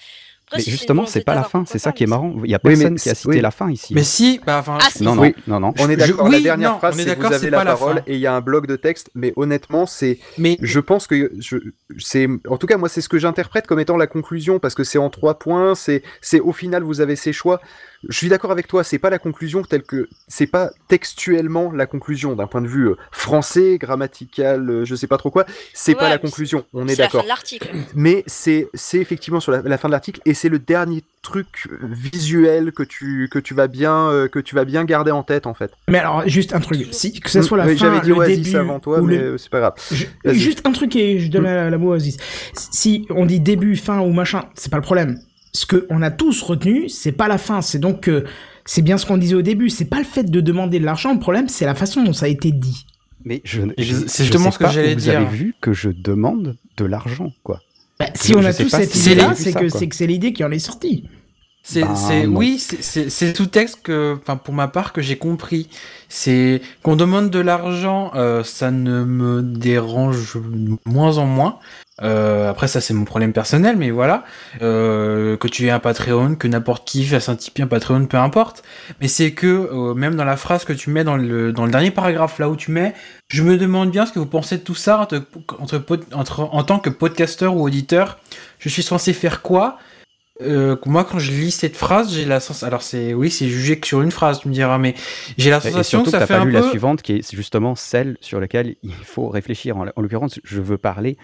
Mais 0.57 0.63
justement, 0.63 1.05
c'est 1.05 1.23
pas 1.23 1.35
la 1.35 1.43
fin, 1.43 1.63
c'est 1.67 1.77
ça 1.77 1.91
qui 1.91 2.03
est 2.03 2.07
marrant. 2.07 2.33
Il 2.43 2.49
y 2.49 2.55
a 2.55 2.59
personne 2.59 2.97
qui 2.97 3.07
a 3.07 3.13
cité 3.13 3.29
oui. 3.29 3.39
la 3.39 3.51
fin 3.51 3.69
ici. 3.69 3.93
Mais 3.93 4.03
si, 4.03 4.41
bah 4.43 4.57
enfin. 4.57 4.79
Ah, 4.81 4.89
si. 4.89 5.03
Non, 5.03 5.13
non, 5.13 5.21
Oui. 5.21 5.35
non, 5.45 5.59
non. 5.59 5.73
On 5.77 5.87
est 5.87 5.93
Je- 5.93 6.07
d'accord. 6.07 6.25
oui, 6.25 6.31
la 6.31 6.39
dernière 6.41 6.71
non, 6.71 6.77
phrase, 6.79 6.95
on 6.95 6.97
est 6.97 7.03
c'est 7.03 7.09
d'accord, 7.09 7.29
vous 7.29 7.35
avez 7.35 7.49
la 7.51 7.63
parole 7.63 8.01
et 8.07 8.15
il 8.15 8.19
y 8.19 8.25
a 8.25 8.33
un 8.33 8.41
bloc 8.41 8.65
de 8.65 8.75
texte. 8.75 9.11
Mais 9.13 9.31
honnêtement, 9.35 9.85
c'est. 9.85 10.17
Mais 10.39 10.57
Je 10.61 10.79
pense 10.79 11.05
que 11.05 11.31
je, 11.37 11.57
c'est, 11.99 12.27
en 12.49 12.57
tout 12.57 12.65
cas, 12.65 12.77
moi, 12.77 12.89
c'est 12.89 13.01
ce 13.01 13.09
que 13.09 13.19
j'interprète 13.19 13.67
comme 13.67 13.79
étant 13.79 13.95
la 13.95 14.07
conclusion 14.07 14.57
parce 14.57 14.73
que 14.73 14.83
c'est 14.83 14.97
en 14.97 15.11
trois 15.11 15.37
points. 15.37 15.75
C'est, 15.75 16.01
c'est 16.19 16.39
au 16.39 16.51
final, 16.51 16.81
vous 16.81 16.99
avez 16.99 17.15
ces 17.15 17.31
choix. 17.31 17.61
Je 18.07 18.15
suis 18.17 18.29
d'accord 18.29 18.51
avec 18.51 18.67
toi. 18.67 18.83
C'est 18.83 18.99
pas 18.99 19.09
la 19.09 19.19
conclusion 19.19 19.61
telle 19.63 19.83
que, 19.83 20.07
c'est 20.27 20.47
pas 20.47 20.71
textuellement 20.87 21.71
la 21.71 21.85
conclusion 21.85 22.33
d'un 22.35 22.47
point 22.47 22.61
de 22.61 22.67
vue 22.67 22.87
euh, 22.89 22.95
français, 23.11 23.77
grammatical, 23.77 24.69
euh, 24.69 24.85
je 24.85 24.95
sais 24.95 25.07
pas 25.07 25.17
trop 25.17 25.31
quoi. 25.31 25.45
C'est 25.73 25.95
pas 25.95 26.03
Ouais, 26.03 26.09
la 26.09 26.15
mais 26.15 26.21
conclusion. 26.21 26.65
On 26.73 26.87
est 26.87 26.95
c'est 26.95 27.01
la 27.01 27.09
fin 27.09 27.17
d'accord. 27.17 27.23
de 27.23 27.27
l'article. 27.27 27.69
Mais 27.95 28.23
c'est, 28.27 28.69
c'est 28.73 28.99
effectivement 28.99 29.39
sur 29.39 29.51
la, 29.51 29.61
la 29.61 29.77
fin 29.77 29.89
de 29.89 29.91
l'article 29.91 30.21
et 30.25 30.33
c'est 30.33 30.49
le 30.49 30.59
dernier 30.59 31.03
truc 31.21 31.67
euh, 31.69 31.77
visuel 31.83 32.71
que 32.71 32.83
tu, 32.83 33.27
que 33.29 33.39
tu 33.39 33.53
vas 33.53 33.67
bien, 33.67 34.07
euh, 34.09 34.27
que 34.29 34.39
tu 34.39 34.55
vas 34.55 34.63
bien 34.63 34.85
garder 34.85 35.11
en 35.11 35.23
tête 35.23 35.45
en 35.45 35.53
fait. 35.53 35.71
Mais 35.89 35.97
alors, 35.99 36.25
juste 36.27 36.53
un 36.55 36.61
truc, 36.61 36.87
si, 36.91 37.19
que 37.19 37.29
ce 37.29 37.41
soit 37.41 37.57
la 37.57 37.65
Oui, 37.65 37.77
fin, 37.77 37.85
J'avais 37.87 37.99
dit 38.01 38.09
le 38.09 38.15
Oasis 38.15 38.37
début 38.43 38.55
avant 38.57 38.79
toi, 38.79 39.01
ou 39.01 39.05
mais 39.05 39.17
le... 39.17 39.37
c'est 39.37 39.49
pas 39.49 39.59
grave. 39.59 39.73
Je-. 39.91 40.05
Juste 40.25 40.65
un 40.65 40.71
truc 40.71 40.95
et 40.95 41.19
je 41.19 41.29
donne 41.29 41.43
la, 41.43 41.69
la 41.69 41.77
mot 41.77 41.91
à 41.91 41.95
Oasis. 41.95 42.15
Si 42.53 43.05
on 43.09 43.25
dit 43.25 43.41
début, 43.41 43.75
fin 43.75 43.99
ou 43.99 44.11
machin, 44.13 44.45
c'est 44.55 44.71
pas 44.71 44.77
le 44.77 44.83
problème. 44.83 45.19
Ce 45.51 45.65
que 45.65 45.87
on 45.89 46.01
a 46.01 46.11
tous 46.11 46.41
retenu, 46.41 46.89
c'est 46.89 47.11
pas 47.11 47.27
la 47.27 47.37
fin. 47.37 47.61
C'est 47.61 47.79
donc 47.79 48.01
que 48.01 48.25
c'est 48.65 48.81
bien 48.83 48.97
ce 48.97 49.05
qu'on 49.05 49.17
disait 49.17 49.35
au 49.35 49.41
début. 49.41 49.69
C'est 49.69 49.85
pas 49.85 49.97
le 49.99 50.03
fait 50.05 50.23
de 50.29 50.41
demander 50.41 50.79
de 50.79 50.85
l'argent. 50.85 51.13
Le 51.13 51.19
problème, 51.19 51.47
c'est 51.49 51.65
la 51.65 51.75
façon 51.75 52.03
dont 52.03 52.13
ça 52.13 52.25
a 52.25 52.29
été 52.29 52.51
dit. 52.51 52.85
Mais 53.25 53.41
je, 53.43 53.61
je- 53.77 54.07
c'est 54.07 54.23
justement 54.23 54.51
ce 54.51 54.59
que 54.59 54.69
j'allais 54.69 54.93
vous 54.93 54.99
dire. 55.01 55.19
avez 55.19 55.25
vu 55.35 55.55
que 55.59 55.73
je 55.73 55.89
demande 55.89 56.55
de 56.77 56.85
l'argent, 56.85 57.31
quoi. 57.43 57.61
Bah, 57.99 58.05
si 58.15 58.29
Je- 58.31 58.35
on 58.37 58.45
a 58.45 58.53
tous 58.53 58.69
cette 58.69 58.95
idée-là, 58.95 59.29
vous 59.33 59.69
c'est 59.69 59.87
que 59.87 59.95
c'est 59.95 60.07
l'idée 60.07 60.31
qui 60.33 60.43
en 60.43 60.51
est 60.51 60.59
sortie. 60.59 61.09
C'est, 61.71 61.81
Ben, 61.81 61.95
non. 62.25 62.37
oui, 62.39 62.57
c'est- 62.57 63.09
c'est 63.11 63.35
sous-texte 63.35 63.81
que, 63.83 64.17
enfin, 64.19 64.37
pour 64.37 64.55
ma 64.55 64.67
part, 64.67 64.91
que 64.91 65.01
j'ai 65.01 65.17
compris. 65.17 65.69
C'est 66.07 66.61
qu'on 66.81 66.95
demande 66.95 67.29
de 67.29 67.37
l'argent, 67.39 68.11
euh, 68.15 68.43
ça 68.43 68.71
ne 68.71 69.03
me 69.03 69.43
dérange 69.43 70.35
de 70.37 70.77
moins 70.85 71.19
en 71.19 71.25
moins. 71.25 71.59
Euh, 72.01 72.49
après, 72.49 72.67
ça, 72.67 72.81
c'est 72.81 72.93
mon 72.95 73.03
problème 73.05 73.33
personnel, 73.33 73.75
mais 73.77 73.91
voilà. 73.91 74.23
Euh, 74.63 75.37
que 75.37 75.47
tu 75.47 75.67
aies 75.67 75.69
un 75.69 75.79
Patreon, 75.79 76.35
que 76.35 76.47
n'importe 76.47 76.87
qui 76.87 77.03
fasse 77.05 77.29
un 77.29 77.35
Tipeee, 77.35 77.61
un 77.63 77.67
Patreon, 77.67 78.05
peu 78.07 78.17
importe. 78.17 78.63
Mais 78.99 79.07
c'est 79.07 79.31
que, 79.33 79.45
euh, 79.71 79.93
même 79.93 80.15
dans 80.15 80.23
la 80.25 80.37
phrase 80.37 80.65
que 80.65 80.73
tu 80.73 80.89
mets 80.89 81.03
dans 81.03 81.17
le, 81.17 81.51
dans 81.51 81.65
le 81.65 81.71
dernier 81.71 81.91
paragraphe, 81.91 82.39
là 82.39 82.49
où 82.49 82.55
tu 82.55 82.71
mets, 82.71 82.95
je 83.27 83.43
me 83.43 83.57
demande 83.57 83.91
bien 83.91 84.07
ce 84.07 84.13
que 84.13 84.17
vous 84.19 84.25
pensez 84.25 84.57
de 84.57 84.63
tout 84.63 84.75
ça 84.75 85.01
entre, 85.01 85.21
entre, 85.59 85.77
pod- 85.77 86.05
entre- 86.13 86.49
en 86.51 86.63
tant 86.63 86.79
que 86.79 86.89
podcasteur 86.89 87.55
ou 87.55 87.63
auditeur. 87.63 88.17
Je 88.59 88.69
suis 88.69 88.81
censé 88.83 89.13
faire 89.13 89.41
quoi? 89.43 89.77
Euh, 90.41 90.75
moi, 90.85 91.03
quand 91.03 91.19
je 91.19 91.31
lis 91.31 91.51
cette 91.51 91.75
phrase, 91.75 92.13
j'ai 92.13 92.25
la 92.25 92.39
sensation. 92.39 92.67
Alors, 92.67 92.81
c'est 92.81 93.13
oui, 93.13 93.29
c'est 93.29 93.47
jugé 93.49 93.79
que 93.79 93.87
sur 93.87 94.01
une 94.01 94.11
phrase, 94.11 94.39
tu 94.39 94.47
me 94.47 94.53
diras, 94.53 94.77
mais 94.77 94.93
j'ai 95.37 95.49
la 95.49 95.57
Et- 95.57 95.59
Et 95.67 95.71
sensation 95.71 95.99
surtout 95.99 96.11
que 96.11 96.15
que 96.15 96.19
ça 96.21 96.27
fait 96.27 96.33
pas 96.35 96.39
un 96.41 96.45
lu 96.45 96.51
peu. 96.53 96.59
la 96.59 96.69
suivante, 96.69 97.01
qui 97.01 97.13
est 97.13 97.35
justement 97.35 97.75
celle 97.75 98.17
sur 98.21 98.39
laquelle 98.39 98.75
il 98.83 98.93
faut 98.93 99.27
réfléchir. 99.29 99.77
En 99.77 99.85
l'occurrence, 100.01 100.39
je 100.43 100.61
veux 100.61 100.77
parler 100.77 101.17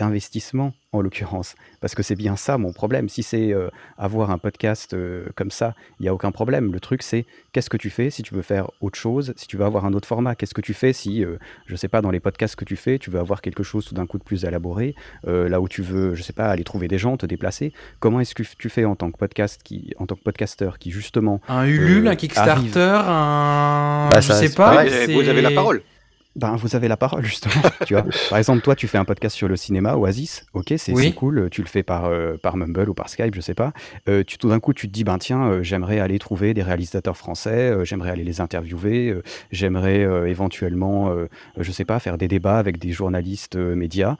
d'investissement, 0.00 0.72
en 0.92 1.02
l'occurrence, 1.02 1.54
parce 1.80 1.94
que 1.94 2.02
c'est 2.02 2.16
bien 2.16 2.34
ça 2.34 2.58
mon 2.58 2.72
problème. 2.72 3.08
Si 3.08 3.22
c'est 3.22 3.52
euh, 3.52 3.68
avoir 3.96 4.30
un 4.32 4.38
podcast 4.38 4.92
euh, 4.94 5.26
comme 5.36 5.50
ça, 5.52 5.74
il 5.98 6.02
n'y 6.02 6.08
a 6.08 6.14
aucun 6.14 6.32
problème. 6.32 6.72
Le 6.72 6.80
truc, 6.80 7.02
c'est 7.02 7.26
qu'est-ce 7.52 7.70
que 7.70 7.76
tu 7.76 7.90
fais 7.90 8.10
si 8.10 8.22
tu 8.24 8.34
veux 8.34 8.42
faire 8.42 8.70
autre 8.80 8.98
chose, 8.98 9.32
si 9.36 9.46
tu 9.46 9.56
veux 9.56 9.64
avoir 9.64 9.84
un 9.84 9.92
autre 9.92 10.08
format? 10.08 10.34
Qu'est-ce 10.34 10.54
que 10.54 10.60
tu 10.62 10.74
fais 10.74 10.92
si, 10.92 11.22
euh, 11.24 11.36
je 11.66 11.76
sais 11.76 11.86
pas, 11.88 12.00
dans 12.00 12.10
les 12.10 12.18
podcasts 12.18 12.56
que 12.56 12.64
tu 12.64 12.74
fais, 12.76 12.98
tu 12.98 13.10
veux 13.10 13.20
avoir 13.20 13.40
quelque 13.42 13.62
chose 13.62 13.84
tout 13.86 13.94
d'un 13.94 14.06
coup 14.06 14.18
de 14.18 14.24
plus 14.24 14.44
élaboré, 14.44 14.94
euh, 15.28 15.48
là 15.48 15.60
où 15.60 15.68
tu 15.68 15.82
veux, 15.82 16.14
je 16.16 16.22
sais 16.22 16.32
pas, 16.32 16.46
aller 16.48 16.64
trouver 16.64 16.88
des 16.88 16.98
gens, 16.98 17.16
te 17.16 17.26
déplacer? 17.26 17.72
Comment 18.00 18.18
est-ce 18.20 18.34
que 18.34 18.42
tu 18.42 18.68
fais 18.70 18.84
en 18.86 18.96
tant 18.96 19.12
que 19.12 19.18
podcast, 19.18 19.60
qui, 19.62 19.92
en 19.98 20.06
tant 20.06 20.16
que 20.16 20.22
podcasteur, 20.24 20.78
qui 20.78 20.90
justement 20.90 21.40
Un 21.48 21.66
Ulule, 21.66 22.06
euh, 22.08 22.10
un 22.10 22.16
Kickstarter, 22.16 22.80
arrive- 22.80 23.06
un. 23.06 24.08
Bah, 24.10 24.20
je 24.20 24.26
ça, 24.28 24.34
sais 24.34 24.48
c'est 24.48 24.56
pas. 24.56 24.70
pareil. 24.70 25.12
Vous 25.14 25.28
avez 25.28 25.42
la 25.42 25.50
parole. 25.52 25.82
Ben, 26.36 26.54
vous 26.56 26.76
avez 26.76 26.86
la 26.86 26.96
parole, 26.96 27.24
justement. 27.24 27.54
tu 27.86 27.94
vois. 27.94 28.04
Par 28.28 28.38
exemple, 28.38 28.62
toi, 28.62 28.76
tu 28.76 28.86
fais 28.86 28.98
un 28.98 29.04
podcast 29.04 29.34
sur 29.34 29.48
le 29.48 29.56
cinéma, 29.56 29.96
Oasis. 29.96 30.46
Ok, 30.54 30.72
c'est 30.78 30.92
Oui. 30.92 31.12
cool. 31.12 31.48
Tu 31.50 31.60
le 31.60 31.66
fais 31.66 31.82
par, 31.82 32.04
euh, 32.06 32.36
par 32.40 32.56
Mumble 32.56 32.88
ou 32.88 32.94
par 32.94 33.08
Skype, 33.08 33.34
je 33.34 33.40
sais 33.40 33.54
pas. 33.54 33.72
Euh, 34.08 34.22
tu, 34.24 34.38
tout 34.38 34.48
d'un 34.48 34.60
coup, 34.60 34.72
tu 34.72 34.86
te 34.86 34.92
dis, 34.92 35.02
ben 35.02 35.18
tiens, 35.18 35.42
euh, 35.48 35.62
j'aimerais 35.62 35.98
aller 35.98 36.18
trouver 36.20 36.54
des 36.54 36.62
réalisateurs 36.62 37.16
français, 37.16 37.74
j'aimerais 37.84 38.10
aller 38.10 38.24
les 38.24 38.40
interviewer, 38.40 39.20
j'aimerais 39.50 40.02
éventuellement, 40.30 41.14
je 41.58 41.72
sais 41.72 41.84
pas, 41.84 41.98
faire 41.98 42.16
des 42.16 42.28
débats 42.28 42.58
avec 42.58 42.78
des 42.78 42.92
journalistes 42.92 43.56
médias. 43.56 44.16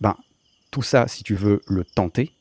Ben, 0.00 0.16
tout 0.70 0.82
ça, 0.82 1.08
si 1.08 1.22
tu 1.24 1.34
veux 1.34 1.60
le 1.66 1.84
tenter, 1.84 2.32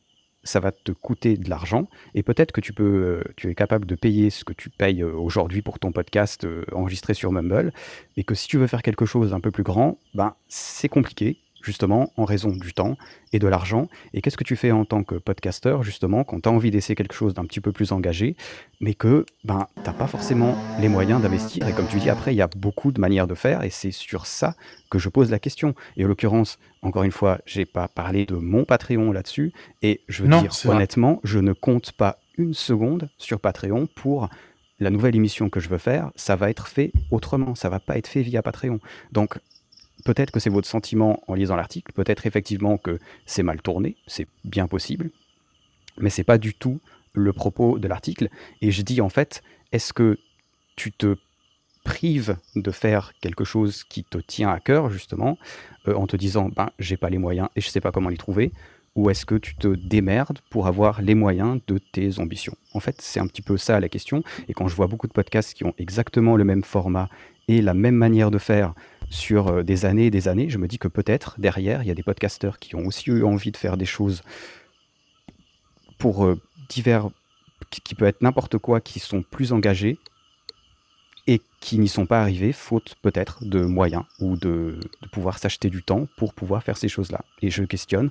ça 0.43 0.59
va 0.59 0.71
te 0.71 0.91
coûter 0.91 1.37
de 1.37 1.49
l'argent 1.49 1.87
et 2.15 2.23
peut-être 2.23 2.51
que 2.51 2.61
tu 2.61 2.73
peux, 2.73 3.23
euh, 3.43 3.49
es 3.49 3.55
capable 3.55 3.85
de 3.85 3.95
payer 3.95 4.29
ce 4.29 4.43
que 4.43 4.53
tu 4.53 4.69
payes 4.69 5.01
euh, 5.01 5.13
aujourd'hui 5.13 5.61
pour 5.61 5.79
ton 5.79 5.91
podcast 5.91 6.45
euh, 6.45 6.65
enregistré 6.71 7.13
sur 7.13 7.31
Mumble, 7.31 7.73
et 8.17 8.23
que 8.23 8.35
si 8.35 8.47
tu 8.47 8.57
veux 8.57 8.67
faire 8.67 8.81
quelque 8.81 9.05
chose 9.05 9.31
d'un 9.31 9.39
peu 9.39 9.51
plus 9.51 9.63
grand, 9.63 9.97
ben 10.13 10.35
c'est 10.47 10.89
compliqué 10.89 11.37
justement 11.61 12.11
en 12.17 12.25
raison 12.25 12.49
du 12.49 12.73
temps 12.73 12.97
et 13.33 13.39
de 13.39 13.47
l'argent. 13.47 13.87
Et 14.13 14.21
qu'est-ce 14.21 14.37
que 14.37 14.43
tu 14.43 14.55
fais 14.55 14.71
en 14.71 14.85
tant 14.85 15.03
que 15.03 15.15
podcasteur 15.15 15.83
justement 15.83 16.23
quand 16.23 16.41
tu 16.41 16.49
as 16.49 16.51
envie 16.51 16.71
d'essayer 16.71 16.95
quelque 16.95 17.13
chose 17.13 17.33
d'un 17.33 17.45
petit 17.45 17.61
peu 17.61 17.71
plus 17.71 17.91
engagé, 17.91 18.35
mais 18.79 18.93
que 18.93 19.25
ben 19.43 19.67
t'as 19.83 19.93
pas 19.93 20.07
forcément 20.07 20.57
les 20.79 20.89
moyens 20.89 21.21
d'investir? 21.21 21.67
Et 21.67 21.73
comme 21.73 21.87
tu 21.87 21.99
dis 21.99 22.09
après, 22.09 22.33
il 22.33 22.37
y 22.37 22.41
a 22.41 22.47
beaucoup 22.47 22.91
de 22.91 22.99
manières 22.99 23.27
de 23.27 23.35
faire, 23.35 23.63
et 23.63 23.69
c'est 23.69 23.91
sur 23.91 24.25
ça 24.25 24.55
que 24.89 24.99
je 24.99 25.09
pose 25.09 25.31
la 25.31 25.39
question. 25.39 25.75
Et 25.97 26.05
en 26.05 26.07
l'occurrence, 26.07 26.59
encore 26.81 27.03
une 27.03 27.11
fois, 27.11 27.39
j'ai 27.45 27.65
pas 27.65 27.87
parlé 27.87 28.25
de 28.25 28.35
mon 28.35 28.65
Patreon 28.65 29.11
là-dessus, 29.11 29.53
et 29.81 30.01
je 30.07 30.23
veux 30.23 30.29
Non, 30.29 30.41
dire 30.41 30.51
honnêtement, 30.65 31.19
je 31.23 31.39
ne 31.39 31.53
compte 31.53 31.91
pas 31.91 32.17
une 32.37 32.53
seconde 32.53 33.09
sur 33.17 33.39
Patreon 33.39 33.87
pour 33.95 34.29
la 34.79 34.89
nouvelle 34.89 35.15
émission 35.15 35.49
que 35.49 35.59
je 35.59 35.69
veux 35.69 35.77
faire, 35.77 36.11
ça 36.15 36.35
va 36.35 36.49
être 36.49 36.67
fait 36.67 36.91
autrement, 37.11 37.53
ça 37.53 37.69
va 37.69 37.79
pas 37.79 37.97
être 37.97 38.07
fait 38.07 38.23
via 38.23 38.41
Patreon. 38.41 38.79
Donc 39.11 39.37
peut-être 40.03 40.31
que 40.31 40.39
c'est 40.39 40.49
votre 40.49 40.67
sentiment 40.67 41.21
en 41.27 41.33
lisant 41.33 41.55
l'article, 41.55 41.91
peut-être 41.93 42.25
effectivement 42.25 42.77
que 42.77 42.99
c'est 43.25 43.43
mal 43.43 43.61
tourné, 43.61 43.95
c'est 44.07 44.27
bien 44.43 44.67
possible, 44.67 45.09
mais 45.97 46.09
c'est 46.09 46.23
pas 46.23 46.37
du 46.37 46.53
tout 46.53 46.79
le 47.13 47.33
propos 47.33 47.79
de 47.79 47.87
l'article. 47.87 48.29
Et 48.61 48.71
je 48.71 48.81
dis 48.81 49.01
en 49.01 49.09
fait, 49.09 49.43
est-ce 49.71 49.93
que 49.93 50.17
tu 50.75 50.91
te 50.91 51.15
prives 51.83 52.37
de 52.55 52.71
faire 52.71 53.13
quelque 53.21 53.43
chose 53.43 53.83
qui 53.83 54.03
te 54.03 54.17
tient 54.17 54.49
à 54.49 54.59
cœur 54.59 54.89
justement, 54.89 55.37
euh, 55.87 55.95
en 55.95 56.07
te 56.07 56.15
disant 56.15 56.49
ben 56.49 56.69
j'ai 56.79 56.97
pas 56.97 57.09
les 57.09 57.17
moyens 57.17 57.49
et 57.55 57.61
je 57.61 57.69
sais 57.69 57.81
pas 57.81 57.91
comment 57.91 58.09
les 58.09 58.17
trouver, 58.17 58.51
ou 58.95 59.09
est-ce 59.09 59.25
que 59.25 59.35
tu 59.35 59.55
te 59.55 59.67
démerdes 59.69 60.39
pour 60.49 60.67
avoir 60.67 61.01
les 61.01 61.15
moyens 61.15 61.59
de 61.67 61.77
tes 61.77 62.19
ambitions? 62.19 62.55
En 62.73 62.79
fait, 62.79 63.01
c'est 63.01 63.19
un 63.19 63.27
petit 63.27 63.41
peu 63.41 63.57
ça 63.57 63.79
la 63.79 63.89
question. 63.89 64.21
Et 64.49 64.53
quand 64.53 64.67
je 64.67 64.75
vois 64.75 64.87
beaucoup 64.87 65.07
de 65.07 65.13
podcasts 65.13 65.53
qui 65.53 65.63
ont 65.63 65.73
exactement 65.77 66.35
le 66.35 66.43
même 66.43 66.63
format 66.63 67.07
et 67.47 67.61
la 67.61 67.73
même 67.73 67.95
manière 67.95 68.31
de 68.31 68.37
faire 68.37 68.73
sur 69.11 69.49
euh, 69.49 69.61
des 69.63 69.85
années 69.85 70.05
et 70.07 70.09
des 70.11 70.27
années, 70.27 70.49
je 70.49 70.57
me 70.57 70.67
dis 70.67 70.79
que 70.79 70.87
peut-être 70.87 71.35
derrière, 71.37 71.83
il 71.83 71.87
y 71.87 71.91
a 71.91 71.93
des 71.93 72.01
podcasteurs 72.01 72.57
qui 72.57 72.75
ont 72.75 72.85
aussi 72.87 73.09
eu 73.11 73.23
envie 73.23 73.51
de 73.51 73.57
faire 73.57 73.77
des 73.77 73.85
choses 73.85 74.23
pour 75.99 76.25
euh, 76.25 76.39
divers, 76.69 77.09
qui, 77.69 77.81
qui 77.81 77.93
peut 77.93 78.05
être 78.05 78.21
n'importe 78.21 78.57
quoi, 78.57 78.81
qui 78.81 78.99
sont 78.99 79.21
plus 79.21 79.51
engagés 79.53 79.99
et 81.27 81.41
qui 81.59 81.77
n'y 81.77 81.87
sont 81.87 82.05
pas 82.07 82.21
arrivés, 82.21 82.51
faute 82.53 82.95
peut-être 83.03 83.43
de 83.45 83.61
moyens 83.63 84.03
ou 84.19 84.37
de, 84.37 84.79
de 85.01 85.07
pouvoir 85.11 85.37
s'acheter 85.37 85.69
du 85.69 85.83
temps 85.83 86.07
pour 86.17 86.33
pouvoir 86.33 86.63
faire 86.63 86.77
ces 86.77 86.87
choses-là. 86.89 87.21
Et 87.41 87.51
je 87.51 87.63
questionne 87.63 88.09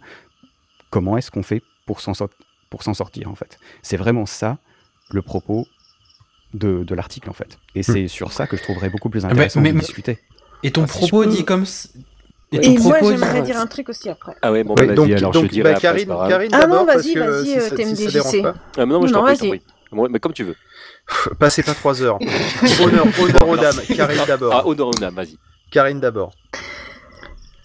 comment 0.91 1.17
est-ce 1.17 1.31
qu'on 1.31 1.43
fait 1.43 1.63
pour 1.87 2.01
s'en 2.01 2.15
sort- 2.15 2.31
pour 2.69 2.83
s'en 2.85 2.95
sortir 2.95 3.29
en 3.29 3.35
fait? 3.35 3.59
C'est 3.83 3.97
vraiment 3.97 4.27
ça 4.27 4.59
le 5.11 5.23
propos 5.23 5.67
de, 6.55 6.85
de 6.85 6.95
l'article 6.95 7.29
en 7.31 7.33
fait. 7.33 7.59
Et 7.75 7.83
c'est 7.83 8.07
sur 8.07 8.33
ça 8.33 8.47
que 8.47 8.57
je 8.57 8.63
trouverais 8.63 8.91
beaucoup 8.91 9.11
plus 9.11 9.25
Mais- 9.25 9.33
intéressant 9.33 9.61
mais- 9.61 9.73
de 9.73 9.79
discuter. 9.81 10.19
Et 10.63 10.71
ton 10.71 10.85
Ah, 10.85 10.87
propos 10.87 11.21
peux. 11.25 11.27
dit 11.31 11.45
comme. 11.45 11.65
ton 11.65 12.59
Et 12.61 12.79
moi, 12.79 12.95
propos 12.97 13.11
j'aimerais 13.11 13.41
dit- 13.41 13.47
dire 13.47 13.59
un 13.59 13.67
truc 13.67 13.89
aussi 13.89 14.09
après. 14.09 14.35
Ah 14.43 14.53
ouais, 14.53 14.65
bon, 14.65 14.75
Ouais, 14.77 14.87
bah, 14.87 14.95
donc, 14.95 15.09
vas-y, 15.09 15.19
alors 15.19 15.33
donc, 15.33 15.45
je 15.45 15.49
dirai 15.51 15.63
bah, 15.71 15.77
après, 15.77 15.83
Karine, 15.83 16.09
grave. 16.09 16.29
Karine 16.29 16.51
Ah 16.53 16.67
non, 16.67 16.85
vas-y, 16.85 17.15
vas-y, 17.15 17.47
si 17.47 17.57
euh, 17.59 17.61
ça- 17.61 17.77
t'aimes 17.77 17.89
si 17.95 17.97
ça 17.97 18.07
des 18.07 18.13
dérange 18.13 18.33
JC. 18.35 18.43
pas. 18.43 18.55
Ah, 18.77 18.87
mais 18.87 18.93
non, 18.93 19.01
mais 19.01 19.09
je 19.09 19.13
t'en 19.13 19.25
prie. 19.25 19.63
Moi, 19.93 20.09
mais 20.11 20.19
comme 20.21 20.33
tu 20.33 20.45
veux. 20.45 20.57
Passez 21.39 21.63
pas 21.63 21.75
trois 21.75 22.01
heures. 22.03 22.19
honneur, 22.83 23.07
honneur 23.21 23.49
aux 23.49 23.57
dames. 23.57 23.81
Karine 23.97 24.21
d'abord. 24.27 24.53
Ah, 24.55 24.67
honneur 24.67 24.89
aux 24.89 24.95
dames, 24.95 25.15
vas-y. 25.15 25.37
Karine 25.71 25.99
d'abord. 26.01 26.33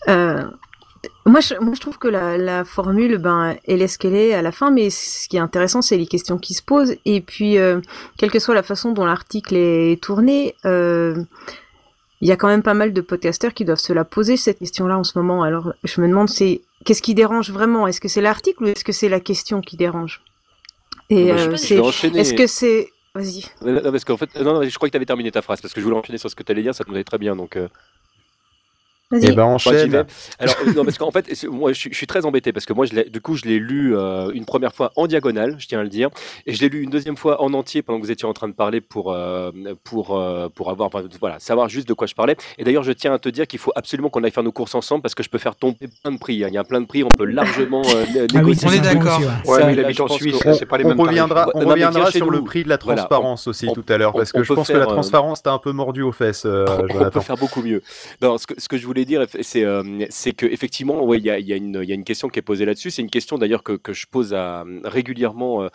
Euh, 0.08 0.44
moi, 1.26 1.40
je, 1.40 1.56
moi, 1.60 1.74
je 1.76 1.82
trouve 1.82 1.98
que 1.98 2.08
la, 2.08 2.38
la 2.38 2.64
formule, 2.64 3.18
ben, 3.18 3.56
elle 3.68 3.82
est 3.82 3.88
ce 3.88 3.98
qu'elle 3.98 4.16
est 4.16 4.34
à 4.34 4.42
la 4.42 4.52
fin, 4.52 4.72
mais 4.72 4.90
ce 4.90 5.28
qui 5.28 5.38
est 5.38 5.40
intéressant, 5.40 5.82
c'est 5.82 5.98
les 5.98 6.06
questions 6.08 6.38
qui 6.38 6.54
se 6.54 6.62
posent. 6.64 6.96
Et 7.06 7.22
puis, 7.22 7.58
euh, 7.58 7.80
quelle 8.18 8.32
que 8.32 8.40
soit 8.40 8.56
la 8.56 8.64
façon 8.64 8.92
dont 8.92 9.06
l'article 9.06 9.56
est 9.56 10.02
tourné, 10.02 10.56
euh, 10.66 11.16
il 12.26 12.28
y 12.28 12.32
a 12.32 12.38
quand 12.38 12.48
même 12.48 12.64
pas 12.64 12.74
mal 12.74 12.92
de 12.92 13.02
podcasteurs 13.02 13.54
qui 13.54 13.66
doivent 13.66 13.78
se 13.78 13.94
la 13.94 14.04
poser, 14.04 14.36
cette 14.36 14.58
question-là, 14.58 14.98
en 14.98 15.04
ce 15.04 15.16
moment. 15.20 15.44
Alors, 15.44 15.74
je 15.84 16.02
me 16.02 16.08
demande, 16.08 16.28
c'est 16.28 16.62
qu'est-ce 16.84 17.04
qui 17.04 17.14
dérange 17.14 17.52
vraiment? 17.52 17.86
Est-ce 17.86 18.02
que 18.02 18.08
c'est 18.08 18.20
l'article 18.22 18.64
ou 18.64 18.68
est-ce 18.68 18.84
que 18.84 18.92
c'est 18.92 19.10
la 19.10 19.20
question 19.20 19.62
qui 19.62 19.78
dérange? 19.78 20.22
Et 21.12 21.28
Bah, 21.32 21.36
euh, 21.38 21.56
c'est- 21.56 21.78
est-ce 22.16 22.34
que 22.34 22.48
c'est... 22.48 22.90
Vas-y. 23.14 23.46
Non, 23.62 23.92
parce 23.92 24.04
qu'en 24.06 24.18
fait, 24.18 24.34
non, 24.42 24.56
non, 24.56 24.64
je 24.68 24.76
crois 24.76 24.90
que 24.90 24.92
tu 24.94 24.98
avais 24.98 25.06
terminé 25.06 25.32
ta 25.32 25.44
phrase, 25.44 25.62
parce 25.62 25.72
que 25.72 25.80
je 25.80 25.86
voulais 25.86 25.98
enchaîner 25.98 26.18
sur 26.18 26.32
ce 26.32 26.36
que 26.36 26.42
tu 26.42 26.52
allais 26.52 26.64
dire, 26.64 26.74
ça 26.74 26.84
nous 26.88 26.96
allait 26.96 27.04
très 27.04 27.20
bien, 27.20 27.36
donc... 27.36 27.58
euh, 27.58 27.68
Vas-y. 29.12 29.28
Eh 29.28 29.32
ben, 29.34 29.44
enchaîne. 29.44 30.06
Alors, 30.40 30.56
non, 30.76 30.84
parce 30.84 30.98
qu'en 30.98 31.12
fait, 31.12 31.46
moi, 31.50 31.72
je, 31.74 31.80
suis- 31.80 31.92
je 31.92 31.96
suis 31.98 32.08
très 32.08 32.26
embêté 32.26 32.52
parce 32.52 32.66
que 32.66 32.74
moi, 32.74 32.86
je 32.88 33.08
du 33.08 33.22
coup, 33.22 33.36
je 33.36 33.46
l'ai 33.46 33.60
lu 33.60 33.96
euh, 33.96 34.32
une 34.34 34.46
première 34.46 34.74
fois 34.74 34.92
en 34.96 35.06
diagonale, 35.06 35.56
je 35.60 35.68
tiens 35.68 35.80
à 35.80 35.84
le 35.84 35.90
dire, 35.90 36.10
et 36.48 36.54
je 36.54 36.62
l'ai 36.62 36.70
lu 36.70 36.82
une 36.82 36.90
deuxième 36.90 37.16
fois 37.18 37.42
en 37.44 37.54
entier 37.54 37.84
pendant 37.84 38.00
que 38.00 38.06
vous 38.06 38.12
étiez 38.12 38.28
en 38.28 38.34
train 38.34 38.48
de 38.48 38.54
parler 38.54 38.82
pour, 38.82 39.14
euh, 39.14 39.52
pour, 39.84 40.18
euh, 40.18 40.50
pour 40.50 40.72
avoir, 40.72 40.88
enfin, 40.88 41.04
voilà, 41.20 41.38
savoir 41.40 41.70
juste 41.70 41.88
de 41.88 41.94
quoi 41.94 42.08
je 42.08 42.16
parlais. 42.16 42.36
Et 42.58 42.64
d'ailleurs, 42.64 42.82
je 42.84 42.92
tiens 42.94 43.14
à 43.14 43.20
te 43.20 43.30
dire 43.30 43.46
qu'il 43.46 43.60
faut 43.60 43.72
absolument 43.76 44.10
qu'on 44.10 44.24
aille 44.24 44.32
faire 44.32 44.44
nos 44.44 44.52
courses 44.52 44.74
ensemble 44.76 45.04
parce 45.04 45.14
que 45.14 45.22
je 45.24 45.30
peux 45.30 45.38
faire 45.38 45.56
tomber 45.56 45.78
plein 46.02 46.12
de 46.12 46.18
prix. 46.18 46.44
hein. 46.44 46.48
Il 46.50 46.54
y 46.56 46.58
a 46.58 46.64
plein 46.64 46.82
de 46.82 46.88
prix, 46.88 47.04
on 47.04 47.10
peut 47.12 47.26
largement 47.26 47.84
euh, 47.86 48.06
Ah 48.08 48.16
oui, 48.16 48.28
négocier. 48.34 48.68
on 48.68 48.72
est 48.72 48.80
d'accord. 48.80 49.20
Ouais, 49.46 49.60
Ça, 49.60 49.66
mais 49.68 49.74
il 49.74 49.76
là, 49.78 49.84
habite 49.86 49.98
je 49.98 50.02
en 50.02 50.08
pense 50.08 50.18
Suisse, 50.18 50.40
que- 50.40 50.54
c'est 50.54 50.66
pas 50.66 50.78
les 50.80 50.84
mêmes 50.84 50.98
tarifs. 50.98 51.10
reviendra- 51.12 51.48
on 51.54 51.62
Non, 51.62 51.70
reviendra 51.70 52.10
sur 52.12 52.30
le 52.32 52.44
prix 52.44 52.64
de 52.64 52.70
la 52.70 52.78
transparence 52.80 53.46
on- 53.46 53.50
aussi 53.52 53.68
on- 53.70 53.74
tout 53.74 53.86
à 53.88 53.98
l'heure, 53.98 54.16
on- 54.16 54.18
parce 54.18 54.32
que 54.32 54.40
on 54.40 54.44
je 54.44 54.54
pense 54.54 54.68
que 54.68 54.74
la 54.78 54.86
transparence 54.88 55.44
t'a 55.44 55.52
un 55.52 55.60
peu 55.60 55.72
mordu 55.74 56.02
aux 56.02 56.12
fesses, 56.12 56.44
euh, 56.46 56.66
on 57.08 57.10
peut 57.12 57.20
faire 57.22 57.38
beaucoup 57.38 57.62
mieux. 57.62 57.84
Non, 58.22 58.38
ce 58.40 58.48
que, 58.48 58.60
ce 58.60 58.68
que 58.68 58.78
je 58.78 58.86
voulais 58.86 59.05
dire, 59.06 59.26
c'est 59.42 59.64
euh, 59.64 59.84
que 60.38 60.46
effectivement, 60.46 61.04
ouais, 61.04 61.18
il 61.18 61.26
y, 61.26 61.30
a, 61.30 61.40
y, 61.40 61.54
a 61.54 61.58
y 61.58 61.92
a 61.92 61.96
une 61.96 62.04
question 62.04 62.28
qui 62.30 62.40
est 62.40 62.42
posée 62.42 62.66
là-dessus. 62.66 62.92
C'est 62.92 63.02
une 63.02 63.10
question 63.10 63.38
d'ailleurs 63.38 63.64
que, 63.64 63.74
que 63.74 63.94
je 63.94 64.06
pose 64.08 64.34
à, 64.34 64.66
régulièrement 64.84 65.64
euh, 65.64 65.70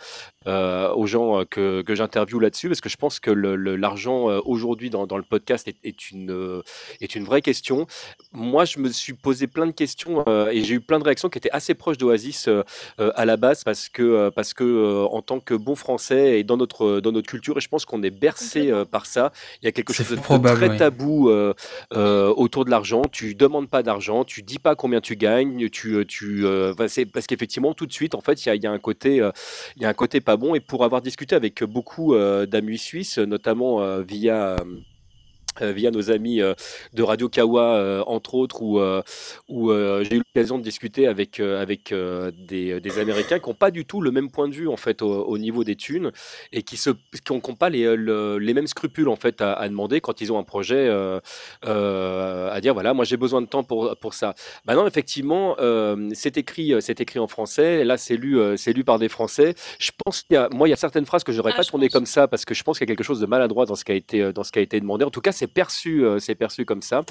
euh, 0.47 0.93
aux 0.93 1.07
gens 1.07 1.39
euh, 1.39 1.45
que, 1.45 1.81
que 1.81 1.95
j'interviewe 1.95 2.39
là-dessus, 2.39 2.67
parce 2.67 2.81
que 2.81 2.89
je 2.89 2.97
pense 2.97 3.19
que 3.19 3.31
l'argent 3.31 4.29
euh, 4.29 4.39
aujourd'hui 4.45 4.89
dans, 4.89 5.07
dans 5.07 5.17
le 5.17 5.23
podcast 5.23 5.67
est, 5.67 5.77
est 5.83 6.11
une, 6.11 6.31
euh, 6.31 6.61
est 6.99 7.15
une 7.15 7.23
vraie 7.23 7.41
question. 7.41 7.87
Moi, 8.31 8.65
je 8.65 8.79
me 8.79 8.89
suis 8.89 9.13
posé 9.13 9.47
plein 9.47 9.67
de 9.67 9.71
questions 9.71 10.23
euh, 10.27 10.49
et 10.51 10.63
j'ai 10.63 10.75
eu 10.75 10.81
plein 10.81 10.99
de 10.99 11.03
réactions 11.03 11.29
qui 11.29 11.37
étaient 11.37 11.51
assez 11.51 11.73
proches 11.73 11.97
d'Oasis 11.97 12.47
euh, 12.47 12.63
euh, 12.99 13.11
à 13.15 13.25
la 13.25 13.37
base, 13.37 13.63
parce 13.63 13.89
que, 13.89 14.03
euh, 14.03 14.31
parce 14.31 14.53
que 14.53 14.63
euh, 14.63 15.05
en 15.05 15.21
tant 15.21 15.39
que 15.39 15.53
bon 15.53 15.75
français 15.75 16.39
et 16.39 16.43
dans 16.43 16.57
notre, 16.57 16.99
dans 16.99 17.11
notre 17.11 17.27
culture, 17.27 17.57
et 17.57 17.61
je 17.61 17.69
pense 17.69 17.85
qu'on 17.85 18.03
est 18.03 18.09
bercé 18.09 18.71
euh, 18.71 18.85
par 18.85 19.05
ça, 19.05 19.31
il 19.61 19.65
y 19.65 19.67
a 19.67 19.71
quelque 19.71 19.93
chose 19.93 20.09
de 20.09 20.15
probable, 20.15 20.57
très 20.57 20.77
tabou 20.77 21.29
euh, 21.29 21.53
euh, 21.93 22.33
autour 22.35 22.65
de 22.65 22.71
l'argent. 22.71 23.03
Tu 23.11 23.35
demandes 23.35 23.69
pas 23.69 23.83
d'argent, 23.83 24.23
tu 24.23 24.41
dis 24.41 24.59
pas 24.59 24.75
combien 24.75 25.01
tu 25.01 25.15
gagnes, 25.15 25.69
tu, 25.69 26.05
tu, 26.07 26.45
euh, 26.45 26.73
enfin, 26.73 26.87
c'est 26.87 27.05
parce 27.05 27.27
qu'effectivement 27.27 27.73
tout 27.73 27.85
de 27.85 27.93
suite 27.93 28.15
en 28.15 28.21
fait 28.21 28.45
il 28.45 28.63
y 28.63 28.67
a, 28.67 28.71
un 28.71 28.79
côté, 28.79 29.21
euh, 29.21 29.31
il 29.75 29.83
y 29.83 29.85
a 29.85 29.89
un 29.89 29.93
côté 29.93 30.21
pas 30.21 30.37
bon. 30.37 30.55
Et 30.55 30.59
pour 30.59 30.83
avoir 30.83 31.01
discuté 31.01 31.35
avec 31.35 31.63
beaucoup 31.63 32.13
euh, 32.13 32.45
d'amis 32.45 32.77
suisses, 32.77 33.17
notamment 33.17 33.81
euh, 33.81 34.01
via 34.01 34.55
euh, 34.55 34.57
via 35.59 35.91
nos 35.91 36.11
amis 36.11 36.41
euh, 36.41 36.53
de 36.93 37.03
Radio 37.03 37.27
Kawa, 37.29 37.75
euh, 37.75 38.03
entre 38.07 38.35
autres, 38.35 38.61
où, 38.61 38.79
euh, 38.79 39.01
où 39.49 39.71
euh, 39.71 40.03
j'ai 40.03 40.15
eu 40.15 40.21
l'occasion 40.35 40.57
de 40.57 40.63
discuter 40.63 41.07
avec, 41.07 41.39
euh, 41.39 41.61
avec 41.61 41.91
euh, 41.91 42.31
des, 42.47 42.79
des 42.79 42.99
Américains 42.99 43.39
qui 43.39 43.49
n'ont 43.49 43.55
pas 43.55 43.71
du 43.71 43.85
tout 43.85 44.01
le 44.01 44.11
même 44.11 44.31
point 44.31 44.47
de 44.47 44.53
vue 44.53 44.67
en 44.67 44.77
fait 44.77 45.01
au, 45.01 45.25
au 45.25 45.37
niveau 45.37 45.63
des 45.63 45.75
thunes 45.75 46.11
et 46.53 46.63
qui 46.63 46.79
n'ont 46.87 47.39
qui 47.41 47.49
ont, 47.51 47.55
pas 47.55 47.69
les, 47.69 47.95
le- 47.95 48.37
les 48.37 48.53
mêmes 48.53 48.67
scrupules 48.67 49.09
en 49.09 49.15
fait 49.15 49.41
à, 49.41 49.53
à 49.53 49.67
demander 49.67 49.99
quand 50.01 50.21
ils 50.21 50.31
ont 50.31 50.39
un 50.39 50.43
projet 50.43 50.87
euh, 50.87 51.19
euh, 51.65 52.49
à 52.51 52.61
dire 52.61 52.73
voilà 52.73 52.93
moi 52.93 53.05
j'ai 53.05 53.17
besoin 53.17 53.41
de 53.41 53.47
temps 53.47 53.63
pour, 53.63 53.95
pour 53.97 54.13
ça. 54.13 54.35
Maintenant 54.65 54.87
effectivement 54.87 55.55
euh, 55.59 56.09
c'est 56.13 56.37
écrit 56.37 56.73
euh, 56.73 56.79
c'est 56.81 56.99
écrit 57.01 57.19
en 57.19 57.27
français 57.27 57.83
là 57.83 57.97
c'est 57.97 58.15
lu 58.17 58.39
euh, 58.39 58.57
c'est 58.57 58.73
lu 58.73 58.83
par 58.83 58.99
des 58.99 59.09
Français. 59.09 59.53
Je 59.79 59.91
pense 60.03 60.21
qu'il 60.23 60.35
y 60.35 60.37
a 60.37 60.49
moi 60.51 60.67
il 60.67 60.71
y 60.71 60.73
a 60.73 60.77
certaines 60.77 61.05
phrases 61.05 61.23
que 61.23 61.31
j'aurais 61.31 61.53
pas 61.53 61.63
tourné 61.63 61.89
comme 61.89 62.05
ça 62.05 62.27
parce 62.27 62.45
que 62.45 62.53
je 62.53 62.63
pense 62.63 62.77
qu'il 62.77 62.87
y 62.87 62.91
a 62.91 62.95
quelque 62.95 63.03
chose 63.05 63.19
de 63.19 63.25
maladroit 63.25 63.65
dans 63.65 63.75
ce 63.75 63.83
qui 63.85 63.91
a 63.91 63.95
été 63.95 64.21
euh, 64.21 64.31
dans 64.33 64.43
ce 64.43 64.51
qui 64.51 64.59
a 64.59 64.61
été 64.61 64.79
demandé. 64.79 65.03
En 65.05 65.09
tout 65.11 65.21
cas 65.21 65.31
c'est 65.41 65.47
perçu 65.47 66.05
euh, 66.05 66.19
c'est 66.19 66.35
perçu 66.35 66.65
comme 66.65 66.83
ça. 66.83 67.03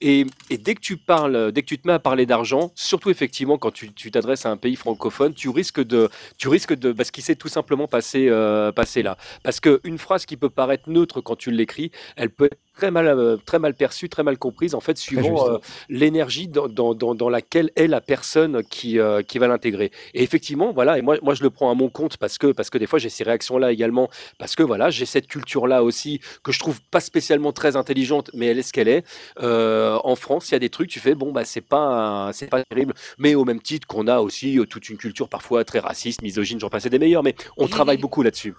Et, 0.00 0.24
et 0.50 0.58
dès 0.58 0.74
que 0.76 0.80
tu 0.80 0.96
parles 0.96 1.50
dès 1.50 1.62
que 1.62 1.66
tu 1.66 1.78
te 1.78 1.88
mets 1.88 1.94
à 1.94 1.98
parler 1.98 2.26
d'argent 2.26 2.70
surtout 2.76 3.10
effectivement 3.10 3.58
quand 3.58 3.72
tu 3.72 4.10
t'adresses 4.12 4.46
à 4.46 4.50
un 4.50 4.56
pays 4.56 4.76
francophone 4.76 5.34
tu 5.34 5.48
risques 5.48 5.82
de 5.82 6.08
tu 6.38 6.46
risques 6.48 6.74
de 6.74 6.92
parce 6.92 7.10
qu'il 7.10 7.24
s'est 7.24 7.34
tout 7.34 7.48
simplement 7.48 7.88
passé 7.88 8.28
euh, 8.28 8.70
passé 8.70 9.02
là 9.02 9.16
parce 9.42 9.58
que 9.58 9.80
une 9.82 9.98
phrase 9.98 10.26
qui 10.26 10.36
peut 10.36 10.50
paraître 10.50 10.88
neutre 10.88 11.20
quand 11.20 11.36
tu 11.36 11.50
l'écris 11.50 11.90
elle 12.16 12.30
peut 12.30 12.44
être 12.44 12.58
très 12.74 12.90
mal 12.90 13.06
euh, 13.06 13.36
très 13.44 13.58
mal 13.58 13.74
perçue 13.74 14.08
très 14.08 14.22
mal 14.22 14.38
comprise 14.38 14.74
en 14.74 14.80
fait 14.80 14.96
suivant 14.96 15.48
euh, 15.48 15.58
l'énergie 15.88 16.48
dans, 16.48 16.68
dans, 16.68 16.94
dans, 16.94 17.14
dans 17.14 17.28
laquelle 17.28 17.70
est 17.76 17.86
la 17.86 18.00
personne 18.00 18.62
qui, 18.64 18.98
euh, 18.98 19.22
qui 19.22 19.38
va 19.38 19.46
l'intégrer. 19.48 19.90
Et 20.14 20.22
effectivement, 20.22 20.72
voilà, 20.72 20.98
et 20.98 21.02
moi, 21.02 21.16
moi 21.22 21.34
je 21.34 21.42
le 21.42 21.50
prends 21.50 21.70
à 21.70 21.74
mon 21.74 21.88
compte 21.88 22.16
parce 22.16 22.38
que, 22.38 22.52
parce 22.52 22.70
que 22.70 22.78
des 22.78 22.86
fois 22.86 22.98
j'ai 22.98 23.10
ces 23.10 23.24
réactions-là 23.24 23.72
également, 23.72 24.08
parce 24.38 24.56
que 24.56 24.62
voilà, 24.62 24.90
j'ai 24.90 25.06
cette 25.06 25.26
culture-là 25.26 25.82
aussi 25.82 26.20
que 26.42 26.52
je 26.52 26.58
trouve 26.58 26.80
pas 26.90 27.00
spécialement 27.00 27.52
très 27.52 27.71
intelligente, 27.76 28.30
mais 28.34 28.46
elle 28.46 28.58
est 28.58 28.62
ce 28.62 28.72
qu'elle 28.72 28.88
est. 28.88 29.04
Euh, 29.40 29.98
en 30.04 30.16
France, 30.16 30.48
il 30.48 30.52
y 30.52 30.54
a 30.54 30.58
des 30.58 30.70
trucs, 30.70 30.90
tu 30.90 31.00
fais, 31.00 31.14
bon, 31.14 31.32
bah 31.32 31.44
c'est 31.44 31.60
pas, 31.60 32.30
c'est 32.32 32.48
pas 32.48 32.62
terrible, 32.64 32.94
mais 33.18 33.34
au 33.34 33.44
même 33.44 33.60
titre 33.60 33.86
qu'on 33.86 34.06
a 34.06 34.20
aussi 34.20 34.58
euh, 34.58 34.66
toute 34.66 34.88
une 34.88 34.96
culture 34.96 35.28
parfois 35.28 35.64
très 35.64 35.78
raciste, 35.78 36.22
misogyne, 36.22 36.60
j'en 36.60 36.70
passais 36.70 36.90
des 36.90 36.98
meilleurs, 36.98 37.22
mais 37.22 37.34
on 37.56 37.68
travaille 37.68 37.96
beaucoup 37.98 38.22
là-dessus. 38.22 38.54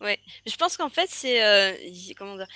Ouais, 0.00 0.18
je 0.46 0.56
pense 0.56 0.76
qu'en 0.76 0.88
fait, 0.88 1.08
c'est 1.08 1.42
euh, 1.44 1.72
comment 2.18 2.36
dire, 2.36 2.48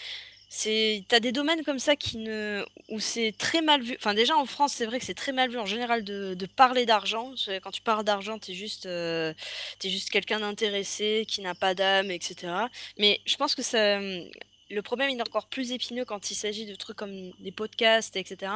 c'est 0.48 1.04
t'as 1.08 1.20
des 1.20 1.32
domaines 1.32 1.64
comme 1.64 1.78
ça 1.78 1.96
qui 1.96 2.18
ne 2.18 2.64
où 2.88 3.00
c'est 3.00 3.32
très 3.36 3.62
mal 3.62 3.82
vu. 3.82 3.96
Enfin, 3.98 4.14
déjà 4.14 4.36
en 4.36 4.46
France, 4.46 4.72
c'est 4.74 4.86
vrai 4.86 4.98
que 4.98 5.04
c'est 5.04 5.14
très 5.14 5.32
mal 5.32 5.50
vu 5.50 5.58
en 5.58 5.66
général 5.66 6.04
de, 6.04 6.34
de 6.34 6.46
parler 6.46 6.86
d'argent. 6.86 7.32
Quand 7.62 7.70
tu 7.70 7.82
parles 7.82 8.04
d'argent, 8.04 8.38
t'es 8.38 8.54
juste 8.54 8.86
euh, 8.86 9.34
t'es 9.78 9.90
juste 9.90 10.10
quelqu'un 10.10 10.40
d'intéressé 10.40 11.24
qui 11.28 11.42
n'a 11.42 11.54
pas 11.54 11.74
d'âme, 11.74 12.10
etc. 12.10 12.52
Mais 12.98 13.20
je 13.26 13.36
pense 13.36 13.54
que 13.54 13.62
ça, 13.62 13.98
hum, 13.98 14.24
le 14.70 14.82
problème 14.82 15.10
est 15.10 15.20
encore 15.20 15.46
plus 15.46 15.72
épineux 15.72 16.04
quand 16.04 16.30
il 16.30 16.34
s'agit 16.34 16.66
de 16.66 16.74
trucs 16.74 16.96
comme 16.96 17.32
des 17.38 17.52
podcasts, 17.52 18.16
etc. 18.16 18.52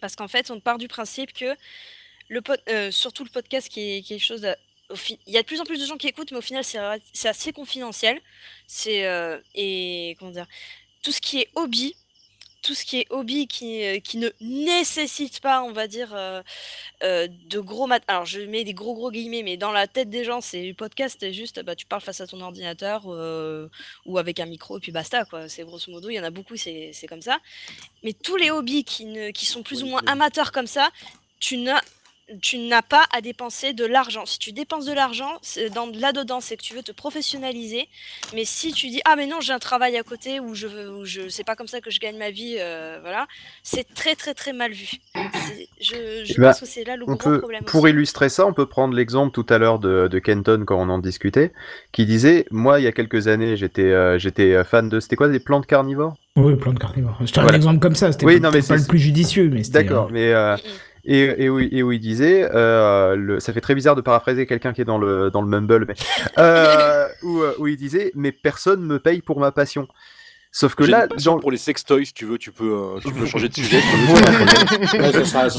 Parce 0.00 0.14
qu'en 0.16 0.28
fait, 0.28 0.50
on 0.50 0.60
part 0.60 0.78
du 0.78 0.88
principe 0.88 1.32
que 1.32 1.54
le 2.28 2.42
euh, 2.68 2.90
surtout 2.90 3.24
le 3.24 3.30
podcast 3.30 3.68
qui 3.68 3.80
est 3.80 4.02
quelque 4.02 4.22
chose 4.22 4.46
il 5.26 5.32
y 5.32 5.36
a 5.36 5.42
de 5.42 5.46
plus 5.46 5.60
en 5.60 5.64
plus 5.64 5.80
de 5.80 5.86
gens 5.86 5.96
qui 5.96 6.06
écoutent 6.06 6.30
mais 6.30 6.38
au 6.38 6.42
final 6.42 6.64
c'est 6.64 7.28
assez 7.28 7.52
confidentiel 7.52 8.20
c'est 8.66 9.06
euh, 9.06 9.38
et 9.54 10.16
comment 10.18 10.30
dire 10.30 10.46
tout 11.02 11.12
ce 11.12 11.20
qui 11.20 11.40
est 11.40 11.48
hobby 11.54 11.96
tout 12.66 12.74
ce 12.74 12.84
qui 12.84 12.98
est 12.98 13.06
hobby 13.10 13.46
qui, 13.46 13.84
euh, 13.84 14.00
qui 14.00 14.18
ne 14.18 14.28
nécessite 14.40 15.38
pas 15.40 15.62
on 15.62 15.70
va 15.70 15.86
dire 15.86 16.12
euh, 16.14 16.42
euh, 17.04 17.28
de 17.48 17.60
gros 17.60 17.86
mat 17.86 18.02
alors 18.08 18.24
je 18.24 18.40
mets 18.40 18.64
des 18.64 18.74
gros 18.74 18.94
gros 18.94 19.12
guillemets 19.12 19.44
mais 19.44 19.56
dans 19.56 19.70
la 19.70 19.86
tête 19.86 20.10
des 20.10 20.24
gens 20.24 20.40
c'est 20.40 20.66
le 20.66 20.74
podcast 20.74 21.18
c'est 21.20 21.32
juste 21.32 21.62
bah, 21.62 21.76
tu 21.76 21.86
parles 21.86 22.02
face 22.02 22.20
à 22.20 22.26
ton 22.26 22.40
ordinateur 22.40 23.04
euh, 23.06 23.68
ou 24.04 24.18
avec 24.18 24.40
un 24.40 24.46
micro 24.46 24.78
et 24.78 24.80
puis 24.80 24.90
basta 24.90 25.24
quoi. 25.24 25.48
C'est 25.48 25.62
grosso 25.62 25.92
modo 25.92 26.08
il 26.08 26.14
y 26.14 26.20
en 26.20 26.24
a 26.24 26.30
beaucoup 26.30 26.56
c'est 26.56 26.90
c'est 26.92 27.06
comme 27.06 27.22
ça. 27.22 27.38
Mais 28.02 28.12
tous 28.12 28.36
les 28.36 28.50
hobbies 28.50 28.82
qui, 28.82 29.04
ne, 29.04 29.30
qui 29.30 29.46
sont 29.46 29.62
plus 29.62 29.84
ou 29.84 29.86
moins 29.86 30.02
amateurs 30.06 30.50
comme 30.50 30.66
ça 30.66 30.90
tu 31.38 31.58
n'as 31.58 31.82
tu 32.42 32.58
n'as 32.58 32.82
pas 32.82 33.04
à 33.12 33.20
dépenser 33.20 33.72
de 33.72 33.84
l'argent. 33.84 34.26
Si 34.26 34.38
tu 34.38 34.52
dépenses 34.52 34.84
de 34.84 34.92
l'argent, 34.92 35.38
c'est 35.42 35.70
dans 35.70 35.86
là-dedans, 35.86 36.40
c'est 36.40 36.56
que 36.56 36.62
tu 36.62 36.74
veux 36.74 36.82
te 36.82 36.92
professionnaliser. 36.92 37.88
Mais 38.34 38.44
si 38.44 38.72
tu 38.72 38.88
dis 38.88 39.00
ah 39.04 39.14
mais 39.16 39.26
non, 39.26 39.40
j'ai 39.40 39.52
un 39.52 39.58
travail 39.58 39.96
à 39.96 40.02
côté 40.02 40.40
ou 40.40 40.54
je 40.54 40.66
veux, 40.66 40.90
ou 40.90 41.04
je 41.04 41.28
c'est 41.28 41.44
pas 41.44 41.54
comme 41.54 41.68
ça 41.68 41.80
que 41.80 41.90
je 41.90 42.00
gagne 42.00 42.18
ma 42.18 42.30
vie, 42.30 42.56
euh, 42.58 42.98
voilà, 43.00 43.26
c'est 43.62 43.86
très 43.94 44.16
très 44.16 44.34
très 44.34 44.52
mal 44.52 44.72
vu. 44.72 44.88
Je, 45.80 46.24
je 46.24 46.34
ben, 46.40 46.48
pense 46.48 46.60
que 46.60 46.66
c'est 46.66 46.84
là 46.84 46.96
le 46.96 47.04
on 47.06 47.14
gros 47.14 47.18
peut, 47.18 47.38
problème. 47.38 47.64
Pour 47.64 47.84
aussi. 47.84 47.92
illustrer 47.92 48.28
ça, 48.28 48.46
on 48.46 48.52
peut 48.52 48.66
prendre 48.66 48.94
l'exemple 48.94 49.32
tout 49.32 49.46
à 49.52 49.58
l'heure 49.58 49.78
de, 49.78 50.08
de 50.08 50.18
Kenton 50.18 50.64
quand 50.66 50.80
on 50.80 50.88
en 50.88 50.98
discutait, 50.98 51.52
qui 51.92 52.06
disait, 52.06 52.46
moi 52.50 52.80
il 52.80 52.84
y 52.84 52.86
a 52.88 52.92
quelques 52.92 53.28
années 53.28 53.56
j'étais 53.56 53.82
euh, 53.82 54.18
j'étais 54.18 54.64
fan 54.64 54.88
de, 54.88 54.98
c'était 55.00 55.16
quoi, 55.16 55.28
des 55.28 55.40
plantes 55.40 55.66
carnivores? 55.66 56.16
Oui, 56.36 56.54
de 56.54 56.78
carnivores. 56.78 57.18
C'était 57.24 57.38
un 57.38 57.42
Voilà. 57.42 57.56
exemple 57.56 57.78
comme 57.78 57.94
ça, 57.94 58.12
c'était 58.12 58.26
Oui, 58.26 58.34
pas, 58.40 58.48
non, 58.48 58.52
mais 58.52 58.58
peut-être 58.58 58.68
pas 58.68 58.76
c'est- 58.76 58.82
le 58.82 58.88
plus 58.88 58.98
judicieux, 58.98 59.48
mais 59.50 59.64
c'était... 59.64 59.84
D'accord, 59.84 60.06
euh, 60.06 60.12
mais 60.12 60.32
euh, 60.32 60.56
et, 61.06 61.44
et, 61.44 61.48
où, 61.48 61.58
et 61.58 61.82
où 61.82 61.92
il 61.92 62.00
disait, 62.00 62.48
euh, 62.52 63.16
le, 63.16 63.40
ça 63.40 63.52
fait 63.52 63.60
très 63.60 63.74
bizarre 63.74 63.96
de 63.96 64.00
paraphraser 64.00 64.46
quelqu'un 64.46 64.72
qui 64.72 64.82
est 64.82 64.84
dans 64.84 64.98
le 64.98 65.30
dans 65.30 65.40
le 65.40 65.48
mumble, 65.48 65.86
mais 65.86 65.94
euh, 66.38 67.06
où, 67.22 67.40
euh, 67.40 67.54
où 67.58 67.66
il 67.66 67.76
disait, 67.76 68.12
mais 68.14 68.32
personne 68.32 68.82
me 68.82 68.98
paye 68.98 69.22
pour 69.22 69.40
ma 69.40 69.52
passion. 69.52 69.88
Sauf 70.56 70.74
que 70.74 70.84
là, 70.84 71.06
pour 71.42 71.50
les 71.50 71.58
sextoys, 71.58 72.06
si 72.06 72.14
tu 72.14 72.24
veux, 72.24 72.38
tu 72.38 72.50
peux, 72.50 72.72
euh, 72.72 72.98
tu 73.00 73.12
peux 73.12 73.26
changer 73.26 73.50
de 73.50 73.54
sujet. 73.54 73.78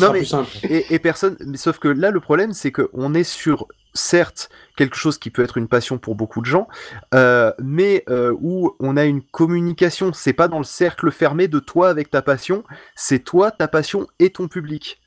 Non, 0.01 0.11
mais-. 0.11 0.23
Et, 0.63 0.95
et 0.95 0.97
personne, 0.97 1.37
mais 1.45 1.57
sauf 1.57 1.77
que 1.77 1.87
là, 1.87 2.09
le 2.09 2.19
problème, 2.19 2.51
c'est 2.51 2.71
qu'on 2.71 3.13
est 3.13 3.23
sur, 3.23 3.67
certes, 3.93 4.49
quelque 4.75 4.95
chose 4.95 5.19
qui 5.19 5.29
peut 5.29 5.43
être 5.43 5.59
une 5.59 5.67
passion 5.67 5.99
pour 5.99 6.15
beaucoup 6.15 6.41
de 6.41 6.47
gens, 6.47 6.67
euh, 7.13 7.51
mais 7.61 8.05
euh, 8.09 8.35
où 8.41 8.75
on 8.79 8.97
a 8.97 9.05
une 9.05 9.21
communication. 9.21 10.13
C'est 10.13 10.33
pas 10.33 10.47
dans 10.47 10.57
le 10.57 10.63
cercle 10.63 11.11
fermé 11.11 11.47
de 11.47 11.59
toi 11.59 11.89
avec 11.89 12.09
ta 12.09 12.23
passion, 12.23 12.63
c'est 12.95 13.19
toi, 13.19 13.51
ta 13.51 13.67
passion 13.67 14.07
et 14.17 14.31
ton 14.31 14.47
public. 14.47 14.99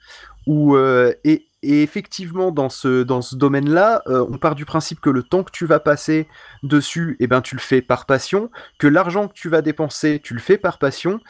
Euh, 0.50 1.12
et, 1.24 1.46
et 1.62 1.82
effectivement, 1.82 2.50
dans 2.50 2.68
ce, 2.68 3.02
dans 3.02 3.22
ce 3.22 3.36
domaine-là, 3.36 4.02
euh, 4.06 4.26
on 4.30 4.38
part 4.38 4.54
du 4.54 4.64
principe 4.64 5.00
que 5.00 5.10
le 5.10 5.22
temps 5.22 5.44
que 5.44 5.52
tu 5.52 5.66
vas 5.66 5.80
passer 5.80 6.26
dessus, 6.62 7.16
eh 7.20 7.26
ben, 7.26 7.42
tu 7.42 7.54
le 7.54 7.60
fais 7.60 7.82
par 7.82 8.06
passion, 8.06 8.50
que 8.78 8.86
l'argent 8.86 9.28
que 9.28 9.34
tu 9.34 9.48
vas 9.48 9.62
dépenser, 9.62 10.20
tu 10.22 10.34
le 10.34 10.40
fais 10.40 10.56
par 10.58 10.78
passion, 10.78 11.20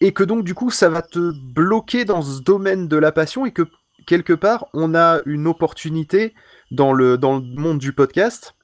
et 0.00 0.12
que 0.12 0.24
donc 0.24 0.44
du 0.44 0.54
coup 0.54 0.70
ça 0.70 0.88
va 0.88 1.02
te 1.02 1.32
bloquer 1.52 2.04
dans 2.04 2.22
ce 2.22 2.40
domaine 2.40 2.88
de 2.88 2.96
la 2.96 3.12
passion 3.12 3.46
et 3.46 3.52
que 3.52 3.62
quelque 4.06 4.32
part 4.32 4.66
on 4.72 4.94
a 4.94 5.20
une 5.26 5.46
opportunité 5.46 6.34
dans 6.70 6.92
le, 6.92 7.18
dans 7.18 7.36
le 7.36 7.44
monde 7.44 7.78
du 7.78 7.92
podcast 7.92 8.54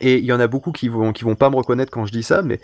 et 0.00 0.18
il 0.18 0.24
y 0.24 0.32
en 0.32 0.40
a 0.40 0.48
beaucoup 0.48 0.72
qui 0.72 0.88
vont 0.88 1.12
qui 1.12 1.24
vont 1.24 1.36
pas 1.36 1.48
me 1.48 1.56
reconnaître 1.56 1.90
quand 1.90 2.04
je 2.04 2.12
dis 2.12 2.22
ça 2.22 2.42
mais 2.42 2.60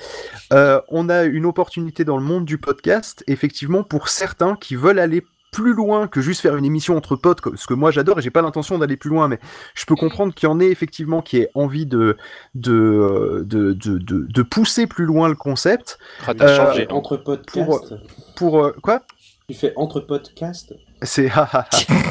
euh, 0.53 0.81
on 0.89 1.09
a 1.09 1.23
une 1.23 1.47
opportunité 1.47 2.05
dans 2.05 2.19
le 2.19 2.25
monde 2.25 2.45
du 2.45 2.59
podcast 2.59 3.25
effectivement 3.29 3.83
pour 3.83 4.09
certains 4.09 4.57
qui 4.57 4.77
veulent 4.77 4.99
aller 4.99 5.23
plus 5.53 5.75
loin 5.75 6.09
que 6.09 6.21
juste 6.21 6.41
faire 6.41 6.57
une 6.57 6.65
émission 6.65 6.97
entre 6.97 7.15
potes, 7.15 7.41
ce 7.57 7.67
que 7.67 7.75
moi 7.75 7.93
j'adore 7.93 8.19
et 8.19 8.23
j'ai 8.23 8.31
pas 8.31 8.43
l'intention 8.43 8.79
d'aller 8.79 8.97
plus 8.97 9.11
loin, 9.11 9.29
mais 9.29 9.39
je 9.75 9.85
peux 9.85 9.95
comprendre 9.95 10.35
qu'il 10.35 10.49
y 10.49 10.51
en 10.51 10.59
ait 10.59 10.71
effectivement 10.71 11.23
qui 11.23 11.37
aient 11.37 11.51
envie 11.55 11.87
de 11.87 12.17
de, 12.55 12.73
euh, 12.73 13.45
de, 13.45 13.73
de, 13.73 13.99
de, 13.99 14.43
pousser 14.43 14.87
plus 14.87 15.05
loin 15.05 15.29
le 15.29 15.37
concept. 15.37 15.99
Ah, 16.27 16.35
t'as 16.35 16.57
changé. 16.57 16.87
Entre 16.91 17.19
podcasts. 17.19 17.67
Pour, 17.67 17.89
pour 18.35 18.65
euh, 18.65 18.73
quoi? 18.83 19.03
Tu 19.49 19.55
fais 19.55 19.73
entre 19.77 20.01
podcasts? 20.01 20.75
C'est 21.03 21.31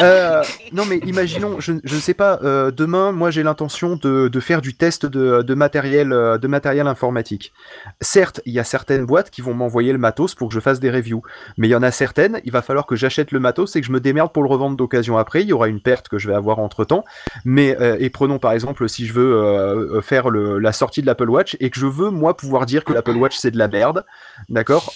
Euh, 0.00 0.42
non 0.72 0.84
mais 0.84 0.98
imaginons, 0.98 1.60
je 1.60 1.72
ne 1.72 2.00
sais 2.00 2.14
pas, 2.14 2.40
euh, 2.42 2.70
demain, 2.70 3.12
moi 3.12 3.30
j'ai 3.30 3.42
l'intention 3.42 3.96
de, 3.96 4.40
faire 4.40 4.60
du 4.60 4.74
test 4.74 5.06
de, 5.06 5.54
matériel 5.54 6.12
euh, 6.12 6.38
de 6.38 6.48
matériel 6.48 6.86
informatique. 6.86 7.52
Certes, 8.00 8.40
il 8.46 8.52
y 8.52 8.58
a 8.58 8.64
certaines 8.64 9.04
boîtes 9.04 9.30
qui 9.30 9.40
vont 9.40 9.54
m'envoyer 9.54 9.92
le 9.92 9.98
matos 9.98 10.34
pour 10.34 10.48
que 10.48 10.54
je 10.54 10.60
fasse 10.60 10.80
des 10.80 10.90
reviews, 10.90 11.22
mais 11.56 11.68
il 11.68 11.70
y 11.70 11.74
en 11.74 11.82
a 11.82 11.90
certaines, 11.90 12.40
il 12.44 12.52
va 12.52 12.62
falloir 12.62 12.86
que 12.86 12.96
j'achète 12.96 13.32
le 13.32 13.40
matos 13.40 13.76
et 13.76 13.80
que 13.80 13.86
je 13.86 13.92
me 13.92 14.00
démerde 14.00 14.32
pour 14.32 14.42
le 14.42 14.48
revendre 14.48 14.76
d'occasion 14.76 15.18
après. 15.18 15.42
Il 15.42 15.48
y 15.48 15.52
aura 15.52 15.68
une 15.68 15.80
perte 15.80 16.08
que 16.08 16.18
je 16.18 16.28
vais 16.28 16.34
avoir 16.34 16.58
entre 16.58 16.84
temps. 16.84 17.04
Mais 17.44 17.76
et 17.98 18.10
prenons 18.10 18.38
par 18.38 18.52
exemple 18.52 18.88
si 18.88 19.06
je 19.06 19.12
veux 19.12 20.00
faire 20.02 20.30
la 20.30 20.72
sortie 20.72 21.02
de 21.02 21.06
l'Apple 21.06 21.28
Watch 21.28 21.56
et 21.60 21.70
que 21.70 21.78
je 21.78 21.86
veux 21.86 22.10
moi 22.10 22.36
pouvoir 22.36 22.66
dire 22.66 22.84
que 22.84 22.92
l'Apple 22.92 23.16
Watch 23.16 23.36
c'est 23.36 23.50
de 23.50 23.58
la 23.58 23.68
merde, 23.68 24.04
d'accord? 24.48 24.94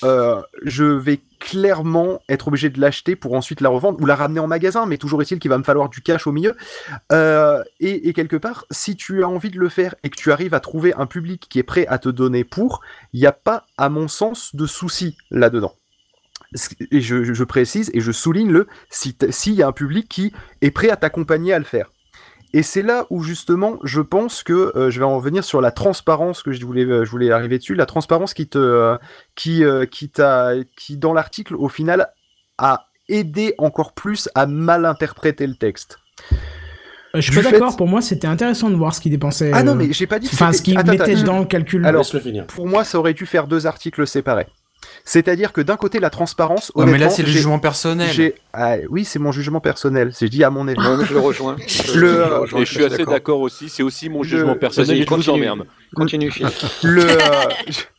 Je 0.65 0.85
vais 0.85 1.21
clairement 1.39 2.21
être 2.29 2.49
obligé 2.49 2.71
de 2.71 2.81
l'acheter 2.81 3.17
pour 3.17 3.35
ensuite 3.35 3.61
la 3.61 3.69
revendre 3.69 4.01
ou 4.01 4.07
la 4.07 4.17
ramener 4.17 4.41
en 4.41 4.47
magasin, 4.47 4.87
mais 4.87 4.99
toujours 4.99 5.23
est-il 5.23 5.39
qu'il 5.39 5.51
va 5.51 5.59
me 5.59 5.65
falloir 5.65 5.89
du 5.89 6.01
cash 6.01 6.27
au 6.27 6.33
milieu. 6.33 6.57
Euh, 7.13 7.63
et, 7.81 8.13
quelque 8.13 8.37
part, 8.37 8.67
si 8.71 8.97
tu 8.97 9.23
as 9.23 9.29
envie 9.29 9.51
de 9.51 9.59
le 9.59 9.69
faire 9.69 9.95
et 10.03 10.11
que 10.11 10.17
tu 10.17 10.33
arrives 10.33 10.55
à 10.55 10.61
trouver 10.61 10.95
un 10.95 11.07
public 11.07 11.47
qui 11.49 11.59
est 11.59 11.65
prêt 11.65 11.87
à 11.89 11.99
te 11.99 12.09
donner 12.09 12.45
pour, 12.45 12.81
il 13.13 13.21
n'y 13.21 13.27
a 13.27 13.33
pas, 13.33 13.67
à 13.77 13.89
mon 13.89 14.09
sens, 14.09 14.55
de 14.55 14.67
souci 14.67 15.17
là-dedans. 15.31 15.75
Et 16.91 17.01
je, 17.01 17.45
précise 17.45 17.91
et 17.93 18.01
je 18.01 18.13
souligne 18.13 18.51
le 18.51 18.67
s'il 18.89 19.55
y 19.55 19.63
a 19.63 19.67
un 19.67 19.73
public 19.73 20.09
qui 20.09 20.33
est 20.63 20.71
prêt 20.71 20.91
à 20.91 20.97
t'accompagner 20.97 21.53
à 21.53 21.59
le 21.59 21.65
faire. 21.65 21.91
Et 22.57 22.63
c'est 22.63 22.81
là 22.81 23.05
où 23.11 23.23
justement, 23.23 23.77
je 23.85 24.01
pense 24.01 24.43
que 24.43 24.73
euh, 24.77 24.89
je 24.91 24.99
vais 24.99 25.05
en 25.05 25.15
revenir 25.17 25.45
sur 25.45 25.61
la 25.61 25.71
transparence 25.73 26.43
que 26.43 26.53
je 26.53 26.65
voulais, 26.65 26.87
euh, 26.87 27.05
je 27.05 27.11
voulais 27.11 27.31
arriver 27.31 27.59
dessus, 27.59 27.75
la 27.75 27.85
transparence 27.85 28.33
qui 28.33 28.49
te, 28.49 28.57
euh, 28.57 28.97
qui, 29.35 29.63
euh, 29.63 29.85
qui 29.85 30.09
t'a, 30.09 30.53
qui 30.75 30.97
dans 30.97 31.13
l'article 31.13 31.55
au 31.55 31.69
final 31.69 32.09
a 32.57 32.87
aidé 33.11 33.55
encore 33.59 33.93
plus 33.93 34.31
à 34.35 34.47
mal 34.47 34.87
interpréter 34.87 35.47
le 35.47 35.55
texte. 35.55 35.99
Euh, 37.15 37.21
Je 37.21 37.21
suis 37.21 37.31
Du 37.33 37.37
pas 37.37 37.43
fait- 37.51 37.53
d'accord, 37.53 37.77
pour 37.77 37.89
moi 37.89 38.01
c'était 38.01 38.27
intéressant 38.27 38.71
de 38.71 38.75
voir 38.77 38.95
ce 38.95 39.03
qu'il 39.03 39.13
dépensait. 39.13 39.51
Ah 39.53 39.63
non, 39.63 39.75
mais 39.75 39.93
j'ai 39.93 40.07
pas 40.07 40.19
dit. 40.19 40.31
Enfin, 40.33 40.55
ce 40.55 40.63
qu'il 40.63 40.79
mettait 40.79 41.13
attends. 41.13 41.23
dans 41.25 41.39
le 41.41 41.45
calcul. 41.45 41.85
Alors, 41.85 42.07
pour 42.49 42.67
moi, 42.67 42.85
ça 42.85 42.99
aurait 42.99 43.13
dû 43.13 43.27
faire 43.27 43.49
deux 43.49 43.67
articles 43.67 44.07
séparés. 44.07 44.47
C'est-à-dire 45.05 45.53
que 45.53 45.61
d'un 45.61 45.77
côté, 45.77 46.01
la 46.01 46.11
transparence. 46.11 46.73
Ouais, 46.75 46.87
mais 46.87 46.99
là, 46.99 47.11
c'est 47.11 47.23
le 47.23 47.29
jugement 47.29 47.59
personnel. 47.59 48.33
ah, 48.53 48.77
oui, 48.91 49.05
c'est 49.05 49.19
mon 49.19 49.33
jugement 49.33 49.61
personnel. 49.61 50.11
C'est 50.13 50.29
dit 50.29 50.43
à 50.45 50.51
mon 50.51 50.67
avis. 50.69 50.81
Je 51.07 51.15
le 51.15 51.21
rejoins. 51.21 51.57
Je- 51.67 51.83
Le, 51.83 51.93
je 51.93 51.99
le 51.99 52.09
euh, 52.21 52.39
rejoins, 52.41 52.61
Et 52.61 52.65
je 52.65 52.73
suis 52.75 52.85
assez 52.85 53.05
d'accord 53.05 53.41
aussi, 53.41 53.69
c'est 53.69 53.83
aussi 53.83 54.09
mon 54.09 54.23
Le- 54.23 54.29
jugement 54.29 54.57
personnel 54.57 54.89
Vas-y, 54.89 54.99
et 54.99 55.05
je 55.05 55.09
vous 55.09 55.15
continue. 55.17 55.37
emmerde. 55.49 55.67
Continue, 55.95 56.33
le, 56.83 57.07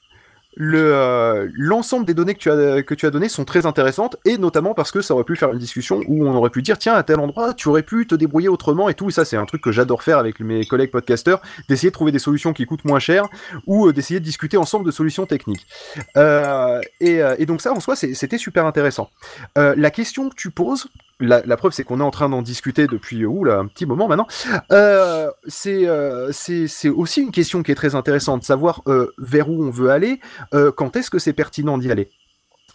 euh, 0.60 1.48
le, 1.48 1.52
l'ensemble 1.56 2.06
des 2.06 2.14
données 2.14 2.34
que 2.34 2.40
tu, 2.40 2.50
as, 2.50 2.84
que 2.84 2.94
tu 2.94 3.06
as 3.06 3.10
données 3.12 3.30
sont 3.30 3.46
très 3.46 3.66
intéressantes, 3.66 4.18
et 4.26 4.38
notamment 4.38 4.74
parce 4.74 4.92
que 4.92 5.02
ça 5.02 5.14
aurait 5.14 5.24
pu 5.24 5.36
faire 5.36 5.52
une 5.52 5.60
discussion 5.60 6.02
où 6.08 6.28
on 6.28 6.34
aurait 6.34 6.50
pu 6.50 6.62
dire, 6.62 6.78
tiens, 6.78 6.94
à 6.94 7.04
tel 7.04 7.20
endroit, 7.20 7.54
tu 7.54 7.68
aurais 7.70 7.84
pu 7.84 8.08
te 8.08 8.16
débrouiller 8.16 8.50
autrement 8.50 8.90
et 8.90 8.94
tout, 8.94 9.10
et 9.10 9.12
ça 9.12 9.26
c'est 9.26 9.38
un 9.38 9.46
truc 9.46 9.62
que 9.62 9.72
j'adore 9.72 10.04
faire 10.04 10.18
avec 10.18 10.40
mes 10.40 10.66
collègues 10.66 10.92
podcasteurs, 10.92 11.42
d'essayer 11.70 11.90
de 11.90 11.94
trouver 11.94 12.12
des 12.12 12.20
solutions 12.20 12.54
qui 12.54 12.66
coûtent 12.66 12.86
moins 12.86 13.00
cher, 13.00 13.28
ou 13.66 13.88
euh, 13.88 13.94
d'essayer 13.94 14.20
de 14.20 14.26
discuter 14.26 14.58
ensemble 14.58 14.86
de 14.86 14.92
solutions 14.92 15.26
techniques. 15.26 15.68
Euh, 16.16 16.82
et, 17.00 17.22
euh, 17.22 17.36
et 17.38 17.46
donc 17.46 17.62
ça, 17.62 17.72
en 17.74 17.80
soi, 17.80 17.96
c'était 17.96 18.38
super 18.38 18.66
intéressant. 18.66 19.10
Euh, 19.58 19.74
la 19.78 19.92
question 19.92 20.30
que 20.30 20.36
tu 20.36 20.50
poses, 20.50 20.88
la, 21.20 21.58
preuve 21.58 21.72
c'est 21.72 21.84
qu'on 21.84 22.00
est 22.00 22.04
en 22.04 22.12
train 22.12 22.30
d'en 22.30 22.42
discuter 22.42 22.88
depuis 22.88 23.26
ouh, 23.26 23.44
là, 23.44 23.58
un 23.58 23.68
petit 23.68 23.86
moment 23.86 24.08
maintenant, 24.08 24.28
euh, 24.72 25.30
c'est 25.48 25.88
euh, 25.88 26.32
c'est 26.32 26.90
aussi 26.90 27.22
une 27.22 27.32
question 27.32 27.64
qui 27.64 27.72
est 27.72 27.76
très 27.76 27.96
intéressante, 27.96 28.44
savoir 28.44 28.82
euh, 28.88 29.12
vers 29.18 29.50
où 29.50 29.64
on 29.64 29.70
veut 29.70 29.90
aller, 29.90 30.20
euh, 30.54 30.72
quand 30.72 30.96
est-ce 30.96 31.10
que 31.10 31.20
c'est 31.20 31.34
pertinent 31.34 31.78
d'y 31.78 31.92
aller? 31.92 32.10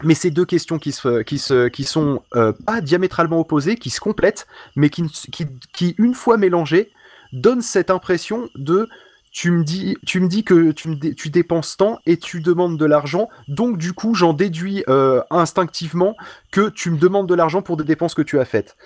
Mais 0.03 0.15
c'est 0.15 0.31
deux 0.31 0.47
questions 0.47 0.79
qui, 0.79 0.91
se, 0.91 1.23
qui, 1.23 1.39
se, 1.39 1.69
qui 1.69 1.85
sont 1.85 2.23
euh, 2.35 2.53
pas 2.67 2.81
diamétralement 2.81 3.39
opposées, 3.39 3.77
qui 3.77 3.91
se 3.91 4.01
complètent, 4.01 4.47
mais 4.75 4.91
qui, 4.91 5.07
qui, 5.07 5.47
qui, 5.73 5.95
une 5.99 6.15
fois 6.15 6.39
mélangées, 6.39 6.91
donnent 7.33 7.63
cette 7.63 7.91
impression 7.91 8.49
de 8.57 8.89
tu 9.33 9.51
me 9.51 9.65
dis, 9.65 9.97
tu 10.07 10.21
me 10.21 10.29
dis 10.29 10.45
que 10.45 10.73
tu, 10.73 11.31
dépenses 11.31 11.79
tant 11.79 11.99
et 12.05 12.19
tu 12.19 12.41
demandes 12.41 12.79
de 12.79 12.85
l'argent, 12.85 13.31
donc 13.49 13.79
du 13.79 13.95
coup 13.95 14.15
j'en 14.15 14.35
déduis 14.35 14.85
euh, 14.89 15.23
instinctivement 15.31 16.15
que 16.51 16.69
tu 16.69 16.91
me 16.91 16.99
demandes 16.99 17.27
de 17.29 17.35
l'argent 17.35 17.63
pour 17.63 17.79
des 17.79 17.85
dépenses 17.85 18.15
que 18.15 18.23
tu 18.23 18.39
as 18.39 18.45
faites. 18.45 18.77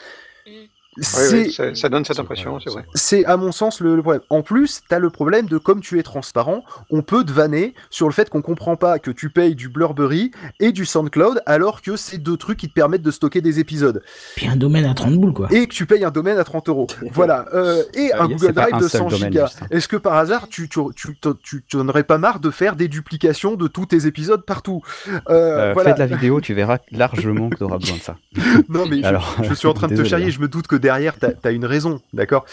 Oui, 0.96 1.52
ça, 1.52 1.74
ça 1.74 1.88
donne 1.88 2.04
cette 2.04 2.18
impression, 2.18 2.58
c'est 2.60 2.70
vrai. 2.70 2.84
c'est 2.94 3.24
à 3.26 3.36
mon 3.36 3.52
sens 3.52 3.80
le, 3.80 3.96
le 3.96 4.02
problème. 4.02 4.22
En 4.30 4.42
plus, 4.42 4.82
tu 4.88 4.94
as 4.94 4.98
le 4.98 5.10
problème 5.10 5.46
de 5.46 5.58
comme 5.58 5.80
tu 5.80 5.98
es 5.98 6.02
transparent, 6.02 6.62
on 6.90 7.02
peut 7.02 7.24
te 7.24 7.32
vanner 7.32 7.74
sur 7.90 8.06
le 8.06 8.12
fait 8.12 8.30
qu'on 8.30 8.42
comprend 8.42 8.76
pas 8.76 8.98
que 8.98 9.10
tu 9.10 9.30
payes 9.30 9.54
du 9.54 9.68
Blurberry 9.68 10.30
et 10.60 10.72
du 10.72 10.86
SoundCloud 10.86 11.42
alors 11.46 11.82
que 11.82 11.96
c'est 11.96 12.18
deux 12.18 12.36
trucs 12.36 12.58
qui 12.58 12.68
te 12.68 12.74
permettent 12.74 13.02
de 13.02 13.10
stocker 13.10 13.40
des 13.40 13.60
épisodes. 13.60 14.02
Puis 14.36 14.46
un 14.48 14.56
domaine 14.56 14.84
à 14.86 14.94
30 14.94 15.14
boules, 15.14 15.32
quoi. 15.32 15.48
Et 15.50 15.66
que 15.66 15.74
tu 15.74 15.86
payes 15.86 16.04
un 16.04 16.10
domaine 16.10 16.38
à 16.38 16.44
30 16.44 16.68
euros. 16.68 16.86
Voilà. 17.12 17.46
Euh, 17.54 17.82
et 17.94 18.10
Ah, 18.12 18.24
un 18.24 18.28
Google 18.28 18.52
Drive 18.52 18.74
un 18.74 18.78
de 18.78 18.88
seul 18.88 19.00
100 19.02 19.08
domaine, 19.08 19.32
gigas. 19.32 19.56
Est-ce 19.70 19.88
que 19.88 19.96
par 19.96 20.14
hasard, 20.14 20.48
tu, 20.48 20.68
tu, 20.68 20.80
tu, 20.94 21.16
tu, 21.42 21.64
tu 21.66 21.76
n'aurais 21.78 22.04
pas 22.04 22.18
marre 22.18 22.40
de 22.40 22.50
faire 22.50 22.76
des 22.76 22.88
duplications 22.88 23.54
de 23.54 23.68
tous 23.68 23.86
tes 23.86 24.06
épisodes 24.06 24.44
partout? 24.44 24.82
Euh, 25.08 25.20
Euh, 25.30 25.72
voilà. 25.74 25.90
Fais 25.90 25.94
de 25.94 25.98
la 26.10 26.16
vidéo, 26.16 26.40
tu 26.40 26.54
verras 26.54 26.78
largement 26.90 27.48
que 27.50 27.56
tu 27.56 27.62
auras 27.64 27.78
besoin 27.78 27.96
de 27.96 28.02
ça. 28.02 28.16
Non 28.68 28.86
mais 28.88 29.00
je, 29.00 29.04
Alors, 29.06 29.36
je 29.42 29.54
suis 29.54 29.68
en 29.68 29.74
train 29.74 29.88
de 29.88 29.96
te 29.96 30.04
charrier, 30.08 30.26
hein. 30.28 30.30
je 30.30 30.40
me 30.40 30.48
doute 30.48 30.66
que 30.66 30.76
derrière 30.86 31.14
t'as 31.18 31.30
as 31.42 31.50
une 31.50 31.64
raison, 31.64 32.00
d'accord? 32.12 32.44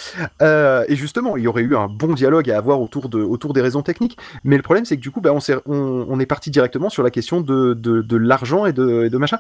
Euh, 0.42 0.84
Et 0.88 0.96
justement, 0.96 1.38
il 1.38 1.44
y 1.44 1.48
aurait 1.48 1.62
eu 1.62 1.76
un 1.76 1.88
bon 1.88 2.14
dialogue 2.14 2.50
à 2.50 2.58
avoir 2.58 2.82
autour, 2.82 3.08
de, 3.08 3.20
autour 3.22 3.54
des 3.54 3.62
raisons 3.62 3.84
techniques, 3.84 4.18
mais 4.44 4.58
le 4.58 4.64
problème 4.64 4.86
c'est 4.86 4.98
que 4.98 5.02
du 5.02 5.12
coup, 5.12 5.22
bah, 5.22 5.32
on, 5.34 5.40
s'est- 5.40 5.62
on, 5.68 6.20
est 6.20 6.26
parti 6.26 6.50
directement 6.50 6.90
sur 6.90 7.04
la 7.04 7.12
question 7.12 7.42
de, 7.42 7.74
de, 7.76 8.18
l'argent 8.18 8.66
et 8.66 8.74
de, 8.74 9.06
et 9.06 9.10
de 9.12 9.18
machin. 9.18 9.38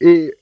Et 0.00 0.34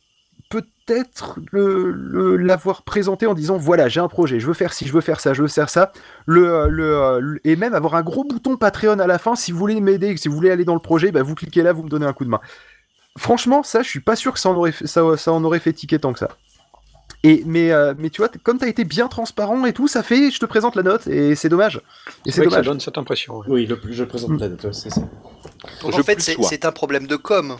peut-être 0.50 1.38
l'avoir 1.52 2.82
présenté 2.82 3.26
en 3.26 3.34
disant 3.34 3.58
voilà 3.58 3.88
j'ai 3.88 4.00
un 4.00 4.08
projet 4.08 4.40
je 4.40 4.46
veux 4.46 4.54
faire 4.54 4.72
ci 4.72 4.86
je 4.86 4.92
veux 4.94 5.02
faire 5.02 5.20
ça 5.20 5.34
je 5.34 5.42
veux 5.42 5.48
faire 5.48 5.68
ça. 5.70 5.92
Le, 6.26 6.68
le, 6.68 7.38
et 7.44 7.56
même 7.56 7.74
avoir 7.74 7.94
un 7.94 8.02
gros 8.02 8.24
bouton 8.24 8.56
Patreon 8.56 8.98
à 8.98 9.06
la 9.06 9.18
fin 9.18 9.34
si 9.34 9.52
vous 9.52 9.58
voulez 9.58 9.80
m'aider 9.80 10.16
si 10.16 10.28
vous 10.28 10.34
voulez 10.34 10.50
aller 10.50 10.64
dans 10.64 10.78
le 10.80 10.80
projet 10.90 11.10
bah, 11.12 11.22
vous 11.22 11.34
cliquez 11.34 11.62
là 11.62 11.72
vous 11.72 11.82
me 11.84 11.90
donnez 11.90 12.06
un 12.06 12.12
coup 12.14 12.24
de 12.24 12.30
main. 12.30 12.40
Franchement 13.18 13.62
ça 13.62 13.82
je 13.82 13.88
suis 13.88 14.00
pas 14.00 14.16
sûr 14.16 14.32
que 14.32 14.38
ça 14.38 14.48
en 14.50 14.54
aurait 14.56 14.72
fait, 14.72 14.86
ça, 14.86 15.02
ça 15.16 15.32
en 15.32 15.42
aurait 15.44 15.60
fait 15.60 15.72
ticker 15.74 15.98
tant 15.98 16.12
que 16.12 16.18
ça 16.18 16.30
et 17.28 17.42
mais 17.46 17.70
euh, 17.72 17.94
mais 17.98 18.10
tu 18.10 18.20
vois 18.22 18.30
comme 18.42 18.58
t'as 18.58 18.68
été 18.68 18.84
bien 18.84 19.08
transparent 19.08 19.64
et 19.66 19.72
tout 19.72 19.88
ça 19.88 20.02
fait 20.02 20.30
je 20.30 20.38
te 20.38 20.46
présente 20.46 20.76
la 20.76 20.82
note 20.82 21.06
et 21.06 21.34
c'est 21.34 21.48
dommage 21.48 21.80
et 22.26 22.30
c'est 22.30 22.42
que 22.42 22.50
ça 22.50 22.56
dommage 22.56 22.66
donne 22.66 22.80
cette 22.80 22.98
impression. 22.98 23.38
ouais. 23.38 23.46
Oui, 23.48 23.66
le, 23.66 23.78
je 23.90 24.04
présente 24.04 24.40
la 24.40 24.48
note, 24.48 24.64
ouais, 24.64 24.72
c'est 24.72 24.90
ça. 24.90 25.02
Je 25.82 25.86
en 25.86 26.02
fait, 26.02 26.20
c'est 26.20 26.64
un 26.64 26.72
problème 26.72 27.06
de 27.06 27.16
com. 27.16 27.56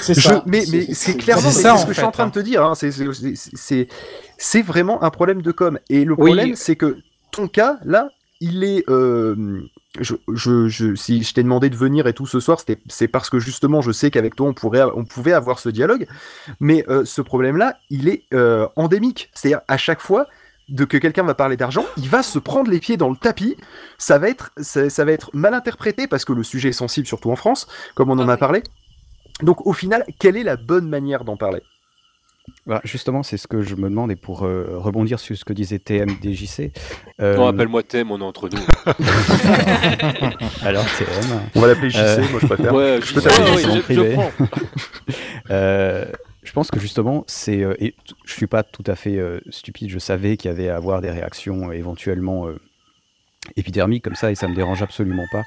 C'est 0.00 0.14
Je- 0.14 0.20
ça. 0.20 0.42
mais 0.46 0.64
mais 0.70 0.92
c'est 0.92 1.16
clairement 1.16 1.50
ça, 1.50 1.74
c'est 1.76 1.80
ce 1.82 1.86
que 1.86 1.92
je 1.92 1.98
suis 1.98 2.06
en 2.06 2.10
train 2.12 2.26
de 2.26 2.32
te 2.32 2.40
dire. 2.40 2.62
hein, 2.64 2.74
c'est- 2.74 4.62
vraiment 4.62 5.02
un 5.02 5.10
problème 5.10 5.40
de 5.42 5.52
com. 5.52 5.78
Et 5.88 6.04
le 6.04 6.12
Oui. 6.12 6.26
problème, 6.26 6.54
c'est 6.54 6.76
que 6.76 6.98
ton 7.30 7.48
cas, 7.48 7.78
là, 7.84 8.08
il 8.40 8.64
est. 8.64 8.84
euh, 8.88 9.60
je, 10.00 10.14
je, 10.32 10.68
je- 10.68 10.94
si 10.94 11.22
je 11.22 11.34
t'ai 11.34 11.42
demandé 11.42 11.70
de 11.70 11.76
venir 11.76 12.06
et 12.06 12.12
tout 12.14 12.26
ce 12.26 12.40
soir, 12.40 12.58
c'est 12.88 13.08
parce 13.08 13.30
que 13.30 13.38
justement, 13.38 13.80
je 13.80 13.92
sais 13.92 14.10
qu'avec 14.10 14.36
toi, 14.36 14.48
on, 14.48 14.54
pourrait, 14.54 14.82
on 14.94 15.04
pouvait 15.04 15.32
avoir 15.32 15.58
ce 15.58 15.68
dialogue. 15.68 16.06
Mais 16.60 16.84
euh, 16.88 17.04
ce 17.04 17.22
problème-là, 17.22 17.76
il 17.90 18.08
est 18.08 18.24
euh, 18.34 18.66
endémique. 18.76 19.30
C'est-à-dire, 19.34 19.60
à 19.68 19.76
chaque 19.76 20.00
fois 20.00 20.26
de 20.68 20.84
que 20.84 20.96
quelqu'un 20.98 21.24
va 21.24 21.34
parler 21.34 21.56
d'argent, 21.56 21.84
il 21.96 22.08
va 22.08 22.22
se 22.22 22.38
prendre 22.38 22.70
les 22.70 22.78
pieds 22.80 22.96
dans 22.96 23.10
le 23.10 23.16
tapis. 23.16 23.56
Ça 23.98 24.18
va 24.18 24.28
être, 24.28 24.52
ça, 24.58 24.88
ça 24.90 25.04
va 25.04 25.12
être 25.12 25.30
mal 25.34 25.54
interprété 25.54 26.06
parce 26.06 26.24
que 26.24 26.32
le 26.32 26.42
sujet 26.44 26.70
est 26.70 26.72
sensible, 26.72 27.06
surtout 27.06 27.30
en 27.30 27.36
France, 27.36 27.66
comme 27.94 28.10
on 28.10 28.18
en 28.18 28.28
a 28.28 28.36
parlé. 28.36 28.62
Donc, 29.42 29.66
au 29.66 29.72
final, 29.72 30.04
quelle 30.18 30.36
est 30.36 30.44
la 30.44 30.56
bonne 30.56 30.88
manière 30.88 31.24
d'en 31.24 31.36
parler? 31.36 31.62
Bah, 32.66 32.80
justement, 32.84 33.22
c'est 33.22 33.36
ce 33.36 33.46
que 33.46 33.62
je 33.62 33.74
me 33.74 33.88
demande, 33.88 34.10
et 34.12 34.16
pour 34.16 34.44
euh, 34.44 34.76
rebondir 34.78 35.18
sur 35.18 35.36
ce 35.36 35.44
que 35.44 35.52
disait 35.52 35.78
TMDJC. 35.78 36.72
euh, 37.20 37.36
Non, 37.36 37.46
appelle-moi 37.46 37.82
Thème, 37.82 38.10
on 38.10 38.20
est 38.20 38.24
entre 38.24 38.48
nous. 38.48 38.58
alors, 40.62 40.84
TM. 40.98 41.40
On 41.54 41.60
va 41.60 41.66
l'appeler 41.68 41.90
JC, 41.90 41.98
Euh, 41.98 42.18
moi 42.30 42.40
je 42.40 42.46
préfère. 42.46 42.74
Ouais, 42.74 42.98
Je 43.02 43.14
peux 43.14 43.20
t'appeler 43.20 43.66
ouais, 43.66 43.80
privé. 43.80 44.16
je. 44.38 44.44
Euh, 45.50 46.04
je 46.44 46.52
pense 46.52 46.70
que 46.70 46.78
justement, 46.78 47.24
c'est. 47.26 47.62
euh, 47.62 47.74
et 47.80 47.94
je 48.24 48.32
suis 48.32 48.46
pas 48.46 48.62
tout 48.62 48.84
à 48.86 48.94
fait 48.94 49.16
euh, 49.18 49.40
stupide. 49.50 49.90
Je 49.90 49.98
savais 49.98 50.36
qu'il 50.36 50.48
y 50.48 50.54
avait 50.54 50.68
à 50.68 50.76
avoir 50.76 51.00
des 51.00 51.10
réactions 51.10 51.70
euh, 51.70 51.72
éventuellement 51.72 52.46
euh, 52.46 52.56
épidermiques 53.56 54.04
comme 54.04 54.14
ça, 54.14 54.30
et 54.30 54.36
ça 54.36 54.46
me 54.46 54.54
dérange 54.54 54.80
absolument 54.82 55.26
pas. 55.32 55.42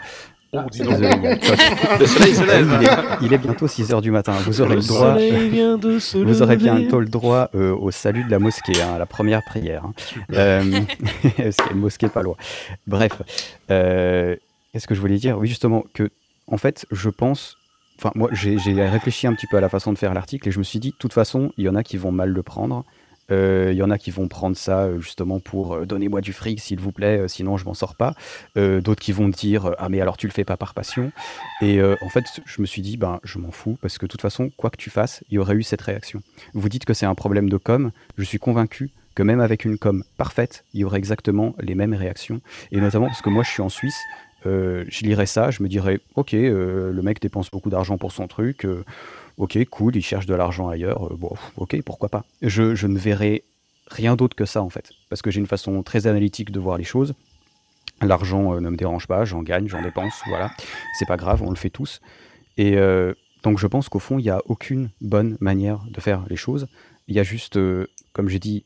Ah, 0.55 0.65
Désolé, 0.71 1.09
il 1.17 1.23
y 1.23 1.27
a- 1.27 1.97
Le 1.99 2.05
soleil 2.05 2.35
se 2.35 2.43
lève. 2.45 2.77
il, 2.79 2.87
est, 2.87 3.25
il 3.27 3.33
est 3.33 3.37
bientôt 3.39 3.65
6h 3.67 4.01
du 4.01 4.11
matin. 4.11 4.33
Vous 4.45 4.61
aurez 4.61 4.75
le 4.75 4.81
droit. 4.81 5.15
vient 5.17 5.77
de 5.79 5.97
se 5.97 6.17
Vous 6.19 6.41
aurez 6.43 6.57
bientôt 6.57 6.99
le 6.99 7.07
droit 7.07 7.49
euh, 7.55 7.75
au 7.75 7.89
salut 7.91 8.23
de 8.23 8.29
la 8.29 8.37
mosquée, 8.39 8.79
hein, 8.81 8.93
à 8.95 8.99
la 8.99 9.05
première 9.07 9.41
prière. 9.43 9.83
hein. 9.85 9.93
Euh, 10.33 10.63
mosquée 11.73 12.07
pas 12.07 12.21
loin. 12.21 12.35
Bref, 12.85 13.21
euh, 13.71 14.35
qu'est-ce 14.71 14.85
que 14.87 14.93
je 14.95 15.01
voulais 15.01 15.17
dire? 15.17 15.39
Oui, 15.39 15.47
justement, 15.47 15.83
que, 15.93 16.09
en 16.47 16.57
fait, 16.57 16.85
je 16.91 17.09
pense. 17.09 17.57
Enfin, 17.97 18.11
moi, 18.15 18.29
j'ai 18.33 18.57
j'ai 18.59 18.73
réfléchi 18.87 19.27
un 19.27 19.33
petit 19.33 19.47
peu 19.47 19.57
à 19.57 19.61
la 19.61 19.69
façon 19.69 19.91
de 19.93 19.97
faire 19.97 20.13
l'article 20.13 20.47
et 20.49 20.51
je 20.51 20.59
me 20.59 20.63
suis 20.63 20.79
dit, 20.79 20.89
de 20.91 20.95
toute 20.99 21.13
façon, 21.13 21.51
il 21.57 21.63
y 21.65 21.69
en 21.69 21.75
a 21.75 21.83
qui 21.83 21.97
vont 21.97 22.11
mal 22.11 22.29
le 22.29 22.43
prendre. 22.43 22.83
Euh, 23.31 23.69
Il 23.71 23.77
y 23.77 23.81
en 23.83 23.89
a 23.89 23.97
qui 23.97 24.11
vont 24.11 24.27
prendre 24.27 24.57
ça 24.57 24.83
euh, 24.83 24.99
justement 24.99 25.39
pour 25.39 25.73
euh, 25.75 25.85
donnez-moi 25.85 26.21
du 26.21 26.33
fric 26.33 26.59
s'il 26.59 26.79
vous 26.79 26.91
plaît, 26.91 27.19
euh, 27.19 27.27
sinon 27.27 27.57
je 27.57 27.65
m'en 27.65 27.73
sors 27.73 27.95
pas. 27.95 28.15
Euh, 28.57 28.81
D'autres 28.81 29.01
qui 29.01 29.11
vont 29.13 29.29
dire 29.29 29.65
euh, 29.67 29.73
ah 29.77 29.87
mais 29.89 30.01
alors 30.01 30.17
tu 30.17 30.27
le 30.27 30.33
fais 30.33 30.43
pas 30.43 30.57
par 30.57 30.73
passion. 30.73 31.11
Et 31.61 31.79
euh, 31.79 31.95
en 32.01 32.09
fait 32.09 32.25
je 32.45 32.61
me 32.61 32.65
suis 32.65 32.81
dit 32.81 32.97
ben 32.97 33.19
je 33.23 33.39
m'en 33.39 33.51
fous 33.51 33.77
parce 33.81 33.97
que 33.97 34.05
de 34.05 34.11
toute 34.11 34.21
façon 34.21 34.49
quoi 34.57 34.69
que 34.69 34.77
tu 34.77 34.89
fasses 34.89 35.23
il 35.29 35.35
y 35.35 35.37
aurait 35.39 35.55
eu 35.55 35.63
cette 35.63 35.81
réaction. 35.81 36.21
Vous 36.53 36.69
dites 36.69 36.85
que 36.85 36.93
c'est 36.93 37.05
un 37.05 37.15
problème 37.15 37.49
de 37.49 37.57
com, 37.57 37.91
je 38.17 38.23
suis 38.23 38.39
convaincu 38.39 38.91
que 39.15 39.23
même 39.23 39.39
avec 39.39 39.63
une 39.63 39.77
com 39.77 40.03
parfaite 40.17 40.65
il 40.73 40.81
y 40.81 40.83
aurait 40.83 40.97
exactement 40.97 41.55
les 41.59 41.75
mêmes 41.75 41.93
réactions. 41.93 42.41
Et 42.71 42.81
notamment 42.81 43.07
parce 43.07 43.21
que 43.21 43.29
moi 43.29 43.43
je 43.43 43.49
suis 43.51 43.61
en 43.61 43.69
Suisse. 43.69 43.97
euh, 44.45 44.83
je 44.89 45.05
lirais 45.05 45.25
ça, 45.25 45.51
je 45.51 45.63
me 45.63 45.69
dirais, 45.69 45.99
ok, 46.15 46.33
euh, 46.33 46.91
le 46.91 47.01
mec 47.01 47.21
dépense 47.21 47.49
beaucoup 47.49 47.69
d'argent 47.69 47.97
pour 47.97 48.11
son 48.11 48.27
truc, 48.27 48.65
euh, 48.65 48.83
ok, 49.37 49.65
cool, 49.69 49.95
il 49.95 50.01
cherche 50.01 50.25
de 50.25 50.33
l'argent 50.33 50.69
ailleurs, 50.69 51.07
euh, 51.07 51.15
bon, 51.17 51.31
ok, 51.57 51.81
pourquoi 51.83 52.09
pas. 52.09 52.23
Je, 52.41 52.85
ne 52.85 52.97
verrai 52.97 53.43
rien 53.87 54.15
d'autre 54.15 54.35
que 54.35 54.45
ça 54.45 54.61
en 54.61 54.69
fait, 54.69 54.91
parce 55.09 55.21
que 55.21 55.31
j'ai 55.31 55.39
une 55.39 55.47
façon 55.47 55.83
très 55.83 56.07
analytique 56.07 56.51
de 56.51 56.59
voir 56.59 56.77
les 56.77 56.83
choses. 56.83 57.13
L'argent 58.01 58.53
euh, 58.53 58.59
ne 58.59 58.69
me 58.69 58.77
dérange 58.77 59.07
pas, 59.07 59.25
j'en 59.25 59.43
gagne, 59.43 59.67
j'en 59.67 59.81
dépense, 59.81 60.21
voilà, 60.27 60.51
c'est 60.97 61.07
pas 61.07 61.17
grave, 61.17 61.41
on 61.43 61.49
le 61.49 61.55
fait 61.55 61.69
tous. 61.69 62.01
Et 62.57 62.77
euh, 62.77 63.13
donc 63.43 63.59
je 63.59 63.67
pense 63.67 63.89
qu'au 63.89 63.99
fond, 63.99 64.19
il 64.19 64.23
n'y 64.23 64.29
a 64.29 64.41
aucune 64.45 64.89
bonne 65.01 65.37
manière 65.39 65.79
de 65.89 65.99
faire 65.99 66.23
les 66.29 66.35
choses. 66.35 66.67
Il 67.07 67.15
y 67.15 67.19
a 67.19 67.23
juste, 67.23 67.59
comme 68.13 68.29
j'ai 68.29 68.39
dit, 68.39 68.63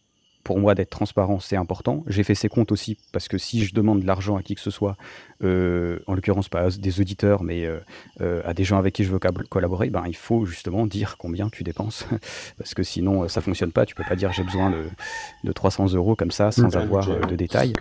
pour 0.48 0.60
moi 0.60 0.76
d'être 0.76 0.90
transparent, 0.90 1.40
c'est 1.42 1.58
important. 1.58 2.06
J'ai 2.08 2.24
fait 2.24 2.34
ces 2.34 2.48
comptes 2.48 2.72
aussi 2.72 2.98
parce 3.12 3.28
que 3.28 3.38
si 3.38 3.66
je 3.66 3.76
demande 3.76 4.00
de 4.02 4.08
l'argent 4.08 4.38
à 4.38 4.42
qui 4.42 4.56
que 4.56 4.62
ce 4.62 4.72
soit, 4.72 4.96
euh, 5.44 6.00
en 6.08 6.14
l'occurrence 6.16 6.48
pas 6.48 6.62
à 6.62 6.70
des 6.70 7.02
auditeurs, 7.02 7.44
mais 7.44 7.66
euh, 7.66 7.80
euh, 8.22 8.42
à 8.46 8.54
des 8.54 8.64
gens 8.64 8.78
avec 8.78 8.94
qui 8.96 9.04
je 9.04 9.12
veux 9.12 9.20
collaborer, 9.50 9.90
ben, 9.90 10.04
il 10.08 10.16
faut 10.16 10.46
justement 10.46 10.88
dire 10.88 11.18
combien 11.20 11.50
tu 11.50 11.64
dépenses. 11.64 12.06
parce 12.58 12.74
que 12.74 12.82
sinon, 12.82 13.28
ça 13.28 13.42
fonctionne 13.42 13.74
pas. 13.74 13.86
Tu 13.86 13.94
peux 13.94 14.06
pas 14.08 14.16
dire 14.16 14.32
j'ai 14.32 14.44
besoin 14.44 14.70
de, 14.72 14.86
de 15.44 15.52
300 15.52 15.94
euros 15.96 16.16
comme 16.16 16.32
ça 16.32 16.52
sans 16.54 16.70
Ouais, 16.70 16.78
avoir 16.78 17.10
euh, 17.10 17.20
de 17.20 17.36
détails. 17.36 17.74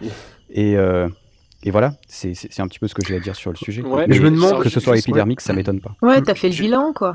Et, 0.50 0.76
euh, 0.76 1.08
et 1.62 1.70
voilà, 1.70 1.94
c'est 2.08 2.32
un 2.58 2.66
petit 2.66 2.80
peu 2.80 2.88
ce 2.88 2.96
que 2.96 3.06
j'ai 3.06 3.14
à 3.14 3.20
dire 3.20 3.36
sur 3.36 3.52
le 3.52 3.56
sujet. 3.56 3.82
Ouais, 3.82 4.06
mais 4.08 4.16
je 4.16 4.22
me 4.22 4.30
demande- 4.32 4.60
que 4.64 4.68
ce 4.68 4.80
soit 4.80 4.98
épidermique, 4.98 5.40
ça 5.40 5.52
m'étonne 5.52 5.80
pas. 5.80 5.94
Ouais, 6.02 6.20
t'as 6.20 6.34
fait 6.34 6.48
le 6.48 6.56
bilan, 6.56 6.92
quoi. 6.92 7.10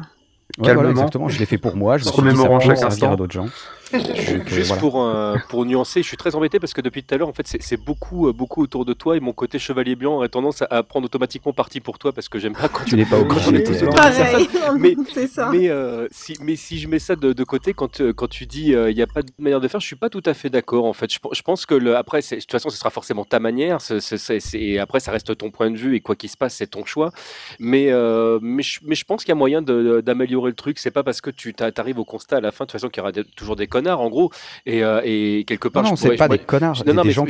Ouais, 0.57 0.65
voilà, 0.73 0.75
Calmement. 0.75 0.91
exactement. 0.91 1.27
Je 1.29 1.39
l'ai 1.39 1.45
fait 1.45 1.57
pour 1.57 1.75
moi. 1.77 1.97
Je 1.97 2.03
me 2.05 2.09
Se 2.09 2.13
suis 2.13 2.21
dit, 2.23 2.27
ça 2.29 2.33
remémorant 2.33 2.59
peut 2.59 2.65
chaque 2.67 2.77
servir 2.77 2.93
instant. 2.93 3.13
à 3.13 3.15
d'autres 3.15 3.33
gens. 3.33 3.47
Euh, 3.93 4.39
Juste 4.47 4.67
voilà. 4.67 4.79
pour, 4.79 5.03
euh, 5.03 5.35
pour 5.49 5.65
nuancer, 5.65 6.01
je 6.01 6.07
suis 6.07 6.17
très 6.17 6.35
embêté 6.35 6.59
parce 6.59 6.73
que 6.73 6.81
depuis 6.81 7.03
tout 7.03 7.13
à 7.13 7.17
l'heure, 7.17 7.27
en 7.29 7.33
fait, 7.33 7.45
c'est 7.47 7.77
beaucoup, 7.77 8.27
euh, 8.27 8.33
beaucoup 8.33 8.61
autour 8.63 8.85
de 8.85 8.93
toi 8.93 9.17
et 9.17 9.19
mon 9.19 9.33
côté 9.33 9.59
chevalier 9.59 9.95
blanc 9.95 10.15
aurait 10.15 10.29
tendance 10.29 10.61
à, 10.61 10.67
à 10.69 10.83
prendre 10.83 11.05
automatiquement 11.05 11.53
parti 11.53 11.79
pour 11.79 11.99
toi 11.99 12.11
parce 12.13 12.29
que 12.29 12.39
j'aime 12.39 12.53
pas 12.53 12.69
quand 12.69 12.83
Tu 12.85 12.95
n'es 12.95 13.05
pas 13.05 13.17
Pareil, 13.91 14.47
personne. 14.51 14.79
Mais, 14.79 14.95
c'est 15.13 15.27
ça. 15.27 15.49
mais, 15.51 15.69
euh, 15.69 16.07
si, 16.11 16.35
mais 16.41 16.55
si 16.55 16.79
je 16.79 16.87
mets 16.87 16.99
ça 16.99 17.15
de, 17.15 17.33
de 17.33 17.43
côté, 17.43 17.73
quand, 17.73 18.01
euh, 18.01 18.13
quand 18.13 18.27
tu 18.27 18.45
dis 18.45 18.73
euh, 18.73 18.89
il 18.91 18.95
n'y 18.95 19.01
a 19.01 19.07
pas 19.07 19.21
de 19.21 19.31
manière 19.39 19.59
de 19.61 19.67
faire, 19.67 19.79
je 19.79 19.87
suis 19.87 19.95
pas 19.95 20.09
tout 20.09 20.23
à 20.25 20.33
fait 20.33 20.49
d'accord 20.49 20.85
en 20.85 20.93
fait. 20.93 21.11
Je, 21.11 21.19
je 21.31 21.41
pense 21.41 21.65
que 21.65 21.75
le, 21.75 21.95
après, 21.97 22.19
de 22.21 22.35
toute 22.35 22.51
façon, 22.51 22.69
ce 22.69 22.77
sera 22.77 22.89
forcément 22.89 23.25
ta 23.25 23.39
manière. 23.39 23.79
et 24.53 24.79
après, 24.79 24.99
ça 24.99 25.11
reste 25.11 25.35
ton 25.37 25.51
point 25.51 25.71
de 25.71 25.77
vue 25.77 25.95
et 25.95 25.99
quoi 26.01 26.15
qu'il 26.15 26.29
se 26.29 26.37
passe, 26.37 26.55
c'est 26.55 26.67
ton 26.67 26.85
choix. 26.85 27.11
Mais, 27.59 27.87
euh, 27.91 28.39
mais, 28.41 28.63
je, 28.63 28.79
mais 28.85 28.95
je 28.95 29.05
pense 29.05 29.21
qu'il 29.23 29.29
y 29.29 29.31
a 29.33 29.35
moyen 29.35 29.61
d'améliorer 29.61 30.49
le 30.49 30.55
truc. 30.55 30.79
C'est 30.79 30.91
pas 30.91 31.03
parce 31.03 31.21
que 31.21 31.29
tu 31.29 31.53
arrives 31.77 31.99
au 31.99 32.05
constat 32.05 32.37
à 32.37 32.41
la 32.41 32.51
fin, 32.51 32.65
de 32.65 32.67
toute 32.69 32.73
façon, 32.73 32.89
qu'il 32.89 32.99
y 32.99 33.01
aura 33.01 33.11
des- 33.11 33.23
toujours 33.23 33.55
des 33.55 33.67
connards 33.81 34.01
en 34.01 34.09
gros. 34.09 34.31
Et, 34.65 34.83
euh, 34.83 35.01
et 35.03 35.43
quelque 35.45 35.67
part, 35.67 35.83
Non, 35.83 35.89
non, 35.89 35.95
je 35.95 36.01
pourrais- 36.03 36.15
pas 36.17 36.25
je 36.25 36.31
des 36.31 36.39
connards, 36.39 36.75
je- 36.75 36.83
des- 36.83 37.11
gens. 37.11 37.25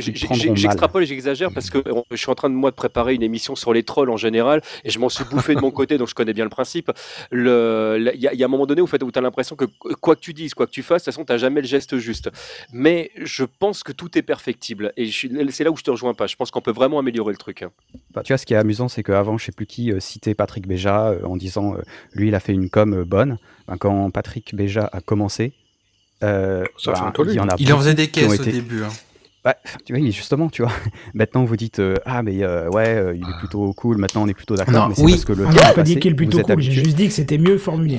J'extrapole 0.54 1.02
et 1.02 1.06
j'exagère 1.06 1.50
parce 1.52 1.70
que 1.70 1.78
je 2.10 2.16
suis 2.16 2.30
en 2.30 2.34
train 2.34 2.50
de 2.50 2.54
moi 2.54 2.70
de 2.70 2.76
préparer 2.76 3.14
une 3.14 3.22
émission 3.22 3.56
sur 3.56 3.72
les 3.72 3.82
trolls 3.82 4.10
en 4.10 4.16
général 4.16 4.60
et 4.84 4.90
je 4.90 4.98
m'en 4.98 5.08
suis 5.08 5.24
bouffé 5.24 5.54
de 5.54 5.60
mon 5.60 5.70
côté, 5.70 5.98
donc 5.98 6.08
je 6.08 6.14
connais 6.14 6.32
bien 6.32 6.44
le 6.44 6.50
principe. 6.50 6.90
Le- 7.30 7.98
Il 8.14 8.20
y, 8.20 8.28
a- 8.28 8.32
il 8.34 8.38
y 8.38 8.42
a 8.42 8.46
un 8.46 8.50
moment 8.50 8.66
donné 8.66 8.80
où, 8.82 8.86
tu 8.88 9.18
as 9.18 9.20
l'impression 9.20 9.56
que 9.56 9.64
quoi 10.00 10.14
que 10.16 10.20
tu 10.20 10.32
dises, 10.32 10.54
quoi 10.54 10.66
que 10.66 10.70
tu 10.72 10.82
fasses, 10.82 11.02
de 11.02 11.04
toute 11.06 11.14
façon, 11.14 11.24
tu 11.24 11.32
n'as 11.32 11.38
jamais 11.38 11.60
le 11.60 11.66
geste 11.66 11.96
juste. 11.98 12.30
Mais 12.72 13.10
je 13.16 13.44
pense 13.44 13.82
que 13.82 13.92
tout 13.92 14.16
est 14.18 14.22
perfectible 14.22 14.92
et 14.96 15.06
suis- 15.06 15.30
c'est 15.50 15.64
là 15.64 15.70
où 15.70 15.76
je 15.76 15.82
te 15.82 15.90
rejoins 15.90 16.14
pas. 16.14 16.26
Je 16.26 16.36
pense 16.36 16.50
qu'on 16.50 16.60
peut 16.60 16.72
vraiment 16.72 16.98
améliorer 16.98 17.32
le 17.32 17.38
truc. 17.38 17.62
hein. 17.62 17.70
Bah, 18.14 18.22
tu 18.22 18.32
vois, 18.32 18.38
ce 18.38 18.46
qui 18.46 18.54
est 18.54 18.56
amusant, 18.58 18.88
c'est 18.88 19.02
qu'avant, 19.02 19.38
je 19.38 19.44
sais 19.46 19.52
plus 19.52 19.66
qui 19.66 19.92
euh, 19.92 20.00
citait 20.00 20.34
Patrick 20.34 20.66
Béja 20.66 21.08
euh, 21.08 21.24
en 21.24 21.36
disant 21.36 21.74
euh, 21.74 21.82
lui, 22.12 22.28
il 22.28 22.34
a 22.34 22.40
fait 22.40 22.52
une 22.52 22.68
com 22.70 23.04
bonne. 23.04 23.38
Ben, 23.68 23.76
quand 23.76 24.10
Patrick 24.10 24.54
Béja 24.54 24.88
a 24.92 25.00
commencé, 25.00 25.52
euh, 26.22 26.64
tollé. 27.14 27.32
il 27.32 27.36
y 27.36 27.40
en 27.40 27.48
a 27.48 27.54
Il 27.58 27.72
en 27.72 27.78
faisait 27.78 27.94
des 27.94 28.08
caisses 28.08 28.40
au 28.40 28.44
début, 28.44 28.82
hein. 28.84 28.88
Bah, 29.44 29.56
tu 29.84 29.92
vois, 29.96 30.10
justement, 30.10 30.48
tu 30.48 30.62
vois. 30.62 30.70
Maintenant, 31.14 31.44
vous 31.44 31.56
dites 31.56 31.80
euh, 31.80 31.96
ah 32.06 32.22
mais 32.22 32.44
euh, 32.44 32.68
ouais, 32.70 32.88
euh, 32.94 33.14
il 33.14 33.22
est 33.22 33.38
plutôt 33.40 33.72
cool. 33.72 33.96
Maintenant, 33.98 34.22
on 34.22 34.28
est 34.28 34.34
plutôt 34.34 34.54
d'accord. 34.54 34.72
Non, 34.74 34.88
Mais 34.88 34.94
c'est 34.94 35.02
oui. 35.02 35.12
parce 35.12 35.24
que 35.24 35.32
le 35.32 35.46
Ah, 35.48 35.52
temps 35.52 35.74
pas 35.74 35.82
dit 35.82 35.98
qu'il 35.98 36.12
est 36.12 36.14
plutôt 36.14 36.40
cool, 36.42 36.60
j'ai 36.60 36.70
juste 36.70 36.96
dit 36.96 37.08
que 37.08 37.12
c'était 37.12 37.38
mieux 37.38 37.58
formulé. 37.58 37.98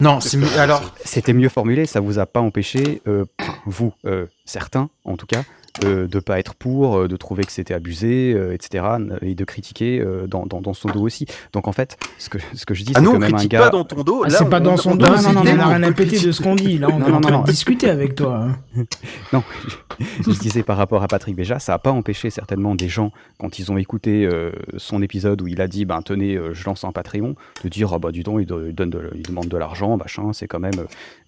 Non, 0.00 0.20
c'est 0.20 0.36
mieux. 0.36 0.48
Alors, 0.58 0.82
C'était 1.04 1.32
mieux 1.32 1.48
formulé, 1.48 1.86
ça 1.86 2.00
vous 2.00 2.18
a 2.18 2.26
pas 2.26 2.40
empêché, 2.40 3.00
euh, 3.08 3.24
vous, 3.66 3.92
euh, 4.06 4.26
certains 4.44 4.88
en 5.04 5.16
tout 5.16 5.26
cas, 5.26 5.42
de 5.82 6.20
pas 6.20 6.38
être 6.38 6.54
pour, 6.54 6.96
euh, 6.98 7.08
de 7.08 7.16
trouver 7.16 7.44
que 7.44 7.52
c'était 7.52 7.74
abusé, 7.74 8.32
euh, 8.32 8.52
etc., 8.54 8.84
et 9.22 9.34
de 9.34 9.44
critiquer 9.44 10.00
euh, 10.00 10.26
dans, 10.26 10.46
dans, 10.46 10.60
dans 10.60 10.74
son 10.74 10.88
dos 10.88 11.00
aussi. 11.02 11.26
Donc 11.52 11.66
en 11.68 11.72
fait, 11.72 11.96
ce 12.18 12.28
que, 12.28 12.38
ce 12.54 12.64
que 12.64 12.74
je 12.74 12.84
dis, 12.84 12.92
Ah 12.94 13.00
c'est 13.00 13.06
que 13.12 13.16
même 13.16 13.34
un 13.34 13.44
gars... 13.46 13.58
pas 13.62 13.70
dans 13.70 13.84
ton 13.84 14.02
dos. 14.02 14.22
Ah, 14.24 14.30
c'est 14.30 14.48
pas 14.48 14.60
dans 14.60 14.74
on- 14.74 14.76
son 14.76 14.92
on 14.92 14.96
dos, 14.96 15.06
non, 15.06 15.12
non, 15.22 15.32
non, 15.32 15.40
on 15.42 15.58
a 15.58 15.64
on 15.66 15.68
rien 15.70 15.82
à 15.82 15.92
péter 15.92 16.20
de 16.20 16.30
ce 16.32 16.42
qu'on 16.42 16.54
dit. 16.54 16.78
Là, 16.78 16.88
on 16.92 16.98
Non, 17.00 17.06
est 17.06 17.10
non, 17.10 17.16
en 17.16 17.20
train 17.20 17.30
non, 17.32 17.38
de 17.42 17.46
non. 17.46 17.50
discuter 17.52 17.90
avec 17.90 18.14
toi. 18.14 18.46
hein. 18.76 18.84
Non, 19.32 19.42
je, 19.98 20.30
je 20.32 20.38
disais 20.38 20.62
par 20.62 20.76
rapport 20.76 21.02
à 21.02 21.08
Patrick 21.08 21.34
Béja, 21.36 21.58
ça 21.58 21.72
n'a 21.72 21.78
pas 21.78 21.90
empêché 21.90 22.30
certainement 22.30 22.74
des 22.74 22.88
gens, 22.88 23.10
quand 23.38 23.58
ils 23.58 23.72
ont 23.72 23.76
écouté 23.76 24.26
euh, 24.26 24.52
son 24.76 25.02
épisode 25.02 25.42
où 25.42 25.48
il 25.48 25.60
a 25.60 25.66
dit, 25.68 25.84
ben 25.84 26.02
tenez, 26.02 26.34
euh, 26.36 26.54
je 26.54 26.64
lance 26.64 26.84
un 26.84 26.92
Patreon, 26.92 27.34
de 27.64 27.68
dire, 27.68 27.92
ah 27.92 27.98
bah 27.98 28.12
du 28.12 28.22
donc, 28.22 28.40
il, 28.40 28.46
do- 28.46 28.64
il 28.66 28.74
donne 28.74 28.90
de- 28.90 29.10
il 29.14 29.22
demande 29.22 29.48
de 29.48 29.56
l'argent, 29.56 29.96
machin, 29.96 30.32
c'est 30.32 30.46
quand 30.46 30.60
même... 30.60 30.84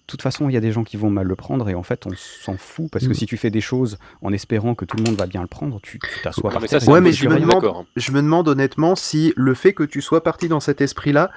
De 0.07 0.11
toute 0.13 0.21
façon, 0.21 0.47
il 0.47 0.53
y 0.53 0.57
a 0.57 0.61
des 0.61 0.71
gens 0.71 0.85
qui 0.85 0.95
vont 0.95 1.09
mal 1.09 1.27
le 1.27 1.35
prendre 1.35 1.67
et 1.67 1.75
en 1.75 1.83
fait, 1.83 2.05
on 2.07 2.11
s'en 2.15 2.55
fout 2.55 2.89
parce 2.89 3.05
que 3.05 3.11
Mm. 3.11 3.15
si 3.15 3.25
tu 3.25 3.35
fais 3.35 3.49
des 3.49 3.59
choses 3.59 3.97
en 4.21 4.31
espérant 4.31 4.73
que 4.73 4.85
tout 4.85 4.95
le 4.95 5.03
monde 5.03 5.15
va 5.17 5.25
bien 5.25 5.41
le 5.41 5.47
prendre, 5.47 5.81
tu 5.83 5.99
t'assois 6.23 6.49
par 6.49 6.61
mais 6.61 6.69
ça, 6.69 6.79
terre. 6.79 6.87
Ouais, 6.87 7.01
mais 7.01 7.11
je 7.11 7.27
me, 7.27 7.35
demande, 7.35 7.49
d'accord, 7.61 7.85
je 7.97 8.11
me 8.13 8.21
demande 8.21 8.47
honnêtement 8.47 8.95
si 8.95 9.33
le 9.35 9.53
fait 9.53 9.73
que 9.73 9.83
tu 9.83 10.01
sois 10.01 10.23
parti 10.23 10.47
dans 10.47 10.61
cet 10.61 10.79
esprit-là 10.79 11.29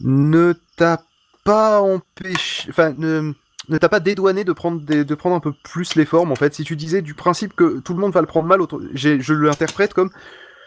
ne 0.00 0.54
t'a 0.76 1.02
pas 1.44 1.82
empêché, 1.82 2.70
enfin, 2.70 2.94
ne, 2.96 3.34
ne 3.68 3.78
t'a 3.78 3.90
pas 3.90 4.00
dédouané 4.00 4.44
de 4.44 4.52
prendre, 4.54 4.80
des- 4.80 5.04
de 5.04 5.14
prendre 5.14 5.36
un 5.36 5.40
peu 5.40 5.52
plus 5.52 5.94
les 5.94 6.06
formes, 6.06 6.32
en 6.32 6.36
fait. 6.36 6.54
Si 6.54 6.64
tu 6.64 6.76
disais 6.76 7.02
du 7.02 7.12
principe 7.12 7.54
que 7.54 7.80
tout 7.80 7.92
le 7.92 8.00
monde 8.00 8.12
va 8.14 8.22
le 8.22 8.26
prendre 8.26 8.48
mal, 8.48 8.60
je 8.94 9.32
l'interprète 9.34 9.92
comme 9.92 10.10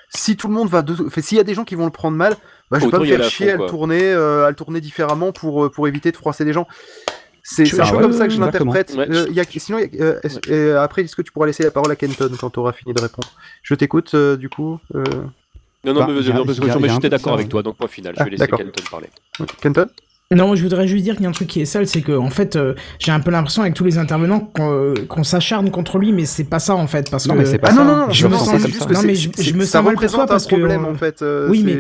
si 0.09 0.37
tout 0.37 0.47
le 0.47 0.53
monde 0.53 0.69
va, 0.69 0.81
de- 0.81 1.05
enfin, 1.05 1.21
s'il 1.21 1.37
y 1.37 1.41
a 1.41 1.43
des 1.43 1.53
gens 1.53 1.63
qui 1.65 1.75
vont 1.75 1.85
le 1.85 1.91
prendre 1.91 2.17
mal, 2.17 2.35
bah, 2.71 2.79
je 2.79 2.85
vais 2.85 2.91
pas 2.91 2.99
me 2.99 3.05
faire 3.05 3.21
à 3.21 3.29
chier 3.29 3.51
fond, 3.55 3.61
à 3.61 3.63
le 3.63 3.69
tourner, 3.69 4.03
euh, 4.03 4.45
à 4.45 4.49
le 4.49 4.55
tourner 4.55 4.81
différemment 4.81 5.31
pour, 5.31 5.65
euh, 5.65 5.69
pour 5.69 5.87
éviter 5.87 6.11
de 6.11 6.17
froisser 6.17 6.45
les 6.45 6.53
gens. 6.53 6.67
C'est 7.43 7.63
un 7.79 7.83
ah 7.85 7.89
peu 7.91 7.95
ouais, 7.97 8.01
comme 8.01 8.11
ça 8.13 8.27
que 8.27 8.33
je 8.33 8.41
l'interprète. 8.41 8.93
Ouais. 8.97 9.09
Euh, 9.09 9.25
il 9.29 9.35
y 9.35 9.39
a- 9.39 9.45
sinon, 9.45 9.77
il 9.79 9.95
y 9.95 10.01
a- 10.01 10.03
euh, 10.03 10.19
est-ce- 10.23 10.39
euh, 10.51 10.81
après, 10.81 11.03
est-ce 11.03 11.15
que 11.15 11.21
tu 11.21 11.31
pourras 11.31 11.45
laisser 11.45 11.63
la 11.63 11.71
parole 11.71 11.89
à 11.91 11.95
Kenton 11.95 12.29
quand 12.37 12.49
tu 12.49 12.59
auras 12.59 12.73
fini 12.73 12.93
de 12.93 12.99
répondre? 12.99 13.29
Je 13.63 13.73
t'écoute, 13.73 14.13
euh, 14.15 14.35
du 14.35 14.49
coup. 14.49 14.79
euh, 14.95 15.03
Non, 15.85 15.93
non, 15.93 16.01
Bah, 16.01 16.07
mais, 16.09 16.29
a- 16.29 16.33
non, 16.33 16.45
parce 16.45 16.59
que 16.59 16.67
je- 16.67 16.99
de 16.99 17.07
d'accord 17.07 17.33
avec 17.35 17.47
toi, 17.47 17.63
donc 17.63 17.77
point 17.77 17.87
final. 17.87 18.13
Je 18.17 18.21
Ah, 18.21 18.25
vais 18.25 18.31
laisser. 18.31 18.47
Kenton 18.47 18.83
parler. 18.91 19.07
Kenton? 19.61 19.87
Non, 20.35 20.55
je 20.55 20.63
voudrais 20.63 20.89
juste 20.89 21.05
dire 21.05 21.13
qu'il 21.15 21.23
y 21.23 21.25
a 21.25 21.29
un 21.29 21.33
truc 21.33 21.47
qui 21.47 21.61
est 21.61 21.65
sale, 21.65 21.87
c'est 21.87 22.01
que 22.01 22.11
en 22.11 22.29
fait, 22.29 22.57
euh, 22.57 22.73
j'ai 22.99 23.13
un 23.13 23.21
peu 23.21 23.31
l'impression 23.31 23.61
avec 23.61 23.73
tous 23.75 23.85
les 23.85 23.97
intervenants 23.97 24.41
qu'on 24.41 24.69
euh, 24.73 24.93
qu'on 25.07 25.23
s'acharne 25.23 25.71
contre 25.71 25.99
lui, 25.99 26.11
mais 26.11 26.25
c'est 26.25 26.43
pas 26.43 26.59
ça 26.59 26.75
en 26.75 26.85
fait, 26.85 27.09
parce 27.09 27.27
Non, 27.27 27.33
que 27.33 27.39
mais 27.39 27.45
c'est 27.45 27.59
pas 27.59 27.69
Ah 27.71 27.75
ça. 27.75 27.83
non, 27.83 27.85
non, 27.85 27.97
non, 28.07 28.09
je 28.09 28.23
je 28.23 28.27
me 28.27 28.33
sens- 28.35 28.61
juste 28.67 28.85
que 28.85 28.93
Non, 28.93 29.03
mais 29.03 29.15
je- 29.15 29.29
me 29.53 29.61
ça 29.61 29.77
sens 29.79 29.85
mal 29.85 29.95
pour 29.95 30.05
toi 30.11 30.23
un 30.23 30.27
parce 30.27 30.45
que, 30.45 30.55
problème 30.57 30.83
euh, 30.83 30.91
en 30.91 30.95
fait. 30.95 31.23
oui, 31.49 31.63
mais 31.63 31.79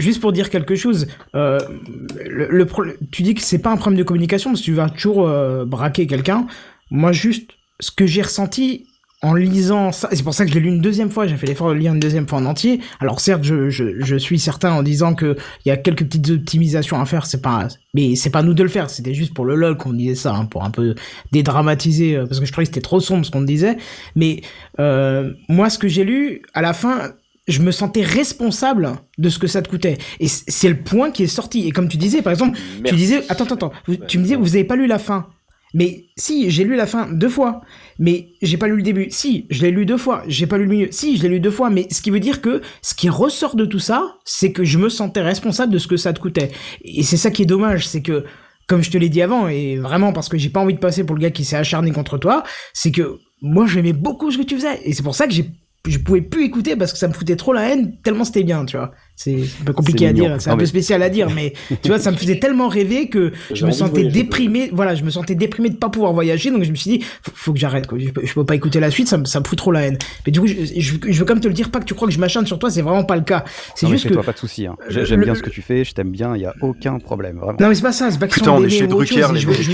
juste 0.00 0.20
pour 0.20 0.32
dire 0.32 0.50
quelque 0.50 0.74
chose, 0.74 1.06
le, 1.32 2.48
le 2.50 2.64
pro- 2.66 2.82
tu 3.12 3.22
dis 3.22 3.34
que 3.34 3.42
c'est 3.42 3.58
pas 3.60 3.70
un 3.70 3.76
problème 3.76 3.98
de 3.98 4.04
communication 4.04 4.50
parce 4.50 4.60
que 4.60 4.64
tu 4.64 4.72
vas 4.72 4.90
toujours 4.90 5.28
braquer 5.66 6.08
quelqu'un. 6.08 6.48
Moi, 6.90 7.12
juste 7.12 7.52
ce 7.78 7.92
que 7.92 8.04
j'ai 8.06 8.22
ressenti 8.22 8.86
en 9.22 9.34
lisant 9.34 9.92
ça, 9.92 10.08
c'est 10.12 10.22
pour 10.22 10.34
ça 10.34 10.44
que 10.44 10.50
je 10.50 10.54
l'ai 10.56 10.60
lu 10.60 10.68
une 10.68 10.80
deuxième 10.80 11.10
fois, 11.10 11.26
j'ai 11.26 11.36
fait 11.36 11.46
l'effort 11.46 11.68
de 11.68 11.72
le 11.72 11.80
lire 11.80 11.94
une 11.94 12.00
deuxième 12.00 12.28
fois 12.28 12.38
en 12.38 12.44
entier. 12.44 12.80
Alors 13.00 13.20
certes, 13.20 13.44
je, 13.44 13.70
je, 13.70 13.98
je 13.98 14.16
suis 14.16 14.38
certain 14.38 14.72
en 14.72 14.82
disant 14.82 15.14
que 15.14 15.36
il 15.64 15.68
y 15.68 15.72
a 15.72 15.76
quelques 15.76 16.04
petites 16.04 16.28
optimisations 16.30 17.00
à 17.00 17.06
faire, 17.06 17.24
c'est 17.24 17.40
pas, 17.40 17.68
mais 17.94 18.14
c'est 18.14 18.30
pas 18.30 18.42
nous 18.42 18.52
de 18.52 18.62
le 18.62 18.68
faire, 18.68 18.90
c'était 18.90 19.14
juste 19.14 19.32
pour 19.32 19.46
le 19.46 19.54
lol 19.54 19.76
qu'on 19.78 19.94
disait 19.94 20.14
ça, 20.14 20.34
hein, 20.34 20.44
pour 20.44 20.64
un 20.64 20.70
peu 20.70 20.94
dédramatiser, 21.32 22.16
euh, 22.16 22.26
parce 22.26 22.40
que 22.40 22.46
je 22.46 22.52
trouvais 22.52 22.66
que 22.66 22.72
c'était 22.74 22.82
trop 22.82 23.00
sombre 23.00 23.24
ce 23.24 23.30
qu'on 23.30 23.42
disait. 23.42 23.78
Mais 24.16 24.42
euh, 24.80 25.32
moi, 25.48 25.70
ce 25.70 25.78
que 25.78 25.88
j'ai 25.88 26.04
lu, 26.04 26.42
à 26.52 26.60
la 26.60 26.74
fin, 26.74 27.12
je 27.48 27.62
me 27.62 27.70
sentais 27.70 28.02
responsable 28.02 28.92
de 29.18 29.28
ce 29.28 29.38
que 29.38 29.46
ça 29.46 29.62
te 29.62 29.68
coûtait. 29.68 29.98
Et 30.20 30.28
c'est 30.28 30.68
le 30.68 30.76
point 30.76 31.10
qui 31.10 31.22
est 31.22 31.28
sorti. 31.28 31.66
Et 31.66 31.70
comme 31.70 31.88
tu 31.88 31.96
disais, 31.96 32.20
par 32.20 32.32
exemple, 32.32 32.58
tu 32.84 32.94
disais, 32.94 33.22
attends, 33.28 33.44
attends, 33.44 33.68
attends, 33.68 33.72
tu 34.08 34.18
me 34.18 34.24
disais, 34.24 34.36
vous 34.36 34.56
avez 34.56 34.64
pas 34.64 34.76
lu 34.76 34.86
la 34.86 34.98
fin. 34.98 35.28
Mais 35.76 36.06
si, 36.16 36.50
j'ai 36.50 36.64
lu 36.64 36.74
la 36.74 36.86
fin 36.86 37.06
deux 37.12 37.28
fois. 37.28 37.60
Mais 37.98 38.30
j'ai 38.40 38.56
pas 38.56 38.66
lu 38.66 38.76
le 38.76 38.82
début. 38.82 39.08
Si, 39.10 39.46
je 39.50 39.60
l'ai 39.60 39.70
lu 39.70 39.84
deux 39.84 39.98
fois. 39.98 40.22
J'ai 40.26 40.46
pas 40.46 40.56
lu 40.56 40.64
le 40.64 40.70
milieu. 40.70 40.88
Si, 40.90 41.18
je 41.18 41.22
l'ai 41.22 41.28
lu 41.28 41.38
deux 41.38 41.50
fois. 41.50 41.68
Mais 41.68 41.86
ce 41.90 42.00
qui 42.00 42.08
veut 42.08 42.18
dire 42.18 42.40
que 42.40 42.62
ce 42.80 42.94
qui 42.94 43.10
ressort 43.10 43.56
de 43.56 43.66
tout 43.66 43.78
ça, 43.78 44.16
c'est 44.24 44.52
que 44.52 44.64
je 44.64 44.78
me 44.78 44.88
sentais 44.88 45.20
responsable 45.20 45.70
de 45.70 45.76
ce 45.76 45.86
que 45.86 45.98
ça 45.98 46.14
te 46.14 46.18
coûtait. 46.18 46.50
Et 46.82 47.02
c'est 47.02 47.18
ça 47.18 47.30
qui 47.30 47.42
est 47.42 47.46
dommage, 47.46 47.86
c'est 47.86 48.00
que, 48.00 48.24
comme 48.66 48.82
je 48.82 48.90
te 48.90 48.96
l'ai 48.96 49.10
dit 49.10 49.20
avant, 49.20 49.48
et 49.48 49.76
vraiment 49.76 50.14
parce 50.14 50.30
que 50.30 50.38
j'ai 50.38 50.48
pas 50.48 50.60
envie 50.60 50.72
de 50.72 50.78
passer 50.78 51.04
pour 51.04 51.14
le 51.14 51.20
gars 51.20 51.30
qui 51.30 51.44
s'est 51.44 51.56
acharné 51.56 51.90
contre 51.90 52.16
toi, 52.16 52.42
c'est 52.72 52.90
que 52.90 53.18
moi 53.42 53.66
j'aimais 53.66 53.92
beaucoup 53.92 54.30
ce 54.30 54.38
que 54.38 54.44
tu 54.44 54.54
faisais. 54.54 54.80
Et 54.82 54.94
c'est 54.94 55.02
pour 55.02 55.14
ça 55.14 55.26
que 55.26 55.34
j'ai 55.34 55.50
je 55.86 55.98
pouvais 55.98 56.20
plus 56.22 56.44
écouter 56.44 56.76
parce 56.76 56.92
que 56.92 56.98
ça 56.98 57.08
me 57.08 57.12
foutait 57.12 57.36
trop 57.36 57.52
la 57.52 57.68
haine 57.70 57.94
tellement 58.02 58.24
c'était 58.24 58.42
bien, 58.44 58.64
tu 58.64 58.76
vois. 58.76 58.92
C'est 59.18 59.34
un 59.62 59.64
peu 59.64 59.72
compliqué 59.72 60.06
à 60.08 60.12
mignon. 60.12 60.26
dire, 60.28 60.36
c'est 60.42 60.50
un 60.50 60.56
peu 60.56 60.60
mais- 60.62 60.66
spécial 60.66 61.02
à 61.02 61.08
dire, 61.08 61.30
mais 61.34 61.54
tu 61.82 61.88
vois, 61.88 61.98
ça 61.98 62.10
me 62.10 62.16
faisait 62.18 62.38
tellement 62.38 62.68
rêver 62.68 63.08
que 63.08 63.32
je 63.52 63.64
me 63.64 63.70
sentais 63.70 64.04
déprimé. 64.04 64.68
Voilà, 64.74 64.94
je 64.94 65.04
me 65.04 65.10
sentais 65.10 65.34
déprimé 65.34 65.70
de 65.70 65.76
pas 65.76 65.88
pouvoir 65.88 66.12
voyager, 66.12 66.50
donc 66.50 66.64
je 66.64 66.70
me 66.70 66.76
suis 66.76 66.90
dit, 66.98 67.04
faut, 67.22 67.30
faut 67.34 67.52
que 67.54 67.58
j'arrête. 67.58 67.86
quoi. 67.86 67.98
Je, 67.98 68.10
peux, 68.10 68.26
je 68.26 68.34
peux 68.34 68.44
pas 68.44 68.54
écouter 68.54 68.78
la 68.78 68.90
suite, 68.90 69.08
ça 69.08 69.16
me, 69.16 69.24
ça 69.24 69.40
me 69.40 69.44
fout 69.46 69.56
trop 69.56 69.72
la 69.72 69.82
haine. 69.86 69.96
Mais 70.26 70.32
du 70.32 70.40
coup, 70.40 70.46
je, 70.46 70.54
je, 70.78 70.94
je 71.08 71.18
veux 71.18 71.24
comme 71.24 71.40
te 71.40 71.48
le 71.48 71.54
dire, 71.54 71.70
pas 71.70 71.80
que 71.80 71.86
tu 71.86 71.94
crois 71.94 72.06
que 72.08 72.12
je 72.12 72.18
m'acharne 72.20 72.46
sur 72.46 72.58
toi, 72.58 72.68
c'est 72.70 72.82
vraiment 72.82 73.04
pas 73.04 73.16
le 73.16 73.22
cas. 73.22 73.44
C'est 73.74 73.86
Non, 73.86 73.90
mais 73.92 73.96
juste 73.96 74.04
que. 74.04 74.08
fais-toi 74.10 74.22
pas 74.22 74.32
de 74.32 74.38
soucis. 74.38 74.66
hein. 74.66 74.76
J'aime 74.90 75.20
le- 75.20 75.24
bien 75.24 75.34
ce 75.34 75.42
que 75.42 75.48
tu 75.50 75.62
fais, 75.62 75.84
je 75.84 75.94
t'aime 75.94 76.10
bien, 76.10 76.36
il 76.36 76.42
y 76.42 76.46
a 76.46 76.54
aucun 76.60 76.98
problème, 76.98 77.36
vraiment. 77.38 77.56
Non 77.58 77.68
mais 77.68 77.74
c'est 77.74 77.80
pas 77.82 77.92
ça, 77.92 78.10
c'est 78.10 78.18
pas 78.18 78.28
que 78.28 78.34
Putain, 78.34 78.52
on 78.52 78.62
est 78.64 78.68
chez 78.68 78.86
Drucker, 78.86 79.32
les 79.32 79.40
je 79.40 79.46
veux, 79.46 79.54
je 79.62 79.70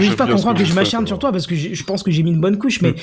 veux- 0.00 0.16
pas, 0.16 0.26
croie 0.26 0.54
que 0.54 0.64
je 0.64 0.74
m'acharne 0.74 1.06
sur 1.06 1.18
toi 1.18 1.32
parce 1.32 1.46
que 1.46 1.54
je 1.54 1.74
je 1.74 1.84
pense 1.84 2.02
que 2.02 2.10
j'ai 2.10 2.22
mis 2.22 2.30
une 2.30 2.40
bonne 2.40 2.58
couche, 2.58 2.80
mais 2.82 2.94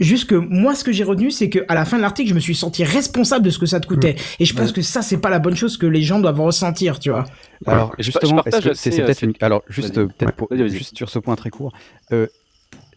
juste 0.00 0.28
que 0.28 0.34
moi 0.36 0.74
ce 0.74 0.84
que 0.84 0.92
j'ai 0.92 1.04
retenu 1.08 1.30
c'est 1.30 1.48
que 1.50 1.60
à 1.68 1.74
la 1.74 1.84
fin 1.84 1.96
de 1.96 2.02
l'article 2.02 2.28
je 2.30 2.34
me 2.34 2.40
suis 2.40 2.54
senti 2.54 2.84
responsable 2.84 3.44
de 3.44 3.50
ce 3.50 3.58
que 3.58 3.66
ça 3.66 3.80
te 3.80 3.86
coûtait. 3.86 4.16
Et 4.38 4.44
je 4.44 4.54
pense 4.54 4.72
que 4.72 4.82
ça 4.82 5.02
c'est 5.02 5.18
pas 5.18 5.30
la 5.30 5.38
bonne 5.38 5.56
chose 5.56 5.76
que 5.76 5.86
les 5.86 6.02
gens 6.02 6.20
doivent 6.20 6.40
ressentir, 6.40 6.98
tu 6.98 7.10
vois. 7.10 7.24
Alors 7.66 7.94
justement, 7.98 8.42
c'est 8.46 8.74
c'est 8.74 9.00
euh, 9.00 9.04
peut-être 9.04 9.22
une... 9.22 9.32
Alors 9.40 9.62
juste 9.68 9.98
euh, 9.98 10.06
peut-être 10.06 10.32
pour- 10.32 10.48
sur 10.94 11.08
ce 11.08 11.18
point 11.18 11.36
très 11.36 11.50
court, 11.50 11.72
euh, 12.12 12.26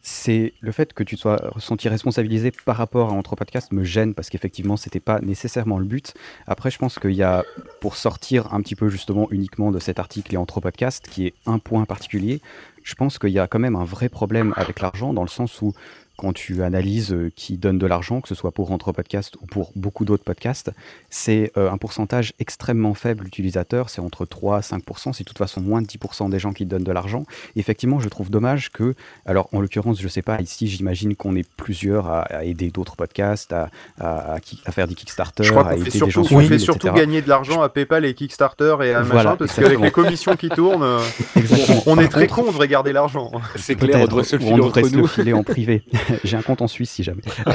c'est 0.03 0.53
le 0.61 0.71
fait 0.71 0.93
que 0.93 1.03
tu 1.03 1.15
sois 1.15 1.37
ressenti 1.51 1.87
responsabilisé 1.87 2.51
par 2.65 2.75
rapport 2.75 3.09
à 3.09 3.13
Entre 3.13 3.35
Podcast 3.35 3.71
me 3.71 3.83
gêne 3.83 4.13
parce 4.13 4.29
qu'effectivement 4.29 4.77
c'était 4.77 4.99
pas 4.99 5.19
nécessairement 5.21 5.77
le 5.77 5.85
but. 5.85 6.13
Après 6.47 6.71
je 6.71 6.77
pense 6.77 6.97
qu'il 6.97 7.11
y 7.13 7.23
a 7.23 7.43
pour 7.81 7.95
sortir 7.95 8.53
un 8.53 8.61
petit 8.61 8.75
peu 8.75 8.89
justement 8.89 9.27
uniquement 9.31 9.71
de 9.71 9.79
cet 9.79 9.99
article 9.99 10.33
et 10.33 10.37
Entre 10.37 10.59
Podcast 10.59 11.07
qui 11.09 11.27
est 11.27 11.33
un 11.45 11.59
point 11.59 11.85
particulier, 11.85 12.41
je 12.83 12.95
pense 12.95 13.19
qu'il 13.19 13.29
y 13.29 13.39
a 13.39 13.47
quand 13.47 13.59
même 13.59 13.75
un 13.75 13.83
vrai 13.83 14.09
problème 14.09 14.53
avec 14.57 14.79
l'argent 14.81 15.13
dans 15.13 15.21
le 15.21 15.27
sens 15.29 15.61
où 15.61 15.73
quand 16.21 16.33
tu 16.33 16.61
analyses 16.61 17.11
euh, 17.13 17.31
qui 17.35 17.57
donne 17.57 17.79
de 17.79 17.87
l'argent, 17.87 18.21
que 18.21 18.27
ce 18.27 18.35
soit 18.35 18.51
pour 18.51 18.71
Entre 18.71 18.91
Podcast 18.91 19.35
ou 19.41 19.47
pour 19.47 19.71
beaucoup 19.75 20.05
d'autres 20.05 20.23
podcasts, 20.23 20.69
c'est 21.09 21.51
euh, 21.57 21.71
un 21.71 21.77
pourcentage 21.77 22.33
extrêmement 22.39 22.93
faible 22.93 23.23
d'utilisateurs, 23.23 23.89
c'est 23.89 24.01
entre 24.01 24.25
3 24.27 24.57
à 24.57 24.59
5%, 24.59 25.13
c'est 25.13 25.23
de 25.23 25.27
toute 25.27 25.39
façon 25.39 25.61
moins 25.61 25.81
de 25.81 25.87
10% 25.87 26.29
des 26.29 26.37
gens 26.37 26.53
qui 26.53 26.67
donnent 26.67 26.83
de 26.83 26.91
l'argent. 26.91 27.25
Effectivement, 27.55 27.99
je 27.99 28.07
trouve 28.07 28.29
dommage 28.29 28.71
que, 28.71 28.93
alors 29.25 29.49
en 29.51 29.61
l'occurrence, 29.61 29.99
je 29.99 30.07
sais 30.07 30.21
pas, 30.21 30.39
ici 30.41 30.67
j'imagine 30.67 31.15
qu'on 31.15 31.35
est 31.35 31.47
plusieurs 31.57 32.05
à, 32.07 32.19
à 32.21 32.43
aider 32.43 32.69
d'autres 32.69 32.95
podcasts, 32.95 33.51
à, 33.51 33.69
à, 33.99 34.33
à 34.33 34.39
ki- 34.39 34.61
à 34.65 34.71
faire 34.71 34.87
des 34.87 34.93
Kickstarter, 34.93 35.43
Je 35.43 35.49
crois 35.51 35.67
à 35.67 35.73
aider 35.75 35.85
fait 35.85 35.91
des 35.91 35.99
gens 35.99 36.05
surtout, 36.11 36.27
sur 36.27 36.37
on 36.37 36.41
fait 36.41 36.59
surtout 36.59 36.87
etc. 36.87 37.01
gagner 37.03 37.21
de 37.23 37.29
l'argent 37.29 37.61
à 37.63 37.69
PayPal 37.69 38.05
et 38.05 38.13
Kickstarter 38.13 38.75
et 38.83 38.93
à 38.93 39.01
Voilà, 39.01 39.23
machin, 39.31 39.35
parce 39.37 39.55
qu'avec 39.55 39.79
les 39.79 39.89
commissions 39.91 40.35
qui 40.35 40.49
tournent, 40.49 40.83
euh, 40.83 40.99
on 41.87 41.97
est 41.97 42.07
très 42.09 42.27
contre- 42.27 42.35
con, 42.35 42.43
on 42.47 42.51
devrait 42.51 42.67
garder 42.67 42.93
l'argent. 42.93 43.31
C'est 43.55 43.75
clair, 43.75 43.89
on 43.89 43.93
Peut-être, 43.97 44.09
devrait 44.09 44.23
se 44.23 44.35
le 44.35 45.01
entre 45.03 45.07
filer 45.09 45.33
en 45.33 45.43
privé. 45.43 45.83
J'ai 46.23 46.37
un 46.37 46.41
compte 46.41 46.61
en 46.61 46.67
Suisse 46.67 46.91
si 46.91 47.03
jamais. 47.03 47.21
Je 47.47 47.53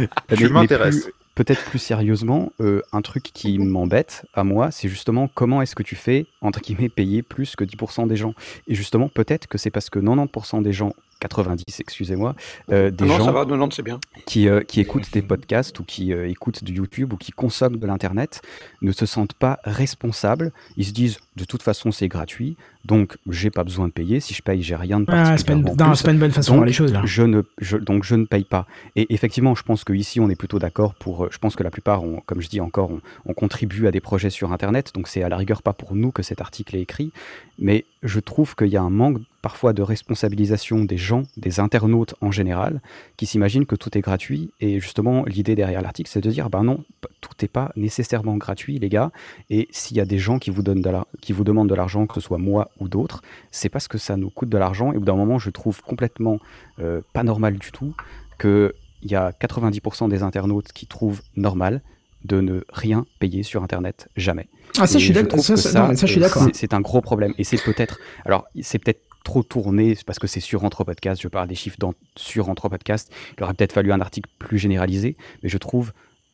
Mais- 0.00 0.08
mais 0.40 0.48
m'intéresse. 0.48 1.02
plus- 1.04 1.12
Peut-être 1.34 1.64
plus 1.64 1.80
sérieusement, 1.80 2.52
euh, 2.60 2.80
un 2.92 3.02
truc 3.02 3.24
qui 3.24 3.58
m'embête 3.58 4.24
à 4.34 4.44
moi, 4.44 4.70
c'est 4.70 4.88
justement 4.88 5.28
comment 5.34 5.62
est-ce 5.62 5.74
que 5.74 5.82
tu 5.82 5.96
fais, 5.96 6.26
entre 6.44 6.60
guillemets, 6.60 6.88
payer 6.88 7.22
plus 7.22 7.56
que 7.56 7.64
10% 7.64 8.06
des 8.06 8.16
gens. 8.16 8.34
Et 8.68 8.74
justement, 8.74 9.08
peut-être 9.08 9.46
que 9.48 9.58
c'est 9.58 9.70
parce 9.70 9.90
que 9.90 9.98
90% 9.98 10.62
des 10.62 10.72
gens, 10.72 10.92
90, 11.20 11.64
excusez-moi, 11.80 12.34
euh, 12.70 12.90
des 12.90 13.06
non, 13.06 13.16
gens 13.16 13.24
ça 13.26 13.32
va, 13.32 13.44
90 13.46 13.74
c'est 13.76 13.82
bien. 13.82 13.98
qui, 14.26 14.48
euh, 14.48 14.60
qui 14.60 14.80
écoutent 14.80 15.10
des 15.12 15.22
podcasts 15.22 15.78
ou 15.80 15.84
qui 15.84 16.12
euh, 16.12 16.28
écoutent 16.28 16.62
du 16.62 16.74
YouTube 16.74 17.12
ou 17.14 17.16
qui 17.16 17.32
consomment 17.32 17.78
de 17.78 17.86
l'Internet 17.86 18.42
ne 18.82 18.92
se 18.92 19.06
sentent 19.06 19.32
pas 19.32 19.58
responsables. 19.64 20.52
Ils 20.76 20.84
se 20.86 20.92
disent, 20.92 21.18
de 21.36 21.44
toute 21.44 21.62
façon, 21.62 21.92
c'est 21.92 22.08
gratuit, 22.08 22.56
donc 22.84 23.16
j'ai 23.30 23.50
pas 23.50 23.64
besoin 23.64 23.86
de 23.88 23.92
payer. 23.92 24.20
Si 24.20 24.34
je 24.34 24.42
paye, 24.42 24.62
j'ai 24.62 24.76
rien 24.76 25.00
de 25.00 25.06
Ah, 25.08 25.36
c'est 25.38 25.46
pas 25.46 25.52
une- 25.54 25.62
particulièrement 25.62 25.92
plus. 25.92 25.98
c'est 25.98 26.04
pas 26.04 26.12
une 26.12 26.18
bonne 26.18 26.30
façon 26.30 26.52
de 26.52 26.56
voir 26.58 26.66
les 26.66 26.72
choses, 26.72 26.92
là. 26.92 27.02
Je 27.04 27.22
ne, 27.22 27.42
je, 27.58 27.76
donc 27.78 28.04
je 28.04 28.14
ne 28.16 28.24
paye 28.26 28.44
pas. 28.44 28.66
Et 28.96 29.12
effectivement, 29.14 29.54
je 29.54 29.62
pense 29.62 29.84
qu'ici, 29.84 30.20
on 30.20 30.28
est 30.28 30.36
plutôt 30.36 30.58
d'accord 30.58 30.94
pour. 30.94 31.24
euh, 31.24 31.28
Je 31.32 31.38
pense 31.38 31.56
que 31.56 31.62
la 31.62 31.70
plupart, 31.70 32.02
ont, 32.04 32.20
comme 32.26 32.42
je 32.42 32.48
dis 32.48 32.60
encore, 32.60 32.90
on, 32.90 33.00
on 33.24 33.32
contribue 33.34 33.86
à 33.86 33.90
des 33.90 34.00
projets 34.00 34.30
sur 34.30 34.52
Internet, 34.52 34.90
donc 34.94 35.08
c'est 35.08 35.22
à 35.22 35.28
la 35.30 35.36
rigueur 35.38 35.62
pas 35.62 35.72
pour 35.72 35.94
nous 35.94 36.10
que 36.12 36.22
article 36.40 36.76
est 36.76 36.80
écrit. 36.80 37.12
Mais 37.58 37.84
je 38.02 38.20
trouve 38.20 38.54
qu'il 38.56 38.68
y 38.68 38.76
a 38.76 38.82
un 38.82 38.90
manque 38.90 39.18
parfois 39.42 39.72
de 39.72 39.82
responsabilisation 39.82 40.84
des 40.84 40.96
gens, 40.96 41.24
des 41.36 41.60
internautes 41.60 42.14
en 42.20 42.30
général, 42.30 42.80
qui 43.16 43.26
s'imaginent 43.26 43.66
que 43.66 43.76
tout 43.76 43.96
est 43.96 44.00
gratuit. 44.00 44.50
Et 44.60 44.80
justement, 44.80 45.24
l'idée 45.26 45.54
derrière 45.54 45.82
l'article, 45.82 46.10
c'est 46.10 46.22
de 46.22 46.30
dire, 46.30 46.48
ben 46.48 46.64
non, 46.64 46.82
tout 47.20 47.32
n'est 47.42 47.48
pas 47.48 47.70
nécessairement 47.76 48.36
gratuit, 48.36 48.78
les 48.78 48.88
gars. 48.88 49.12
Et 49.50 49.68
s'il 49.70 49.96
y 49.96 50.00
a 50.00 50.06
des 50.06 50.18
gens 50.18 50.38
qui 50.38 50.50
vous, 50.50 50.62
donnent 50.62 50.82
qui 51.20 51.32
vous 51.32 51.44
demandent 51.44 51.68
de 51.68 51.74
l'argent, 51.74 52.06
que 52.06 52.14
ce 52.14 52.20
soit 52.20 52.38
moi 52.38 52.70
ou 52.80 52.88
d'autres, 52.88 53.22
c'est 53.50 53.68
parce 53.68 53.86
que 53.86 53.98
ça 53.98 54.16
nous 54.16 54.30
coûte 54.30 54.48
de 54.48 54.58
l'argent. 54.58 54.92
Et 54.92 54.96
au 54.96 55.00
bout 55.00 55.06
d'un 55.06 55.16
moment, 55.16 55.38
je 55.38 55.50
trouve 55.50 55.82
complètement 55.82 56.38
euh, 56.80 57.02
pas 57.12 57.22
normal 57.22 57.58
du 57.58 57.70
tout 57.70 57.94
qu'il 58.40 58.72
y 59.02 59.14
a 59.14 59.30
90% 59.30 60.08
des 60.08 60.22
internautes 60.22 60.72
qui 60.72 60.86
trouvent 60.86 61.22
normal 61.36 61.82
de 62.24 62.40
ne 62.40 62.64
rien 62.70 63.06
payer 63.20 63.42
sur 63.42 63.62
Internet, 63.62 64.08
jamais. 64.16 64.48
Ah, 64.78 64.86
ça, 64.86 64.96
Et 64.96 65.00
je 65.00 65.04
suis 65.04 65.14
d'accord. 65.14 65.38
Ça, 65.40 65.54
que 65.54 65.60
ça- 65.60 65.90
euh, 65.90 66.20
d'accord. 66.20 66.48
c'est- 66.52 66.74
un 66.74 66.80
gros 66.80 67.00
problème. 67.00 67.34
Et 67.38 67.44
c'est 67.44 67.62
peut-être. 67.62 67.98
Alors, 68.24 68.46
c'est 68.62 68.78
peut-être 68.78 69.02
trop 69.24 69.42
tourné 69.42 69.96
parce 70.06 70.18
que 70.18 70.26
c'est 70.26 70.40
sur 70.40 70.64
Entre 70.64 70.84
Podcast. 70.84 71.20
Je 71.22 71.28
parle 71.28 71.48
des 71.48 71.54
chiffres 71.54 71.76
dans, 71.78 71.94
sur 72.16 72.48
Entre 72.48 72.68
Podcast. 72.68 73.12
Il 73.38 73.44
aurait 73.44 73.54
peut-être 73.54 73.72
fallu 73.72 73.92
un 73.92 74.00
article 74.00 74.28
plus 74.38 74.58
généralisé, 74.58 75.16
mais 75.42 75.48
je 75.48 75.58
trouve 75.58 75.92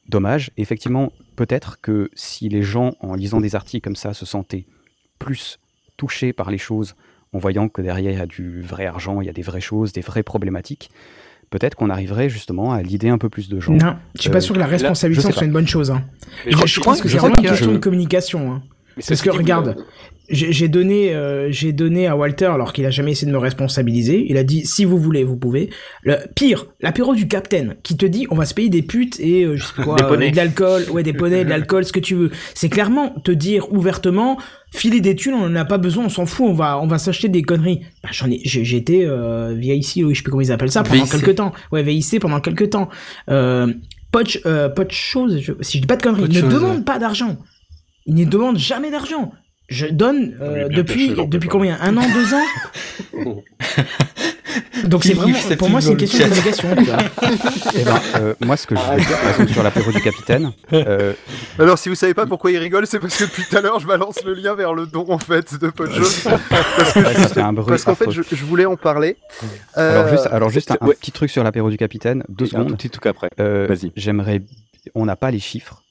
dommage. 0.09 0.51
Effectivement, 0.57 1.13
peut-être 1.37 1.81
que 1.81 2.11
si 2.15 2.49
les 2.49 2.63
gens, 2.63 2.95
en 3.01 3.15
lisant 3.15 3.41
des 3.41 3.55
articles 3.55 3.85
comme 3.85 3.97
ça, 3.97 4.15
se 4.15 4.27
sentaient 4.27 4.67
plus 5.19 5.59
touchés 5.97 6.33
par 6.33 6.51
les 6.51 6.59
choses, 6.59 6.95
en 7.33 7.39
voyant 7.39 7.69
que 7.69 7.83
derrière 7.83 8.11
il 8.13 8.19
y 8.19 8.21
a 8.21 8.27
du 8.27 8.63
vrai 8.63 8.87
argent, 8.87 9.21
il 9.21 9.27
y 9.27 9.31
a 9.31 9.33
des 9.33 9.43
vraies 9.43 9.61
choses, 9.61 9.93
des 9.93 10.01
vraies 10.01 10.23
problématiques, 10.25 10.91
peut-être 11.51 11.75
qu'on 11.75 11.91
arriverait 11.91 12.29
justement 12.29 12.73
à 12.73 12.83
l'idée 12.83 13.09
un 13.09 13.19
peu 13.19 13.29
plus 13.29 13.49
de 13.49 13.61
gens. 13.61 13.73
Non, 13.73 13.97
je 14.15 14.23
suis 14.23 14.31
pas 14.31 14.39
Euh, 14.39 14.41
sûr 14.41 14.55
que 14.55 14.61
la 14.61 14.67
sais 15.21 15.33
soit 15.39 15.47
une 15.47 15.53
bonne 15.53 15.67
chose. 15.67 15.91
hein. 15.91 16.03
Je, 16.47 16.53
je- 16.53 16.57
je 16.59 16.67
je 16.67 16.81
pense 16.81 17.01
que 17.01 17.09
c'est 17.09 17.19
vraiment 17.19 17.37
une 17.39 17.43
que 17.45 17.49
question 17.49 17.71
je- 17.71 17.75
de 17.75 17.79
communication. 17.79 18.53
hein. 18.53 18.63
Parce 18.97 19.23
que 19.23 19.31
regarde, 19.31 19.77
euh, 19.79 19.83
j'ai 20.33 20.69
donné, 20.69 21.13
euh, 21.15 21.51
j'ai 21.51 21.73
donné 21.73 22.07
à 22.07 22.15
Walter 22.17 22.47
alors 22.47 22.73
qu'il 22.73 22.87
a 22.87 22.91
jamais 22.91 23.13
essayé 23.13 23.27
de 23.27 23.33
me 23.33 23.39
responsabiliser. 23.43 24.27
Il 24.29 24.37
a 24.37 24.45
dit 24.45 24.65
si 24.65 24.85
vous 24.85 24.97
voulez, 24.99 25.25
vous 25.25 25.37
pouvez. 25.37 25.71
Le 26.05 26.17
pire, 26.37 26.67
l'apéro 26.81 27.15
du 27.17 27.27
Capitaine 27.27 27.77
qui 27.83 27.97
te 27.97 28.07
dit 28.07 28.27
on 28.31 28.37
va 28.37 28.45
se 28.45 28.55
payer 28.55 28.69
des 28.69 28.83
putes 28.83 29.19
et 29.19 29.45
euh, 29.45 29.57
je 29.57 29.65
sais 29.65 29.73
pas 29.77 29.83
quoi, 29.83 29.97
euh, 30.13 30.31
de 30.31 30.37
l'alcool, 30.37 30.85
ouais 30.93 31.03
des 31.03 31.13
poneys, 31.13 31.45
de 31.45 31.49
l'alcool, 31.51 31.85
ce 31.85 31.93
que 31.93 31.99
tu 32.01 32.15
veux. 32.15 32.31
C'est 32.55 32.69
clairement 32.69 33.11
te 33.25 33.33
dire 33.33 33.73
ouvertement 33.73 34.39
filer 34.73 35.01
des 35.01 35.17
thunes, 35.17 35.35
on 35.35 35.47
en 35.47 35.57
a 35.57 35.65
pas 35.65 35.79
besoin, 35.79 36.05
on 36.05 36.09
s'en 36.09 36.27
fout, 36.27 36.47
on 36.49 36.55
va 36.55 36.81
on 36.81 36.87
va 36.87 36.99
s'acheter 36.99 37.29
des 37.29 37.43
conneries. 37.43 37.81
Bah, 38.05 38.11
j'en 38.13 38.31
ai, 38.31 38.41
j'ai 38.45 38.77
été 38.77 39.05
euh, 39.07 39.55
VIC, 39.59 40.03
oui, 40.05 40.15
je 40.15 40.19
sais 40.19 40.23
plus 40.23 40.31
comment 40.31 40.43
ils 40.43 40.53
appellent 40.53 40.71
ça 40.71 40.85
pendant 40.85 41.03
VIC. 41.03 41.11
quelques 41.13 41.35
temps. 41.35 41.53
Ouais, 41.73 41.83
VIC 41.83 42.21
pendant 42.21 42.41
quelques 42.41 42.71
temps. 42.71 42.89
Euh, 43.31 43.73
Poch, 44.13 44.39
euh, 44.47 44.69
Poch 44.69 44.93
chose, 44.93 45.41
je- 45.41 45.53
si 45.61 45.79
je 45.79 45.83
dis 45.83 45.87
pas 45.89 45.97
de 45.97 46.03
conneries, 46.03 46.29
ne 46.29 46.41
chose, 46.41 46.53
demande 46.55 46.79
ouais. 46.79 46.85
pas 46.85 46.99
d'argent. 47.01 47.37
Il 48.07 48.15
ne 48.15 48.25
demande 48.25 48.59
jamais 48.59 48.91
d'argent. 48.91 49.33
Je 49.69 49.87
donne 49.87 50.37
euh, 50.41 50.69
depuis 50.69 51.15
depuis 51.29 51.49
combien? 51.49 51.79
Un 51.81 51.97
an, 51.97 52.03
deux 52.13 52.35
ans? 52.35 53.35
Donc 54.85 55.05
c'est 55.05 55.13
vraiment, 55.15 55.37
pour 55.59 55.71
moi, 55.71 55.81
c'est 55.81 55.91
une 55.93 55.97
question 55.97 56.27
vois. 56.27 56.97
Eh 57.77 57.85
ben, 57.85 58.01
euh, 58.17 58.35
moi, 58.41 58.57
ce 58.57 58.67
que 58.67 58.75
je 58.75 58.81
veux 58.81 58.97
dire, 58.97 59.19
par 59.21 59.31
exemple, 59.31 59.53
sur 59.53 59.63
l'apéro 59.63 59.93
du 59.93 60.01
capitaine, 60.01 60.53
euh, 60.73 61.13
Alors, 61.59 61.79
si 61.79 61.89
vous 61.89 61.95
savez 61.95 62.15
pas 62.15 62.27
pourquoi 62.27 62.51
il 62.51 62.59
rigole, 62.59 62.87
c'est 62.87 62.99
parce 62.99 63.17
que 63.17 63.25
depuis 63.25 63.45
tout 63.49 63.57
à 63.57 63.61
l'heure, 63.61 63.79
je 63.79 63.87
balance 63.87 64.25
le 64.25 64.35
lien 64.35 64.55
vers 64.55 64.75
le 64.75 64.87
don 64.87 65.07
en 65.09 65.19
fait 65.19 65.55
de 65.61 65.69
Podjo. 65.71 66.03
parce 66.03 66.93
que 66.93 66.99
Ouais, 67.01 67.43
un 67.43 67.55
qu'en 67.85 67.95
fait, 67.95 68.11
je, 68.11 68.23
je 68.33 68.45
voulais 68.45 68.67
en 68.67 68.77
parler. 68.77 69.17
Alors 69.75 70.09
juste, 70.09 70.27
alors 70.33 70.51
juste 70.51 70.71
un, 70.73 70.79
un 70.81 70.87
ouais. 70.89 70.95
petit 70.95 71.13
truc 71.13 71.31
sur 71.31 71.45
l'apéro 71.45 71.71
du 71.71 71.77
capitaine, 71.77 72.25
deux 72.29 72.47
un 72.47 72.49
secondes. 72.49 72.69
tout 72.69 72.77
petit 72.77 72.91
truc 72.91 73.07
après. 73.07 73.31
Euh, 73.39 73.67
Vas-y. 73.69 73.93
J'aimerais, 73.97 74.43
on 74.95 75.05
n'a 75.05 75.17
pas 75.17 75.31
les 75.31 75.39
chiffres, 75.41 75.83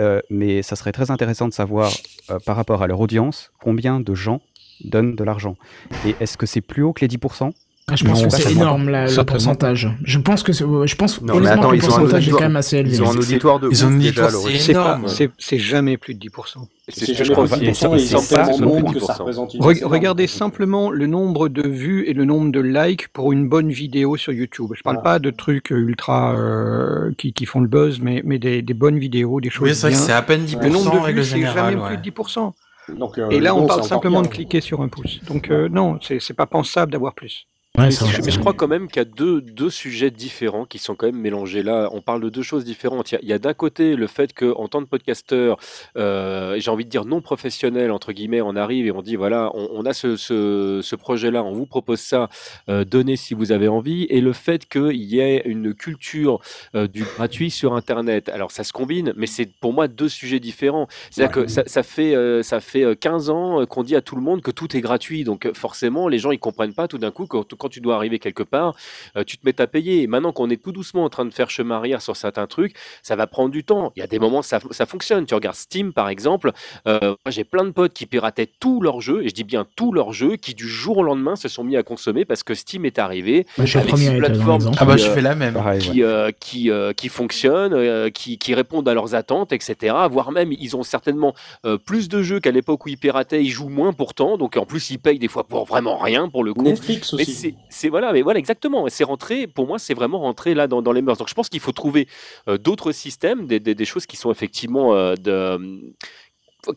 euh, 0.00 0.20
mais 0.30 0.62
ça 0.62 0.76
serait 0.76 0.92
très 0.92 1.10
intéressant 1.10 1.48
de 1.48 1.52
savoir 1.54 1.90
euh, 2.30 2.38
par 2.44 2.56
rapport 2.56 2.82
à 2.82 2.86
leur 2.86 3.00
audience 3.00 3.52
combien 3.60 4.00
de 4.00 4.14
gens 4.14 4.40
donnent 4.84 5.16
de 5.16 5.24
l'argent. 5.24 5.56
Et 6.04 6.14
est-ce 6.20 6.36
que 6.36 6.46
c'est 6.46 6.60
plus 6.60 6.82
haut 6.82 6.92
que 6.92 7.04
les 7.04 7.08
10% 7.08 7.50
Ah, 7.52 7.65
Je 7.94 8.04
pense 8.04 8.20
Non, 8.20 8.26
que 8.28 8.34
c'est 8.34 8.50
énorme 8.50 8.88
la- 8.88 9.06
le 9.06 9.24
pourcentage. 9.24 9.88
Je 10.02 10.18
pense 10.18 10.42
que 10.42 10.52
c'est- 10.52 10.64
je 10.64 10.96
pense 10.96 11.20
Non, 11.22 11.34
mais 11.34 11.38
honnêtement 11.46 11.52
attends, 11.62 11.70
que 11.70 11.74
le 11.76 11.80
pourcentage 11.82 12.28
est 12.28 12.32
quand 12.32 12.40
même 12.40 12.56
assez 12.56 12.78
élevé. 12.78 12.96
Ils 12.96 13.02
ont 13.04 13.10
un 13.12 13.16
auditoire 13.16 13.60
de 13.60 13.68
ils 13.70 13.84
ouf 13.84 13.84
ont 13.84 13.94
un 13.94 13.98
déjà, 13.98 14.26
auditoire, 14.26 15.00
c'est 15.38 15.58
jamais 15.58 15.96
plus 15.96 16.14
de 16.14 16.18
10%. 16.18 16.66
C'est 16.88 17.14
je 17.14 17.22
jamais 17.22 17.30
crois 17.32 17.44
plus 17.46 17.60
de 17.60 17.70
10%, 17.70 17.94
et 17.94 18.00
Et 18.00 18.02
ils 18.02 18.08
tellement 18.26 18.92
que 18.92 18.98
ça 18.98 19.12
10%. 19.12 19.18
représente 19.20 19.54
une 19.54 19.62
regardez 19.86 20.26
simplement 20.26 20.90
le 20.90 21.06
nombre 21.06 21.48
de 21.48 21.62
vues 21.68 22.04
et 22.08 22.12
le 22.12 22.24
nombre 22.24 22.50
de 22.50 22.58
likes 22.58 23.06
pour 23.12 23.30
une 23.30 23.48
bonne 23.48 23.70
vidéo 23.70 24.16
sur 24.16 24.32
YouTube. 24.32 24.72
Je 24.74 24.82
parle 24.82 24.96
Ah. 24.98 25.04
pas 25.04 25.18
de 25.20 25.30
trucs 25.30 25.70
euh, 25.70 25.76
ultra 25.76 26.34
euh, 26.36 27.12
qui, 27.18 27.32
qui 27.32 27.46
font 27.46 27.60
le 27.60 27.68
buzz, 27.68 28.00
mais, 28.00 28.20
mais 28.24 28.40
des, 28.40 28.62
bonnes 28.74 28.98
vidéos, 28.98 29.40
des 29.40 29.48
choses 29.50 29.62
Oui, 29.68 29.74
c'est 29.76 29.82
vrai 29.82 29.90
que 29.92 29.96
bien. 29.96 30.06
c'est 30.06 30.12
à 30.12 30.22
peine 30.22 30.44
10% 30.44 30.60
Le 30.60 30.68
nombre 30.70 30.92
de 31.06 31.12
vues, 31.12 31.24
c'est 31.24 31.40
jamais 31.40 31.76
plus 31.86 31.96
de 31.98 32.02
10%. 32.02 32.52
Donc, 32.98 33.16
euh, 33.18 33.28
Et 33.30 33.38
là, 33.38 33.54
on 33.54 33.64
parle 33.66 33.84
simplement 33.84 34.22
de 34.22 34.28
cliquer 34.28 34.60
sur 34.60 34.80
un 34.82 34.88
pouce. 34.88 35.20
Donc 35.28 35.52
euh, 35.52 35.68
non, 35.68 36.00
c'est 36.00 36.34
pas 36.36 36.46
pensable 36.46 36.90
d'avoir 36.90 37.14
plus. 37.14 37.46
Ouais, 37.76 37.84
mais, 37.84 37.90
ça 37.90 38.06
je, 38.06 38.22
mais 38.22 38.32
crois 38.38 38.54
quand 38.54 38.68
même 38.68 38.88
qu'il 38.88 38.96
y 38.96 39.00
a 39.00 39.04
deux, 39.04 39.42
deux 39.42 39.68
sujets 39.68 40.10
différents 40.10 40.64
qui 40.64 40.78
sont 40.78 40.94
quand 40.94 41.06
même 41.06 41.20
mélangés 41.20 41.62
là. 41.62 41.90
On 41.92 42.00
parle 42.00 42.22
de 42.22 42.30
deux 42.30 42.42
choses 42.42 42.64
différentes. 42.64 43.12
Il 43.12 43.28
y 43.28 43.34
a, 43.34 43.38
d'un 43.38 43.52
côté 43.52 43.96
le 43.96 44.06
fait 44.06 44.32
qu'en 44.32 44.66
tant 44.68 44.80
que 44.82 44.88
podcasteur, 44.88 45.58
euh, 45.98 46.56
j'ai 46.58 46.70
envie 46.70 46.86
de 46.86 46.90
dire 46.90 47.04
non 47.04 47.20
professionnel, 47.20 47.90
entre 47.92 48.12
guillemets, 48.12 48.40
on 48.40 48.56
arrive 48.56 48.86
et 48.86 48.92
on 48.92 49.02
dit 49.02 49.16
voilà, 49.16 49.50
on, 49.52 49.68
on 49.72 49.84
a 49.84 49.92
ce, 49.92 50.16
ce, 50.16 50.80
ce 50.82 50.96
projet-là, 50.96 51.44
on 51.44 51.52
vous 51.52 51.66
propose 51.66 52.00
ça, 52.00 52.30
euh, 52.70 52.86
donnez 52.86 53.16
si 53.16 53.34
vous 53.34 53.52
avez 53.52 53.68
envie. 53.68 54.04
Et 54.04 54.22
le 54.22 54.32
fait 54.32 54.66
qu'il 54.66 55.02
y 55.02 55.20
ait 55.20 55.42
une 55.44 55.74
culture 55.74 56.40
euh, 56.74 56.88
du 56.88 57.04
gratuit 57.04 57.50
sur 57.50 57.74
Internet. 57.74 58.30
Alors 58.30 58.52
ça 58.52 58.64
se 58.64 58.72
combine, 58.72 59.12
mais 59.16 59.26
c'est 59.26 59.50
pour 59.60 59.74
moi 59.74 59.86
deux 59.86 60.08
sujets 60.08 60.40
différents. 60.40 60.88
C'est-à-dire 61.10 61.42
que 61.42 61.46
ça, 61.46 61.62
ça 61.66 61.82
fait, 61.82 62.42
ça 62.42 62.60
fait 62.60 62.84
euh, 62.84 62.94
15 62.94 63.28
ans 63.28 63.66
qu'on 63.66 63.82
dit 63.82 63.96
à 63.96 64.00
tout 64.00 64.16
le 64.16 64.22
monde 64.22 64.40
que 64.40 64.50
tout 64.50 64.74
est 64.74 64.80
gratuit. 64.80 65.24
Donc 65.24 65.50
forcément, 65.52 66.08
les 66.08 66.18
gens 66.18 66.30
ils 66.30 66.38
comprennent 66.38 66.72
pas 66.72 66.88
tout 66.88 66.96
d'un 66.98 67.10
coup 67.10 67.26
quand, 67.26 67.54
quand 67.54 67.65
tu 67.68 67.80
dois 67.80 67.96
arriver 67.96 68.18
quelque 68.18 68.42
part, 68.42 68.74
euh, 69.16 69.24
tu 69.24 69.36
te 69.38 69.46
mets 69.46 69.60
à 69.60 69.66
payer. 69.66 70.02
Et 70.02 70.06
maintenant 70.06 70.32
qu'on 70.32 70.50
est 70.50 70.62
tout 70.62 70.72
doucement 70.72 71.04
en 71.04 71.08
train 71.08 71.24
de 71.24 71.32
faire 71.32 71.50
chemin 71.50 71.76
arrière 71.76 72.02
sur 72.02 72.16
certains 72.16 72.46
trucs, 72.46 72.74
ça 73.02 73.16
va 73.16 73.26
prendre 73.26 73.50
du 73.50 73.64
temps. 73.64 73.92
Il 73.96 74.00
y 74.00 74.02
a 74.02 74.06
des 74.06 74.18
moments 74.18 74.42
ça, 74.42 74.58
ça 74.70 74.86
fonctionne. 74.86 75.26
Tu 75.26 75.34
regardes 75.34 75.56
Steam 75.56 75.92
par 75.92 76.08
exemple. 76.08 76.52
euh, 76.88 76.98
moi 77.02 77.30
j'ai 77.30 77.44
plein 77.44 77.64
de 77.64 77.70
potes 77.70 77.92
qui 77.92 78.06
pirataient 78.06 78.48
tous 78.60 78.80
leurs 78.80 79.00
jeux, 79.00 79.24
et 79.24 79.28
je 79.28 79.34
dis 79.34 79.44
bien 79.44 79.66
tous 79.76 79.92
leurs 79.92 80.12
jeux, 80.12 80.36
qui 80.36 80.54
du 80.54 80.68
jour 80.68 80.98
au 80.98 81.02
lendemain 81.02 81.36
se 81.36 81.48
sont 81.48 81.64
mis 81.64 81.76
à 81.76 81.82
consommer 81.82 82.24
parce 82.24 82.42
que 82.42 82.54
Steam 82.54 82.84
est 82.84 82.98
arrivé 82.98 83.46
Bah, 83.58 83.64
je 83.64 83.78
suis 83.78 83.78
le 83.78 83.84
avec 84.08 84.20
l'exemple. 84.28 84.64
qui, 84.70 84.76
Ah 84.78 84.84
bah, 84.84 84.96
je 84.96 85.06
euh, 85.08 85.14
fais 85.14 85.20
la 85.20 85.34
même. 85.34 85.54
Pareil, 85.54 85.80
qui, 85.80 86.02
euh, 86.02 86.30
qui, 86.38 86.70
euh, 86.70 86.92
qui 86.92 87.08
fonctionnent, 87.08 87.72
euh, 87.74 88.10
qui, 88.10 88.38
qui 88.38 88.54
répondent 88.54 88.88
à 88.88 88.94
leurs 88.94 89.14
attentes, 89.14 89.52
etc. 89.52 89.94
Voire 90.10 90.32
même, 90.32 90.52
ils 90.52 90.76
ont 90.76 90.82
certainement 90.82 91.34
euh, 91.64 91.78
plus 91.78 92.08
de 92.08 92.22
jeux 92.22 92.40
qu'à 92.40 92.50
l'époque 92.50 92.84
où 92.86 92.88
ils 92.88 92.98
pirataient, 92.98 93.42
ils 93.42 93.50
jouent 93.50 93.68
moins 93.68 93.92
pourtant, 93.92 94.36
donc 94.38 94.56
en 94.56 94.66
plus 94.66 94.90
ils 94.90 94.98
payent 94.98 95.18
des 95.18 95.28
fois 95.28 95.44
pour 95.44 95.64
vraiment 95.64 95.96
rien 95.98 96.28
pour 96.28 96.44
le 96.44 96.54
coup. 96.54 96.62
Netflix 96.62 97.12
Mais 97.12 97.22
aussi. 97.22 97.55
C'est- 97.68 97.88
voilà, 97.88 98.12
mais 98.12 98.22
voilà 98.22 98.38
exactement. 98.38 98.88
C'est 98.88 99.04
rentré. 99.04 99.46
Pour 99.46 99.66
moi, 99.66 99.78
c'est 99.78 99.94
vraiment 99.94 100.18
rentré 100.18 100.54
là 100.54 100.66
dans, 100.66 100.92
les 100.92 101.02
mœurs. 101.02 101.18
Donc 101.18 101.28
je 101.28 101.34
pense 101.34 101.48
qu'il 101.48 101.60
faut 101.60 101.72
trouver 101.72 102.08
euh, 102.48 102.58
d'autres 102.58 102.92
systèmes, 102.92 103.46
des 103.46 103.84
choses 103.84 104.06
qui 104.06 104.16
sont 104.16 104.30
effectivement 104.30 104.94
euh, 104.94 105.14
de 105.14 105.94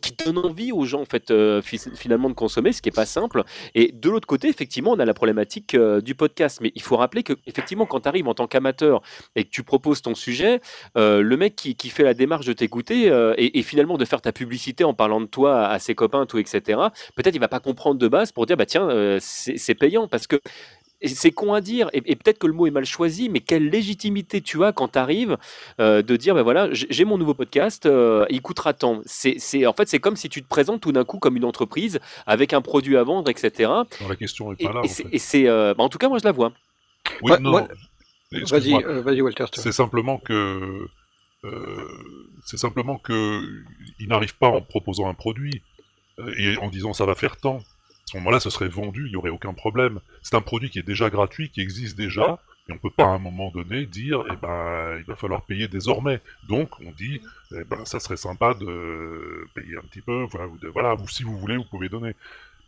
qui 0.00 0.12
donnent 0.12 0.38
envie 0.38 0.72
aux 0.72 0.84
gens 0.84 1.00
en 1.02 1.04
fait 1.04 1.30
euh, 1.30 1.62
fi- 1.62 1.78
finalement 1.94 2.28
de 2.28 2.34
consommer, 2.34 2.72
ce 2.72 2.82
qui 2.82 2.88
est 2.88 2.92
pas 2.94 3.06
simple. 3.06 3.42
Et 3.74 3.92
de 3.92 4.10
l'autre 4.10 4.26
côté, 4.26 4.48
effectivement, 4.48 4.92
on 4.92 4.98
a 4.98 5.04
la 5.04 5.14
problématique 5.14 5.74
euh, 5.74 6.00
du 6.00 6.14
podcast. 6.14 6.60
Mais 6.60 6.72
il 6.74 6.82
faut 6.82 6.96
rappeler 6.96 7.22
que 7.22 7.34
effectivement, 7.46 7.86
quand 7.86 8.00
tu 8.00 8.08
arrives 8.08 8.28
en 8.28 8.34
tant 8.34 8.46
qu'amateur 8.46 9.02
et 9.36 9.44
que 9.44 9.50
tu 9.50 9.62
proposes 9.62 10.02
ton 10.02 10.14
sujet, 10.14 10.60
euh, 10.96 11.22
le 11.22 11.36
mec 11.36 11.56
qui, 11.56 11.74
qui 11.76 11.88
fait 11.90 12.04
la 12.04 12.14
démarche 12.14 12.46
de 12.46 12.52
t'écouter 12.52 13.06
et, 13.36 13.58
et 13.58 13.62
finalement 13.62 13.98
de 13.98 14.04
faire 14.04 14.20
ta 14.20 14.32
publicité 14.32 14.84
en 14.84 14.94
parlant 14.94 15.20
de 15.20 15.26
toi 15.26 15.66
à, 15.66 15.78
ses 15.78 15.94
copains, 15.94 16.26
tout 16.26 16.38
etc. 16.38 16.78
Peut-être 17.14 17.34
il 17.34 17.40
va 17.40 17.48
pas 17.48 17.60
comprendre 17.60 17.98
de 17.98 18.08
base 18.08 18.32
pour 18.32 18.46
dire 18.46 18.56
bah 18.56 18.66
tiens 18.66 18.88
c'est 19.20 19.74
payant 19.74 20.08
parce 20.08 20.26
que 20.26 20.36
c'est 21.06 21.30
con 21.30 21.54
à 21.54 21.60
dire, 21.60 21.88
et, 21.92 22.02
et 22.06 22.16
peut-être 22.16 22.38
que 22.38 22.46
le 22.46 22.52
mot 22.52 22.66
est 22.66 22.70
mal 22.70 22.84
choisi, 22.84 23.28
mais 23.28 23.40
quelle 23.40 23.68
légitimité 23.70 24.40
tu 24.40 24.62
as 24.64 24.72
quand 24.72 24.88
tu 24.88 24.98
arrives 24.98 25.36
de 25.78 26.16
dire, 26.16 26.34
ben 26.34 26.42
voilà, 26.42 26.68
j'ai 26.72 27.04
mon 27.04 27.18
nouveau 27.18 27.34
podcast, 27.34 27.86
euh, 27.86 28.26
il 28.30 28.42
coûtera 28.42 28.74
tant. 28.74 29.00
C'est, 29.06 29.66
en 29.66 29.72
fait, 29.72 29.88
c'est 29.88 29.98
comme 29.98 30.16
si 30.16 30.28
tu 30.28 30.42
te 30.42 30.48
présentes 30.48 30.80
tout 30.80 30.92
d'un 30.92 31.04
coup 31.04 31.18
comme 31.18 31.36
une 31.36 31.44
entreprise 31.44 32.00
avec 32.26 32.52
un 32.52 32.60
produit 32.60 32.96
à 32.96 33.02
vendre, 33.02 33.30
etc. 33.30 33.70
Non, 34.00 34.08
la 34.08 34.16
question 34.16 34.52
est 34.52 34.56
Et, 34.60 34.64
pas 34.66 34.72
là. 34.72 34.80
et 34.82 34.86
en 34.86 34.88
c'est, 34.88 35.02
fait. 35.04 35.08
et 35.12 35.18
c'est, 35.18 35.48
euh, 35.48 35.74
bah, 35.74 35.84
en 35.84 35.88
tout 35.88 35.98
cas, 35.98 36.08
moi, 36.08 36.18
je 36.18 36.24
la 36.24 36.32
vois. 36.32 36.52
Oui, 37.22 37.32
non. 37.40 37.50
moi-. 37.50 37.68
Vas-y, 38.32 38.74
euh, 38.74 39.02
vas-y, 39.02 39.20
Walter. 39.22 39.46
C'est 39.54 39.72
simplement 39.72 40.18
que. 40.18 40.86
euh, 41.44 41.88
c'est 42.44 42.58
simplement 42.58 42.98
que. 42.98 43.42
Ils 43.98 44.08
n'arrivent 44.08 44.36
pas 44.36 44.48
en 44.48 44.60
proposant 44.60 45.08
un 45.08 45.14
produit 45.14 45.62
euh, 46.18 46.32
et 46.38 46.56
en 46.58 46.68
disant 46.68 46.92
ça 46.92 47.06
va 47.06 47.14
faire 47.14 47.36
tant. 47.38 47.60
À 48.10 48.12
ce 48.12 48.16
moment-là, 48.18 48.40
ce 48.40 48.50
serait 48.50 48.68
vendu, 48.68 49.04
il 49.06 49.10
n'y 49.10 49.16
aurait 49.16 49.30
aucun 49.30 49.54
problème. 49.54 50.00
C'est 50.22 50.34
un 50.34 50.40
produit 50.40 50.68
qui 50.68 50.80
est 50.80 50.82
déjà 50.82 51.10
gratuit, 51.10 51.48
qui 51.50 51.60
existe 51.60 51.96
déjà, 51.96 52.40
et 52.68 52.72
on 52.72 52.78
peut 52.78 52.90
pas 52.90 53.04
à 53.04 53.10
un 53.10 53.20
moment 53.20 53.52
donné 53.52 53.86
dire, 53.86 54.24
eh 54.32 54.34
ben, 54.34 54.96
il 54.98 55.04
va 55.04 55.14
falloir 55.14 55.42
payer 55.46 55.68
désormais. 55.68 56.20
Donc, 56.48 56.70
on 56.80 56.90
dit, 56.90 57.20
eh 57.54 57.62
ben, 57.62 57.84
ça 57.84 58.00
serait 58.00 58.16
sympa 58.16 58.54
de 58.54 59.46
payer 59.54 59.76
un 59.76 59.82
petit 59.82 60.00
peu, 60.00 60.24
voilà, 60.28 60.48
ou 60.48 60.58
de- 60.58 60.66
voilà, 60.66 60.96
ou 60.96 61.06
si 61.06 61.22
vous 61.22 61.38
voulez, 61.38 61.56
vous 61.56 61.62
pouvez 61.70 61.88
donner. 61.88 62.14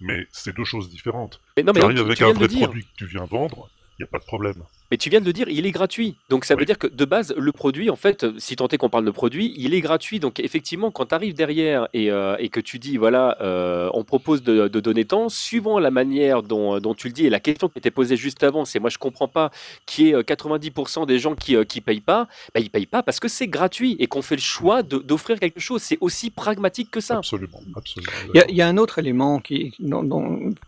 Mais 0.00 0.28
c'est 0.30 0.54
deux 0.54 0.64
choses 0.64 0.88
différentes. 0.90 1.40
Mais 1.56 1.64
non, 1.64 1.72
mais 1.72 1.80
tu 1.80 1.86
arrives 1.86 1.98
avec 2.02 2.18
tu 2.18 2.24
un 2.24 2.32
vrai 2.32 2.46
produit 2.46 2.84
que 2.84 2.90
tu 2.96 3.06
viens 3.06 3.24
vendre, 3.24 3.68
il 3.98 4.02
n'y 4.02 4.04
a 4.04 4.10
pas 4.12 4.20
de 4.20 4.24
problème. 4.24 4.62
Mais 4.92 4.98
tu 4.98 5.08
viens 5.08 5.22
de 5.22 5.24
le 5.24 5.32
dire, 5.32 5.48
il 5.48 5.64
est 5.64 5.70
gratuit. 5.70 6.16
Donc 6.28 6.44
ça 6.44 6.54
veut 6.54 6.66
dire 6.66 6.76
que 6.76 6.86
de 6.86 7.04
base, 7.06 7.32
le 7.34 7.50
produit, 7.50 7.88
en 7.88 7.96
fait, 7.96 8.26
si 8.38 8.56
tant 8.56 8.68
est 8.68 8.76
qu'on 8.76 8.90
parle 8.90 9.06
de 9.06 9.10
produit, 9.10 9.54
il 9.56 9.72
est 9.72 9.80
gratuit. 9.80 10.20
Donc 10.20 10.38
effectivement, 10.38 10.90
quand 10.90 11.06
tu 11.06 11.14
arrives 11.14 11.32
derrière 11.32 11.88
et, 11.94 12.10
euh, 12.10 12.36
et 12.38 12.50
que 12.50 12.60
tu 12.60 12.78
dis, 12.78 12.98
voilà, 12.98 13.38
euh, 13.40 13.88
on 13.94 14.04
propose 14.04 14.42
de, 14.42 14.68
de 14.68 14.80
donner 14.80 15.06
tant, 15.06 15.30
suivant 15.30 15.78
la 15.78 15.90
manière 15.90 16.42
dont, 16.42 16.78
dont 16.78 16.92
tu 16.92 17.06
le 17.06 17.14
dis 17.14 17.24
et 17.24 17.30
la 17.30 17.40
question 17.40 17.70
qui 17.70 17.78
était 17.78 17.90
posée 17.90 18.18
juste 18.18 18.42
avant, 18.42 18.66
c'est 18.66 18.80
moi 18.80 18.90
je 18.90 18.98
comprends 18.98 19.28
pas 19.28 19.50
qu'il 19.86 20.08
y 20.08 20.10
ait 20.10 20.14
euh, 20.14 20.22
90% 20.22 21.06
des 21.06 21.18
gens 21.18 21.34
qui 21.34 21.54
ne 21.56 21.62
payent 21.62 22.00
pas, 22.02 22.28
bah, 22.54 22.60
ils 22.60 22.68
payent 22.68 22.84
pas 22.84 23.02
parce 23.02 23.18
que 23.18 23.28
c'est 23.28 23.48
gratuit 23.48 23.96
et 23.98 24.08
qu'on 24.08 24.20
fait 24.20 24.36
le 24.36 24.42
choix 24.42 24.82
d'offrir 24.82 25.40
quelque 25.40 25.58
chose. 25.60 25.80
C'est 25.80 25.96
aussi 26.02 26.28
pragmatique 26.28 26.90
que 26.90 27.00
ça. 27.00 27.16
Absolument, 27.16 27.62
absolument. 27.74 28.12
Il 28.34 28.36
y, 28.36 28.40
a- 28.42 28.50
il 28.50 28.56
y 28.56 28.60
a 28.60 28.68
un 28.68 28.76
autre 28.76 28.98
élément 28.98 29.38
qui, 29.40 29.72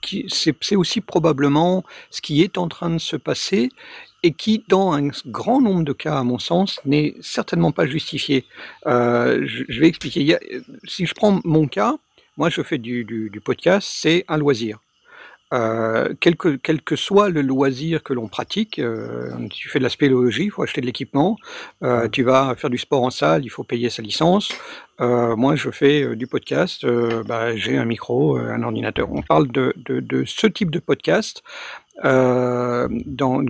qui 0.00 0.24
c'est 0.30 0.76
aussi 0.76 1.02
probablement 1.02 1.84
ce 2.10 2.22
qui 2.22 2.40
est 2.40 2.56
en 2.56 2.68
train 2.68 2.88
de 2.88 2.96
se 2.98 3.16
passer 3.16 3.68
et 4.26 4.32
qui, 4.32 4.64
dans 4.68 4.92
un 4.92 5.08
grand 5.26 5.60
nombre 5.60 5.84
de 5.84 5.92
cas, 5.92 6.16
à 6.18 6.24
mon 6.24 6.38
sens, 6.50 6.80
n'est 6.84 7.14
certainement 7.20 7.72
pas 7.78 7.86
justifié. 7.86 8.44
Euh, 8.86 9.42
je, 9.44 9.62
je 9.68 9.80
vais 9.80 9.88
expliquer. 9.88 10.34
A- 10.34 10.40
si 10.92 11.06
je 11.06 11.14
prends 11.14 11.40
mon 11.44 11.66
cas, 11.68 11.92
moi 12.38 12.48
je 12.50 12.62
fais 12.62 12.78
du, 12.78 13.04
du- 13.04 13.28
du 13.30 13.40
podcast, 13.48 13.86
c'est 14.02 14.24
un 14.28 14.38
loisir. 14.38 14.78
Euh, 15.52 16.12
quel, 16.22 16.34
que, 16.36 16.56
quel 16.56 16.80
que 16.82 16.96
soit 16.96 17.28
le 17.28 17.42
loisir 17.42 18.02
que 18.02 18.12
l'on 18.12 18.26
pratique, 18.28 18.78
euh, 18.80 19.30
tu 19.50 19.68
fais 19.68 19.78
de 19.78 19.84
la 19.84 19.88
spéléologie, 19.90 20.46
il 20.46 20.50
faut 20.50 20.62
acheter 20.64 20.80
de 20.80 20.86
l'équipement, 20.86 21.36
euh, 21.84 22.08
tu 22.08 22.24
vas 22.24 22.56
faire 22.56 22.70
du 22.70 22.78
sport 22.78 23.02
en 23.04 23.10
salle, 23.10 23.44
il 23.44 23.50
faut 23.50 23.62
payer 23.62 23.88
sa 23.90 24.02
licence. 24.02 24.48
Euh, 25.00 25.36
moi, 25.36 25.54
je 25.54 25.70
fais 25.70 26.02
euh, 26.02 26.16
du 26.16 26.26
podcast, 26.26 26.82
euh, 26.84 27.22
bah, 27.24 27.54
j'ai 27.56 27.76
un 27.76 27.84
micro, 27.84 28.36
euh, 28.38 28.50
un 28.56 28.62
ordinateur. 28.64 29.06
On 29.12 29.22
parle 29.22 29.46
de, 29.52 29.72
de, 29.76 30.00
de 30.00 30.24
ce 30.24 30.46
type 30.48 30.70
de 30.70 30.80
podcast 30.80 31.42
euh, 32.02 32.88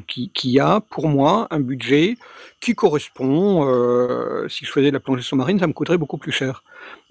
qui, 0.06 0.60
a, 0.60 0.80
pour 0.80 1.08
moi, 1.08 1.46
un 1.50 1.60
budget 1.60 2.16
qui 2.60 2.74
correspond, 2.74 3.66
euh, 3.66 4.48
si 4.48 4.64
je 4.64 4.70
faisais 4.70 4.88
de 4.88 4.92
la 4.92 5.00
plongée 5.00 5.22
sous-marine, 5.22 5.58
ça 5.58 5.66
me 5.66 5.72
coûterait 5.72 5.98
beaucoup 5.98 6.18
plus 6.18 6.32
cher, 6.32 6.62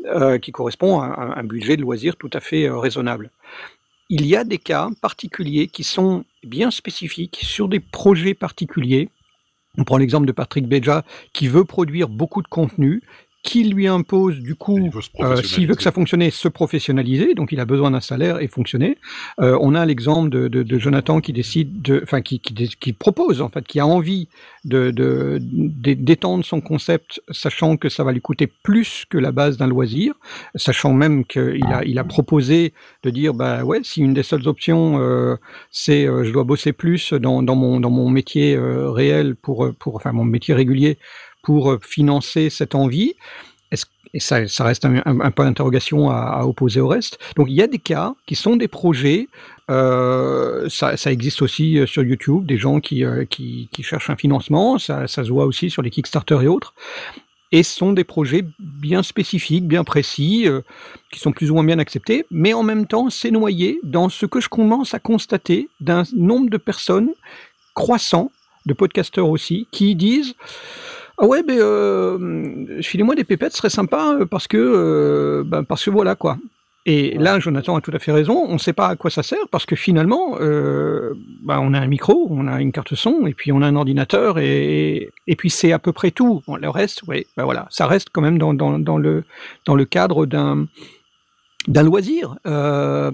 euh, 0.06 0.38
qui 0.38 0.52
correspond 0.52 1.00
à 1.00 1.34
un, 1.38 1.44
budget 1.44 1.76
de 1.76 1.82
loisir 1.82 2.16
tout 2.18 2.30
à 2.34 2.40
fait 2.40 2.70
raisonnable. 2.70 3.32
Il 4.10 4.26
y 4.28 4.36
a 4.36 4.44
des 4.44 4.60
cas 4.60 4.90
particuliers 5.02 5.68
qui 5.68 5.84
sont 5.84 6.24
bien 6.44 6.70
spécifiques 6.70 7.40
sur 7.42 7.68
des 7.68 7.80
projets 7.80 8.36
particuliers. 8.36 9.10
On 9.78 9.86
prend 9.86 9.98
l'exemple 9.98 10.28
de 10.28 10.32
Patrick 10.32 10.68
Beja 10.68 11.04
qui 11.34 11.48
veut 11.48 11.66
produire 11.66 12.10
beaucoup 12.10 12.44
de 12.44 12.48
contenu, 12.48 13.02
qui 13.44 13.66
lui 13.66 13.88
impose 13.88 14.40
du 14.40 14.56
coup, 14.56 14.78
euh, 15.26 15.36
s'il 15.44 15.68
veut 15.68 15.76
que 15.76 15.84
ça 15.84 15.92
fonctionne, 15.92 16.32
se 16.32 16.48
professionnaliser, 16.48 17.34
donc 17.36 17.52
il 17.52 17.60
a 17.60 17.66
besoin 17.66 17.92
d'un 17.92 18.00
salaire 18.00 18.42
et 18.42 18.48
fonctionner. 18.48 18.98
Euh, 19.42 19.58
on 19.62 19.76
a 19.76 19.86
l'exemple 19.86 20.30
de, 20.30 20.48
de- 20.48 20.64
de 20.64 20.80
Jonathan 20.80 21.20
qui 21.20 21.34
décide, 21.34 21.82
de, 21.82 22.00
enfin 22.04 22.22
qui, 22.22 22.40
qui, 22.40 22.54
dé- 22.54 22.70
qui 22.80 22.94
propose 22.94 23.42
en 23.42 23.50
fait, 23.50 23.66
qui 23.68 23.82
a 23.82 23.86
envie 23.86 24.30
de 24.64 24.92
de- 24.92 25.40
d'é- 25.42 25.96
d'étendre 25.96 26.46
son 26.46 26.62
concept, 26.62 27.22
sachant 27.32 27.76
que 27.76 27.90
ça 27.90 28.06
va 28.06 28.14
lui 28.14 28.22
coûter 28.22 28.48
plus 28.48 29.04
que 29.10 29.18
la 29.18 29.34
base 29.34 29.58
d'un 29.58 29.68
loisir, 29.68 30.14
sachant 30.56 30.94
même 30.94 31.26
qu'il 31.26 31.66
a 31.66 31.84
il 31.84 32.00
a 32.00 32.06
proposé 32.06 32.74
de 33.04 33.10
dire 33.10 33.34
bah 33.34 33.66
ouais, 33.66 33.82
si 33.84 34.02
une 34.02 34.14
des 34.14 34.24
seules 34.24 34.48
options 34.48 35.00
euh, 35.02 35.36
c'est 35.70 36.06
je 36.06 36.32
dois 36.32 36.46
bosser 36.46 36.72
plus 36.72 37.12
dans, 37.12 37.44
dans 37.44 37.56
mon 37.56 37.82
dans 37.82 37.90
mon 37.90 38.10
métier 38.10 38.58
réel 38.58 39.36
pour 39.36 39.70
pour 39.78 39.96
enfin 39.98 40.14
mon 40.14 40.24
métier 40.24 40.54
régulier 40.54 40.98
pour 41.44 41.72
euh, 41.72 41.80
financer 41.84 42.50
cette 42.50 42.74
envie. 42.74 43.14
Et 44.16 44.20
ça, 44.20 44.46
reste 44.60 44.86
un, 44.86 45.32
point 45.32 45.46
d'interrogation 45.46 46.12
à, 46.12 46.46
opposer 46.46 46.80
au 46.80 46.88
reste. 46.88 47.18
Donc 47.36 47.48
il 47.50 47.56
y 47.56 47.64
a 47.64 47.68
des 47.68 47.80
cas 47.80 48.14
qui 48.28 48.36
sont 48.36 48.56
des 48.56 48.68
projets. 48.68 49.28
euh, 49.72 50.70
ça, 50.70 50.98
ça 50.98 51.12
existe 51.12 51.42
aussi 51.42 51.80
euh, 51.80 51.88
sur 51.88 52.04
YouTube, 52.04 52.46
des 52.46 52.58
gens 52.58 52.80
qui, 52.80 53.04
qui, 53.32 53.70
cherchent 53.82 54.12
un 54.12 54.16
financement. 54.16 54.78
Ça, 54.78 55.08
se 55.08 55.22
voit 55.32 55.46
aussi 55.46 55.72
sur 55.72 55.82
les 55.82 55.90
Kickstarter 55.90 56.38
et 56.44 56.48
autres. 56.48 56.76
Et 57.52 57.64
ce 57.64 57.76
sont 57.76 57.92
des 57.92 58.04
projets 58.04 58.46
bien 58.60 59.02
spécifiques, 59.02 59.68
bien 59.68 59.84
précis, 59.84 60.48
qui 61.12 61.20
sont 61.20 61.32
plus 61.32 61.50
ou 61.50 61.56
moins 61.56 61.64
bien 61.64 61.80
acceptés, 61.80 62.26
mais 62.32 62.54
en 62.54 62.64
même 62.64 62.88
temps, 62.88 63.12
c'est 63.12 63.30
noyé 63.32 63.80
dans 63.84 64.10
ce 64.10 64.26
que 64.28 64.42
je 64.42 64.50
commence 64.50 64.94
à 64.96 65.00
constater 65.00 65.70
d'un 65.80 66.04
nombre 66.16 66.50
de 66.50 66.58
personnes 66.58 67.10
croissant, 67.74 68.32
de 68.66 68.74
podcasteurs 68.74 69.30
aussi, 69.30 69.68
qui 69.72 69.96
disent 69.96 70.36
ah 71.18 71.26
ouais, 71.26 71.44
ben, 71.44 71.58
euh, 71.60 72.82
filez-moi 72.82 73.16
des 73.16 73.24
pépettes, 73.24 73.52
ce 73.52 73.60
serait 73.60 73.70
sympa 73.70 74.18
euh, 74.20 74.26
parce 74.26 74.48
que, 74.48 74.58
euh, 74.58 75.44
ben, 75.46 75.64
parce 75.64 75.86
que 75.86 75.90
voilà 75.90 76.16
quoi. 76.16 76.38
Et 76.86 77.18
là, 77.18 77.40
Jonathan 77.40 77.78
a 77.78 77.82
tout 77.82 77.92
à 77.94 78.00
fait 78.00 78.12
raison. 78.12 78.46
On 78.46 78.54
ne 78.54 78.58
sait 78.58 78.74
pas 78.74 78.88
à 78.88 78.96
quoi 78.98 79.10
ça 79.10 79.24
sert 79.24 79.48
parce 79.52 79.66
que 79.66 79.76
finalement, 79.76 80.38
euh, 80.42 81.14
ben, 81.42 81.60
on 81.62 81.74
a 81.74 81.80
un 81.80 81.88
micro, 81.88 82.28
on 82.30 82.48
a 82.48 82.60
une 82.60 82.74
carte 82.74 82.96
son 82.96 83.26
et 83.26 83.34
puis 83.34 83.54
on 83.54 83.62
a 83.62 83.68
un 83.68 83.76
ordinateur 83.76 84.38
et, 84.38 85.10
et 85.28 85.36
puis 85.38 85.50
c'est 85.50 85.72
à 85.72 85.80
peu 85.80 85.94
près 85.94 86.12
tout. 86.12 86.42
Bon, 86.46 86.58
le 86.58 86.70
reste, 86.70 87.04
oui, 87.08 87.26
ben 87.38 87.46
voilà, 87.46 87.68
ça 87.70 87.88
reste 87.88 88.10
quand 88.12 88.22
même 88.22 88.38
dans, 88.38 88.54
dans, 88.54 88.80
dans 88.80 88.98
le, 88.98 89.24
dans 89.66 89.76
le 89.76 89.86
cadre 89.86 90.26
d'un 90.26 90.68
d'un 91.68 91.84
loisir. 91.84 92.36
Euh, 92.46 93.12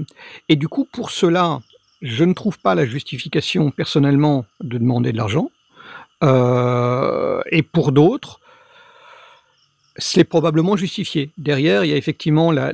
et 0.48 0.56
du 0.56 0.68
coup, 0.68 0.88
pour 0.92 1.12
cela, 1.12 1.60
je 2.02 2.24
ne 2.24 2.34
trouve 2.34 2.58
pas 2.60 2.74
la 2.76 2.86
justification 2.86 3.72
personnellement 3.72 4.46
de 4.62 4.78
demander 4.78 5.12
de 5.12 5.18
l'argent. 5.18 5.52
Euh, 6.24 7.42
et 7.52 7.64
pour 7.64 7.92
d'autres, 7.92 8.40
c'est 9.98 10.24
probablement 10.24 10.76
justifié. 10.76 11.32
Derrière, 11.38 11.84
il 11.84 11.92
y 11.92 11.94
a 11.94 11.98
effectivement 11.98 12.52
la, 12.52 12.72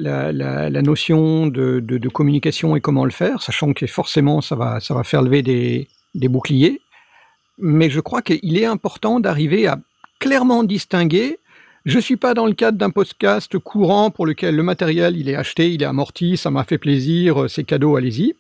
notion 0.82 1.48
de, 1.48 2.10
communication 2.10 2.76
et 2.76 2.82
comment 2.82 3.06
le 3.06 3.12
faire, 3.12 3.42
sachant 3.42 3.74
que 3.74 3.88
forcément 3.88 4.42
ça 4.42 4.56
va, 4.56 4.80
faire 5.04 5.22
lever 5.22 5.42
des, 5.42 5.88
des 6.14 6.28
boucliers. 6.28 6.82
Mais 7.58 7.90
je 7.90 8.00
crois 8.00 8.22
qu'il 8.22 8.58
est 8.58 8.66
important 8.66 9.20
d'arriver 9.20 9.68
à 9.68 9.80
clairement 10.20 10.64
distinguer. 10.64 11.40
Je 11.86 12.00
suis 12.00 12.18
pas 12.18 12.34
dans 12.34 12.48
le 12.48 12.54
cadre 12.54 12.78
d'un 12.78 12.90
podcast 12.90 13.58
courant 13.60 14.10
pour 14.10 14.26
lequel 14.26 14.56
le 14.56 14.64
matériel 14.64 15.18
il 15.18 15.30
est 15.30 15.36
acheté, 15.36 15.72
il 15.72 15.84
est 15.84 15.86
amorti, 15.86 16.36
ça 16.36 16.50
m'a 16.50 16.64
fait 16.64 16.80
plaisir, 16.80 17.44
euh, 17.44 17.48
c'est 17.48 17.64
cadeau, 17.64 17.96
allez-y. 17.96 18.34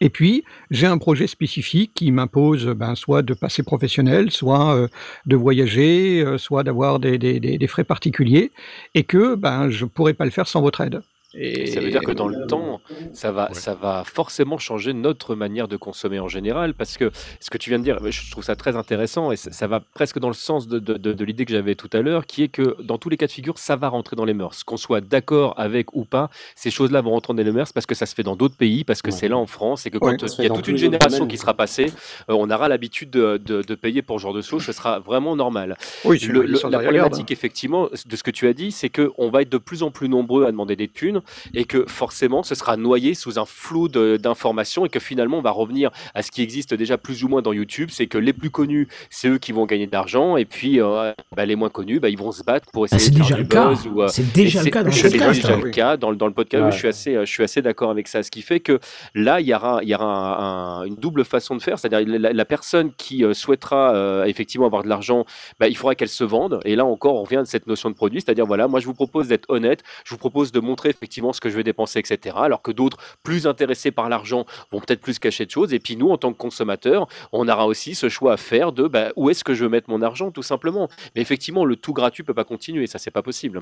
Et 0.00 0.08
puis, 0.10 0.44
j'ai 0.70 0.86
un 0.86 0.98
projet 0.98 1.26
spécifique 1.26 1.92
qui 1.94 2.10
m'impose 2.12 2.66
ben, 2.68 2.94
soit 2.94 3.22
de 3.22 3.34
passer 3.34 3.62
professionnel, 3.62 4.30
soit 4.30 4.74
euh, 4.74 4.88
de 5.26 5.36
voyager, 5.36 6.22
euh, 6.24 6.38
soit 6.38 6.62
d'avoir 6.64 6.98
des, 7.00 7.18
des- 7.18 7.40
des- 7.40 7.66
frais 7.66 7.84
particuliers, 7.84 8.52
et 8.94 9.04
que 9.04 9.34
ben, 9.34 9.68
je 9.70 9.84
ne 9.84 9.90
pourrais 9.90 10.14
pas 10.14 10.24
le 10.24 10.30
faire 10.30 10.48
sans 10.48 10.62
votre 10.62 10.80
aide. 10.80 11.02
Et 11.34 11.66
ça 11.66 11.80
veut 11.80 11.90
dire 11.90 12.02
que 12.02 12.10
dans 12.12 12.26
le 12.26 12.46
temps, 12.46 12.80
ça 13.12 13.30
va, 13.30 13.52
ça 13.52 13.74
va 13.74 14.02
forcément 14.04 14.58
changer 14.58 14.92
notre 14.92 15.34
manière 15.36 15.68
de 15.68 15.76
consommer 15.76 16.18
en 16.18 16.28
général, 16.28 16.74
parce 16.74 16.96
que 16.96 17.10
ce 17.38 17.50
que 17.50 17.58
tu 17.58 17.70
viens 17.70 17.78
de 17.78 17.84
dire, 17.84 17.98
je 18.10 18.30
trouve 18.30 18.42
ça 18.44 18.56
très 18.56 18.76
intéressant 18.76 19.30
et 19.30 19.36
ça, 19.36 19.52
ça 19.52 19.66
va 19.66 19.80
presque 19.80 20.18
dans 20.18 20.28
le 20.28 20.34
sens 20.34 20.66
de, 20.66 20.78
de- 20.78 20.94
de- 20.94 21.12
de 21.12 21.24
l'idée 21.24 21.44
que 21.44 21.52
j'avais 21.52 21.74
tout 21.76 21.90
à 21.92 22.00
l'heure, 22.02 22.26
qui 22.26 22.42
est 22.42 22.48
que 22.48 22.76
dans 22.82 22.98
tous 22.98 23.08
les 23.08 23.16
cas 23.16 23.26
de 23.26 23.32
figure, 23.32 23.58
ça 23.58 23.76
va 23.76 23.88
rentrer 23.88 24.16
dans 24.16 24.24
les 24.24 24.34
mœurs. 24.34 24.64
Qu'on 24.64 24.76
soit 24.76 25.00
d'accord 25.00 25.54
avec 25.56 25.94
ou 25.94 26.04
pas, 26.04 26.30
ces 26.56 26.70
choses-là 26.70 27.00
vont 27.00 27.10
rentrer 27.10 27.34
dans 27.34 27.42
les 27.42 27.52
mœurs 27.52 27.72
parce 27.72 27.86
que 27.86 27.94
ça 27.94 28.06
se 28.06 28.14
fait 28.14 28.22
dans 28.24 28.36
d'autres 28.36 28.56
pays, 28.56 28.82
parce 28.84 29.02
que 29.02 29.10
c'est 29.10 29.28
là 29.28 29.36
en 29.36 29.46
France, 29.46 29.86
et 29.86 29.90
que 29.90 29.98
quand 29.98 30.10
Ouais, 30.10 30.24
euh, 30.24 30.28
il 30.38 30.44
y 30.44 30.46
a 30.46 30.50
toute 30.50 30.66
une 30.66 30.76
génération 30.76 31.26
qui 31.28 31.36
sera 31.38 31.54
passée, 31.54 31.92
euh, 32.28 32.34
on 32.36 32.50
aura 32.50 32.68
l'habitude 32.68 33.10
de, 33.10 33.74
payer 33.80 34.02
pour 34.02 34.18
ce 34.18 34.22
genre 34.22 34.34
de 34.34 34.42
choses, 34.42 34.64
ce 34.64 34.72
sera 34.72 34.98
vraiment 34.98 35.36
normal. 35.36 35.76
Oui, 36.04 36.18
Le- 36.18 36.42
le- 36.42 36.58
la 36.70 36.80
problématique, 36.80 37.30
effectivement, 37.30 37.88
de 38.04 38.16
ce 38.16 38.22
que 38.22 38.30
tu 38.32 38.46
as 38.48 38.52
dit, 38.52 38.72
c'est 38.72 38.90
qu'on 38.90 39.30
va 39.30 39.42
être 39.42 39.48
de 39.48 39.58
plus 39.58 39.82
en 39.82 39.90
plus 39.90 40.08
nombreux 40.08 40.44
à 40.44 40.50
demander 40.50 40.76
des 40.76 40.88
thunes 40.88 41.19
et 41.54 41.64
que 41.64 41.84
forcément, 41.86 42.42
ce 42.42 42.54
sera 42.54 42.76
noyé 42.76 43.14
sous 43.14 43.38
un 43.38 43.44
flou 43.44 43.88
de- 43.88 44.16
d'informations 44.16 44.84
et 44.86 44.88
que 44.88 45.00
finalement, 45.00 45.38
on 45.38 45.42
va 45.42 45.50
revenir 45.50 45.90
à 46.14 46.22
ce 46.22 46.30
qui 46.30 46.42
existe 46.42 46.74
déjà 46.74 46.98
plus 46.98 47.24
ou 47.24 47.28
moins 47.28 47.42
dans 47.42 47.52
YouTube, 47.52 47.90
c'est 47.92 48.06
que 48.06 48.18
les 48.18 48.32
plus 48.32 48.50
connus, 48.50 48.88
c'est 49.10 49.28
eux 49.28 49.38
qui 49.38 49.52
vont 49.52 49.66
gagner 49.66 49.86
de 49.86 49.92
l'argent 49.92 50.36
et 50.36 50.44
puis 50.44 50.80
euh, 50.80 51.12
bah, 51.36 51.46
les 51.46 51.56
moins 51.56 51.68
connus, 51.70 52.00
bah, 52.00 52.08
ils 52.08 52.18
vont 52.18 52.32
se 52.32 52.42
battre 52.42 52.70
pour 52.72 52.84
essayer 52.86 53.00
Ah, 53.02 53.04
c'est 53.04 53.18
de 53.18 53.24
faire 53.24 53.36
du 53.36 53.44
buzz. 53.44 53.88
euh, 53.98 54.08
C'est 54.08 54.32
déjà 54.32 54.62
le 54.62 54.70
cas 54.70 54.80
dans 54.82 54.86
le 54.88 54.92
c'est 54.92 55.10
podcast, 55.10 55.40
déjà 55.42 55.54
hein. 55.54 55.60
le 55.62 55.70
cas 55.70 55.96
dans, 55.96 56.10
le- 56.10 56.16
dans 56.16 56.26
le 56.26 56.32
podcast. 56.32 56.64
Ouais. 56.64 56.70
Je 56.72 56.76
suis 56.76 56.88
assez, 56.88 57.14
euh, 57.16 57.24
je 57.24 57.30
suis 57.30 57.42
assez 57.42 57.62
d'accord 57.62 57.90
avec 57.90 58.08
ça. 58.08 58.22
Ce 58.22 58.30
qui 58.30 58.42
fait 58.42 58.60
que 58.60 58.78
là, 59.14 59.40
il 59.40 59.46
y 59.46 59.54
aura, 59.54 59.80
il 59.82 59.88
y 59.88 59.94
aura 59.94 60.04
un- 60.04 60.80
un- 60.80 60.84
une 60.84 60.96
double 60.96 61.24
façon 61.24 61.56
de 61.56 61.62
faire, 61.62 61.78
c'est-à-dire 61.78 62.06
la, 62.18 62.32
la 62.32 62.44
personne 62.44 62.92
qui 62.96 63.24
euh, 63.24 63.34
souhaitera 63.34 63.94
euh, 63.94 64.24
effectivement 64.24 64.66
avoir 64.66 64.82
de 64.82 64.88
l'argent, 64.88 65.24
bah, 65.58 65.68
il 65.68 65.76
faudra 65.76 65.94
qu'elle 65.94 66.08
se 66.08 66.24
vende. 66.24 66.60
Et 66.64 66.76
là 66.76 66.84
encore, 66.84 67.14
on 67.16 67.22
revient 67.22 67.36
de 67.42 67.44
cette 67.48 67.66
notion 67.66 67.90
de 67.90 67.94
produit, 67.94 68.20
c'est-à-dire 68.20 68.46
voilà, 68.46 68.68
moi 68.68 68.80
je 68.80 68.86
vous 68.86 68.94
propose 68.94 69.28
d'être 69.28 69.46
honnête, 69.48 69.82
je 70.04 70.10
vous 70.10 70.18
propose 70.18 70.52
de 70.52 70.60
montrer 70.60 70.90
effectivement 70.90 71.09
ce 71.10 71.40
que 71.40 71.50
je 71.50 71.56
vais 71.56 71.64
dépenser, 71.64 71.98
etc. 71.98 72.36
Alors 72.40 72.62
que 72.62 72.70
d'autres, 72.70 72.96
plus 73.22 73.46
intéressés 73.46 73.90
par 73.90 74.08
l'argent, 74.08 74.46
vont 74.72 74.80
peut-être 74.80 75.00
plus 75.00 75.18
cacher 75.18 75.44
de 75.46 75.50
choses. 75.50 75.72
Et 75.74 75.78
puis 75.80 75.96
nous, 75.96 76.10
en 76.10 76.16
tant 76.18 76.32
que 76.32 76.38
consommateurs, 76.38 77.06
on 77.32 77.48
aura 77.48 77.66
aussi 77.66 77.94
ce 77.94 78.08
choix 78.08 78.32
à 78.34 78.36
faire 78.36 78.72
de 78.72 78.86
bah, 78.88 79.12
où 79.16 79.30
est-ce 79.30 79.44
que 79.44 79.54
je 79.54 79.64
veux 79.64 79.70
mettre 79.70 79.90
mon 79.90 80.02
argent, 80.02 80.30
tout 80.30 80.42
simplement. 80.42 80.88
Mais 81.14 81.22
effectivement, 81.22 81.64
le 81.64 81.76
tout 81.76 81.92
gratuit 81.92 82.22
peut 82.22 82.34
pas 82.34 82.44
continuer, 82.44 82.86
ça 82.86 82.98
c'est 82.98 83.10
pas 83.10 83.22
possible. 83.22 83.58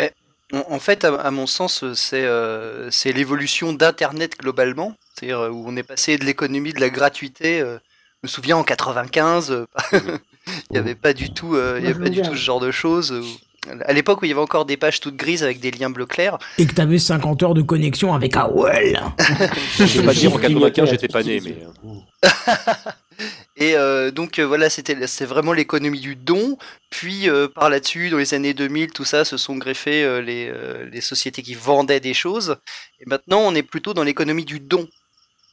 En, 0.53 0.65
en 0.75 0.79
fait, 0.79 1.05
à, 1.05 1.15
à 1.15 1.31
mon 1.31 1.47
sens, 1.47 1.93
c'est 1.95 2.25
euh, 2.25 2.91
c'est 2.91 3.13
l'évolution 3.13 3.73
d'Internet 3.73 4.39
globalement, 4.39 4.95
c'est-à-dire 5.15 5.41
euh, 5.41 5.51
où 5.51 5.65
on 5.67 5.77
est 5.77 5.83
passé 5.83 6.17
de 6.17 6.25
l'économie 6.25 6.73
de 6.73 6.81
la 6.81 6.89
gratuité. 6.91 7.61
euh, 7.61 7.79
je 8.23 8.27
me 8.27 8.29
souviens 8.29 8.57
en 8.57 8.65
95, 8.65 9.51
euh, 9.53 9.67
il 9.97 10.73
n'y 10.73 10.79
avait 10.79 10.95
pas 10.95 11.13
du 11.13 11.31
tout, 11.33 11.55
euh, 11.55 11.77
il 11.79 11.85
y 11.85 11.91
avait 11.91 11.95
pas 12.05 12.09
du 12.11 12.17
tout 12.23 12.35
ce 12.37 12.43
genre 12.43 12.61
de 12.61 12.71
choses. 12.71 13.13
euh, 13.13 13.21
où- 13.21 13.48
à 13.85 13.93
l'époque 13.93 14.23
où 14.23 14.25
il 14.25 14.29
y 14.29 14.33
avait 14.33 14.41
encore 14.41 14.65
des 14.65 14.77
pages 14.77 15.01
toutes 15.01 15.17
grises 15.17 15.43
avec 15.43 15.61
des 15.61 15.71
liens 15.71 15.91
bleu 15.91 16.07
clair. 16.07 16.39
Et 16.59 16.67
que 16.67 16.75
t'avais 16.75 16.99
50 16.99 17.43
heures 17.43 17.55
de 17.55 17.63
connexion 17.63 18.15
avec 18.15 18.37
AOL. 18.37 19.01
Je 19.79 19.85
vais 20.01 20.07
pas 20.07 20.15
dire 20.15 20.33
en 20.35 20.39
95, 20.39 20.91
j'étais 20.91 21.09
pas 21.09 21.23
né, 21.23 21.41
mais. 21.41 21.57
euh, 22.25 22.29
Et 23.57 23.75
euh, 23.77 24.13
donc 24.13 24.39
euh, 24.39 24.45
voilà, 24.47 24.71
c'était 24.71 25.07
c'est 25.09 25.25
vraiment 25.25 25.53
l'économie 25.53 25.99
du 25.99 26.15
don. 26.15 26.57
Puis 26.91 27.29
euh, 27.29 27.49
par 27.49 27.69
là-dessus, 27.69 28.11
dans 28.11 28.19
les 28.19 28.33
années 28.33 28.55
2000, 28.55 28.93
tout 28.93 29.05
ça 29.05 29.25
se 29.25 29.37
sont 29.37 29.57
greffés 29.57 30.05
euh, 30.05 30.21
les, 30.21 30.49
euh, 30.49 30.89
les 30.93 31.01
sociétés 31.01 31.43
qui 31.43 31.55
vendaient 31.55 31.99
des 31.99 32.15
choses. 32.15 32.57
Et 33.01 33.05
maintenant, 33.07 33.41
on 33.41 33.55
est 33.57 33.65
plutôt 33.65 33.95
dans 33.95 34.05
l'économie 34.05 34.45
du 34.45 34.61
don. 34.61 34.87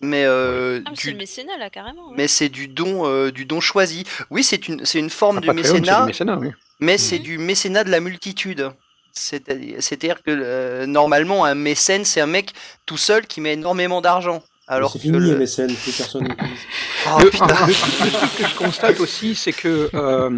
Mais 0.01 0.25
euh, 0.25 0.81
Ah, 0.85 0.89
mais 0.91 0.95
c'est 0.97 1.07
du- 1.07 1.11
le 1.13 1.17
mécénat 1.17 1.57
là, 1.57 1.69
carrément. 1.69 2.09
ouais. 2.09 2.13
mais 2.17 2.27
c'est 2.27 2.49
du 2.49 2.67
don, 2.67 3.05
euh, 3.07 3.31
du 3.31 3.45
don 3.45 3.59
choisi. 3.61 4.03
Oui, 4.29 4.43
c'est 4.43 4.67
une, 4.67 4.85
c'est 4.85 4.99
une 4.99 5.09
forme 5.09 5.39
du 5.41 5.49
mécénat, 5.51 6.05
oui. 6.39 6.51
mais 6.79 6.97
c'est 6.97 7.19
du 7.19 7.37
mécénat 7.37 7.83
de 7.83 7.89
la 7.91 7.99
multitude. 8.01 8.71
C'est-à-dire 9.13 9.77
c'est-à-dire 9.79 10.21
que 10.23 10.31
euh, 10.31 10.85
normalement, 10.85 11.45
un 11.45 11.55
mécène, 11.55 12.03
c'est 12.03 12.19
un 12.19 12.25
mec 12.27 12.51
tout 12.85 12.97
seul 12.97 13.25
qui 13.25 13.39
met 13.39 13.53
énormément 13.53 14.01
d'argent. 14.01 14.43
Alors 14.67 14.91
c'est 14.91 14.97
que 14.97 15.03
fini, 15.03 15.19
le- 15.19 15.37
MSN, 15.37 15.67
plus 15.67 15.95
personne 15.95 16.23
n'utilise. 16.23 16.59
Oh, 17.07 17.19
le, 17.23 17.29
truc 17.29 18.35
que 18.37 18.47
je 18.47 18.55
constate 18.57 18.99
aussi, 18.99 19.35
c'est 19.35 19.53
que 19.53 19.89
euh, 19.93 20.29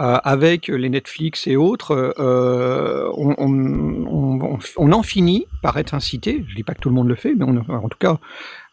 euh, 0.00 0.18
avec 0.24 0.68
les 0.68 0.90
Netflix 0.90 1.46
et 1.46 1.56
autres, 1.56 2.14
euh, 2.18 3.10
on, 3.16 3.34
on- 3.38 4.06
on- 4.42 4.58
on 4.76 4.92
en 4.92 5.02
finit 5.02 5.46
par 5.62 5.78
être 5.78 5.94
incité. 5.94 6.44
Je 6.48 6.54
dis 6.54 6.62
pas 6.64 6.74
que 6.74 6.80
tout 6.80 6.90
le 6.90 6.94
monde 6.94 7.08
le 7.08 7.14
fait, 7.14 7.34
mais 7.34 7.44
on- 7.46 7.64
en 7.74 7.88
tout 7.88 7.98
cas, 7.98 8.18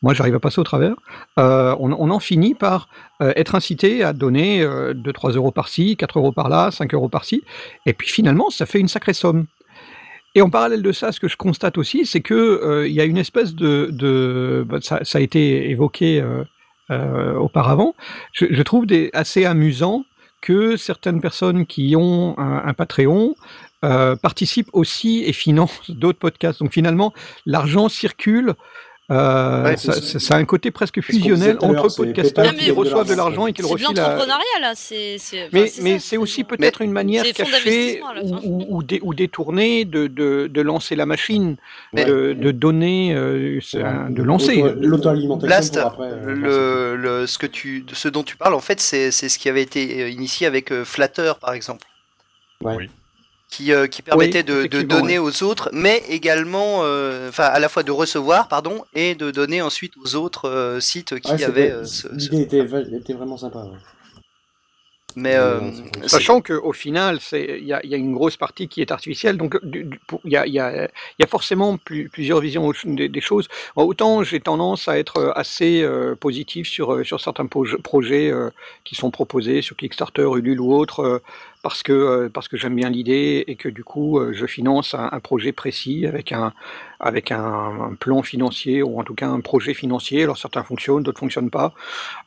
moi, 0.02 0.14
j'arrive 0.14 0.36
à 0.36 0.40
passer 0.40 0.60
au 0.60 0.64
travers. 0.66 0.96
Euh, 1.40 1.76
on, 1.80 1.94
on 1.94 2.10
en 2.10 2.20
finit 2.20 2.54
par 2.54 2.90
euh, 3.22 3.32
être 3.38 3.56
incité 3.56 4.04
à 4.04 4.12
donner 4.12 4.62
euh, 4.64 4.94
2-3 4.94 5.32
euros 5.36 5.52
par-ci, 5.52 5.96
4 5.96 6.20
euros 6.20 6.32
par-là, 6.34 6.72
5 6.72 6.94
euros 6.94 7.08
par-ci, 7.10 7.44
et 7.86 7.94
puis 7.94 8.10
finalement, 8.10 8.50
ça 8.50 8.66
fait 8.66 8.80
une 8.80 8.88
sacrée 8.90 9.14
somme. 9.14 9.46
Et 10.36 10.42
en 10.42 10.50
parallèle 10.50 10.82
de 10.82 10.92
ça, 10.92 11.12
ce 11.12 11.20
que 11.20 11.28
je 11.28 11.38
constate 11.38 11.78
aussi, 11.78 12.06
c'est 12.06 12.22
que 12.22 12.34
euh, 12.34 12.88
il 12.88 12.94
y 12.94 13.02
a 13.02 13.06
une 13.06 13.18
espèce 13.18 13.56
de, 13.56 13.90
de 13.92 14.66
bah, 14.68 14.78
ça, 14.82 15.04
ça 15.04 15.18
a 15.18 15.22
été 15.22 15.70
évoqué 15.70 16.22
euh, 16.22 16.44
euh, 16.92 17.36
auparavant. 17.36 17.96
Je, 18.34 18.46
je 18.50 18.62
trouve 18.62 18.86
des, 18.86 19.10
assez 19.14 19.46
amusant 19.46 20.06
que 20.42 20.78
certaines 20.78 21.22
personnes 21.22 21.66
qui 21.66 21.96
ont 21.96 22.38
un, 22.38 22.64
un 22.66 22.74
Patreon 22.74 23.36
euh, 23.86 24.18
participent 24.18 24.70
aussi 24.74 25.24
et 25.26 25.32
financent 25.32 25.90
d'autres 25.90 26.20
podcasts. 26.20 26.60
Donc 26.60 26.74
finalement, 26.74 27.14
l'argent 27.46 27.90
circule. 27.90 28.54
Euh, 29.12 29.64
Ouais, 29.64 29.78
ça, 29.78 29.94
c'est- 29.94 30.02
ça- 30.02 30.20
ça 30.20 30.36
a 30.36 30.38
un 30.38 30.46
côté 30.46 30.72
presque 30.72 31.02
fusionnel 31.02 31.58
entre 31.62 31.90
c'est 31.90 31.98
podcasteurs 32.04 32.44
PayPal 32.46 32.60
qui 32.64 32.72
reçoivent 32.72 33.08
de 33.10 33.14
l'argent. 33.16 33.48
et 33.48 33.54
qui 33.54 33.62
le 33.62 33.68
C'est 33.68 33.74
reçoivent 33.74 33.96
la, 33.96 34.02
l'entrepreneuriat 34.04 34.60
là, 34.62 34.74
c'est. 34.76 35.18
c'est- 35.18 35.50
mais, 35.52 35.68
c'est 35.68 35.82
mais 35.82 36.00
c'est 36.00 36.18
aussi 36.18 36.44
peut-être 36.44 36.82
une 36.82 36.92
manière 36.92 37.24
c'est 37.26 37.34
cachée 37.34 38.02
ou, 38.02 38.28
fin. 38.30 38.40
ou, 38.44 38.66
ou 38.78 38.84
dé- 38.84 39.00
ou 39.02 39.14
détournée 39.14 39.86
de, 39.86 40.08
de, 40.08 40.48
de 40.48 40.62
lancer 40.62 40.96
la 40.96 41.06
machine, 41.06 41.56
Mais- 41.94 42.06
de, 42.06 42.34
de 42.34 42.52
donner, 42.52 43.14
euh, 43.16 43.60
c'est 43.62 43.82
un- 43.84 44.10
de 44.10 44.22
lancer. 44.24 44.62
Auto- 44.62 44.76
L'auto-alimentation 44.80 45.48
Blast, 45.48 45.78
pour 45.80 45.88
après. 45.88 46.10
le, 46.26 46.96
le- 46.96 47.26
ce, 47.28 47.38
que 47.38 47.48
tu, 47.48 47.86
ce 47.94 48.08
dont 48.10 48.24
tu 48.24 48.36
parles, 48.38 48.54
en 48.54 48.60
fait, 48.60 48.80
c'est 48.80 49.12
c'est 49.12 49.30
ce 49.30 49.40
qui 49.40 49.50
avait 49.50 49.64
été 49.64 50.04
euh, 50.04 50.10
initié 50.10 50.46
avec 50.48 50.72
euh, 50.72 50.86
Flatter, 50.86 51.34
par 51.42 51.54
exemple. 51.54 51.86
Ouais. 52.62 52.90
Qui, 53.50 53.74
euh, 53.74 53.88
qui 53.88 54.04
permettait 54.04 54.46
Oui, 54.48 54.70
de, 54.70 54.82
donner 54.84 55.18
aux 55.18 55.42
autres, 55.44 55.70
mais 55.74 56.04
également, 56.08 56.82
euh, 56.84 57.30
enfin, 57.30 57.46
à 57.46 57.60
la 57.60 57.68
fois 57.68 57.82
de 57.82 57.92
recevoir, 57.92 58.48
pardon, 58.48 58.84
et 58.94 59.16
de 59.16 59.32
donner 59.32 59.62
ensuite 59.64 59.94
aux 59.98 60.16
autres 60.16 60.48
euh, 60.48 60.80
sites 60.80 61.20
qui 61.20 61.32
Ouais, 61.32 61.44
avaient 61.44 61.72
euh, 61.72 61.84
ce- 61.84 62.08
ce- 62.10 62.30
L'idée 62.30 62.42
était, 62.44 62.64
va- 62.64 62.82
était 62.82 63.14
vraiment 63.14 63.38
sympa. 63.38 63.60
ouais. 63.64 63.78
Mais 65.16 65.36
euh, 65.36 65.72
Sachant 66.06 66.40
qu'au 66.40 66.72
final, 66.72 67.20
c'est- 67.20 67.58
il 67.60 67.66
y 67.66 67.74
a, 67.74 67.84
il 67.84 67.90
y 67.90 67.96
a 67.96 67.98
une 67.98 68.14
grosse 68.14 68.38
partie 68.38 68.68
qui 68.68 68.80
est 68.82 68.92
artificielle, 68.92 69.38
donc 69.38 69.58
il 69.64 69.98
y 70.26 70.38
a, 70.38 70.46
y 70.46 70.60
y 70.60 71.28
forcément 71.28 71.78
plus- 71.78 72.08
plusieurs 72.10 72.40
visions 72.40 72.72
des, 72.86 73.10
des 73.10 73.22
choses. 73.22 73.48
Autant 73.76 74.24
j'ai 74.24 74.40
tendance 74.40 74.88
à 74.88 75.00
être 75.00 75.34
assez 75.36 75.82
euh, 75.82 76.14
positif 76.16 76.70
sur, 76.70 77.04
sur 77.04 77.20
certains 77.20 77.48
proj- 77.48 77.82
projets 77.82 78.32
euh, 78.32 78.52
qui 78.84 78.94
sont 78.94 79.10
proposés 79.10 79.64
sur 79.64 79.76
Kickstarter, 79.76 80.28
Ulule 80.38 80.62
ou 80.62 80.74
autres, 80.76 81.00
euh, 81.00 81.20
parce 81.62 81.84
que, 81.84 81.92
euh, 81.92 82.30
parce 82.30 82.48
que 82.48 82.58
j'aime 82.58 82.76
bien 82.76 82.90
l'idée 82.90 83.44
et 83.48 83.56
que 83.56 83.68
du 83.68 83.84
coup 83.84 84.18
euh, 84.18 84.32
je 84.34 84.46
finance 84.46 84.94
un, 84.94 85.20
projet 85.20 85.52
précis 85.52 86.06
avec 86.08 86.32
un, 86.32 86.54
avec 87.00 87.32
un, 87.32 87.96
plan 88.00 88.22
financier 88.22 88.82
ou 88.82 89.00
en 89.00 89.04
tout 89.04 89.16
cas 89.16 89.28
un 89.28 89.42
projet 89.42 89.74
financier. 89.74 90.24
Alors 90.24 90.38
certains 90.38 90.64
fonctionnent, 90.64 91.04
d'autres 91.04 91.20
fonctionnent 91.20 91.50
pas. 91.50 91.74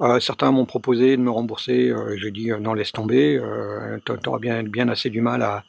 Euh, 0.01 0.21
certains 0.21 0.53
m'ont 0.53 0.67
proposé 0.67 1.17
de 1.17 1.23
me 1.23 1.31
rembourser. 1.31 1.93
J'ai 2.17 2.31
dit 2.31 2.51
non, 2.61 2.75
laisse 2.75 2.93
tomber. 2.93 3.37
Euh, 3.37 3.99
t'a- 4.05 4.17
T'auras 4.19 4.39
bien, 4.39 4.63
bien 4.63 4.89
assez 4.89 5.11
du 5.11 5.21
mal 5.21 5.43
à, 5.43 5.65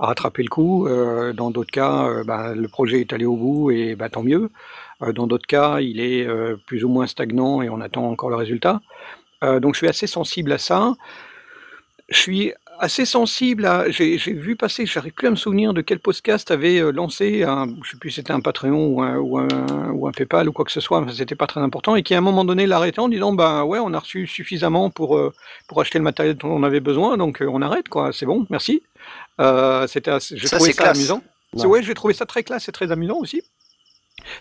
rattraper 0.00 0.44
le 0.44 0.48
coup. 0.48 0.88
Dans 1.34 1.50
d'autres 1.50 1.72
cas, 1.72 2.22
ben, 2.24 2.54
le 2.54 2.68
projet 2.68 3.00
est 3.00 3.12
allé 3.12 3.24
au 3.24 3.36
bout 3.36 3.72
et 3.72 3.96
bah, 3.96 4.08
tant 4.08 4.22
mieux. 4.22 4.50
Dans 5.00 5.26
d'autres 5.26 5.48
cas, 5.48 5.80
il 5.80 6.00
est 6.00 6.24
plus 6.66 6.84
ou 6.84 6.88
moins 6.88 7.08
stagnant 7.08 7.62
et 7.62 7.68
on 7.68 7.80
attend 7.80 8.08
encore 8.08 8.30
le 8.30 8.36
résultat. 8.36 8.80
Donc 9.42 9.74
je 9.74 9.78
suis 9.78 9.88
assez 9.88 10.06
sensible 10.06 10.52
à 10.52 10.58
ça. 10.58 10.94
Je 12.08 12.16
suis 12.16 12.52
assez 12.80 13.04
sensible 13.04 13.64
à. 13.66 13.90
J'ai 13.90 14.16
vu 14.16 14.56
passer, 14.56 14.86
j'arrive 14.86 15.12
plus 15.12 15.26
à 15.26 15.30
me 15.30 15.36
souvenir 15.36 15.74
de 15.74 15.80
quel 15.80 15.98
podcast 15.98 16.50
avait 16.50 16.78
euh, 16.80 16.90
lancé 16.92 17.42
un. 17.42 17.66
Je 17.82 17.90
sais 17.90 17.96
plus 17.96 18.10
si 18.10 18.16
c'était 18.16 18.32
un 18.32 18.40
Patreon 18.40 18.86
ou 18.88 19.02
un, 19.02 19.16
ou, 19.16 19.38
un, 19.38 19.48
ou 19.92 20.06
un 20.08 20.12
PayPal 20.12 20.48
ou 20.48 20.52
quoi 20.52 20.64
que 20.64 20.72
ce 20.72 20.80
soit, 20.80 21.04
c'était 21.14 21.34
pas 21.34 21.46
très 21.46 21.60
important, 21.60 21.96
et 21.96 22.02
qui 22.02 22.14
à 22.14 22.18
un 22.18 22.22
moment 22.22 22.44
donné 22.44 22.66
l'arrêtait 22.66 23.00
en 23.00 23.08
disant 23.08 23.32
Bah 23.32 23.64
ouais, 23.64 23.78
on 23.78 23.92
a 23.94 23.98
reçu 23.98 24.26
suffisamment 24.26 24.90
pour, 24.90 25.16
euh, 25.18 25.32
pour 25.68 25.80
acheter 25.80 25.98
le 25.98 26.04
matériel 26.04 26.36
dont 26.36 26.48
on 26.50 26.62
avait 26.62 26.80
besoin, 26.80 27.16
donc 27.16 27.42
euh, 27.42 27.48
on 27.50 27.62
arrête, 27.62 27.88
quoi, 27.88 28.12
c'est 28.12 28.26
bon, 28.26 28.46
merci. 28.50 28.82
Euh, 29.40 29.86
c'était 29.86 30.10
assez- 30.10 30.36
J'ai 30.36 30.48
Ça, 30.48 30.56
trouvé 30.56 30.72
ça 30.72 30.82
classe. 30.84 30.98
amusant. 30.98 31.22
Ouais, 31.54 31.82
j'ai 31.82 31.94
trouvé 31.94 32.12
ça 32.14 32.26
très 32.26 32.42
classe 32.42 32.68
et 32.68 32.72
très 32.72 32.92
amusant 32.92 33.18
aussi. 33.18 33.42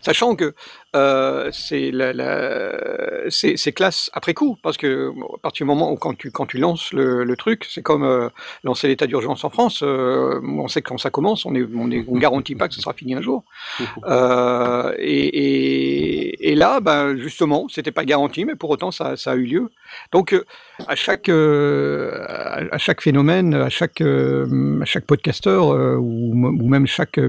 Sachant 0.02 0.36
que 0.36 0.54
euh, 0.98 1.50
c'est 1.52 1.92
la, 1.92 2.14
la- 2.14 3.30
c'est 3.30 3.58
c'est 3.58 3.72
classe 3.74 4.10
après 4.14 4.34
coup, 4.34 4.58
parce 4.64 4.78
que 4.78 5.12
à 5.36 5.38
partir 5.42 5.66
du 5.66 5.68
moment 5.68 5.92
où 5.92 5.96
quand 5.98 6.16
tu, 6.18 6.32
quand 6.32 6.46
tu 6.46 6.58
lances 6.58 6.94
le, 6.94 7.24
le 7.24 7.36
truc, 7.36 7.66
c'est 7.70 7.82
comme 7.84 8.04
euh, 8.04 8.30
lancer 8.64 8.88
l'état 8.88 9.08
d'urgence 9.08 9.44
en 9.44 9.50
France, 9.50 9.82
euh, 9.84 10.40
on 10.44 10.68
sait 10.68 10.82
que 10.82 10.90
quand 10.90 10.98
ça 10.98 11.10
commence, 11.10 11.46
on 11.46 11.56
est, 11.56 11.66
on 11.76 11.92
est, 11.92 12.06
on 12.08 12.18
garantit 12.26 12.56
pas 12.56 12.68
que 12.68 12.74
ce 12.74 12.82
sera 12.82 12.94
fini 12.94 13.16
un 13.16 13.22
jour. 13.22 13.44
Et, 15.00 15.28
et, 15.28 16.52
et 16.52 16.56
là, 16.56 16.80
ben, 16.80 17.18
justement, 17.18 17.68
c'était 17.70 17.92
pas 17.92 18.06
garanti, 18.06 18.46
mais 18.46 18.56
pour 18.56 18.70
autant, 18.70 18.92
ça, 18.92 19.16
ça 19.18 19.32
a 19.32 19.36
eu 19.36 19.46
lieu. 19.46 19.70
Donc, 20.12 20.36
à 20.88 20.96
chaque, 20.96 21.30
à, 21.30 22.78
chaque 22.78 23.02
phénomène, 23.02 23.54
à 23.54 23.70
chaque, 23.70 24.02
à 24.02 24.86
chaque 24.86 25.06
podcasteur 25.06 25.68
ou, 26.00 26.32
ou 26.34 26.68
même 26.68 26.88
chaque 26.88 27.20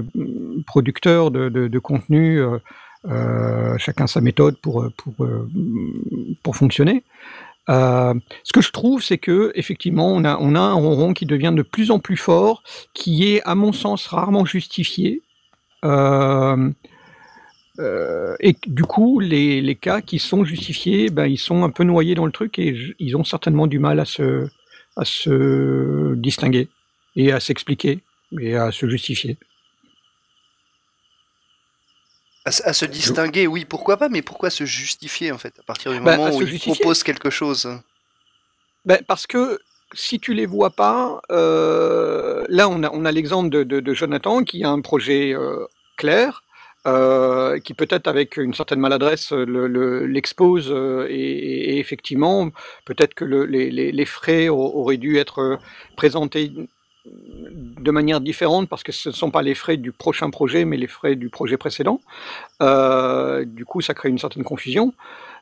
producteur 0.65 1.31
de, 1.31 1.49
de, 1.49 1.67
de 1.67 1.79
contenu, 1.79 2.41
chacun 3.77 4.07
sa 4.07 4.21
méthode 4.21 4.57
pour, 4.57 4.83
euh, 4.83 4.93
pour, 4.97 5.25
euh, 5.25 5.49
pour 6.43 6.55
fonctionner. 6.55 7.03
Euh, 7.69 8.15
ce 8.43 8.51
que 8.51 8.61
je 8.61 8.71
trouve, 8.71 9.03
c'est 9.03 9.17
que 9.17 9.51
effectivement, 9.55 10.11
on 10.11 10.23
a, 10.23 10.37
on 10.39 10.55
a 10.55 10.59
un 10.59 10.73
ronron 10.73 11.13
qui 11.13 11.25
devient 11.25 11.53
de 11.55 11.61
plus 11.61 11.91
en 11.91 11.99
plus 11.99 12.17
fort, 12.17 12.63
qui 12.93 13.31
est, 13.31 13.41
à 13.43 13.55
mon 13.55 13.73
sens, 13.73 14.07
rarement 14.07 14.45
justifié. 14.45 15.21
Euh, 15.85 16.71
euh, 17.79 18.35
et 18.39 18.55
du 18.65 18.83
coup, 18.83 19.19
les, 19.19 19.61
les 19.61 19.75
cas 19.75 20.01
qui 20.01 20.19
sont 20.19 20.43
justifiés, 20.43 21.09
ben, 21.09 21.27
ils 21.27 21.37
sont 21.37 21.63
un 21.63 21.69
peu 21.69 21.83
noyés 21.83 22.15
dans 22.15 22.25
le 22.25 22.31
truc 22.31 22.57
et 22.59 22.75
ils 22.97 23.15
ont 23.15 23.23
certainement 23.23 23.67
du 23.67 23.79
mal 23.79 23.99
à 23.99 24.05
se, 24.05 24.47
à 24.97 25.05
se 25.05 26.15
distinguer 26.15 26.67
et 27.15 27.31
à 27.31 27.39
s'expliquer 27.39 27.99
et 28.39 28.55
à 28.55 28.71
se 28.71 28.89
justifier. 28.89 29.37
À, 32.45 32.51
se- 32.51 32.63
à 32.63 32.73
se 32.73 32.85
distinguer, 32.85 33.47
oui, 33.47 33.65
pourquoi 33.65 33.97
pas, 33.97 34.09
mais 34.09 34.21
pourquoi 34.21 34.49
se 34.49 34.65
justifier 34.65 35.31
en 35.31 35.37
fait 35.37 35.57
à 35.59 35.63
partir 35.63 35.91
du 35.93 35.99
Bah, 35.99 36.11
moment 36.11 36.35
où 36.35 36.41
il 36.41 36.59
propose 36.59 37.03
quelque 37.03 37.29
chose 37.29 37.69
Ben, 38.85 38.99
parce 39.07 39.27
que 39.27 39.59
si 39.93 40.19
tu 40.19 40.33
les 40.33 40.45
vois 40.45 40.69
pas, 40.71 41.21
euh, 41.31 42.45
là 42.49 42.69
on 42.69 42.83
a, 42.83 42.89
on 42.93 43.05
a 43.05 43.11
l'exemple 43.11 43.49
de, 43.49 43.63
de- 43.63 43.79
de 43.79 43.93
Jonathan 43.93 44.43
qui 44.43 44.63
a 44.63 44.69
un 44.69 44.81
projet 44.81 45.33
euh, 45.33 45.65
clair, 45.97 46.43
euh, 46.87 47.59
qui 47.59 47.73
peut-être 47.73 48.07
avec 48.07 48.37
une 48.37 48.53
certaine 48.53 48.79
maladresse 48.79 49.33
euh, 49.33 49.45
le- 49.45 49.67
le- 49.67 50.05
l'expose 50.05 50.73
et, 51.09 51.75
et 51.75 51.79
effectivement 51.79 52.49
peut-être 52.85 53.13
que 53.15 53.25
le- 53.25 53.45
les, 53.45 53.69
les- 53.69 54.05
frais 54.05 54.47
au- 54.49 54.57
auraient 54.79 54.97
dû 54.97 55.17
être 55.17 55.59
présentés 55.97 56.53
de 57.79 57.91
manière 57.91 58.21
différente 58.21 58.69
parce 58.69 58.83
que 58.83 58.91
ce 58.91 59.09
ne 59.09 59.13
sont 59.13 59.31
pas 59.31 59.41
les 59.41 59.55
frais 59.55 59.77
du 59.77 59.91
prochain 59.91 60.29
projet 60.29 60.65
mais 60.65 60.77
les 60.77 60.87
frais 60.87 61.15
du 61.15 61.29
projet 61.29 61.57
précédent. 61.57 62.01
Euh, 62.61 63.45
du 63.45 63.65
coup 63.65 63.81
ça 63.81 63.93
crée 63.93 64.09
une 64.09 64.19
certaine 64.19 64.43
confusion. 64.43 64.93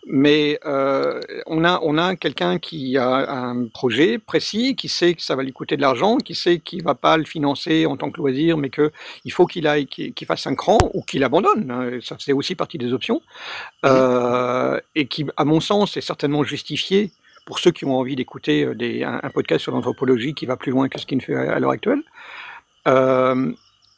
Mais 0.09 0.57
euh, 0.65 1.19
on 1.47 1.65
a, 1.65 1.81
on 1.83 1.97
a 1.97 2.15
quelqu'un 2.15 2.59
qui 2.59 2.97
a 2.97 3.29
un 3.29 3.67
projet 3.67 4.19
précis, 4.19 4.75
qui 4.75 4.87
sait 4.87 5.15
que 5.15 5.21
ça 5.21 5.35
va 5.35 5.43
lui 5.43 5.51
coûter 5.51 5.75
de 5.75 5.81
l'argent, 5.81 6.15
qui 6.17 6.33
sait 6.33 6.59
qu'il 6.59 6.79
ne 6.79 6.83
va 6.85 6.95
pas 6.95 7.17
le 7.17 7.25
financer 7.25 7.85
en 7.85 7.97
tant 7.97 8.09
que 8.09 8.17
loisir, 8.17 8.57
mais 8.57 8.69
qu'il 8.69 9.31
faut 9.31 9.45
qu'il 9.47 9.67
aille, 9.67 9.85
qu'il 9.85 10.25
fasse 10.25 10.47
un 10.47 10.55
cran 10.55 10.77
ou 10.93 11.01
qu'il 11.01 11.25
abandonne. 11.25 11.69
hein, 11.71 11.99
Ça 12.01 12.15
fait 12.17 12.31
aussi 12.31 12.55
partie 12.55 12.77
des 12.77 12.93
options. 12.93 13.21
Euh, 13.85 14.79
et 14.95 15.07
qui, 15.07 15.25
à 15.35 15.43
mon 15.43 15.59
sens, 15.59 15.97
est 15.97 16.01
certainement 16.01 16.43
justifié 16.43 17.11
pour 17.47 17.57
ceux 17.59 17.71
qui 17.71 17.85
ont 17.85 17.95
envie 17.97 18.15
d'écouter 18.17 18.57
euh, 18.65 18.75
des- 18.75 19.03
un, 19.03 19.19
un 19.23 19.29
podcast 19.29 19.61
sur 19.63 19.71
l'anthropologie 19.71 20.33
qui 20.33 20.45
va 20.45 20.57
plus 20.57 20.71
loin 20.75 20.89
que 20.89 20.99
ce 20.99 21.05
qu'il 21.07 21.17
ne 21.17 21.23
fait 21.23 21.33
à, 21.35 21.53
à 21.55 21.59
l'heure 21.59 21.71
actuelle. 21.71 22.03
Euh, 22.87 23.51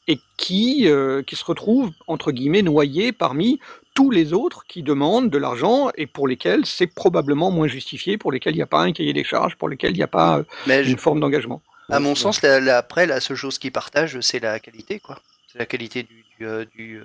et 0.07 0.19
qui, 0.37 0.87
euh, 0.87 1.21
qui 1.21 1.35
se 1.35 1.45
retrouve, 1.45 1.91
entre 2.07 2.31
guillemets, 2.31 2.63
noyé 2.63 3.11
parmi 3.11 3.59
tous 3.93 4.09
les 4.09 4.33
autres 4.33 4.63
qui 4.67 4.81
demandent 4.81 5.29
de 5.29 5.37
l'argent 5.37 5.89
et 5.95 6.07
pour 6.07 6.27
lesquels 6.27 6.65
c'est 6.65 6.87
probablement 6.87 7.51
moins 7.51 7.67
justifié, 7.67 8.17
pour 8.17 8.31
lesquels 8.31 8.53
il 8.53 8.57
n'y 8.57 8.63
a 8.63 8.67
pas 8.67 8.81
un 8.81 8.91
cahier 8.91 9.13
des 9.13 9.23
charges, 9.23 9.55
pour 9.55 9.69
lesquels 9.69 9.91
il 9.91 9.97
n'y 9.97 10.03
a 10.03 10.07
pas 10.07 10.41
je- 10.65 10.89
une 10.91 10.97
forme 10.97 11.19
d'engagement. 11.19 11.61
À 11.91 11.99
mon 11.99 12.15
sens, 12.15 12.41
la, 12.43 12.59
la- 12.59 12.77
après, 12.77 13.05
la 13.07 13.19
seule 13.19 13.37
chose 13.37 13.57
qu'ils 13.59 13.71
partagent, 13.71 14.19
c'est 14.21 14.39
la 14.39 14.59
qualité, 14.59 14.99
quoi. 14.99 15.19
C'est 15.51 15.59
la 15.59 15.65
qualité 15.65 16.03
du, 16.03 16.23
du, 16.39 16.65
du, 16.75 17.01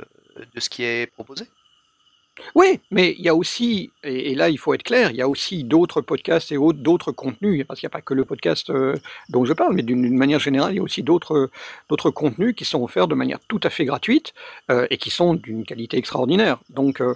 de 0.54 0.60
ce 0.60 0.68
qui 0.70 0.84
est 0.84 1.06
proposé. 1.12 1.44
Oui, 2.54 2.80
mais 2.90 3.14
il 3.16 3.24
y 3.24 3.28
a 3.28 3.34
aussi, 3.34 3.90
et, 4.02 4.34
là 4.34 4.48
il 4.48 4.58
faut 4.58 4.74
être 4.74 4.82
clair, 4.82 5.10
il 5.10 5.16
y 5.16 5.22
a 5.22 5.28
aussi 5.28 5.62
d'autres 5.62 6.00
podcasts 6.00 6.50
et 6.50 6.56
autres- 6.56 6.80
d'autres 6.80 7.12
contenus, 7.12 7.64
parce 7.66 7.78
qu'il 7.78 7.86
n'y 7.86 7.92
a 7.92 7.96
pas 7.96 8.00
que 8.02 8.14
le 8.14 8.24
podcast 8.24 8.70
euh, 8.70 8.96
dont 9.28 9.44
je 9.44 9.52
parle, 9.52 9.74
mais 9.74 9.82
d'une 9.82 10.16
manière 10.16 10.40
générale, 10.40 10.72
il 10.72 10.76
y 10.76 10.80
a 10.80 10.82
aussi 10.82 11.02
d'autres 11.04 11.50
contenus 12.10 12.54
qui 12.56 12.64
sont 12.64 12.82
offerts 12.82 13.06
de 13.06 13.14
manière 13.14 13.38
tout 13.48 13.60
à 13.62 13.70
fait 13.70 13.84
gratuite 13.84 14.34
euh, 14.70 14.86
et 14.90 14.98
qui 14.98 15.10
sont 15.10 15.34
d'une 15.34 15.64
qualité 15.64 15.96
extraordinaire. 15.96 16.58
Donc, 16.70 17.00
euh, 17.00 17.14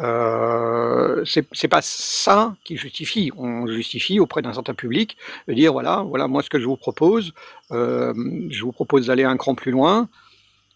euh, 0.00 1.24
c'est 1.24 1.68
pas 1.68 1.82
ça 1.82 2.54
qui 2.64 2.76
justifie. 2.76 3.32
On 3.36 3.66
justifie 3.66 4.20
auprès 4.20 4.40
d'un 4.42 4.52
certain 4.52 4.74
public 4.74 5.16
de 5.48 5.54
dire 5.54 5.72
voilà, 5.72 6.04
voilà 6.06 6.28
moi 6.28 6.42
ce 6.42 6.50
que 6.50 6.60
je 6.60 6.66
vous 6.66 6.76
propose, 6.76 7.32
je 7.70 8.62
vous 8.62 8.72
propose 8.72 9.06
d'aller 9.06 9.24
un 9.24 9.36
cran 9.36 9.54
plus 9.54 9.72
loin. 9.72 10.08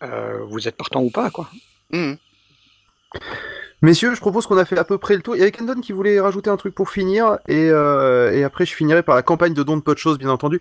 vous 0.01 0.69
êtes 0.69 0.77
partant 0.77 1.03
ou 1.03 1.11
pas, 1.11 1.31
quoi. 1.31 1.49
Messieurs, 3.85 4.15
je 4.15 4.21
propose 4.21 4.47
qu'on 4.47 4.57
a 4.57 4.65
fait 4.65 4.79
à 4.79 4.85
peu 4.85 4.97
près 4.99 5.15
le 5.15 5.21
tour. 5.21 5.37
Il 5.37 5.41
y 5.41 5.43
avait 5.43 5.53
Kendon 5.53 5.81
qui 5.81 5.93
voulait 5.93 6.19
rajouter 6.19 6.49
un 6.49 6.57
truc 6.57 6.75
pour 6.75 6.89
finir, 6.91 7.39
et, 7.49 7.69
euh, 7.71 8.33
et 8.33 8.43
après 8.43 8.65
je 8.65 8.75
finirai 8.75 9.03
par 9.03 9.15
la 9.15 9.23
campagne 9.23 9.53
de 9.53 9.63
don 9.63 9.77
de 9.77 9.83
peu 9.83 9.93
de 9.93 9.99
choses, 9.99 10.17
bien 10.19 10.31
entendu. 10.31 10.59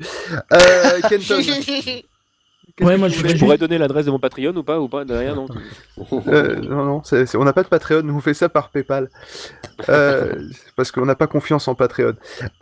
Euh, 0.51 0.57
Kenton, 1.09 1.39
Ouais, 2.81 2.97
moi, 2.97 3.07
je 3.07 3.37
pourrais 3.37 3.57
donner 3.59 3.77
l'adresse 3.77 4.07
de 4.07 4.11
mon 4.11 4.17
Patreon 4.17 4.55
ou 4.55 4.63
pas 4.63 4.79
ou 4.79 4.87
pas 4.87 5.05
derrière 5.05 5.35
non 5.35 5.45
Euh, 6.27 6.55
non, 6.61 6.83
non, 6.85 7.03
c'est- 7.03 7.35
on 7.37 7.43
n'a 7.43 7.53
pas 7.53 7.61
de 7.61 7.67
Patreon, 7.67 8.01
nous 8.01 8.15
on 8.15 8.19
fait 8.19 8.33
ça 8.33 8.49
par 8.49 8.69
PayPal. 8.71 9.09
Euh, 9.89 10.33
parce 10.75 10.91
qu'on 10.91 11.05
n'a 11.05 11.13
pas 11.15 11.27
confiance 11.27 11.67
en 11.67 11.75
Patreon. 11.75 12.13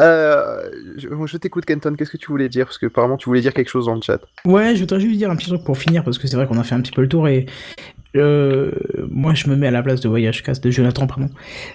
Euh, 0.01 0.69
je 0.97 1.07
je 1.25 1.37
t'écoute, 1.37 1.65
Kenton, 1.65 1.95
qu'est-ce 1.97 2.11
que 2.11 2.17
tu 2.17 2.27
voulais 2.27 2.49
dire? 2.49 2.65
Parce 2.65 2.77
que 2.77 2.87
apparemment 2.87 3.15
tu 3.15 3.29
voulais 3.29 3.39
dire 3.41 3.53
quelque 3.53 3.69
chose 3.69 3.85
dans 3.85 3.95
le 3.95 4.01
chat. 4.01 4.19
Ouais, 4.43 4.75
je 4.75 4.81
voudrais 4.81 4.99
juste 4.99 5.17
dire 5.17 5.31
un 5.31 5.35
petit 5.37 5.47
truc 5.47 5.63
pour 5.63 5.77
finir, 5.77 6.03
parce 6.03 6.17
que 6.17 6.27
c'est 6.27 6.35
vrai 6.35 6.45
qu'on 6.45 6.59
a 6.59 6.63
fait 6.63 6.75
un 6.75 6.81
petit 6.81 6.91
peu 6.91 7.01
le 7.01 7.07
tour, 7.09 7.27
et 7.29 7.45
euh, 8.15 8.71
moi 9.09 9.33
je 9.33 9.47
me 9.47 9.55
mets 9.55 9.67
à 9.67 9.71
la 9.71 9.83
place 9.83 10.01
de 10.01 10.09
Voyage 10.09 10.43
Cast, 10.43 10.63
de 10.63 10.71
Jonathan, 10.71 11.07
pardon. 11.07 11.29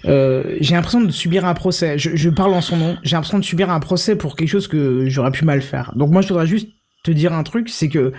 Euh, 0.05 0.57
j'ai 0.61 0.75
l'impression 0.75 1.01
de 1.01 1.11
subir 1.11 1.45
un 1.45 1.55
procès, 1.55 1.99
je, 1.99 2.15
je 2.15 2.31
parle 2.31 2.55
en 2.55 2.61
son 2.61 2.77
nom, 2.77 2.97
j'ai 3.03 3.17
l'impression 3.17 3.39
de 3.39 3.45
subir 3.45 3.71
un 3.71 3.81
procès 3.81 4.17
pour 4.17 4.37
quelque 4.37 4.49
chose 4.49 4.69
que 4.69 5.09
j'aurais 5.09 5.31
pu 5.31 5.45
mal 5.45 5.63
faire. 5.63 5.93
Donc 5.97 6.11
moi 6.11 6.23
je 6.23 6.29
voudrais 6.29 6.47
juste 6.47 6.69
te 7.05 7.11
dire 7.11 7.33
un 7.33 7.43
truc, 7.43 7.69
c'est 7.69 7.89
que 7.89 8.13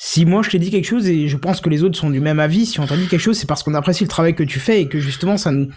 si 0.00 0.24
moi 0.24 0.42
je 0.42 0.50
t'ai 0.50 0.58
dit 0.60 0.70
quelque 0.70 0.86
chose 0.86 1.08
et 1.08 1.26
je 1.26 1.36
pense 1.36 1.60
que 1.60 1.68
les 1.68 1.82
autres 1.82 1.98
sont 1.98 2.10
du 2.10 2.20
même 2.20 2.38
avis, 2.38 2.66
si 2.66 2.78
on 2.78 2.86
t'a 2.86 2.96
dit 2.96 3.08
quelque 3.08 3.20
chose, 3.20 3.36
c'est 3.36 3.48
parce 3.48 3.64
qu'on 3.64 3.74
apprécie 3.74 4.04
le 4.04 4.08
travail 4.08 4.34
que 4.34 4.44
tu 4.44 4.60
fais 4.60 4.82
et 4.82 4.88
que 4.88 5.00
justement 5.00 5.36
ça 5.36 5.50
nous, 5.50 5.68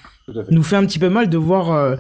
nous 0.51 0.63
fait 0.63 0.76
un 0.76 0.85
petit 0.85 0.99
peu 0.99 1.09
mal 1.09 1.27
de 1.27 1.38
voir 1.38 1.72
euh, 1.72 1.95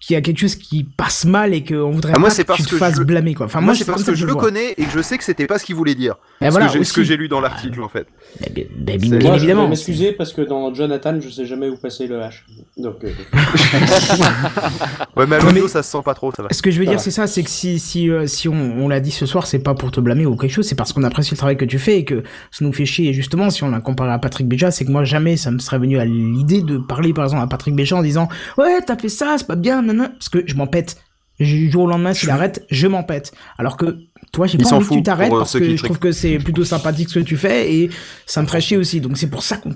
qu'il 0.00 0.14
y 0.14 0.16
a 0.16 0.20
quelque 0.20 0.38
chose 0.38 0.54
qui 0.54 0.84
passe 0.84 1.24
mal 1.24 1.54
et 1.54 1.64
qu'on 1.64 1.90
voudrait 1.90 2.12
Ah, 2.14 2.18
moi, 2.18 2.28
pas 2.30 2.54
que 2.54 2.58
tu 2.58 2.62
te 2.64 2.70
que 2.70 2.76
fasses 2.76 2.96
je 2.96 3.02
blâmer 3.02 3.34
quoi. 3.34 3.46
Enfin 3.46 3.60
moi, 3.60 3.66
moi, 3.68 3.74
c'est 3.74 3.84
parce 3.84 4.04
que 4.04 4.14
je 4.14 4.26
le 4.26 4.32
vois. 4.32 4.40
connais 4.42 4.72
et 4.78 4.84
que 4.84 4.90
je 4.94 5.00
sais 5.02 5.18
que 5.18 5.24
c'était 5.24 5.46
pas 5.46 5.58
ce 5.58 5.64
qu'il 5.64 5.74
voulait 5.74 5.94
dire. 5.96 6.14
Ce, 6.40 6.48
voilà, 6.50 6.66
que 6.68 6.72
j'ai- 6.74 6.84
ce 6.84 6.92
que 6.92 7.02
j'ai 7.02 7.16
lu 7.16 7.28
dans 7.28 7.40
l'article 7.40 7.82
en 7.82 7.88
fait. 7.88 8.06
bien 8.54 8.96
Moi, 9.20 9.38
je 9.38 9.46
vais 9.46 9.54
m'excuser 9.54 10.12
parce 10.12 10.32
que 10.32 10.42
dans 10.42 10.72
Jonathan, 10.72 11.18
je 11.20 11.28
sais 11.28 11.46
jamais 11.46 11.68
où 11.68 11.76
passer 11.76 12.06
le 12.06 12.16
H. 12.20 12.42
Donc, 12.76 12.96
euh, 13.04 13.10
Ouais, 15.16 15.26
mais 15.26 15.36
à 15.36 15.40
l'audio 15.40 15.66
ça 15.68 15.82
se 15.82 15.90
sent 15.90 15.98
pas 16.04 16.14
trop, 16.14 16.30
ça 16.32 16.42
va. 16.42 16.48
Ce 16.52 16.62
que 16.62 16.70
je 16.70 16.78
veux 16.78 16.86
dire, 16.86 17.00
c'est 17.00 17.10
ça, 17.10 17.26
c'est 17.26 17.42
que 17.42 17.50
si, 17.50 17.78
si, 17.78 18.08
euh, 18.10 18.26
si 18.26 18.48
on, 18.48 18.54
on 18.54 18.88
l'a 18.88 19.00
dit 19.00 19.10
ce 19.10 19.26
soir, 19.26 19.46
c'est 19.46 19.58
pas 19.58 19.74
pour 19.74 19.90
te 19.90 20.00
blâmer 20.00 20.26
ou 20.26 20.36
quelque 20.36 20.52
chose, 20.52 20.66
c'est 20.66 20.74
parce 20.76 20.92
qu'on 20.92 21.02
apprécie 21.04 21.32
le 21.32 21.36
travail 21.38 21.56
que 21.56 21.64
tu 21.64 21.78
fais 21.78 21.98
et 21.98 22.04
que 22.04 22.22
ça 22.50 22.64
nous 22.64 22.72
fait 22.72 22.86
chier. 22.86 23.08
Et 23.10 23.12
justement, 23.12 23.50
si 23.50 23.64
on 23.64 23.70
l'a 23.70 23.80
comparé 23.80 24.10
à 24.12 24.18
Patrick 24.18 24.46
Béja, 24.48 24.70
c'est 24.70 24.84
que 24.84 24.90
moi, 24.90 25.04
jamais 25.04 25.36
ça 25.36 25.50
me 25.50 25.58
serait 25.58 25.78
venu 25.78 25.98
à 25.98 26.04
l'idée 26.04 26.62
de 26.62 26.78
parler, 26.78 27.12
par 27.12 27.24
exemple, 27.24 27.42
à 27.42 27.46
Patrick 27.46 27.74
Béja 27.74 27.96
en 27.96 28.02
disant 28.02 28.28
Ouais, 28.56 28.80
t'as 28.86 28.96
fait 28.96 29.08
ça, 29.08 29.34
c'est 29.38 29.46
pas 29.46 29.56
bien, 29.56 29.82
nanana, 29.88 30.10
parce 30.10 30.28
que 30.28 30.42
je 30.46 30.54
m'en 30.54 30.66
pète. 30.66 30.96
Du 31.40 31.70
jour 31.70 31.84
au 31.84 31.86
lendemain, 31.86 32.14
s'il 32.14 32.30
arrête, 32.30 32.66
je 32.68 32.88
m'en 32.88 33.04
pète. 33.04 33.32
Alors 33.58 33.76
que 33.76 33.98
toi, 34.32 34.46
j'ai 34.48 34.58
pas 34.58 34.72
envie 34.74 34.88
que 34.88 34.94
tu 34.94 35.02
t'arrêtes 35.04 35.32
euh, 35.32 35.38
parce 35.38 35.52
que 35.56 35.76
je 35.76 35.82
trouve 35.84 35.98
que 36.00 36.10
c'est 36.10 36.38
plutôt 36.38 36.64
sympathique 36.64 37.08
ce 37.10 37.20
que 37.20 37.24
tu 37.24 37.36
fais 37.36 37.72
et 37.72 37.90
ça 38.26 38.42
me 38.42 38.48
ferait 38.48 38.60
chier 38.60 38.76
aussi. 38.76 39.00
Donc 39.00 39.16
c'est 39.16 39.30
pour 39.30 39.42
ça 39.44 39.56
qu'on. 39.58 39.70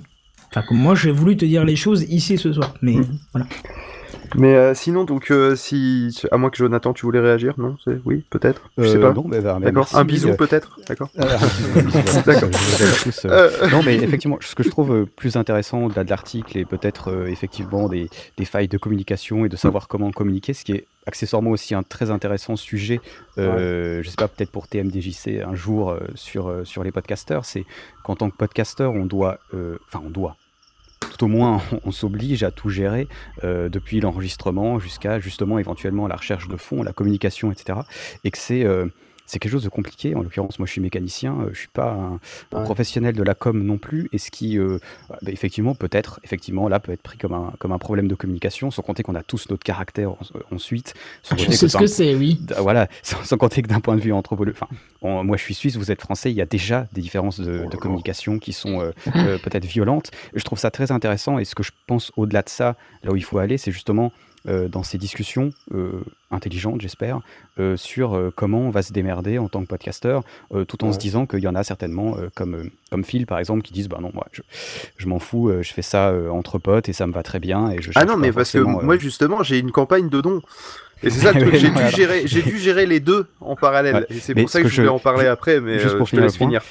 Enfin, 0.50 0.62
que 0.68 0.74
moi, 0.74 0.94
j'ai 0.96 1.12
voulu 1.12 1.36
te 1.36 1.44
dire 1.44 1.64
les 1.64 1.76
choses 1.76 2.02
ici 2.08 2.36
ce 2.36 2.52
soir. 2.52 2.74
Mais 2.82 2.94
Mhm. 2.94 3.18
voilà. 3.32 3.46
Mais 4.34 4.54
euh, 4.54 4.74
sinon, 4.74 5.04
donc, 5.04 5.30
euh, 5.30 5.56
si. 5.56 6.16
À 6.30 6.36
moins 6.36 6.50
que 6.50 6.56
Jonathan, 6.56 6.92
tu 6.92 7.04
voulais 7.06 7.20
réagir, 7.20 7.54
non? 7.58 7.76
C'est... 7.84 8.00
Oui, 8.04 8.24
peut-être 8.30 8.62
Je 8.78 8.86
sais 8.86 8.96
Euh, 8.96 9.00
pas. 9.00 9.12
non, 9.12 9.24
bah, 9.28 9.40
D'accord. 9.60 9.88
Un 9.94 10.04
bisou, 10.04 10.34
peut-être 10.34 10.78
D'accord. 10.88 11.10
D'accord. 12.26 12.50
Non, 13.70 13.82
mais 13.84 13.96
effectivement, 13.96 14.38
ce 14.40 14.54
que 14.54 14.62
je 14.62 14.70
trouve 14.70 15.06
plus 15.16 15.36
intéressant 15.36 15.84
au-delà 15.84 16.04
de 16.04 16.10
l'article 16.10 16.58
et 16.58 16.64
peut-être 16.64 17.26
effectivement 17.28 17.88
des, 17.88 18.08
des 18.36 18.44
failles 18.44 18.68
de 18.68 18.78
communication 18.78 19.44
et 19.44 19.48
de 19.48 19.56
savoir 19.56 19.88
comment 19.88 20.10
communiquer, 20.10 20.54
ce 20.54 20.64
qui 20.64 20.72
est 20.72 20.86
accessoirement 21.06 21.50
aussi 21.50 21.74
un 21.74 21.82
très 21.82 22.10
intéressant 22.10 22.56
sujet, 22.56 23.00
euh, 23.38 24.02
je 24.02 24.08
sais 24.08 24.16
pas, 24.16 24.28
peut-être 24.28 24.50
pour 24.52 24.68
TMDJC 24.68 25.42
un 25.44 25.54
jour 25.54 25.90
euh, 25.90 25.98
sur, 26.14 26.48
euh, 26.48 26.64
sur 26.64 26.84
les 26.84 26.92
podcasteurs, 26.92 27.44
c'est 27.44 27.64
qu'en 28.04 28.14
tant 28.14 28.30
que 28.30 28.36
podcasteur, 28.36 28.92
on 28.92 29.04
doit, 29.04 29.38
euh, 29.54 29.78
enfin 29.88 30.02
on 30.06 30.10
doit, 30.10 30.36
tout 31.10 31.24
au 31.24 31.28
moins 31.28 31.60
on, 31.84 31.92
s'oblige 31.92 32.42
à 32.42 32.50
tout 32.50 32.70
gérer, 32.70 33.08
euh, 33.44 33.68
depuis 33.68 34.00
l'enregistrement 34.00 34.78
jusqu'à 34.78 35.20
justement 35.20 35.58
éventuellement 35.58 36.06
la 36.06 36.16
recherche 36.16 36.48
de 36.48 36.56
fonds, 36.56 36.82
la 36.82 36.92
communication, 36.92 37.52
etc. 37.52 37.80
Et 38.24 38.30
que 38.30 38.38
c'est 38.38 38.64
euh, 38.64 38.86
c'est 39.26 39.38
quelque 39.38 39.52
chose 39.52 39.64
de 39.64 39.68
compliqué. 39.68 40.14
En 40.14 40.22
l'occurrence, 40.22 40.58
moi, 40.58 40.66
je 40.66 40.72
suis 40.72 40.80
mécanicien, 40.80 41.36
euh, 41.40 41.50
je 41.52 41.58
suis 41.60 41.68
pas 41.68 41.92
un, 41.92 42.20
un 42.52 42.58
Ouais. 42.58 42.64
professionnel 42.64 43.14
de 43.14 43.22
la 43.22 43.34
com 43.34 43.62
non 43.62 43.78
plus, 43.78 44.08
et 44.12 44.18
ce 44.18 44.30
qui, 44.30 44.58
euh, 44.58 44.78
bah, 45.10 45.16
effectivement, 45.28 45.74
peut-être, 45.74 46.20
effectivement, 46.24 46.68
là, 46.68 46.80
peut 46.80 46.92
être 46.92 47.02
pris 47.02 47.18
comme 47.18 47.32
un, 47.32 47.52
comme 47.58 47.72
un 47.72 47.78
problème 47.78 48.08
de 48.08 48.14
communication, 48.14 48.70
sans 48.70 48.82
compter 48.82 49.02
qu'on 49.02 49.14
a 49.14 49.22
tous 49.22 49.48
notre 49.50 49.64
caractère 49.64 50.10
en- 50.12 50.18
ensuite. 50.50 50.94
Sans 51.22 51.36
Je 51.36 51.44
compter 51.44 51.56
sais 51.56 51.68
ce 51.68 51.76
que 51.78 51.86
c'est, 51.86 52.14
oui. 52.14 52.40
Voilà, 52.58 52.88
sans, 53.02 53.22
sans 53.24 53.36
compter 53.36 53.62
que 53.62 53.68
d'un 53.68 53.80
point 53.80 53.96
de 53.96 54.00
vue 54.00 54.12
anthropologique, 54.12 54.60
enfin, 55.02 55.22
moi 55.22 55.36
je 55.36 55.42
suis 55.42 55.54
suisse, 55.54 55.76
vous 55.76 55.90
êtes 55.90 56.00
français, 56.00 56.30
il 56.30 56.36
y 56.36 56.42
a 56.42 56.46
déjà 56.46 56.86
des 56.92 57.00
différences 57.00 57.40
de, 57.40 57.66
de 57.70 57.76
communication 57.76 58.38
qui 58.38 58.52
sont 58.52 58.80
euh, 58.80 58.90
euh, 59.16 59.38
peut-être 59.38 59.64
violentes. 59.64 60.10
Je 60.34 60.42
trouve 60.44 60.58
ça 60.58 60.70
très 60.70 60.92
intéressant 60.92 61.38
et 61.38 61.44
ce 61.44 61.54
que 61.54 61.62
je 61.62 61.70
pense 61.86 62.12
au-delà 62.16 62.42
de 62.42 62.48
ça, 62.48 62.76
là 63.02 63.12
où 63.12 63.16
il 63.16 63.24
faut 63.24 63.38
aller, 63.38 63.58
c'est 63.58 63.72
justement 63.72 64.12
euh, 64.48 64.68
dans 64.68 64.82
ces 64.82 64.98
discussions 64.98 65.52
euh, 65.72 66.02
intelligentes, 66.30 66.80
j'espère, 66.80 67.20
euh, 67.60 67.76
sur 67.76 68.32
comment 68.34 68.60
on 68.60 68.70
va 68.70 68.82
se 68.82 68.92
démerder 68.92 69.38
en 69.38 69.48
tant 69.48 69.62
que 69.62 69.68
podcasteur, 69.68 70.22
tout 70.68 70.82
en 70.84 70.88
Ouais. 70.88 70.92
se 70.92 70.98
disant 70.98 71.26
qu'il 71.26 71.40
y 71.40 71.48
en 71.48 71.54
a 71.54 71.62
certainement, 71.64 72.16
comme, 72.34 72.70
comme 72.90 73.04
Phil 73.04 73.26
par 73.26 73.38
exemple, 73.38 73.62
qui 73.62 73.72
disent 73.72 73.88
Bah 73.88 73.98
non, 74.00 74.10
moi 74.12 74.26
je, 74.32 74.42
je 74.96 75.06
m'en 75.06 75.18
fous, 75.18 75.50
je 75.60 75.72
fais 75.72 75.82
ça 75.82 76.12
entre 76.30 76.58
potes 76.58 76.88
et 76.88 76.92
ça 76.92 77.06
me 77.06 77.12
va 77.12 77.22
très 77.22 77.38
bien. 77.40 77.70
Et 77.70 77.80
je 77.82 77.90
Ah 77.94 78.04
non, 78.04 78.16
mais 78.16 78.32
parce 78.32 78.52
que 78.52 78.58
moi 78.58 78.96
justement, 78.98 79.42
j'ai 79.42 79.58
une 79.58 79.72
campagne 79.72 80.08
de 80.08 80.20
dons. 80.20 80.42
Et 81.04 81.10
c'est 81.10 81.20
ça 81.20 81.32
le 81.32 81.40
truc, 81.48 81.54
j'ai 81.56 81.70
dû, 81.70 81.88
gérer, 81.96 82.26
j'ai 82.26 82.42
dû 82.42 82.58
gérer 82.58 82.86
les 82.86 83.00
deux 83.00 83.26
en 83.40 83.56
parallèle. 83.56 83.94
Ouais. 83.96 84.06
Et 84.10 84.20
c'est 84.20 84.34
Mais 84.34 84.42
pour 84.42 84.50
ça 84.50 84.62
que, 84.62 84.68
je 84.68 84.76
voulais 84.82 84.88
en 84.88 85.00
parler 85.00 85.26
après, 85.26 85.60
mais 85.60 85.80
juste 85.80 85.96
pour 85.96 86.06
je 86.06 86.12
te 86.12 86.16
finir 86.16 86.22
laisse 86.24 86.34
le 86.34 86.38
point, 86.38 86.46
finir. 86.46 86.62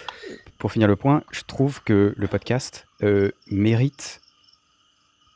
Pour 0.58 0.72
finir 0.72 0.88
le 0.88 0.96
point, 0.96 1.24
je 1.32 1.42
trouve 1.46 1.82
que 1.84 2.14
le 2.16 2.28
podcast 2.28 2.86
mérite, 3.50 4.21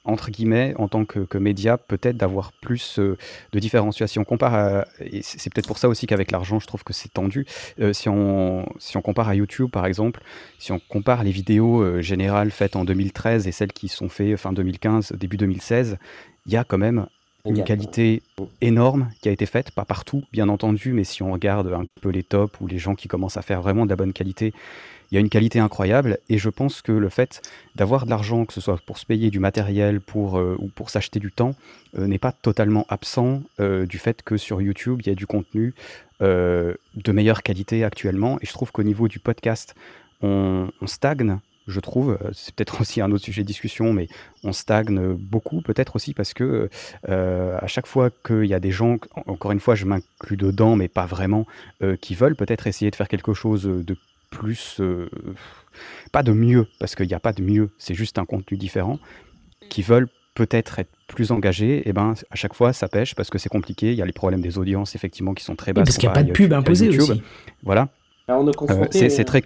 entre 0.06 0.30
guillemets, 0.30 0.74
en 0.78 0.88
tant 0.88 1.04
que, 1.06 1.20
que 1.20 1.38
média, 1.38 1.78
peut-être 1.78 2.18
d'avoir 2.18 2.52
plus 2.54 3.00
euh, 3.00 3.18
de 3.52 3.60
différenciation. 3.60 4.22
On 4.22 4.26
compare 4.26 4.54
à, 4.54 4.86
et 5.02 5.22
c'est 5.22 5.52
peut-être 5.54 5.68
pour 5.68 5.78
ça 5.78 5.90
aussi 5.90 6.08
qu'avec 6.08 6.32
l'argent, 6.32 6.60
je 6.60 6.68
trouve 6.68 6.84
que 6.84 6.94
c'est 6.94 7.12
tendu. 7.12 7.46
Euh, 7.80 7.92
si, 7.92 8.08
on, 8.08 8.66
si 8.78 8.98
on 8.98 9.02
compare 9.02 9.28
à 9.28 9.36
YouTube, 9.36 9.70
par 9.72 9.86
exemple, 9.86 10.22
si 10.60 10.72
on 10.72 10.80
compare 10.80 11.24
les 11.24 11.32
vidéos 11.32 11.82
euh, 11.82 12.02
générales 12.02 12.52
faites 12.52 12.76
en 12.76 12.86
2013 12.86 13.48
et 13.48 13.52
celles 13.52 13.74
qui 13.74 13.88
sont 13.88 14.10
faites 14.10 14.38
fin 14.38 14.54
2015, 14.54 15.14
début 15.14 15.38
2016, 15.38 15.98
il 16.46 16.54
y 16.54 16.58
a 16.58 16.64
quand 16.64 16.78
même 16.78 17.08
une 17.46 17.64
qualité 17.64 18.24
énorme 18.62 19.10
qui 19.22 19.30
a 19.30 19.32
été 19.32 19.46
faite, 19.46 19.72
pas 19.72 19.86
partout 19.86 20.24
bien 20.32 20.50
entendu, 20.50 20.94
mais 20.94 21.04
si 21.04 21.22
on 21.22 21.32
regarde 21.32 21.72
un 21.74 21.86
peu 22.02 22.10
les 22.10 22.24
tops 22.24 22.60
ou 22.60 22.68
les 22.68 22.80
gens 22.80 22.96
qui 22.96 23.08
commencent 23.08 23.38
à 23.38 23.44
faire 23.44 23.62
vraiment 23.62 23.86
de 23.86 23.92
la 23.92 23.96
bonne 23.96 24.14
qualité, 24.14 24.54
il 25.12 25.16
y 25.16 25.18
a 25.18 25.22
une 25.22 25.30
qualité 25.30 25.60
incroyable 25.60 26.18
et 26.30 26.38
je 26.38 26.50
pense 26.50 26.82
que 26.82 26.92
le 26.92 27.10
fait 27.10 27.42
d'avoir 27.76 28.06
de 28.06 28.10
l'argent, 28.10 28.46
que 28.46 28.54
ce 28.54 28.62
soit 28.62 28.80
pour 28.86 28.98
se 28.98 29.06
payer 29.06 29.30
du 29.30 29.40
matériel 29.40 30.02
pour, 30.02 30.38
euh, 30.38 30.56
ou 30.60 30.68
pour 30.68 30.90
s'acheter 30.90 31.20
du 31.20 31.32
temps, 31.32 31.56
euh, 31.98 32.08
n'est 32.08 32.18
pas 32.20 32.32
totalement 32.32 32.86
absent 32.90 33.44
euh, 33.60 33.86
du 33.86 33.98
fait 33.98 34.22
que 34.24 34.38
sur 34.38 34.62
YouTube, 34.62 35.02
il 35.04 35.08
y 35.08 35.12
a 35.12 35.16
du 35.16 35.28
contenu 35.28 35.74
de 36.22 37.12
meilleure 37.12 37.44
qualité 37.44 37.84
actuellement 37.84 38.38
et 38.42 38.46
je 38.46 38.54
trouve 38.54 38.72
qu'au 38.72 38.84
niveau 38.84 39.10
du 39.10 39.20
podcast, 39.20 39.76
on, 40.22 40.70
stagne. 40.86 41.40
Je 41.68 41.80
trouve, 41.82 42.18
c'est 42.32 42.56
peut-être 42.56 42.80
aussi 42.82 43.02
un 43.02 43.12
autre 43.12 43.26
sujet 43.26 43.42
de 43.42 43.48
discussion, 43.48 43.92
mais 43.92 44.08
on 44.44 44.54
stagne 44.54 45.14
beaucoup, 45.16 45.62
peut-être 45.62 45.98
aussi 45.98 46.14
parce 46.14 46.34
que 46.34 46.70
à 47.06 47.68
chaque 47.68 47.86
fois 47.86 48.12
qu'il 48.26 48.46
y 48.46 48.54
a 48.54 48.62
des 48.62 48.72
gens, 48.72 48.96
en- 49.16 49.34
encore 49.34 49.52
une 49.52 49.60
fois, 49.60 49.76
je 49.76 49.84
m'inclus 49.86 50.38
dedans, 50.38 50.78
mais 50.78 50.88
pas 50.88 51.06
vraiment, 51.06 51.46
qui 52.00 52.16
veulent 52.16 52.38
peut-être 52.38 52.66
essayer 52.68 52.92
de 52.92 52.96
faire 52.96 53.10
quelque 53.10 53.34
chose 53.34 53.64
de 53.64 53.98
plus, 54.40 54.78
euh, 54.80 55.08
pas 56.12 56.24
de 56.24 56.32
mieux, 56.34 56.68
parce 56.80 56.96
qu'il 56.96 57.08
n'y 57.08 57.14
a 57.14 57.20
pas 57.20 57.34
de 57.34 57.42
mieux, 57.42 57.70
c'est 57.78 57.96
juste 57.96 58.18
un 58.20 58.26
contenu 58.26 58.58
différent, 58.58 59.00
qui 59.70 59.82
veulent 59.82 60.08
peut-être 60.36 60.80
être 60.80 60.92
plus 61.08 61.32
engagés, 61.32 61.88
et 61.88 61.94
ben 61.94 62.14
à 62.30 62.36
chaque 62.36 62.54
fois 62.54 62.74
ça 62.74 62.88
pêche 62.90 63.16
parce 63.16 63.30
que 63.30 63.38
c'est 63.38 63.50
compliqué, 63.50 63.92
il 63.92 63.98
y 63.98 64.02
a 64.02 64.06
les 64.06 64.12
problèmes 64.12 64.42
des 64.42 64.58
audiences 64.58 64.96
effectivement 64.96 65.34
qui 65.34 65.44
sont 65.46 65.56
très 65.56 65.72
basses. 65.74 65.86
parce 65.86 65.98
qu'il 65.98 66.08
y 66.08 66.12
a 66.12 66.14
pas 66.14 66.24
de 66.24 66.32
pub 66.34 66.52
imposée 66.52 66.90
aussi. 66.90 67.22
Voilà. 67.64 67.88
Alors, 68.28 68.42
on 68.42 68.46
est 68.48 68.50
Euh, 68.50 68.54
confronté. 68.54 69.00
c'est 69.00 69.10
c'est 69.10 69.24
très, 69.24 69.44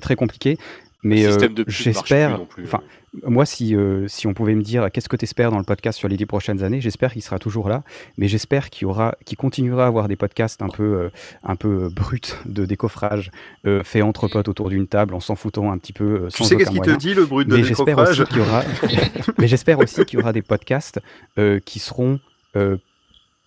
très 0.00 0.14
compliqué, 0.14 0.56
mais 1.02 1.24
euh, 1.26 1.48
j'espère. 1.66 2.40
Enfin, 2.62 2.80
moi, 3.24 3.44
si, 3.44 3.74
euh, 3.74 4.06
si 4.06 4.26
on 4.28 4.34
pouvait 4.34 4.54
me 4.54 4.62
dire 4.62 4.88
qu'est-ce 4.92 5.08
que 5.08 5.16
tu 5.16 5.24
espères 5.24 5.50
dans 5.50 5.58
le 5.58 5.64
podcast 5.64 5.98
sur 5.98 6.08
les 6.08 6.16
dix 6.16 6.26
prochaines 6.26 6.62
années, 6.62 6.80
j'espère 6.80 7.12
qu'il 7.12 7.22
sera 7.22 7.38
toujours 7.38 7.68
là, 7.68 7.82
mais 8.18 8.28
j'espère 8.28 8.70
qu'il 8.70 8.86
aura, 8.86 9.16
qu'il 9.24 9.36
continuera 9.36 9.84
à 9.84 9.86
avoir 9.88 10.06
des 10.06 10.14
podcasts 10.16 10.62
un 10.62 10.68
peu, 10.68 10.82
euh, 10.82 11.10
un 11.42 11.56
peu 11.56 11.84
euh, 11.84 11.88
bruts 11.90 12.20
de 12.44 12.64
décoffrage, 12.66 13.30
euh, 13.66 13.82
faits 13.82 14.02
entre 14.04 14.28
potes 14.28 14.48
autour 14.48 14.68
d'une 14.70 14.86
table 14.86 15.14
en 15.14 15.20
s'en 15.20 15.34
foutant 15.34 15.72
un 15.72 15.78
petit 15.78 15.92
peu. 15.92 16.04
euh, 16.04 16.28
Tu 16.28 16.38
sans 16.38 16.44
sais 16.44 16.56
qu'est-ce 16.56 16.70
qu'il 16.70 16.80
te 16.82 16.90
dit, 16.96 17.14
le 17.14 17.24
brut 17.26 17.48
de 17.48 17.56
Mais 17.56 17.62
décoffrage? 17.62 18.20
aura, 18.38 18.62
mais 19.38 19.48
j'espère 19.48 19.78
aussi 19.80 20.04
qu'il 20.04 20.18
y 20.18 20.22
aura 20.22 20.32
des 20.32 20.42
podcasts 20.42 21.00
euh, 21.38 21.58
qui 21.64 21.78
seront 21.80 22.20
euh, 22.56 22.76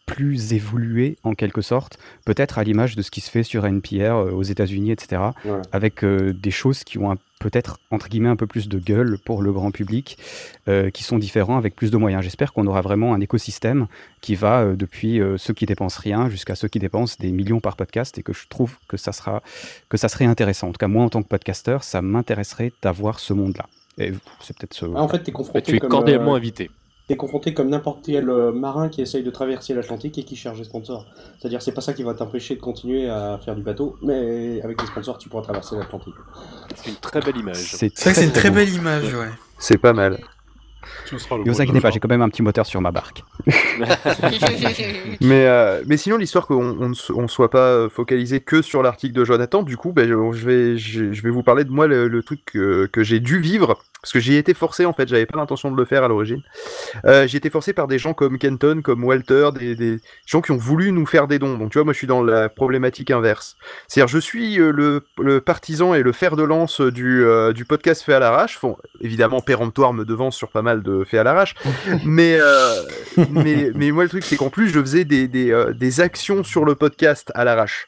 plus 0.06 0.54
évolués 0.54 1.18
en 1.24 1.34
quelque 1.34 1.62
sorte, 1.62 1.98
peut-être 2.26 2.58
à 2.60 2.64
l'image 2.64 2.96
de 2.96 3.02
ce 3.02 3.10
qui 3.12 3.22
se 3.22 3.32
fait 3.32 3.44
sur 3.44 3.66
NPR 3.66 4.02
euh, 4.02 4.32
aux 4.32 4.44
États-Unis, 4.44 4.92
etc., 4.92 5.22
Ouais. 5.46 5.62
avec 5.72 6.04
euh, 6.04 6.34
des 6.34 6.52
choses 6.52 6.84
qui 6.84 6.98
ont 6.98 7.16
peut-être 7.40 7.78
entre 7.92 8.08
guillemets 8.08 8.30
un 8.30 8.36
peu 8.38 8.48
plus 8.48 8.70
de 8.70 8.80
gueule 8.80 9.18
pour 9.26 9.42
le 9.42 9.52
grand 9.52 9.72
public, 9.72 10.18
euh, 10.70 10.90
qui 10.90 11.04
sont 11.04 11.18
différents 11.18 11.58
avec 11.58 11.76
plus 11.76 11.92
de 11.92 11.98
moyens. 11.98 12.24
J'espère 12.24 12.54
qu'on 12.54 12.68
aura 12.68 12.82
vraiment 12.82 13.14
un 13.14 13.20
écosystème 13.20 13.88
qui 14.22 14.36
va 14.36 14.62
euh, 14.62 14.76
depuis 14.76 15.20
euh, 15.20 15.38
ceux 15.38 15.54
qui 15.54 15.66
dépensent 15.66 16.00
rien 16.02 16.30
jusqu'à 16.30 16.56
ceux 16.56 16.68
qui 16.70 16.80
dépensent 16.80 17.18
des 17.20 17.32
millions 17.32 17.60
par 17.60 17.76
podcast 17.76 18.18
et 18.18 18.24
que 18.24 18.34
je 18.34 18.48
trouve 18.48 18.78
que 18.88 18.96
ça 18.98 19.12
sera 19.12 19.42
que 19.90 19.98
ça 19.98 20.08
serait 20.10 20.26
intéressant. 20.26 20.70
En 20.70 20.72
tout 20.72 20.78
cas, 20.78 20.88
moi 20.88 21.04
en 21.04 21.10
tant 21.10 21.22
que 21.22 21.28
podcasteur, 21.28 21.84
ça 21.84 22.02
m'intéresserait 22.02 22.72
d'avoir 22.82 23.20
ce 23.20 23.34
monde-là. 23.34 23.66
Et 23.98 24.12
c'est 24.42 24.58
peut-être 24.58 24.74
ce. 24.74 24.86
Ah, 24.96 25.02
en 25.02 25.08
fait, 25.08 25.30
confronté 25.32 25.72
tu 25.72 25.76
es 25.76 25.80
comme, 25.80 25.90
cordialement 25.90 26.34
euh, 26.34 26.38
invité. 26.38 26.72
T'es 27.08 27.18
confronté 27.18 27.54
comme 27.54 27.70
n'importe 27.70 28.00
quel 28.06 28.30
euh, 28.30 28.54
marin 28.54 28.88
qui 28.88 29.02
essaye 29.02 29.24
de 29.24 29.30
traverser 29.30 29.74
l'Atlantique 29.74 30.18
et 30.18 30.24
qui 30.24 30.38
cherche 30.38 30.58
des 30.58 30.64
sponsors. 30.64 31.06
C'est-à-dire, 31.38 31.62
c'est 31.62 31.74
pas 31.74 31.82
ça 31.82 31.94
qui 31.94 32.04
va 32.04 32.14
t'empêcher 32.14 32.56
de 32.56 32.62
continuer 32.62 33.10
à 33.10 33.38
faire 33.44 33.56
du 33.56 33.62
bateau, 33.62 33.98
mais 34.02 34.62
avec 34.62 34.80
des 34.80 34.86
sponsors, 34.86 35.18
tu 35.18 35.28
pourras 35.28 35.44
traverser 35.44 35.76
l'Atlantique. 35.76 36.14
C'est 36.76 36.92
une 36.92 36.96
très 36.96 37.20
belle 37.20 37.38
image. 37.38 37.58
C'est 37.58 37.94
vrai 38.00 38.14
que 38.14 38.20
c'est 38.20 38.24
une 38.24 38.32
très 38.32 38.52
belle 38.52 38.70
image, 38.70 39.14
ouais. 39.14 39.30
C'est 39.58 39.78
pas 39.78 39.92
mal. 39.92 40.18
Ne 41.12 41.52
vous 41.52 41.62
inquiétez 41.62 41.82
pas, 41.82 41.92
j'ai 41.92 42.00
quand 42.00 42.10
même 42.10 42.22
un 42.22 42.30
petit 42.30 42.42
moteur 42.42 42.66
sur 42.66 42.82
ma 42.82 42.92
barque. 42.92 43.24
mais, 45.22 45.48
euh, 45.48 45.84
mais 45.86 45.98
sinon, 45.98 46.18
l'histoire 46.18 46.48
qu'on 46.48 46.78
on 46.80 47.22
ne 47.22 47.28
soit 47.28 47.50
pas 47.50 47.90
focalisé 47.90 48.40
que 48.40 48.62
sur 48.62 48.84
l'article 48.84 49.14
de 49.14 49.26
Jonathan, 49.26 49.64
du 49.64 49.78
coup, 49.78 49.92
ben, 49.92 50.08
je, 50.08 50.38
je 50.38 50.46
vais, 50.46 50.78
je, 50.78 51.12
je 51.12 51.22
vais 51.22 51.30
vous 51.30 51.44
parler 51.44 51.64
de 51.64 51.72
moi, 51.72 51.88
le, 51.88 52.08
le 52.08 52.24
truc 52.24 52.42
que, 52.46 52.86
que 52.88 53.04
j'ai 53.04 53.20
dû 53.20 53.40
vivre, 53.40 53.78
parce 54.04 54.12
que 54.12 54.20
j'y 54.20 54.34
ai 54.34 54.38
été 54.38 54.54
forcé, 54.54 54.86
en 54.86 54.92
fait, 54.92 55.08
j'avais 55.08 55.26
pas 55.26 55.38
l'intention 55.38 55.72
de 55.72 55.78
le 55.78 55.86
faire 55.86 56.04
à 56.04 56.10
l'origine. 56.10 56.42
Euh, 57.06 57.26
j'ai 57.26 57.38
été 57.38 57.50
forcé 57.50 57.72
par 57.72 57.88
des 57.88 57.98
gens 57.98 58.14
comme 58.14 58.38
Kenton, 58.38 58.82
comme 58.84 59.02
Walter, 59.02 59.52
des, 59.58 59.78
des 59.78 60.02
gens 60.26 60.42
qui 60.42 60.52
ont 60.52 60.58
voulu 60.58 60.92
nous 60.92 61.06
faire 61.06 61.30
des 61.30 61.40
dons. 61.40 61.58
Donc, 61.58 61.72
tu 61.72 61.78
vois, 61.78 61.86
moi, 61.86 61.94
je 61.94 62.00
suis 62.00 62.08
dans 62.08 62.22
la 62.22 62.50
problématique 62.50 63.12
inverse. 63.12 63.56
C'est-à-dire, 63.88 64.10
je 64.10 64.20
suis 64.20 64.60
euh, 64.60 64.72
le, 64.72 65.06
le 65.20 65.40
partisan 65.40 65.94
et 65.94 66.04
le 66.04 66.12
fer 66.12 66.36
de 66.36 66.44
lance 66.44 66.82
du, 66.82 67.24
euh, 67.24 67.54
du 67.54 67.64
podcast 67.64 68.02
fait 68.02 68.14
à 68.14 68.20
l'arrache. 68.20 68.60
Bon, 68.62 68.76
évidemment, 69.00 69.40
péremptoire 69.40 69.94
me 69.94 70.04
devance 70.04 70.36
sur 70.36 70.50
pas 70.50 70.62
mal 70.62 70.84
de 70.84 71.06
fait 71.06 71.18
à 71.18 71.24
l'arrache, 71.24 71.56
mais, 72.06 72.38
euh, 72.42 72.74
mais, 73.30 73.72
mais 73.74 73.92
moi, 73.92 74.04
le 74.04 74.10
truc, 74.10 74.26
c'est 74.26 74.36
qu'en 74.36 74.50
plus, 74.50 74.68
je 74.68 74.82
faisais 74.82 75.06
des, 75.06 75.30
des, 75.30 75.72
des 75.74 76.02
actions 76.02 76.44
sur 76.44 76.66
le 76.66 76.76
podcast 76.76 77.32
à 77.36 77.46
l'arrache, 77.46 77.88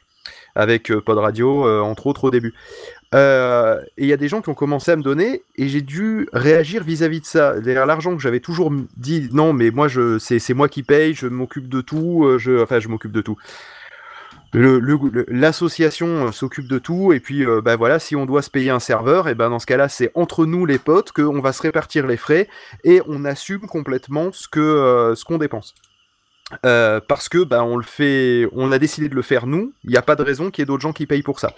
avec 0.54 0.90
Pod 1.00 1.18
Radio, 1.18 1.66
euh, 1.66 1.80
entre 1.80 2.06
autres, 2.06 2.24
au 2.24 2.30
début. 2.30 2.54
Euh, 3.14 3.80
et 3.96 4.04
il 4.04 4.08
y 4.08 4.12
a 4.12 4.16
des 4.16 4.28
gens 4.28 4.42
qui 4.42 4.48
ont 4.48 4.54
commencé 4.54 4.90
à 4.90 4.96
me 4.96 5.02
donner, 5.02 5.42
et 5.56 5.68
j'ai 5.68 5.80
dû 5.80 6.28
réagir 6.32 6.82
vis-à-vis 6.82 7.20
de 7.20 7.26
ça. 7.26 7.60
Derrière 7.60 7.86
l'argent 7.86 8.14
que 8.16 8.22
j'avais 8.22 8.40
toujours 8.40 8.72
dit, 8.96 9.28
non, 9.32 9.52
mais 9.52 9.70
moi, 9.70 9.88
je, 9.88 10.18
c'est, 10.18 10.54
moi 10.54 10.68
qui 10.68 10.82
paye, 10.82 11.14
je 11.14 11.26
m'occupe 11.26 11.68
de 11.68 11.80
tout, 11.80 12.24
euh, 12.24 12.38
je, 12.38 12.62
enfin, 12.62 12.80
je 12.80 12.88
m'occupe 12.88 13.12
de 13.12 13.20
tout. 13.20 13.36
L'association 14.52 16.28
euh, 16.28 16.32
s'occupe 16.32 16.66
de 16.66 16.78
tout, 16.78 17.12
et 17.12 17.20
puis 17.20 17.44
euh, 17.44 17.60
bah 17.60 17.76
voilà, 17.76 17.98
si 17.98 18.16
on 18.16 18.26
doit 18.26 18.42
se 18.42 18.50
payer 18.50 18.70
un 18.70 18.80
serveur, 18.80 19.28
et 19.28 19.34
ben 19.34 19.50
dans 19.50 19.58
ce 19.58 19.66
cas-là, 19.66 19.88
c'est 19.88 20.10
entre 20.14 20.46
nous 20.46 20.64
les 20.66 20.78
potes 20.78 21.12
qu'on 21.12 21.40
va 21.40 21.52
se 21.52 21.62
répartir 21.62 22.06
les 22.06 22.16
frais 22.16 22.48
et 22.82 23.02
on 23.06 23.24
assume 23.24 23.66
complètement 23.66 24.30
ce 24.32 24.48
que 24.48 25.12
ce 25.14 25.24
qu'on 25.24 25.36
dépense. 25.36 25.74
Parce 26.62 27.28
que 27.28 27.44
bah, 27.44 27.64
on 27.64 27.76
le 27.76 27.82
fait, 27.82 28.48
on 28.52 28.72
a 28.72 28.78
décidé 28.78 29.08
de 29.10 29.14
le 29.14 29.22
faire 29.22 29.46
nous. 29.46 29.72
Il 29.84 29.90
n'y 29.90 29.96
a 29.96 30.02
pas 30.02 30.16
de 30.16 30.22
raison 30.22 30.50
qu'il 30.50 30.62
y 30.62 30.64
ait 30.64 30.66
d'autres 30.66 30.82
gens 30.82 30.92
qui 30.94 31.06
payent 31.06 31.22
pour 31.22 31.40
ça. 31.40 31.52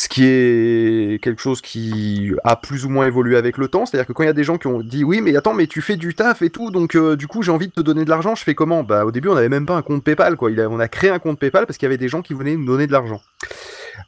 Ce 0.00 0.08
qui 0.08 0.24
est 0.24 1.20
quelque 1.20 1.42
chose 1.42 1.60
qui 1.60 2.32
a 2.44 2.54
plus 2.54 2.84
ou 2.84 2.88
moins 2.88 3.08
évolué 3.08 3.36
avec 3.36 3.58
le 3.58 3.66
temps, 3.66 3.84
c'est-à-dire 3.84 4.06
que 4.06 4.12
quand 4.12 4.22
il 4.22 4.26
y 4.26 4.28
a 4.28 4.32
des 4.32 4.44
gens 4.44 4.56
qui 4.56 4.68
ont 4.68 4.78
dit 4.78 5.02
oui 5.02 5.20
mais 5.20 5.34
attends 5.34 5.54
mais 5.54 5.66
tu 5.66 5.82
fais 5.82 5.96
du 5.96 6.14
taf 6.14 6.40
et 6.40 6.50
tout 6.50 6.70
donc 6.70 6.94
euh, 6.94 7.16
du 7.16 7.26
coup 7.26 7.42
j'ai 7.42 7.50
envie 7.50 7.66
de 7.66 7.72
te 7.72 7.80
donner 7.80 8.04
de 8.04 8.08
l'argent, 8.08 8.36
je 8.36 8.44
fais 8.44 8.54
comment? 8.54 8.84
Bah 8.84 9.04
au 9.04 9.10
début 9.10 9.26
on 9.26 9.34
n'avait 9.34 9.48
même 9.48 9.66
pas 9.66 9.74
un 9.74 9.82
compte 9.82 10.04
PayPal 10.04 10.36
quoi, 10.36 10.52
on 10.70 10.78
a 10.78 10.86
créé 10.86 11.10
un 11.10 11.18
compte 11.18 11.40
PayPal 11.40 11.66
parce 11.66 11.78
qu'il 11.78 11.86
y 11.86 11.90
avait 11.90 11.98
des 11.98 12.08
gens 12.08 12.22
qui 12.22 12.32
venaient 12.32 12.54
nous 12.54 12.64
donner 12.64 12.86
de 12.86 12.92
l'argent. 12.92 13.20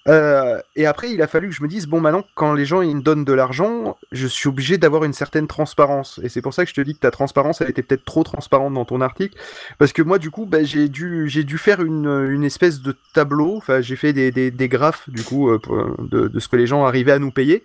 Euh, 0.08 0.60
et 0.76 0.86
après, 0.86 1.10
il 1.10 1.22
a 1.22 1.26
fallu 1.26 1.48
que 1.48 1.54
je 1.54 1.62
me 1.62 1.68
dise, 1.68 1.86
bon, 1.86 2.00
maintenant, 2.00 2.24
quand 2.34 2.54
les 2.54 2.64
gens 2.64 2.82
ils 2.82 2.96
me 2.96 3.02
donnent 3.02 3.24
de 3.24 3.32
l'argent, 3.32 3.96
je 4.12 4.26
suis 4.26 4.48
obligé 4.48 4.78
d'avoir 4.78 5.04
une 5.04 5.12
certaine 5.12 5.46
transparence. 5.46 6.20
Et 6.22 6.28
c'est 6.28 6.42
pour 6.42 6.54
ça 6.54 6.64
que 6.64 6.70
je 6.70 6.74
te 6.74 6.80
dis 6.80 6.94
que 6.94 7.00
ta 7.00 7.10
transparence, 7.10 7.60
elle 7.60 7.70
était 7.70 7.82
peut-être 7.82 8.04
trop 8.04 8.24
transparente 8.24 8.74
dans 8.74 8.84
ton 8.84 9.00
article. 9.00 9.36
Parce 9.78 9.92
que 9.92 10.02
moi, 10.02 10.18
du 10.18 10.30
coup, 10.30 10.46
bah, 10.46 10.64
j'ai 10.64 10.88
dû, 10.88 11.28
j'ai 11.28 11.44
dû 11.44 11.58
faire 11.58 11.80
une, 11.82 12.44
espèce 12.44 12.80
de 12.80 12.96
tableau. 13.12 13.56
Enfin, 13.56 13.80
j'ai 13.80 13.96
fait 13.96 14.12
des, 14.12 14.68
graphes, 14.68 15.08
du 15.08 15.22
coup, 15.22 15.50
euh, 15.50 15.58
de, 15.98 16.38
ce 16.38 16.48
que 16.48 16.56
les 16.56 16.66
gens 16.66 16.84
arrivaient 16.84 17.12
à 17.12 17.18
nous 17.18 17.30
payer. 17.30 17.64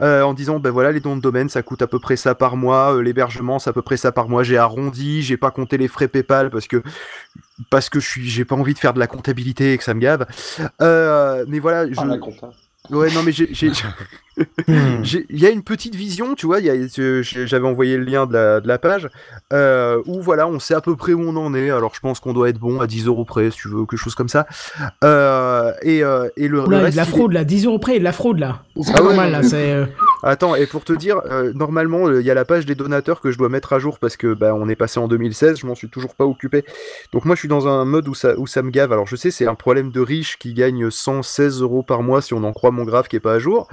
euh, 0.00 0.22
en 0.22 0.34
disant, 0.34 0.58
ben 0.58 0.70
voilà, 0.70 0.92
les 0.92 1.00
dons 1.00 1.16
de 1.16 1.22
domaine, 1.22 1.48
ça 1.48 1.62
coûte 1.62 1.82
à 1.82 1.86
peu 1.86 1.98
près 1.98 2.16
ça 2.16 2.34
par 2.34 2.56
mois. 2.56 3.02
L'hébergement, 3.02 3.58
c'est 3.58 3.70
à 3.70 3.72
peu 3.72 3.82
près 3.82 3.96
ça 3.96 4.12
par 4.12 4.28
mois. 4.28 4.42
J'ai 4.42 4.58
arrondi, 4.58 5.22
j'ai 5.22 5.36
pas 5.36 5.50
compté 5.50 5.78
les 5.78 5.88
frais 5.88 6.08
PayPal 6.08 6.50
parce 6.50 6.66
que 6.66 6.82
parce 7.70 7.88
que 7.90 8.00
je 8.00 8.06
suis, 8.08 8.28
j'ai 8.28 8.44
pas 8.44 8.54
envie 8.56 8.74
de 8.74 8.78
faire 8.78 8.94
de 8.94 8.98
la 8.98 9.06
comptabilité 9.06 9.72
et 9.74 9.78
que 9.78 9.84
ça 9.84 9.94
me 9.94 10.00
gave. 10.00 10.26
Euh, 10.82 11.44
mais 11.48 11.58
voilà, 11.58 11.86
je... 11.88 11.94
Ah, 11.98 12.04
la 12.04 12.18
compta. 12.18 12.50
Ouais, 12.90 13.10
non, 13.12 13.22
mais 13.22 13.32
j'ai, 13.32 13.48
j'ai- 13.52 13.70
j'ai- 13.74 13.84
il 15.30 15.38
y 15.38 15.46
a 15.46 15.50
une 15.50 15.62
petite 15.64 15.94
vision, 15.94 16.34
tu 16.34 16.46
vois. 16.46 16.58
J'avais 16.62 17.66
envoyé 17.66 17.96
le 17.98 18.04
lien 18.04 18.24
de 18.24 18.32
la, 18.32 18.60
de 18.60 18.68
la 18.68 18.78
page 18.78 19.08
euh, 19.52 20.00
où 20.06 20.22
voilà, 20.22 20.46
on 20.48 20.58
sait 20.58 20.74
à 20.74 20.80
peu 20.80 20.96
près 20.96 21.12
où 21.12 21.20
on 21.20 21.36
en 21.36 21.52
est. 21.54 21.68
Alors, 21.70 21.94
je 21.94 22.00
pense 22.00 22.18
qu'on 22.20 22.32
doit 22.32 22.48
être 22.48 22.58
bon 22.58 22.80
à 22.80 22.86
10 22.86 23.06
euros 23.06 23.24
près, 23.26 23.50
si 23.50 23.58
tu 23.58 23.68
veux, 23.68 23.80
quelque 23.84 23.96
chose 23.98 24.14
comme 24.14 24.28
ça. 24.28 24.46
Euh, 25.04 25.72
et, 25.82 26.02
euh, 26.02 26.28
et 26.36 26.48
le, 26.48 26.62
Oula, 26.62 26.76
a 26.78 26.80
de 26.80 26.84
reste, 26.86 26.96
la 26.96 27.02
est- 27.02 27.06
fraude 27.06 27.32
là, 27.32 27.44
10 27.44 27.66
euros 27.66 27.78
près, 27.78 27.96
a 27.96 27.98
de 27.98 28.04
la 28.04 28.12
fraude 28.12 28.38
là. 28.38 28.62
C'est 28.80 28.92
Ah 28.94 28.98
pas 28.98 29.02
ouais, 29.02 29.08
normal 29.08 29.32
là, 29.32 29.42
c'est. 29.42 29.86
Attends, 30.22 30.54
et 30.54 30.66
pour 30.66 30.84
te 30.84 30.92
dire, 30.92 31.20
euh, 31.30 31.52
normalement, 31.54 32.06
euh, 32.08 32.20
il 32.20 32.26
y 32.26 32.30
a 32.30 32.34
la 32.34 32.44
page 32.44 32.66
des 32.66 32.74
donateurs 32.74 33.20
que 33.20 33.30
je 33.30 33.38
dois 33.38 33.48
mettre 33.48 33.72
à 33.72 33.78
jour 33.78 33.98
parce 33.98 34.16
que 34.16 34.34
bah, 34.34 34.54
on 34.54 34.68
est 34.68 34.74
passé 34.76 34.98
en 34.98 35.08
2016, 35.08 35.60
je 35.60 35.66
m'en 35.66 35.74
suis 35.74 35.88
toujours 35.88 36.14
pas 36.14 36.24
occupé. 36.24 36.64
Donc 37.12 37.24
moi, 37.24 37.34
je 37.34 37.40
suis 37.40 37.48
dans 37.48 37.68
un 37.68 37.84
mode 37.84 38.08
où 38.08 38.14
ça, 38.14 38.36
où 38.38 38.46
ça 38.46 38.62
me 38.62 38.70
gave. 38.70 38.92
Alors 38.92 39.06
je 39.06 39.16
sais, 39.16 39.30
c'est 39.30 39.46
un 39.46 39.54
problème 39.54 39.90
de 39.90 40.00
riche 40.00 40.38
qui 40.38 40.54
gagne 40.54 40.90
116 40.90 41.62
euros 41.62 41.82
par 41.82 42.02
mois 42.02 42.20
si 42.22 42.34
on 42.34 42.42
en 42.44 42.52
croit 42.52 42.70
mon 42.70 42.84
graphe 42.84 43.08
qui 43.08 43.16
est 43.16 43.20
pas 43.20 43.34
à 43.34 43.38
jour, 43.38 43.68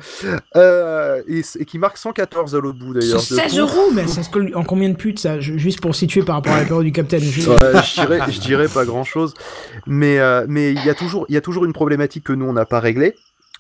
Euh, 0.56 1.22
et, 1.28 1.42
qui 1.66 1.80
marque 1.80 1.98
114 1.98 2.56
à 2.56 2.60
l'autre 2.60 2.78
bout 2.80 2.94
d'ailleurs. 2.94 3.20
C'est 3.22 3.36
de 3.36 3.40
16 3.42 3.54
tout. 3.54 3.60
euros, 3.62 3.90
mais 3.94 4.08
ça 4.08 4.24
se 4.24 4.30
colle 4.30 4.52
en 4.56 4.64
combien 4.64 4.90
de 4.90 4.96
putes 4.96 5.20
ça 5.20 5.40
Je- 5.40 5.58
Juste 5.58 5.82
pour 5.82 5.96
situer 5.96 6.22
par 6.22 6.36
rapport 6.36 6.54
à 6.54 6.60
la 6.60 6.66
période 6.66 6.84
du 6.86 6.92
Capitaine. 6.92 7.22
Je- 7.22 7.50
Ouais, 7.50 7.72
je 7.84 8.02
dirais, 8.02 8.20
je 8.30 8.40
dirais 8.40 8.68
pas 8.68 8.86
grand 8.86 9.04
chose, 9.04 9.34
mais 9.88 10.20
euh, 10.20 10.46
mais 10.48 10.72
il 10.74 10.86
y 10.86 10.90
a 10.90 10.94
toujours 10.94 11.26
il 11.30 11.36
y 11.36 11.38
a 11.38 11.42
toujours 11.42 11.66
une 11.66 11.74
problématique 11.74 12.24
que 12.24 12.34
nous 12.34 12.46
on 12.46 12.54
n'a 12.54 12.66
pas 12.66 12.80
réglée 12.80 13.16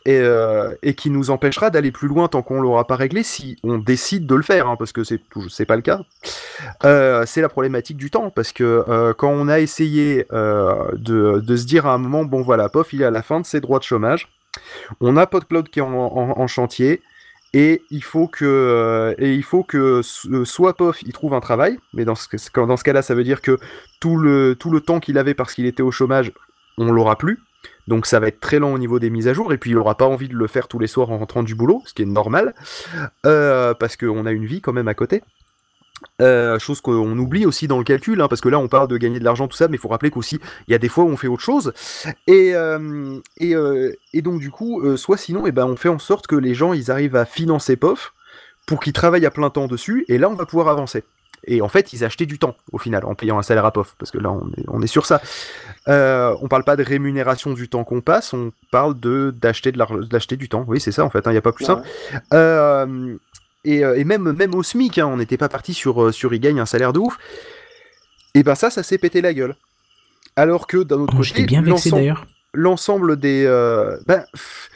et, 0.05 0.19
euh, 0.19 0.73
et 0.83 0.93
qui 0.93 1.09
nous 1.09 1.31
empêchera 1.31 1.71
d'aller 1.71 1.91
plus 1.91 2.07
loin 2.07 2.27
tant 2.27 2.43
qu'on 2.43 2.61
l'aura 2.61 2.85
pas 2.85 2.95
réglé 2.95 3.23
si 3.23 3.57
on 3.63 3.79
décide 3.79 4.27
de 4.27 4.35
le 4.35 4.43
faire 4.43 4.67
hein, 4.67 4.75
parce 4.77 4.91
que 4.91 5.03
c'est 5.03 5.21
c'est 5.49 5.65
pas 5.65 5.75
le 5.75 5.81
cas. 5.81 6.01
Euh, 6.83 7.23
c'est 7.25 7.41
la 7.41 7.49
problématique 7.49 7.97
du 7.97 8.11
temps 8.11 8.29
parce 8.29 8.51
que 8.51 8.85
euh, 8.87 9.13
quand 9.13 9.29
on 9.29 9.47
a 9.47 9.59
essayé 9.59 10.25
de, 10.31 11.55
se 11.55 11.65
dire 11.65 11.87
à 11.87 11.93
un 11.93 11.97
moment 11.97 12.23
bon 12.23 12.41
voilà 12.41 12.69
POF 12.69 12.93
il 12.93 13.01
est 13.01 13.05
à 13.05 13.11
la 13.11 13.23
fin 13.23 13.39
de 13.39 13.45
ses 13.45 13.61
droits 13.61 13.79
de 13.79 13.83
chômage, 13.83 14.29
on 15.01 15.17
a 15.17 15.25
PodCloud 15.25 15.69
qui 15.69 15.79
est 15.79 15.83
en, 15.83 16.47
chantier. 16.47 17.01
Et 17.57 17.83
il 17.89 18.03
faut 18.03 18.27
que, 18.27 19.15
et 19.17 19.33
il 19.33 19.43
faut 19.43 19.63
que 19.63 20.01
so- 20.01 20.43
soit 20.43 20.75
POF 20.75 21.01
il 21.03 21.13
trouve 21.13 21.33
un 21.33 21.39
travail, 21.39 21.79
mais 21.93 22.03
dans 22.03 22.13
ce, 22.15 22.27
dans 22.53 22.75
ce 22.75 22.83
cas-là, 22.83 23.01
ça 23.01 23.15
veut 23.15 23.23
dire 23.23 23.41
que 23.41 23.57
tout 24.01 24.17
le, 24.17 24.55
tout 24.59 24.69
le 24.71 24.81
temps 24.81 24.99
qu'il 24.99 25.17
avait 25.17 25.33
parce 25.33 25.53
qu'il 25.53 25.65
était 25.65 25.81
au 25.81 25.89
chômage, 25.89 26.33
on 26.77 26.91
l'aura 26.91 27.17
plus. 27.17 27.39
Donc 27.87 28.05
ça 28.05 28.19
va 28.19 28.27
être 28.27 28.39
très 28.39 28.59
lent 28.59 28.73
au 28.73 28.77
niveau 28.77 28.99
des 28.99 29.09
mises 29.09 29.27
à 29.27 29.33
jour, 29.33 29.53
et 29.53 29.57
puis 29.57 29.71
il 29.71 29.77
aura 29.77 29.95
pas 29.95 30.05
envie 30.05 30.27
de 30.27 30.35
le 30.35 30.47
faire 30.47 30.67
tous 30.67 30.79
les 30.79 30.87
soirs 30.87 31.11
en 31.11 31.17
rentrant 31.17 31.43
du 31.43 31.55
boulot, 31.55 31.83
ce 31.85 31.93
qui 31.93 32.01
est 32.01 32.05
normal, 32.05 32.53
euh, 33.25 33.73
parce 33.73 33.95
qu'on 33.95 34.25
a 34.25 34.31
une 34.31 34.45
vie 34.45 34.61
quand 34.61 34.73
même 34.73 34.87
à 34.87 34.93
côté. 34.93 35.21
Euh, 36.21 36.59
chose 36.59 36.81
qu'on 36.81 37.17
oublie 37.17 37.45
aussi 37.45 37.67
dans 37.67 37.77
le 37.77 37.83
calcul, 37.83 38.21
hein, 38.21 38.27
parce 38.27 38.41
que 38.41 38.49
là 38.49 38.59
on 38.59 38.67
parle 38.67 38.87
de 38.87 38.97
gagner 38.97 39.19
de 39.19 39.23
l'argent, 39.23 39.47
tout 39.47 39.57
ça, 39.57 39.67
mais 39.67 39.77
il 39.77 39.79
faut 39.79 39.87
rappeler 39.87 40.11
qu'aussi 40.11 40.39
il 40.67 40.71
y 40.71 40.75
a 40.75 40.77
des 40.77 40.89
fois 40.89 41.03
où 41.03 41.07
on 41.07 41.17
fait 41.17 41.27
autre 41.27 41.41
chose. 41.41 41.73
Et, 42.27 42.53
euh, 42.53 43.19
et, 43.37 43.55
euh, 43.55 43.93
et 44.13 44.21
donc 44.21 44.39
du 44.39 44.51
coup, 44.51 44.97
soit 44.97 45.17
sinon, 45.17 45.47
eh 45.47 45.51
ben, 45.51 45.65
on 45.65 45.75
fait 45.75 45.89
en 45.89 45.99
sorte 45.99 46.27
que 46.27 46.35
les 46.35 46.53
gens 46.53 46.73
ils 46.73 46.91
arrivent 46.91 47.15
à 47.15 47.25
financer 47.25 47.75
POF 47.75 48.13
pour 48.65 48.79
qu'ils 48.79 48.93
travaillent 48.93 49.25
à 49.25 49.31
plein 49.31 49.49
temps 49.49 49.67
dessus, 49.67 50.05
et 50.07 50.17
là 50.17 50.29
on 50.29 50.35
va 50.35 50.45
pouvoir 50.45 50.67
avancer. 50.67 51.03
Et 51.47 51.61
en 51.61 51.67
fait, 51.69 51.93
ils 51.93 52.03
achetaient 52.03 52.25
du 52.25 52.39
temps 52.39 52.55
au 52.71 52.77
final 52.77 53.05
en 53.05 53.13
payant 53.15 53.37
un 53.37 53.43
salaire 53.43 53.65
à 53.65 53.71
POF, 53.71 53.95
parce 53.99 54.11
que 54.11 54.17
là 54.17 54.31
on 54.31 54.47
est, 54.57 54.65
on 54.67 54.81
est 54.81 54.87
sur 54.87 55.05
ça. 55.05 55.21
Euh, 55.87 56.35
on 56.41 56.47
parle 56.47 56.63
pas 56.63 56.75
de 56.75 56.83
rémunération 56.83 57.53
du 57.53 57.69
temps 57.69 57.83
qu'on 57.83 58.01
passe, 58.01 58.33
on 58.33 58.51
parle 58.71 58.99
de 58.99 59.31
d'acheter 59.31 59.71
de 59.71 60.35
du 60.35 60.49
temps. 60.49 60.65
Oui, 60.67 60.79
c'est 60.79 60.91
ça 60.91 61.05
en 61.05 61.09
fait, 61.09 61.21
il 61.25 61.31
n'y 61.31 61.37
a 61.37 61.41
pas 61.41 61.51
plus 61.51 61.65
Ouais. 61.67 61.75
simple. 61.75 61.87
Euh, 62.33 63.15
et, 63.63 63.83
euh, 63.85 63.95
et 63.97 64.03
même, 64.03 64.31
même 64.33 64.53
au 64.55 64.63
SMIC, 64.63 64.97
hein, 64.99 65.07
on 65.07 65.17
n'était 65.17 65.37
pas 65.37 65.49
parti 65.49 65.73
sur, 65.73 66.03
euh, 66.03 66.11
sur 66.11 66.33
il 66.33 66.39
gagne 66.39 66.59
un 66.59 66.65
salaire 66.65 66.93
de 66.93 66.99
ouf. 66.99 67.17
Et 68.33 68.43
ben 68.43 68.55
ça, 68.55 68.69
ça 68.69 68.83
s'est 68.83 68.97
pété 68.97 69.21
la 69.21 69.33
gueule. 69.33 69.55
Alors 70.35 70.67
que 70.67 70.77
d'un 70.83 70.97
autre 70.97 71.13
Oh, 71.15 71.17
côté, 71.19 71.29
j'étais 71.29 71.43
bien 71.45 71.61
vexé, 71.61 71.89
l'ensemble- 71.89 71.95
d'ailleurs. 72.01 72.25
L'ensemble 72.53 73.17
des. 73.17 73.45
euh, 73.45 73.97
ben, 74.07 74.23
pff, 74.33 74.69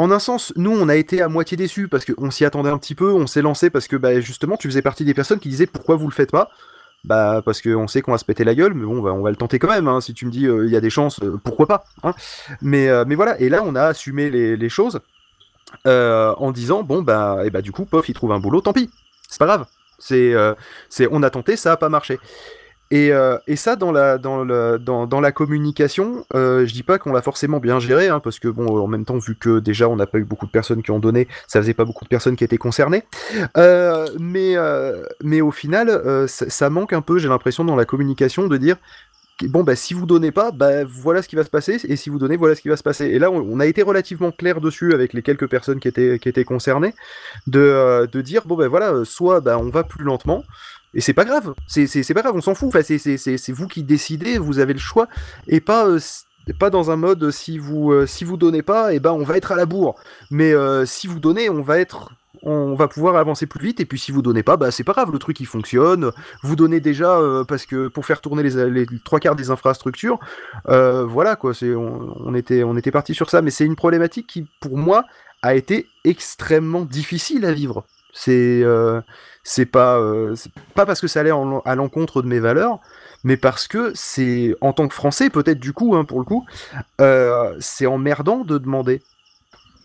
en 0.00 0.10
un 0.10 0.18
sens, 0.18 0.54
nous, 0.56 0.72
on 0.72 0.88
a 0.88 0.96
été 0.96 1.20
à 1.20 1.28
moitié 1.28 1.58
déçus 1.58 1.86
parce 1.86 2.06
qu'on 2.06 2.30
s'y 2.30 2.46
attendait 2.46 2.70
un 2.70 2.78
petit 2.78 2.94
peu, 2.94 3.12
on 3.12 3.26
s'est 3.26 3.42
lancé 3.42 3.68
parce 3.68 3.86
que 3.86 3.96
bah, 3.96 4.18
justement, 4.20 4.56
tu 4.56 4.66
faisais 4.66 4.80
partie 4.80 5.04
des 5.04 5.12
personnes 5.12 5.38
qui 5.38 5.50
disaient 5.50 5.66
pourquoi 5.66 5.96
vous 5.96 6.08
le 6.08 6.14
faites 6.14 6.30
pas? 6.30 6.48
Bah 7.04 7.42
parce 7.44 7.60
qu'on 7.60 7.86
sait 7.86 8.00
qu'on 8.00 8.12
va 8.12 8.18
se 8.18 8.24
péter 8.24 8.44
la 8.44 8.54
gueule, 8.54 8.72
mais 8.72 8.86
bon, 8.86 9.06
on 9.06 9.22
va 9.22 9.30
le 9.30 9.36
tenter 9.36 9.58
quand 9.58 9.68
même. 9.68 9.88
hein. 9.88 10.00
Si 10.00 10.14
tu 10.14 10.24
me 10.24 10.30
dis 10.30 10.46
euh, 10.46 10.66
il 10.66 10.72
y 10.72 10.76
a 10.76 10.80
des 10.80 10.88
chances, 10.90 11.20
euh, 11.22 11.38
pourquoi 11.42 11.66
pas 11.66 11.84
hein. 12.02 12.14
mais, 12.62 12.88
euh, 12.88 13.04
mais 13.06 13.14
voilà, 13.14 13.38
et 13.40 13.48
là 13.48 13.62
on 13.64 13.74
a 13.74 13.84
assumé 13.84 14.30
les, 14.30 14.68
choses 14.68 15.00
en 15.84 16.50
disant 16.50 16.82
bon 16.82 17.02
bah 17.02 17.40
et 17.44 17.50
bah 17.50 17.62
du 17.62 17.72
coup, 17.72 17.84
pof, 17.84 18.08
il 18.08 18.14
trouve 18.14 18.32
un 18.32 18.38
boulot, 18.38 18.60
tant 18.62 18.72
pis, 18.72 18.90
c'est 19.28 19.38
pas 19.38 19.46
grave. 19.46 19.66
On 21.10 21.22
a 21.22 21.30
tenté, 21.30 21.56
ça 21.56 21.72
a 21.72 21.76
pas 21.76 21.90
marché. 21.90 22.18
Et, 22.90 23.12
euh, 23.12 23.38
et 23.46 23.54
ça, 23.54 23.76
dans 23.76 23.92
la, 23.92 25.32
communication, 25.32 26.24
euh, 26.34 26.66
je 26.66 26.72
dis 26.72 26.82
pas 26.82 26.98
qu'on 26.98 27.12
l'a 27.12 27.22
forcément 27.22 27.60
bien 27.60 27.78
géré, 27.78 28.08
hein, 28.08 28.18
parce 28.18 28.40
que 28.40 28.48
bon, 28.48 28.80
en 28.80 28.88
même 28.88 29.04
temps, 29.04 29.18
vu 29.18 29.36
que 29.36 29.60
déjà 29.60 29.88
on 29.88 29.96
n'a 29.96 30.06
pas 30.06 30.18
eu 30.18 30.24
beaucoup 30.24 30.46
de 30.46 30.50
personnes 30.50 30.82
qui 30.82 30.90
ont 30.90 30.98
donné, 30.98 31.28
ça 31.46 31.60
faisait 31.60 31.74
pas 31.74 31.84
beaucoup 31.84 32.04
de 32.04 32.08
personnes 32.08 32.34
qui 32.34 32.42
étaient 32.42 32.58
concernées. 32.58 33.04
Euh, 33.56 34.08
mais, 34.18 34.56
euh, 34.56 35.04
mais 35.22 35.40
au 35.40 35.52
final, 35.52 36.02
ça, 36.26 36.70
manque 36.70 36.92
un 36.92 37.02
peu, 37.02 37.18
j'ai 37.18 37.28
l'impression, 37.28 37.64
dans 37.64 37.76
la 37.76 37.84
communication 37.84 38.48
de 38.48 38.56
dire 38.56 38.76
bon 39.44 39.64
bah 39.64 39.74
si 39.74 39.94
vous 39.94 40.04
donnez 40.04 40.32
pas, 40.32 40.50
bah 40.50 40.84
voilà 40.84 41.22
ce 41.22 41.28
qui 41.28 41.34
va 41.34 41.44
se 41.44 41.48
passer, 41.48 41.80
et 41.84 41.96
si 41.96 42.10
vous 42.10 42.18
donnez, 42.18 42.36
voilà 42.36 42.54
ce 42.54 42.60
qui 42.60 42.68
va 42.68 42.76
se 42.76 42.82
passer. 42.82 43.06
Et 43.06 43.18
là, 43.18 43.30
on, 43.30 43.58
a 43.58 43.64
été 43.64 43.80
relativement 43.80 44.32
clair 44.32 44.60
dessus 44.60 44.92
avec 44.92 45.14
les 45.14 45.22
quelques 45.22 45.48
personnes 45.48 45.80
qui 45.80 45.88
étaient, 45.88 46.18
qui 46.18 46.28
étaient 46.28 46.44
concernées, 46.44 46.92
de, 47.46 48.06
de 48.06 48.20
dire 48.20 48.42
bon 48.44 48.56
bah 48.56 48.68
voilà, 48.68 49.02
soit 49.04 49.40
bah, 49.40 49.56
on 49.58 49.70
va 49.70 49.82
plus 49.82 50.04
lentement, 50.04 50.44
et 50.94 51.00
c'est 51.00 51.14
pas 51.14 51.24
grave, 51.24 51.54
c'est 51.66 52.14
pas 52.14 52.22
grave, 52.22 52.34
on 52.36 52.40
s'en 52.40 52.54
fout, 52.54 52.68
enfin, 52.68 52.82
c'est- 52.82 53.52
vous 53.52 53.68
qui 53.68 53.82
décidez, 53.82 54.38
vous 54.38 54.58
avez 54.58 54.72
le 54.72 54.78
choix, 54.78 55.08
et 55.46 55.60
pas, 55.60 55.86
euh, 55.86 56.00
pas 56.58 56.70
dans 56.70 56.90
un 56.90 56.96
mode 56.96 57.22
euh, 57.24 57.30
si 57.30 57.58
vous, 57.58 57.92
euh, 57.92 58.06
si 58.06 58.24
vous 58.24 58.36
donnez 58.36 58.62
pas, 58.62 58.92
et 58.92 58.98
ben 59.00 59.12
on 59.12 59.22
va 59.22 59.36
être 59.36 59.52
à 59.52 59.56
la 59.56 59.66
bourre, 59.66 59.94
mais 60.30 60.52
si 60.86 61.06
vous 61.06 61.20
donnez, 61.20 61.48
on 61.50 61.62
va 61.62 61.78
être 61.78 62.10
on 62.42 62.74
va 62.74 62.88
pouvoir 62.88 63.16
avancer 63.16 63.44
plus 63.46 63.66
vite. 63.66 63.80
Et 63.80 63.84
puis 63.84 63.98
si 63.98 64.12
vous 64.12 64.22
donnez 64.22 64.42
pas 64.42 64.56
bah 64.56 64.70
c'est 64.70 64.84
pas 64.84 64.92
grave. 64.92 65.10
Le 65.12 65.18
truc 65.18 65.38
il 65.40 65.46
fonctionne. 65.46 66.10
Vous 66.42 66.56
donnez 66.56 66.80
déjà 66.80 67.20
parce 67.46 67.66
que 67.66 67.88
pour 67.88 68.06
faire 68.06 68.22
tourner 68.22 68.42
les, 68.42 68.86
trois 69.04 69.20
quarts 69.20 69.36
des 69.36 69.50
infrastructures 69.50 70.18
voilà 70.64 71.36
quoi. 71.36 71.52
C'est 71.52 71.74
on, 71.74 72.14
on 72.18 72.34
était 72.34 72.62
on 72.64 72.76
était 72.78 72.92
parti 72.92 73.14
sur 73.14 73.28
ça. 73.28 73.42
Mais 73.42 73.50
c'est 73.50 73.66
une 73.66 73.76
problématique 73.76 74.26
qui 74.26 74.46
pour 74.60 74.78
moi 74.78 75.04
a 75.42 75.54
été 75.54 75.86
extrêmement 76.04 76.86
difficile 76.86 77.44
à 77.44 77.52
vivre 77.52 77.84
c'est 78.12 78.62
euh, 78.62 79.00
c'est 79.44 79.66
pas 79.66 79.98
euh, 79.98 80.34
pas 80.74 80.86
parce 80.86 81.00
que 81.00 81.06
ça 81.08 81.20
allait 81.20 81.30
en- 81.30 81.60
à 81.60 81.74
l'encontre 81.74 82.22
de 82.22 82.28
mes 82.28 82.40
valeurs 82.40 82.78
mais 83.24 83.36
parce 83.36 83.68
que 83.68 83.92
c'est 83.94 84.54
en 84.60 84.72
tant 84.72 84.88
que 84.88 84.94
français 84.94 85.30
peut-être 85.30 85.60
du 85.60 85.72
coup 85.72 85.94
hein, 85.94 86.04
pour 86.04 86.18
le 86.18 86.24
coup 86.24 86.44
euh, 87.00 87.54
c'est 87.60 87.86
emmerdant 87.86 88.44
de 88.44 88.58
demander 88.58 89.02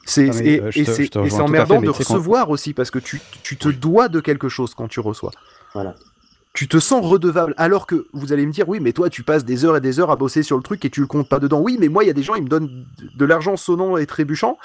c'est 0.05 0.29
Ah, 0.29 0.43
et, 0.43 0.61
euh, 0.61 0.71
c'est 0.71 1.15
emmerdant 1.41 1.79
fait, 1.79 1.87
de 1.87 1.91
quand- 1.91 1.97
recevoir 1.97 2.49
aussi 2.51 2.73
parce 2.73 2.91
que 2.91 2.99
tu, 2.99 3.21
tu 3.43 3.57
te 3.57 3.69
dois 3.69 4.07
de 4.07 4.19
quelque 4.19 4.49
chose 4.49 4.75
quand 4.75 4.87
tu 4.87 4.99
reçois. 4.99 5.31
Voilà. 5.73 5.95
Tu 6.53 6.67
te 6.69 6.77
sens 6.79 7.03
redevable 7.05 7.53
alors 7.57 7.85
que 7.87 8.05
vous 8.13 8.31
allez 8.31 8.45
me 8.45 8.51
dire 8.53 8.69
oui 8.69 8.79
mais 8.79 8.93
toi 8.93 9.09
tu 9.09 9.23
passes 9.23 9.43
des 9.43 9.65
heures 9.65 9.75
et 9.75 9.81
des 9.81 9.99
heures 9.99 10.11
à 10.11 10.15
bosser 10.15 10.41
sur 10.43 10.55
le 10.57 10.63
truc 10.63 10.85
et 10.85 10.89
tu 10.89 11.01
le 11.01 11.07
comptes 11.07 11.27
pas 11.27 11.39
dedans. 11.39 11.59
Oui 11.59 11.77
mais 11.79 11.87
moi 11.89 12.03
il 12.03 12.07
y 12.07 12.09
a 12.09 12.13
des 12.13 12.23
gens 12.23 12.35
ils 12.35 12.43
me 12.43 12.47
donnent 12.47 12.85
de 13.15 13.25
l'argent 13.25 13.57
sonnant 13.57 13.97
et 13.97 14.05
trébuchant 14.05 14.57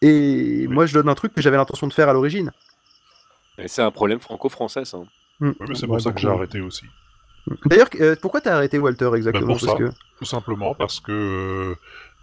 et 0.00 0.66
moi 0.68 0.86
je 0.86 0.94
donne 0.94 1.08
un 1.08 1.14
truc 1.14 1.34
que 1.34 1.42
j'avais 1.42 1.56
l'intention 1.56 1.86
de 1.86 1.92
faire 1.92 2.08
à 2.08 2.12
l'origine. 2.12 2.50
Et 3.58 3.68
c'est 3.68 3.82
un 3.82 3.90
problème 3.90 4.20
franco-français, 4.20 4.84
ça. 4.84 4.98
Ouais, 4.98 5.06
mais 5.60 5.74
c'est 5.74 5.86
pour 5.86 6.00
ça 6.00 6.12
que 6.12 6.20
j'ai 6.20 6.28
arrêté 6.28 6.60
aussi. 6.60 6.86
D'ailleurs 7.66 7.88
euh, 8.00 8.14
pourquoi 8.20 8.40
t'as 8.40 8.54
arrêté 8.54 8.78
Walter 8.78 9.06
Ben, 9.10 9.16
exactement 9.16 9.56
pour 9.56 9.66
Parce 9.66 9.72
ça, 9.72 9.84
que- 9.84 9.90
tout 10.18 10.24
simplement 10.24 10.74
parce 10.76 11.00
que 11.00 11.10
euh, 11.12 11.74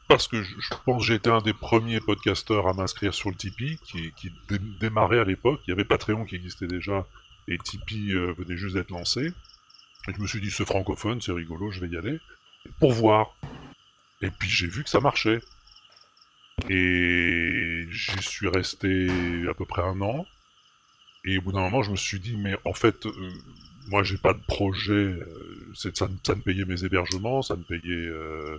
parce 0.08 0.30
que 0.30 0.42
je, 0.42 0.56
je 0.60 0.70
pense 0.86 1.02
que 1.02 1.08
j'ai 1.08 1.16
été 1.16 1.30
un 1.30 1.42
des 1.42 1.54
premiers 1.54 2.00
podcasteurs 2.00 2.68
à 2.70 2.74
m'inscrire 2.74 3.14
sur 3.14 3.30
le 3.30 3.36
Tipeee 3.36 3.78
qui, 3.84 4.14
qui 4.14 4.32
dé- 4.48 4.60
démarrait 4.80 5.20
à 5.20 5.26
l'époque. 5.26 5.60
Il 5.68 5.72
y 5.72 5.74
avait 5.74 5.84
Patreon 5.84 6.24
qui 6.26 6.36
existait 6.36 6.68
déjà 6.68 7.06
et 7.50 7.58
Tipeee 7.58 8.14
euh, 8.14 8.34
venait 8.38 8.56
juste 8.56 8.76
d'être 8.76 8.92
lancé. 8.92 9.26
Et 10.08 10.14
je 10.16 10.22
me 10.22 10.26
suis 10.26 10.40
dit 10.40 10.50
c'est 10.52 10.66
francophone, 10.66 11.20
c'est 11.20 11.34
rigolo, 11.34 11.70
je 11.70 11.82
vais 11.82 11.90
y 11.90 11.98
aller 11.98 12.18
pour 12.80 12.94
voir. 12.94 13.36
Et 14.22 14.30
puis 14.32 14.48
j'ai 14.50 14.68
vu 14.68 14.84
que 14.86 14.90
ça 14.90 15.02
marchait. 15.02 15.42
Et 16.70 17.86
j'y 17.90 18.22
suis 18.22 18.48
resté 18.48 19.10
à 19.50 19.54
peu 19.54 19.66
près 19.66 19.82
un 19.82 20.00
an. 20.02 20.26
Et 21.30 21.38
au 21.38 21.42
bout 21.44 21.52
d'un 21.52 21.62
moment, 21.62 21.84
je 21.84 21.92
me 21.92 21.96
suis 21.96 22.20
dit, 22.20 22.36
mais 22.38 22.56
en 22.66 22.74
fait, 22.74 23.06
euh, 23.06 23.12
moi, 23.88 24.02
j'ai 24.02 24.18
pas 24.18 24.34
de 24.34 24.42
projet. 24.48 24.94
euh, 24.94 25.72
ça, 25.76 26.08
me 26.08 26.42
payait 26.42 26.66
mes 26.66 26.84
hébergements, 26.84 27.44
ça 27.44 27.56
me 27.56 27.62
payait. 27.62 27.84
euh, 28.08 28.58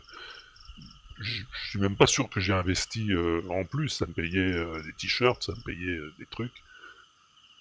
je 1.18 1.42
suis 1.68 1.80
même 1.80 1.96
pas 1.96 2.06
sûr 2.06 2.30
que 2.30 2.38
j'ai 2.38 2.52
investi 2.52 3.10
en 3.50 3.64
plus. 3.64 3.88
Ça 3.88 4.06
me 4.06 4.12
payait 4.12 4.52
des 4.84 4.92
t-shirts, 4.92 5.42
ça 5.42 5.52
me 5.52 5.60
payait 5.62 5.98
des 6.18 6.26
trucs. 6.26 6.62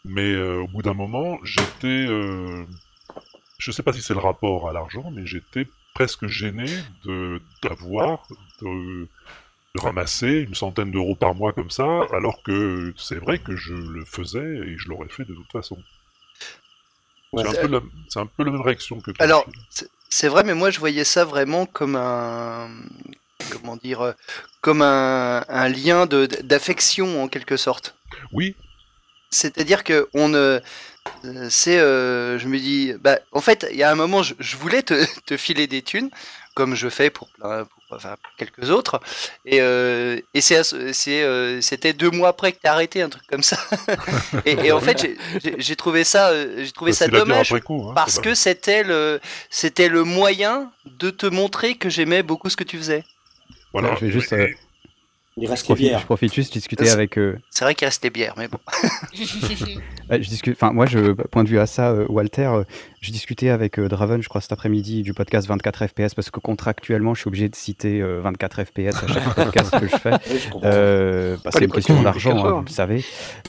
Mais 0.06 0.34
au 0.38 0.68
bout 0.68 0.81
d'un 0.81 0.94
moment, 0.94 1.40
j'étais. 1.44 2.07
je 3.57 3.72
sais 3.72 3.84
pas 3.84 3.91
si 3.91 4.02
c'est 4.02 4.14
le 4.14 4.22
rapport 4.22 4.69
à 4.69 4.73
l'argent, 4.73 5.11
mais 5.11 5.26
j'étais 5.26 5.68
presque 5.94 6.27
gêné 6.27 6.68
d'avoir, 7.61 8.26
de 8.61 9.10
ramasser 9.80 10.45
une 10.47 10.56
centaine 10.56 10.91
d'euros 10.91 11.15
par 11.15 11.35
mois 11.35 11.53
comme 11.53 11.69
ça, 11.72 12.01
alors 12.14 12.41
que 12.43 12.93
c'est 12.97 13.15
vrai 13.19 13.39
que 13.39 13.56
je 13.56 13.73
le 13.73 14.06
faisais 14.06 14.39
et 14.68 14.77
je 14.77 14.89
l'aurais 14.89 15.10
fait 15.10 15.26
de 15.26 15.34
toute 15.34 15.51
façon. 15.51 15.77
Ouais, 17.31 17.43
c'est, 17.43 17.60
un 17.60 17.61
peu 17.61 17.68
la, 17.72 17.81
c'est 18.07 18.19
un 18.19 18.26
peu 18.26 18.43
la 18.43 18.51
même 18.51 18.61
réaction 18.61 18.99
que 18.99 19.11
toi. 19.11 19.23
Alors, 19.23 19.45
c'est- 19.69 19.89
c'est 20.10 20.27
vrai, 20.27 20.43
mais 20.43 20.56
moi 20.56 20.72
je 20.72 20.80
voyais 20.80 21.03
ça 21.03 21.26
vraiment 21.26 21.65
comme 21.65 21.95
un. 21.95 22.69
Comment 23.51 23.77
dire 23.77 24.01
euh, 24.01 24.14
Comme 24.61 24.81
un, 24.81 25.43
un 25.47 25.69
lien 25.69 26.06
de- 26.06 26.26
d'affection 26.43 27.23
en 27.23 27.27
quelque 27.27 27.57
sorte. 27.57 27.95
Oui. 28.31 28.56
C'est-à-dire 29.31 29.84
que 29.84 30.07
on 30.14 30.30
ne. 30.30 30.60
euh, 31.26 31.47
C'est. 31.49 31.80
euh, 31.80 32.38
je 32.39 32.47
me 32.47 32.57
dis. 32.57 32.93
Bah, 32.99 33.19
en 33.31 33.41
fait, 33.41 33.68
il 33.72 33.77
y 33.77 33.84
a 33.84 33.91
un 33.91 33.95
moment, 33.95 34.23
je, 34.23 34.34
je 34.39 34.57
voulais 34.57 34.81
te, 34.84 35.06
te 35.26 35.38
filer 35.38 35.68
des 35.68 35.81
thunes, 35.81 36.10
comme 36.56 36.76
je 36.76 36.89
fais 36.89 37.10
pour, 37.10 37.30
plein- 37.30 37.65
pour- 37.65 37.97
enfin, 37.97 38.15
pour 38.22 38.34
quelques 38.38 38.69
autres. 38.69 38.99
Et, 39.45 39.61
euh, 39.61 40.19
et 40.34 40.41
euh, 41.23 41.61
c'était 41.61 41.93
deux 41.93 42.10
mois 42.11 42.30
après 42.30 42.51
que 42.51 42.60
tu 42.60 42.68
as 42.68 42.72
arrêté, 42.73 43.01
un 43.01 43.10
truc 43.10 43.23
comme 43.27 43.43
ça. 43.43 43.57
et, 44.45 44.51
et 44.68 44.72
en 44.72 44.80
fait, 44.80 44.99
j'ai- 44.99 45.18
trouvé 45.76 46.03
ça, 46.03 46.30
euh, 46.30 46.64
j'ai 46.64 46.72
trouvé 46.72 46.91
ça 46.93 47.07
dire 47.07 47.19
dommage 47.19 47.49
coup, 47.61 47.88
hein, 47.89 47.93
parce 47.95 48.15
que 48.23 48.35
c'était 48.35 48.84
le, 48.84 49.19
c'était 49.49 49.89
le 49.89 50.03
moyen 50.03 50.72
de 50.85 51.10
te 51.11 51.26
montrer 51.27 51.76
que 51.76 51.89
j'aimais 51.89 52.23
beaucoup 52.23 52.49
ce 52.49 52.57
que 52.57 52.64
tu 52.64 52.77
faisais. 52.77 53.03
Voilà. 53.73 53.95
je 53.99 54.06
vais 54.06 54.11
juste. 54.11 54.34
Euh, 55.39 55.43
Il 55.43 55.49
reste 55.49 55.63
je 55.63 55.63
les 55.63 55.75
profite, 55.75 55.87
bières. 55.87 55.99
je 55.99 56.05
profite 56.05 56.33
juste 56.33 56.49
de 56.53 56.59
discuter 56.59 56.89
avec. 56.89 57.17
euh, 57.17 57.37
C'est 57.49 57.65
vrai 57.65 57.75
qu'il 57.75 57.85
restait 57.85 58.09
bière, 58.09 58.33
mais 58.37 58.47
bon. 58.47 58.59
Ouais, 60.09 60.21
je 60.23 60.29
discute, 60.29 60.55
enfin 60.55 60.71
moi, 60.73 60.85
je, 60.85 61.11
point 61.11 61.43
de 61.43 61.49
vue 61.49 61.59
à 61.59 61.65
ça, 61.67 61.91
euh, 61.91 62.05
Walter, 62.09 62.47
euh, 62.47 62.63
j'ai 63.01 63.11
discuté 63.11 63.49
avec 63.49 63.80
euh, 63.80 63.88
Draven, 63.88 64.21
je 64.21 64.27
crois 64.30 64.41
cet 64.41 64.51
après-midi 64.51 65.03
du 65.03 65.13
podcast 65.13 65.47
24 65.47 65.88
FPS 65.88 66.13
parce 66.15 66.30
que 66.30 66.39
contractuellement, 66.39 67.13
je 67.13 67.21
suis 67.21 67.27
obligé 67.30 67.47
de 67.49 67.55
citer 67.55 68.01
euh, 68.01 68.19
24 68.21 68.63
FPS 68.65 69.03
à 69.03 69.07
chaque 69.07 69.35
podcast 69.35 69.80
que 69.80 69.88
je 69.88 69.95
fais. 69.95 70.11
Euh, 70.63 71.38
parce 71.43 71.55
que 71.55 71.59
c'est 71.59 71.65
une 71.65 71.71
question 71.71 72.01
d'argent, 72.01 72.45
hein, 72.45 72.51
vous 72.53 72.61
le 72.65 72.69
savez. 72.69 73.03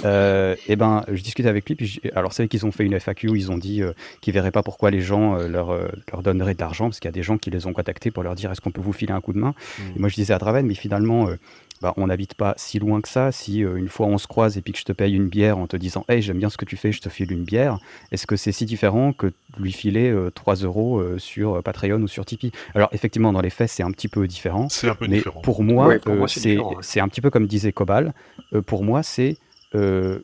Euh, 0.05 0.55
et 0.69 0.77
ben, 0.77 1.05
je 1.13 1.23
discutais 1.23 1.49
avec 1.49 1.69
lui, 1.69 1.75
puis 1.75 2.01
alors 2.15 2.33
c'est 2.33 2.45
vrai 2.45 2.49
qu'ils 2.49 2.65
ont 2.67 2.73
fait 2.73 2.85
une 2.85 2.99
FAQ, 2.99 3.31
ils 3.35 3.51
ont 3.51 3.59
dit 3.59 3.83
euh, 3.83 3.93
qu'ils 4.21 4.35
verraient 4.35 4.51
pas 4.53 4.63
pourquoi 4.63 4.91
les 4.91 5.01
gens 5.01 5.37
euh, 5.37 5.49
leur, 5.49 5.71
euh, 5.71 5.89
leur 6.13 6.23
donneraient 6.23 6.55
de 6.55 6.61
l'argent, 6.61 6.85
parce 6.87 7.01
qu'il 7.01 7.09
y 7.09 7.13
a 7.13 7.13
des 7.13 7.23
gens 7.23 7.39
qui 7.39 7.51
les 7.51 7.67
ont 7.67 7.73
contactés 7.73 8.11
pour 8.11 8.23
leur 8.23 8.35
dire 8.35 8.51
est-ce 8.53 8.61
qu'on 8.61 8.71
peut 8.71 8.81
vous 8.81 8.93
filer 8.93 9.13
un 9.13 9.21
coup 9.21 9.33
de 9.33 9.39
main? 9.39 9.55
Et 9.97 9.99
moi 9.99 10.09
je 10.09 10.15
disais 10.15 10.33
à 10.35 10.39
Draven, 10.39 10.67
mais 10.67 10.75
finalement. 10.75 11.29
euh, 11.29 11.37
bah, 11.83 11.95
on 11.97 12.09
n'habite 12.09 12.35
pas 12.35 12.53
si 12.59 12.79
loin 12.79 13.01
que 13.01 13.09
ça. 13.09 13.33
Si 13.33 13.65
euh, 13.65 13.77
une 13.77 13.89
fois 13.89 14.07
on 14.07 14.19
se 14.19 14.27
croise 14.27 14.59
et 14.59 14.61
puis 14.61 14.75
que 14.75 14.79
je 14.79 14.85
te 14.85 14.93
paye 14.93 15.15
une 15.15 15.29
bière 15.29 15.57
en 15.57 15.67
te 15.67 15.79
disant 15.79 16.05
Hey, 16.11 16.21
j'aime 16.21 16.37
bien 16.37 16.51
ce 16.51 16.59
que 16.59 16.67
tu 16.67 16.77
fais, 16.77 16.93
je 16.93 17.01
te 17.01 17.09
file 17.09 17.33
une 17.33 17.45
bière, 17.45 17.79
est-ce 18.13 18.27
que 18.27 18.37
c'est 18.37 18.53
si 18.53 18.67
différent 18.67 19.15
que 19.15 19.33
lui 19.59 19.73
filer 19.73 20.11
euh, 20.11 20.31
3 20.31 20.57
euros 20.57 20.99
euh, 21.01 21.19
sur 21.19 21.55
euh, 21.57 21.63
Patreon 21.63 22.01
ou 22.03 22.09
sur 22.09 22.25
Tipeee 22.25 22.53
Alors, 22.75 22.89
effectivement, 22.93 23.33
dans 23.33 23.41
les 23.41 23.51
faits, 23.51 23.69
c'est 23.71 23.83
un 23.83 23.91
petit 23.91 24.09
peu 24.09 24.27
différent. 24.27 24.69
C'est 24.71 24.89
un 24.89 24.95
peu 24.95 25.07
mais 25.09 25.17
différent. 25.19 25.41
pour 25.41 25.63
moi, 25.65 25.87
Ouais, 25.89 25.99
pour 25.99 26.13
euh, 26.15 26.19
moi, 26.19 26.29
c'est 26.29 26.59
ouais. 26.59 27.01
un 27.01 27.09
petit 27.09 27.21
peu 27.21 27.31
comme 27.31 27.47
disait 27.47 27.73
Cobal. 27.73 28.15
Euh, 28.55 28.63
pour 28.63 28.85
moi, 28.85 29.03
c'est. 29.03 29.37
euh, 29.75 30.21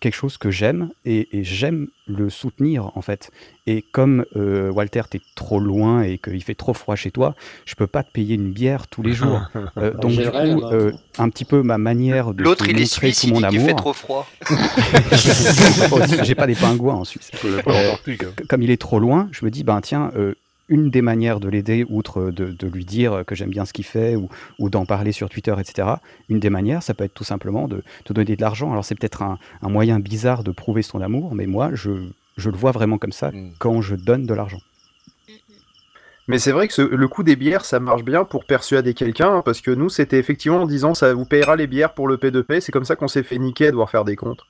quelque 0.00 0.14
chose 0.14 0.38
que 0.38 0.50
j'aime 0.50 0.90
et, 1.04 1.28
et 1.36 1.44
j'aime 1.44 1.88
le 2.06 2.30
soutenir 2.30 2.90
en 2.96 3.02
fait. 3.02 3.30
Et 3.66 3.82
comme 3.82 4.24
euh, 4.36 4.70
Walter, 4.70 5.02
t'es 5.10 5.20
trop 5.34 5.60
loin 5.60 6.02
et 6.02 6.18
qu'il 6.18 6.42
fait 6.42 6.54
trop 6.54 6.72
froid 6.72 6.96
chez 6.96 7.10
toi, 7.10 7.34
je 7.66 7.74
peux 7.74 7.86
pas 7.86 8.02
te 8.02 8.10
payer 8.10 8.34
une 8.36 8.50
bière 8.52 8.86
tous 8.88 9.02
les 9.02 9.12
jours. 9.12 9.40
Euh, 9.76 9.92
donc 9.94 10.12
du 10.12 10.18
coup, 10.24 10.32
là-bas. 10.32 10.72
euh, 10.72 10.92
un 11.18 11.28
petit 11.28 11.44
peu 11.44 11.62
ma 11.62 11.78
manière 11.78 12.34
de 12.34 12.42
L'autre, 12.42 12.66
il 12.68 12.80
est 12.80 12.86
suisse, 12.86 13.20
tout 13.20 13.26
il 13.26 13.32
mon 13.34 13.36
qu'il 13.36 13.46
amour. 13.46 13.66
fait 13.68 13.74
trop 13.74 13.92
froid. 13.92 14.26
Oh, 15.92 16.00
J'ai 16.22 16.34
pas 16.34 16.46
des 16.46 16.54
pingouins 16.54 16.94
en 16.94 17.04
Suisse. 17.04 17.30
Euh, 17.44 17.62
hein. 17.66 17.96
comme 18.48 18.62
il 18.62 18.70
est 18.70 18.80
trop 18.80 18.98
loin, 18.98 19.28
je 19.32 19.44
me 19.44 19.50
dis, 19.50 19.64
ben 19.64 19.80
tiens, 19.80 20.10
euh, 20.16 20.34
une 20.68 20.90
des 20.90 21.02
manières 21.02 21.40
de 21.40 21.48
l'aider, 21.48 21.84
outre 21.88 22.30
de, 22.30 22.46
de 22.52 22.66
lui 22.68 22.84
dire 22.84 23.24
que 23.26 23.34
j'aime 23.34 23.50
bien 23.50 23.64
ce 23.64 23.72
qu'il 23.72 23.84
fait 23.86 24.16
ou, 24.16 24.28
ou 24.58 24.70
d'en 24.70 24.84
parler 24.86 25.12
sur 25.12 25.28
Twitter, 25.28 25.54
etc., 25.58 25.88
une 26.28 26.40
des 26.40 26.50
manières, 26.50 26.82
ça 26.82 26.94
peut 26.94 27.04
être 27.04 27.14
tout 27.14 27.24
simplement 27.24 27.68
de 27.68 27.82
te 28.04 28.12
donner 28.12 28.36
de 28.36 28.40
l'argent. 28.42 28.70
Alors 28.72 28.84
c'est 28.84 28.94
peut-être 28.94 29.22
un, 29.22 29.38
un 29.62 29.68
moyen 29.68 29.98
bizarre 30.00 30.44
de 30.44 30.50
prouver 30.52 30.82
son 30.82 31.00
amour, 31.00 31.34
mais 31.34 31.46
moi, 31.46 31.70
je, 31.74 31.90
je 32.36 32.50
le 32.50 32.56
vois 32.56 32.72
vraiment 32.72 32.98
comme 32.98 33.12
ça 33.12 33.30
quand 33.58 33.80
je 33.80 33.94
donne 33.96 34.26
de 34.26 34.34
l'argent. 34.34 34.60
Mais 36.28 36.38
c'est 36.38 36.52
vrai 36.52 36.68
que 36.68 36.74
ce- 36.74 36.82
le 36.82 37.08
coût 37.08 37.22
des 37.22 37.36
bières, 37.36 37.64
ça 37.64 37.80
marche 37.80 38.04
bien 38.04 38.24
pour 38.24 38.44
persuader 38.44 38.92
quelqu'un, 38.94 39.36
hein, 39.36 39.42
parce 39.44 39.60
que 39.62 39.70
nous, 39.70 39.88
c'était 39.88 40.18
effectivement 40.18 40.62
en 40.62 40.66
disant 40.66 40.94
ça 40.94 41.14
vous 41.14 41.24
payera 41.24 41.56
les 41.56 41.66
bières 41.66 41.94
pour 41.94 42.06
le 42.06 42.18
P2P, 42.18 42.60
c'est 42.60 42.72
comme 42.72 42.84
ça 42.84 42.96
qu'on 42.96 43.08
s'est 43.08 43.22
fait 43.22 43.38
niquer 43.38 43.68
à 43.68 43.70
devoir 43.70 43.90
faire 43.90 44.04
des 44.04 44.16
comptes. 44.16 44.42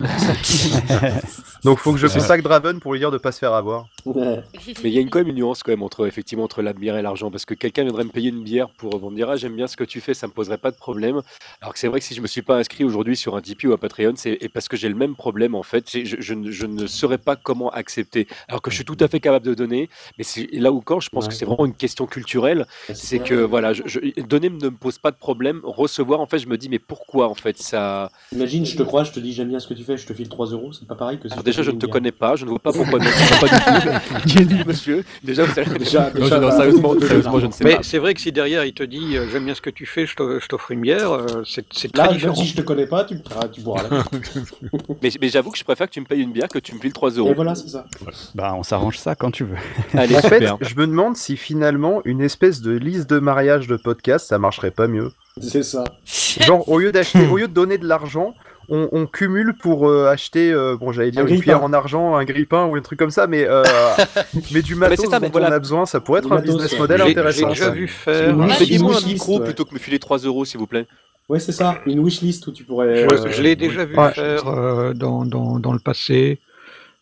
Donc 1.64 1.78
faut 1.78 1.92
que 1.92 1.98
je 1.98 2.06
contacte 2.06 2.44
Draven 2.44 2.80
pour 2.80 2.92
lui 2.92 2.98
dire 3.00 3.10
de 3.10 3.18
pas 3.18 3.32
se 3.32 3.38
faire 3.38 3.54
avoir. 3.54 3.86
Mais 4.06 4.42
il 4.84 4.90
y 4.90 4.98
a 4.98 5.00
une, 5.00 5.08
quand 5.08 5.18
même 5.18 5.28
une 5.28 5.36
nuance 5.36 5.62
quand 5.62 5.72
même 5.72 5.82
entre 5.82 6.06
effectivement 6.06 6.44
entre 6.44 6.60
la 6.62 6.72
bière 6.74 6.96
et 6.96 7.02
l'argent 7.02 7.30
parce 7.30 7.46
que 7.46 7.54
quelqu'un 7.54 7.84
viendrait 7.84 8.04
me 8.04 8.10
payer 8.10 8.28
une 8.28 8.42
bière 8.42 8.68
pour, 8.70 9.10
me 9.10 9.16
dire 9.16 9.30
ah 9.30 9.36
j'aime 9.36 9.56
bien 9.56 9.66
ce 9.66 9.76
que 9.76 9.84
tu 9.84 10.00
fais 10.00 10.12
ça 10.12 10.26
me 10.26 10.32
poserait 10.32 10.58
pas 10.58 10.70
de 10.70 10.76
problème. 10.76 11.22
Alors 11.62 11.72
que 11.72 11.78
c'est 11.78 11.88
vrai 11.88 12.00
que 12.00 12.06
si 12.06 12.14
je 12.14 12.20
me 12.20 12.26
suis 12.26 12.42
pas 12.42 12.58
inscrit 12.58 12.84
aujourd'hui 12.84 13.16
sur 13.16 13.34
un 13.36 13.40
Tipeee 13.40 13.68
ou 13.68 13.72
un 13.72 13.78
Patreon 13.78 14.12
c'est 14.16 14.38
parce 14.52 14.68
que 14.68 14.76
j'ai 14.76 14.88
le 14.88 14.94
même 14.94 15.14
problème 15.16 15.54
en 15.54 15.62
fait 15.62 15.88
je, 15.90 16.16
je 16.18 16.34
ne- 16.34 16.50
je 16.50 16.66
ne 16.66 16.86
saurais 16.86 17.18
pas 17.18 17.36
comment 17.36 17.70
accepter. 17.70 18.26
Alors 18.48 18.60
que 18.62 18.70
je 18.70 18.76
suis 18.76 18.84
tout 18.84 18.96
à 19.00 19.08
fait 19.08 19.20
capable 19.20 19.46
de 19.46 19.54
donner 19.54 19.88
mais 20.18 20.24
c'est 20.24 20.48
là 20.52 20.70
où 20.72 20.80
quand 20.80 21.00
je 21.00 21.08
pense 21.08 21.24
Ouais. 21.24 21.28
que 21.30 21.34
c'est 21.36 21.46
vraiment 21.46 21.64
une 21.64 21.74
question 21.74 22.06
culturelle. 22.06 22.66
C'est 22.92 23.20
que 23.20 23.34
voilà 23.36 23.72
je, 23.72 23.82
je- 23.86 24.00
donner 24.22 24.50
ne 24.50 24.56
me 24.66 24.70
pose 24.70 24.98
pas 24.98 25.12
de 25.12 25.16
problème. 25.16 25.60
Recevoir 25.64 26.20
en 26.20 26.26
fait 26.26 26.38
je 26.40 26.48
me 26.48 26.58
dis 26.58 26.68
mais 26.68 26.78
pourquoi 26.78 27.28
en 27.28 27.34
fait 27.34 27.56
ça 27.56 28.10
Imagine, 28.32 28.66
je 28.66 28.76
te 28.76 28.82
crois, 28.82 29.04
je 29.04 29.12
te 29.12 29.20
dis 29.20 29.32
j'aime 29.32 29.48
bien 29.48 29.60
ce 29.60 29.68
que 29.68 29.74
tu 29.74 29.83
fais, 29.84 29.96
je 29.96 30.06
te 30.06 30.12
file 30.12 30.28
3 30.28 30.46
euros, 30.48 30.72
c'est 30.72 30.86
pas 30.88 30.94
pareil 30.94 31.18
que 31.18 31.28
si 31.28 31.32
alors 31.34 31.42
je 31.42 31.50
déjà 31.50 31.62
je 31.62 31.70
ne 31.70 31.78
te 31.78 31.86
connais 31.86 32.12
pas 32.12 32.34
je 32.36 32.44
ne 32.44 32.50
vois 32.50 32.58
pas 32.58 32.72
pourquoi 32.72 32.98
non, 32.98 33.04
pas 33.40 33.46
du 33.48 33.54
tout 33.90 34.18
qui 34.28 34.38
est 34.38 34.44
dit 34.44 34.64
monsieur? 34.66 35.04
Déjà 35.22 35.44
vous 35.44 35.54
savez 35.54 35.78
Déjà- 35.78 36.10
Non, 36.14 36.20
déjà, 36.24 36.40
non, 36.40 36.48
bah, 36.48 36.56
sérieusement, 36.56 36.94
sérieusement, 37.00 37.38
je 37.40 37.46
ne 37.46 37.52
sais 37.52 37.64
Mais 37.64 37.76
pas 37.76 37.82
c'est 37.82 37.98
vrai 37.98 38.14
que 38.14 38.20
si 38.20 38.32
derrière 38.32 38.64
il 38.64 38.74
te 38.74 38.82
dit 38.82 39.16
euh, 39.16 39.26
j'aime 39.30 39.44
bien 39.44 39.54
ce 39.54 39.60
que 39.60 39.70
tu 39.70 39.86
fais, 39.86 40.06
je 40.06 40.14
t'offre 40.48 40.70
une 40.70 40.80
bière, 40.80 41.12
euh, 41.12 41.42
c'est 41.44 41.92
très 41.92 42.08
différent. 42.12 42.34
si 42.34 42.46
je 42.46 42.56
te 42.56 42.62
connais 42.62 42.86
pas, 42.86 43.04
tu, 43.04 43.16
ah, 43.40 43.46
tu 43.48 43.60
boiras 43.60 43.88
là. 43.88 44.04
mais, 45.02 45.10
mais 45.20 45.28
j'avoue 45.28 45.50
que 45.50 45.58
je 45.58 45.64
préfère 45.64 45.86
que 45.88 45.92
tu 45.92 46.00
me 46.00 46.06
payes 46.06 46.22
une 46.22 46.32
bière 46.32 46.48
que 46.48 46.58
tu 46.58 46.74
me 46.74 46.80
files 46.80 46.92
3 46.92 47.10
euros. 47.10 47.30
Et 47.30 47.34
voilà, 47.34 47.54
c'est 47.54 47.68
ça. 47.68 47.86
Bah, 48.34 48.54
on 48.56 48.62
s'arrange 48.62 48.98
ça 48.98 49.14
quand 49.14 49.30
tu 49.30 49.44
veux. 49.44 49.56
Allez, 49.94 50.16
en 50.16 50.20
fait, 50.22 50.44
je 50.60 50.74
me 50.76 50.86
demande 50.86 51.16
si 51.16 51.36
finalement 51.36 52.00
une 52.04 52.20
espèce 52.20 52.60
de 52.60 52.72
liste 52.72 53.08
de 53.10 53.18
mariage 53.18 53.66
de 53.66 53.76
podcast, 53.76 54.26
ça 54.28 54.38
marcherait 54.38 54.70
pas 54.70 54.86
mieux. 54.86 55.12
C'est 55.40 55.62
ça. 55.64 55.84
Genre 56.04 56.68
au 56.68 56.78
lieu 56.78 56.92
d'acheter, 56.92 57.26
au 57.28 57.36
lieu 57.38 57.48
de 57.48 57.52
donner 57.52 57.78
de 57.78 57.86
l'argent, 57.86 58.34
on, 58.68 58.88
on 58.92 59.06
cumule 59.06 59.54
pour 59.60 59.88
euh, 59.88 60.06
acheter, 60.08 60.52
euh, 60.52 60.76
bon 60.76 60.92
j'allais 60.92 61.10
dire 61.10 61.22
Un 61.22 61.26
une 61.26 61.38
cuillère 61.40 61.62
en 61.64 61.72
argent, 61.72 62.14
un 62.16 62.24
grille-pain 62.24 62.66
ou 62.66 62.76
un 62.76 62.80
truc 62.80 62.98
comme 62.98 63.10
ça, 63.10 63.26
mais 63.26 63.44
euh, 63.48 63.62
mais 64.52 64.62
du 64.62 64.74
mais 64.74 64.88
matos 64.88 65.04
c'est 65.04 65.10
ça, 65.10 65.20
mais 65.20 65.26
dont 65.28 65.32
voilà. 65.32 65.48
on 65.48 65.52
a 65.52 65.58
besoin, 65.58 65.86
ça 65.86 66.00
pourrait 66.00 66.20
être 66.20 66.26
Du 66.28 66.32
un 66.32 66.36
matos, 66.36 66.54
business 66.56 66.78
model 66.78 67.02
J'ai- 67.04 67.10
intéressant. 67.10 67.38
J'ai 67.40 67.46
déjà 67.54 67.64
ça. 67.66 67.70
vu 67.70 67.88
faire. 67.88 68.30
Une 68.30 68.44
wish- 68.44 68.58
Payez-moi 68.58 68.96
un 68.96 69.06
micro 69.06 69.38
ouais. 69.38 69.44
plutôt 69.44 69.64
que 69.64 69.74
me 69.74 69.78
filer 69.78 69.98
3 69.98 70.18
euros, 70.18 70.44
s'il 70.44 70.58
vous 70.60 70.66
plaît. 70.66 70.86
Ouais, 71.28 71.38
c'est 71.40 71.52
ça, 71.52 71.78
une 71.86 72.00
wishlist 72.00 72.46
où 72.46 72.52
tu 72.52 72.64
pourrais. 72.64 73.08
Je, 73.08 73.30
je 73.30 73.42
l'ai 73.42 73.56
déjà 73.56 73.84
vu 73.86 73.96
Ouais. 73.96 74.12
faire 74.12 74.46
euh, 74.46 74.92
dans, 74.92 75.24
dans, 75.24 75.58
dans 75.58 75.72
le 75.72 75.78
passé. 75.78 76.38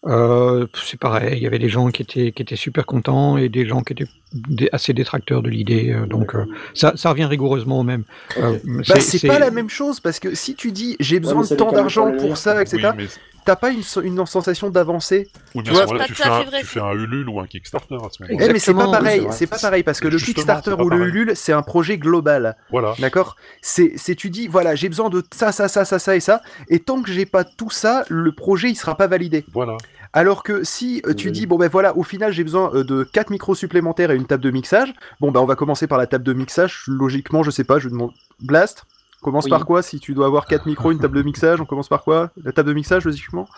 Euh, 0.06 0.66
c'est 0.84 0.98
pareil, 0.98 1.36
il 1.36 1.42
y 1.42 1.46
avait 1.46 1.58
des 1.60 1.68
gens 1.68 1.88
qui 1.90 2.02
étaient, 2.02 2.32
qui 2.32 2.42
étaient 2.42 2.56
super 2.56 2.86
contents 2.86 3.36
et 3.36 3.48
des 3.48 3.66
gens 3.66 3.82
qui 3.82 3.92
étaient 3.92 4.06
dé- 4.34 4.68
assez 4.72 4.92
détracteurs 4.92 5.42
de 5.42 5.50
l'idée. 5.50 5.90
euh, 5.92 6.06
donc 6.06 6.34
euh, 6.34 6.44
ça, 6.74 6.92
ça 6.96 7.10
revient 7.10 7.24
rigoureusement 7.26 7.80
au 7.80 7.82
même. 7.84 8.04
Euh, 8.38 8.58
Bah, 8.64 9.00
c'est 9.00 9.26
pas 9.26 9.38
la 9.38 9.50
même 9.50 9.70
chose 9.70 10.00
parce 10.00 10.18
que 10.20 10.34
si 10.34 10.54
tu 10.54 10.72
dis 10.72 10.96
j'ai 11.00 11.20
besoin 11.20 11.42
de 11.42 11.54
tant 11.54 11.72
d'argent 11.72 12.12
pour 12.12 12.36
ça, 12.36 12.60
etc., 12.62 12.90
Oui, 12.96 13.04
mais, 13.04 13.06
t'as 13.44 13.56
pas 13.56 13.70
une, 13.70 13.82
sensation 14.26 14.70
d'avancée. 14.70 15.28
oui, 15.56 15.64
Tu 15.64 15.70
à 15.70 15.84
vois, 15.84 15.98
pas 15.98 16.04
tu 16.04 16.14
fais, 16.14 16.22
à 16.22 16.36
un, 16.36 16.44
tu 16.44 16.64
fais 16.64 16.80
un 16.80 16.92
Ulule 16.92 17.28
ou 17.28 17.40
un 17.40 17.46
Kickstarter 17.46 17.96
à 17.96 18.08
ce 18.10 18.22
moment-là. 18.22 18.46
Eh, 18.48 18.52
mais 18.52 18.58
c'est 18.60 18.72
pas 18.72 18.86
oui, 18.86 18.92
pareil, 18.92 19.26
c'est 19.32 19.48
pas 19.48 19.58
pareil 19.58 19.82
parce 19.82 19.98
que 20.00 20.06
le 20.08 20.16
Kickstarter 20.16 20.74
ou 20.80 20.88
le. 20.88 21.08
Ulule, 21.08 21.32
c'est 21.34 21.52
un 21.52 21.62
projet 21.62 21.98
global. 21.98 22.56
Voilà. 22.70 22.94
D'accord? 23.00 23.36
C'est 23.60 23.92
c'est- 23.96 24.14
tu 24.14 24.30
dis 24.30 24.46
voilà, 24.46 24.74
j'ai 24.76 24.88
besoin 24.88 25.10
de 25.10 25.22
ça 25.34 25.50
ça 25.50 25.66
ça 25.68 25.84
ça 25.84 25.98
ça 25.98 26.14
et 26.16 26.20
ça 26.20 26.40
et 26.68 26.78
tant 26.78 27.02
que 27.02 27.10
j'ai 27.10 27.26
pas 27.26 27.42
tout 27.44 27.70
ça, 27.70 28.04
le 28.08 28.30
projet 28.32 28.70
il 28.70 28.76
sera 28.76 28.96
pas 28.96 29.08
validé. 29.08 29.44
Voilà. 29.52 29.76
Alors 30.12 30.42
que 30.42 30.62
si 30.62 31.02
euh, 31.06 31.14
tu 31.14 31.28
Oui. 31.28 31.32
dis 31.32 31.46
bon 31.46 31.56
ben 31.56 31.68
voilà, 31.68 31.96
au 31.96 32.02
final 32.02 32.32
j'ai 32.32 32.44
besoin 32.44 32.70
euh, 32.74 32.84
de 32.84 33.02
4 33.02 33.30
micros 33.30 33.54
supplémentaires 33.54 34.10
et 34.10 34.16
une 34.16 34.26
table 34.26 34.42
de 34.42 34.50
mixage, 34.50 34.92
bon 35.20 35.30
ben 35.32 35.40
on 35.40 35.46
va 35.46 35.56
commencer 35.56 35.86
par 35.86 35.96
la 35.98 36.06
table 36.06 36.24
de 36.24 36.34
mixage, 36.34 36.84
logiquement, 36.86 37.42
je 37.42 37.50
sais 37.50 37.64
pas, 37.64 37.78
je 37.78 37.88
demande 37.88 38.12
Blast 38.40 38.84
Commence 39.22 39.44
Oui. 39.44 39.50
par 39.50 39.64
quoi 39.64 39.82
si 39.82 40.00
tu 40.00 40.14
dois 40.14 40.26
avoir 40.26 40.46
4 40.46 40.66
micros, 40.66 40.90
une 40.90 40.98
table 40.98 41.16
de 41.16 41.22
mixage, 41.22 41.60
on 41.60 41.64
commence 41.64 41.88
par 41.88 42.02
quoi? 42.02 42.30
La 42.44 42.50
table 42.50 42.70
de 42.70 42.74
mixage 42.74 43.04
logiquement? 43.04 43.48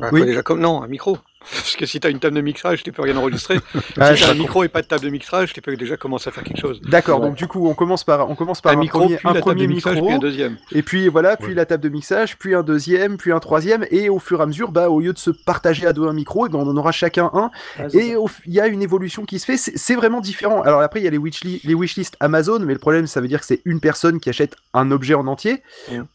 Bah, 0.00 0.08
Oui. 0.12 0.24
déjà 0.24 0.42
comme 0.42 0.60
non, 0.60 0.82
un 0.82 0.88
micro. 0.88 1.18
Parce 1.50 1.76
que 1.76 1.86
si 1.86 2.00
t'as 2.00 2.10
une 2.10 2.18
table 2.20 2.36
de 2.36 2.40
mixage, 2.40 2.82
tu 2.82 2.92
peux 2.92 3.02
rien 3.02 3.16
enregistrer. 3.16 3.58
Ah, 3.98 4.14
si 4.14 4.22
je 4.22 4.24
t'as 4.24 4.30
un 4.30 4.32
comprends. 4.32 4.42
micro 4.42 4.64
et 4.64 4.68
pas 4.68 4.82
de 4.82 4.86
table 4.86 5.04
de 5.04 5.10
mixage, 5.10 5.52
tu 5.52 5.60
peux 5.60 5.76
déjà 5.76 5.96
commencer 5.96 6.28
à 6.28 6.32
faire 6.32 6.44
quelque 6.44 6.60
chose. 6.60 6.80
D'accord, 6.82 7.20
donc 7.20 7.34
du 7.36 7.46
coup, 7.46 7.68
on 7.68 7.74
commence 7.74 8.04
par, 8.04 8.28
on 8.30 8.34
commence 8.34 8.60
par 8.60 8.72
Un 8.72 8.76
un, 8.76 8.80
micro, 8.80 9.00
premier, 9.00 9.16
puis 9.16 9.28
un 9.28 9.32
la 9.34 9.40
table 9.40 9.52
premier 9.52 9.66
de 9.66 9.72
mixage, 9.72 9.94
micro, 9.94 10.06
puis 10.06 10.14
un 10.16 10.18
deuxième. 10.18 10.56
et 10.72 10.82
puis 10.82 11.08
voilà, 11.08 11.36
puis 11.36 11.54
la 11.54 11.66
table 11.66 11.82
de 11.82 11.88
mixage, 11.88 12.38
puis 12.38 12.54
un 12.54 12.62
deuxième, 12.62 13.16
puis 13.16 13.32
un 13.32 13.38
troisième, 13.40 13.84
et 13.90 14.08
au 14.08 14.18
fur 14.18 14.40
et 14.40 14.42
à 14.42 14.46
mesure, 14.46 14.72
bah, 14.72 14.88
au 14.88 15.00
lieu 15.00 15.12
de 15.12 15.18
se 15.18 15.30
partager 15.30 15.86
à 15.86 15.92
deux 15.92 16.06
un 16.06 16.12
micro, 16.12 16.46
eh 16.46 16.48
ben, 16.48 16.58
on 16.58 16.68
en 16.68 16.76
aura 16.76 16.92
chacun 16.92 17.30
un, 17.34 17.50
Ah, 17.78 17.84
et 17.92 18.14
il 18.46 18.52
y 18.52 18.60
a 18.60 18.66
une 18.66 18.82
évolution 18.82 19.24
qui 19.24 19.38
se 19.38 19.44
fait, 19.44 19.56
c'est 19.56 19.94
vraiment 19.94 20.20
différent. 20.20 20.62
Alors 20.62 20.80
après, 20.80 21.00
il 21.00 21.04
y 21.04 21.08
a 21.08 21.10
les, 21.10 21.18
wishli- 21.18 21.60
les 21.64 21.74
wishlists 21.74 22.16
Amazon, 22.20 22.60
mais 22.60 22.72
le 22.72 22.78
problème, 22.78 23.06
ça 23.06 23.20
veut 23.20 23.28
dire 23.28 23.40
que 23.40 23.46
c'est 23.46 23.60
une 23.64 23.80
personne 23.80 24.20
qui 24.20 24.28
achète 24.30 24.56
un 24.74 24.90
objet 24.90 25.14
en 25.14 25.26
entier, 25.26 25.62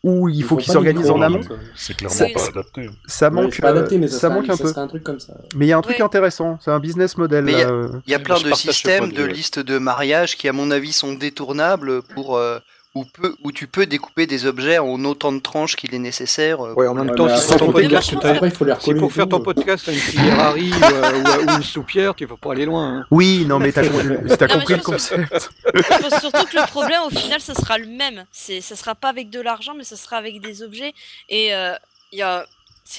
où 0.03 0.29
il 0.29 0.43
faut 0.43 0.57
qu'il 0.57 0.71
s'organise 0.71 1.09
en 1.09 1.21
amont. 1.21 1.41
C'est 1.75 1.95
clairement 1.95 2.33
pas 2.33 2.47
adapté. 2.49 2.89
Ça 3.07 3.29
manque, 3.29 3.53
c'est 3.53 3.61
pas 3.61 3.69
adapté, 3.69 3.97
mais 3.97 4.05
euh, 4.07 4.09
ça 4.17 4.27
un- 4.27 4.29
manque 4.31 4.49
un 4.49 4.57
peu. 4.57 4.67
serait 4.67 4.81
un 4.81 4.87
truc 4.87 5.03
comme 5.03 5.16
ça. 5.19 5.33
Mais 5.55 5.65
il 5.65 5.69
y 5.69 5.73
a 5.73 5.77
un 5.77 5.81
truc 5.81 5.99
intéressant, 5.99 6.57
c'est 6.63 6.71
un 6.71 6.79
business 6.79 7.17
model. 7.17 7.45
Il 7.47 7.57
y 7.57 7.61
a- 7.61 7.69
euh. 7.69 7.89
Il 8.05 8.11
y 8.11 8.15
a 8.15 8.19
plein 8.19 8.39
de 8.39 8.51
systèmes 8.53 9.11
de 9.11 9.23
listes 9.23 9.59
de 9.59 9.77
mariage 9.77 10.37
qui, 10.37 10.47
à 10.47 10.53
mon 10.53 10.71
avis, 10.71 10.93
sont 10.93 11.13
détournables 11.13 12.01
pour 12.01 12.37
euh, 12.37 12.59
où, 12.95 13.05
peut, 13.05 13.35
où 13.43 13.51
tu 13.51 13.67
peux 13.67 13.85
découper 13.85 14.25
des 14.25 14.47
objets 14.47 14.79
en 14.79 15.03
autant 15.05 15.31
de 15.31 15.39
tranches 15.39 15.75
qu'il 15.75 15.93
est 15.93 15.99
nécessaire. 15.99 16.65
euh, 16.65 16.73
Ouais, 16.73 16.87
en 16.87 16.95
même 16.95 17.13
temps, 17.15 17.29
si 17.29 17.55
ton 17.55 17.71
podcast, 17.71 18.11
après, 18.23 18.47
il 18.47 18.51
faut 18.55 18.65
les 18.65 18.73
si 18.79 18.93
pour 18.95 19.11
faire 19.13 19.27
ton 19.29 19.39
podcast, 19.39 19.83
t'as 19.85 19.91
une 19.91 19.99
ou, 19.99 20.83
euh, 20.83 21.45
ou, 21.45 21.57
une 21.57 21.63
soupière, 21.63 22.15
tu 22.15 22.25
vas 22.25 22.37
pas 22.37 22.53
aller 22.53 22.65
loin. 22.65 22.99
hein. 22.99 23.05
Oui, 23.11 23.45
non, 23.47 23.59
mais 23.59 23.71
t'as 23.71 23.83
t'as 23.87 23.89
Non, 23.91 24.01
mais 24.31 24.47
compris 24.47 24.73
le 24.75 24.81
concept. 24.81 25.49
Je 25.75 25.81
pense 25.81 26.19
surtout 26.21 26.45
que 26.45 26.55
le 26.57 26.65
problème, 26.67 27.01
au 27.05 27.09
final, 27.11 27.39
ça 27.39 27.53
sera 27.53 27.77
le 27.77 27.85
même. 27.85 28.25
C'est, 28.31 28.61
ça 28.61 28.75
sera 28.75 28.95
pas 28.95 29.09
avec 29.09 29.29
de 29.29 29.41
l'argent, 29.41 29.73
mais 29.77 29.83
ça 29.83 29.95
sera 29.95 30.17
avec 30.17 30.41
des 30.41 30.63
objets. 30.63 30.93
Et 31.29 31.53
euh, 31.53 31.73
il 32.11 32.17
y 32.19 32.23
a, 32.23 32.45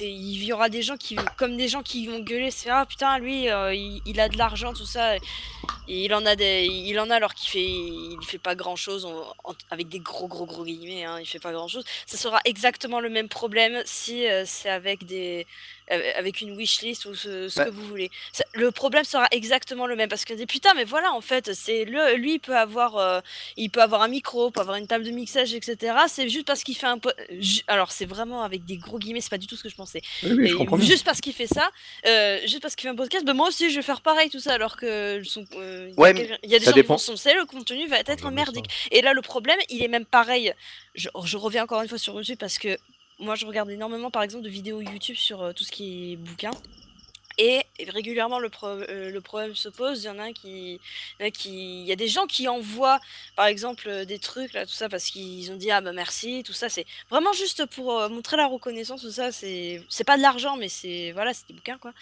il 0.00 0.44
y 0.44 0.52
aura 0.52 0.68
des 0.68 0.82
gens 0.82 0.96
qui, 0.96 1.16
comme 1.36 1.56
des 1.56 1.68
gens 1.68 1.82
qui 1.82 2.06
vont 2.06 2.20
gueuler, 2.20 2.50
c'est 2.50 2.70
ah 2.70 2.86
putain, 2.86 3.18
lui, 3.18 3.48
euh, 3.48 3.74
il, 3.74 4.20
a 4.20 4.28
de 4.28 4.36
l'argent, 4.36 4.72
tout 4.72 4.86
ça. 4.86 5.16
Il 5.86 6.12
en 6.14 6.26
a 6.26 6.36
des, 6.36 6.66
il 6.66 6.98
en 7.00 7.10
a 7.10 7.16
alors 7.16 7.34
qu'il 7.34 7.48
fait, 7.50 7.64
il 7.64 8.18
fait 8.26 8.38
pas 8.38 8.54
grand 8.54 8.76
chose 8.76 9.08
avec 9.70 9.88
des 9.88 10.00
gros 10.00 10.28
gros 10.28 10.46
gros 10.46 10.64
guillemets. 10.64 11.04
Hein, 11.04 11.18
il 11.20 11.26
fait 11.26 11.38
pas 11.38 11.52
grand 11.52 11.68
chose. 11.68 11.84
Ça 12.06 12.16
sera 12.16 12.40
exactement 12.44 13.00
le 13.00 13.08
même 13.08 13.28
problème 13.28 13.82
si 13.86 14.26
euh, 14.26 14.44
c'est 14.46 14.70
avec 14.70 15.04
des, 15.04 15.46
avec 15.90 16.40
une 16.40 16.56
wishlist 16.56 17.04
ou 17.06 17.14
ce, 17.14 17.48
ce 17.48 17.58
Bah. 17.58 17.64
que 17.66 17.70
vous 17.70 17.86
voulez. 17.86 18.10
Ça- 18.32 18.44
le 18.54 18.70
problème 18.70 19.04
sera 19.04 19.26
exactement 19.30 19.86
le 19.86 19.96
même 19.96 20.08
parce 20.08 20.24
que 20.24 20.34
des 20.34 20.46
putain, 20.46 20.74
mais 20.74 20.84
voilà, 20.84 21.12
en 21.12 21.20
fait, 21.20 21.52
c'est 21.54 21.84
le, 21.84 22.14
lui, 22.16 22.34
il 22.34 22.38
peut 22.40 22.56
avoir, 22.56 22.96
euh, 22.96 23.20
il 23.56 23.70
peut 23.70 23.82
avoir 23.82 24.02
un 24.02 24.08
micro, 24.08 24.50
peut 24.50 24.60
avoir 24.60 24.76
une 24.76 24.86
table 24.86 25.04
de 25.04 25.10
mixage, 25.10 25.54
etc. 25.54 25.94
C'est 26.08 26.28
juste 26.28 26.46
parce 26.46 26.62
qu'il 26.64 26.76
fait 26.76 26.86
un, 26.86 26.98
po- 26.98 27.10
alors 27.66 27.92
c'est 27.92 28.04
vraiment 28.06 28.42
avec 28.42 28.64
des 28.64 28.76
gros 28.76 28.98
guillemets, 28.98 29.20
c'est 29.20 29.30
pas 29.30 29.38
du 29.38 29.46
tout 29.46 29.56
ce 29.56 29.62
que 29.62 29.68
je 29.68 29.76
pensais. 29.76 30.00
Oui, 30.22 30.30
oui, 30.32 30.46
je 30.46 30.52
Mais 30.52 30.58
comprends 30.58 30.76
bien. 30.76 30.86
juste 30.86 31.04
parce 31.04 31.20
qu'il 31.20 31.32
fait 31.32 31.46
ça, 31.46 31.70
euh, 32.06 32.40
juste 32.42 32.60
parce 32.60 32.74
qu'il 32.76 32.82
fait 32.88 32.92
un 32.92 32.96
podcast, 32.96 33.24
ben 33.24 33.34
moi 33.34 33.48
aussi 33.48 33.70
je 33.70 33.76
vais 33.76 33.82
faire 33.82 34.00
pareil 34.00 34.30
tout 34.30 34.40
ça, 34.40 34.54
alors 34.54 34.76
que 34.76 35.22
son, 35.24 35.44
euh, 35.56 35.88
il 35.90 35.94
y 35.94 35.96
a 35.96 36.00
Ouais, 36.00 36.38
il 36.42 36.50
y 36.50 36.54
a 36.54 36.58
des 36.58 36.64
ça 36.64 36.70
gens 36.70 36.74
qui 36.74 36.82
dépend. 36.82 36.98
soncer, 36.98 37.34
le 37.34 37.44
contenu 37.46 37.86
va 37.88 37.98
être 38.00 38.30
merdique. 38.30 38.66
Et 38.90 39.00
là, 39.02 39.12
le 39.12 39.22
problème, 39.22 39.58
il 39.68 39.82
est 39.82 39.88
même 39.88 40.04
pareil. 40.06 40.52
Je, 40.94 41.08
je 41.24 41.36
reviens 41.36 41.64
encore 41.64 41.82
une 41.82 41.88
fois 41.88 41.98
sur 41.98 42.14
YouTube 42.14 42.38
parce 42.38 42.58
que 42.58 42.76
moi, 43.18 43.34
je 43.34 43.46
regarde 43.46 43.70
énormément, 43.70 44.10
par 44.10 44.22
exemple, 44.22 44.44
de 44.44 44.48
vidéos 44.48 44.80
YouTube 44.80 45.16
sur 45.16 45.42
euh, 45.42 45.52
tout 45.52 45.64
ce 45.64 45.72
qui 45.72 46.12
est 46.12 46.16
bouquin. 46.16 46.50
Et 47.40 47.62
régulièrement, 47.88 48.40
le, 48.40 48.48
pro- 48.48 48.66
euh, 48.66 49.10
le 49.12 49.20
problème 49.20 49.54
se 49.54 49.68
pose. 49.68 50.02
Il 50.02 50.06
y 50.06 50.10
en 50.10 50.18
a 50.18 50.24
un 50.24 50.32
qui, 50.32 50.80
il 51.20 51.22
y 51.22 51.26
a 51.26 51.30
qui, 51.30 51.82
il 51.82 51.86
y 51.86 51.92
a 51.92 51.96
des 51.96 52.08
gens 52.08 52.26
qui 52.26 52.48
envoient, 52.48 52.98
par 53.36 53.46
exemple, 53.46 53.84
euh, 53.88 54.04
des 54.04 54.18
trucs 54.18 54.52
là, 54.54 54.66
tout 54.66 54.72
ça, 54.72 54.88
parce 54.88 55.04
qu'ils 55.04 55.50
ont 55.52 55.56
dit 55.56 55.70
ah 55.70 55.80
bah 55.80 55.92
merci, 55.92 56.42
tout 56.44 56.52
ça. 56.52 56.68
C'est 56.68 56.84
vraiment 57.10 57.32
juste 57.32 57.64
pour 57.66 57.96
euh, 57.96 58.08
montrer 58.08 58.36
la 58.36 58.46
reconnaissance, 58.46 59.02
tout 59.02 59.12
ça. 59.12 59.30
C'est, 59.30 59.80
c'est 59.88 60.02
pas 60.02 60.16
de 60.16 60.22
l'argent, 60.22 60.56
mais 60.56 60.68
c'est 60.68 61.12
voilà, 61.12 61.32
c'est 61.32 61.46
des 61.46 61.54
bouquins 61.54 61.78
quoi. 61.78 61.92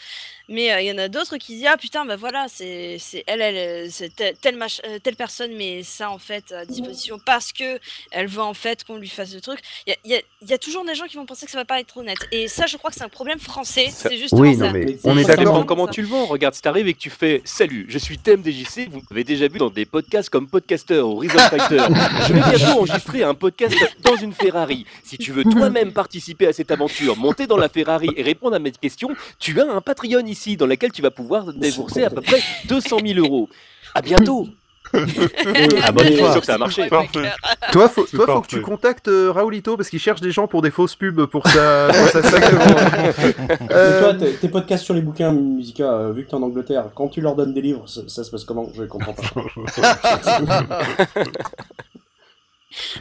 Mais 0.49 0.73
euh, 0.73 0.81
il 0.81 0.87
y 0.87 0.93
en 0.93 0.97
a 0.99 1.09
d'autres 1.09 1.37
qui 1.37 1.57
disent 1.57 1.67
ah 1.69 1.77
putain 1.77 2.07
bah 2.07 2.17
voilà, 2.17 2.47
c'est, 2.49 2.97
c'est 2.99 3.23
elle, 3.27 3.43
elle, 3.43 3.93
c'est 3.93 4.15
telle, 4.17 4.37
telle, 4.39 4.57
mach- 4.57 4.81
euh, 4.87 4.99
telle 5.01 5.17
personne, 5.17 5.55
mais 5.55 5.83
ça 5.83 6.11
en 6.11 6.19
fait 6.19 6.51
à 6.53 6.65
disposition 6.65 7.19
parce 7.19 7.53
que 7.53 7.79
elle 8.11 8.27
veut 8.27 8.41
en 8.43 8.55
fait 8.55 8.85
qu'on 8.85 8.97
lui 8.97 9.09
fasse 9.11 9.35
le 9.35 9.43
truc. 9.43 9.61
Il 9.87 9.91
y 9.91 9.93
a, 9.93 9.97
il 10.05 10.11
y 10.13 10.15
a- 10.17 10.23
il 10.43 10.49
y 10.49 10.55
a 10.55 10.59
toujours 10.59 10.85
des 10.85 10.95
gens 10.95 11.07
qui 11.07 11.17
vont 11.17 11.27
penser 11.27 11.45
que 11.45 11.53
ça 11.53 11.59
va 11.59 11.65
pas 11.67 11.81
être 11.81 11.97
honnête. 11.99 12.19
Et 12.33 12.49
ça, 12.49 12.67
je 12.67 12.77
crois 12.79 12.91
que 12.91 12.97
c'est 12.97 13.03
un 13.05 13.09
problème 13.09 13.39
français. 13.41 13.89
C'est 13.93 14.17
justement 14.17 14.41
Oui, 14.43 14.55
ça. 14.57 14.67
non, 14.67 14.73
mais 14.73 14.97
on 15.05 15.19
est 15.19 15.26
Ça 15.27 15.36
d'accord. 15.36 15.55
dépend 15.55 15.66
comment 15.66 15.86
tu 15.89 16.03
le 16.03 16.09
vends. 16.09 16.27
Regarde, 16.27 16.55
si 16.55 16.62
t'arrives 16.62 16.89
et 16.89 16.94
que 16.94 16.98
tu 16.98 17.11
fais 17.11 17.43
Salut, 17.44 17.86
je 17.89 17.98
suis 17.98 18.19
TMDJC, 18.19 18.89
vous 18.90 19.03
m'avez 19.11 19.24
déjà 19.24 19.48
vu 19.48 19.59
dans 19.59 19.70
des 19.70 19.85
podcasts 19.85 20.31
comme 20.31 20.48
Podcaster 20.48 21.01
ou 21.01 21.16
Reason 21.16 21.39
Fighter. 21.51 21.82
Je 22.27 22.32
vais 22.32 22.40
bientôt 22.40 22.78
enregistrer 22.78 23.23
un 23.23 23.35
podcast 23.35 23.74
dans 24.03 24.16
une 24.16 24.32
Ferrari. 24.32 24.86
Si 25.05 25.19
tu 25.19 25.32
veux 25.32 25.44
toi-même 25.44 25.93
participer 25.93 26.47
à 26.47 26.53
cette 26.53 26.70
aventure, 26.70 27.16
monter 27.16 27.47
dans 27.47 27.57
la 27.57 27.69
Ferrari 27.69 28.09
et 28.16 28.23
répondre 28.23 28.57
à 28.57 28.59
mes 28.59 28.73
questions, 28.73 29.11
tu 29.39 29.61
as 29.61 29.70
un 29.70 29.81
Patreon 29.81 30.24
ici 30.27 30.57
dans 30.57 30.66
lequel 30.66 30.93
tu 30.93 31.03
vas 31.03 31.11
pouvoir 31.11 31.53
débourser 31.53 32.05
à 32.05 32.11
peu 32.11 32.20
près 32.20 32.40
200 32.69 32.98
000 33.05 33.19
euros. 33.19 33.48
À 33.94 34.03
bientôt 34.03 34.48
Ah, 34.95 35.93
bonne 35.93 36.05
Je 36.07 36.13
suis 36.13 36.21
fois. 36.21 36.33
sûr 36.33 36.41
que 36.41 36.47
ça 36.47 36.55
a 36.55 36.59
marché. 36.59 36.89
Toi, 37.73 37.89
faut, 37.89 38.05
toi, 38.07 38.27
faut 38.27 38.41
que 38.43 38.47
tu 38.47 38.61
contactes 38.61 39.09
euh, 39.09 39.33
Raoulito 39.33 39.77
parce 39.77 39.89
qu'il 39.91 39.99
cherche 39.99 40.21
des 40.21 40.31
gens 40.31 40.47
pour 40.47 40.63
des 40.63 40.71
fausses 40.71 40.95
pubs 40.95 41.27
pour 41.27 41.47
sa, 41.49 41.89
pour 41.93 42.09
sa 42.09 42.23
sac 42.23 42.53
de 42.53 42.59
Euh, 43.73 44.01
toi, 44.01 44.15
tes, 44.15 44.35
tes 44.35 44.49
podcasts 44.49 44.85
sur 44.85 44.95
les 44.95 45.01
bouquins, 45.03 45.33
Musica, 45.33 45.85
euh, 45.93 46.13
vu 46.13 46.25
que 46.25 46.31
t'es 46.31 46.37
en 46.37 46.43
Angleterre, 46.43 46.85
quand 46.95 47.09
tu 47.09 47.21
leur 47.21 47.35
donnes 47.35 47.53
des 47.55 47.61
livres, 47.63 47.89
ça, 47.89 48.03
ça 48.07 48.23
se 48.25 48.31
passe 48.31 48.45
comment? 48.45 48.69
Je 48.75 48.85
comprends 48.85 49.15
pas. 49.15 49.23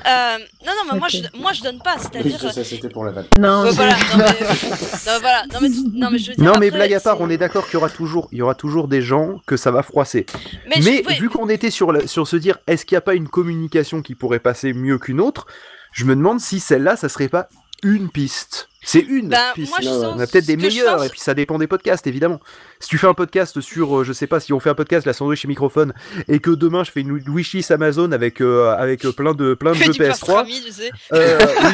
Euh, 0.05 0.37
non, 0.65 0.71
non, 0.71 0.93
mais 0.93 0.99
moi, 0.99 1.07
je, 1.09 1.17
moi 1.37 1.51
je 1.53 1.61
donne 1.63 1.79
pas, 1.79 1.95
c'est-à-dire. 1.97 2.39
c'était 2.63 2.87
pour 2.89 3.03
la 3.03 3.11
vanne. 3.11 3.25
Non, 3.39 3.63
Ouais, 3.63 3.71
voilà, 3.71 3.93
non, 3.93 4.17
mais, 4.17 4.25
non, 5.07 5.19
voilà, 5.19 5.43
non, 5.51 5.59
mais, 5.61 5.69
non, 5.93 6.09
mais 6.11 6.17
je 6.19 6.29
veux 6.29 6.35
dire. 6.35 6.43
Non 6.45 6.59
mais 6.59 6.67
après, 6.67 6.77
blague 6.79 6.93
à 6.93 6.99
part, 6.99 7.19
on 7.19 7.29
est 7.29 7.37
d'accord 7.37 7.65
qu'il 7.65 7.73
y 7.73 7.77
aura 7.77 7.89
toujours, 7.89 8.29
il 8.31 8.37
y 8.37 8.41
aura 8.41 8.55
toujours 8.55 8.87
des 8.87 9.01
gens 9.01 9.41
que 9.47 9.57
ça 9.57 9.71
va 9.71 9.81
froisser. 9.83 10.25
Mais 10.67 10.75
Mais, 10.77 10.81
je- 11.03 11.07
ouais. 11.07 11.15
vu 11.19 11.29
qu'on 11.29 11.49
était 11.49 11.71
sur, 11.71 11.91
la- 11.91 12.07
sur 12.07 12.27
se 12.27 12.35
dire, 12.35 12.57
est-ce 12.67 12.85
qu'il 12.85 12.95
n'y 12.95 12.99
a 12.99 13.01
pas 13.01 13.15
une 13.15 13.27
communication 13.27 14.01
qui 14.01 14.15
pourrait 14.15 14.39
passer 14.39 14.71
mieux 14.73 14.97
qu'une 14.99 15.19
autre 15.19 15.47
Je 15.91 16.05
me 16.05 16.15
demande 16.15 16.39
si 16.39 16.59
celle-là, 16.59 16.95
ça 16.95 17.09
serait 17.09 17.29
pas 17.29 17.49
une 17.83 18.09
piste. 18.09 18.69
C'est 18.83 18.99
une 18.99 19.29
Ben, 19.29 19.39
piste. 19.55 19.69
moi, 19.69 19.79
je 19.81 19.87
sens- 19.89 20.21
a 20.21 20.27
peut-être 20.27 20.45
des 20.45 20.69
sens- 20.69 21.05
et 21.05 21.09
puis 21.09 21.19
ça 21.19 21.33
dépend 21.33 21.57
des 21.57 21.67
podcasts, 21.67 22.05
évidemment. 22.07 22.39
Si 22.79 22.89
tu 22.89 22.97
fais 22.97 23.07
un 23.07 23.13
podcast 23.13 23.61
sur, 23.61 23.99
euh, 23.99 24.03
je 24.03 24.11
sais 24.13 24.27
pas, 24.27 24.39
si 24.39 24.51
on 24.53 24.59
fait 24.59 24.69
un 24.69 24.75
podcast, 24.75 25.05
la 25.05 25.13
sandwich 25.13 25.45
et 25.45 25.47
microphone, 25.47 25.93
et 26.27 26.39
que 26.39 26.51
demain 26.51 26.83
je 26.83 26.91
fais 26.91 27.01
une 27.01 27.19
wishlist 27.27 27.71
Amazon 27.71 28.11
avec, 28.11 28.41
euh, 28.41 28.75
avec 28.77 29.05
euh, 29.05 29.11
plein 29.11 29.33
de, 29.33 29.53
plein 29.53 29.71
de 29.71 29.75
jeux 29.83 29.91
du 29.93 29.99
PS3. 29.99 30.07
pastrami, 30.09 30.61
tu 30.65 30.71
sais. 30.71 30.91
Oui, 31.11 31.19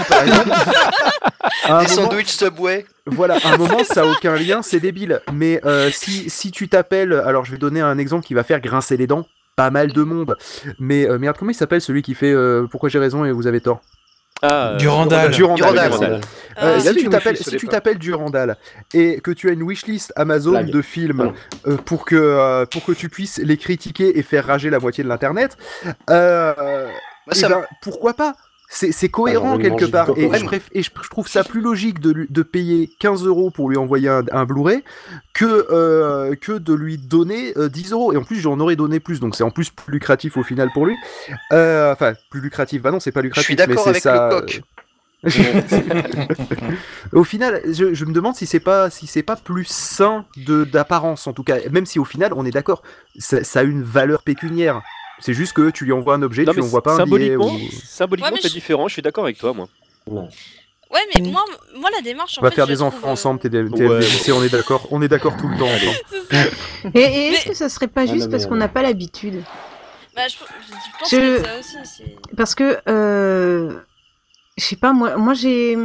par 0.07 0.23
exemple. 0.27 0.49
À 1.63 1.77
un 1.79 1.83
Des 1.83 1.89
moment- 1.95 2.09
sandwichs 2.09 2.27
Subway. 2.29 2.85
voilà, 3.07 3.37
à 3.43 3.53
un 3.53 3.57
moment, 3.57 3.83
ça 3.83 4.01
a 4.03 4.05
aucun 4.05 4.35
lien, 4.35 4.61
c'est 4.61 4.79
débile. 4.79 5.21
Mais 5.33 5.59
euh, 5.65 5.89
si, 5.91 6.29
si 6.29 6.51
tu 6.51 6.69
t'appelles, 6.69 7.13
alors 7.13 7.45
je 7.45 7.51
vais 7.51 7.57
donner 7.57 7.81
un 7.81 7.97
exemple 7.97 8.25
qui 8.25 8.33
va 8.33 8.43
faire 8.43 8.61
grincer 8.61 8.95
les 8.97 9.07
dents, 9.07 9.25
pas 9.55 9.69
mal 9.71 9.91
de 9.91 10.03
monde. 10.03 10.35
Mais 10.79 11.09
euh, 11.09 11.17
merde, 11.17 11.35
comment 11.37 11.51
il 11.51 11.55
s'appelle 11.55 11.81
celui 11.81 12.01
qui 12.03 12.13
fait 12.13 12.31
euh, 12.31 12.67
Pourquoi 12.69 12.89
j'ai 12.89 12.99
raison 12.99 13.25
et 13.25 13.31
vous 13.31 13.47
avez 13.47 13.61
tort? 13.61 13.81
Ah, 14.41 14.71
euh, 14.71 14.77
Durandal. 14.77 15.31
Durandal. 15.31 15.57
Durandal. 15.57 15.89
Durandal. 15.89 16.21
Euh, 16.61 16.75
a 16.75 16.79
si 16.79 16.95
tu 16.95 17.09
t'appelles 17.09 17.37
si 17.37 17.57
tu 17.57 17.67
Durandal 17.97 18.57
et 18.93 19.19
que 19.21 19.31
tu 19.31 19.49
as 19.49 19.53
une 19.53 19.63
wishlist 19.63 20.11
Amazon 20.15 20.51
Blague. 20.51 20.69
de 20.69 20.81
films 20.81 21.33
euh, 21.65 21.77
pour 21.77 22.05
que 22.05 22.15
euh, 22.15 22.65
pour 22.65 22.83
que 22.83 22.91
tu 22.91 23.09
puisses 23.09 23.37
les 23.37 23.57
critiquer 23.57 24.17
et 24.17 24.23
faire 24.23 24.45
rager 24.45 24.69
la 24.69 24.79
moitié 24.79 25.03
de 25.03 25.09
l'internet, 25.09 25.57
euh, 26.09 26.87
eh 27.35 27.41
ben, 27.41 27.63
pourquoi 27.81 28.13
pas? 28.13 28.35
C'est 28.73 28.93
c'est 28.93 29.09
cohérent 29.09 29.57
quelque 29.57 29.83
part. 29.85 30.11
et 30.15 30.29
je, 30.39 30.45
préf- 30.45 30.69
et 30.71 30.81
je 30.81 30.89
je 31.03 31.09
trouve 31.09 31.27
ça 31.27 31.43
plus 31.43 31.59
logique 31.59 31.99
de, 31.99 32.11
lui- 32.11 32.27
de 32.29 32.41
payer 32.41 32.89
15 32.99 33.25
euros 33.25 33.51
pour 33.51 33.69
lui 33.69 33.75
envoyer 33.77 34.07
un, 34.07 34.23
un 34.31 34.45
Blu-ray 34.45 34.81
que, 35.33 35.67
euh, 35.69 36.35
que 36.35 36.53
de 36.53 36.73
lui 36.73 36.97
donner 36.97 37.51
euh, 37.57 37.67
10 37.67 37.91
euros. 37.91 38.13
Et 38.13 38.17
en 38.17 38.23
plus 38.23 38.39
j'en 38.39 38.57
aurais 38.61 38.77
donné 38.77 39.01
plus 39.01 39.19
donc 39.19 39.35
c'est 39.35 39.43
en 39.43 39.51
plus 39.51 39.69
plus 39.69 39.91
lucratif 39.91 40.37
au 40.37 40.43
final 40.43 40.69
pour 40.73 40.85
lui. 40.85 40.95
Euh, 41.51 41.91
enfin 41.91 42.13
plus 42.29 42.39
lucratif. 42.39 42.81
Bah 42.81 42.91
non 42.91 43.01
c'est 43.01 43.11
pas 43.11 43.21
lucratif 43.21 43.45
suis 43.47 43.55
mais 43.55 43.67
d'accord 43.67 43.83
c'est 43.83 43.89
avec 43.89 44.01
ça 44.03 44.29
le 44.31 44.39
coq. 44.39 44.61
au 47.13 47.23
final, 47.23 47.61
je, 47.71 47.93
je 47.93 48.05
me 48.05 48.13
demande 48.13 48.35
si 48.35 48.45
c'est 48.45 48.59
pas 48.59 48.89
si 48.89 49.05
c'est 49.05 49.21
pas 49.21 49.35
plus 49.35 49.65
sain 49.65 50.25
de 50.37 50.63
d'apparence 50.63 51.27
en 51.27 51.33
tout 51.33 51.43
cas, 51.43 51.57
même 51.69 51.85
si 51.85 51.99
au 51.99 52.05
final 52.05 52.31
on 52.35 52.45
est 52.45 52.51
d'accord, 52.51 52.81
ça, 53.19 53.43
ça 53.43 53.59
a 53.59 53.63
une 53.63 53.83
valeur 53.83 54.23
pécuniaire. 54.23 54.81
C'est 55.21 55.33
juste 55.33 55.53
que 55.53 55.69
tu 55.69 55.85
lui 55.85 55.91
envoies 55.93 56.15
un 56.15 56.21
objet, 56.21 56.43
Non, 56.43 56.51
tu 56.51 56.57
lui 56.59 56.65
envoies 56.65 56.81
pas 56.83 56.93
un 56.93 57.05
billet. 57.05 57.35
symboliquement, 57.35 57.55
ou- 57.55 57.71
symboliquement 57.85 58.31
Ouais, 58.33 58.39
c'est 58.41 58.49
je- 58.49 58.53
différent, 58.53 58.87
je 58.87 58.93
suis 58.93 59.01
d'accord 59.01 59.23
avec 59.25 59.37
toi, 59.37 59.53
moi. 59.53 59.67
Ouais, 60.07 60.99
mais 61.15 61.21
moi, 61.21 61.45
moi, 61.77 61.89
la 61.95 62.01
démarche. 62.01 62.37
En 62.37 62.41
On 62.41 62.43
va 62.43 62.49
fait, 62.49 62.55
faire 62.57 62.65
je 62.65 62.71
des 62.73 62.81
enfants 62.81 62.97
trouve, 62.97 63.09
euh, 63.09 63.13
ensemble, 63.13 63.39
t'es 63.39 63.49
Ouais. 63.49 63.99
On 64.33 64.43
est 64.43 64.49
d'accord, 64.49 64.87
on 64.91 65.01
est 65.01 65.07
d'accord 65.07 65.37
tout 65.37 65.47
le 65.47 65.57
temps. 65.57 65.69
Et, 66.93 66.99
et 66.99 67.27
est-ce 67.29 67.45
que 67.45 67.53
ça 67.53 67.69
serait 67.69 67.87
pas 67.87 68.01
Ah, 68.01 68.07
juste 68.07 68.25
non, 68.25 68.31
parce 68.31 68.45
qu'on 68.45 68.55
n'a 68.55 68.67
pas 68.67 68.81
l'habitude 68.81 69.41
Bah, 70.15 70.27
je, 70.27 70.33
je 70.35 70.99
pense 70.99 71.09
Je- 71.09 71.39
a 71.39 71.43
ça 71.45 71.59
aussi. 71.59 71.77
c'est- 71.85 72.35
Parce 72.35 72.55
que, 72.55 72.77
euh, 72.89 73.73
je 74.57 74.65
sais 74.65 74.75
pas, 74.75 74.91
moi, 74.91 75.15
moi 75.15 75.33
j'ai. 75.33 75.77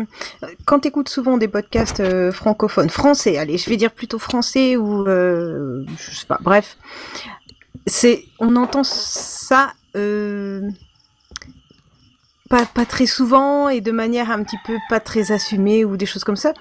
Quand 0.64 0.80
t'écoutes 0.80 1.08
souvent 1.08 1.36
des 1.38 1.46
podcasts 1.46 2.00
euh, 2.00 2.32
francophones, 2.32 2.90
français, 2.90 3.38
allez, 3.38 3.58
je 3.58 3.70
vais 3.70 3.76
dire 3.76 3.92
plutôt 3.92 4.18
français 4.18 4.76
ou. 4.76 5.06
euh, 5.06 5.84
je 5.96 6.16
sais 6.16 6.26
pas, 6.26 6.38
bref. 6.40 6.76
C'est, 7.86 8.24
on 8.40 8.56
entend 8.56 8.84
ça. 8.84 9.72
euh, 9.96 10.60
pas, 12.48 12.64
pas 12.66 12.86
très 12.86 13.06
souvent 13.06 13.68
et 13.68 13.80
de 13.80 13.90
manière 13.90 14.30
un 14.30 14.42
petit 14.44 14.58
peu 14.64 14.76
pas 14.88 15.00
très 15.00 15.32
assumée 15.32 15.84
ou 15.84 15.96
des 15.96 16.06
choses 16.06 16.24
comme 16.24 16.36
ça. 16.36 16.52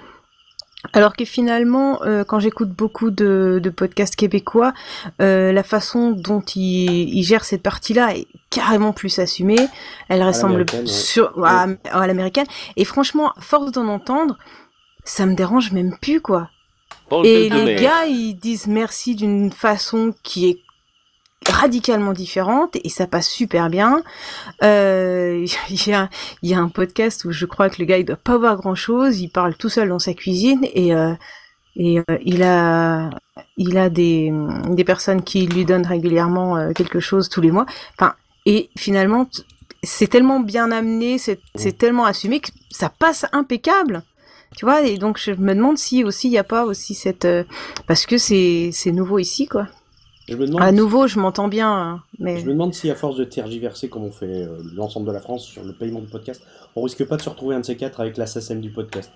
Alors 0.94 1.16
que 1.16 1.26
finalement, 1.26 2.04
euh, 2.04 2.24
quand 2.24 2.40
j'écoute 2.40 2.70
beaucoup 2.70 3.10
de, 3.10 3.60
de 3.62 3.70
podcasts 3.72 4.16
québécois, 4.16 4.74
euh, 5.20 5.52
la 5.52 5.64
façon 5.64 6.12
dont 6.12 6.42
ils, 6.42 7.10
ils 7.10 7.24
gèrent 7.24 7.44
cette 7.44 7.64
partie-là 7.64 8.16
est 8.16 8.28
carrément 8.52 8.94
plus 8.94 9.18
assumée. 9.18 9.68
Elle 10.10 10.24
ressemble 10.24 10.66
ouais. 10.72 10.86
sur 10.86 11.44
à, 11.44 11.68
à 11.92 12.08
l'américaine. 12.08 12.46
Et 12.78 12.86
franchement, 12.86 13.32
à 13.32 13.42
force 13.42 13.72
d'en 13.72 13.88
entendre, 13.88 14.38
ça 15.04 15.26
me 15.26 15.36
dérange 15.36 15.72
même 15.72 15.98
plus, 16.00 16.22
quoi. 16.22 16.50
Et 17.24 17.50
les 17.50 17.76
gars, 17.76 18.06
ils 18.08 18.36
disent 18.36 18.68
merci 18.68 19.16
d'une 19.16 19.52
façon 19.52 20.14
qui 20.24 20.50
est 20.50 20.60
radicalement 21.50 22.14
différente 22.14 22.76
et 22.84 22.90
ça 22.90 23.08
passe 23.08 23.30
super 23.30 23.70
bien. 23.70 24.04
Euh, 24.64 25.46
Il 25.70 25.88
y, 25.88 25.94
a, 25.94 26.10
y 26.44 26.54
a 26.54 26.60
un 26.60 26.70
podcast 26.70 27.26
où 27.26 27.32
je 27.32 27.46
crois 27.46 27.70
que 27.70 27.78
le 27.80 27.86
gars 27.86 27.98
il 27.98 28.06
doit 28.06 28.16
pas 28.16 28.38
voir 28.38 28.56
grand 28.58 28.76
chose, 28.76 29.20
il 29.20 29.30
parle 29.30 29.56
tout 29.56 29.70
seul 29.70 29.90
dans 29.90 30.00
sa 30.00 30.14
cuisine 30.14 30.66
et, 30.74 30.94
euh, 30.96 31.14
et 31.76 32.00
euh, 32.00 32.18
il 32.24 32.44
a 32.44 33.10
il 33.58 33.78
a 33.78 33.90
des, 33.90 34.32
des 34.70 34.84
personnes 34.86 35.22
qui 35.22 35.46
lui 35.46 35.66
donnent 35.66 35.86
régulièrement 35.86 36.58
euh, 36.58 36.72
quelque 36.72 37.00
chose 37.00 37.30
tous 37.30 37.42
les 37.42 37.52
mois. 37.52 37.66
Enfin 37.98 38.14
et 38.46 38.70
finalement 38.78 39.28
c'est 39.84 40.08
tellement 40.08 40.40
bien 40.40 40.72
amené, 40.72 41.18
c'est 41.18 41.78
tellement 41.78 42.06
assumé 42.06 42.40
que 42.40 42.50
ça 42.72 42.90
passe 42.90 43.26
impeccable. 43.32 44.04
Tu 44.58 44.66
vois, 44.66 44.82
et 44.84 44.98
donc 44.98 45.20
je 45.20 45.32
me 45.32 45.54
demande 45.54 45.78
si 45.78 46.04
aussi 46.04 46.28
il 46.28 46.32
n'y 46.32 46.38
a 46.38 46.44
pas 46.44 46.66
aussi 46.66 46.96
cette 46.96 47.26
euh, 47.26 47.44
parce 47.88 48.06
que 48.06 48.18
c'est 48.18 48.72
nouveau 48.88 49.20
ici 49.20 49.48
quoi. 49.48 49.68
Je 50.28 50.36
me 50.36 50.48
demande, 50.48 50.62
À 50.64 50.72
nouveau, 50.72 51.08
je 51.08 51.20
m'entends 51.20 51.48
bien, 51.48 51.72
hein, 51.72 52.02
mais 52.20 52.40
je 52.40 52.46
me 52.46 52.52
demande 52.54 52.74
si 52.74 52.90
à 52.90 52.96
force 52.96 53.16
de 53.16 53.24
tergiverser 53.26 53.90
comme 53.90 54.04
on 54.06 54.12
fait 54.12 54.26
euh, 54.26 54.58
l'ensemble 54.76 55.06
de 55.08 55.12
la 55.12 55.20
France 55.20 55.44
sur 55.46 55.64
le 55.64 55.74
paiement 55.74 56.00
du 56.00 56.08
podcast, 56.08 56.42
on 56.76 56.82
risque 56.82 57.06
pas 57.08 57.18
de 57.18 57.22
se 57.22 57.30
retrouver 57.30 57.56
un 57.56 57.60
de 57.60 57.66
ces 57.66 57.78
quatre 57.78 58.00
avec 58.00 58.18
la 58.18 58.26
SACEM 58.26 58.60
du 58.60 58.72
podcast. 58.72 59.12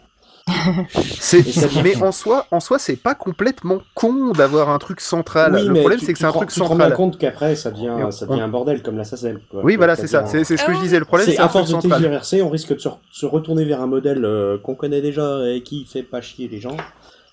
Mais 1.84 2.02
en 2.02 2.12
soi, 2.12 2.46
en 2.52 2.60
soi, 2.60 2.80
c'est 2.80 2.96
pas 2.96 3.14
complètement 3.16 3.80
con 3.94 4.32
d'avoir 4.32 4.70
un 4.70 4.80
truc 4.80 5.00
central. 5.00 5.54
Oui, 5.56 5.68
le 5.68 5.74
problème, 5.76 6.00
c'est 6.00 6.14
que 6.14 6.20
c'est 6.20 6.26
un 6.26 6.32
truc 6.32 6.50
tu 6.50 6.56
te 6.56 6.64
rends 6.64 6.70
central. 6.70 6.94
compte 6.94 7.18
qu'après, 7.18 7.56
ça 7.56 7.70
devient, 7.72 7.94
Et 8.08 8.12
ça 8.12 8.26
on- 8.28 8.32
devient 8.32 8.42
un 8.44 8.48
bordel 8.48 8.82
comme 8.82 8.98
la 8.98 9.04
SACEM. 9.04 9.40
quoi. 9.50 9.62
Oui, 9.64 9.76
voilà, 9.76 9.96
c'est 9.96 10.08
ça. 10.08 10.26
C'est 10.26 10.44
ce 10.44 10.64
que 10.66 10.74
je 10.74 10.80
disais. 10.82 11.00
Le 11.00 11.06
problème, 11.06 11.28
C'est 11.28 11.38
à 11.38 11.44
truc 11.44 11.52
force 11.52 11.68
de 11.68 11.72
central. 11.74 11.92
tergiverser, 11.92 12.42
on 12.42 12.50
risque 12.50 12.74
de 12.74 12.80
se, 12.80 12.88
re- 12.90 12.98
se 13.12 13.26
retourner 13.26 13.66
vers 13.66 13.82
un 13.82 13.88
modèle 13.88 14.26
euh, 14.26 14.58
qu'on 14.58 14.76
connaît 14.76 15.02
déjà 15.02 15.48
et 15.50 15.62
qui 15.62 15.86
fait 15.86 16.04
pas 16.04 16.22
chier 16.22 16.48
les 16.48 16.60
gens 16.60 16.78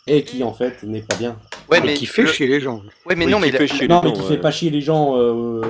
et 0.07 0.23
qui 0.23 0.43
en 0.45 0.53
fait 0.53 0.83
n'est 0.85 1.03
pas 1.03 1.17
bien. 1.17 1.37
Ouais, 1.71 1.81
mais 1.81 1.95
qui 1.95 2.07
fait 2.07 2.23
le- 2.23 2.29
chier 2.29 2.47
les 2.47 2.61
gens. 2.61 2.83
Ouais, 3.07 3.15
mais 3.17 3.25
Oui, 3.27 3.31
non, 3.33 3.39
qui 3.39 3.45
mais 3.47 3.51
fait 3.53 3.59
la- 3.67 3.67
chier 3.67 3.89
Non, 3.89 4.01
les 4.03 4.09
mais 4.11 4.15
gens, 4.15 4.21
qui 4.23 4.29
ouais. 4.29 4.37
fait 4.37 4.41
pas 4.41 4.51
chier 4.51 4.71
les 4.71 4.81
gens. 4.81 5.17
euh, 5.19 5.63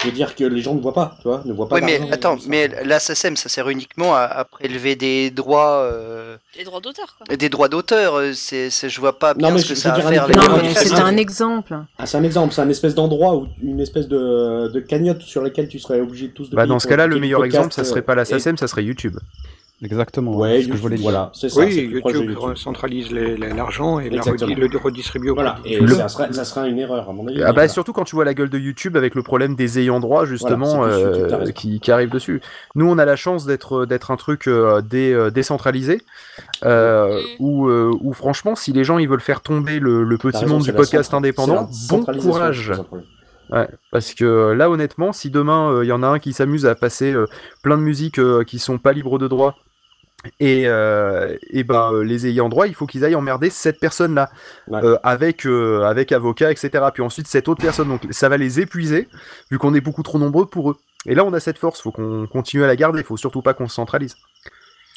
je 0.00 0.06
veux 0.06 0.12
dire 0.12 0.34
que 0.34 0.44
les 0.44 0.60
gens 0.60 0.74
ne 0.74 0.80
voient 0.80 0.92
pas, 0.92 1.16
tu 1.22 1.28
vois, 1.28 1.42
ne 1.44 1.52
voient 1.52 1.68
pas. 1.68 1.76
Ouais, 1.76 1.80
mais 1.80 2.00
attends, 2.12 2.36
mais 2.46 2.68
la 2.84 2.98
SACEM, 3.00 3.36
ça 3.36 3.48
sert 3.48 3.68
uniquement 3.68 4.14
à, 4.14 4.20
à 4.22 4.44
prélever 4.44 4.94
des 4.96 5.30
droits, 5.30 5.78
euh, 5.82 6.36
Les 6.58 6.64
droits 6.64 6.80
d'auteur, 6.80 7.16
quoi. 7.16 7.36
des 7.36 7.48
droits 7.48 7.68
d'auteur. 7.68 8.14
euh, 8.16 8.32
C'est, 8.34 8.70
je 8.70 9.00
vois 9.00 9.18
pas 9.18 9.34
bien 9.34 9.50
mais 9.50 9.58
ce 9.58 9.68
que 9.68 9.74
je 9.74 9.80
ça 9.80 9.94
faire. 9.94 10.28
non, 10.28 10.58
mais 10.62 10.74
c'est 10.74 10.94
un 10.94 11.16
exemple. 11.16 11.78
Ah, 11.98 12.06
c'est 12.06 12.16
un 12.18 12.24
exemple, 12.24 12.52
c'est 12.54 12.62
un 12.62 12.68
espèce 12.68 12.94
d'endroit 12.94 13.36
ou 13.36 13.46
une 13.62 13.80
espèce 13.80 14.08
de, 14.08 14.68
de 14.72 14.80
cagnotte 14.80 15.22
sur 15.22 15.42
laquelle 15.42 15.68
tu 15.68 15.78
serais 15.78 16.00
obligé 16.00 16.28
de 16.28 16.32
tous 16.32 16.50
de 16.50 16.56
Bah, 16.56 16.66
dans 16.66 16.78
ce 16.78 16.88
cas-là, 16.88 17.06
le 17.06 17.18
meilleur 17.18 17.40
podcast, 17.40 17.56
exemple, 17.64 17.74
ça 17.74 17.84
serait 17.84 18.02
pas 18.02 18.14
la 18.14 18.22
euh, 18.22 18.24
et- 18.24 18.28
SACEM, 18.38 18.56
ça 18.58 18.68
serait 18.68 18.84
YouTube. 18.84 19.16
Exactement. 19.82 20.34
Ouais, 20.36 20.62
ce 20.62 20.68
que 20.68 20.76
je 20.76 20.80
voulais 20.80 20.96
dire. 20.96 21.02
voilà, 21.02 21.30
c'est 21.34 21.50
ça. 21.50 21.60
Oui, 21.60 21.74
YouTube 21.74 22.30
YouTube. 22.30 22.56
centralise 22.56 23.10
l'argent 23.10 23.98
et 23.98 24.08
la 24.08 24.22
le 24.24 24.78
redistribue 24.78 25.28
au 25.30 25.34
Voilà, 25.34 25.52
public. 25.62 25.72
et 25.74 25.80
Le- 25.80 25.94
ça, 25.94 26.08
serait, 26.08 26.32
ça 26.32 26.44
serait 26.46 26.70
une 26.70 26.78
erreur 26.78 27.10
à 27.10 27.12
mon 27.12 27.26
avis. 27.28 27.42
Ah 27.42 27.52
bah 27.52 27.68
surtout 27.68 27.92
quand 27.92 28.04
tu 28.04 28.14
vois 28.16 28.24
la 28.24 28.32
gueule 28.32 28.48
de 28.48 28.58
YouTube 28.58 28.96
avec 28.96 29.14
le 29.14 29.22
problème 29.22 29.54
des 29.54 29.78
ayants 29.86 30.00
droit 30.00 30.24
justement 30.26 30.76
Voilà, 30.76 30.94
euh, 30.94 31.50
qui, 31.52 31.80
qui 31.80 31.90
arrive 31.90 32.10
dessus. 32.10 32.40
Nous 32.74 32.88
on 32.88 32.98
a 32.98 33.04
la 33.04 33.16
chance 33.16 33.46
d'être 33.46 33.86
d'être 33.86 34.10
un 34.10 34.16
truc 34.16 34.46
euh, 34.46 34.82
dé- 34.82 35.12
euh, 35.12 35.30
décentralisé 35.30 36.02
euh, 36.64 37.20
où, 37.38 37.68
euh, 37.68 37.90
où 38.00 38.12
franchement 38.12 38.54
si 38.54 38.72
les 38.72 38.84
gens 38.84 38.98
ils 38.98 39.08
veulent 39.08 39.20
faire 39.20 39.40
tomber 39.40 39.78
le, 39.78 40.04
petit 40.18 40.38
raison, 40.38 40.54
monde 40.54 40.62
du 40.62 40.72
podcast 40.72 41.14
indépendant, 41.14 41.68
bon 41.88 42.04
courage. 42.04 42.72
Ouais, 43.50 43.68
parce 43.92 44.12
que 44.12 44.24
euh, 44.24 44.54
là 44.56 44.68
honnêtement 44.70 45.12
si 45.12 45.30
demain 45.30 45.70
euh, 45.70 45.84
il 45.84 45.88
y 45.88 45.92
en 45.92 46.02
a 46.02 46.08
un 46.08 46.18
qui 46.18 46.32
s'amuse 46.32 46.66
à 46.66 46.74
passer 46.74 47.12
euh, 47.12 47.26
plein 47.62 47.76
de 47.78 47.82
musiques 47.82 48.18
euh, 48.18 48.42
qui 48.42 48.58
sont 48.58 48.78
pas 48.78 48.92
libres 48.92 49.20
de 49.20 49.28
droit 49.28 49.54
et, 50.40 50.64
euh, 50.66 51.36
et 51.50 51.62
ben 51.62 51.92
euh, 51.92 52.02
les 52.02 52.26
ayants 52.26 52.48
droit, 52.48 52.66
il 52.66 52.74
faut 52.74 52.86
qu'ils 52.86 53.04
aillent 53.04 53.14
emmerder 53.14 53.50
cette 53.50 53.78
personne-là 53.78 54.30
Ouais. 54.68 54.80
euh, 54.82 54.98
avec 55.04 55.46
avec 55.46 56.10
avocat, 56.12 56.50
etc. 56.50 56.84
Puis 56.92 57.02
ensuite 57.02 57.28
cette 57.28 57.48
autre 57.48 57.60
personne, 57.62 57.88
donc 57.88 58.02
ça 58.10 58.28
va 58.28 58.36
les 58.36 58.60
épuiser 58.60 59.08
vu 59.50 59.58
qu'on 59.58 59.74
est 59.74 59.80
beaucoup 59.80 60.02
trop 60.02 60.18
nombreux 60.18 60.46
pour 60.46 60.70
eux. 60.72 60.76
Et 61.06 61.14
là 61.14 61.24
on 61.24 61.32
a 61.32 61.40
cette 61.40 61.58
force, 61.58 61.80
faut 61.80 61.92
qu'on 61.92 62.26
continue 62.26 62.64
à 62.64 62.66
la 62.66 62.76
garder, 62.76 63.02
faut 63.04 63.16
surtout 63.16 63.42
pas 63.42 63.54
qu'on 63.54 63.68
se 63.68 63.74
centralise. 63.76 64.16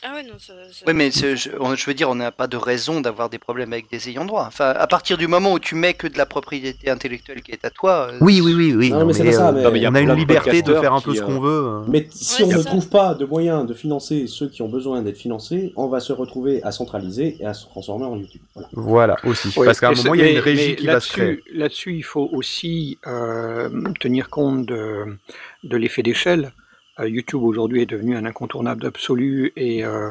Ah 0.02 0.14
ouais, 0.14 0.24
non, 0.24 0.36
ça. 0.40 0.54
ça- 0.72 0.86
Oui, 0.88 0.94
mais 0.94 1.12
je, 1.12 1.86
veux 1.86 1.94
dire, 1.94 2.10
on 2.10 2.16
n'a 2.16 2.32
pas 2.32 2.48
de 2.48 2.56
raison 2.56 3.02
d'avoir 3.02 3.30
des 3.30 3.38
problèmes 3.38 3.74
avec 3.74 3.90
des 3.92 4.08
ayants 4.08 4.24
droit. 4.24 4.46
Enfin, 4.48 4.70
à 4.70 4.88
partir 4.88 5.18
du 5.18 5.28
moment 5.28 5.52
où 5.52 5.60
tu 5.60 5.76
mets 5.76 5.94
que 5.94 6.08
de 6.08 6.18
la 6.18 6.26
propriété 6.26 6.90
intellectuelle 6.90 7.42
qui 7.42 7.52
est 7.52 7.66
à 7.66 7.70
toi. 7.70 8.08
euh, 8.10 8.18
Oui, 8.22 8.40
oui, 8.42 8.54
oui, 8.54 8.74
oui. 8.74 8.92
Non, 8.92 9.06
mais 9.06 9.12
c'est 9.14 9.26
pas 9.26 9.32
ça, 9.34 9.52
mais- 9.52 9.62
Non, 9.62 9.72
mais 9.72 9.80
il 9.80 9.82
y 9.84 9.86
a 9.86 9.92
on 9.92 9.96
a 9.96 10.00
une 10.00 10.14
liberté 10.14 10.62
de 10.62 10.74
faire 10.74 10.94
un 10.94 11.02
peu 11.02 11.12
qui, 11.12 11.18
ce 11.18 11.24
euh, 11.24 11.26
qu'on 11.26 11.40
veut. 11.42 11.64
euh. 11.66 11.82
Mais 11.90 12.08
si 12.12 12.44
Ouais, 12.44 12.54
on 12.54 12.58
ne 12.60 12.64
ça. 12.64 12.70
trouve 12.70 12.88
pas 12.88 13.14
de 13.14 13.26
moyens 13.26 13.68
de 13.68 13.74
financer 13.74 14.28
ceux 14.28 14.48
qui 14.48 14.62
ont 14.62 14.70
besoin 14.70 15.02
d'être 15.02 15.18
financés, 15.18 15.74
on 15.76 15.88
va 15.90 16.00
se 16.00 16.14
retrouver 16.14 16.64
à 16.64 16.72
centraliser 16.72 17.36
et 17.42 17.46
à 17.46 17.54
se 17.54 17.66
transformer 17.66 18.06
en 18.06 18.16
YouTube. 18.16 18.42
Voilà. 18.56 18.70
Voilà 18.72 19.16
aussi, 19.26 19.50
Oui, 19.58 19.66
parce 19.66 19.82
qu'à 19.82 19.90
un 19.90 19.96
moment 19.96 20.14
il 20.14 20.22
y 20.22 20.24
a 20.24 20.32
une 20.32 20.40
régie 20.40 20.78
qui 20.78 20.86
va 20.88 21.02
se 21.02 21.12
créer. 21.12 21.26
là-dessus- 21.28 21.44
Là-dessus, 21.54 21.96
il 21.98 22.04
faut 22.04 22.30
aussi 22.32 22.98
euh, 23.06 23.70
tenir 24.00 24.30
compte 24.30 24.66
de, 24.66 25.18
de 25.66 25.76
l'effet 25.78 26.04
d'échelle. 26.04 26.54
Euh, 27.00 27.08
YouTube 27.10 27.42
aujourd'hui 27.44 27.82
est 27.82 27.86
devenu 27.86 28.16
un 28.16 28.26
incontournable 28.26 28.86
absolu 28.86 29.52
et, 29.56 29.84
euh, 29.86 30.10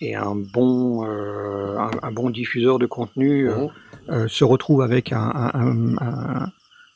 et 0.00 0.14
un, 0.14 0.34
bon, 0.34 1.04
euh, 1.06 1.76
un, 1.78 1.90
un 2.02 2.12
bon 2.12 2.30
diffuseur 2.30 2.78
de 2.78 2.86
contenu 2.86 3.48
se 4.28 4.44
retrouve 4.44 4.82
avec 4.82 5.12
un, 5.12 5.20
un- 5.20 5.50
un- 5.54 5.96
un- 6.00 6.52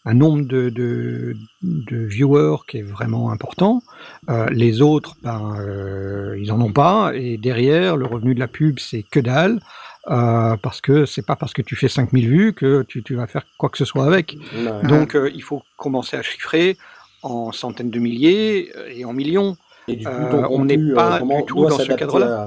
un 0.07 0.13
nombre 0.15 0.43
de, 0.47 0.69
de, 0.69 1.35
de 1.63 1.97
viewers 1.97 2.57
qui 2.69 2.79
est 2.79 2.83
vraiment 2.83 3.31
important. 3.31 3.83
Euh, 4.29 4.47
les 4.51 4.83
autres, 4.83 5.15
ben, 5.23 5.55
euh, 5.59 6.37
ils 6.39 6.53
en 6.53 6.61
ont 6.61 6.73
pas. 6.73 7.13
Et 7.15 7.39
derrière, 7.39 7.97
le 7.97 8.05
revenu 8.05 8.35
de 8.35 8.41
la 8.41 8.49
pub, 8.49 8.79
c'est 8.79 9.03
que 9.03 9.21
dalle. 9.21 9.61
euh, 10.11 10.57
parce 10.61 10.83
que 10.83 11.07
c'est 11.07 11.25
pas 11.25 11.37
parce 11.37 11.55
que 11.55 11.63
tu 11.63 11.77
fais 11.77 11.89
5000 11.89 12.29
vues 12.29 12.53
que 12.53 12.83
tu, 12.87 13.03
tu 13.03 13.15
vas 13.15 13.27
faire 13.27 13.45
quoi 13.57 13.71
que 13.71 13.79
ce 13.79 13.87
soit 13.87 14.05
avec. 14.05 14.37
Donc 14.87 15.17
il 15.35 15.43
faut 15.43 15.63
commencer 15.79 16.19
à 16.19 16.23
chiffrer 16.23 16.77
en 17.25 17.53
centaines 17.53 17.91
de 17.91 17.99
milliers 17.99 18.71
euh, 18.77 18.89
et 18.97 19.05
en 19.05 19.13
millions. 19.13 19.57
Et 19.89 19.97
du 19.97 20.05
coup, 20.07 20.13
Euh, 20.13 20.47
on 20.51 20.65
n'est 20.65 20.79
euh, 20.79 20.95
pas 20.95 21.21
du 21.21 21.45
tout 21.47 21.67
dans 21.67 21.79
ce 21.79 21.93
cadre-là. 21.93 22.47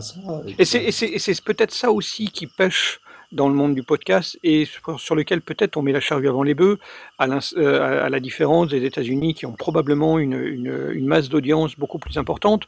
et 0.58 0.66
c'est, 0.66 1.42
peut-être 1.44 1.72
ça 1.84 1.92
aussi 1.92 2.26
qui 2.32 2.48
pêche 2.48 3.00
dans 3.32 3.50
le 3.50 3.56
monde 3.56 3.76
du 3.76 3.84
podcast 3.84 4.40
et 4.44 4.64
sur, 4.66 5.00
sur 5.00 5.14
lequel 5.14 5.42
peut-être 5.42 5.76
on 5.78 5.82
met 5.82 5.92
la 5.92 6.00
charrue 6.00 6.30
avant 6.30 6.44
les 6.44 6.56
bœufs, 6.56 6.78
à, 7.20 7.26
euh, 7.28 7.82
à- 7.82 8.06
à 8.06 8.10
la 8.10 8.20
différence 8.22 8.70
des 8.70 8.86
États-Unis 8.86 9.34
qui 9.34 9.46
ont 9.46 9.52
probablement 9.66 10.18
une, 10.18 10.40
une- 10.58 10.90
une 10.94 11.06
masse 11.14 11.28
d'audience 11.30 11.72
beaucoup 11.78 12.00
plus 12.00 12.18
importante, 12.18 12.64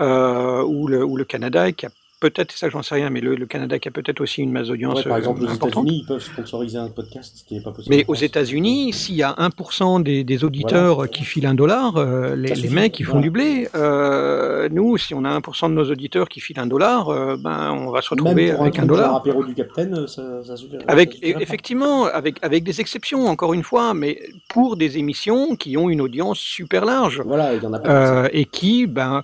euh, 0.00 0.62
ou, 0.62 0.86
le, 0.88 1.02
ou 1.04 1.16
le 1.16 1.24
Canada 1.24 1.72
qui 1.72 1.86
a 1.86 1.90
peut-être, 2.30 2.52
ça 2.52 2.68
j'en 2.70 2.82
sais 2.82 2.94
rien, 2.96 3.10
mais 3.10 3.20
le, 3.20 3.34
le 3.36 3.46
Canada 3.46 3.78
qui 3.78 3.88
a 3.88 3.90
peut-être 3.90 4.20
aussi 4.20 4.42
une 4.42 4.50
masse 4.52 4.68
d'audience 4.68 4.98
Ouais, 4.98 5.04
par 5.04 5.14
euh, 5.14 5.18
exemple, 5.18 5.42
aux 5.44 5.48
importante. 5.48 5.84
États-unis, 5.84 6.00
ils 6.02 6.06
peuvent 6.06 6.22
sponsoriser 6.22 6.78
un 6.78 6.88
podcast, 6.88 7.36
ce 7.38 7.44
qui 7.44 7.54
n'est 7.54 7.62
pas 7.62 7.72
possible. 7.72 7.94
Mais 7.94 8.04
aux. 8.08 8.14
États-Unis, 8.14 8.92
s'il 8.92 9.16
y 9.16 9.22
a 9.22 9.32
1% 9.38 10.02
des, 10.02 10.24
des 10.24 10.44
auditeurs 10.44 10.94
Voilà. 10.96 11.08
qui 11.10 11.24
filent 11.24 11.46
un 11.46 11.54
dollar, 11.54 11.96
euh, 11.98 12.34
les, 12.36 12.54
les 12.54 12.68
mecs 12.70 12.98
ils 12.98 13.04
font 13.04 13.12
Voilà. 13.20 13.22
du 13.24 13.30
blé. 13.30 13.68
Euh, 13.74 14.68
nous, 14.72 14.96
si 14.96 15.14
on 15.14 15.24
a 15.24 15.38
1% 15.38 15.68
de 15.68 15.74
nos 15.74 15.90
auditeurs 15.90 16.28
qui 16.28 16.40
filent 16.40 16.58
un 16.58 16.66
dollar, 16.66 17.08
euh, 17.10 17.36
ben 17.38 17.72
on 17.72 17.90
va 17.90 18.00
se 18.02 18.10
retrouver 18.10 18.46
Même 18.46 18.54
pour 18.54 18.62
avec 18.62 18.78
un, 18.78 18.82
genre 18.82 18.88
dollar. 18.96 19.16
apéro 19.16 19.44
du 19.44 19.54
Capitaine, 19.54 20.06
ça, 20.06 20.42
ça. 20.44 20.54
Avec 20.88 21.12
ça 21.14 21.20
pas. 21.34 21.40
effectivement, 21.42 22.06
avec 22.06 22.36
avec 22.42 22.64
des 22.64 22.80
exceptions 22.80 23.26
encore 23.26 23.52
une 23.54 23.62
fois, 23.62 23.92
mais 23.94 24.18
pour 24.48 24.76
des 24.76 24.96
émissions 24.98 25.54
qui 25.56 25.76
ont 25.76 25.90
une 25.90 26.00
audience 26.00 26.38
super 26.38 26.84
large 26.84 27.20
Voilà, 27.26 27.54
il 27.54 27.62
y 27.62 27.66
en 27.66 27.72
a 27.74 27.78
pas. 27.78 27.90
euh, 28.24 28.28
et 28.32 28.46
qui, 28.46 28.86
ben, 28.86 29.22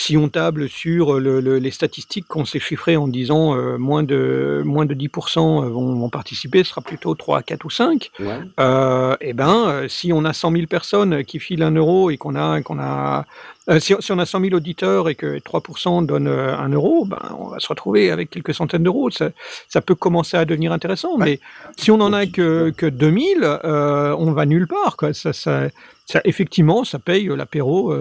si 0.00 0.16
on 0.16 0.28
table 0.28 0.68
sur 0.68 1.18
le- 1.18 1.40
le- 1.40 1.58
les 1.58 1.72
statistiques 1.72 2.28
qu'on 2.28 2.44
s'est 2.44 2.60
chiffrées 2.60 2.96
en 2.96 3.08
disant 3.08 3.56
euh, 3.56 3.78
moins 3.78 4.04
de 4.04 4.62
moins 4.64 4.86
de 4.86 4.94
10% 4.94 5.68
vont, 5.68 5.98
vont 5.98 6.08
participer, 6.08 6.62
ce 6.62 6.70
sera 6.70 6.82
plutôt 6.82 7.16
3, 7.16 7.42
4 7.42 7.64
ou 7.64 7.70
5. 7.70 8.12
Ouais. 8.20 8.38
Euh, 8.60 9.16
et 9.20 9.32
ben, 9.32 9.64
euh, 9.68 9.88
si 9.88 10.12
on 10.12 10.24
a 10.24 10.32
100 10.32 10.52
000 10.52 10.66
personnes 10.66 11.24
qui 11.24 11.40
filent 11.40 11.64
un 11.64 11.72
euro 11.74 12.10
et 12.10 12.16
qu'on 12.16 12.36
a 12.36 12.62
qu'on 12.62 12.78
a 12.78 13.24
euh, 13.70 13.80
si, 13.80 13.92
si 13.98 14.12
on 14.12 14.18
a 14.20 14.24
100 14.24 14.40
000 14.40 14.54
auditeurs 14.54 15.08
et 15.08 15.16
que 15.16 15.36
3% 15.40 16.06
donnent 16.06 16.28
euh, 16.28 16.56
un 16.56 16.68
euro, 16.68 17.04
ben, 17.04 17.18
on 17.36 17.48
va 17.48 17.58
se 17.58 17.66
retrouver 17.66 18.12
avec 18.12 18.30
quelques 18.30 18.54
centaines 18.54 18.84
d'euros. 18.84 19.10
Ça, 19.10 19.30
ça 19.68 19.80
peut 19.80 19.96
commencer 19.96 20.36
à 20.36 20.44
devenir 20.44 20.70
intéressant, 20.72 21.18
mais 21.18 21.40
si 21.76 21.90
on 21.90 22.00
en 22.00 22.12
a 22.12 22.24
que, 22.26 22.70
que 22.76 22.86
2000, 22.86 23.40
euh, 23.42 24.14
on 24.16 24.30
va 24.30 24.46
nulle 24.46 24.68
part. 24.68 24.96
Quoi. 24.96 25.12
Ça, 25.12 25.32
ça, 25.32 25.68
ça, 26.06 26.20
effectivement, 26.24 26.84
ça 26.84 27.00
paye 27.00 27.26
l'apéro 27.36 27.92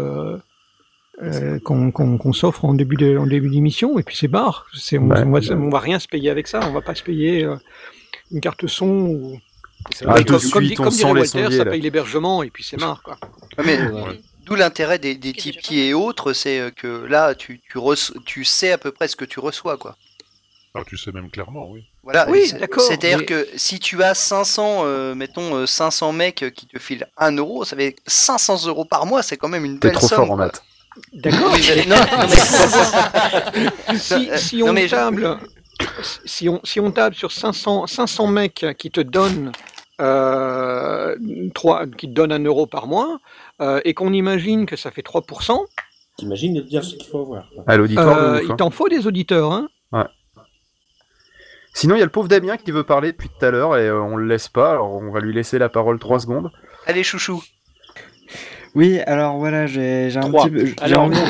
euh, 1.21 1.57
euh, 1.57 1.59
qu'on 1.59 2.33
s'offre 2.33 2.65
en 2.65 2.73
début 2.73 2.95
de- 2.95 3.17
en 3.17 3.25
début 3.25 3.49
d'émission, 3.49 3.97
et 3.99 4.03
puis 4.03 4.15
c'est 4.15 4.27
barre. 4.27 4.67
C'est- 4.73 4.97
On, 4.97 5.09
Ouais. 5.09 5.23
on, 5.23 5.31
va, 5.31 5.39
on 5.55 5.69
va 5.69 5.79
rien 5.79 5.99
se 5.99 6.07
payer 6.07 6.29
avec 6.29 6.47
ça. 6.47 6.59
On 6.67 6.71
va 6.71 6.81
pas 6.81 6.95
se 6.95 7.03
payer 7.03 7.43
euh, 7.43 7.55
une 8.31 8.41
carte 8.41 8.67
son 8.67 8.87
ou 8.87 9.39
Ah, 10.05 10.15
Ouais, 10.15 10.23
de 10.23 10.29
comme, 10.31 10.39
suite, 10.39 10.51
comme, 10.53 10.63
dit- 10.63 10.73
on 10.79 10.83
comme 10.83 10.91
sent 10.91 10.97
dirait 10.97 11.13
les 11.13 11.19
Walter, 11.21 11.43
sondiers, 11.43 11.57
ça 11.57 11.65
paye 11.65 11.81
l'hébergement 11.81 12.43
et 12.43 12.49
puis 12.49 12.63
c'est 12.63 12.77
marre 12.79 13.01
quoi. 13.03 13.17
Ouais, 13.57 13.63
mais 13.65 13.81
Ouais. 13.89 14.19
d'où 14.45 14.55
l'intérêt 14.55 14.99
des, 14.99 15.15
des 15.15 15.31
Tipeee 15.33 15.79
et 15.89 15.93
autres, 15.93 16.33
c'est 16.33 16.59
euh, 16.59 16.71
que 16.71 17.05
là, 17.05 17.35
tu, 17.35 17.61
tu, 17.61 17.79
tu 18.25 18.43
sais 18.43 18.71
à 18.73 18.77
peu 18.77 18.91
près 18.91 19.07
ce 19.07 19.15
que 19.15 19.23
tu 19.23 19.39
reçois, 19.39 19.77
quoi. 19.77 19.95
Ah, 20.75 20.81
tu 20.85 20.97
sais 20.97 21.11
même 21.13 21.29
clairement, 21.29 21.69
oui. 21.71 21.85
Voilà, 22.03 22.29
Oui, 22.29 22.47
c'est- 22.47 22.59
d'accord, 22.59 22.83
C'est-à-dire 22.83 23.19
mais- 23.19 23.25
que 23.25 23.47
si 23.55 23.79
tu 23.79 24.03
as 24.03 24.13
500, 24.13 24.81
euh, 24.85 25.15
mettons 25.15 25.55
euh, 25.55 25.65
500 25.65 26.11
mecs 26.11 26.45
qui 26.53 26.65
te 26.67 26.79
filent 26.79 27.07
1 27.17 27.31
euro, 27.37 27.63
ça 27.63 27.75
fait 27.77 27.95
500 28.05 28.65
euros 28.67 28.83
par 28.85 29.05
mois, 29.05 29.23
c'est 29.23 29.37
quand 29.37 29.47
même 29.49 29.63
une 29.65 29.79
T'es 29.79 29.87
belle 29.89 29.97
trop 29.97 30.07
somme. 30.07 30.17
fort 30.17 30.31
en 30.31 30.35
maths. 30.37 30.63
D'accord. 31.13 31.51
Oui, 31.53 31.61
mais- 31.75 31.85
non, 31.87 31.95
non, 31.95 32.27
mais- 33.93 33.97
si, 34.37 34.57
non, 34.57 34.67
on 34.69 34.73
mais 34.73 34.87
table, 34.87 35.37
si 36.25 36.49
on, 36.49 36.59
si 36.63 36.79
on 36.79 36.91
table 36.91 37.15
sur 37.15 37.31
500, 37.31 37.87
500 37.87 38.27
mecs 38.27 38.65
qui 38.77 38.91
te 38.91 39.01
donnent 39.01 39.51
euh, 40.01 41.15
trois- 41.55 41.87
qui 41.87 42.07
te 42.07 42.13
donnent 42.13 42.31
un 42.31 42.43
euro 42.43 42.67
par 42.67 42.87
mois, 42.87 43.19
euh, 43.61 43.81
et 43.85 43.93
qu'on 43.93 44.13
imagine 44.13 44.65
que 44.65 44.75
ça 44.75 44.91
fait 44.91 45.01
3%, 45.01 45.65
T'imagines 46.17 46.53
de 46.55 46.61
dire 46.61 46.83
ce 46.83 46.95
qu'il 46.95 47.07
faut 47.07 47.21
avoir. 47.21 47.47
quoi. 47.53 47.63
À 47.67 47.77
l'auditoire 47.77 48.17
euh, 48.17 48.39
il 48.43 48.51
hein. 48.51 48.55
t'en 48.55 48.71
faut 48.71 48.89
des 48.89 49.05
auditeurs. 49.07 49.51
Hein 49.51 49.67
Ouais. 49.91 50.03
Sinon, 51.73 51.95
il 51.95 51.99
y 51.99 52.01
a 52.01 52.05
le 52.05 52.11
pauvre 52.11 52.27
Damien 52.27 52.57
qui 52.57 52.71
veut 52.71 52.83
parler 52.83 53.11
depuis 53.11 53.29
tout 53.29 53.45
à 53.45 53.51
l'heure 53.51 53.77
et 53.77 53.87
euh, 53.87 54.01
on 54.01 54.15
le 54.15 54.25
laisse 54.25 54.47
pas, 54.47 54.71
alors 54.71 54.93
on 54.95 55.11
va 55.11 55.19
lui 55.19 55.31
laisser 55.33 55.59
la 55.59 55.69
parole 55.69 55.99
3 55.99 56.19
secondes. 56.21 56.49
Allez, 56.87 57.03
chouchou. 57.03 57.43
Oui, 58.75 58.99
alors 59.07 59.37
voilà, 59.37 59.65
j'ai 59.65 60.09
j'ai 60.09 60.17
un 60.17 60.21
Trois. 60.21 60.45
petit 60.45 60.51
peu. 60.51 60.65
j'ai 60.65 60.75
Alors, 60.81 61.03
envie- 61.05 61.17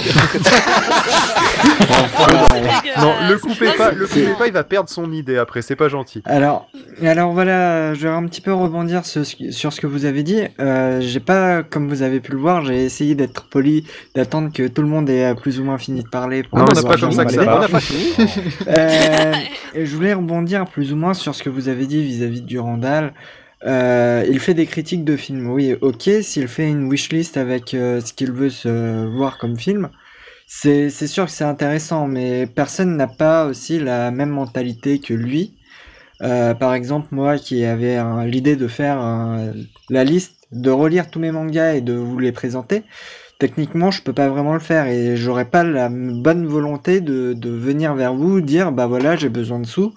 Non, 2.99 3.13
le 3.29 3.37
coupez 3.37 3.71
pas, 3.77 3.91
le 3.91 4.05
coupez 4.07 4.33
pas, 4.37 4.47
il 4.47 4.53
va 4.53 4.63
perdre 4.63 4.89
son 4.89 5.11
idée 5.11 5.37
après, 5.37 5.61
c'est 5.61 5.75
pas 5.75 5.87
gentil. 5.87 6.21
Alors, 6.25 6.67
alors 7.03 7.31
voilà, 7.33 7.93
je 7.93 8.07
vais 8.07 8.13
un 8.13 8.25
petit 8.25 8.41
peu 8.41 8.53
rebondir 8.53 9.05
sur 9.05 9.25
ce, 9.25 9.35
qui- 9.35 9.53
sur 9.53 9.71
ce 9.73 9.79
que 9.81 9.87
vous 9.87 10.05
avez 10.05 10.23
dit. 10.23 10.41
Euh, 10.59 10.99
j'ai 11.01 11.19
pas, 11.19 11.63
comme 11.63 11.87
vous 11.87 12.01
avez 12.01 12.19
pu 12.19 12.31
le 12.33 12.37
voir, 12.39 12.65
j'ai 12.65 12.83
essayé 12.83 13.15
d'être 13.15 13.47
poli, 13.49 13.85
d'attendre 14.15 14.51
que 14.53 14.67
tout 14.67 14.81
le 14.81 14.87
monde 14.87 15.09
ait 15.09 15.25
euh, 15.25 15.35
plus 15.35 15.59
ou 15.59 15.63
moins 15.63 15.77
fini 15.77 16.03
de 16.03 16.09
parler. 16.09 16.43
pour 16.43 16.57
Non, 16.59 16.65
on 16.65 16.67
n'a 16.67 16.73
pouvoir 16.73 16.93
pas 16.95 16.99
comme 17.01 17.11
ça 17.11 17.25
que. 17.25 17.39
On 17.39 17.59
n'a 17.59 17.67
pas 17.67 17.79
fini. 17.79 18.13
Euh, 18.67 19.33
et 19.75 19.85
je 19.85 19.95
voulais 19.95 20.13
rebondir 20.13 20.65
plus 20.65 20.91
ou 20.93 20.95
moins 20.95 21.13
sur 21.13 21.35
ce 21.35 21.43
que 21.43 21.49
vous 21.49 21.69
avez 21.69 21.85
dit 21.85 22.03
vis-à-vis 22.03 22.41
de 22.41 22.47
Durandal. 22.47 23.13
Euh, 23.65 24.25
il 24.29 24.39
fait 24.39 24.53
des 24.53 24.65
critiques 24.65 25.03
de 25.03 25.15
films, 25.17 25.49
oui, 25.49 25.75
ok. 25.81 26.09
S'il 26.21 26.47
fait 26.47 26.69
une 26.69 26.87
wishlist 26.89 27.37
avec 27.37 27.73
euh, 27.73 28.01
ce 28.01 28.13
qu'il 28.13 28.31
veut 28.31 28.49
se 28.49 29.05
voir 29.05 29.37
comme 29.37 29.57
film, 29.57 29.89
c'est 30.47 30.89
sûr 30.89 31.25
que 31.25 31.31
c'est 31.31 31.43
intéressant, 31.43 32.07
mais 32.07 32.47
personne 32.47 32.95
n'a 32.95 33.07
pas 33.07 33.45
aussi 33.45 33.79
la 33.79 34.11
même 34.11 34.29
mentalité 34.29 34.99
que 34.99 35.13
lui. 35.13 35.55
Euh, 36.21 36.53
par 36.53 36.73
exemple, 36.73 37.07
moi 37.11 37.37
qui 37.37 37.65
avais 37.65 37.99
l'idée 38.25 38.55
de 38.55 38.67
faire 38.67 38.99
la 39.89 40.03
liste, 40.03 40.47
de 40.51 40.71
relire 40.71 41.09
tous 41.09 41.19
mes 41.19 41.31
mangas 41.31 41.73
et 41.75 41.81
de 41.81 41.93
vous 41.93 42.19
les 42.19 42.31
présenter, 42.31 42.83
techniquement, 43.39 43.91
je 43.91 44.01
peux 44.01 44.13
pas 44.13 44.29
vraiment 44.29 44.53
le 44.53 44.59
faire 44.59 44.87
et 44.87 45.17
j'aurais 45.17 45.45
pas 45.49 45.63
la 45.63 45.89
bonne 45.89 46.45
volonté 46.45 47.01
de, 47.01 47.33
de 47.33 47.49
venir 47.49 47.93
vers 47.95 48.13
vous, 48.13 48.41
dire 48.41 48.71
bah 48.71 48.87
voilà, 48.87 49.15
j'ai 49.15 49.29
besoin 49.29 49.59
de 49.59 49.67
sous 49.67 49.93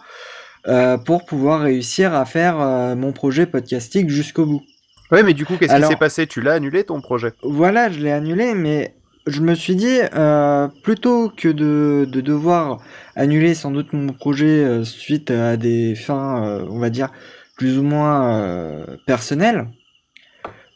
euh, 0.68 0.98
pour 0.98 1.24
pouvoir 1.24 1.60
réussir 1.60 2.14
à 2.14 2.24
faire 2.24 2.60
euh, 2.60 2.94
mon 2.94 3.12
projet 3.12 3.46
podcastique 3.46 4.10
jusqu'au 4.10 4.46
bout. 4.46 4.62
Ouais, 5.10 5.22
mais 5.22 5.34
du 5.34 5.44
coup, 5.44 5.56
qu'est-ce 5.56 5.74
qui 5.74 5.86
s'est 5.86 5.96
passé? 5.96 6.26
Tu 6.26 6.40
l'as 6.40 6.54
annulé 6.54 6.84
ton 6.84 7.00
projet? 7.00 7.32
Voilà, 7.42 7.90
je 7.90 7.98
l'ai 7.98 8.12
annulé, 8.12 8.54
mais 8.54 8.94
je 9.26 9.40
me 9.40 9.54
suis 9.54 9.74
dit, 9.74 9.98
euh, 10.14 10.68
plutôt 10.82 11.30
que 11.36 11.48
de, 11.48 12.06
de 12.08 12.20
devoir 12.20 12.78
annuler 13.16 13.54
sans 13.54 13.70
doute 13.70 13.92
mon 13.92 14.12
projet 14.12 14.84
suite 14.84 15.30
à 15.30 15.56
des 15.56 15.94
fins, 15.94 16.64
on 16.70 16.78
va 16.78 16.90
dire, 16.90 17.10
plus 17.56 17.78
ou 17.78 17.82
moins 17.82 18.86
personnelles, 19.06 19.66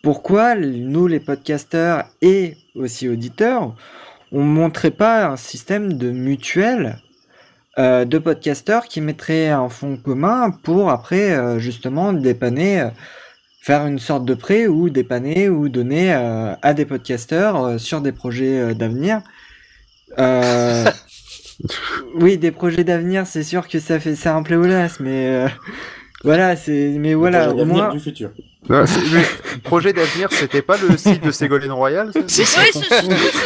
pourquoi 0.03 0.55
nous, 0.57 1.07
les 1.07 1.21
podcasteurs 1.21 2.05
et 2.21 2.57
aussi 2.75 3.09
auditeurs, 3.09 3.75
on 4.33 4.41
ne 4.41 4.51
montrait 4.51 4.91
pas 4.91 5.29
un 5.29 5.37
système 5.37 5.93
de 5.93 6.11
mutuelle 6.11 6.99
euh, 7.79 8.05
de 8.05 8.19
podcasteurs 8.19 8.85
qui 8.87 9.01
mettrait 9.01 9.49
un 9.49 9.69
fonds 9.69 9.97
commun 9.97 10.51
pour 10.63 10.91
après 10.91 11.33
euh, 11.33 11.59
justement 11.59 12.13
dépanner, 12.13 12.81
euh, 12.83 12.89
faire 13.63 13.87
une 13.87 13.99
sorte 13.99 14.25
de 14.25 14.35
prêt 14.35 14.67
ou 14.67 14.91
dépanner 14.91 15.49
ou 15.49 15.69
donner 15.69 16.13
euh, 16.15 16.55
à 16.63 16.75
des 16.75 16.85
podcasteurs 16.85 17.65
euh, 17.65 17.79
sur 17.79 18.01
des 18.01 18.13
projets 18.13 18.59
euh, 18.61 18.75
d'avenir. 18.75 19.23
Euh, 20.19 20.85
oui, 22.15 22.39
des 22.39 22.51
projets 22.53 22.85
d'avenir, 22.85 23.27
c'est 23.27 23.43
sûr 23.43 23.67
que 23.69 23.81
ça 23.81 23.99
fait 23.99 24.15
c'est 24.15 24.29
un 24.29 24.43
pléonasme, 24.43 25.05
mais 25.05 25.27
euh, 25.29 25.49
voilà, 26.23 26.57
c'est 26.57 26.95
mais 26.99 27.15
voilà, 27.15 27.47
projet 27.49 27.55
au 27.55 27.57
d'avenir 27.59 27.85
moins 27.85 27.95
du 27.95 28.01
futur. 28.01 28.31
Non, 28.69 28.81
le 28.81 29.59
projet 29.63 29.93
d'avenir, 29.93 30.29
c'était 30.33 30.63
pas 30.63 30.77
le 30.79 30.97
site 30.97 31.23
de 31.23 31.31
Ségolène 31.31 31.73
Royal 31.73 32.13
ça 32.15 32.21
Si, 32.27 32.47
si. 32.47 32.59
Oui, 32.59 32.85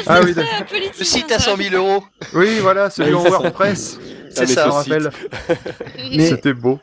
Ah 0.06 0.20
oui, 0.22 0.32
Le 0.98 1.05
site 1.05 1.32
hein, 1.32 1.36
à 1.36 1.38
ça. 1.40 1.50
100 1.56 1.56
000 1.56 1.74
euros. 1.74 2.05
Oui, 2.34 2.59
voilà, 2.60 2.88
celui 2.90 3.14
en 3.14 3.24
Ah, 3.24 3.30
ça. 3.30 3.30
WordPress. 3.30 3.98
C'est 4.47 4.59
Ah, 4.59 4.65
ça, 4.65 4.70
ça. 4.70 4.70
rappelle. 4.70 5.10
Mais- 6.16 6.27
C'était 6.28 6.52
beau. 6.55 6.78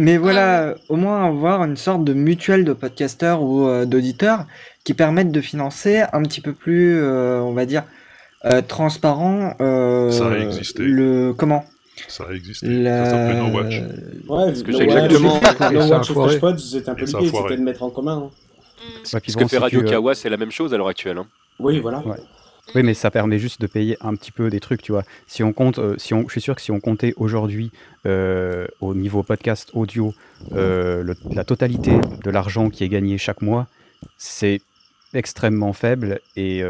Mais 0.00 0.16
voilà, 0.16 0.76
au 0.88 0.94
moins 0.96 1.24
avoir 1.26 1.64
une 1.64 1.76
sorte 1.76 2.04
de 2.04 2.12
mutuelle 2.14 2.64
de 2.64 2.72
podcasteurs 2.72 3.42
ou 3.42 3.66
euh, 3.66 3.84
d'auditeurs 3.84 4.44
qui 4.84 4.94
permettent 4.94 5.32
de 5.32 5.40
financer 5.40 6.02
un 6.12 6.22
petit 6.22 6.40
peu 6.40 6.52
plus, 6.52 7.00
euh, 7.02 7.40
on 7.40 7.52
va 7.52 7.66
dire, 7.66 7.82
euh, 8.44 8.62
transparent. 8.62 9.54
euh, 9.60 10.12
Ça 10.12 10.28
a 10.28 10.36
existé. 10.38 10.84
Le 10.84 11.32
comment? 11.36 11.64
Ça 12.06 12.24
a 12.30 12.32
existé. 12.32 12.68
La- 12.68 13.06
Ça 13.10 13.34
No 13.34 13.48
Watch. 13.48 13.74
Ouais, 13.74 13.82
Parce 14.46 14.62
que 14.62 14.70
No 14.70 14.80
exactement- 14.80 15.18
No 15.18 15.34
Watch 15.34 16.10
et 16.10 16.58
c'était 16.58 16.88
un 16.90 16.94
peu 16.94 17.04
l'idée, 17.04 17.30
c'était 17.42 17.56
de 17.56 17.62
mettre 17.62 17.82
en 17.82 17.90
commun. 17.90 18.26
hein. 18.26 18.30
Puis 19.20 19.32
Ce 19.32 19.36
bon, 19.36 19.42
que 19.44 19.48
fait 19.48 19.58
Radio 19.58 19.82
Kawa, 19.82 20.14
c'est 20.14 20.28
la 20.30 20.36
même 20.36 20.52
chose 20.52 20.72
à 20.72 20.76
l'heure 20.76 20.86
actuelle. 20.88 21.18
hein. 21.18 21.26
Oui, 21.58 21.80
voilà. 21.80 21.98
Ouais. 22.06 22.16
Oui, 22.74 22.82
mais 22.82 22.94
ça 22.94 23.10
permet 23.10 23.38
juste 23.38 23.60
de 23.60 23.66
payer 23.66 23.96
un 24.00 24.14
petit 24.14 24.30
peu 24.30 24.50
des 24.50 24.60
trucs, 24.60 24.82
tu 24.82 24.92
vois. 24.92 25.04
Si 25.26 25.42
on 25.42 25.52
compte, 25.52 25.78
euh, 25.78 25.94
si 25.96 26.12
on, 26.12 26.24
je 26.26 26.32
suis 26.32 26.40
sûr 26.40 26.54
que 26.54 26.60
si 26.60 26.70
on 26.70 26.80
comptait 26.80 27.14
aujourd'hui 27.16 27.70
euh, 28.06 28.66
au 28.80 28.94
niveau 28.94 29.22
podcast 29.22 29.70
audio 29.72 30.14
euh, 30.52 31.14
la 31.30 31.44
totalité 31.44 31.98
de 32.24 32.30
l'argent 32.30 32.68
qui 32.68 32.84
est 32.84 32.88
gagné 32.88 33.16
chaque 33.16 33.42
mois, 33.42 33.66
c'est 34.18 34.60
extrêmement 35.14 35.72
faible 35.72 36.20
et 36.36 36.62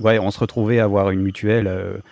ouais, 0.00 0.18
on 0.18 0.30
se 0.30 0.38
retrouvait 0.38 0.80
à 0.80 0.84
avoir 0.84 1.10
une 1.10 1.20
mutuelle. 1.20 2.02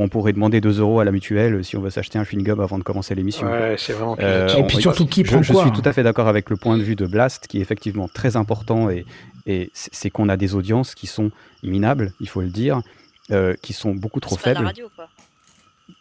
On 0.00 0.08
pourrait 0.08 0.32
demander 0.32 0.60
2 0.60 0.80
euros 0.80 1.00
à 1.00 1.04
la 1.04 1.10
mutuelle 1.12 1.62
si 1.64 1.76
on 1.76 1.80
veut 1.80 1.90
s'acheter 1.90 2.18
un 2.18 2.22
chewing-gum 2.22 2.60
avant 2.62 2.78
de 2.78 2.84
commencer 2.84 3.14
l'émission. 3.14 3.46
Ouais, 3.50 3.74
c'est 3.76 3.92
vraiment 3.92 4.16
Euh. 4.20 4.48
Et 4.48 4.62
on- 4.62 4.66
puis 4.66 4.78
surtout, 4.78 5.06
qui 5.06 5.24
je, 5.24 5.30
prend 5.32 5.42
je 5.42 5.52
quoi, 5.52 5.62
suis 5.62 5.70
hein. 5.70 5.74
tout 5.82 5.86
à 5.88 5.92
fait 5.92 6.02
d'accord 6.02 6.28
avec 6.28 6.48
le 6.50 6.56
point 6.56 6.78
de 6.78 6.82
vue 6.82 6.96
de 6.96 7.04
Blast, 7.06 7.46
qui 7.48 7.58
est 7.58 7.60
effectivement 7.60 8.08
très 8.08 8.36
important, 8.36 8.88
et, 8.88 9.04
et 9.46 9.70
c'est 9.74 10.08
qu'on 10.10 10.28
a 10.28 10.36
des 10.36 10.54
audiences 10.54 10.94
qui 10.94 11.06
sont 11.06 11.30
minables, 11.62 12.12
il 12.20 12.28
faut 12.28 12.40
le 12.40 12.48
dire, 12.48 12.80
euh, 13.32 13.54
qui 13.60 13.72
sont 13.74 13.94
beaucoup 13.94 14.20
trop 14.20 14.36
C'est 14.36 14.42
pas 14.44 14.50
de 14.50 14.54
la 14.54 14.58
faibles. 14.60 14.66
radio, 14.68 14.88
quoi. 14.96 15.08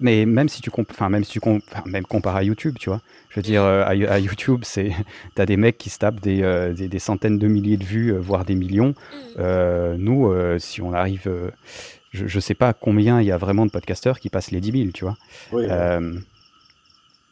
Mais 0.01 0.25
même 0.25 0.49
si 0.49 0.61
tu 0.61 0.69
enfin 0.77 1.07
même 1.09 1.23
si 1.23 1.31
tu 1.31 1.39
comp- 1.39 1.63
enfin, 1.71 1.81
même 1.85 2.03
comparé 2.05 2.39
à 2.39 2.43
YouTube, 2.43 2.75
tu 2.77 2.89
vois, 2.89 2.99
je 3.29 3.37
veux 3.37 3.41
dire 3.41 3.63
euh, 3.63 3.83
à, 3.83 3.91
à 3.91 4.19
YouTube, 4.19 4.59
c'est 4.63 4.91
t'as 5.35 5.45
des 5.45 5.55
mecs 5.57 5.77
qui 5.77 5.89
se 5.89 5.97
tapent 5.97 6.19
des, 6.19 6.43
euh, 6.43 6.73
des, 6.73 6.89
des 6.89 6.99
centaines 6.99 7.39
de 7.39 7.47
milliers 7.47 7.77
de 7.77 7.85
vues, 7.85 8.11
euh, 8.13 8.19
voire 8.19 8.43
des 8.43 8.53
millions. 8.53 8.93
Euh, 9.39 9.95
nous, 9.97 10.27
euh, 10.29 10.59
si 10.59 10.81
on 10.81 10.93
arrive, 10.93 11.23
euh, 11.27 11.49
je, 12.11 12.27
je 12.27 12.39
sais 12.39 12.53
pas 12.55 12.73
combien 12.73 13.21
il 13.21 13.27
y 13.27 13.31
a 13.31 13.37
vraiment 13.37 13.65
de 13.65 13.71
podcasteurs 13.71 14.19
qui 14.19 14.29
passent 14.29 14.51
les 14.51 14.61
10 14.61 14.71
000, 14.71 14.91
tu 14.93 15.03
vois. 15.05 15.17
Oui, 15.51 15.63
oui. 15.63 15.67
Euh, 15.69 16.19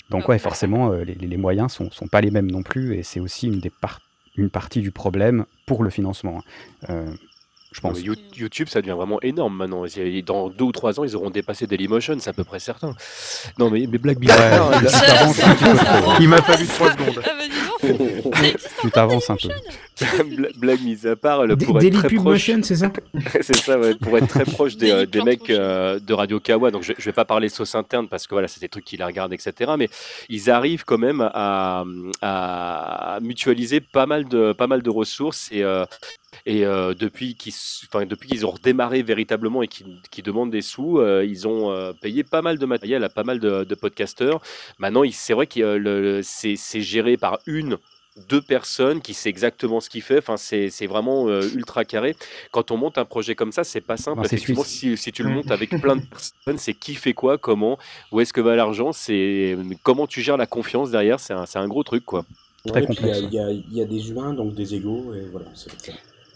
donc 0.10 0.28
ouais, 0.30 0.38
forcément, 0.40 0.92
euh, 0.92 1.04
les, 1.04 1.16
les 1.16 1.38
moyens 1.38 1.72
sont, 1.74 1.90
sont 1.92 2.08
pas 2.08 2.22
les 2.22 2.32
mêmes 2.32 2.52
non 2.52 2.62
plus, 2.64 2.96
et 2.96 3.04
c'est 3.04 3.20
aussi 3.20 3.48
une 3.48 3.60
des 3.60 3.72
par- 3.72 4.02
une 4.36 4.50
partie 4.50 4.82
du 4.82 4.92
problème 4.92 5.46
pour 5.66 5.84
le 5.84 5.90
financement. 5.90 6.40
hein. 6.88 6.88
Euh, 6.90 7.14
je 7.76 7.82
pense. 7.82 8.00
YouTube, 8.38 8.70
ça 8.70 8.80
devient 8.82 8.94
vraiment 8.96 9.20
énorme 9.22 9.58
maintenant. 9.58 9.84
Dans 10.26 10.50
deux 10.50 10.64
ou 10.64 10.72
trois 10.72 10.98
ans, 11.00 11.04
ils 11.04 11.16
auront 11.16 11.30
dépassé 11.30 11.68
Dailymotion, 11.68 12.16
c'est 12.20 12.30
à 12.30 12.34
peu 12.34 12.46
près 12.46 12.60
certain. 12.60 12.94
Non, 13.60 13.70
mais, 13.70 13.86
mais 13.92 13.98
blague 13.98 14.18
bizarre. 14.18 14.70
Ouais, 14.70 14.82
là- 14.82 14.90
tu 14.90 15.06
t'avances 15.06 15.44
un 15.44 15.56
petit 15.56 15.64
peu 15.66 15.78
trop. 15.78 16.12
Il 16.22 16.30
m'a 16.30 16.42
fallu 16.42 16.66
3 16.68 16.92
secondes. 16.92 17.22
Ah 17.26 17.32
Tu 18.82 18.92
t'avances 18.92 19.30
un 19.30 19.36
peu. 19.36 19.50
Bla- 20.24 20.48
blague 20.58 20.82
mise 20.82 21.06
à 21.06 21.16
part, 21.16 21.46
Des- 21.48 21.66
pour 21.66 21.76
être 21.78 21.82
Daily 21.84 21.98
très 21.98 22.08
proche, 22.10 22.24
Motion, 22.24 22.60
c'est 22.64 22.76
ça 22.78 22.92
c'est 23.42 23.56
ça, 23.56 23.78
ouais, 23.80 23.96
pour 23.96 24.18
être 24.18 24.28
très 24.28 24.44
proche 24.46 24.76
des, 24.78 24.92
euh, 24.92 25.06
des 25.06 25.22
mecs 25.22 25.50
euh, 25.50 26.00
de 26.00 26.14
Radio 26.14 26.40
Kawa. 26.40 26.72
Donc 26.72 26.84
je, 26.84 26.94
je 26.98 27.06
vais 27.06 27.12
pas 27.14 27.26
parler 27.26 27.50
sauce 27.50 27.76
interne 27.76 28.08
parce 28.08 28.26
que 28.28 28.34
voilà, 28.36 28.48
c'est 28.48 28.60
des 28.62 28.70
trucs 28.70 28.86
qui 28.86 28.98
la 28.98 29.06
regardent, 29.06 29.34
etc. 29.34 29.74
Mais 29.78 29.90
ils 30.30 30.50
arrivent 30.50 30.84
quand 30.86 30.98
même 30.98 31.22
à, 31.34 31.84
à 32.22 33.20
mutualiser 33.22 33.80
pas 33.82 34.06
mal 34.06 34.28
de 34.28 34.54
pas 34.54 34.68
mal 34.68 34.82
de 34.82 34.90
ressources 34.90 35.50
et 35.52 35.64
euh, 35.64 35.86
et 36.46 36.66
euh, 36.66 36.94
depuis 36.94 37.36
qu'ils 37.36 38.46
ont 38.46 38.52
redémarré 38.52 39.02
véritablement 39.04 39.62
et 39.64 39.68
qu'ils 39.68 40.24
demandent 40.24 40.52
des 40.52 40.62
sous, 40.62 41.00
euh, 41.00 41.26
ils 41.26 41.48
ont 41.48 41.72
euh, 41.72 41.94
payé 41.94 42.24
pas 42.24 42.42
mal 42.42 42.58
de 42.58 42.66
matériel 42.66 43.04
à 43.04 43.10
pas 43.10 43.24
mal 43.24 43.40
de, 43.40 43.64
de 43.64 43.76
podcasteurs. 43.76 44.42
Maintenant, 44.80 45.04
il- 45.04 45.14
c'est 45.14 45.34
vrai 45.34 45.48
que 45.48 45.60
le- 45.60 45.78
le- 46.02 46.22
c'est 46.24 46.56
géré 46.82 47.18
par 47.18 47.40
une 47.46 47.78
deux 48.30 48.42
personnes 48.42 49.02
qui 49.02 49.14
sait 49.14 49.28
exactement 49.28 49.82
ce 49.82 49.90
qu'il 49.90 50.02
fait. 50.02 50.20
Enfin, 50.20 50.38
c'est 50.38 50.88
vraiment 50.88 51.28
euh, 51.28 51.42
ultra 51.54 51.84
carré. 51.84 52.16
Quand 52.52 52.72
on 52.72 52.78
monte 52.78 52.98
un 52.98 53.04
projet 53.04 53.36
comme 53.36 53.52
ça, 53.52 53.66
c'est 53.66 53.82
pas 53.82 53.98
simple. 53.98 54.18
Non, 54.20 54.24
c'est 54.24 54.36
Effectivement, 54.36 54.64
si, 54.64 54.96
si 54.96 55.12
tu 55.12 55.22
le 55.24 55.30
montes 55.30 55.52
avec 55.52 55.70
plein 55.82 55.98
de 55.98 56.02
personnes, 56.02 56.58
c'est 56.58 56.74
qui 56.74 56.96
fait 56.96 57.14
quoi, 57.14 57.38
comment, 57.38 57.78
où 58.14 58.22
est-ce 58.22 58.32
que 58.32 58.40
va 58.40 58.56
l'argent, 58.56 58.94
c'est 58.94 59.58
comment 59.84 60.08
tu 60.08 60.22
gères 60.22 60.38
la 60.38 60.46
confiance 60.46 60.92
derrière. 60.92 61.20
C'est 61.20 61.34
un, 61.34 61.68
gros 61.68 61.84
truc, 61.84 62.06
quoi. 62.06 62.24
Très 62.66 62.82
Ouais, 62.84 62.88
il 62.98 63.06
y 63.06 63.10
il 63.10 63.34
y, 63.34 63.40
a- 63.40 63.52
il 63.52 63.74
y 63.74 63.82
a 63.82 63.86
des 63.86 64.10
humains, 64.10 64.34
donc 64.34 64.56
des 64.56 64.74
égaux, 64.76 65.14
et 65.14 65.26
voilà. 65.30 65.48
c'est 65.54 65.70
ça. 65.82 65.92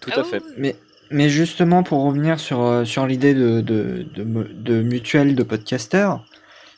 Tout 0.10 0.16
Ah 0.18 0.22
à 0.22 0.24
fait. 0.24 0.42
Mais, 0.58 0.76
mais 1.12 1.30
justement, 1.30 1.84
pour 1.84 2.04
revenir 2.04 2.40
sur, 2.40 2.62
euh, 2.62 2.86
sur 2.86 3.06
l'idée 3.08 3.34
de, 3.34 3.62
de, 3.62 4.06
de, 4.16 4.24
mu- 4.24 4.54
de 4.54 4.82
mutuelle 4.82 5.36
de 5.36 5.44
podcasteurs, 5.44 6.24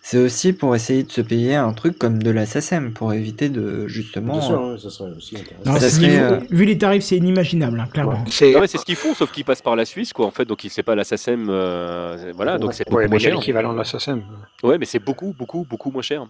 c'est 0.03 0.17
aussi 0.17 0.51
pour 0.53 0.75
essayer 0.75 1.03
de 1.03 1.11
se 1.11 1.21
payer 1.21 1.53
un 1.55 1.73
truc 1.73 1.99
comme 1.99 2.23
de 2.23 2.31
la 2.31 2.47
SACEM, 2.47 2.91
pour 2.93 3.13
éviter 3.13 3.49
de 3.49 3.85
justement. 3.87 4.33
Bien 4.39 4.41
sûr, 4.41 4.59
euh, 4.61 4.77
ça 4.79 4.89
serait 4.89 5.11
aussi 5.15 5.35
intéressant. 5.35 5.61
Non, 5.65 5.73
Ça 5.75 5.79
c'est- 5.81 5.89
serait, 5.97 6.07
niveau- 6.07 6.23
euh, 6.23 6.39
Vu 6.49 6.65
les 6.65 6.77
tarifs, 6.77 7.03
c'est 7.03 7.17
inimaginable, 7.17 7.79
hein, 7.79 7.87
clairement. 7.93 8.23
C'est 8.27 8.55
ouais, 8.55 8.65
ce 8.67 8.77
qu'ils 8.83 8.95
font, 8.95 9.13
sauf 9.13 9.31
qu'ils 9.31 9.45
passent 9.45 9.61
par 9.61 9.75
la 9.75 9.85
Suisse, 9.85 10.11
quoi, 10.11 10.25
en 10.25 10.31
fait. 10.31 10.45
Donc, 10.45 10.65
c'est 10.69 10.81
pas 10.81 10.95
la 10.95 11.03
SACEM, 11.03 11.47
euh, 11.49 12.31
voilà, 12.35 12.57
donc 12.57 12.73
c'est 12.73 12.89
beaucoup 12.89 13.07
moins 13.07 13.19
cher. 13.19 13.35
l'équivalent 13.35 13.73
de 13.73 13.77
la 13.77 13.83
SACEM. 13.83 14.23
Ouais, 14.63 14.79
mais 14.79 14.85
c'est 14.85 14.97
beaucoup, 14.99 15.35
beaucoup, 15.37 15.67
beaucoup 15.69 15.91
moins 15.91 16.01
cher. 16.01 16.25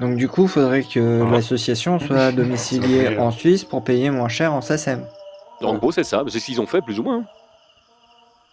Donc 0.00 0.16
du 0.16 0.26
coup, 0.26 0.44
il 0.44 0.48
faudrait 0.48 0.82
que 0.82 1.22
Ah. 1.26 1.30
l'association 1.30 1.98
soit 2.00 2.32
domiciliée 2.32 3.18
en 3.18 3.30
Suisse 3.30 3.62
pour 3.64 3.84
payer 3.84 4.10
moins 4.10 4.28
cher 4.28 4.52
en 4.54 4.62
SACEM. 4.62 5.04
En 5.64 5.74
gros, 5.74 5.92
c'est 5.92 6.04
ça. 6.04 6.22
C'est 6.28 6.38
ce 6.40 6.46
qu'ils 6.46 6.60
ont 6.60 6.66
fait, 6.66 6.80
plus 6.80 6.98
ou 6.98 7.02
moins. 7.02 7.24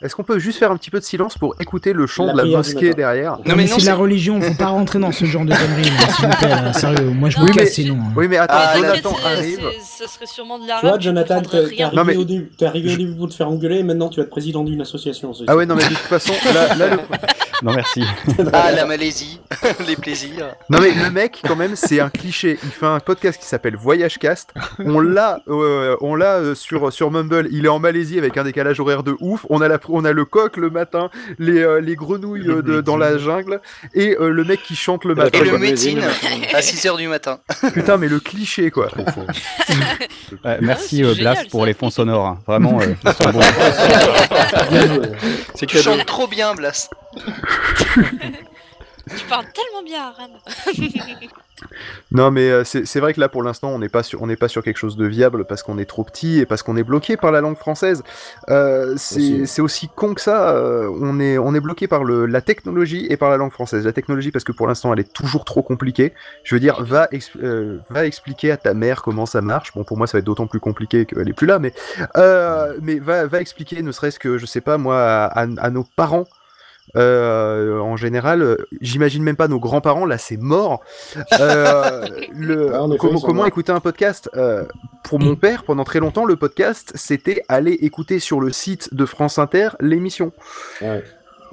Est-ce 0.02 0.16
qu'on 0.16 0.24
peut 0.24 0.40
juste 0.40 0.60
faire 0.60 0.72
un 0.72 0.78
petit 0.78 0.90
peu 0.90 1.00
de 1.00 1.04
silence 1.04 1.38
pour 1.38 1.56
écouter 1.60 1.92
le 1.92 2.08
chant 2.08 2.26
La 2.28 2.32
de 2.32 2.38
la 2.50 2.58
mosquée 2.60 2.94
derrière 2.94 3.38
Non, 3.46 3.58
mais, 3.58 3.68
c'est 3.68 3.82
de 3.82 3.86
la 3.86 3.96
religion, 3.96 4.40
faut 4.40 4.54
pas 4.54 4.68
rentrer 4.68 4.98
dans 4.98 5.12
ce 5.12 5.26
genre 5.26 5.44
de 5.44 5.54
conneries, 5.54 5.84
s'il 6.16 6.26
vous 6.26 6.36
plaît, 6.38 6.48
là, 6.48 6.72
sérieux. 6.72 7.10
Moi, 7.10 7.30
je 7.30 7.38
Oui, 7.40 7.48
mais- 7.48 7.52
casse 7.52 7.74
sinon. 7.74 7.96
hein. 8.00 8.14
Oui, 8.16 8.30
mais 8.30 8.38
attends, 8.38 8.54
Ah, 8.58 8.78
Jonathan 8.78 9.14
c'est- 9.22 9.28
arrive. 9.28 9.60
c'est- 9.82 10.06
Ce 10.06 10.14
serait 10.14 10.26
sûrement 10.26 10.58
de 10.58 10.64
Tu 10.64 10.70
l'arabe. 10.70 10.86
vois, 10.88 10.98
tu 10.98 11.04
Jonathan, 11.04 11.42
t'es 11.42 11.58
arrivé, 11.58 12.02
mais- 12.06 12.16
au 12.16 12.24
début, 12.24 12.50
arrivé 12.62 12.94
au 12.94 12.98
début 12.98 13.14
pour 13.16 13.28
te 13.28 13.34
faire 13.34 13.50
engueuler, 13.50 13.80
et 13.80 13.84
maintenant 13.84 14.08
tu 14.08 14.22
vas 14.22 14.24
être 14.24 14.30
président 14.30 14.64
d'une 14.64 14.80
association. 14.80 15.34
c'est- 15.34 15.44
Ah 15.48 15.58
ouais, 15.58 15.66
non, 15.66 15.76
mais 15.76 15.84
de 15.84 15.90
toute 15.90 15.98
façon, 15.98 16.32
là, 16.54 16.76
là, 16.76 16.96
le... 16.96 17.00
Non, 17.62 17.74
merci. 17.74 18.04
Ah, 18.54 18.72
la 18.72 18.86
Malaisie, 18.86 19.42
les 19.88 19.96
plaisirs. 19.96 20.56
Non 20.70 20.80
mais 20.80 20.92
le 20.92 21.10
mec 21.12 21.42
quand 21.46 21.56
même 21.56 21.76
c'est 21.76 22.00
un 22.00 22.10
cliché. 22.10 22.58
Il 22.64 22.70
fait 22.72 22.86
un 22.86 23.00
podcast 23.00 23.40
qui 23.40 23.46
s'appelle 23.48 23.76
Voyage 23.76 24.18
Cast. 24.18 24.54
On 24.80 25.00
l'a, 25.00 25.40
euh, 25.50 25.96
on 26.02 26.16
l'a 26.16 26.36
euh, 26.38 26.56
sur 26.56 26.92
sur 26.94 27.12
Mumble. 27.12 27.48
Il 27.52 27.66
est 27.66 27.70
en 27.70 27.80
Malaisie 27.80 28.18
avec 28.18 28.38
un 28.38 28.44
décalage 28.44 28.80
horaire 28.80 29.04
de 29.04 29.16
ouf. 29.20 29.46
On 29.50 29.62
a 29.62 29.68
la, 29.68 29.78
on 29.90 30.06
a 30.06 30.12
le 30.14 30.26
coq 30.26 30.58
le 30.58 30.70
matin, 30.70 31.10
les 31.38 31.60
euh, 31.62 31.82
les 31.82 31.96
grenouilles 31.96 32.46
de- 32.46 32.82
dans 32.82 32.98
la 32.98 33.18
jungle 33.18 33.60
et 33.94 34.16
euh, 34.20 34.30
le 34.30 34.44
mec 34.44 34.62
qui 34.64 34.76
chante 34.76 35.04
le 35.06 35.16
matin. 35.16 35.40
Et 35.40 35.44
le 35.44 35.58
médecine 35.58 36.00
à 36.54 36.60
6h 36.62 36.98
du 36.98 37.08
matin. 37.08 37.40
Putain 37.74 37.98
mais 37.98 38.08
le 38.08 38.20
cliché 38.20 38.72
quoi. 38.72 38.90
Merci 40.62 41.04
euh, 41.04 41.14
Blast 41.16 41.50
pour 41.50 41.66
les 41.66 41.74
fonds 41.74 41.90
sonores. 41.90 42.26
hein. 42.26 42.40
Vraiment, 42.48 42.80
euh, 42.82 42.94
ils 43.04 43.14
sont 43.14 43.30
bons. 43.32 43.42
C'est 45.56 45.66
Tu 45.66 45.78
chantes 45.80 46.06
trop 46.06 46.28
bien, 46.28 46.54
Blas. 46.56 46.90
Tu 49.18 49.26
parles 49.26 49.46
tellement 49.54 49.84
bien 49.84 50.04
arabe. 50.04 50.32
Non 52.12 52.32
mais 52.32 52.50
euh, 52.50 52.64
c'est 52.64 52.86
c'est 52.88 53.02
vrai 53.02 53.14
que 53.14 53.20
là 53.20 53.28
pour 53.28 53.44
l'instant 53.44 53.68
on 53.72 53.80
n'est 53.80 53.90
pas 53.90 54.02
sur 54.02 54.22
on 54.22 54.28
n'est 54.28 54.38
pas 54.38 54.48
sur 54.48 54.64
quelque 54.64 54.78
chose 54.78 54.96
de 54.96 55.06
viable 55.06 55.44
parce 55.44 55.62
qu'on 55.62 55.78
est 55.78 55.84
trop 55.86 56.06
petit 56.06 56.40
et 56.40 56.46
parce 56.46 56.64
qu'on 56.64 56.78
est 56.78 56.84
bloqué 56.86 57.18
par 57.18 57.34
la 57.34 57.42
langue 57.42 57.58
française. 57.58 58.02
Euh, 58.48 58.94
c'est 58.96 59.16
Aussi. 59.18 59.48
c'est 59.48 59.62
aussi 59.62 59.90
con 59.94 60.14
que 60.14 60.22
ça. 60.22 60.52
euh, 60.56 60.90
on 61.02 61.20
est 61.20 61.38
on 61.38 61.54
est 61.54 61.60
bloqué 61.60 61.88
par 61.90 62.06
le 62.06 62.28
la 62.28 62.40
technologie 62.42 63.08
et 63.10 63.18
par 63.18 63.30
la 63.30 63.36
langue 63.36 63.52
française. 63.52 63.84
La 63.86 63.92
technologie 63.92 64.32
parce 64.32 64.46
que 64.46 64.54
pour 64.54 64.68
l'instant 64.68 64.94
elle 64.94 65.02
est 65.02 65.12
toujours 65.12 65.44
trop 65.44 65.62
compliquée. 65.62 66.14
Je 66.46 66.56
veux 66.56 66.62
dire 66.62 66.82
va 66.82 67.10
euh, 67.44 67.80
va 67.90 68.06
expliquer 68.06 68.52
à 68.52 68.58
ta 68.58 68.74
mère 68.74 69.02
comment 69.02 69.26
ça 69.26 69.42
marche. 69.42 69.74
Bon 69.74 69.84
pour 69.84 69.98
moi 69.98 70.08
ça 70.08 70.14
va 70.14 70.20
être 70.20 70.26
d'autant 70.26 70.48
plus 70.48 70.62
compliqué 70.62 71.06
qu'elle 71.06 71.28
est 71.28 71.34
plus 71.34 71.48
là 71.48 71.60
mais 71.60 71.74
euh, 72.16 72.78
mais 72.82 73.00
va 73.00 73.28
va 73.28 73.42
expliquer 73.42 73.82
ne 73.82 73.92
serait-ce 73.92 74.18
que 74.20 74.38
je 74.38 74.46
sais 74.46 74.62
pas 74.62 74.78
moi 74.78 74.98
à, 75.02 75.26
à- 75.44 75.48
à 75.60 75.70
nos 75.72 75.84
parents. 75.84 76.24
Euh, 76.96 77.80
en 77.80 77.96
général, 77.98 78.42
euh, 78.42 78.58
j'imagine 78.82 79.24
même 79.24 79.36
pas 79.36 79.48
nos 79.48 79.60
grands-parents, 79.60 80.06
là 80.06 80.18
c'est 80.18 80.38
mort. 80.38 80.82
Euh, 81.40 82.06
le, 82.34 82.74
Ah, 82.76 82.86
comment 83.00 83.20
comment 83.20 83.46
écouter 83.46 83.72
un 83.72 83.80
podcast? 83.80 84.30
Euh, 84.36 84.64
Pour 85.04 85.20
mon 85.20 85.36
père, 85.36 85.64
pendant 85.64 85.84
très 85.84 86.00
longtemps, 86.00 86.26
le 86.26 86.36
podcast, 86.36 86.92
c'était 86.96 87.44
aller 87.48 87.74
écouter 87.82 88.20
sur 88.20 88.40
le 88.42 88.52
site 88.52 88.94
de 88.94 89.06
France 89.06 89.38
Inter 89.40 89.70
l'émission. 89.80 90.32
Ouais. 90.82 91.04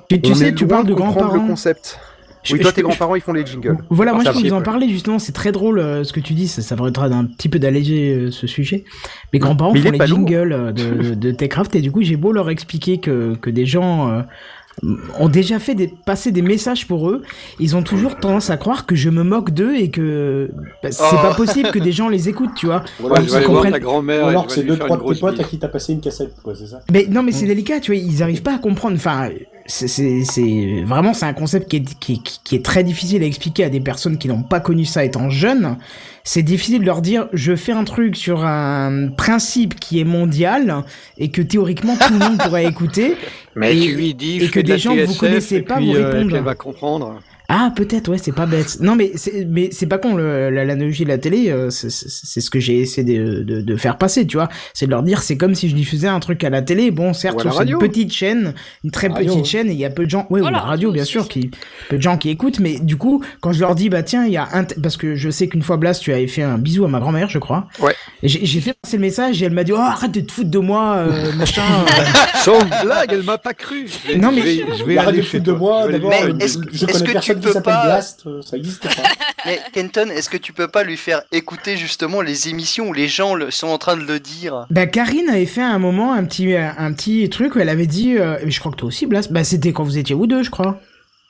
Tu, 0.09 0.35
sais, 0.35 0.55
tu 0.55 0.67
parles 0.67 0.87
de 0.87 0.95
grands-parents. 0.95 1.35
le 1.35 1.41
concept. 1.41 1.99
Je- 2.45 2.53
oui, 2.55 2.61
toi, 2.61 2.71
je- 2.71 2.77
tes 2.77 2.83
grands-parents, 2.83 3.17
ils 3.17 3.21
font 3.21 3.33
les 3.33 3.45
jingles. 3.45 3.77
Voilà, 3.91 4.13
moi 4.13 4.23
je 4.25 4.31
peux 4.31 4.37
va. 4.41 4.49
vous 4.49 4.55
en 4.55 4.63
parler 4.63 4.89
justement, 4.89 5.19
c'est 5.19 5.33
très 5.33 5.51
drôle 5.51 5.81
euh, 5.81 6.05
ce 6.05 6.13
que 6.13 6.21
tu 6.21 6.33
dis, 6.33 6.47
ça, 6.47 6.63
ça 6.63 6.77
permettra 6.77 7.09
d'un 7.09 7.25
petit 7.25 7.49
peu 7.49 7.59
d'alléger 7.59 8.15
euh, 8.15 8.31
ce 8.31 8.47
sujet. 8.47 8.85
Mes 9.33 9.41
grands-parents 9.41 9.75
font 9.75 9.91
les 9.91 10.07
jingles 10.07 10.53
euh, 10.53 10.71
de, 10.71 11.09
de, 11.09 11.15
de 11.15 11.31
Techcraft 11.33 11.75
et 11.75 11.81
du 11.81 11.91
coup 11.91 12.03
j'ai 12.03 12.15
beau 12.15 12.31
leur 12.31 12.49
expliquer 12.49 12.99
que, 13.01 13.35
que 13.35 13.51
des 13.51 13.67
gens 13.67 14.09
euh, 14.13 14.21
ont 15.19 15.29
déjà 15.29 15.59
fait 15.59 15.75
des, 15.75 15.89
passer 15.89 16.33
des 16.33 16.43
messages 16.43 16.87
pour 16.87 17.09
eux, 17.09 17.23
ils 17.59 17.77
ont 17.77 17.83
toujours 17.83 18.17
tendance 18.17 18.51
à 18.51 18.57
croire 18.57 18.85
que 18.87 18.95
je 18.95 19.09
me 19.09 19.23
moque 19.23 19.51
d'eux 19.51 19.75
et 19.75 19.91
que 19.91 20.51
bah, 20.83 20.91
c'est 20.93 21.03
Oh. 21.13 21.17
pas 21.23 21.35
possible 21.35 21.71
que 21.71 21.79
des 21.79 21.93
gens 21.93 22.09
les 22.09 22.29
écoutent, 22.29 22.55
tu 22.55 22.67
vois. 22.67 22.85
Voilà, 23.01 23.21
voir 23.23 23.43
comprennent- 23.45 23.73
ta 23.73 23.81
grand-mère. 23.81 24.27
Alors 24.27 24.47
que 24.47 24.53
c'est 24.53 24.63
deux, 24.65 24.77
trois 24.79 24.97
de 24.99 25.15
tes 25.15 25.21
potes 25.21 25.41
à 25.41 25.45
qui 25.45 25.59
t'as 25.59 25.69
passé 25.69 25.93
une 25.95 26.01
cassette, 26.01 26.35
quoi, 26.43 26.55
c'est 26.55 26.67
ça? 26.67 26.81
Mais 26.93 27.07
non, 27.09 27.23
mais 27.23 27.33
c'est 27.33 27.47
délicat, 27.47 27.81
tu 27.81 27.93
vois, 27.93 28.01
ils 28.01 28.23
arrivent 28.23 28.43
pas 28.43 28.55
à 28.55 28.59
comprendre. 28.59 28.97
Enfin, 28.97 29.31
c'est- 29.67 29.89
c'est 29.89 30.25
c'est- 30.25 30.83
vraiment 30.85 31.15
c'est 31.15 31.27
un 31.27 31.33
concept 31.33 31.69
qui 31.71 31.77
est, 31.77 31.99
qui, 31.99 32.23
qui- 32.23 32.41
qui 32.45 32.55
est 32.57 32.65
très 32.65 32.85
difficile 32.85 33.23
à 33.23 33.27
expliquer 33.27 33.65
à 33.65 33.71
des 33.71 33.81
personnes 33.81 34.19
qui 34.19 34.29
n'ont 34.29 34.43
pas 34.43 34.61
connu 34.61 34.85
ça 34.85 35.05
étant 35.05 35.31
jeunes. 35.31 35.77
C'est 36.29 36.43
difficile 36.43 36.81
de 36.81 36.85
leur 36.85 37.03
dire, 37.03 37.29
je 37.33 37.55
fais 37.55 37.71
un 37.71 37.85
truc 37.85 38.17
sur 38.17 38.45
un 38.45 39.11
principe 39.17 39.79
qui 39.79 40.01
est 40.01 40.05
mondial 40.05 40.83
et 41.19 41.31
que 41.31 41.41
théoriquement 41.41 41.95
tout 41.97 42.13
le 42.13 42.19
monde 42.19 42.39
pourrait 42.39 42.65
écouter. 42.69 43.17
Mais 43.55 43.77
Et- 43.77 43.81
tu 43.81 43.95
lui 43.95 44.13
dis, 44.13 44.39
et 44.43 44.49
que 44.51 44.59
de 44.59 44.67
des 44.67 44.77
gens 44.79 44.97
que 44.97 45.05
vous 45.05 45.15
connaissez 45.15 45.57
et 45.59 45.63
pas 45.63 45.77
puis, 45.77 45.87
vous 45.87 45.95
euh, 45.95 46.01
et 46.01 46.05
répondent. 46.15 46.33
elle 46.35 46.43
va 46.43 46.57
comprendre. 46.57 47.21
Ah, 47.49 47.73
peut-être, 47.75 48.09
ouais, 48.11 48.19
c'est 48.19 48.33
pas 48.35 48.47
bête. 48.47 48.79
Non, 48.81 48.97
mais 48.97 49.13
c'est, 49.15 49.47
mais 49.49 49.69
c'est 49.73 49.87
pas 49.87 49.99
con, 49.99 50.15
le, 50.15 50.51
la- 50.51 50.65
l'analogie 50.65 51.05
de 51.05 51.09
la 51.09 51.19
télé, 51.19 51.51
euh, 51.51 51.71
c'est, 51.71 51.91
c'est- 51.91 52.09
c'est 52.09 52.41
ce 52.41 52.51
que 52.51 52.59
j'ai 52.61 52.81
essayé 52.81 53.19
de, 53.19 53.43
de, 53.43 53.61
de 53.61 53.77
faire 53.77 53.99
passer, 53.99 54.27
tu 54.27 54.37
vois. 54.37 54.49
C'est 54.75 54.87
de 54.87 54.91
leur 54.91 55.03
dire, 55.03 55.23
c'est 55.23 55.37
comme 55.37 55.55
si 55.55 55.69
je 55.69 55.75
diffusais 55.77 56.09
un 56.09 56.21
truc 56.21 56.43
à 56.45 56.51
la 56.51 56.63
télé. 56.63 56.91
Bon, 56.91 57.13
certes, 57.13 57.37
Ou 57.37 57.43
cette 57.43 57.53
radio. 57.53 57.79
petite 57.79 58.13
chaîne, 58.13 58.55
une 58.85 58.91
très 58.91 59.09
Radio, 59.09 59.25
petite 59.27 59.39
ouais. 59.39 59.45
chaîne, 59.45 59.69
et 59.71 59.73
il 59.73 59.79
y 59.79 59.85
a 59.85 59.91
peu 59.91 60.05
de 60.07 60.11
gens, 60.11 60.27
ouais, 60.31 60.41
ou 60.41 60.45
Voilà, 60.45 60.59
la 60.59 60.65
radio, 60.65 60.91
bien 60.93 61.05
sûr, 61.05 61.29
qui, 61.29 61.51
peu 61.89 61.97
de 61.99 62.03
gens 62.03 62.17
qui 62.19 62.31
écoutent, 62.31 62.59
mais 62.61 62.79
du 62.81 62.97
coup, 62.97 63.23
quand 63.41 63.53
je 63.53 63.61
leur 63.61 63.75
dis, 63.75 63.89
bah 63.89 64.03
tiens, 64.03 64.25
il 64.27 64.33
y 64.33 64.37
a 64.37 64.49
un, 64.53 64.65
parce 64.65 64.97
que 64.97 65.15
je 65.15 65.31
sais 65.31 65.49
qu'une 65.49 65.63
fois, 65.63 65.77
Blas, 65.77 65.95
tu 66.01 66.13
avais 66.13 66.27
fait 66.27 66.43
un 66.43 66.59
bisou 66.59 66.85
à 66.85 66.89
ma 66.89 66.99
grand-mère, 67.01 67.29
je 67.31 67.39
crois. 67.39 67.69
Ouais. 67.81 67.95
J'ai, 68.23 68.45
j'ai 68.45 68.61
fait 68.61 68.75
passer 68.83 68.97
le 68.97 69.03
message, 69.03 69.43
et 69.43 69.47
elle 69.47 69.53
m'a 69.53 69.65
dit, 69.65 69.73
oh, 69.73 69.77
arrête 69.77 70.13
de 70.13 70.21
te 70.21 70.33
foutre 70.33 70.51
de 70.51 70.59
moi, 70.59 70.97
euh, 70.97 71.33
machin. 71.37 71.63
Sans 72.43 72.59
blague, 72.85 73.11
elle 73.13 73.23
m'a 73.23 73.39
pas 73.39 73.55
cru. 73.55 73.87
Non, 74.19 74.33
mais- 74.33 74.41
je 74.41 74.47
vais, 74.47 74.77
je 74.79 74.85
vais 74.85 74.97
Arrête 74.99 75.17
de 75.17 75.23
chez 75.23 75.39
foutre 75.39 75.45
de 75.45 75.53
moi, 75.53 75.83
Je 75.87 75.89
vais 75.89 75.95
aller 75.95 76.03
d'abord, 76.03 76.27
une 76.29 76.41
est-ce- 76.43 76.59
que 76.59 77.36
tu 77.41 77.47
qui 77.49 77.53
s'appelle 77.53 77.73
pas- 77.75 77.85
Blast, 77.85 78.23
euh, 78.27 78.43
ça 78.43 78.57
existe 78.57 78.83
pas. 78.83 79.03
Mais 79.47 79.61
Kenton, 79.73 80.09
est-ce 80.11 80.29
que 80.29 80.37
tu 80.37 80.53
peux 80.53 80.69
pas 80.69 80.83
lui 80.83 80.97
faire 80.97 81.23
écouter 81.33 81.77
justement 81.77 82.21
les 82.21 82.49
émissions 82.49 82.89
où 82.89 82.93
les 82.93 83.09
gens 83.09 83.35
le- 83.35 83.51
sont 83.51 83.69
en 83.69 83.79
train 83.79 83.97
de 83.97 84.03
le 84.05 84.19
dire? 84.21 84.67
Bah 84.71 84.87
Karine 84.87 85.29
avait 85.29 85.47
fait 85.47 85.63
à 85.63 85.69
un 85.71 85.79
moment 85.79 86.13
un 86.13 86.25
petit 86.25 86.55
un 86.57 86.93
petit 86.93 87.29
truc 87.31 87.55
où 87.55 87.59
elle 87.61 87.69
avait 87.69 87.87
dit 87.87 88.17
euh, 88.19 88.39
je 88.47 88.59
crois 88.61 88.73
que 88.73 88.77
toi 88.77 88.89
aussi 88.89 89.07
Blas. 89.07 89.29
Bah 89.31 89.45
c'était 89.45 89.73
quand 89.73 89.85
vous 89.85 89.99
étiez 89.99 90.15
vous 90.15 90.27
deux 90.27 90.43
je 90.43 90.51
crois 90.51 90.81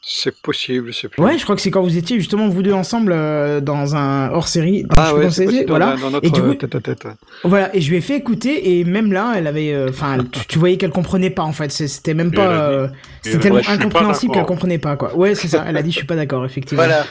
C'est 0.08 0.40
possible, 0.40 0.94
c'est 0.94 1.08
plus. 1.08 1.20
ouais 1.20 1.36
je 1.36 1.42
crois 1.42 1.56
que 1.56 1.60
c'est 1.62 1.72
quand 1.72 1.82
vous 1.82 1.96
étiez 1.96 2.16
justement 2.20 2.48
vous 2.48 2.62
deux 2.62 2.72
ensemble 2.72 3.10
euh, 3.12 3.60
dans 3.60 3.96
un 3.96 4.30
hors 4.30 4.46
série 4.46 4.86
Ah 4.90 5.12
ouais, 5.12 5.24
possible, 5.24 5.64
voilà 5.66 5.94
la- 5.94 5.96
dans 5.96 6.10
notre 6.10 6.24
et 6.24 6.30
du 6.30 6.40
coup 6.40 6.46
euh, 6.50 6.54
tête-à-tête. 6.54 7.08
voilà 7.42 7.74
et 7.74 7.80
je 7.80 7.90
lui 7.90 7.96
ai 7.96 8.00
fait 8.00 8.14
écouter 8.14 8.78
et 8.78 8.84
même 8.84 9.12
là 9.12 9.32
elle 9.36 9.48
avait 9.48 9.72
euh, 9.72 9.88
enfin 9.90 10.18
tu, 10.30 10.46
tu 10.46 10.58
voyais 10.60 10.76
qu'elle 10.76 10.90
comprenait 10.92 11.30
pas 11.30 11.42
en 11.42 11.50
fait 11.50 11.72
c'était 11.72 12.14
même 12.14 12.30
pas 12.30 12.46
euh, 12.46 12.88
c'était 13.20 13.38
tellement 13.40 13.58
je 13.58 13.64
suis 13.64 13.72
incompréhensible 13.72 14.32
qu'elle 14.32 14.42
d'accord. 14.42 14.54
comprenait 14.54 14.78
pas 14.78 14.94
quoi 14.94 15.12
ouais 15.16 15.34
c'est 15.34 15.48
ça 15.48 15.64
elle 15.66 15.76
a 15.76 15.82
dit 15.82 15.90
je 15.90 15.96
suis 15.96 16.06
pas 16.06 16.14
d'accord 16.14 16.44
effectivement 16.44 16.84
Voilà. 16.84 17.04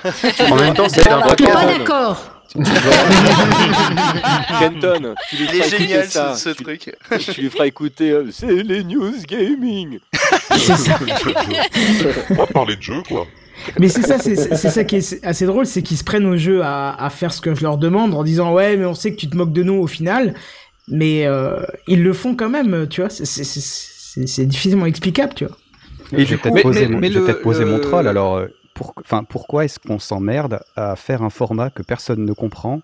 En 0.50 0.56
même 0.56 0.74
temps, 0.74 0.88
c'est 0.88 1.06
un 1.06 1.18
Voilà. 1.18 1.28
podcast. 1.36 1.54
Pas 1.54 1.66
d'accord. 1.78 2.35
Kenton, 4.60 5.16
tu 5.30 5.36
lui 5.38 5.46
Il 5.46 5.50
feras 5.50 5.66
est 5.66 5.68
écouter 5.68 5.78
génial 5.88 6.06
ça. 6.08 6.36
ce, 6.36 6.50
ce 6.52 6.56
tu, 6.56 6.64
truc. 6.64 6.96
tu 7.34 7.42
lui 7.42 7.50
feras 7.50 7.66
écouter 7.68 8.12
euh, 8.12 8.26
c'est 8.32 8.64
les 8.64 8.84
news 8.84 9.14
gaming. 9.28 10.00
c'est 10.52 10.76
ça 10.78 10.98
On 12.30 12.34
va 12.36 12.48
parler 12.48 12.76
de 12.76 12.82
jeu, 12.82 13.02
quoi. 13.08 13.28
Mais 13.80 13.88
c'est 13.90 14.02
ça, 14.04 14.18
c'est 14.20 14.36
ça 14.70 14.84
qui 14.84 14.98
est 14.98 15.26
assez 15.26 15.46
drôle, 15.46 15.66
c'est 15.66 15.82
qu'ils 15.82 15.98
se 15.98 16.04
prennent 16.04 16.26
au 16.26 16.38
jeu 16.38 16.62
à, 16.64 16.94
à 17.04 17.10
faire 17.10 17.34
ce 17.34 17.42
que 17.42 17.56
je 17.56 17.64
leur 17.64 17.78
demande 17.78 18.14
en 18.14 18.24
disant 18.24 18.54
ouais, 18.54 18.76
mais 18.78 18.86
on 18.86 18.94
sait 18.94 19.12
que 19.12 19.18
tu 19.18 19.30
te 19.30 19.36
moques 19.36 19.54
de 19.54 19.64
nous 19.64 19.76
au 19.76 19.88
final, 19.88 20.34
mais 20.88 21.26
euh, 21.26 21.60
ils 21.88 22.04
le 22.04 22.14
font 22.14 22.36
quand 22.36 22.50
même, 22.50 22.88
tu 22.90 23.02
vois. 23.02 23.10
c'est- 23.10 24.46
difficilement 24.46 24.86
explicable, 24.86 25.34
tu 25.36 25.46
vois. 25.46 25.58
Et 26.16 26.26
je 26.26 26.32
vais 26.32 26.38
peut-être 26.38 26.62
poser, 26.62 26.88
mais- 26.88 26.96
mon, 26.96 27.02
je 27.02 27.64
vais 27.64 27.66
le- 27.78 27.82
troll. 27.82 28.08
Alors, 28.08 28.38
euh, 28.38 28.48
pour, 28.76 28.94
enfin, 29.00 29.24
pourquoi 29.24 29.66
est-ce 29.66 29.80
qu'on 29.80 29.98
s'emmerde 29.98 30.60
à 30.76 30.96
faire 30.96 31.24
un 31.24 31.32
format 31.32 31.72
que 31.72 31.82
personne 31.82 32.24
ne 32.24 32.34
comprend 32.34 32.82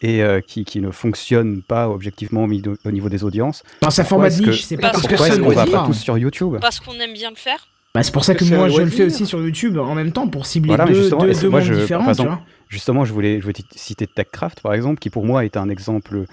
et 0.00 0.22
euh, 0.22 0.40
qui, 0.40 0.64
qui 0.64 0.80
ne 0.80 0.90
fonctionne 0.90 1.62
pas 1.62 1.88
objectivement 1.88 2.42
au, 2.44 2.46
mi- 2.48 2.62
au 2.84 2.90
niveau 2.90 3.08
des 3.08 3.22
audiences? 3.22 3.62
Dans 3.80 3.90
sa 3.90 4.02
Pourquoi 4.02 4.28
format 4.28 4.30
de 4.36 4.50
niche, 4.50 4.64
c'est 4.64 4.76
pas 4.76 4.90
parce 4.90 5.02
que 5.04 5.08
Pourquoi 5.10 5.26
est-ce 5.28 5.36
personne 5.36 5.44
qu'on 5.44 5.50
ne 5.60 5.66
va 5.72 5.78
pas 5.80 5.86
tous 5.86 5.92
sur 6.00 6.18
YouTube? 6.18 6.56
Parce 6.60 6.80
qu'on 6.80 6.94
aime 6.94 7.12
bien 7.12 7.30
le 7.30 7.36
faire. 7.36 7.68
Bah, 7.94 8.02
c'est 8.02 8.12
pour 8.12 8.24
ça 8.24 8.34
que 8.34 8.42
moi 8.44 8.64
un 8.64 8.68
je 8.70 8.80
le 8.80 8.90
fais 8.90 9.04
aussi 9.04 9.24
sur 9.24 9.40
YouTube 9.40 9.78
en 9.78 9.94
même 9.94 10.10
temps 10.10 10.26
pour 10.26 10.46
cibler 10.46 10.70
Voilà, 10.70 10.84
mais 10.86 10.92
deux, 10.94 11.00
justement, 11.02 11.22
deux, 11.22 11.32
deux 11.32 11.48
moi, 11.48 11.60
mondes 11.60 11.68
je- 11.68 11.74
différents, 11.74 12.12
tu 12.12 12.22
vois. 12.22 12.40
Justement, 12.68 13.04
je 13.04 13.12
voulais, 13.12 13.36
je 13.38 13.42
voulais 13.42 13.54
citer 13.76 14.08
TechCraft, 14.08 14.60
par 14.62 14.74
exemple, 14.74 14.98
qui 14.98 15.10
pour 15.10 15.24
moi 15.24 15.44
est 15.44 15.56
un 15.56 15.68
exemple 15.68 16.24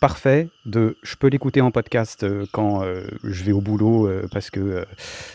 parfait 0.00 0.48
de 0.66 0.96
je 1.02 1.14
peux 1.16 1.28
l'écouter 1.28 1.60
en 1.60 1.70
podcast 1.70 2.22
euh, 2.24 2.46
quand 2.52 2.82
euh, 2.82 3.04
je 3.22 3.44
vais 3.44 3.52
au 3.52 3.60
boulot 3.60 4.06
euh, 4.08 4.26
parce, 4.32 4.50
que, 4.50 4.58
euh, 4.60 4.84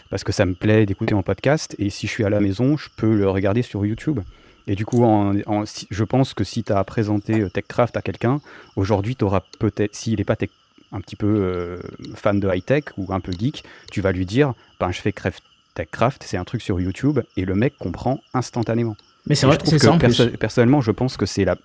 parce 0.09 0.23
que 0.23 0.31
ça 0.31 0.45
me 0.45 0.53
plaît 0.55 0.85
d'écouter 0.85 1.13
en 1.13 1.21
podcast 1.23 1.75
et 1.79 1.89
si 1.89 2.07
je 2.07 2.11
suis 2.11 2.23
à 2.25 2.29
la 2.29 2.39
maison 2.39 2.75
je 2.75 2.89
peux 2.97 3.15
le 3.15 3.29
regarder 3.29 3.61
sur 3.61 3.85
YouTube 3.85 4.19
et 4.67 4.75
du 4.75 4.85
coup 4.85 5.03
en, 5.03 5.35
en- 5.45 5.65
si- 5.65 5.87
je 5.91 6.03
pense 6.03 6.33
que 6.33 6.43
si 6.43 6.63
tu 6.63 6.73
as 6.73 6.83
présenté 6.83 7.47
TechCraft 7.51 7.95
à 7.95 8.01
quelqu'un 8.01 8.41
aujourd'hui 8.75 9.15
tu 9.15 9.23
auras 9.23 9.41
peut-être 9.59 9.95
s'il 9.95 10.17
n'est 10.17 10.23
pas 10.23 10.35
tech- 10.35 10.49
un 10.91 10.99
petit 11.01 11.15
peu 11.15 11.79
fan 12.15 12.39
de 12.39 12.47
high-tech 12.51 12.85
ou 12.97 13.13
un 13.13 13.19
peu 13.19 13.31
geek 13.31 13.63
tu 13.91 14.01
vas 14.01 14.11
lui 14.11 14.25
dire 14.25 14.53
ben, 14.79 14.91
je 14.91 14.99
fais 15.01 15.13
TechCraft, 15.75 16.23
c'est 16.25 16.37
un 16.37 16.43
truc 16.45 16.61
sur 16.61 16.79
YouTube 16.79 17.19
et 17.37 17.43
le 17.45 17.53
mec 17.53 17.77
comprend 17.77 18.21
instantanément. 18.33 18.95
Mais 19.27 19.35
c'est 19.35 19.45
vrai, 19.45 19.55
je 19.55 19.59
trouve 19.59 19.73
que 19.79 19.85
perso- 19.99 20.37
personnellement, 20.37 20.81
je 20.81 20.91
pense 20.91 21.17
que 21.17 21.25
c'est 21.25 21.43
la. 21.45 21.57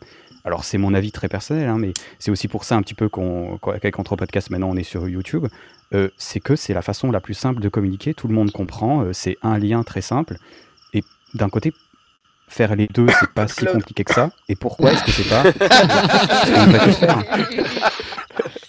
Alors, 0.44 0.64
c'est 0.64 0.78
mon 0.78 0.94
avis 0.94 1.12
très 1.12 1.28
personnel, 1.28 1.68
hein, 1.68 1.76
mais 1.78 1.92
c'est 2.18 2.30
aussi 2.30 2.48
pour 2.48 2.64
ça 2.64 2.76
un 2.76 2.82
petit 2.82 2.94
peu 2.94 3.08
qu'on, 3.08 3.58
qu'on- 3.58 3.72
qu'avec 3.72 3.98
Entre 3.98 4.16
Podcasts, 4.16 4.50
maintenant 4.50 4.70
on 4.70 4.76
est 4.76 4.82
sur 4.84 5.06
YouTube. 5.08 5.46
euh, 5.92 6.08
c'est 6.16 6.40
que 6.40 6.56
c'est 6.56 6.72
la 6.72 6.82
façon 6.82 7.10
la 7.10 7.20
plus 7.20 7.34
simple 7.34 7.60
de 7.60 7.68
communiquer. 7.68 8.14
Tout 8.14 8.28
le 8.28 8.34
monde 8.34 8.50
comprend. 8.52 9.02
euh, 9.02 9.12
c'est 9.12 9.36
un 9.42 9.58
lien 9.58 9.82
très 9.82 10.00
simple. 10.00 10.36
Et 10.94 11.02
d'un 11.34 11.48
côté, 11.48 11.72
faire 12.48 12.74
les 12.76 12.86
deux, 12.86 13.06
c'est 13.20 13.30
pas 13.30 13.48
si 13.48 13.64
compliqué 13.66 14.02
que 14.04 14.14
ça. 14.14 14.30
Et 14.48 14.56
pourquoi 14.56 14.92
est-ce 14.92 15.04
que 15.04 15.10
c'est 15.10 15.28
pas? 15.28 15.42
Faire 15.52 17.22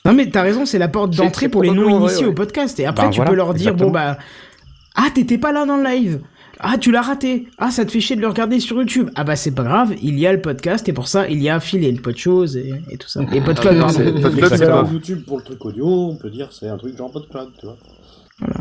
Non 0.05 0.13
mais 0.13 0.29
t'as 0.29 0.41
raison, 0.41 0.65
c'est 0.65 0.79
la 0.79 0.87
porte 0.87 1.15
d'entrée 1.15 1.47
pour 1.47 1.61
les 1.63 1.69
probablement 1.69 1.99
non 1.99 2.05
initiés 2.07 2.23
vrai, 2.25 2.31
au 2.31 2.35
podcast. 2.35 2.79
Et 2.79 2.85
après 2.85 3.05
Ben 3.05 3.11
tu 3.11 3.17
voilà, 3.17 3.29
peux 3.31 3.37
leur 3.37 3.53
dire 3.53 3.75
bon 3.75 3.91
bah 3.91 4.17
ah 4.95 5.07
t'étais 5.13 5.37
pas 5.37 5.51
là 5.51 5.65
dans 5.65 5.77
le 5.77 5.83
live. 5.83 6.21
Ah 6.59 6.77
tu 6.77 6.91
l'as 6.91 7.01
raté. 7.01 7.47
Ah 7.57 7.71
ça 7.71 7.85
te 7.85 7.91
fait 7.91 7.99
chier 7.99 8.15
de 8.15 8.21
le 8.21 8.27
regarder 8.27 8.59
sur 8.59 8.77
YouTube. 8.77 9.09
Ah 9.15 9.23
bah 9.23 9.35
c'est 9.35 9.51
pas 9.51 9.63
grave, 9.63 9.95
il 10.01 10.19
y 10.19 10.27
a 10.27 10.33
le 10.33 10.41
podcast 10.41 10.87
et 10.89 10.93
pour 10.93 11.07
ça 11.07 11.27
il 11.29 11.41
y 11.41 11.49
a 11.49 11.59
Phil 11.59 11.83
et 11.83 11.91
le 11.91 12.01
Podchose 12.01 12.55
et, 12.57 12.73
et 12.89 12.97
tout 12.97 13.07
ça. 13.07 13.21
Et 13.33 13.41
Podcloud 13.41 13.77
Ah, 13.77 13.81
pardon. 13.81 14.85
c'est- 14.87 14.93
YouTube 14.93 15.23
pour 15.25 15.37
le 15.37 15.43
truc 15.43 15.63
audio, 15.65 15.85
on 15.87 16.15
peut 16.17 16.29
dire 16.29 16.49
c'est 16.51 16.67
un 16.67 16.77
truc 16.77 16.95
genre 16.97 17.11
PodCloud, 17.11 17.49
tu 17.59 17.65
vois. 17.65 17.77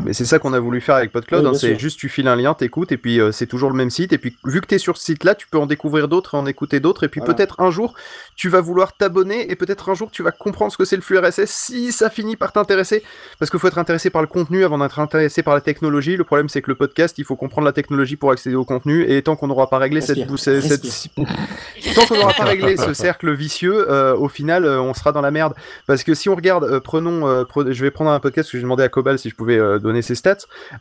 Mais 0.05 0.13
c'est 0.13 0.25
ça 0.25 0.39
qu'on 0.39 0.53
a 0.53 0.59
voulu 0.59 0.81
faire 0.81 0.95
avec 0.95 1.11
PodCloud, 1.11 1.43
Oui, 1.43 1.49
hein, 1.49 1.53
c'est 1.53 1.79
juste 1.79 1.99
tu 1.99 2.09
files 2.09 2.27
un 2.27 2.35
lien, 2.35 2.53
t'écoutes, 2.53 2.91
et 2.91 2.97
puis 2.97 3.19
euh, 3.19 3.31
c'est 3.31 3.47
toujours 3.47 3.69
le 3.69 3.75
même 3.75 3.89
site, 3.89 4.13
et 4.13 4.17
puis 4.17 4.35
vu 4.45 4.61
que 4.61 4.67
t'es 4.67 4.77
sur 4.77 4.97
ce 4.97 5.03
site-là, 5.03 5.35
tu 5.35 5.47
peux 5.47 5.57
en 5.57 5.65
découvrir 5.65 6.07
d'autres 6.07 6.35
et 6.35 6.37
en 6.37 6.45
écouter 6.45 6.79
d'autres, 6.79 7.03
et 7.03 7.07
puis 7.07 7.19
Voilà. 7.19 7.33
peut-être 7.33 7.59
un 7.61 7.71
jour, 7.71 7.93
tu 8.35 8.49
vas 8.49 8.61
vouloir 8.61 8.93
t'abonner, 8.93 9.51
et 9.51 9.55
peut-être 9.55 9.89
un 9.89 9.93
jour, 9.93 10.09
tu 10.11 10.23
vas 10.23 10.31
comprendre 10.31 10.71
ce 10.71 10.77
que 10.77 10.85
c'est 10.85 10.95
le 10.95 11.01
flux 11.01 11.17
RSS, 11.17 11.45
si 11.49 11.91
ça 11.91 12.09
finit 12.09 12.35
par 12.35 12.51
t'intéresser, 12.51 13.03
parce 13.39 13.49
qu'il 13.49 13.59
faut 13.59 13.67
être 13.67 13.77
intéressé 13.77 14.09
par 14.09 14.21
le 14.21 14.27
contenu 14.27 14.63
avant 14.63 14.77
d'être 14.77 14.99
intéressé 14.99 15.43
par 15.43 15.53
la 15.53 15.61
technologie, 15.61 16.17
le 16.17 16.23
problème 16.23 16.49
c'est 16.49 16.61
que 16.61 16.69
le 16.71 16.75
podcast, 16.75 17.17
il 17.17 17.25
faut 17.25 17.35
comprendre 17.35 17.65
la 17.65 17.73
technologie 17.73 18.15
pour 18.15 18.31
accéder 18.31 18.55
au 18.55 18.65
contenu, 18.65 19.03
et 19.11 19.21
tant 19.21 19.35
qu'on 19.35 19.47
n'aura 19.47 19.67
pas 19.69 19.77
réglé 19.77 20.01
cette... 20.01 20.17
Respire, 20.17 20.39
cette- 20.39 20.61
cette- 20.61 20.83
respire. 20.83 21.25
Tant 21.95 22.05
qu'on 22.07 22.15
n'aura 22.17 22.33
pas 22.33 22.43
réglé 22.45 22.77
ce 22.77 22.93
cercle 22.93 23.31
vicieux, 23.33 23.89
euh, 23.91 24.15
au 24.15 24.27
final, 24.29 24.65
euh, 24.65 24.81
on 24.81 24.93
sera 24.93 25.11
dans 25.11 25.21
la 25.21 25.31
merde. 25.31 25.53
Parce 25.87 26.03
que 26.03 26.13
si 26.13 26.29
on 26.29 26.35
regarde, 26.35 26.63
euh, 26.63 26.79
prenons, 26.79 27.27
euh, 27.27 27.43
pre- 27.43 27.71
je 27.71 27.81
vais 27.83 27.91
prendre 27.91 28.11
un 28.11 28.19
podcast 28.19 28.51
que 28.51 28.57
j'ai 28.57 28.61
demandé 28.63 28.83
à 28.83 28.89
Cobal 28.89 29.17
si 29.19 29.29
je 29.29 29.35
pouvais 29.35 29.57
euh, 29.71 29.79
donner 29.79 30.01
ses 30.01 30.15
stats. 30.15 30.37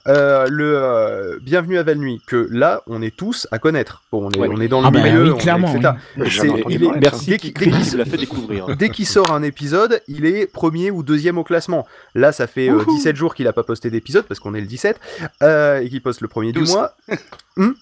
Euh, 0.07 0.47
le 0.51 0.77
euh, 0.77 1.39
Bienvenue 1.43 1.79
à 1.79 1.83
Valnuit, 1.83 2.21
que 2.27 2.47
là, 2.51 2.83
on 2.87 3.01
est 3.03 3.17
tous 3.17 3.47
à 3.51 3.59
connaître. 3.59 4.03
Bon, 4.12 4.27
on 4.27 4.31
est, 4.31 4.39
Ouais. 4.39 4.49
on 4.51 4.61
est 4.61 4.69
dans 4.69 4.81
le 4.81 4.87
Ah 4.87 4.91
bah 4.91 5.03
milieu, 5.03 5.25
oui, 5.25 5.31
on 5.31 5.37
est- 5.37 5.41
clairement, 5.41 5.75
etc. 5.75 5.93
oui. 6.17 6.51
Entendu 6.51 6.65
il 6.75 6.85
est- 6.85 7.01
merci, 7.01 7.27
dès 7.31 7.39
qu'il-. 7.39 8.77
Dès 8.77 8.91
qu'il 8.91 9.07
sort 9.07 9.33
un 9.33 9.43
épisode, 9.43 10.01
il 10.09 10.25
est 10.27 10.47
premier 10.47 10.91
ou 10.91 11.03
deuxième 11.03 11.39
au 11.39 11.45
classement. 11.45 11.87
Là, 12.15 12.33
ça 12.33 12.47
fait 12.47 12.69
euh, 12.69 12.75
Wouhou. 12.79 12.97
17 12.97 13.17
jours 13.17 13.35
qu'il 13.35 13.47
a 13.49 13.53
pas 13.53 13.62
posté 13.62 13.91
d'épisode, 13.91 14.25
parce 14.27 14.41
qu'on 14.41 14.55
est 14.55 14.61
le 14.61 14.67
17, 14.67 15.01
euh, 15.43 15.81
et 15.81 15.89
qu'il 15.89 16.03
poste 16.03 16.21
le 16.21 16.29
premier 16.29 16.53
du 16.53 16.61
12. 16.61 16.73
mois. 16.73 16.95
Hmm 17.57 17.73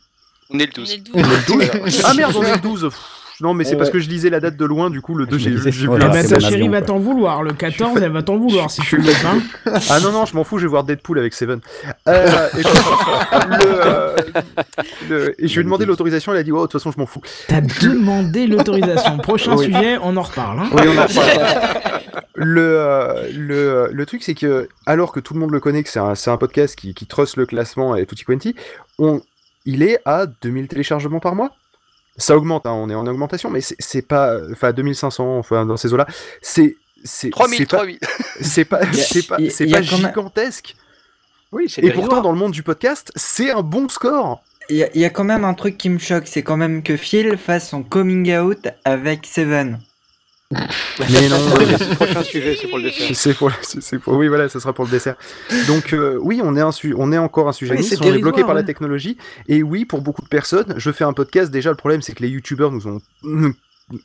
On 0.51 0.59
est 0.59 0.67
le 0.67 0.73
12. 0.73 0.97
on 1.15 1.19
est 1.19 1.23
le 1.23 1.47
12 1.87 2.03
Ah 2.05 2.15
merde, 2.15 2.35
on 2.37 2.43
est 2.43 2.55
le 2.55 2.61
12 2.61 2.89
Non, 3.41 3.55
mais 3.55 3.65
c'est 3.65 3.77
parce 3.77 3.91
que 3.91 3.99
je 4.01 4.09
lisais 4.09 4.31
la 4.31 4.41
date 4.41 4.57
de 4.57 4.65
loin, 4.65 4.91
du 4.91 5.01
coup, 5.01 5.15
le 5.15 5.25
2, 5.27 5.39
Je 5.39 5.45
j'ai 5.45 5.51
vu 5.51 5.89
ta 5.99 6.41
chérie 6.41 6.55
avion, 6.55 6.71
va 6.71 6.83
t'en 6.83 6.99
vouloir, 6.99 7.43
le 7.43 7.53
14 7.53 7.99
elle 8.03 8.11
va 8.13 8.23
t'en 8.23 8.37
vouloir 8.37 8.71
si 8.71 8.81
tu 8.83 8.97
le 8.97 9.09
hein. 9.27 9.41
Ah 9.91 10.01
non, 10.01 10.11
non, 10.13 10.25
je 10.25 10.35
m'en 10.35 10.43
fous, 10.45 10.59
je 10.59 10.65
vais 10.65 10.69
voir 10.71 10.85
Deadpool 10.85 11.19
avec 11.19 11.33
Seven. 11.35 11.61
Euh, 12.09 12.49
et, 12.59 12.63
puis, 12.63 12.79
le, 13.49 13.65
euh, 13.65 14.17
le- 15.09 15.45
et 15.45 15.47
je 15.49 15.55
lui 15.55 15.61
ai 15.61 15.65
demandé 15.65 15.85
l'autorisation, 15.87 16.35
il 16.35 16.39
a 16.39 16.43
dit, 16.43 16.51
oh, 16.53 16.57
de 16.57 16.63
toute 16.63 16.73
façon, 16.73 16.91
je 16.91 16.99
m'en 16.99 17.07
fous. 17.07 17.21
T'as 17.47 17.61
demandé 17.61 18.47
l'autorisation. 18.47 19.19
Prochain 19.19 19.57
Oui. 19.57 19.67
sujet, 19.67 19.99
on 20.03 20.17
en 20.17 20.23
reparle. 20.23 20.61
hein. 20.61 20.69
Oui, 20.73 20.83
on 20.87 20.99
en 20.99 21.07
reparle. 21.07 21.81
le, 22.35 22.61
euh, 22.79 23.29
le, 23.37 23.89
le 23.93 24.07
truc, 24.07 24.23
c'est 24.23 24.35
que, 24.35 24.69
alors 24.87 25.13
que 25.13 25.21
tout 25.21 25.35
le 25.35 25.41
monde 25.41 25.51
le 25.53 25.61
connaît, 25.61 25.83
que 25.83 25.89
c'est 25.91 26.01
un, 26.01 26.15
c'est 26.15 26.31
un 26.31 26.37
podcast 26.37 26.75
qui, 26.77 26.95
qui 26.95 27.07
truste 27.07 27.37
le 27.37 27.47
classement 27.47 27.95
et 27.97 28.05
tutti 28.07 28.25
quanti, 28.25 28.55
on, 28.99 29.21
il 29.65 29.83
est 29.83 29.99
à 30.05 30.27
2000 30.27 30.69
téléchargements 30.69 31.21
par 31.21 31.35
mois? 31.35 31.51
Ça 32.19 32.37
augmente, 32.37 32.67
hein, 32.67 32.73
on 32.73 32.91
est 32.91 32.95
en 32.95 33.07
augmentation, 33.07 33.49
mais 33.51 33.61
c'est- 33.61 34.03
pas. 34.07 34.37
Enfin, 34.53 34.73
2500, 34.73 35.39
enfin, 35.39 35.65
dans 35.65 35.77
ces 35.77 35.93
eaux-là. 35.95 36.07
C'est. 36.43 36.77
c'est- 37.05 37.31
3000, 37.31 37.59
c'est 37.59 37.67
pas- 37.67 37.77
3000. 37.79 37.99
C'est 38.41 38.65
pas, 38.65 38.81
c'est 39.51 39.67
pas, 39.67 39.83
gigantesque. 39.83 40.75
Oui, 41.53 41.69
c'est 41.69 41.83
Et 41.83 41.91
pourtant, 41.93 42.21
dans 42.21 42.33
le 42.33 42.39
monde 42.39 42.53
du 42.53 42.63
podcast, 42.63 43.11
c'est 43.17 43.51
un 43.51 43.63
bon 43.63 43.89
score. 43.89 44.43
Il 44.69 44.77
y, 44.77 44.83
a- 44.85 44.91
il 44.95 45.01
y 45.01 45.05
a 45.05 45.11
quand 45.11 45.25
même 45.25 45.45
un 45.45 45.55
truc 45.55 45.79
qui 45.79 45.89
me 45.89 45.99
choque, 45.99 46.27
c'est 46.27 46.43
quand 46.43 46.57
même 46.59 46.83
que 46.83 46.97
Phil 46.97 47.39
fasse 47.39 47.71
son 47.71 47.83
coming 47.83 48.37
out 48.37 48.69
avec 48.85 49.25
Seven. 49.27 49.79
Mais 50.51 50.59
non, 51.29 51.37
C'est 51.77 51.89
le 51.91 51.95
prochain 51.95 52.23
sujet, 52.23 52.57
c'est 52.59 52.69
pour 52.69 52.79
le 52.79 52.85
dessert. 52.85 53.11
C'est 53.13 53.35
pour, 53.35 53.51
pour- 54.03 54.15
oui, 54.15 54.29
voilà, 54.29 54.49
ce 54.49 54.59
sera 54.59 54.73
pour 54.73 54.87
le 54.87 54.91
dessert. 54.91 55.15
Donc, 55.67 55.93
euh, 55.93 56.19
oui, 56.23 56.41
on 56.43 56.57
est, 56.57 56.61
un 56.63 56.73
su- 56.73 56.95
on 56.97 57.13
est 57.13 57.19
encore 57.19 57.49
un 57.49 57.53
sujet 57.53 57.73
Oui, 57.75 57.81
niche, 57.81 57.91
c'est 57.91 57.97
on 58.01 58.05
est 58.05 58.13
bloqué 58.13 58.23
dérisoire, 58.23 58.47
par 58.47 58.55
la 58.55 58.61
ouais. 58.63 58.67
technologie. 58.67 59.19
Et 59.47 59.63
oui, 59.63 59.85
pour 59.85 60.01
beaucoup 60.01 60.23
de 60.23 60.29
personnes, 60.29 60.73
je 60.79 60.91
fais 60.91 61.05
un 61.05 61.13
podcast. 61.13 61.51
Déjà, 61.51 61.69
le 61.69 61.77
problème, 61.77 62.01
c'est 62.01 62.15
que 62.15 62.23
les 62.23 62.31
youtubeurs 62.31 62.73
nous 62.73 62.87
ont 62.89 63.01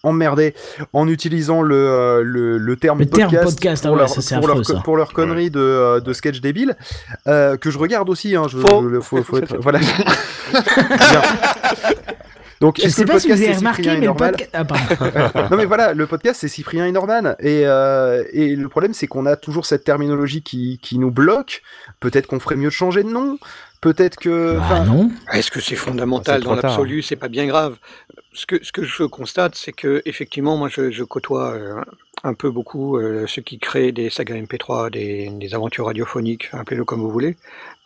emmerdés 0.04 0.54
en 0.92 1.08
utilisant 1.08 1.62
le, 1.62 1.76
euh, 1.78 2.24
le, 2.24 2.58
le 2.58 2.76
terme 2.76 3.00
Le 3.00 3.06
terme 3.06 3.30
podcast, 3.32 3.56
podcast, 3.56 3.84
ah 3.86 3.88
pour, 3.88 3.96
ouais, 3.96 4.00
leur, 4.04 4.10
ça, 4.10 4.38
pour, 4.38 4.48
leur, 4.48 4.60
affreux, 4.60 4.74
ça. 4.76 4.82
pour 4.82 4.98
leur 4.98 5.14
connerie 5.14 5.50
de, 5.50 5.60
euh, 5.62 6.00
de 6.02 6.12
sketch 6.12 6.42
débile, 6.42 6.76
euh, 7.28 7.56
que 7.56 7.72
je 7.72 7.78
regarde 7.78 8.10
aussi. 8.10 8.36
Hein, 8.36 8.48
je, 8.50 8.58
Faux. 8.58 8.90
je- 8.92 9.00
faut, 9.00 9.24
faut 9.24 9.38
être, 9.38 9.56
voilà. 9.62 9.80
Donc, 12.64 12.80
Je 12.82 12.88
sais 12.88 13.04
pas 13.04 13.20
si 13.20 13.28
vous 13.28 13.34
podcast 13.34 13.50
avez 13.50 13.58
remarqué, 13.58 13.84
Cyprien 13.84 13.98
et 13.98 14.00
mais 14.00 14.08
le 14.08 14.14
podcast. 14.14 14.50
Ah, 14.54 15.48
non 15.52 15.58
mais 15.58 15.66
voilà, 15.66 15.94
le 15.94 16.08
podcast 16.08 16.40
c'est 16.40 16.48
Cyprien 16.48 16.86
et 16.86 16.94
Norman 16.94 17.36
et, 17.40 17.64
euh, 17.66 18.24
et 18.32 18.56
le 18.56 18.70
problème 18.70 18.94
c'est 18.94 19.06
qu'on 19.06 19.26
a 19.26 19.36
toujours 19.36 19.66
cette 19.66 19.84
terminologie 19.84 20.44
qui, 20.44 20.80
qui 20.82 20.98
nous 20.98 21.12
bloque. 21.12 21.62
Peut-être 22.00 22.26
qu'on 22.26 22.40
ferait 22.40 22.56
mieux 22.56 22.70
de 22.70 22.74
changer 22.74 23.04
de 23.04 23.10
nom. 23.10 23.38
Peut-être 23.82 24.16
que. 24.16 24.60
Bah 24.60 24.86
non. 24.86 25.12
Est-ce 25.34 25.52
que 25.52 25.60
c'est 25.60 25.76
fondamental 25.76 26.40
C'est 26.40 26.48
dans 26.48 26.56
l'absolu? 26.56 27.02
C'est 27.02 27.18
pas 27.18 27.28
bien 27.28 27.48
grave. 27.48 27.76
Ce 28.32 28.46
que, 28.46 28.64
ce 28.64 28.72
que 28.72 28.84
je 28.84 29.04
constate, 29.04 29.56
c'est 29.56 29.74
que 29.74 30.02
effectivement, 30.06 30.56
moi, 30.56 30.70
je, 30.70 30.90
je 30.90 31.04
côtoie 31.04 31.52
euh, 31.52 31.82
un 32.24 32.34
peu 32.34 32.50
beaucoup 32.50 32.98
euh, 32.98 33.28
ceux 33.28 33.42
qui 33.42 33.60
créent 33.60 33.92
des 33.92 34.10
sagas 34.10 34.36
MP3, 34.36 34.90
des, 34.90 35.30
des 35.30 35.54
aventures 35.54 35.88
radiophoniques, 35.88 36.48
appelez-le 36.54 36.86
comme 36.86 37.02
vous 37.02 37.12
voulez. 37.12 37.36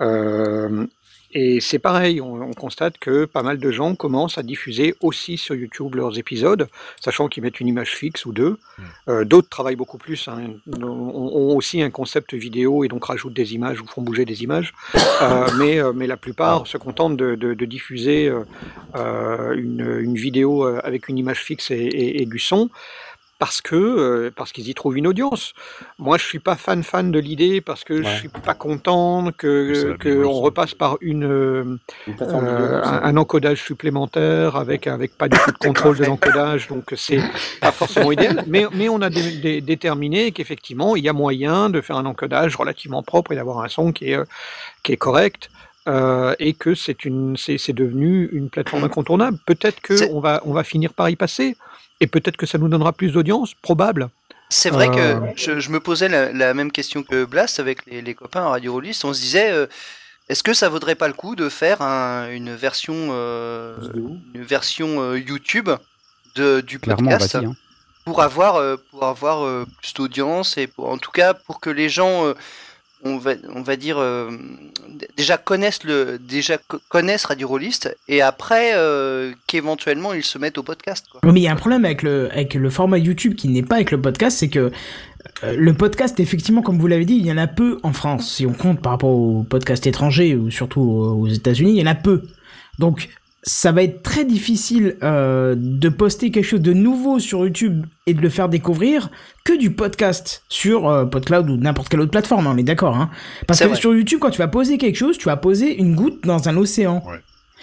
Euh, 0.01 0.85
et 1.39 1.59
c'est 1.61 1.79
pareil, 1.89 2.19
on, 2.21 2.33
on 2.41 2.53
constate 2.65 2.97
que 2.97 3.25
pas 3.25 3.43
mal 3.43 3.57
de 3.59 3.71
gens 3.71 3.95
commencent 3.95 4.37
à 4.37 4.43
diffuser 4.43 4.95
aussi 5.01 5.37
sur 5.37 5.53
YouTube 5.55 5.95
leurs 5.95 6.17
épisodes, 6.17 6.67
sachant 6.99 7.27
qu'ils 7.29 7.43
mettent 7.43 7.59
une 7.59 7.67
image 7.67 7.93
fixe 7.95 8.25
ou 8.25 8.31
deux. 8.31 8.57
Euh, 9.09 9.23
D'autres 9.25 9.49
travaillent 9.49 9.75
beaucoup 9.83 9.97
plus, 10.07 10.27
hein, 10.27 10.39
ont, 10.81 10.85
ont 11.41 11.55
aussi 11.55 11.81
un 11.81 11.91
concept 11.91 12.33
vidéo 12.33 12.83
et 12.83 12.87
donc 12.87 13.05
rajoutent 13.05 13.33
des 13.43 13.53
images 13.53 13.79
ou 13.81 13.85
font 13.87 14.01
bouger 14.01 14.25
des 14.25 14.43
images. 14.43 14.73
Euh, 15.21 15.47
mais, 15.59 15.79
euh, 15.79 15.93
mais 15.93 16.07
la 16.07 16.17
plupart 16.17 16.65
se 16.67 16.77
contentent 16.77 17.17
de, 17.17 17.35
de- 17.35 17.53
de 17.53 17.65
diffuser 17.65 18.31
euh, 18.95 19.53
une, 19.55 19.99
une 20.01 20.15
vidéo 20.15 20.63
avec 20.63 21.07
une 21.09 21.17
image 21.17 21.41
fixe 21.43 21.71
et, 21.71 21.75
et- 21.75 22.21
et 22.21 22.25
du 22.25 22.39
son 22.39 22.69
parce 23.39 23.61
que 23.61 23.75
euh, 23.75 24.31
parce 24.35 24.51
qu'ils 24.51 24.67
y 24.69 24.73
trouvent 24.73 24.97
une 24.97 25.07
audience. 25.07 25.53
Moi, 25.99 26.17
je 26.17 26.23
suis 26.25 26.39
pas 26.39 26.55
fan 26.55 26.83
fan 26.83 27.11
de 27.11 27.19
l'idée 27.19 27.61
parce 27.61 27.83
que 27.83 28.01
je 28.01 28.07
Ouais. 28.07 28.15
suis 28.17 28.29
pas 28.29 28.53
content 28.55 29.31
que 29.37 29.73
C'est 29.75 29.87
la 29.89 29.97
que 29.97 30.09
Bible, 30.09 30.25
on 30.25 30.35
ça. 30.37 30.41
repasse 30.41 30.73
par 30.73 30.97
une 31.01 31.23
euh, 31.25 31.77
Une 32.07 32.15
euh, 32.21 32.81
un, 32.83 33.15
encodage 33.17 33.61
supplémentaire 33.63 34.55
avec 34.55 34.87
avec 34.87 35.17
pas 35.17 35.27
du 35.29 35.37
tout 35.37 35.51
de 35.51 35.57
contrôle 35.57 35.97
de 35.97 36.05
l'encodage, 36.05 36.67
donc 36.67 36.93
c'est 36.95 37.21
pas 37.61 37.71
forcément 37.71 38.11
idéal. 38.11 38.43
Mais 38.47 38.65
mais 38.73 38.89
on 38.89 39.01
a 39.01 39.09
dé- 39.09 39.37
dé- 39.37 39.61
déterminé 39.61 40.31
qu'effectivement 40.31 40.95
il 40.95 41.03
y 41.03 41.09
a 41.09 41.13
moyen 41.13 41.69
de 41.69 41.81
faire 41.81 41.97
un 41.97 42.05
encodage 42.05 42.55
relativement 42.55 43.03
propre 43.03 43.31
et 43.33 43.35
d'avoir 43.35 43.59
un 43.63 43.67
son 43.69 43.91
qui 43.91 44.11
est 44.11 44.19
qui 44.83 44.93
est 44.93 44.97
correct. 44.97 45.49
euh, 45.87 46.35
et 46.39 46.53
que 46.53 46.75
c'est 46.75 47.05
une 47.05 47.37
c'est 47.37 47.57
c'est 47.57 47.71
devenu 47.71 48.27
une 48.33 48.49
plateforme 48.49 48.83
incontournable. 48.83 49.37
Peut-être 49.45 49.79
que 49.79 50.11
on 50.11 50.19
va 50.19 50.41
on 50.43 50.51
va 50.51 50.63
finir 50.65 50.91
par 50.93 51.09
y 51.09 51.15
passer 51.15 51.55
et 51.99 52.07
peut-être 52.07 52.37
que 52.37 52.45
ça 52.45 52.57
nous 52.57 52.67
donnera 52.69 52.93
plus 52.93 53.11
d'audience, 53.11 53.53
probable. 53.61 54.09
C'est 54.49 54.69
vrai 54.69 54.89
que 54.89 54.97
Euh, 54.97 55.19
je, 55.35 55.59
je 55.59 55.69
me 55.71 55.79
posais 55.79 56.07
la, 56.07 56.31
la 56.31 56.53
même 56.53 56.71
question 56.71 57.03
que 57.03 57.25
Blast 57.25 57.59
avec 57.59 57.85
les, 57.85 58.01
les 58.01 58.15
copains 58.15 58.43
à 58.45 58.49
Radio 58.49 58.71
Rollist. 58.73 59.03
On 59.03 59.13
se 59.13 59.19
disait, 59.19 59.51
euh, 59.51 59.67
est-ce 60.29 60.41
que 60.43 60.53
ça 60.53 60.69
vaudrait 60.69 60.95
pas 60.95 61.07
le 61.07 61.13
coup 61.13 61.35
de 61.35 61.49
faire 61.49 61.81
un- 61.81 62.29
une 62.31 62.55
version, 62.55 62.95
euh, 63.11 63.75
une 64.33 64.43
version 64.43 65.01
euh, 65.01 65.19
YouTube 65.19 65.69
de, 66.35 66.61
du 66.61 66.79
Clairement, 66.79 67.09
podcast 67.11 67.35
hein. 67.35 67.55
pour 68.05 68.21
avoir, 68.21 68.55
euh, 68.55 68.77
pour 68.91 69.03
avoir 69.05 69.43
euh, 69.45 69.65
plus 69.81 69.93
d'audience 69.93 70.57
et 70.57 70.67
pour, 70.67 70.89
en 70.89 70.97
tout 70.97 71.11
cas 71.11 71.33
pour 71.33 71.59
que 71.59 71.69
les 71.69 71.89
gens, 71.89 72.25
euh, 72.27 72.33
on 73.03 73.17
va, 73.17 73.75
dire, 73.75 73.97
euh, 73.97 74.31
déjà 75.15 75.37
connaissent 75.37 75.83
le, 75.83 76.17
déjà 76.19 76.57
co- 76.57 76.79
connaissent 76.89 77.25
Radio 77.25 77.47
Rollist 77.47 77.95
et 78.07 78.21
après 78.21 78.71
euh, 78.75 79.33
qu'éventuellement 79.45 80.13
ils 80.13 80.23
se 80.23 80.37
mettent 80.37 80.57
au 80.57 80.63
podcast. 80.63 81.05
Mais 81.23 81.39
il 81.39 81.43
y 81.43 81.47
a 81.47 81.51
un 81.51 81.57
problème 81.57 81.85
avec 81.85 82.03
le, 82.03 82.69
format 82.69 82.97
YouTube 82.97 83.35
qui 83.35 83.49
n'est 83.49 83.63
pas 83.63 83.75
avec 83.75 83.91
le 83.91 84.01
podcast, 84.01 84.37
c'est 84.39 84.49
que 84.49 84.71
euh, 85.43 85.55
le 85.55 85.73
podcast, 85.73 86.19
effectivement, 86.19 86.61
comme 86.61 86.79
vous 86.79 86.87
l'avez 86.87 87.05
dit, 87.05 87.15
il 87.15 87.25
y 87.25 87.31
en 87.31 87.37
a 87.37 87.47
peu 87.47 87.79
en 87.83 87.93
France. 87.93 88.33
Si 88.35 88.45
on 88.45 88.53
compte 88.53 88.81
par 88.81 88.93
rapport 88.93 89.11
aux 89.11 89.43
podcasts 89.43 89.85
étrangers 89.85 90.35
ou 90.35 90.49
surtout 90.49 90.81
aux 90.81 91.27
États-Unis, 91.27 91.73
il 91.73 91.79
y 91.79 91.83
en 91.83 91.91
a 91.91 91.95
peu. 91.95 92.23
Donc, 92.79 93.09
ça 93.43 93.71
va 93.71 93.83
être 93.83 94.03
très 94.03 94.25
difficile 94.25 94.97
euh, 95.03 95.55
de 95.57 95.89
poster 95.89 96.31
quelque 96.31 96.43
chose 96.45 96.59
de 96.61 96.73
nouveau 96.73 97.19
sur 97.19 97.39
YouTube 97.45 97.85
et 98.05 98.13
de 98.13 98.21
le 98.21 98.29
faire 98.29 98.49
découvrir 98.49 99.09
que 99.45 99.57
du 99.57 99.71
podcast 99.71 100.43
sur 100.49 100.89
euh, 100.89 101.05
PodCloud 101.05 101.49
ou 101.49 101.55
n'importe 101.57 101.87
quelle 101.89 102.01
autre 102.01 102.11
plateforme, 102.11 102.47
on 102.47 102.57
est 102.57 102.63
d'accord. 102.63 102.97
Hein 102.97 103.09
Parce 103.47 103.59
que 103.61 103.65
vrai. 103.67 103.75
sur 103.77 103.93
YouTube, 103.95 104.19
quand 104.19 104.31
tu 104.31 104.39
vas 104.39 104.47
poser 104.49 104.77
quelque 104.77 104.97
chose, 104.97 105.17
tu 105.17 105.25
vas 105.25 105.37
poser 105.37 105.77
une 105.79 105.95
goutte 105.95 106.23
dans 106.25 106.49
un 106.49 106.57
océan. 106.57 107.01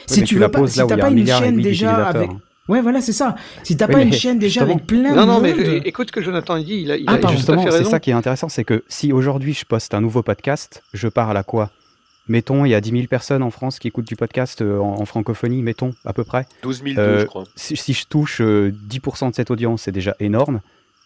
Si 0.07 0.21
mais 0.21 0.27
tu 0.27 0.35
tu 0.35 0.41
veux 0.41 0.49
pas, 0.49 0.67
si 0.67 0.77
t'as 0.79 0.85
il 0.87 0.91
y 0.91 0.93
a 0.93 0.97
pas 0.97 1.07
un 1.07 1.11
une 1.11 1.15
milliard 1.17 1.41
et 1.43 1.45
chaîne 1.47 1.53
demi 1.53 1.63
déjà 1.65 2.07
avec... 2.07 2.31
hein. 2.31 2.41
Ouais, 2.67 2.81
voilà, 2.81 3.03
c'est 3.03 3.13
ça. 3.13 3.35
Si 3.63 3.77
t'as 3.77 3.87
Oui, 3.87 3.93
pas 3.93 3.99
mais 3.99 4.05
une 4.07 4.13
chaîne 4.15 4.39
déjà 4.39 4.61
justement- 4.61 4.75
avec 4.75 4.87
plein 4.87 5.15
Non, 5.15 5.23
de 5.23 5.27
non, 5.27 5.41
mais 5.41 5.53
monde... 5.53 5.61
é- 5.67 5.83
écoute 5.89 6.09
ce 6.09 6.13
que 6.13 6.23
Jonathan 6.23 6.57
dit, 6.59 6.81
il 6.83 6.91
a, 6.91 6.97
il 6.97 7.05
Ah, 7.07 7.19
a 7.23 7.31
Justement, 7.31 7.63
c'est 7.71 7.85
ça 7.85 8.01
qui 8.01 8.09
est 8.11 8.15
intéressant, 8.15 8.49
c'est 8.49 8.65
que 8.65 8.83
si 8.89 9.13
aujourd'hui 9.13 9.53
je 9.53 9.67
poste 9.67 9.93
un 9.93 10.01
nouveau 10.01 10.23
podcast, 10.23 10.83
je 10.95 11.09
parle 11.09 11.37
à 11.37 11.43
quoi? 11.43 11.71
Mettons, 12.27 12.65
il 12.65 12.71
y 12.71 12.75
a 12.75 12.81
10 12.81 12.91
000 12.91 13.03
personnes 13.07 13.43
en 13.43 13.51
France 13.51 13.79
qui 13.79 13.89
écoutent 13.89 14.07
du 14.07 14.17
podcast 14.17 14.63
euh, 14.63 14.79
en, 14.79 15.01
en 15.01 15.05
francophonie, 15.05 15.63
mettons, 15.63 15.95
à 16.07 16.13
peu 16.15 16.25
près. 16.25 16.47
12 16.63 16.83
002, 16.83 16.99
Euh, 16.99 17.21
je 17.21 17.25
crois. 17.27 17.45
Si, 17.55 17.77
si 17.77 17.93
je 17.93 18.07
touche 18.07 18.41
euh, 18.41 18.73
10% 18.89 19.31
de 19.31 19.35
cette 19.35 19.51
audience, 19.51 19.83
c'est 19.83 19.93
déjà 19.93 20.17
énorme, 20.21 20.61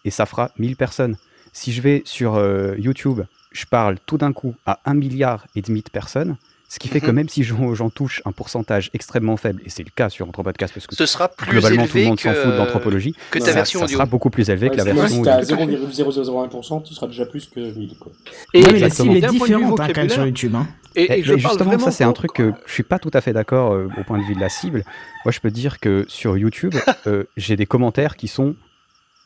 et 0.05 0.11
ça 0.11 0.25
fera 0.25 0.51
1000 0.57 0.75
personnes. 0.77 1.17
Si 1.51 1.73
je 1.73 1.81
vais 1.81 2.03
sur 2.05 2.35
euh, 2.35 2.75
YouTube, 2.77 3.21
je 3.51 3.65
parle 3.65 3.97
tout 4.05 4.17
d'un 4.17 4.31
coup 4.31 4.55
à 4.65 4.79
1 4.85 4.93
milliard 4.93 5.45
et 5.55 5.61
demi 5.61 5.81
de 5.81 5.89
personnes, 5.89 6.37
ce 6.71 6.77
qui 6.77 6.87
fait 6.87 7.01
que 7.01 7.07
Mhm. 7.07 7.15
même 7.15 7.29
si 7.29 7.41
j'en 7.43 7.73
j'en 7.73 7.89
touche 7.89 8.21
un 8.25 8.31
pourcentage 8.31 8.91
extrêmement 8.93 9.35
faible, 9.37 9.59
et 9.65 9.71
c'est 9.71 9.81
le 9.83 9.89
cas 9.93 10.07
sur 10.09 10.27
Entre 10.29 10.43
Podcast, 10.43 10.71
parce 10.73 10.85
que 10.85 10.95
Ce 10.95 11.07
sera 11.07 11.27
plus 11.27 11.49
globalement 11.49 11.87
tout 11.87 11.95
le 11.95 11.99
élevé 12.01 12.09
monde 12.09 12.19
s'en 12.19 12.31
que, 12.31 12.35
fout 12.43 12.51
de 12.51 12.57
l'anthropologie, 12.57 13.15
que 13.31 13.39
ta 13.39 13.45
ça, 13.45 13.51
version 13.53 13.79
ça 13.79 13.85
audio. 13.85 13.95
sera 13.97 14.05
beaucoup 14.05 14.29
plus 14.29 14.49
élevé 14.51 14.67
Ouais, 14.69 14.73
que 14.73 14.77
la 14.77 14.83
version 14.93 15.15
si 15.17 15.21
t'as 15.23 15.41
audio. 15.41 15.87
0,001%, 15.89 16.83
tu 16.83 16.93
seras 16.93 17.07
déjà 17.07 17.25
plus 17.25 17.47
que 17.47 17.59
1000. 17.59 17.97
Quoi. 17.97 18.11
Et 18.53 18.63
Ouais, 18.63 18.73
mais 18.73 18.79
la 18.79 18.89
cible 18.91 19.17
est 19.17 19.21
différente 19.27 19.79
hein, 19.79 19.87
quand 19.87 19.97
même 20.01 20.09
sur 20.09 20.25
YouTube. 20.27 20.53
Hein. 20.55 20.67
Et, 20.95 21.23
je 21.23 21.37
justement, 21.37 21.77
ça 21.79 21.91
c'est 21.91 22.03
un 22.03 22.13
truc 22.13 22.33
que 22.33 22.53
je 22.65 22.73
suis 22.73 22.83
pas 22.83 22.99
tout 22.99 23.11
à 23.13 23.21
fait 23.21 23.33
d'accord 23.33 23.73
euh, 23.73 23.87
au 23.97 24.03
point 24.03 24.17
de 24.17 24.23
vue 24.23 24.35
de 24.35 24.39
la 24.39 24.49
cible. 24.49 24.83
Moi, 25.25 25.31
je 25.31 25.39
peux 25.39 25.51
dire 25.51 25.79
que 25.79 26.05
sur 26.07 26.37
YouTube, 26.37 26.73
euh, 27.07 27.25
j'ai 27.37 27.55
des 27.55 27.65
commentaires 27.65 28.15
qui 28.15 28.27
sont 28.27 28.55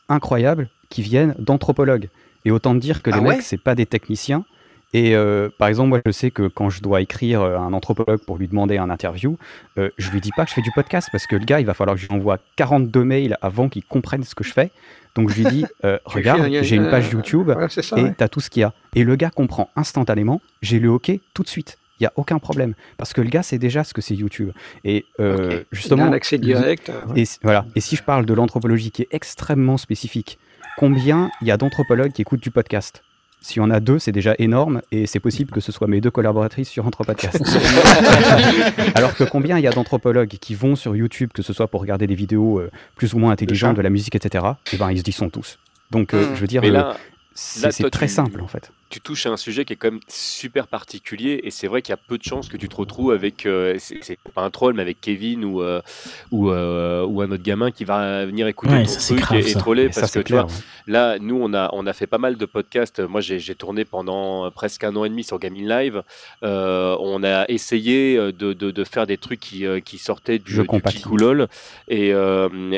incroyables, 0.08 0.68
qui 0.90 1.02
viennent 1.02 1.34
d'anthropologues. 1.38 2.08
Et 2.44 2.50
autant 2.50 2.74
dire 2.74 3.02
que 3.02 3.10
les 3.10 3.16
Ah 3.16 3.22
ouais 3.22 3.36
mecs, 3.36 3.42
c'est 3.42 3.56
pas 3.56 3.74
des 3.74 3.86
techniciens. 3.86 4.44
Et 4.92 5.16
euh, 5.16 5.48
par 5.58 5.68
exemple, 5.68 5.88
moi, 5.88 6.00
je 6.04 6.12
sais 6.12 6.30
que 6.30 6.46
quand 6.46 6.68
je 6.68 6.82
dois 6.82 7.00
écrire 7.00 7.40
à 7.40 7.58
un 7.58 7.72
anthropologue 7.72 8.20
pour 8.24 8.36
lui 8.36 8.46
demander 8.46 8.76
un 8.76 8.90
interview, 8.90 9.38
je 9.76 10.10
lui 10.10 10.20
dis 10.20 10.30
pas 10.36 10.44
que 10.44 10.50
je 10.50 10.54
fais 10.54 10.62
du 10.62 10.70
podcast 10.72 11.08
parce 11.10 11.26
que 11.26 11.34
le 11.34 11.44
gars, 11.44 11.58
il 11.58 11.66
va 11.66 11.74
falloir 11.74 11.96
que 11.96 12.02
je 12.02 12.06
lui 12.06 12.14
envoie 12.14 12.38
42 12.56 13.02
mails 13.02 13.36
avant 13.40 13.68
qu'il 13.68 13.84
comprenne 13.84 14.22
ce 14.22 14.34
que 14.34 14.44
je 14.44 14.52
fais. 14.52 14.70
Donc 15.14 15.30
je 15.30 15.42
lui 15.42 15.44
dis, 15.44 15.64
euh, 15.84 15.98
regarde, 16.04 16.48
j'ai 16.62 16.76
une 16.76 16.90
page 16.90 17.08
euh, 17.08 17.18
YouTube 17.18 17.52
c'est 17.68 17.82
ça, 17.82 17.96
et 17.98 18.02
ouais. 18.02 18.14
t'as 18.16 18.28
tout 18.28 18.40
ce 18.40 18.50
qu'il 18.50 18.60
y 18.60 18.64
a. 18.64 18.72
Et 18.94 19.04
le 19.04 19.14
gars 19.16 19.30
comprend 19.30 19.70
instantanément, 19.76 20.40
j'ai 20.60 20.80
le 20.80 20.90
OK 20.90 21.12
tout 21.34 21.42
de 21.42 21.48
suite. 21.48 21.78
Il 22.00 22.02
n'y 22.02 22.06
a 22.08 22.12
aucun 22.16 22.38
problème. 22.38 22.74
Parce 22.96 23.12
que 23.12 23.20
le 23.20 23.28
gars 23.28 23.42
sait 23.42 23.58
déjà 23.58 23.84
ce 23.84 23.94
que 23.94 24.00
c'est 24.00 24.14
YouTube. 24.14 24.50
Et 24.82 25.06
euh, 25.20 25.62
justement. 25.70 26.04
Il 26.04 26.08
a 26.08 26.10
un 26.10 26.12
accès 26.12 26.38
direct, 26.38 26.90
euh, 26.90 27.12
ouais. 27.12 27.22
Et, 27.22 27.28
voilà. 27.42 27.66
et 27.76 27.80
si 27.80 27.94
je 27.94 28.02
parle 28.02 28.26
de 28.26 28.34
l'anthropologie 28.34 28.90
qui 28.90 29.02
est 29.02 29.08
extrêmement 29.12 29.76
spécifique, 29.76 30.38
combien 30.76 31.30
il 31.40 31.46
y 31.46 31.50
a 31.52 31.56
d'anthropologues 31.56 32.12
qui 32.12 32.22
écoutent 32.22 32.42
du 32.42 32.50
podcast? 32.50 33.04
Si 33.46 33.60
on 33.60 33.68
a 33.68 33.78
deux, 33.78 33.98
c'est 33.98 34.10
déjà 34.10 34.34
énorme 34.38 34.80
et 34.90 35.06
c'est 35.06 35.20
possible 35.20 35.50
que 35.50 35.60
ce 35.60 35.70
soit 35.70 35.86
mes 35.86 36.00
deux 36.00 36.10
collaboratrices 36.10 36.70
sur 36.70 36.86
Anthropodcast. 36.86 37.42
Alors 38.94 39.14
que 39.14 39.24
combien 39.24 39.58
il 39.58 39.64
y 39.64 39.66
a 39.66 39.70
d'anthropologues 39.70 40.28
qui 40.40 40.54
vont 40.54 40.76
sur 40.76 40.96
YouTube, 40.96 41.30
que 41.34 41.42
ce 41.42 41.52
soit 41.52 41.68
pour 41.68 41.80
regarder 41.82 42.06
des 42.06 42.14
vidéos 42.14 42.58
euh, 42.58 42.70
plus 42.96 43.12
ou 43.12 43.18
moins 43.18 43.32
intelligentes, 43.32 43.76
de 43.76 43.82
la 43.82 43.90
musique, 43.90 44.14
etc. 44.14 44.44
Et 44.72 44.76
ben 44.78 44.90
ils 44.90 44.98
se 44.98 45.02
disent 45.02 45.16
sont 45.16 45.28
tous. 45.30 45.58
Donc 45.90 46.14
euh, 46.14 46.24
Mm. 46.30 46.34
je 46.34 46.40
veux 46.40 46.46
dire, 46.46 46.62
là- 46.62 46.96
c'est 47.34 47.62
là, 47.66 47.70
c'est 47.72 47.82
toi, 47.82 47.90
très 47.90 48.06
tu- 48.06 48.12
simple 48.14 48.40
en 48.40 48.46
fait. 48.48 48.70
Tu 48.94 49.00
touches 49.00 49.26
à 49.26 49.30
un 49.30 49.36
sujet 49.36 49.64
qui 49.64 49.72
est 49.72 49.76
quand 49.76 49.90
même 49.90 50.00
super 50.06 50.68
particulier 50.68 51.40
et 51.42 51.50
c'est 51.50 51.66
vrai 51.66 51.82
qu'il 51.82 51.90
y 51.90 51.94
a 51.94 51.96
peu 51.96 52.16
de 52.16 52.22
chances 52.22 52.48
que 52.48 52.56
tu 52.56 52.68
te 52.68 52.76
retrouves 52.76 53.10
avec, 53.10 53.44
euh, 53.44 53.76
c'est 53.80 54.16
pas 54.32 54.42
un 54.42 54.50
troll, 54.50 54.74
mais 54.74 54.82
avec 54.82 55.00
Kevin 55.00 55.44
ou, 55.44 55.62
euh, 55.62 55.82
ou, 56.30 56.52
euh, 56.52 57.04
ou 57.04 57.20
un 57.20 57.28
autre 57.32 57.42
gamin 57.42 57.72
qui 57.72 57.84
va 57.84 58.24
venir 58.24 58.46
écouter 58.46 58.72
Ouais, 58.72 58.84
ton 58.84 58.92
truc 58.94 59.18
grave, 59.18 59.38
et, 59.40 59.50
et 59.50 59.54
troller 59.54 59.90
ça, 59.90 60.02
parce 60.02 60.12
que 60.12 60.20
c'est 60.20 60.24
tu 60.24 60.34
vois, 60.34 60.44
clair, 60.44 60.56
ouais. 60.56 60.62
là, 60.92 61.18
nous, 61.18 61.36
on 61.42 61.52
a, 61.54 61.70
on 61.72 61.88
a 61.88 61.92
fait 61.92 62.06
pas 62.06 62.18
mal 62.18 62.36
de 62.36 62.46
podcasts. 62.46 63.00
Moi, 63.00 63.20
j'ai 63.20 63.54
tourné 63.56 63.84
pendant 63.84 64.48
presque 64.52 64.84
un 64.84 64.94
an 64.94 65.04
et 65.04 65.08
demi 65.08 65.24
sur 65.24 65.40
Gaming 65.40 65.66
Live. 65.66 66.04
On 66.42 67.24
a 67.24 67.46
essayé 67.48 68.16
de, 68.16 68.30
de, 68.30 68.70
de 68.70 68.84
faire 68.84 69.08
des 69.08 69.16
trucs 69.16 69.40
qui, 69.40 69.64
qui 69.84 69.98
sortaient 69.98 70.38
du, 70.38 70.60
du. 70.60 70.82
Kikulol 70.82 71.48
et, 71.88 72.10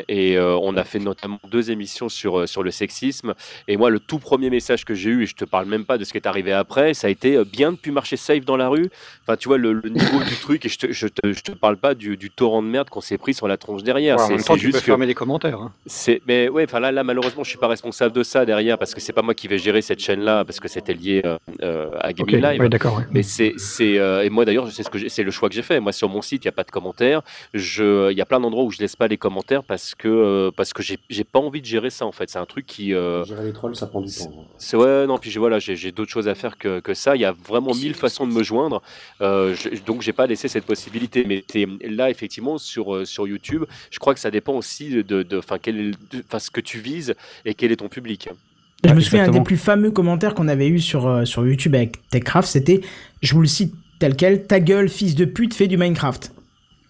et 0.07 0.39
on 0.39 0.77
a 0.77 0.83
fait 0.83 0.97
notamment 0.97 1.39
deux 1.47 1.69
émissions 1.69 2.09
sur, 2.09 2.49
sur 2.49 2.63
le 2.63 2.71
sexisme. 2.71 3.35
Et 3.67 3.77
moi, 3.77 3.91
le 3.91 3.99
tout 3.99 4.17
premier 4.17 4.49
message 4.49 4.83
que 4.83 4.95
j'ai 4.95 5.11
eu, 5.11 5.21
et 5.21 5.25
je 5.27 5.35
te 5.35 5.45
parle 5.45 5.67
même 5.67 5.85
pas 5.85 5.99
de 5.99 6.06
ce 6.07 6.11
qui 6.13 6.17
est 6.17 6.27
arrivé 6.27 6.51
après, 6.53 6.93
ça 6.93 7.07
a 7.07 7.09
été 7.09 7.35
euh, 7.35 7.43
bien 7.43 7.71
de 7.71 7.77
plus 7.77 7.91
marcher 7.91 8.17
safe 8.17 8.43
dans 8.45 8.57
la 8.57 8.67
rue. 8.69 8.89
Enfin, 9.23 9.35
tu 9.37 9.47
vois, 9.49 9.57
le, 9.57 9.73
le 9.73 9.89
niveau 9.89 10.19
du 10.23 10.35
truc, 10.35 10.65
et 10.65 10.69
je 10.69 10.77
te, 10.77 10.91
je 10.91 11.07
te, 11.07 11.31
je 11.33 11.41
te 11.41 11.51
parle 11.51 11.77
pas 11.77 11.93
du, 11.93 12.17
du 12.17 12.29
torrent 12.31 12.61
de 12.63 12.67
merde 12.67 12.89
qu'on 12.89 13.01
s'est 13.01 13.17
pris 13.17 13.33
sur 13.33 13.47
la 13.47 13.57
tronche 13.57 13.83
derrière. 13.83 14.17
Ouais, 14.17 14.23
en 14.23 14.27
C'est- 14.27 14.33
même 14.35 14.43
temps, 14.43 14.53
tu 14.55 14.61
juste 14.61 14.73
peux 14.75 14.79
que- 14.79 14.85
fermer 14.85 15.05
les 15.05 15.13
commentaires. 15.13 15.59
hein. 15.59 15.71
c'est, 15.85 16.21
mais 16.27 16.49
ouais, 16.49 16.63
enfin 16.63 16.79
là, 16.79 16.91
là, 16.91 17.03
malheureusement, 17.03 17.43
je 17.43 17.49
suis 17.49 17.59
pas 17.59 17.67
responsable 17.67 18.13
de 18.15 18.23
ça 18.23 18.45
derrière 18.45 18.77
parce 18.77 18.93
que 18.95 19.01
c'est 19.01 19.13
pas 19.13 19.21
moi 19.21 19.33
qui 19.33 19.47
vais 19.47 19.57
gérer 19.59 19.81
cette 19.81 19.99
chaîne-là 19.99 20.45
parce 20.45 20.59
que 20.59 20.67
c'était 20.67 20.93
lié 20.93 21.21
euh, 21.25 21.37
euh, 21.61 21.89
à 21.99 22.13
Gaming 22.13 22.41
Live. 22.41 22.61
ouais, 22.61 22.69
d'accord, 22.69 22.97
ouais. 22.97 23.03
Mais 23.11 23.21
c'est, 23.23 23.53
c'est, 23.57 23.97
euh, 23.99 24.23
et 24.23 24.29
moi 24.29 24.45
d'ailleurs, 24.45 24.71
c'est 24.71 24.83
ce 24.83 24.89
que 24.89 24.97
j'ai- 24.97 25.09
c'est 25.09 25.23
le 25.23 25.31
choix 25.31 25.49
que 25.49 25.55
j'ai 25.55 25.61
fait. 25.61 25.79
Moi, 25.79 25.91
sur 25.91 26.07
mon 26.09 26.21
site, 26.21 26.43
il 26.43 26.47
y 26.47 26.49
a 26.49 26.53
pas 26.53 26.63
de 26.63 26.71
commentaires. 26.71 27.21
Je, 27.53 28.11
il 28.11 28.17
y 28.17 28.21
a 28.21 28.25
plein 28.25 28.39
d'endroits 28.39 28.63
où 28.63 28.71
je 28.71 28.79
laisse 28.79 28.95
pas 28.95 29.07
les 29.07 29.17
commentaires 29.17 29.63
parce 29.63 29.93
que 29.95 30.07
euh, 30.07 30.51
parce 30.55 30.71
que 30.73 30.81
j'ai, 30.83 30.97
j'ai 31.09 31.23
pas 31.23 31.39
envie 31.39 31.61
de 31.61 31.65
gérer 31.65 31.89
ça 31.89 32.05
en 32.05 32.11
fait. 32.11 32.29
C'est 32.29 32.39
un 32.39 32.45
truc 32.45 32.65
qui. 32.65 32.93
euh, 32.93 33.23
Gérer 33.25 33.43
les 33.45 33.53
trolls, 33.53 33.75
ça 33.75 33.87
prend 33.87 34.01
du 34.01 34.13
temps. 34.13 34.47
c'est 34.57 34.77
ouais, 34.77 35.05
non, 35.07 35.17
puis 35.17 35.31
voilà, 35.37 35.59
j'ai 35.59 35.86
j'ai 35.87 35.93
d'autres 35.93 36.11
choses 36.11 36.27
à 36.27 36.35
faire 36.35 36.57
que, 36.57 36.81
que 36.81 36.93
ça. 36.93 37.15
Il 37.15 37.21
y 37.21 37.25
a 37.25 37.33
vraiment 37.47 37.73
mille 37.73 37.93
façons 37.93 38.27
de 38.27 38.33
me 38.33 38.43
joindre. 38.43 38.81
Euh, 39.21 39.55
je- 39.55 39.81
donc, 39.85 40.01
j'ai 40.01 40.11
pas 40.11 40.27
laissé 40.27 40.49
cette 40.49 40.65
possibilité. 40.65 41.23
Mais 41.25 41.43
là, 41.87 42.09
effectivement, 42.09 42.57
sur, 42.57 42.93
euh, 42.93 43.05
sur 43.05 43.25
YouTube, 43.25 43.63
je 43.89 43.99
crois 43.99 44.13
que 44.13 44.19
ça 44.19 44.31
dépend 44.31 44.53
aussi 44.53 44.89
de, 45.03 45.23
de, 45.23 45.37
enfin, 45.37 45.57
quel 45.61 45.91
de- 45.91 46.23
enfin, 46.27 46.39
ce 46.39 46.51
que 46.51 46.59
tu 46.61 46.79
vises 46.79 47.15
et 47.45 47.53
quel 47.53 47.71
est 47.71 47.77
ton 47.77 47.87
public. 47.87 48.27
Je 48.83 48.89
me 48.93 48.99
souviens, 48.99 49.23
un 49.23 49.31
des 49.31 49.39
plus 49.45 49.57
fameux 49.57 49.91
commentaires 49.91 50.35
qu'on 50.35 50.47
avait 50.49 50.67
eu 50.67 50.79
sur, 50.79 51.07
euh, 51.07 51.25
sur 51.25 51.47
YouTube 51.47 51.73
avec 51.75 52.07
TechCraft, 52.09 52.47
c'était, 52.49 52.81
je 53.21 53.33
vous 53.33 53.41
le 53.41 53.47
cite 53.47 53.73
tel 53.99 54.15
quel, 54.15 54.45
ta 54.45 54.59
gueule, 54.59 54.89
fils 54.89 55.15
de 55.15 55.25
pute, 55.25 55.53
fais 55.53 55.67
du 55.67 55.77
Minecraft. 55.77 56.31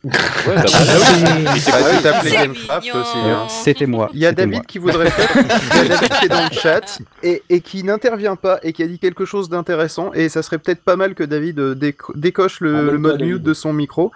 Ouais, 0.07 0.55
bah, 0.55 0.63
bah, 0.63 2.01
bah, 2.03 2.29
Gamecraft 2.29 2.95
aussi. 2.95 3.17
hein. 3.17 3.47
C'était 3.49 3.85
moi. 3.85 4.09
Il 4.13 4.19
y 4.19 4.25
a 4.25 4.31
David 4.31 4.53
moi. 4.55 4.61
qui 4.67 4.77
voudrait 4.77 5.09
faire. 5.11 5.29
Il 5.35 5.77
y 5.77 5.91
a 5.91 5.97
David 5.97 6.09
qui 6.19 6.25
est 6.25 6.29
dans 6.29 6.43
le 6.49 6.55
chat 6.55 6.99
et, 7.23 7.43
et 7.49 7.61
qui 7.61 7.83
n'intervient 7.83 8.35
pas 8.35 8.59
et 8.63 8.73
qui 8.73 8.83
a 8.83 8.87
dit 8.87 8.99
quelque 8.99 9.25
chose 9.25 9.49
d'intéressant. 9.49 10.13
Et 10.13 10.29
ça 10.29 10.41
serait 10.43 10.57
peut-être 10.57 10.81
pas 10.83 10.95
mal 10.95 11.15
que 11.15 11.23
David 11.23 11.59
euh, 11.59 11.75
déco- 11.75 12.13
décoche 12.17 12.59
le, 12.61 12.71
Emmène-toi, 12.73 12.91
le 12.93 12.99
mode 12.99 13.21
mute 13.21 13.43
de 13.43 13.53
son 13.53 13.73
micro 13.73 14.11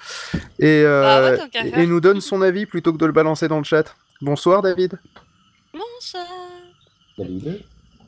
et, 0.60 0.84
euh, 0.86 1.03
Ah 1.06 1.32
ouais, 1.44 1.50
qu'à 1.52 1.82
et- 1.82 1.88
nous 1.88 2.00
donne 2.02 2.22
son 2.22 2.42
avis 2.42 2.66
plutôt 2.66 2.94
que 2.94 2.98
de 2.98 3.06
le 3.06 3.11
balancer 3.11 3.48
dans 3.48 3.58
le 3.58 3.64
chat. 3.66 3.95
Bonsoir 4.22 4.61
David. 4.61 5.00
Bonsoir. 5.74 6.26
David 7.18 7.61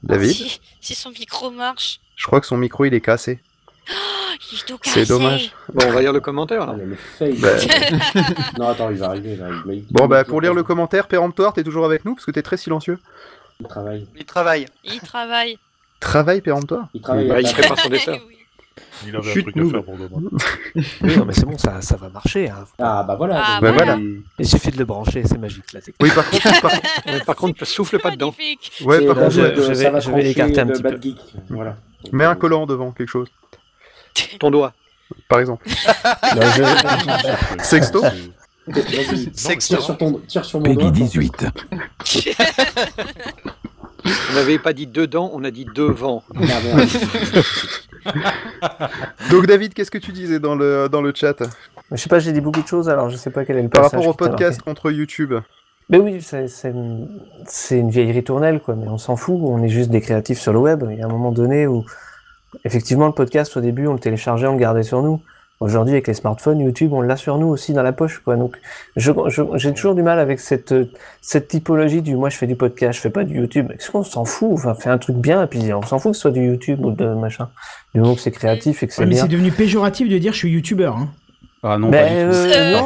David. 0.03 0.31
Si, 0.31 0.59
si 0.81 0.95
son 0.95 1.09
micro 1.11 1.49
marche. 1.51 1.99
Je 2.15 2.25
crois 2.27 2.39
que 2.41 2.47
son 2.47 2.57
micro 2.57 2.85
il 2.85 2.93
est 2.93 3.01
cassé. 3.01 3.39
Oh, 3.91 4.75
C'est 4.83 5.07
dommage. 5.07 5.51
Bon, 5.73 5.85
on 5.87 5.91
va 5.91 6.01
lire 6.01 6.13
le 6.13 6.19
commentaire 6.19 6.65
là. 6.65 6.73
Le 6.73 6.95
fail. 6.95 7.33
Bah. 7.39 7.49
non, 8.59 8.67
attends, 8.69 8.89
il 8.89 8.97
va 8.97 9.07
arriver 9.07 9.35
là. 9.35 9.47
Il, 9.67 9.73
il- 9.73 9.85
Bon 9.91 10.07
bah 10.07 10.23
pour 10.23 10.41
lire 10.41 10.53
le 10.53 10.63
commentaire, 10.63 11.07
péremptoire, 11.07 11.53
t'es 11.53 11.63
toujours 11.63 11.85
avec 11.85 12.05
nous 12.05 12.15
parce 12.15 12.25
que 12.25 12.31
t'es 12.31 12.41
très 12.41 12.57
silencieux. 12.57 12.99
Il 13.59 13.67
travaille. 13.67 14.07
Il 14.17 14.25
travaille. 14.25 14.65
Il 14.83 14.99
travaille. 15.01 15.57
Travail 15.99 16.41
péremptoire. 16.41 16.87
Il 16.93 17.01
travaille. 17.01 17.27
Bah, 17.27 17.35
à 17.35 17.39
il 17.41 17.43
table. 17.45 17.57
prépare 17.59 17.79
son 17.79 17.89
dessin. 17.89 18.13
Il 19.05 19.15
avait 19.15 19.29
un 19.29 19.33
Chut, 19.33 19.43
truc 19.43 19.55
à 19.55 19.59
noob. 19.59 19.71
faire 19.71 19.83
pour 19.83 19.97
demain. 19.97 20.29
Oui, 21.01 21.17
non, 21.17 21.25
mais 21.25 21.33
c'est 21.33 21.45
bon, 21.45 21.57
ça, 21.57 21.79
ça 21.81 21.95
va 21.97 22.09
marcher. 22.09 22.49
Hein. 22.49 22.65
Ah 22.79 23.03
bah 23.07 23.15
voilà. 23.15 23.43
Ah, 23.45 23.59
Bah 23.61 23.71
voilà. 23.71 23.99
Il 24.39 24.47
suffit 24.47 24.71
de 24.71 24.77
le 24.79 24.85
brancher, 24.85 25.23
c'est 25.25 25.37
magique 25.37 25.71
la 25.73 25.81
technique. 25.81 25.97
Oui 26.01 26.09
par 26.15 26.27
contre, 26.29 27.25
par, 27.25 27.35
contre, 27.35 27.65
souffle 27.65 27.99
pas 27.99 28.09
dedans. 28.11 28.33
Magnifique. 28.37 28.81
ouais, 28.85 29.05
par 29.05 29.15
contre, 29.15 29.29
je- 29.31 29.41
vais- 29.41 29.75
ça 29.75 29.91
va 29.91 29.99
je 29.99 30.09
vais 30.11 30.23
l'écarter 30.23 30.61
un 30.61 30.67
petit 30.67 30.81
peu. 30.81 30.99
Geek. 30.99 31.17
Voilà. 31.49 31.75
mets 32.11 32.25
un 32.25 32.35
collant 32.35 32.65
devant 32.65 32.91
quelque 32.91 33.09
chose, 33.09 33.27
Ton 34.39 34.51
doigt. 34.51 34.73
par 35.27 35.39
exemple. 35.39 35.67
Sexto. 37.63 38.03
Sexto. 39.33 39.75
tire 39.75 39.83
sur, 39.83 39.97
ton, 39.97 40.21
tire 40.27 40.45
sur 40.45 40.59
mon 40.59 40.65
Peggy 40.65 40.77
doigt. 40.77 40.91
18. 40.91 41.45
On 44.05 44.33
n'avait 44.35 44.59
pas 44.59 44.73
dit 44.73 44.87
dedans, 44.87 45.31
on 45.33 45.43
a 45.43 45.51
dit 45.51 45.65
devant. 45.65 46.23
Ah. 48.65 48.89
Donc 49.31 49.45
David, 49.47 49.73
qu'est-ce 49.73 49.91
que 49.91 49.97
tu 49.97 50.11
disais 50.11 50.39
dans 50.39 50.55
le 50.55 50.89
dans 50.89 51.01
le 51.01 51.13
chat? 51.15 51.35
Je 51.91 51.97
sais 51.97 52.09
pas, 52.09 52.19
j'ai 52.19 52.33
dit 52.33 52.41
beaucoup 52.41 52.61
de 52.61 52.67
choses, 52.67 52.89
alors 52.89 53.09
je 53.09 53.15
sais 53.15 53.29
pas 53.29 53.45
quel 53.45 53.57
est 53.57 53.61
le 53.61 53.69
par 53.69 53.83
rapport 53.83 54.05
au 54.05 54.13
podcast 54.13 54.61
contre 54.61 54.91
YouTube 54.91 55.33
Mais 55.89 55.99
oui, 55.99 56.21
c'est 56.21 56.47
c'est 56.47 56.69
une, 56.69 57.07
c'est 57.45 57.79
une 57.79 57.89
vieille 57.89 58.11
ritournelle, 58.11 58.59
quoi. 58.59 58.75
Mais 58.75 58.87
on 58.87 58.97
s'en 58.97 59.15
fout. 59.15 59.39
On 59.41 59.63
est 59.63 59.69
juste 59.69 59.89
des 59.89 60.01
créatifs 60.01 60.39
sur 60.39 60.51
le 60.53 60.59
web. 60.59 60.83
Il 60.91 60.97
y 60.97 61.01
a 61.01 61.05
un 61.05 61.09
moment 61.09 61.31
donné 61.31 61.67
où, 61.67 61.85
effectivement, 62.65 63.07
le 63.07 63.13
podcast, 63.13 63.55
au 63.57 63.61
début, 63.61 63.87
on 63.87 63.93
le 63.93 63.99
téléchargeait, 63.99 64.47
on 64.47 64.53
le 64.53 64.59
gardait 64.59 64.83
sur 64.83 65.01
nous. 65.01 65.21
Aujourd'hui, 65.59 65.93
avec 65.93 66.07
les 66.07 66.13
smartphones, 66.13 66.59
YouTube, 66.59 66.91
on 66.91 66.99
l'a 67.01 67.15
sur 67.15 67.37
nous 67.37 67.47
aussi 67.47 67.71
dans 67.73 67.83
la 67.83 67.93
poche, 67.93 68.19
quoi. 68.19 68.35
Donc, 68.35 68.57
je, 68.97 69.11
je- 69.27 69.43
j'ai 69.55 69.71
toujours 69.73 69.95
du 69.95 70.01
mal 70.01 70.19
avec 70.19 70.41
cette, 70.41 70.73
cette 71.21 71.47
typologie 71.47 72.01
du 72.01 72.15
moi, 72.15 72.27
je 72.29 72.35
fais 72.37 72.47
du 72.47 72.55
podcast, 72.55 72.97
je 72.97 73.01
fais 73.01 73.09
pas 73.09 73.23
du 73.23 73.37
YouTube. 73.37 73.71
Est-ce 73.71 73.89
qu'on 73.91 74.03
s'en 74.03 74.25
fout? 74.25 74.49
Enfin, 74.53 74.73
fais 74.73 74.89
un 74.89 74.97
truc 74.97 75.15
bien, 75.15 75.41
et 75.43 75.47
puis 75.47 75.71
on 75.73 75.81
s'en 75.83 75.99
fout 75.99 76.11
que 76.11 76.15
ce 76.17 76.21
soit 76.23 76.31
du 76.31 76.43
YouTube 76.45 76.83
ou 76.83 76.91
de 76.91 77.05
machin. 77.05 77.47
Du 77.93 78.01
moment 78.01 78.15
que 78.15 78.19
c'est 78.21 78.31
créatif 78.31 78.83
et 78.83 78.87
que 78.87 78.93
c'est 78.93 79.03
Ouais, 79.03 79.07
mais 79.07 79.15
c'est 79.15 79.27
devenu 79.29 79.51
péjoratif 79.51 80.09
de 80.09 80.17
dire 80.17 80.33
je 80.33 80.39
suis 80.39 80.49
youtubeur. 80.51 80.97
Hein. 80.97 81.07
Ah 81.65 81.77
non, 81.77 81.89
Ben, 81.91 82.11
euh, 82.11 82.33
Euh, 82.33 82.81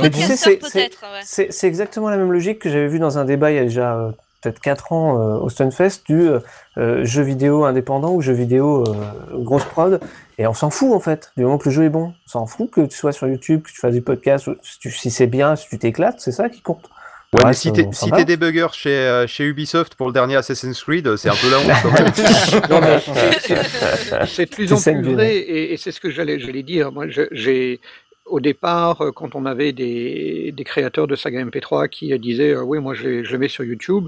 Mais 0.00 0.10
tu 0.10 0.20
sais, 0.20 0.26
podcasteur, 0.28 0.28
c'est- 0.28 0.36
c'est- 0.36 0.56
peut-être, 0.58 1.02
ouais. 1.02 1.20
c'est 1.24 1.52
c'est 1.52 1.66
exactement 1.66 2.08
la 2.08 2.16
même 2.16 2.30
logique 2.30 2.60
que 2.60 2.68
j'avais 2.70 2.86
vu 2.86 3.00
dans 3.00 3.18
un 3.18 3.24
débat 3.24 3.50
il 3.50 3.56
y 3.56 3.58
a 3.58 3.64
déjà 3.64 3.96
euh, 3.96 4.10
peut-être 4.42 4.60
4 4.60 4.92
ans 4.92 5.18
euh, 5.20 5.38
au 5.38 5.48
Stunfest 5.48 6.02
du 6.06 6.28
euh, 6.28 6.38
euh, 6.76 7.04
jeu 7.04 7.22
vidéo 7.22 7.64
indépendant 7.64 8.12
ou 8.12 8.20
jeu 8.22 8.32
vidéo 8.32 8.84
euh, 8.86 8.94
grosse 9.42 9.64
prod. 9.64 10.00
Et 10.38 10.46
on 10.46 10.54
s'en 10.54 10.70
fout 10.70 10.92
en 10.92 11.00
fait, 11.00 11.32
du 11.36 11.42
moment 11.44 11.58
que 11.58 11.68
le 11.68 11.74
jeu 11.74 11.84
est 11.84 11.88
bon. 11.90 12.12
On 12.26 12.30
s'en 12.30 12.46
fout 12.46 12.70
que 12.70 12.82
tu 12.82 12.96
sois 12.96 13.12
sur 13.12 13.26
YouTube, 13.26 13.62
que 13.62 13.70
tu 13.70 13.78
fasses 13.80 13.94
du 13.94 14.02
podcast, 14.02 14.46
ou 14.46 14.54
si, 14.62 14.78
tu- 14.78 14.90
si 14.90 15.10
c'est 15.10 15.26
bien, 15.26 15.56
si 15.56 15.68
tu 15.68 15.78
t'éclates, 15.78 16.20
c'est 16.20 16.32
ça 16.32 16.48
qui 16.48 16.60
compte. 16.60 16.88
Ouais, 17.34 17.40
mais 17.44 17.52
si 17.52 17.70
t'es 17.72 17.82
s'en 17.92 18.06
si 18.16 18.24
débugger 18.24 18.68
chez, 18.72 18.88
euh, 18.88 19.26
chez 19.26 19.44
Ubisoft 19.44 19.96
pour 19.96 20.06
le 20.06 20.14
dernier 20.14 20.36
Assassin's 20.36 20.82
Creed, 20.82 21.14
c'est 21.16 21.28
un 21.28 21.34
peu 21.34 21.50
la 21.50 21.58
honte 21.58 21.82
quand 21.82 21.92
même. 21.92 22.06
Non, 22.70 22.80
mais 22.80 23.00
c'est- 23.00 23.62
c'est- 23.64 24.26
c'est 24.26 24.44
de 24.46 24.50
plus 24.54 24.72
en 24.72 24.76
plus 24.80 25.12
vrai, 25.12 25.36
et, 25.36 25.74
et 25.74 25.76
c'est 25.76 25.92
ce 25.92 26.00
que 26.00 26.08
j'allais 26.10 26.38
j'allais 26.40 26.62
dire. 26.62 26.90
Moi, 26.90 27.04
j'ai 27.32 27.80
au 28.28 28.40
départ, 28.40 29.02
euh, 29.02 29.12
quand 29.12 29.34
on 29.34 29.46
avait 29.46 29.72
des, 29.72 30.52
des 30.52 30.64
créateurs 30.64 31.06
de 31.06 31.16
saga 31.16 31.40
MP3 31.44 31.88
qui 31.88 32.12
euh, 32.12 32.18
disaient 32.18 32.54
euh, 32.54 32.62
oui, 32.62 32.78
moi 32.80 32.94
je, 32.94 33.08
le 33.08 33.38
mets 33.38 33.48
sur 33.48 33.64
YouTube, 33.64 34.06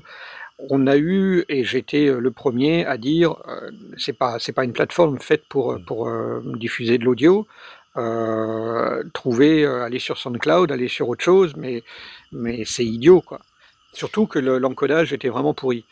on 0.70 0.86
a 0.86 0.96
eu 0.98 1.44
et 1.48 1.64
j'étais 1.64 2.06
le 2.12 2.30
premier 2.30 2.86
à 2.86 2.98
dire 2.98 3.36
euh, 3.48 3.70
c'est 3.98 4.12
pas 4.14 4.38
c'est 4.38 4.52
pas 4.52 4.64
une 4.64 4.72
plateforme 4.74 5.18
faite 5.20 5.44
pour 5.48 5.78
pour 5.86 6.08
euh, 6.08 6.40
diffuser 6.56 6.98
de 6.98 7.04
l'audio. 7.04 7.46
Trouver, 9.14 9.64
aller 9.66 9.98
sur 9.98 10.18
SoundCloud, 10.18 10.70
aller 10.72 10.88
sur 10.88 11.08
autre 11.08 11.24
chose, 11.24 11.54
mais 11.56 11.82
mais 12.32 12.64
c'est 12.64 12.84
idiot 12.84 13.20
quoi. 13.22 13.40
Surtout 13.92 14.26
que 14.26 14.38
le- 14.38 14.58
l'encodage 14.58 15.12
était 15.12 15.28
vraiment 15.28 15.54
pourri. 15.54 15.84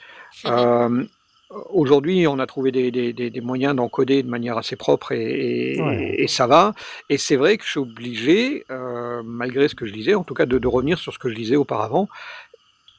Euh, 0.47 1.05
Aujourd'hui, 1.51 2.27
on 2.27 2.39
a 2.39 2.47
trouvé 2.47 2.71
des, 2.73 2.91
des- 2.91 3.13
des- 3.15 3.41
moyens 3.41 3.75
d'encoder 3.75 4.23
de 4.23 4.29
manière 4.29 4.59
assez 4.59 4.77
propre 4.77 5.13
et, 5.13 5.77
et- 5.77 5.81
Ouais. 5.83 6.15
et 6.19 6.29
ça 6.29 6.47
va. 6.47 6.75
Et 7.09 7.17
c'est 7.17 7.37
vrai 7.37 7.57
que 7.57 7.65
je 7.65 7.71
suis 7.71 7.81
obligé, 7.81 8.65
euh, 8.71 9.23
malgré 9.25 9.67
ce 9.69 9.75
que 9.75 9.87
je 9.87 9.93
disais, 9.93 10.15
en 10.15 10.25
tout 10.25 10.35
cas 10.35 10.45
de, 10.45 10.59
de 10.59 10.69
revenir 10.69 10.99
sur 10.99 11.13
ce 11.15 11.19
que 11.19 11.31
je 11.31 11.35
disais 11.35 11.57
auparavant. 11.57 12.09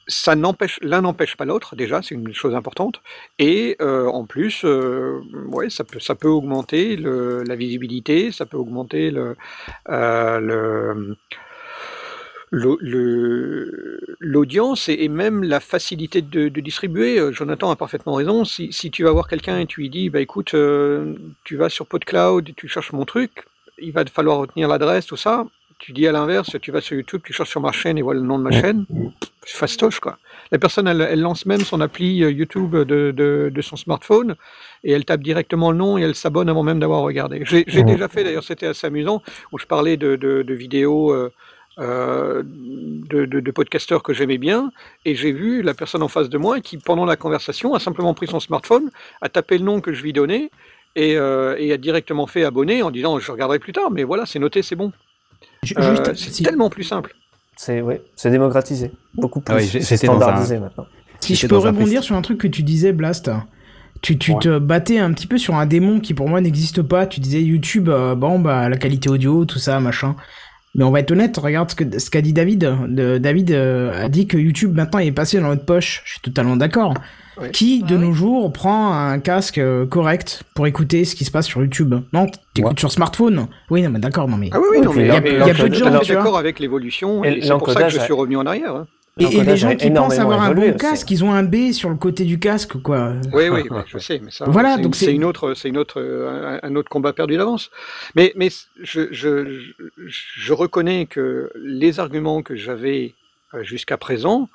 Ça 0.08 0.34
n'empêche, 0.34 0.80
l'un 0.82 1.02
n'empêche 1.02 1.36
pas 1.36 1.44
l'autre, 1.44 1.76
déjà, 1.76 2.02
c'est 2.02 2.16
une 2.16 2.34
chose 2.34 2.56
importante. 2.56 3.00
Et 3.38 3.76
euh, 3.80 4.06
en 4.08 4.24
plus, 4.26 4.62
euh, 4.64 5.20
ouais, 5.46 5.70
ça 5.70 5.84
peut, 5.84 6.00
ça 6.00 6.16
peut 6.16 6.26
augmenter 6.28 6.96
le- 6.96 7.44
la 7.44 7.54
visibilité, 7.54 8.32
ça 8.32 8.46
peut 8.46 8.56
augmenter 8.56 9.12
le- 9.12 9.36
l'audience 14.20 14.88
et, 14.88 14.96
et 15.00 15.08
même 15.08 15.42
la 15.42 15.60
facilité 15.60 16.22
de, 16.22 16.48
de 16.48 16.60
distribuer. 16.60 17.18
Euh, 17.18 17.32
Jonathan 17.32 17.70
a 17.70 17.76
parfaitement 17.76 18.14
raison. 18.14 18.44
Si, 18.44 18.72
si 18.72 18.90
tu 18.90 19.04
vas 19.04 19.12
voir 19.12 19.28
quelqu'un 19.28 19.58
et 19.58 19.66
tu 19.66 19.80
lui 19.80 19.90
dis, 19.90 20.10
bah 20.10 20.20
écoute, 20.20 20.54
euh, 20.54 21.14
tu 21.44 21.56
vas 21.56 21.68
sur 21.68 21.86
PodCloud 21.86 22.48
et 22.48 22.52
tu 22.54 22.68
cherches 22.68 22.92
mon 22.92 23.04
truc, 23.04 23.44
il 23.78 23.92
va 23.92 24.04
te 24.04 24.10
falloir 24.10 24.38
retenir 24.38 24.68
l'adresse, 24.68 25.06
tout 25.06 25.16
ça. 25.16 25.46
Tu 25.78 25.92
dis 25.92 26.06
à 26.06 26.12
l'inverse, 26.12 26.56
tu 26.60 26.72
vas 26.72 26.82
sur 26.82 26.94
YouTube, 26.94 27.22
tu 27.24 27.32
cherches 27.32 27.48
sur 27.48 27.62
ma 27.62 27.72
chaîne 27.72 27.96
et 27.96 28.02
voilà 28.02 28.20
le 28.20 28.26
nom 28.26 28.38
de 28.38 28.42
ma 28.44 28.50
chaîne, 28.60 28.84
fastoche 29.46 29.98
quoi. 29.98 30.18
La 30.52 30.58
personne, 30.58 30.86
elle, 30.86 31.00
elle 31.00 31.20
lance 31.22 31.46
même 31.46 31.60
son 31.62 31.80
appli 31.80 32.22
euh, 32.22 32.30
YouTube 32.30 32.76
de, 32.76 33.12
de- 33.12 33.50
de 33.54 33.62
son 33.62 33.76
smartphone 33.76 34.34
et 34.84 34.92
elle 34.92 35.06
tape 35.06 35.22
directement 35.22 35.70
le 35.72 35.78
nom 35.78 35.96
et 35.96 36.02
elle 36.02 36.14
s'abonne 36.14 36.50
avant 36.50 36.62
même 36.62 36.80
d'avoir 36.80 37.00
regardé. 37.00 37.42
J'ai 37.46 37.64
déjà 37.82 38.08
fait, 38.08 38.24
d'ailleurs, 38.24 38.44
c'était 38.44 38.66
assez 38.66 38.86
amusant, 38.86 39.22
où 39.52 39.58
je 39.58 39.64
parlais 39.64 39.96
de, 39.96 40.16
de- 40.16 40.42
de 40.42 40.54
vidéos 40.54 41.14
euh, 41.14 41.32
euh, 41.78 42.42
de, 42.44 43.24
de- 43.24 43.40
de 43.40 43.50
podcasteurs 43.50 44.02
que 44.02 44.12
j'aimais 44.12 44.38
bien 44.38 44.70
et 45.04 45.14
j'ai 45.14 45.32
vu 45.32 45.62
la 45.62 45.72
personne 45.74 46.02
en 46.02 46.08
face 46.08 46.28
de 46.28 46.36
moi 46.38 46.60
qui, 46.60 46.76
pendant 46.78 47.04
la 47.04 47.16
conversation, 47.16 47.74
a 47.74 47.80
simplement 47.80 48.12
pris 48.14 48.26
son 48.26 48.40
smartphone, 48.40 48.90
a 49.22 49.28
tapé 49.28 49.56
le 49.58 49.64
nom 49.64 49.80
que 49.80 49.92
je 49.92 50.02
lui 50.02 50.12
donnais 50.12 50.50
et, 50.96 51.16
euh, 51.16 51.54
et 51.58 51.72
a 51.72 51.76
directement 51.76 52.26
fait 52.26 52.44
abonner 52.44 52.82
en 52.82 52.90
disant 52.90 53.18
je 53.18 53.30
regarderai 53.32 53.58
plus 53.60 53.72
tard, 53.72 53.90
mais 53.90 54.02
voilà, 54.04 54.26
c'est 54.26 54.38
noté, 54.40 54.62
c'est 54.62 54.76
bon. 54.76 54.92
Euh, 55.78 55.96
c'est 56.14 56.16
si- 56.32 56.42
tellement 56.42 56.70
plus 56.70 56.84
simple. 56.84 57.14
C'est 57.56 57.80
ouais, 57.82 58.02
c'est 58.16 58.30
démocratisé, 58.30 58.90
beaucoup 59.14 59.40
plus. 59.40 59.52
Ah 59.54 59.56
oui, 59.58 59.66
dans 60.06 60.12
un- 60.14 60.16
standardisé 60.18 60.58
maintenant. 60.58 60.86
Si 61.20 61.34
je 61.34 61.46
peux 61.46 61.56
un 61.56 61.58
rebondir 61.58 62.02
sur 62.02 62.16
un 62.16 62.22
truc 62.22 62.38
que 62.38 62.46
tu 62.48 62.62
disais, 62.62 62.92
Blast, 62.92 63.30
tu, 64.00 64.16
tu 64.18 64.34
te 64.38 64.58
battais 64.58 64.98
un 64.98 65.12
petit 65.12 65.26
peu 65.26 65.36
sur 65.36 65.54
un 65.54 65.66
démon 65.66 66.00
qui 66.00 66.14
pour 66.14 66.28
moi 66.28 66.40
n'existe 66.40 66.80
pas. 66.80 67.06
Tu 67.06 67.20
disais 67.20 67.42
YouTube, 67.42 67.90
euh, 67.90 68.14
bon, 68.14 68.38
bah, 68.38 68.70
la 68.70 68.78
qualité 68.78 69.10
audio, 69.10 69.44
tout 69.44 69.58
ça, 69.58 69.78
machin. 69.80 70.16
Mais 70.76 70.84
on 70.84 70.90
va 70.92 71.00
être 71.00 71.10
honnête, 71.10 71.36
regarde 71.36 71.70
ce 71.70 71.74
que- 71.74 71.98
ce 71.98 72.10
qu'a 72.10 72.20
dit 72.22 72.32
David. 72.32 72.60
De- 72.88 73.18
David 73.18 73.50
euh, 73.50 74.04
a 74.04 74.08
dit 74.08 74.26
que 74.28 74.36
YouTube 74.38 74.74
maintenant 74.76 75.00
est 75.00 75.10
passé 75.10 75.40
dans 75.40 75.48
notre 75.48 75.64
poche. 75.64 76.02
Je 76.04 76.12
suis 76.12 76.20
totalement 76.20 76.56
d'accord. 76.56 76.94
Qui, 77.52 77.82
de 77.82 77.96
nos 77.96 78.12
jours, 78.12 78.52
prend 78.52 78.92
un 78.92 79.18
casque 79.18 79.56
euh, 79.56 79.86
correct 79.86 80.42
pour 80.54 80.66
écouter 80.66 81.06
ce 81.06 81.14
qui 81.14 81.24
se 81.24 81.30
passe 81.30 81.46
sur 81.46 81.62
YouTube? 81.62 81.94
Non, 82.12 82.26
t'écoutes 82.52 82.78
sur 82.78 82.92
smartphone? 82.92 83.46
Oui, 83.70 83.80
non, 83.80 83.88
mais 83.88 83.98
d'accord, 83.98 84.28
non, 84.28 84.36
mais. 84.36 84.50
Ah 84.52 84.58
oui, 84.60 84.66
oui, 84.72 84.80
non, 84.84 84.92
mais 84.92 85.02
il 85.04 85.06
y 85.08 85.10
a, 85.10 85.20
mais 85.22 85.30
il 85.30 85.38
y 85.38 85.50
a 85.50 85.54
peu 85.54 85.68
de 85.70 85.74
je 85.74 85.78
gens, 85.80 85.86
suis 85.96 86.00
tu 86.06 86.12
vois. 86.12 86.22
d'accord 86.22 86.36
avec 86.36 86.60
l'évolution 86.60 87.24
Et 87.24 87.38
et, 87.38 87.42
c'est 87.42 87.48
pour 87.56 87.70
ça 87.70 87.84
que 87.84 87.88
je 87.88 87.98
suis 87.98 88.12
revenu 88.12 88.36
en 88.36 88.44
arrière. 88.44 88.76
hein. 88.76 88.86
Et, 89.20 89.36
et 89.36 89.44
les 89.44 89.56
gens 89.56 89.68
a 89.68 89.74
qui 89.76 89.90
pensent 89.90 90.18
avoir 90.18 90.42
un 90.42 90.50
évolué 90.50 90.70
bon 90.72 90.78
casque, 90.78 91.10
ils 91.10 91.24
ont 91.24 91.32
un 91.32 91.42
B 91.42 91.72
sur 91.72 91.90
le 91.90 91.96
côté 91.96 92.24
du 92.24 92.38
casque, 92.38 92.80
quoi. 92.82 93.12
Oui, 93.32 93.48
oui, 93.48 93.62
oui, 93.70 93.78
je 93.86 93.98
sais, 93.98 94.20
mais 94.22 94.30
ça, 94.30 94.46
Voilà, 94.48 94.76
c'est, 94.76 94.82
donc 94.82 94.96
c'est 94.96 95.06
c'est- 95.06 95.14
une 95.14 95.24
autre, 95.24 95.54
c'est 95.54 95.68
une 95.68 95.78
autre, 95.78 96.00
euh, 96.00 96.58
un, 96.62 96.68
un 96.70 96.76
autre 96.76 96.88
combat 96.88 97.12
perdu 97.12 97.36
d'avance. 97.36 97.70
Mais, 98.14 98.32
mais 98.36 98.48
je, 98.82 99.08
je, 99.12 99.60
je, 100.00 100.20
je 100.36 100.52
reconnais 100.52 101.06
que 101.06 101.50
les 101.62 102.00
arguments 102.00 102.42
que 102.42 102.56
j'avais 102.56 103.14
euh, 103.54 103.62
jusqu'à 103.62 103.96
présent, 103.96 104.48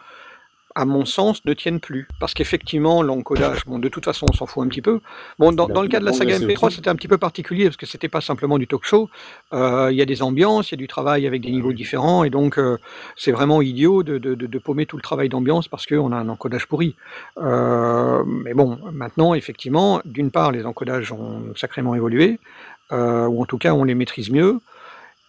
à 0.75 0.83
mon 0.83 1.05
sens, 1.05 1.43
ne 1.45 1.53
tiennent 1.53 1.79
plus. 1.79 2.07
Parce 2.19 2.33
qu'effectivement, 2.33 3.01
l'encodage, 3.01 3.65
bon, 3.65 3.79
de 3.79 3.87
toute 3.87 4.03
façon, 4.03 4.25
on 4.29 4.33
s'en 4.33 4.45
fout 4.45 4.63
un 4.65 4.67
petit 4.67 4.81
peu. 4.81 4.99
Bon, 5.39 5.53
dans, 5.53 5.67
le 5.81 5.87
cas 5.87 6.01
de 6.01 6.05
la 6.05 6.11
saga 6.11 6.35
progressé 6.35 6.53
MP3, 6.53 6.65
aussi. 6.67 6.75
c'était 6.75 6.89
un 6.89 6.95
petit 6.95 7.07
peu 7.07 7.17
particulier 7.17 7.63
parce 7.65 7.77
que 7.77 7.85
c'était 7.85 8.09
pas 8.09 8.19
simplement 8.19 8.57
du 8.57 8.67
talk 8.67 8.83
show. 8.83 9.09
Euh, 9.53 9.87
Il 9.91 9.97
y 9.97 10.01
a 10.01 10.05
des 10.05 10.21
ambiances, 10.21 10.71
il 10.71 10.73
y 10.73 10.75
a 10.75 10.77
du 10.77 10.87
travail 10.87 11.25
avec 11.25 11.41
des 11.41 11.51
niveaux 11.51 11.71
différents, 11.71 12.25
et 12.25 12.29
donc 12.29 12.59
euh, 12.59 12.77
c'est 13.15 13.31
vraiment 13.31 13.61
idiot 13.61 14.03
de, 14.03 14.17
de, 14.17 14.35
de, 14.35 14.47
de 14.47 14.59
paumer 14.59 14.85
tout 14.85 14.97
le 14.97 15.01
travail 15.01 15.29
d'ambiance 15.29 15.69
parce 15.69 15.85
qu'on 15.85 16.11
a 16.11 16.17
un 16.17 16.27
encodage 16.27 16.67
pourri. 16.67 16.95
Euh, 17.37 18.23
mais 18.25 18.53
bon, 18.53 18.77
maintenant, 18.91 19.33
effectivement, 19.33 20.01
d'une 20.03 20.29
part, 20.29 20.51
les 20.51 20.65
encodages 20.65 21.11
ont 21.13 21.53
sacrément 21.55 21.95
évolué, 21.95 22.39
ou 22.91 23.41
en 23.41 23.45
tout 23.45 23.57
cas, 23.57 23.73
on 23.73 23.85
les 23.85 23.95
maîtrise 23.95 24.29
mieux. 24.29 24.59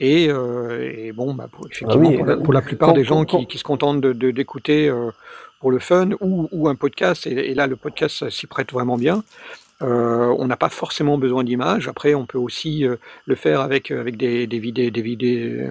Et, 0.00 0.28
euh, 0.28 0.92
et 0.94 1.12
bon, 1.12 1.33
bah, 1.34 1.47
pour, 1.50 1.66
effectivement, 1.70 2.08
oui, 2.08 2.16
pour, 2.16 2.26
la, 2.26 2.33
euh, 2.34 2.36
pour 2.42 2.52
la 2.52 2.60
plupart 2.62 2.91
quand- 2.91 2.94
des 2.94 3.05
gens 3.05 3.25
quand- 3.25 3.39
qui, 3.41 3.47
qui 3.47 3.58
se 3.58 3.65
contentent 3.65 4.00
de- 4.00 4.12
de- 4.12 4.31
d'écouter 4.31 4.89
euh, 4.89 5.10
pour 5.60 5.70
le 5.70 5.78
fun 5.78 6.10
ou, 6.20 6.49
ou 6.52 6.68
un 6.68 6.75
podcast, 6.75 7.26
et, 7.26 7.31
et 7.50 7.55
là, 7.55 7.66
le 7.66 7.76
podcast 7.76 8.28
s'y 8.28 8.47
prête 8.47 8.73
vraiment 8.73 8.97
bien. 8.99 9.25
Euh, 9.83 10.34
on 10.39 10.47
n'a 10.47 10.57
pas 10.57 10.68
forcément 10.70 11.18
besoin 11.18 11.44
d'images. 11.44 11.89
Après, 11.89 12.15
on 12.15 12.25
peut 12.26 12.39
aussi 12.39 12.86
euh, 12.86 12.97
le 13.26 13.34
faire 13.34 13.60
avec, 13.60 13.91
avec 13.91 14.16
des, 14.16 14.47
des, 14.47 14.58
vidéos, 14.58 14.91
des, 14.91 15.02
vidéos, 15.02 15.65
euh, 15.66 15.70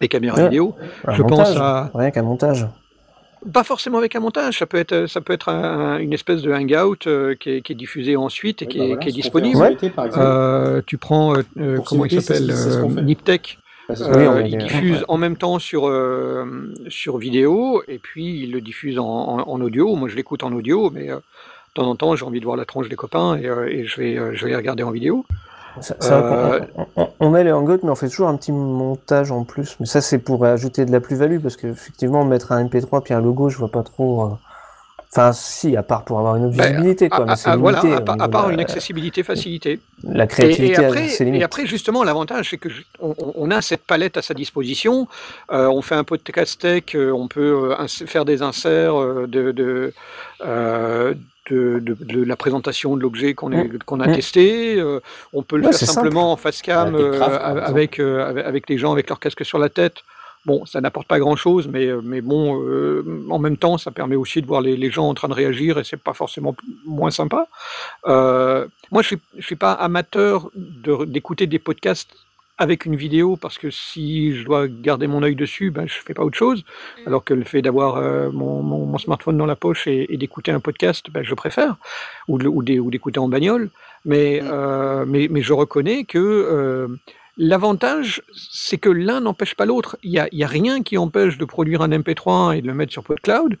des 0.00 0.08
caméras 0.08 0.38
Ouais, 0.38 0.44
vidéo. 0.44 0.74
Je 1.08 1.22
montage, 1.22 1.28
pense 1.54 1.56
à, 1.56 1.90
rien 1.94 2.10
qu'un 2.12 2.22
montage. 2.22 2.66
Pas 3.52 3.64
forcément 3.64 3.98
avec 3.98 4.14
un 4.16 4.20
montage, 4.20 4.58
ça 4.58 4.66
peut 4.66 4.76
être, 4.78 5.06
ça 5.06 5.20
peut 5.20 5.32
être 5.32 5.48
un- 5.48 5.98
une 5.98 6.12
espèce 6.12 6.42
de 6.42 6.52
hangout 6.52 7.06
euh, 7.06 7.34
qui, 7.34 7.50
est, 7.50 7.60
qui 7.62 7.72
est 7.72 7.76
diffusé 7.76 8.16
ensuite 8.16 8.62
et 8.62 8.66
Oui, 8.66 8.78
bah 8.78 8.84
est, 8.84 8.98
qui 8.98 9.08
est 9.08 9.12
disponible. 9.12 9.56
Euh, 10.16 10.82
tu 10.86 10.98
prends, 10.98 11.36
euh, 11.36 11.78
comment 11.84 12.04
il 12.04 12.20
s'appelle. 12.22 12.52
Niptech. 13.04 13.58
Bah. 13.88 13.94
Euh, 14.00 14.42
il 14.44 14.58
diffuse 14.58 15.04
en 15.06 15.16
même 15.16 15.36
temps 15.36 15.58
sur, 15.60 15.86
euh, 15.86 16.72
sur 16.88 17.18
vidéo 17.18 17.82
et 17.86 17.98
puis 17.98 18.42
il 18.42 18.50
le 18.50 18.60
diffuse 18.60 18.98
en, 18.98 19.04
en- 19.04 19.48
en 19.48 19.60
audio. 19.60 19.94
Moi, 19.94 20.08
je 20.08 20.16
l'écoute 20.16 20.42
en 20.42 20.52
audio, 20.52 20.90
mais 20.90 21.08
euh, 21.10 21.16
de 21.16 21.20
temps 21.74 21.88
en 21.88 21.94
temps, 21.94 22.16
j'ai 22.16 22.24
envie 22.24 22.40
de 22.40 22.44
voir 22.44 22.56
la 22.56 22.64
tronche 22.64 22.88
des 22.88 22.96
copains 22.96 23.36
et, 23.36 23.44
et 23.44 23.84
je, 23.86 24.00
vais, 24.00 24.16
je 24.34 24.44
vais 24.44 24.50
les 24.50 24.56
regarder 24.56 24.82
en 24.82 24.90
vidéo. 24.90 25.24
Ça- 25.80 25.96
ça, 26.00 26.14
Euh, 26.18 26.60
on, 26.76 26.86
on- 26.96 27.08
on 27.20 27.30
met 27.30 27.44
les 27.44 27.52
hangouts, 27.52 27.78
mais 27.82 27.90
on 27.90 27.94
fait 27.94 28.08
toujours 28.08 28.28
un 28.28 28.36
petit 28.36 28.52
montage 28.52 29.30
en 29.30 29.44
plus. 29.44 29.76
Mais 29.80 29.86
ça, 29.86 30.00
c'est 30.00 30.18
pour 30.18 30.44
ajouter 30.44 30.84
de 30.86 30.92
la 30.92 31.00
plus-value, 31.00 31.40
parce 31.40 31.56
qu'effectivement, 31.56 32.24
mettre 32.24 32.52
un 32.52 32.64
MP3 32.64 33.02
puis 33.02 33.14
un 33.14 33.20
logo, 33.20 33.48
je 33.48 33.58
vois 33.58 33.70
pas 33.70 33.82
trop. 33.82 34.24
euh, 34.24 34.28
Enfin, 35.12 35.32
si, 35.32 35.76
à 35.78 35.82
part 35.82 36.04
pour 36.04 36.18
avoir 36.18 36.36
une 36.36 36.50
Ben, 36.50 36.66
visibilité, 36.72 37.08
quoi. 37.08 37.22
à- 37.22 37.24
mais 37.26 37.36
c'est 37.36 37.56
voilà, 37.56 37.78
à, 38.18 38.28
part 38.28 38.48
la- 38.48 38.52
une 38.54 38.60
accessibilité 38.60 39.22
facilité. 39.22 39.80
La 40.02 40.24
Et- 40.24 40.26
créativité 40.26 40.74
et, 40.74 40.84
a 40.84 40.88
après, 40.88 41.08
ses 41.08 41.24
et 41.26 41.42
après, 41.42 41.64
justement, 41.64 42.04
l'avantage, 42.04 42.50
c'est 42.50 42.58
que 42.58 42.68
je- 42.68 42.82
on, 43.00 43.50
a 43.50 43.62
cette 43.62 43.86
palette 43.86 44.18
à 44.18 44.22
sa 44.22 44.34
disposition. 44.34 45.06
Euh, 45.52 45.68
on 45.68 45.80
fait 45.80 45.94
un 45.94 46.04
podcast 46.04 46.60
tech, 46.60 46.94
on 46.96 47.28
peut 47.28 47.72
euh, 47.80 47.86
faire 47.88 48.26
des 48.26 48.42
inserts 48.42 48.96
de, 49.26 49.52
de, 49.52 49.94
euh, 50.44 51.14
de, 51.50 51.78
de- 51.80 51.96
de 52.00 52.24
la 52.24 52.36
présentation 52.36 52.96
de 52.96 53.02
l'objet 53.02 53.34
qu'on 53.34 53.50
qu'on 53.86 54.00
a 54.00 54.08
Mm. 54.08 54.14
testé. 54.14 54.76
euh, 54.80 55.00
on 55.32 55.42
peut 55.42 55.56
le 55.56 55.64
Ouais, 55.66 55.72
faire 55.72 55.88
simplement 55.88 56.30
simple. 56.30 56.32
en 56.32 56.36
face 56.36 56.62
cam 56.62 56.94
euh, 56.94 57.20
avec, 57.20 57.98
euh, 58.00 58.26
avec, 58.28 58.44
avec 58.46 58.68
les 58.68 58.78
gens 58.78 58.92
avec 58.92 59.08
leur 59.08 59.20
casque 59.20 59.44
sur 59.44 59.58
la 59.58 59.68
tête. 59.68 59.96
Bon, 60.44 60.64
ça 60.64 60.80
n'apporte 60.80 61.08
pas 61.08 61.18
grand-chose, 61.18 61.66
mais, 61.66 61.88
mais 62.04 62.20
bon, 62.20 62.62
euh, 62.62 63.02
en 63.30 63.40
même 63.40 63.56
temps, 63.56 63.78
ça 63.78 63.90
permet 63.90 64.14
aussi 64.14 64.40
de 64.42 64.46
voir 64.46 64.60
les, 64.60 64.76
les 64.76 64.90
gens 64.92 65.08
en 65.08 65.14
train 65.14 65.26
de 65.26 65.34
réagir 65.34 65.76
et 65.78 65.82
c'est 65.84 65.96
pas 66.00 66.12
forcément 66.14 66.54
moins 66.84 67.10
sympa. 67.10 67.48
Euh, 68.06 68.66
moi, 68.92 69.02
je 69.02 69.08
suis, 69.08 69.18
je 69.36 69.44
suis 69.44 69.56
pas 69.56 69.72
amateur 69.72 70.48
de- 70.54 71.04
d'écouter 71.04 71.46
des 71.48 71.58
podcasts 71.58 72.10
avec 72.58 72.86
une 72.86 72.96
vidéo 72.96 73.36
parce 73.36 73.58
que 73.58 73.70
si 73.70 74.34
je 74.36 74.44
dois 74.44 74.66
garder 74.68 75.06
mon 75.06 75.22
œil 75.22 75.34
dessus, 75.36 75.70
ben, 75.70 75.86
je 75.86 75.94
fais 75.94 76.14
pas 76.14 76.24
autre 76.24 76.38
chose. 76.38 76.64
Alors 77.06 77.24
que 77.24 77.34
le 77.34 77.44
fait 77.44 77.62
d'avoir 77.62 77.96
euh, 77.96 78.30
mon, 78.30 78.62
mon- 78.62 78.86
mon 78.86 78.98
smartphone 78.98 79.36
dans 79.36 79.46
la 79.46 79.56
poche 79.56 79.86
et, 79.86 80.12
et 80.12 80.16
d'écouter 80.16 80.50
un 80.52 80.60
podcast, 80.60 81.06
ben, 81.10 81.22
je 81.22 81.34
préfère, 81.34 81.76
ou 82.28 82.38
de- 82.38 82.48
ou 82.48 82.62
d'é- 82.62 82.80
ou 82.80 82.90
d'écouter 82.90 83.18
en 83.20 83.28
bagnole. 83.28 83.70
Mais, 84.04 84.40
euh, 84.44 85.04
mais, 85.06 85.28
mais 85.30 85.42
je 85.42 85.52
reconnais 85.52 86.04
que 86.04 86.18
euh, 86.18 86.88
L'avantage, 87.38 88.22
c'est 88.34 88.78
que 88.78 88.88
l'un 88.88 89.20
n'empêche 89.20 89.54
pas 89.54 89.66
l'autre. 89.66 89.98
Il 90.02 90.10
n'y 90.10 90.18
a, 90.18 90.26
y 90.32 90.42
a 90.42 90.46
rien 90.46 90.82
qui 90.82 90.96
empêche 90.96 91.36
de 91.36 91.44
produire 91.44 91.82
un 91.82 91.90
MP3 91.90 92.56
et 92.56 92.62
de 92.62 92.66
le 92.66 92.72
mettre 92.72 92.92
sur 92.92 93.04
PodCloud, 93.04 93.58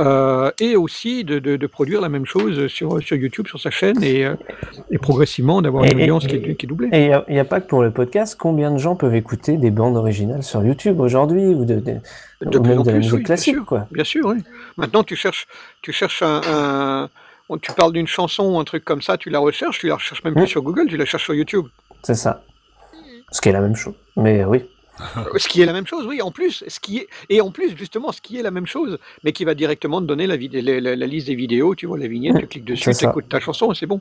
euh, 0.00 0.50
et 0.60 0.76
aussi 0.76 1.24
de, 1.24 1.38
de- 1.38 1.56
de 1.56 1.66
produire 1.66 2.00
la 2.00 2.08
même 2.08 2.24
chose 2.26 2.66
sur, 2.68 3.02
sur 3.02 3.16
YouTube, 3.16 3.46
sur 3.48 3.60
sa 3.60 3.70
chaîne, 3.70 4.02
et, 4.02 4.24
euh, 4.24 4.34
et 4.90 4.98
progressivement 4.98 5.60
d'avoir 5.62 5.84
une 5.84 5.98
et- 5.98 6.02
audience 6.02 6.26
qui 6.26 6.36
est, 6.36 6.54
qui 6.56 6.66
est 6.66 6.68
doublée. 6.68 6.88
Et 6.92 7.10
il 7.28 7.32
n'y 7.34 7.38
a, 7.40 7.44
pas 7.44 7.60
que 7.60 7.66
pour 7.66 7.82
le 7.82 7.90
podcast. 7.90 8.36
Combien 8.38 8.70
de 8.70 8.78
gens 8.78 8.94
peuvent 8.96 9.14
écouter 9.14 9.56
des 9.56 9.70
bandes 9.70 9.96
originales 9.96 10.42
sur 10.42 10.64
YouTube 10.64 11.00
aujourd'hui 11.00 11.46
ou, 11.46 11.64
de, 11.64 11.76
de- 11.80 12.58
ou 12.58 12.62
même 12.62 12.82
la 12.84 12.92
musique 12.92 13.12
oui, 13.12 13.18
bien 13.18 13.24
classique 13.24 13.54
sûr. 13.56 13.66
quoi. 13.66 13.86
Bien 13.90 14.04
sûr, 14.04 14.26
oui. 14.26 14.38
Maintenant, 14.76 15.02
tu 15.02 15.16
cherches, 15.16 15.46
tu 15.82 15.92
cherches 15.92 16.22
un, 16.22 17.08
tu 17.62 17.72
parles 17.72 17.92
d'une 17.92 18.06
chanson 18.06 18.54
ou 18.54 18.58
un 18.58 18.64
truc 18.64 18.84
comme 18.84 19.02
ça, 19.02 19.16
tu 19.16 19.30
la 19.30 19.38
recherches, 19.38 19.78
tu 19.80 19.88
la 19.88 19.94
recherches 19.96 20.22
même 20.22 20.34
plus 20.34 20.46
sur 20.46 20.62
Google, 20.62 20.86
tu 20.88 20.96
la 20.96 21.04
cherches 21.06 21.24
sur 21.24 21.34
YouTube. 21.34 21.66
C'est 22.02 22.14
ça. 22.14 22.42
Ce 23.32 23.40
qui 23.40 23.48
est 23.48 23.52
la 23.52 23.60
même 23.60 23.74
chose. 23.76 23.94
Mais 24.16 24.44
oui. 24.44 24.64
Ce 25.36 25.48
qui 25.48 25.60
est 25.62 25.66
la 25.66 25.72
même 25.72 25.86
chose, 25.86 26.06
oui, 26.06 26.20
en 26.22 26.30
plus, 26.30 26.64
ce 26.66 26.80
qui 26.80 26.98
est, 26.98 27.08
et 27.28 27.40
en 27.40 27.50
plus, 27.50 27.76
justement, 27.76 28.12
ce 28.12 28.20
qui 28.20 28.38
est 28.38 28.42
la 28.42 28.50
même 28.50 28.66
chose, 28.66 28.98
mais 29.24 29.32
qui 29.32 29.44
va 29.44 29.54
directement 29.54 30.00
te 30.00 30.06
donner 30.06 30.26
la, 30.26 30.36
vid- 30.36 30.52
la, 30.60 30.80
la- 30.80 30.96
la 30.96 31.06
liste 31.06 31.26
des 31.28 31.34
vidéos, 31.34 31.74
tu 31.74 31.86
vois, 31.86 31.98
la 31.98 32.08
vignette, 32.08 32.38
tu 32.40 32.46
cliques 32.46 32.64
dessus, 32.64 32.84
tu 32.94 33.04
écoutes 33.10 33.28
ta 33.28 33.40
chanson 33.40 33.70
et 33.72 33.74
c'est 33.74 33.86
bon. 33.86 34.00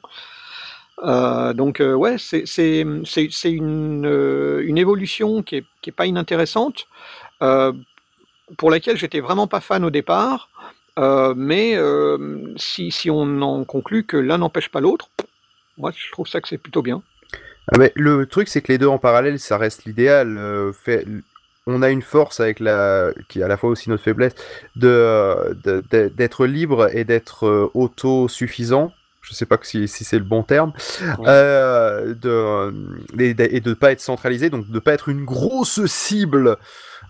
Euh, 1.03 1.53
donc, 1.53 1.79
euh, 1.79 1.93
ouais, 1.93 2.17
c'est 2.17 2.47
c'est- 2.47 2.85
c'est- 3.05 3.29
c'est 3.31 3.51
une, 3.51 4.05
euh, 4.07 4.63
une 4.65 4.77
évolution 4.79 5.43
qui 5.43 5.57
est, 5.57 5.65
qui 5.81 5.89
est 5.91 5.93
pas 5.93 6.07
inintéressante, 6.07 6.87
euh, 7.43 7.71
pour 8.57 8.71
laquelle 8.71 8.97
j'étais 8.97 9.19
vraiment 9.19 9.45
pas 9.47 9.59
fan 9.61 9.83
au 9.83 9.89
départ, 9.89 10.49
mais 11.35 11.77
si, 12.55 12.91
si 12.91 13.09
on 13.11 13.41
en 13.41 13.63
conclut 13.65 14.05
que 14.05 14.17
l'un 14.17 14.39
n'empêche 14.39 14.69
pas 14.69 14.79
l'autre, 14.81 15.09
moi, 15.77 15.91
je 15.95 16.11
trouve 16.11 16.27
ça 16.27 16.41
que 16.41 16.47
c'est 16.47 16.57
plutôt 16.57 16.81
bien. 16.81 17.03
Ah, 17.71 17.77
mais 17.77 17.91
le 17.95 18.25
truc, 18.25 18.47
c'est 18.47 18.61
que 18.61 18.71
les 18.71 18.77
deux 18.77 18.87
en 18.87 18.97
parallèle, 18.97 19.39
ça 19.39 19.57
reste 19.57 19.85
l'idéal. 19.85 20.37
euh, 20.37 20.71
fait- 20.73 21.05
On 21.69 21.81
a 21.81 21.89
une 21.89 22.01
force 22.01 22.39
avec 22.39 22.61
la, 22.61 23.11
qui 23.27 23.39
est 23.41 23.43
à 23.43 23.49
la 23.49 23.57
fois 23.57 23.69
aussi 23.69 23.89
notre 23.89 24.03
faiblesse, 24.03 24.33
de, 24.77 25.53
de- 25.65 25.83
de- 25.91 26.07
d'être 26.07 26.45
libre 26.45 26.87
et 26.95 27.03
d'être 27.03 27.45
euh, 27.45 27.69
autosuffisant. 27.73 28.93
Je 29.21 29.33
sais 29.33 29.45
pas 29.45 29.57
si, 29.61 29.89
si 29.89 30.05
c'est 30.05 30.17
le 30.17 30.23
bon 30.23 30.43
terme. 30.43 30.71
Euh, 31.25 32.13
de, 32.15 32.73
et, 33.21 33.33
de- 33.33 33.59
de 33.59 33.73
pas 33.73 33.91
être 33.91 33.99
centralisé, 33.99 34.49
donc 34.49 34.69
de 34.69 34.79
pas 34.79 34.93
être 34.93 35.09
une 35.09 35.25
grosse 35.25 35.85
cible 35.87 36.55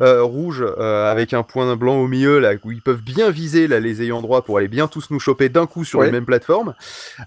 euh, 0.01 0.21
rouge 0.23 0.63
euh, 0.63 1.11
avec 1.11 1.33
un 1.33 1.43
point 1.43 1.75
blanc 1.75 1.97
au 1.97 2.07
milieu 2.07 2.39
là 2.39 2.53
où 2.63 2.71
ils 2.71 2.81
peuvent 2.81 3.01
bien 3.01 3.29
viser 3.31 3.67
là 3.67 3.79
les 3.79 4.01
ayants 4.03 4.21
droit 4.21 4.41
pour 4.43 4.57
aller 4.57 4.67
bien 4.67 4.87
tous 4.87 5.09
nous 5.09 5.19
choper 5.19 5.49
d'un 5.49 5.65
coup 5.65 5.83
sur 5.85 5.99
Ouais. 5.99 6.05
les 6.05 6.11
mêmes 6.11 6.25
plateformes. 6.25 6.75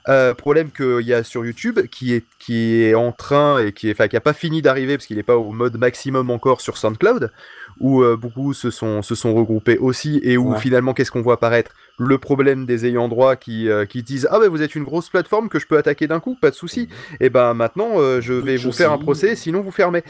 Euh, 0.09 0.35
problème 0.35 0.71
qu'il 0.71 1.01
y 1.07 1.13
a 1.15 1.25
sur 1.25 1.45
YouTube 1.45 1.81
qui 1.91 2.15
est 2.15 2.25
qui 2.39 2.83
est 2.85 2.95
en 2.95 3.13
train 3.13 3.59
et 3.59 3.73
qui 3.73 3.89
est 3.89 3.93
enfin 3.93 4.09
qui 4.09 4.17
a 4.17 4.21
pas 4.21 4.33
fini 4.33 4.63
d'arriver 4.63 4.97
parce 4.97 5.07
qu'il 5.07 5.17
n'est 5.17 5.23
pas 5.23 5.37
au 5.37 5.51
mode 5.53 5.77
maximum 5.77 6.31
encore 6.31 6.61
sur 6.61 6.77
SoundCloud 6.77 7.33
où 7.81 8.05
beaucoup 8.17 8.53
se 8.53 8.71
sont 8.71 9.03
se 9.03 9.15
sont 9.15 9.35
regroupés 9.35 9.79
aussi 9.79 10.21
et 10.23 10.37
où 10.37 10.53
Ouais. 10.53 10.59
finalement 10.59 10.93
qu'est-ce 10.95 11.11
qu'on 11.11 11.23
voit 11.23 11.35
apparaître? 11.35 11.73
Le 11.99 12.19
problème 12.19 12.67
des 12.67 12.87
ayants 12.87 13.09
droit 13.09 13.37
qui 13.37 13.69
qui 13.89 14.03
disent 14.03 14.29
ah 14.31 14.39
ben 14.39 14.49
vous 14.49 14.63
êtes 14.63 14.75
une 14.75 14.85
grosse 14.85 15.09
plateforme 15.09 15.49
que 15.49 15.59
je 15.59 15.67
peux 15.67 15.77
attaquer 15.79 16.07
d'un 16.07 16.21
coup 16.21 16.37
pas 16.41 16.51
de 16.51 16.55
souci 16.55 16.89
et 17.21 17.31
ben 17.31 17.55
maintenant 17.55 18.21
je 18.21 18.33
vais 18.33 18.57
vous 18.57 18.73
faire 18.73 18.93
un 18.93 18.99
procès 18.99 19.35
sinon 19.37 19.61
vous 19.61 19.71
fermez 19.71 20.03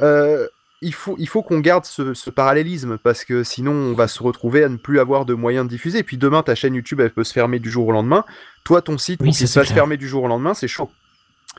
euh, 0.00 0.46
il 0.82 0.92
faut, 0.94 1.14
il 1.18 1.28
faut 1.28 1.42
qu'on 1.42 1.60
garde 1.60 1.84
ce, 1.84 2.12
ce 2.14 2.28
parallélisme 2.30 2.98
parce 2.98 3.24
que 3.24 3.42
sinon 3.44 3.72
on 3.72 3.92
va 3.94 4.08
se 4.08 4.22
retrouver 4.22 4.64
à 4.64 4.68
ne 4.68 4.76
plus 4.76 4.98
avoir 5.00 5.24
de 5.24 5.34
moyens 5.34 5.64
de 5.66 5.70
diffuser. 5.70 5.98
Et 5.98 6.02
puis 6.02 6.16
demain, 6.18 6.42
ta 6.42 6.54
chaîne 6.54 6.74
YouTube 6.74 7.00
elle 7.00 7.10
peut 7.12 7.24
se 7.24 7.32
fermer 7.32 7.58
du 7.58 7.70
jour 7.70 7.86
au 7.88 7.92
lendemain. 7.92 8.24
Toi, 8.64 8.82
ton 8.82 8.98
site, 8.98 9.20
Oui, 9.22 9.32
c'est 9.32 9.44
va 9.58 9.64
se 9.64 9.72
fermer 9.72 9.96
du 9.96 10.08
jour 10.08 10.24
au 10.24 10.28
lendemain, 10.28 10.54
c'est 10.54 10.68
chaud. 10.68 10.90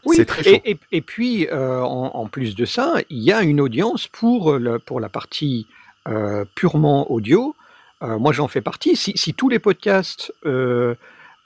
Oui, 0.06 0.16
c'est 0.18 0.26
très 0.26 0.43
chaud. 0.43 0.50
et, 0.66 0.72
et- 0.72 0.80
et 0.92 1.02
puis, 1.02 1.48
euh, 1.52 1.82
en, 1.82 2.11
en 2.16 2.27
plus 2.27 2.56
de 2.56 2.66
ça, 2.66 2.95
il 3.10 3.19
y 3.24 3.32
a 3.32 3.42
une 3.42 3.61
audience 3.61 4.08
pour, 4.08 4.53
le- 4.58 4.80
pour 4.80 5.00
la 5.00 5.10
partie 5.10 5.68
euh, 6.08 6.45
purement 6.56 7.11
audio. 7.11 7.56
Euh, 8.02 8.18
moi, 8.18 8.34
j'en 8.34 8.48
fais 8.48 8.61
partie. 8.61 8.95
Si, 8.95 9.14
si 9.16 9.34
tous 9.34 9.50
les 9.50 9.60
podcasts 9.60 10.34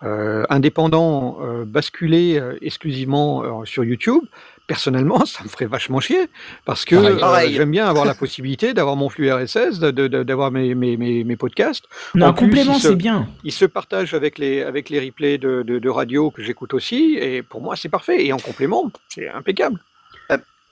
euh, 0.04 0.44
indépendants 0.50 1.38
euh, 1.42 1.66
basculaient 1.66 2.40
euh, 2.40 2.58
exclusivement 2.62 3.44
euh, 3.44 3.66
sur 3.66 3.84
YouTube, 3.84 4.24
personnellement, 4.68 5.26
ça 5.26 5.44
me 5.44 5.50
ferait 5.50 5.66
vachement 5.66 6.00
chier. 6.00 6.28
Parce 6.66 6.86
que 6.86 6.96
euh, 6.96 7.50
j'aime 7.50 7.72
bien 7.72 7.88
avoir 7.88 8.06
la 8.06 8.14
possibilité 8.24 8.74
d'avoir 8.74 8.96
mon 8.96 9.10
flux 9.10 9.32
RSS, 9.32 9.80
d'avoir 9.80 10.52
mes, 10.52 10.76
mes, 10.76 10.98
mes, 10.98 11.24
mes 11.24 11.36
podcasts. 11.36 11.86
Non, 12.14 12.28
En 12.28 12.30
un 12.30 12.34
plus, 12.34 12.46
complément, 12.46 12.78
c'est 12.78 12.96
bien. 12.96 13.28
Ils 13.44 13.52
se 13.52 13.66
partagent 13.66 14.14
avec 14.14 14.38
les, 14.38 14.62
avec 14.62 14.90
les 14.90 15.00
replays 15.00 15.38
de, 15.38 15.64
de, 15.64 15.80
de 15.80 15.90
radio 15.90 16.30
que 16.30 16.44
j'écoute 16.44 16.74
aussi. 16.74 17.18
Et 17.20 17.42
pour 17.42 17.62
moi, 17.62 17.76
c'est 17.76 17.90
parfait. 17.90 18.26
Et 18.26 18.34
en 18.34 18.38
complément, 18.38 18.92
c'est 19.10 19.28
impeccable. 19.30 19.80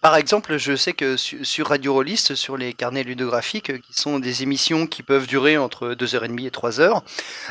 Par 0.05 0.17
exemple, 0.17 0.57
je 0.57 0.75
sais 0.75 0.93
que 0.93 1.17
su- 1.17 1.43
sur 1.43 1.69
Radio 1.69 1.91
Rollist, 1.91 2.35
sur 2.35 2.57
les 2.57 2.73
carnets 2.73 3.01
ludographiques, 3.01 3.71
euh, 3.71 3.79
qui 3.79 3.99
sont 3.99 4.19
des 4.19 4.43
émissions 4.43 4.85
qui 4.85 5.01
peuvent 5.01 5.25
durer 5.25 5.57
entre 5.57 5.95
2h30 5.95 6.45
et 6.45 6.51
3h, 6.51 7.01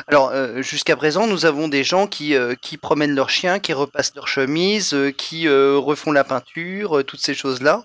alors 0.07 0.31
euh, 0.31 0.63
jusqu'à 0.63 0.95
présent, 0.95 1.27
nous 1.27 1.47
avons 1.47 1.67
des 1.67 1.83
gens 1.83 2.07
qui, 2.07 2.37
euh, 2.37 2.55
promènent 2.81 3.17
leurs 3.17 3.29
chiens, 3.31 3.59
qui 3.59 3.73
repassent 3.73 4.15
leurs 4.15 4.29
chemises, 4.29 4.95
euh, 4.95 5.11
qui 5.11 5.49
refont 5.49 6.13
la 6.13 6.23
peinture, 6.23 7.03
toutes 7.05 7.19
ces 7.21 7.35
choses-là. 7.35 7.83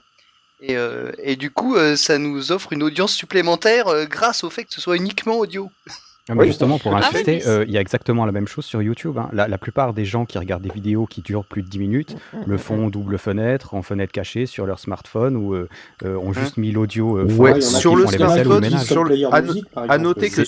Et, 0.62 1.36
du 1.36 1.50
coup, 1.50 1.76
ça 1.96 2.20
nous 2.20 2.52
offre 2.52 2.72
une 2.74 2.84
audience 2.84 3.14
supplémentaire 3.16 4.06
grâce 4.06 4.44
au 4.44 4.52
fait 4.52 4.66
que 4.66 4.74
ce 4.74 4.82
soit 4.82 4.98
uniquement 4.98 5.40
audio. 5.40 5.72
Ah, 6.30 6.36
mais 6.36 6.46
justement, 6.46 6.78
pour 6.78 6.96
Ah 6.96 7.00
oui, 7.02 7.06
insister, 7.08 7.42
euh, 7.48 7.66
il 7.68 7.74
y 7.74 7.78
a 7.78 7.82
exactement 7.82 8.26
la 8.26 8.32
même 8.32 8.48
chose 8.48 8.64
sur 8.64 8.82
YouTube. 8.82 9.18
hein. 9.18 9.30
La, 9.34 9.48
la 9.48 9.58
plupart 9.58 9.94
des 9.94 10.06
gens 10.06 10.26
qui 10.26 10.38
regardent 10.38 10.62
des 10.64 10.70
vidéos 10.70 11.06
qui 11.08 11.22
durent 11.22 11.44
plus 11.46 11.64
de 11.64 11.68
10 11.68 11.80
minutes 11.80 12.16
le 12.46 12.58
font 12.58 12.86
en 12.86 12.90
double 12.90 13.18
fenêtre, 13.18 13.74
en 13.74 13.82
fenêtre 13.82 14.12
cachée 14.12 14.46
sur 14.46 14.66
leur 14.68 14.80
smartphone 14.80 15.36
ou 15.36 15.56
euh, 15.56 15.68
euh, 16.06 16.16
ont 16.18 16.32
juste 16.32 16.58
mis 16.58 16.72
l'audio 16.72 17.18
euh, 17.18 17.28
fort 17.28 17.62
sur 17.62 17.96
le 17.96 18.06
smartphone, 18.06 18.62
ménage. 18.62 18.86
sur 18.86 19.04
le- 19.04 19.16
à, 19.34 19.42
no- 19.42 19.54
à 19.76 19.98
noter 19.98 20.30
que 20.30 20.42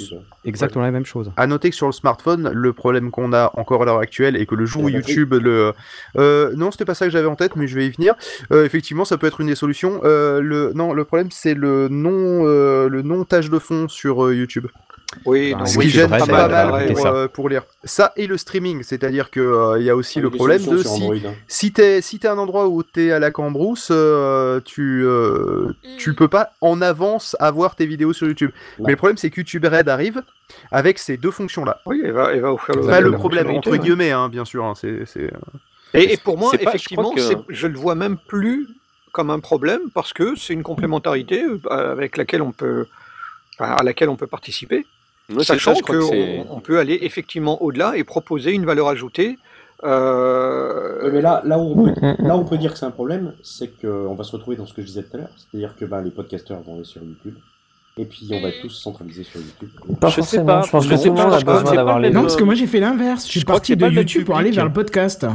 exactement 0.46 0.84
la 0.86 0.92
même 0.92 1.06
chose. 1.06 1.32
À 1.36 1.48
noter 1.48 1.70
que 1.72 1.76
sur 1.76 1.88
le 1.88 1.94
smartphone, 1.94 2.50
le 2.54 2.74
problème 2.74 3.10
qu'on 3.12 3.34
a 3.34 3.52
encore 3.56 3.82
à 3.82 3.86
l'heure 3.86 4.00
actuelle 4.00 4.36
est 4.36 4.46
que 4.46 4.56
le 4.56 4.66
jour 4.66 4.84
où. 4.84 4.90
YouTube 4.90 5.34
le 5.34 5.74
euh, 6.18 6.52
non, 6.56 6.70
c'était 6.72 6.86
pas 6.86 6.94
ça 6.94 7.06
que 7.06 7.12
j'avais 7.12 7.28
en 7.28 7.36
tête, 7.36 7.56
mais 7.56 7.68
je 7.68 7.76
vais 7.76 7.88
y 7.88 7.90
venir. 7.90 8.14
Euh, 8.52 8.66
effectivement, 8.66 9.06
ça 9.06 9.18
peut 9.18 9.28
être 9.28 9.42
une 9.42 9.48
des 9.48 9.56
solutions. 9.56 10.02
Euh, 10.04 10.42
le 10.42 10.74
non, 10.76 10.94
le 10.94 11.06
problème 11.06 11.30
c'est 11.32 11.54
le 11.54 11.88
non 11.90 12.12
euh, 12.46 12.88
le 12.90 13.02
non 13.02 13.24
tâche 13.24 13.50
de 13.50 13.58
fond 13.60 13.88
sur 13.88 14.26
euh, 14.26 14.36
YouTube. 14.36 14.68
Oui, 15.26 15.52
non, 15.52 15.66
ce 15.72 15.78
oui, 15.80 15.86
qui 15.86 15.92
gêne 15.92 16.10
pas 16.10 16.26
mal 16.26 16.88
pour, 16.94 17.04
ouais. 17.04 17.12
euh, 17.12 17.28
pour 17.28 17.50
lire. 17.50 17.64
Ça 17.84 18.14
et 18.16 18.28
le 18.28 18.38
streaming, 18.38 18.84
c'est-à-dire 18.84 19.32
que 19.32 19.40
euh, 19.40 19.80
il 19.80 19.86
y 19.86 19.90
a 19.90 19.96
aussi 19.96 20.20
Ah, 20.20 20.22
le 20.24 20.28
il 20.32 20.36
problème 20.36 20.66
de 20.66 20.78
si 20.84 20.88
Android, 21.04 21.16
hein. 21.26 21.34
si 21.48 21.72
t'es 21.72 22.02
si 22.02 22.20
t'es 22.20 22.28
à 22.28 22.34
un 22.34 22.38
endroit 22.38 22.68
où 22.68 22.84
t'es 22.84 23.12
à 23.12 23.20
la 23.20 23.32
cambrousse, 23.32 23.90
euh, 23.92 24.60
tu 24.64 25.04
euh, 25.06 25.74
tu 25.98 26.14
peux 26.14 26.28
pas 26.28 26.52
en 26.62 26.82
avance 26.82 27.36
avoir 27.40 27.76
tes 27.76 27.86
vidéos 27.86 28.14
sur 28.14 28.28
YouTube. 28.28 28.52
Mais 28.80 28.92
le 28.92 28.98
problème 28.98 29.18
c'est 29.18 29.30
que 29.30 29.40
YouTube 29.42 29.66
Red 29.66 29.90
arrive 29.90 30.22
avec 30.72 31.00
ces 31.00 31.18
deux 31.18 31.32
fonctions 31.32 31.66
là. 31.66 31.80
Oui, 31.86 32.02
elle 32.04 32.12
va, 32.12 32.34
elle 32.34 32.42
va 32.42 32.52
offrir 32.54 32.76
le, 32.76 32.86
Pas 32.88 33.02
le 33.02 33.12
problème 33.12 33.50
entre 33.50 33.72
ouais. 33.72 33.80
guillemets, 33.80 34.12
hein, 34.12 34.30
bien 34.30 34.46
sûr. 34.46 34.66
hein, 34.66 34.74
c'est 34.76 34.90
euh, 35.18 35.30
Et, 35.94 36.14
et 36.14 36.18
pour 36.18 36.38
moi, 36.38 36.52
pas- 36.52 36.58
je 36.62 36.68
effectivement, 36.68 37.12
crois 37.12 37.36
que- 37.36 37.42
je 37.54 37.68
le 37.68 37.78
vois 37.78 37.96
même 37.96 38.18
plus 38.28 38.68
comme 39.12 39.30
un 39.30 39.40
problème 39.40 39.82
parce 39.94 40.14
que 40.14 40.36
c'est 40.36 40.54
une 40.54 40.64
complémentarité 40.64 41.44
avec 41.70 42.16
laquelle 42.18 42.42
on 42.42 42.52
peut, 42.54 42.86
à 43.60 43.84
laquelle 43.84 44.08
on 44.10 44.16
peut 44.16 44.28
participer, 44.28 44.86
C'est 45.40 45.46
sachant 45.46 45.74
qu'on 45.76 46.46
on 46.50 46.60
peut 46.60 46.80
aller 46.80 47.00
effectivement 47.02 47.62
au-delà 47.62 47.98
et 47.98 48.04
proposer 48.04 48.52
une 48.54 48.66
valeur 48.66 48.88
ajoutée. 48.90 49.38
euh, 49.84 51.10
mais 51.12 51.22
là, 51.22 51.42
là, 51.46 51.58
où 51.60 51.72
on 51.72 51.84
peut, 51.86 51.94
là 52.20 52.36
où 52.36 52.40
on 52.40 52.46
peut 52.46 52.58
dire 52.58 52.74
que 52.74 52.78
c'est 52.80 52.86
un 52.86 52.92
problème, 52.92 53.34
c'est 53.44 53.70
qu'on 53.82 54.14
va 54.16 54.24
se 54.24 54.32
retrouver 54.32 54.56
dans 54.58 54.66
ce 54.66 54.74
que 54.74 54.82
je 54.82 54.88
disais 54.88 55.04
tout 55.04 55.16
à 55.18 55.20
l'heure. 55.22 55.30
C'est-à-dire 55.38 55.76
que 55.76 55.86
ben, 55.86 56.02
les 56.02 56.12
podcasteurs 56.12 56.62
vont 56.62 56.76
aller 56.76 56.84
sur 56.84 57.02
YouTube. 57.04 57.36
Et 57.98 58.06
puis 58.06 58.30
on 58.32 58.40
va 58.42 58.50
être 58.50 58.62
tous 58.62 58.70
centralisés 58.70 59.24
sur 59.26 59.40
YouTube. 59.42 59.70
Pas 60.00 60.10
Je 60.10 60.22
sais 60.22 60.22
forcément. 60.22 60.46
pas, 60.46 60.62
je 60.62 60.70
pense 60.72 60.86
je 60.86 60.90
que 60.90 60.96
sais 60.98 61.10
tout 61.10 61.10
le 61.10 61.16
pas, 61.16 61.26
monde 61.26 61.34
a 61.34 61.42
besoin 61.42 61.74
d'avoir 61.76 62.00
les. 62.00 62.10
Non, 62.10 62.22
parce 62.22 62.36
que 62.38 62.44
moi 62.44 62.56
j'ai 62.56 62.68
fait 62.68 62.80
l'inverse. 62.80 63.26
Je 63.26 63.32
suis 63.32 63.42
Je 63.42 63.46
parti 63.46 63.76
de 63.76 63.88
YouTube 63.88 64.26
pour 64.26 64.38
aller 64.38 64.52
vers 64.52 64.66
le 64.66 64.72
podcast. 64.74 65.26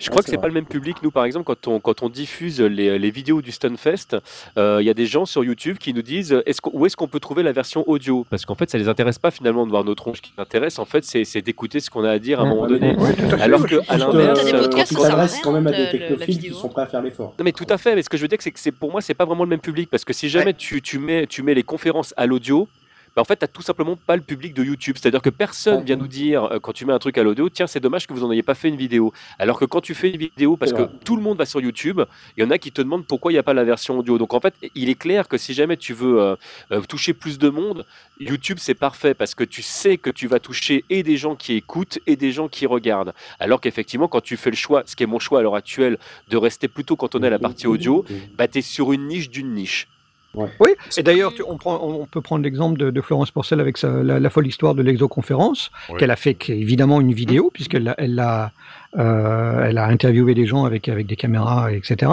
Je 0.00 0.08
crois 0.08 0.20
Ouais, 0.20 0.24
que 0.24 0.30
c'est 0.30 0.38
pas 0.38 0.48
le 0.48 0.54
même 0.54 0.64
public. 0.66 0.96
Nous, 1.02 1.10
par 1.10 1.24
exemple, 1.24 1.44
quand 1.44 1.68
on, 1.68 1.78
quand 1.78 2.02
on 2.02 2.08
diffuse 2.08 2.60
les, 2.60 2.98
les 2.98 3.10
vidéos 3.10 3.42
du 3.42 3.52
Stunfest, 3.52 4.16
euh, 4.58 4.78
il 4.80 4.86
y 4.86 4.90
a 4.90 4.94
des 4.94 5.06
gens 5.06 5.26
sur 5.26 5.44
YouTube 5.44 5.76
qui 5.78 5.92
nous 5.94 6.02
disent 6.02 6.42
qu'on- 6.62 6.70
où 6.72 6.86
est-ce 6.86 6.96
qu'on 6.96 7.06
peut 7.06 7.20
trouver 7.20 7.42
la 7.42 7.52
version 7.52 7.84
audio? 7.88 8.26
Parce 8.30 8.44
qu'en 8.46 8.54
fait, 8.54 8.70
ça 8.70 8.78
les 8.78 8.88
intéresse 8.88 9.18
pas 9.18 9.30
finalement 9.30 9.66
de 9.66 9.70
voir 9.70 9.84
nos 9.84 9.94
tronches. 9.94 10.16
Ce 10.16 10.22
qui 10.22 10.32
les 10.36 10.42
intéresse, 10.42 10.78
en 10.78 10.84
fait, 10.86 11.04
c'est 11.04 11.42
d'écouter 11.42 11.80
ce 11.80 11.90
qu'on 11.90 12.02
a 12.04 12.10
à 12.10 12.18
dire 12.18 12.40
à 12.40 12.44
un 12.44 12.46
moment 12.46 12.66
donné. 12.66 12.96
ouais, 12.96 13.14
Alors 13.40 13.66
que, 13.66 13.76
à 13.88 13.98
l'inverse, 13.98 14.40
euh, 14.52 14.54
euh, 14.54 14.62
t'adresses 14.68 14.88
s'adresse- 14.90 15.40
quand 15.42 15.52
même 15.52 15.66
à 15.66 15.70
des 15.72 15.90
technophiles 15.90 16.38
qui 16.40 16.50
sont 16.50 16.68
prêts 16.70 16.82
à 16.82 16.86
faire 16.86 17.02
l'effort. 17.02 17.34
Non 17.38 17.44
mais 17.44 17.52
tout 17.52 17.66
à 17.68 17.76
fait, 17.78 17.94
mais 17.94 18.02
ce 18.02 18.08
que 18.08 18.16
je 18.16 18.22
veux 18.22 18.28
dire 18.28 18.38
c'est 18.40 18.50
que 18.52 18.70
pour 18.70 18.90
moi 18.90 19.00
c'est 19.00 19.14
pas 19.14 19.24
vraiment 19.26 19.44
le 19.44 19.50
même 19.50 19.60
public 19.60 19.88
parce 19.90 20.04
que 20.04 20.12
si 20.12 20.28
jamais 20.28 20.54
tu, 20.54 20.80
tu 20.82 20.98
mets 20.98 21.26
tu 21.26 21.42
mets 21.42 21.54
les 21.54 21.62
conférences 21.62 22.14
à 22.16 22.26
l'audio, 22.26 22.68
bah, 23.16 23.22
en 23.22 23.24
fait, 23.24 23.36
tu 23.36 23.46
tout 23.48 23.62
simplement 23.62 23.96
pas 23.96 24.16
le 24.16 24.22
public 24.22 24.54
de 24.54 24.62
YouTube. 24.62 24.96
C'est-à-dire 24.98 25.22
que 25.22 25.30
personne 25.30 25.84
vient 25.84 25.96
nous 25.96 26.08
dire, 26.08 26.44
euh, 26.44 26.58
quand 26.60 26.72
tu 26.72 26.86
mets 26.86 26.92
un 26.92 26.98
truc 26.98 27.18
à 27.18 27.22
l'audio, 27.22 27.48
tiens, 27.48 27.66
c'est 27.66 27.80
dommage 27.80 28.06
que 28.06 28.14
vous 28.14 28.20
n'en 28.20 28.32
ayez 28.32 28.42
pas 28.42 28.54
fait 28.54 28.68
une 28.68 28.76
vidéo. 28.76 29.12
Alors 29.38 29.58
que 29.58 29.64
quand 29.64 29.80
tu 29.80 29.94
fais 29.94 30.10
une 30.10 30.16
vidéo, 30.16 30.56
parce 30.56 30.72
que 30.72 30.82
tout 31.04 31.16
le 31.16 31.22
monde 31.22 31.38
va 31.38 31.46
sur 31.46 31.60
YouTube, 31.60 32.00
il 32.36 32.44
y 32.44 32.46
en 32.46 32.50
a 32.50 32.58
qui 32.58 32.72
te 32.72 32.80
demandent 32.80 33.06
pourquoi 33.06 33.32
il 33.32 33.34
n'y 33.34 33.38
a 33.38 33.42
pas 33.42 33.54
la 33.54 33.64
version 33.64 33.98
audio. 33.98 34.18
Donc 34.18 34.34
en 34.34 34.40
fait, 34.40 34.54
il 34.74 34.88
est 34.88 34.94
clair 34.94 35.28
que 35.28 35.38
si 35.38 35.54
jamais 35.54 35.76
tu 35.76 35.92
veux 35.92 36.20
euh, 36.20 36.36
euh, 36.72 36.80
toucher 36.82 37.12
plus 37.12 37.38
de 37.38 37.48
monde, 37.48 37.84
YouTube 38.20 38.58
c'est 38.60 38.74
parfait 38.74 39.14
parce 39.14 39.34
que 39.34 39.44
tu 39.44 39.62
sais 39.62 39.96
que 39.96 40.10
tu 40.10 40.26
vas 40.26 40.38
toucher 40.38 40.84
et 40.90 41.02
des 41.02 41.16
gens 41.16 41.36
qui 41.36 41.54
écoutent 41.54 41.98
et 42.06 42.16
des 42.16 42.32
gens 42.32 42.48
qui 42.48 42.66
regardent. 42.66 43.12
Alors 43.38 43.60
qu'effectivement, 43.60 44.08
quand 44.08 44.20
tu 44.20 44.36
fais 44.36 44.50
le 44.50 44.56
choix, 44.56 44.82
ce 44.86 44.94
qui 44.94 45.02
est 45.02 45.06
mon 45.06 45.18
choix 45.18 45.40
à 45.40 45.42
l'heure 45.42 45.56
actuelle, 45.56 45.98
de 46.28 46.36
rester 46.36 46.68
plutôt 46.68 46.96
cantonné 46.96 47.26
à 47.26 47.30
la 47.30 47.38
partie 47.38 47.66
audio, 47.66 48.04
bah, 48.36 48.46
tu 48.48 48.58
es 48.58 48.62
sur 48.62 48.92
une 48.92 49.06
niche 49.06 49.30
d'une 49.30 49.54
niche. 49.54 49.88
Oui, 50.34 50.70
et 50.96 51.02
d'ailleurs, 51.02 51.34
tu- 51.34 51.42
on, 51.46 51.56
prend- 51.56 51.80
on 51.82 52.06
peut 52.06 52.20
prendre 52.20 52.44
l'exemple 52.44 52.78
de, 52.78 52.90
de 52.90 53.00
Florence 53.00 53.30
Porcel 53.32 53.58
avec 53.60 53.76
sa- 53.76 54.02
la, 54.04 54.20
la 54.20 54.30
folle 54.30 54.46
histoire 54.46 54.74
de 54.76 54.82
l'exoconférence, 54.82 55.70
Oui. 55.88 55.98
qu'elle 55.98 56.10
a 56.12 56.16
fait 56.16 56.34
qui 56.34 56.52
est 56.52 56.58
évidemment 56.58 57.00
une 57.00 57.12
vidéo, 57.12 57.50
puisqu'elle 57.52 57.88
a, 57.88 57.94
elle 57.98 58.18
a, 58.20 58.52
euh, 58.98 59.64
elle 59.64 59.78
a 59.78 59.86
interviewé 59.86 60.34
des 60.34 60.46
gens 60.46 60.64
avec, 60.64 60.88
avec 60.88 61.06
des 61.06 61.16
caméras, 61.16 61.72
etc. 61.72 62.12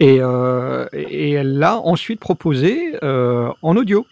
Et, 0.00 0.18
euh, 0.20 0.86
et 0.92 1.32
elle 1.32 1.58
l'a 1.58 1.78
ensuite 1.78 2.18
proposé 2.20 2.94
euh, 3.04 3.48
en 3.62 3.76
audio. 3.76 4.06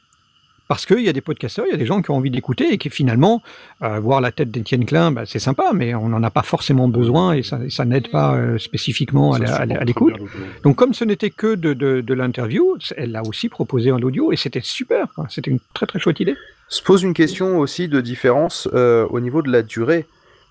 Parce 0.71 0.87
qu'il 0.87 1.01
y 1.01 1.09
a 1.09 1.13
des 1.13 1.21
podcasteurs, 1.21 1.65
il 1.67 1.73
y 1.73 1.75
a 1.75 1.77
des 1.77 1.85
gens 1.85 2.01
qui 2.01 2.13
ont 2.13 2.17
envie 2.17 2.31
d'écouter 2.31 2.73
et 2.73 2.79
qui 2.79 2.91
finalement, 2.91 3.43
euh, 3.83 3.99
voir 3.99 4.21
la 4.21 4.31
tête 4.31 4.53
d'Étienne 4.53 4.85
Klein, 4.85 5.11
bah, 5.11 5.23
c'est 5.27 5.41
sympa, 5.41 5.73
mais 5.75 5.97
on 5.97 6.09
n'en 6.09 6.23
a 6.23 6.31
pas 6.31 6.45
forcément 6.45 6.87
besoin 6.87 7.33
et 7.33 7.43
ça, 7.43 7.59
ça 7.69 7.85
n'aide 7.85 8.09
pas 8.09 8.37
euh, 8.37 8.57
spécifiquement 8.57 9.33
à 9.33 9.65
l'écoute. 9.85 10.15
Donc 10.63 10.77
comme 10.77 10.95
ce 10.95 11.05
n'était 11.05 11.31
que 11.31 11.57
de, 11.57 11.75
de, 11.75 12.03
de 12.03 12.15
l'interview, 12.15 12.79
elle 12.97 13.11
l'a 13.11 13.23
aussi 13.25 13.49
proposé 13.49 13.91
en 13.91 13.99
audio 14.01 14.31
et 14.31 14.37
c'était 14.37 14.61
super. 14.63 15.09
quoi. 15.13 15.27
C'était 15.29 15.51
une 15.51 15.59
très 15.75 15.87
très 15.87 15.99
chouette 15.99 16.21
idée. 16.21 16.37
se 16.69 16.85
pose 16.85 17.03
une 17.03 17.15
question 17.15 17.59
aussi 17.59 17.89
de 17.89 18.01
différence 18.01 18.69
euh, 18.73 19.09
au 19.11 19.19
niveau 19.19 19.43
de 19.43 19.51
la 19.51 19.63
durée. 19.63 20.07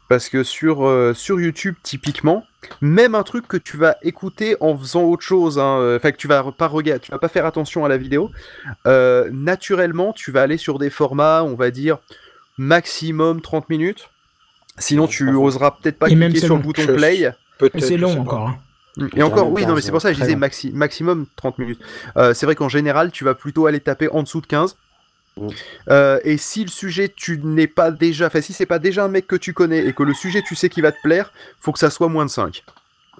Parce 0.09 0.27
que 0.27 0.43
sur, 0.43 0.85
euh, 0.85 1.13
sur 1.13 1.39
YouTube, 1.39 1.75
typiquement, 1.83 2.45
même 2.81 3.15
un 3.15 3.23
truc 3.23 3.47
que 3.47 3.57
tu 3.57 3.77
vas 3.77 3.95
écouter 4.01 4.57
en 4.59 4.75
faisant 4.77 5.03
autre 5.03 5.21
chose, 5.23 5.59
hein, 5.59 5.77
euh, 5.79 5.95
enfin 5.97 6.11
que 6.11 6.17
tu 6.17 6.27
vas 6.27 6.43
pas 6.51 6.67
regarder, 6.67 6.99
tu 6.99 7.11
vas 7.11 7.19
pas 7.19 7.27
faire 7.29 7.45
attention 7.45 7.85
à 7.85 7.87
la 7.89 7.95
vidéo, 7.97 8.31
euh, 8.87 9.29
naturellement, 9.31 10.11
tu 10.11 10.31
vas 10.31 10.41
aller 10.41 10.57
sur 10.57 10.79
des 10.79 10.89
formats, 10.89 11.43
on 11.45 11.53
va 11.55 11.69
dire, 11.71 11.99
maximum 12.57 13.41
30 13.41 13.69
minutes. 13.69 14.09
Sinon, 14.77 15.07
tu 15.07 15.29
oseras 15.35 15.71
peut-être 15.71 15.99
pas 15.99 16.09
Et 16.09 16.15
même 16.15 16.29
cliquer 16.29 16.41
c'est 16.41 16.45
sur 16.47 16.55
long. 16.55 16.61
le 16.61 16.63
bouton 16.65 16.81
Je- 16.83 16.91
play. 16.93 17.31
peut-être, 17.57 17.83
C'est 17.83 17.97
long 17.97 18.19
encore, 18.19 18.47
hein. 18.49 18.57
Et 19.15 19.23
encore, 19.23 19.49
oui, 19.51 19.65
non, 19.65 19.75
mais 19.75 19.81
c'est 19.81 19.91
pour 19.91 20.01
ça 20.01 20.09
que 20.11 20.15
je 20.17 20.21
disais 20.21 20.35
maxi- 20.35 20.73
maximum 20.73 21.25
30 21.37 21.57
minutes. 21.59 21.79
Euh, 22.17 22.33
c'est 22.33 22.45
vrai 22.45 22.55
qu'en 22.55 22.67
général, 22.69 23.11
tu 23.11 23.23
vas 23.23 23.33
plutôt 23.35 23.65
aller 23.65 23.79
taper 23.79 24.09
en 24.11 24.23
dessous 24.23 24.41
de 24.41 24.47
15. 24.47 24.75
Euh, 25.89 26.19
et 26.23 26.37
si 26.37 26.63
le 26.63 26.69
sujet 26.69 27.11
tu 27.15 27.39
n'es 27.43 27.67
pas 27.67 27.91
déjà, 27.91 28.27
enfin 28.27 28.41
si 28.41 28.53
c'est 28.53 28.65
pas 28.65 28.79
déjà 28.79 29.03
un 29.03 29.09
mec 29.09 29.27
que 29.27 29.35
tu 29.35 29.53
connais 29.53 29.85
et 29.85 29.93
que 29.93 30.03
le 30.03 30.13
sujet 30.13 30.41
tu 30.41 30.55
sais 30.55 30.69
qui 30.69 30.81
va 30.81 30.91
te 30.91 31.01
plaire, 31.03 31.31
faut 31.59 31.71
que 31.71 31.79
ça 31.79 31.89
soit 31.89 32.09
moins 32.09 32.25
de 32.25 32.29
5. 32.31 32.63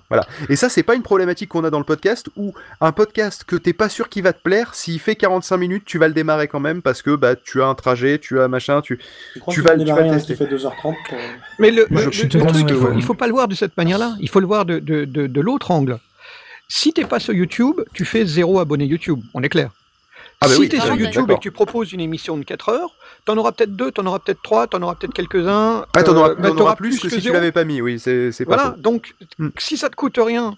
Voilà. 0.09 0.25
Et 0.49 0.55
ça 0.55 0.69
c'est 0.69 0.81
pas 0.81 0.95
une 0.95 1.03
problématique 1.03 1.49
qu'on 1.49 1.63
a 1.63 1.69
dans 1.69 1.77
le 1.77 1.83
podcast 1.85 2.29
où 2.35 2.53
un 2.81 2.91
podcast 2.91 3.43
que 3.43 3.55
t'es 3.55 3.73
pas 3.73 3.89
sûr 3.89 4.09
qu'il 4.09 4.23
va 4.23 4.33
te 4.33 4.41
plaire, 4.41 4.73
s'il 4.73 4.99
fait 4.99 5.15
45 5.15 5.57
minutes, 5.57 5.83
tu 5.85 5.99
vas 5.99 6.07
le 6.07 6.15
démarrer 6.15 6.47
quand 6.47 6.59
même 6.59 6.81
parce 6.81 7.03
que 7.03 7.15
bah 7.15 7.35
tu 7.35 7.61
as 7.61 7.67
un 7.67 7.75
trajet, 7.75 8.17
tu 8.17 8.39
as 8.39 8.47
machin, 8.47 8.81
tu 8.81 8.99
Tu 9.33 9.39
crois 9.39 9.53
tu 9.53 9.59
qu'il 9.61 9.69
vas 9.69 9.75
va 9.75 9.83
tu 9.83 9.85
vas 9.89 9.95
démarrer 9.95 10.09
le 10.09 10.15
tester. 10.17 10.33
qui 10.33 10.39
fait 10.39 10.49
2h30 10.55 10.95
pour- 11.07 11.17
Mais 11.59 11.69
le, 11.69 11.85
je- 11.91 11.95
le- 12.23 12.29
le 12.33 12.39
pense 12.39 12.53
truc, 12.53 12.65
il 12.69 12.75
faut, 12.75 12.91
il 12.95 13.03
faut 13.03 13.13
pas 13.13 13.27
le 13.27 13.33
voir 13.33 13.47
de 13.47 13.53
cette 13.53 13.77
manière-là. 13.77 14.15
Il 14.19 14.29
faut 14.29 14.39
le 14.39 14.47
voir 14.47 14.65
de, 14.65 14.79
de, 14.79 15.05
de, 15.05 15.27
de 15.27 15.41
l'autre 15.41 15.69
angle. 15.69 15.99
Si 16.67 16.91
t'es 16.93 17.03
pas 17.05 17.19
sur 17.19 17.33
YouTube, 17.33 17.75
tu 17.93 18.03
fais 18.05 18.25
zéro 18.25 18.59
abonné 18.59 18.85
YouTube. 18.85 19.19
On 19.35 19.43
est 19.43 19.49
clair. 19.49 19.69
Ah 20.41 20.47
bah 20.47 20.53
si 20.53 20.59
oui, 20.61 20.69
tu 20.69 20.77
es 20.77 20.79
sur 20.79 20.93
ah, 20.93 20.95
YouTube 20.95 21.29
et 21.31 21.35
que 21.35 21.39
tu 21.39 21.51
proposes 21.51 21.91
une 21.91 21.99
émission 21.99 22.37
de 22.37 22.43
4 22.43 22.69
heures, 22.69 22.95
t'en 23.25 23.35
auras 23.35 23.51
peut-être 23.51 23.75
deux, 23.75 23.91
t'en 23.91 24.05
auras 24.05 24.19
peut-être 24.19 24.41
trois, 24.41 24.67
t'en 24.67 24.81
auras 24.81 24.95
peut-être 24.95 25.13
quelques-uns. 25.13 25.85
Ah, 25.93 26.03
t'en 26.03 26.15
auras, 26.15 26.29
euh, 26.29 26.57
auras 26.57 26.77
plus, 26.77 26.97
que, 26.97 27.09
si 27.09 27.15
tu 27.15 27.21
zéro. 27.21 27.33
l'avais 27.33 27.51
pas 27.51 27.65
mis, 27.65 27.81
oui, 27.81 27.99
c'est 27.99 28.31
pas 28.39 28.55
Voilà, 28.55 28.71
faux. 28.71 28.77
donc 28.79 29.15
si 29.57 29.75
ça 29.75 29.89
te 29.89 29.97
coûte 29.97 30.17
rien, 30.17 30.55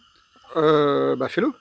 euh, 0.57 1.15
bah 1.15 1.27
fais-le. 1.29 1.51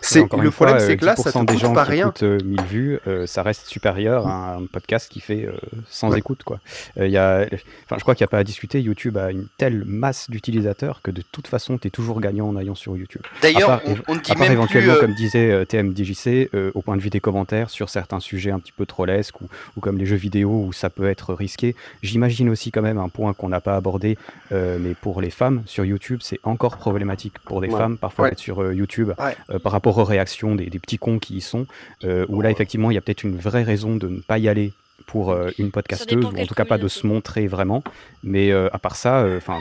C'est- 0.00 0.20
Et 0.20 0.22
encore 0.22 0.40
le 0.42 0.50
problème, 0.50 0.78
c'est 0.80 0.92
euh, 0.92 0.96
que 0.96 1.04
là, 1.04 1.16
ça 1.16 1.30
10% 1.30 1.32
te 1.32 1.46
des 1.46 1.52
coûte 1.54 1.62
gens 1.62 1.72
pas 1.74 1.84
qui 1.84 1.90
rien. 1.92 2.06
écoutent 2.08 2.22
euh, 2.22 2.38
1000 2.44 2.60
vues, 2.62 2.98
euh, 3.06 3.26
ça 3.26 3.42
reste 3.42 3.66
supérieur 3.66 4.26
à 4.26 4.54
un 4.56 4.66
podcast 4.66 5.10
qui 5.10 5.20
fait 5.20 5.44
euh, 5.46 5.52
100 5.88 6.10
Ouais. 6.10 6.18
écoutes. 6.18 6.42
Quoi. 6.44 6.60
Euh, 6.98 7.06
il 7.06 7.12
y 7.12 7.18
a, 7.18 7.46
enfin, 7.84 7.96
je 7.96 8.00
crois 8.02 8.14
qu'il 8.14 8.22
n'y 8.22 8.28
a 8.28 8.30
pas 8.30 8.38
à 8.38 8.44
discuter. 8.44 8.80
YouTube 8.80 9.16
a 9.18 9.30
une 9.30 9.46
telle 9.58 9.84
masse 9.84 10.30
d'utilisateurs 10.30 11.00
que 11.02 11.10
de 11.10 11.22
toute 11.32 11.46
façon, 11.48 11.78
tu 11.78 11.88
es 11.88 11.90
toujours 11.90 12.20
gagnant 12.20 12.48
en 12.48 12.56
allant 12.56 12.74
sur 12.74 12.96
YouTube. 12.96 13.22
D'ailleurs, 13.42 13.70
À 13.70 13.78
part 13.78 13.88
on- 13.88 14.12
on 14.12 14.14
ne 14.14 14.20
dit 14.20 14.30
à 14.32 14.34
part 14.34 14.42
même 14.44 14.52
éventuellement, 14.52 14.92
plus, 14.94 14.98
euh, 14.98 15.00
comme 15.02 15.14
disait 15.14 15.50
euh, 15.50 15.64
TMDJC, 15.64 16.50
euh, 16.54 16.70
au 16.74 16.82
point 16.82 16.96
de 16.96 17.02
vue 17.02 17.10
des 17.10 17.20
commentaires 17.20 17.70
sur 17.70 17.88
certains 17.90 18.20
sujets 18.20 18.50
un 18.50 18.58
petit 18.60 18.72
peu 18.72 18.86
trollesques 18.86 19.40
ou, 19.40 19.48
ou 19.76 19.80
comme 19.80 19.98
les 19.98 20.06
jeux 20.06 20.16
vidéo 20.16 20.64
où 20.66 20.72
ça 20.72 20.90
peut 20.90 21.08
être 21.08 21.34
risqué. 21.34 21.74
J'imagine 22.02 22.48
aussi 22.48 22.70
quand 22.70 22.82
même 22.82 22.98
un 22.98 23.08
point 23.08 23.32
qu'on 23.34 23.48
n'a 23.48 23.60
pas 23.60 23.76
abordé, 23.76 24.16
euh, 24.52 24.78
mais 24.80 24.94
pour 24.94 25.20
les 25.20 25.30
femmes 25.30 25.62
sur 25.66 25.84
YouTube, 25.84 26.20
c'est 26.22 26.40
encore 26.42 26.76
problématique 26.78 27.38
pour 27.44 27.60
des 27.60 27.68
Ouais. 27.68 27.78
femmes 27.78 27.97
parfois 27.98 28.24
Ouais. 28.24 28.30
d'être 28.30 28.38
sur 28.38 28.62
euh, 28.62 28.74
YouTube 28.74 29.12
Ouais. 29.18 29.36
euh, 29.50 29.58
par 29.58 29.72
rapport 29.72 29.98
aux 29.98 30.04
réactions 30.04 30.54
des, 30.54 30.66
des 30.66 30.78
petits 30.78 30.98
cons 30.98 31.18
qui 31.18 31.36
y 31.36 31.40
sont, 31.40 31.66
euh, 32.04 32.24
où 32.28 32.40
là 32.40 32.50
effectivement 32.50 32.90
il 32.90 32.94
y 32.94 32.98
a 32.98 33.00
peut-être 33.00 33.24
une 33.24 33.36
vraie 33.36 33.62
raison 33.62 33.96
de 33.96 34.08
ne 34.08 34.20
pas 34.20 34.38
y 34.38 34.48
aller 34.48 34.72
pour 35.06 35.30
euh, 35.30 35.50
une 35.58 35.70
podcasteuse, 35.70 36.24
ou 36.24 36.38
en 36.38 36.46
tout 36.46 36.54
cas 36.54 36.64
pas 36.64 36.78
de 36.78 36.88
se 36.88 37.06
montrer 37.06 37.46
vraiment. 37.46 37.82
Mais 38.22 38.50
euh, 38.52 38.68
à 38.72 38.78
part 38.78 38.96
ça, 38.96 39.24
enfin, 39.36 39.58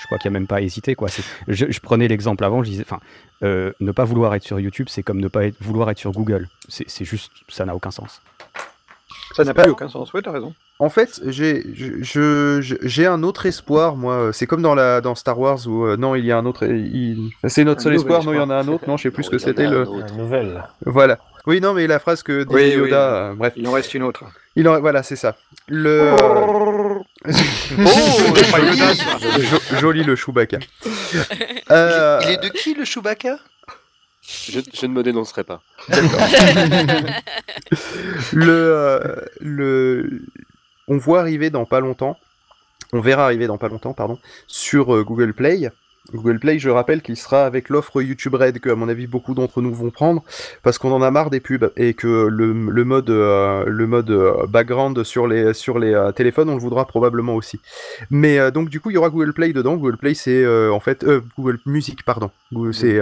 je 0.00 0.06
crois 0.06 0.18
qu'il 0.18 0.30
n'y 0.30 0.36
a 0.36 0.38
même 0.40 0.46
pas 0.46 0.56
à 0.56 0.60
hésiter. 0.60 0.94
Quoi. 0.94 1.08
C'est- 1.08 1.22
Je, 1.48 1.66
je 1.70 1.80
prenais 1.80 2.06
l'exemple 2.06 2.44
avant, 2.44 2.62
je 2.62 2.70
disais, 2.70 2.84
enfin, 2.86 3.00
euh, 3.42 3.72
ne 3.80 3.90
pas 3.92 4.04
vouloir 4.04 4.34
être 4.36 4.44
sur 4.44 4.60
YouTube, 4.60 4.86
c'est 4.88 5.02
comme 5.02 5.20
ne 5.20 5.26
pas 5.28 5.46
être- 5.46 5.56
vouloir 5.60 5.90
être 5.90 5.98
sur 5.98 6.12
Google. 6.12 6.48
C'est 6.68 6.88
c'est 6.88 7.04
juste, 7.04 7.32
ça 7.48 7.64
n'a 7.64 7.74
aucun 7.74 7.90
sens. 7.90 8.20
Ça 9.34 9.44
n'a 9.44 9.54
plus 9.54 9.70
aucun 9.70 9.88
sens. 9.88 10.12
Ouais, 10.12 10.22
t'as 10.22 10.32
raison. 10.32 10.54
En 10.78 10.88
fait, 10.90 11.20
j'ai 11.26 11.64
je- 11.74 12.60
je- 12.60 13.02
un 13.06 13.22
autre 13.22 13.46
espoir, 13.46 13.96
moi. 13.96 14.30
C'est 14.32 14.46
comme 14.46 14.62
dans, 14.62 14.74
la, 14.74 15.00
dans 15.00 15.14
Star 15.14 15.38
Wars 15.38 15.58
où, 15.66 15.84
euh, 15.86 15.96
non, 15.96 16.14
il 16.14 16.24
y 16.24 16.32
a 16.32 16.38
un 16.38 16.46
autre. 16.46 16.64
il- 16.66 17.30
C'est 17.46 17.64
notre 17.64 17.80
Un 17.80 17.84
seul 17.84 17.94
espoir, 17.94 18.24
non, 18.24 18.32
il 18.32 18.36
y 18.36 18.40
en 18.40 18.50
a 18.50 18.56
un 18.56 18.68
autre, 18.68 18.84
non, 18.88 18.96
je 18.96 19.04
sais 19.04 19.10
plus 19.10 19.24
ce 19.24 19.30
que 19.30 19.38
c'était. 19.38 19.66
le... 19.66 19.84
nouvelle. 20.16 20.64
Voilà. 20.84 21.18
Oui, 21.46 21.60
non, 21.60 21.72
mais 21.72 21.86
la 21.86 21.98
phrase 21.98 22.22
que 22.22 22.44
Oui, 22.48 22.54
oui. 22.54 22.74
Yoda, 22.74 22.96
euh, 23.30 23.34
bref. 23.34 23.54
Il 23.56 23.66
en 23.66 23.72
reste 23.72 23.94
une 23.94 24.02
autre. 24.02 24.24
Il 24.54 24.68
en... 24.68 24.80
Voilà, 24.80 25.02
c'est 25.02 25.16
ça. 25.16 25.36
Le. 25.68 26.10
Oh, 26.14 26.64
joli. 28.56 28.78
Jo- 29.46 29.76
joli 29.78 30.04
le 30.04 30.16
Chewbacca. 30.16 30.58
Euh, 31.70 32.18
Il 32.24 32.30
est 32.30 32.42
de 32.42 32.48
qui 32.48 32.74
le 32.74 32.84
Chewbacca? 32.84 33.38
Je, 34.28 34.86
ne 34.86 34.92
me 34.92 35.02
dénoncerai 35.02 35.42
pas. 35.42 35.62
le, 38.32 38.52
euh, 38.52 39.16
le, 39.40 40.22
on 40.86 40.98
voit 40.98 41.20
arriver 41.20 41.48
dans 41.48 41.64
pas 41.64 41.80
longtemps, 41.80 42.18
on 42.92 43.00
verra 43.00 43.24
arriver 43.24 43.46
dans 43.46 43.56
pas 43.56 43.68
longtemps, 43.68 43.94
pardon, 43.94 44.18
sur 44.46 44.94
euh, 44.94 45.02
Google 45.02 45.32
Play. 45.32 45.70
Google 46.12 46.38
Play, 46.38 46.58
je 46.58 46.70
rappelle 46.70 47.02
qu'il 47.02 47.16
sera 47.16 47.44
avec 47.44 47.68
l'offre 47.68 48.00
YouTube 48.00 48.34
Red 48.34 48.60
que, 48.60 48.70
à 48.70 48.74
mon 48.74 48.88
avis, 48.88 49.06
beaucoup 49.06 49.34
d'entre 49.34 49.60
nous 49.60 49.74
vont 49.74 49.90
prendre 49.90 50.22
parce 50.62 50.78
qu'on 50.78 50.90
en 50.92 51.02
a 51.02 51.10
marre 51.10 51.28
des 51.30 51.40
pubs 51.40 51.70
et 51.76 51.92
que 51.94 52.26
le, 52.28 52.52
le 52.52 52.84
mode, 52.84 53.10
euh, 53.10 53.64
le 53.66 53.86
mode 53.86 54.10
euh, 54.10 54.46
background 54.46 55.02
sur 55.04 55.26
les, 55.26 55.52
sur 55.52 55.78
les 55.78 55.92
euh, 55.92 56.10
téléphones, 56.12 56.48
on 56.48 56.54
le 56.54 56.60
voudra 56.60 56.86
probablement 56.86 57.34
aussi. 57.34 57.60
Mais 58.10 58.38
euh, 58.38 58.50
donc, 58.50 58.70
du 58.70 58.80
coup, 58.80 58.90
il 58.90 58.94
y 58.94 58.96
aura 58.96 59.10
Google 59.10 59.32
Play 59.34 59.52
dedans. 59.52 59.76
Google 59.76 59.98
Play, 59.98 60.14
c'est 60.14 60.46
en 60.46 60.80
fait 60.80 61.04
euh, 61.04 61.20
Google 61.38 61.58
Music, 61.66 62.02
pardon. 62.04 62.30
Google- 62.52 62.74
C'est 62.74 62.98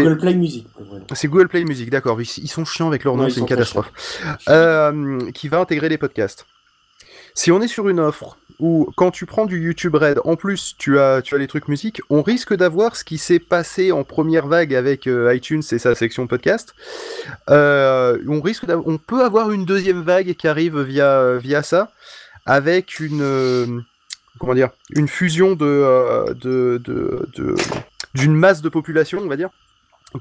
Google 0.00 0.16
Play 0.18 0.34
Music. 0.34 0.66
c'est 1.12 1.28
Google 1.28 1.48
Play 1.48 1.64
Music, 1.64 1.90
d'accord. 1.90 2.20
Ils, 2.22 2.28
ils 2.42 2.48
sont 2.48 2.64
chiants 2.64 2.88
avec 2.88 3.04
leur 3.04 3.16
nom, 3.16 3.24
Ouais, 3.24 3.30
c'est 3.30 3.40
une 3.40 3.46
catastrophe. 3.46 3.90
Qui 5.34 5.48
va 5.48 5.60
intégrer 5.60 5.88
les 5.88 5.98
podcasts. 5.98 6.46
Si 7.34 7.50
on 7.50 7.60
est 7.60 7.68
sur 7.68 7.88
une 7.88 7.98
offre 8.00 8.36
où, 8.60 8.88
quand 8.96 9.10
tu 9.10 9.26
prends 9.26 9.46
du 9.46 9.60
YouTube 9.60 9.96
Red, 9.96 10.20
en 10.24 10.36
plus 10.36 10.76
tu 10.78 10.98
as, 11.00 11.20
tu 11.20 11.34
as 11.34 11.38
les 11.38 11.48
trucs 11.48 11.66
musique, 11.66 12.00
on 12.08 12.22
risque 12.22 12.54
d'avoir 12.54 12.94
ce 12.94 13.02
qui 13.02 13.18
s'est 13.18 13.40
passé 13.40 13.90
en 13.90 14.04
première 14.04 14.46
vague 14.46 14.72
avec 14.74 15.08
euh, 15.08 15.34
iTunes 15.34 15.62
et 15.72 15.78
sa 15.78 15.94
section 15.96 16.28
podcast. 16.28 16.74
Euh, 17.50 18.18
on, 18.28 18.40
risque 18.40 18.64
on 18.86 18.98
peut 18.98 19.24
avoir 19.24 19.50
une 19.50 19.64
deuxième 19.64 20.02
vague 20.02 20.34
qui 20.34 20.46
arrive 20.46 20.80
via, 20.80 21.36
via 21.36 21.62
ça, 21.64 21.90
avec 22.46 23.00
une. 23.00 23.22
euh, 23.22 23.66
comment 24.38 24.54
dire 24.54 24.70
Une 24.94 25.08
fusion 25.08 25.56
euh, 25.60 26.32
de- 26.34 26.80
de- 26.84 27.56
d'une 28.14 28.36
masse 28.36 28.62
de 28.62 28.68
population, 28.68 29.18
on 29.22 29.28
va 29.28 29.36
dire 29.36 29.50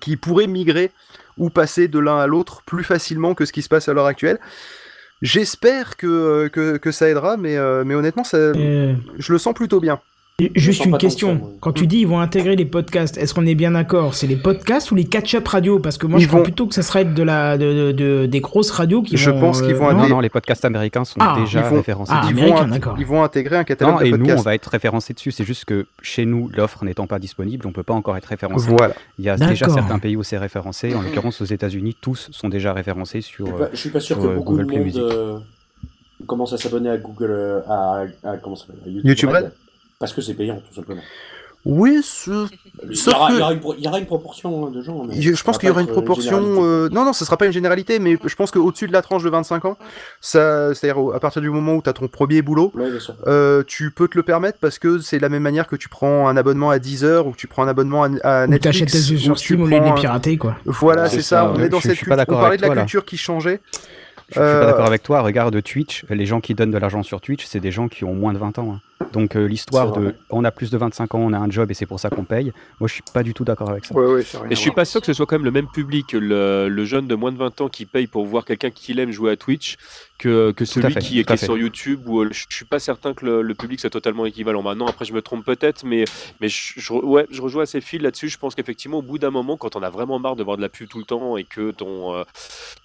qui 0.02 0.18
pourrait 0.18 0.48
migrer 0.48 0.90
ou 1.38 1.52
passer 1.52 1.88
de 1.88 2.00
l'un 2.00 2.18
à 2.18 2.26
l'autre 2.26 2.64
plus 2.66 2.84
facilement 2.84 3.36
que 3.36 3.46
ce 3.46 3.54
qui 3.54 3.62
se 3.62 3.70
passe 3.70 3.88
à 3.90 3.94
l'heure 3.94 4.08
actuelle. 4.08 4.40
J'espère 5.24 5.96
que, 5.96 6.50
que, 6.50 6.78
que 6.78 6.92
ça 6.92 7.10
aidera, 7.10 7.38
mais, 7.38 7.58
euh, 7.58 7.84
mais 7.86 7.96
honnêtement, 7.96 8.26
ça, 8.26 8.54
je 8.54 9.32
le 9.32 9.38
sens 9.40 9.54
plutôt 9.54 9.80
bien. 9.80 10.00
Et 10.40 10.52
Juste 10.56 10.86
une 10.86 10.98
question. 10.98 11.52
Quand 11.62 11.74
tu 11.74 11.86
dis 11.86 12.00
ils 12.00 12.08
vont 12.08 12.20
intégrer 12.20 12.56
les 12.56 12.66
podcasts, 12.66 13.20
est-ce 13.20 13.36
qu'on 13.36 13.46
est 13.46 13.54
bien 13.54 13.70
d'accord? 13.72 14.16
C'est 14.16 14.26
les 14.26 14.36
podcasts 14.36 14.90
ou 14.92 14.96
les 14.96 15.04
catch-up 15.06 15.48
radio? 15.48 15.78
Parce 15.78 16.00
que 16.00 16.08
moi, 16.08 16.18
Ils 16.20 16.24
je 16.24 16.28
crois 16.28 16.40
vont- 16.40 16.44
plutôt 16.44 16.66
que 16.66 16.74
ça 16.74 16.82
serait 16.82 17.06
de 17.06 17.22
la, 17.22 17.56
de, 17.60 17.72
de- 17.72 17.92
de- 17.92 18.26
des 18.26 18.40
grosses 18.40 18.72
radios 18.72 19.04
qui 19.04 19.16
Je 19.16 19.30
vont. 19.30 19.40
pense 19.40 19.62
qu'ils 19.62 19.76
vont 19.76 19.90
euh, 19.90 19.94
Non, 19.94 20.10
non, 20.10 20.20
les 20.22 20.30
podcasts 20.32 20.66
américains 20.66 21.06
sont 21.06 21.20
Ah, 21.20 21.36
déjà 21.40 21.60
ils 21.60 21.66
vont- 21.70 21.76
référencés. 21.76 22.12
Ah, 22.16 22.26
ils, 22.28 22.36
vont, 22.36 22.66
d'accord. 22.66 22.96
ils 22.98 23.06
vont 23.06 23.24
intégrer 23.24 23.58
un 23.58 23.64
catalogue 23.64 23.94
Non, 23.94 24.00
de 24.02 24.06
et 24.08 24.12
nous, 24.12 24.18
podcasts. 24.18 24.40
on 24.40 24.42
va 24.42 24.56
être 24.56 24.66
référencé 24.72 25.14
dessus. 25.14 25.30
C'est 25.32 25.44
juste 25.46 25.66
que 25.66 25.86
chez 26.02 26.26
nous, 26.26 26.50
l'offre 26.50 26.84
n'étant 26.84 27.06
pas 27.06 27.20
disponible, 27.20 27.68
on 27.68 27.72
peut 27.72 27.84
pas 27.84 27.94
encore 27.94 28.18
être 28.18 28.26
référencé. 28.26 28.68
Voilà. 28.76 28.96
Il 29.20 29.26
y 29.26 29.30
a 29.30 29.38
déjà 29.38 29.70
certains 29.70 30.00
pays 30.00 30.16
où 30.18 30.24
c'est 30.24 30.40
référencé. 30.40 30.96
En 30.96 31.04
l'occurrence, 31.04 31.42
aux 31.42 31.46
États-Unis, 31.46 31.96
tous 32.02 32.30
sont 32.32 32.50
déjà 32.50 32.74
référencés 32.74 33.22
sur, 33.22 33.46
Je 33.46 33.52
suis 33.52 33.60
pas- 33.60 33.66
euh, 33.66 33.70
je 33.72 33.78
suis 33.78 33.90
pas 33.92 34.00
sûr 34.00 34.16
sur, 34.16 34.24
que 34.26 34.30
euh, 34.32 34.36
beaucoup 34.36 34.54
de 34.58 34.64
Google 34.64 34.68
Play 34.68 34.78
monde 34.78 34.86
Music. 34.88 35.00
euh, 35.04 35.38
commence 36.26 36.54
à 36.54 36.58
s'abonner 36.58 36.90
à 36.90 36.98
Google, 36.98 37.30
euh, 37.30 37.60
à, 37.70 38.06
à- 38.24 38.38
comment 38.38 38.56
ça 38.56 38.66
s'appelle, 38.66 38.82
à 38.84 38.90
YouTube, 38.90 39.08
YouTube 39.08 39.30
Red, 39.30 39.44
Red? 39.44 39.52
Parce 40.04 40.14
que 40.14 40.22
c'est 40.22 40.34
payant 40.34 40.62
tout 40.68 40.76
simplement. 40.76 41.02
Oui, 41.66 42.02
ce- 42.04 42.46
Il 42.84 42.92
y, 42.92 42.96
sauf 42.98 43.14
aura, 43.16 43.30
que- 43.30 43.34
il 43.36 43.40
y 43.40 43.42
aura 43.42 43.54
une, 43.54 43.60
pro- 43.62 43.76
il 43.78 43.86
y 43.86 43.88
aura 43.88 43.98
une 44.00 44.06
proportion 44.06 44.68
hein, 44.68 44.70
de 44.72 44.82
gens. 44.82 45.06
mais 45.06 45.22
Je, 45.22 45.44
pense 45.46 45.58
qu'il 45.58 45.70
y 45.70 45.72
aura 45.72 45.80
une 45.80 45.88
être 45.88 45.94
proportion. 45.94 46.42
euh, 46.62 46.90
non, 46.90 47.06
non, 47.06 47.14
ce 47.14 47.24
sera 47.24 47.38
pas 47.38 47.46
une 47.46 47.54
généralité, 47.54 48.00
mais 48.00 48.18
je 48.22 48.36
pense 48.36 48.52
qu'au-dessus 48.52 48.86
de 48.86 48.92
la 48.92 49.02
tranche 49.02 49.24
de 49.24 49.30
25 49.30 49.64
ans, 49.64 49.78
ça, 50.20 50.74
c'est-à-dire 50.76 51.02
à 51.16 51.22
partir 51.22 51.42
du 51.42 51.50
moment 51.50 51.76
où 51.76 51.82
tu 51.82 51.90
as 51.90 51.94
ton 51.94 52.10
premier 52.10 52.42
boulot, 52.42 52.74
Ouais, 52.76 52.90
euh, 53.28 53.64
tu 53.66 53.92
peux 53.92 54.10
te 54.10 54.18
le 54.18 54.24
permettre 54.24 54.58
parce 54.60 54.78
que 54.78 55.00
c'est 55.00 55.16
de 55.18 55.22
la 55.22 55.30
même 55.30 55.44
manière 55.44 55.68
que 55.68 55.78
tu 55.78 55.88
prends 55.88 56.28
un 56.28 56.36
abonnement 56.36 56.70
à 56.70 56.80
Deezer 56.80 57.26
ou 57.28 57.32
que 57.32 57.38
tu 57.38 57.48
prends 57.48 57.64
un 57.64 57.70
abonnement 57.70 58.04
à, 58.04 58.08
à 58.24 58.44
Ou 58.46 58.50
Netflix. 58.50 58.64
t'achètes 58.90 58.92
tes 58.92 59.16
jeux 59.16 59.16
ou 59.16 59.20
sur 59.20 59.36
tu 59.38 59.46
Steam 59.54 59.62
au 59.62 59.68
lieu 59.68 59.80
de 59.80 59.86
les 59.86 59.94
pirater, 59.94 60.36
quoi. 60.38 60.58
Voilà, 60.66 61.04
Ouais, 61.04 61.10
c'est 61.10 61.22
ça. 61.22 61.44
ça, 61.46 61.54
On 61.56 61.60
est 61.64 61.70
dans 61.70 61.78
Je- 61.80 61.84
cette 61.88 61.92
je 61.98 62.04
culture. 62.04 62.26
On 62.28 62.34
parlait 62.34 62.58
de 62.58 62.62
la 62.62 62.68
toi, 62.68 62.76
là. 62.76 62.82
culture 62.82 63.06
qui 63.06 63.16
changeait. 63.16 63.62
Je 64.34 64.40
suis 64.40 64.40
pas 64.40 64.64
Euh, 64.64 64.66
d'accord 64.68 64.86
avec 64.86 65.04
toi. 65.04 65.22
Regarde 65.22 65.62
Twitch, 65.64 66.06
les 66.10 66.26
gens 66.26 66.42
qui 66.42 66.54
donnent 66.56 66.72
de 66.72 66.78
l'argent 66.78 67.04
sur 67.04 67.22
Twitch, 67.22 67.46
c'est 67.46 67.60
des 67.60 67.72
gens 67.72 67.88
qui 67.88 68.04
ont 68.04 68.14
moins 68.14 68.34
de 68.34 68.38
20 68.40 68.58
ans. 68.60 68.74
hein. 68.76 68.80
Donc 69.12 69.36
euh, 69.36 69.46
l'histoire 69.46 69.92
de 69.92 70.16
on 70.30 70.44
a 70.46 70.52
plus 70.52 70.72
de 70.72 70.78
25 70.78 71.14
ans, 71.16 71.20
on 71.20 71.34
a 71.34 71.38
un 71.38 71.52
job 71.52 71.70
et 71.70 71.74
c'est 71.74 71.86
pour 71.86 72.00
ça 72.00 72.10
qu'on 72.10 72.24
paye, 72.24 72.54
moi 72.80 72.88
je 72.88 72.94
suis 72.94 73.04
pas 73.14 73.22
du 73.22 73.34
tout 73.34 73.44
d'accord 73.44 73.70
avec 73.70 73.84
ça. 73.86 73.94
Ouais, 73.94 74.06
ouais, 74.06 74.24
c'est 74.24 74.38
rien 74.38 74.48
Et 74.50 74.56
je 74.56 74.60
suis 74.60 74.72
pas 74.72 74.86
sûr 74.86 75.02
que 75.02 75.06
ce 75.08 75.14
soit 75.14 75.26
quand 75.26 75.36
même 75.36 75.44
le 75.46 75.52
même 75.52 75.68
public, 75.68 76.14
le, 76.14 76.70
le 76.70 76.86
jeune 76.86 77.06
de 77.06 77.14
moins 77.14 77.32
de 77.34 77.38
20 77.38 77.62
ans 77.62 77.68
qui 77.70 77.86
paye 77.86 78.08
pour 78.08 78.26
voir 78.26 78.46
quelqu'un 78.46 78.70
qu'il 78.72 79.00
aime 79.00 79.12
jouer 79.12 79.32
à 79.32 79.36
Twitch, 79.36 79.76
que, 80.24 80.52
que 80.52 80.64
celui 80.64 80.94
fait, 80.94 81.00
qui, 81.02 81.20
est 81.20 81.38
sur 81.38 81.58
YouTube, 81.58 82.08
où 82.08 82.22
euh, 82.22 82.30
je 82.32 82.46
suis 82.50 82.64
pas 82.66 82.80
certain 82.80 83.14
que 83.14 83.26
le, 83.26 83.42
le 83.42 83.54
public 83.54 83.80
soit 83.80 83.90
totalement 83.90 84.26
équivalent. 84.26 84.62
Maintenant, 84.62 84.88
après, 84.88 85.04
je 85.04 85.12
me 85.14 85.22
trompe 85.22 85.46
peut-être, 85.46 85.84
mais, 85.86 86.06
mais 86.40 86.48
je, 86.48 86.74
je, 86.78 86.94
ouais, 86.94 87.26
je 87.30 87.42
rejoins 87.42 87.64
assez 87.64 87.82
fil 87.82 88.02
là-dessus. 88.02 88.30
Je 88.30 88.38
pense 88.38 88.56
qu'effectivement, 88.56 89.00
au 89.00 89.02
bout 89.02 89.18
d'un 89.18 89.32
moment, 89.32 89.58
quand 89.58 89.76
on 89.76 89.84
a 89.84 89.90
vraiment 89.90 90.20
marre 90.20 90.38
de 90.38 90.44
voir 90.44 90.56
de 90.56 90.62
la 90.62 90.70
pub 90.70 90.88
tout 90.88 91.00
le 91.00 91.04
temps 91.04 91.36
et 91.36 91.44
que 91.44 91.72
ton, 91.72 92.16
euh, 92.16 92.24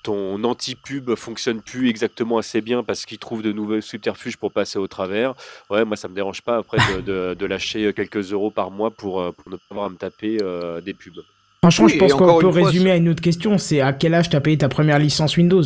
ton 0.02 0.42
anti-pub 0.42 1.14
fonctionne 1.14 1.62
plus 1.62 1.88
exactement 1.88 2.38
assez 2.38 2.60
bien 2.60 2.82
parce 2.82 3.06
qu'il 3.06 3.18
trouve 3.18 3.42
de 3.42 3.52
nouveaux 3.52 3.80
subterfuges 3.80 4.36
pour 4.36 4.52
passer 4.52 4.78
au 4.80 4.88
travers, 4.88 5.34
ouais, 5.70 5.84
moi, 5.84 5.96
ça 5.96 6.08
me 6.08 6.14
dérange 6.14 6.42
pas 6.42 6.56
après 6.56 6.78
de, 6.78 7.00
de- 7.02 7.34
de 7.34 7.46
lâcher 7.46 7.92
quelques 7.92 8.32
euros 8.32 8.50
par 8.50 8.70
mois 8.72 8.90
pour, 8.90 9.20
euh, 9.20 9.30
pour 9.30 9.52
ne 9.52 9.56
pas 9.56 9.62
avoir 9.70 9.86
à 9.86 9.90
me 9.90 9.96
taper 9.96 10.38
euh, 10.42 10.80
des 10.80 10.94
pubs. 10.94 11.22
Franchement, 11.62 11.86
Oui, 11.86 11.92
je 11.94 11.98
pense 11.98 12.12
qu'on 12.14 12.38
peut 12.40 12.50
fois, 12.52 12.66
résumer 12.66 12.90
à 12.92 12.96
une 12.96 13.08
autre 13.08 13.22
question 13.22 13.58
c'est 13.58 13.80
à 13.80 13.92
quel 13.92 14.14
âge 14.14 14.28
t'as 14.30 14.40
payé 14.40 14.58
ta 14.58 14.68
première 14.68 14.98
licence 14.98 15.36
Windows? 15.36 15.62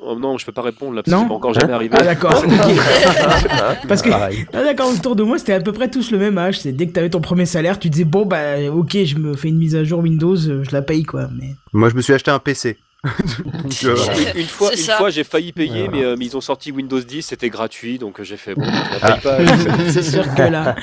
Oh 0.00 0.16
non, 0.18 0.38
je 0.38 0.46
peux 0.46 0.52
pas 0.52 0.62
répondre 0.62 0.94
là, 0.94 1.02
parce 1.02 1.14
que 1.14 1.22
c'est 1.22 1.28
pas 1.28 1.34
encore 1.34 1.54
jamais 1.54 1.72
arrivé. 1.72 1.96
Ah, 1.98 2.04
d'accord, 2.04 2.42
ok. 2.46 3.88
Parce 3.88 4.00
que, 4.02 4.10
ah, 4.12 4.28
d'accord, 4.52 4.90
autour 4.92 5.16
de 5.16 5.22
moi, 5.24 5.38
c'était 5.38 5.54
à 5.54 5.60
peu 5.60 5.72
près 5.72 5.90
tous 5.90 6.10
le 6.12 6.18
même 6.18 6.38
âge. 6.38 6.60
C'est 6.60 6.72
dès 6.72 6.86
que 6.86 6.92
t'avais 6.92 7.10
ton 7.10 7.20
premier 7.20 7.46
salaire, 7.46 7.78
tu 7.78 7.90
disais, 7.90 8.04
bon, 8.04 8.24
bah, 8.24 8.60
ok, 8.72 8.96
je 9.04 9.16
me 9.16 9.34
fais 9.34 9.48
une 9.48 9.58
mise 9.58 9.74
à 9.74 9.82
jour 9.84 10.00
Windows, 10.00 10.36
euh, 10.36 10.62
je 10.62 10.70
la 10.72 10.82
paye, 10.82 11.02
quoi. 11.02 11.28
Mais... 11.38 11.54
Moi, 11.72 11.88
je 11.90 11.94
me 11.96 12.00
suis 12.02 12.12
acheté 12.12 12.30
un 12.30 12.38
PC. 12.38 12.78
Donc, 13.04 13.84
euh, 13.84 13.96
Une, 14.34 14.40
une 14.40 14.46
fois, 14.46 14.70
une 14.74 15.10
j'ai 15.10 15.24
failli 15.24 15.52
payer, 15.52 15.84
Voilà. 15.86 15.90
mais, 15.90 16.04
euh, 16.04 16.16
mais 16.18 16.26
ils 16.26 16.36
ont 16.36 16.40
sorti 16.40 16.72
Windows 16.72 17.00
10, 17.00 17.22
c'était 17.22 17.48
gratuit, 17.48 17.98
donc 17.98 18.20
j'ai 18.22 18.36
fait 18.36 18.54
bon, 18.54 18.64
je 18.64 19.06
la 19.06 19.14
Ah. 19.14 19.16
pas. 19.22 19.38
c'est 19.88 20.02
sûr 20.02 20.34
que 20.34 20.42
là. 20.42 20.74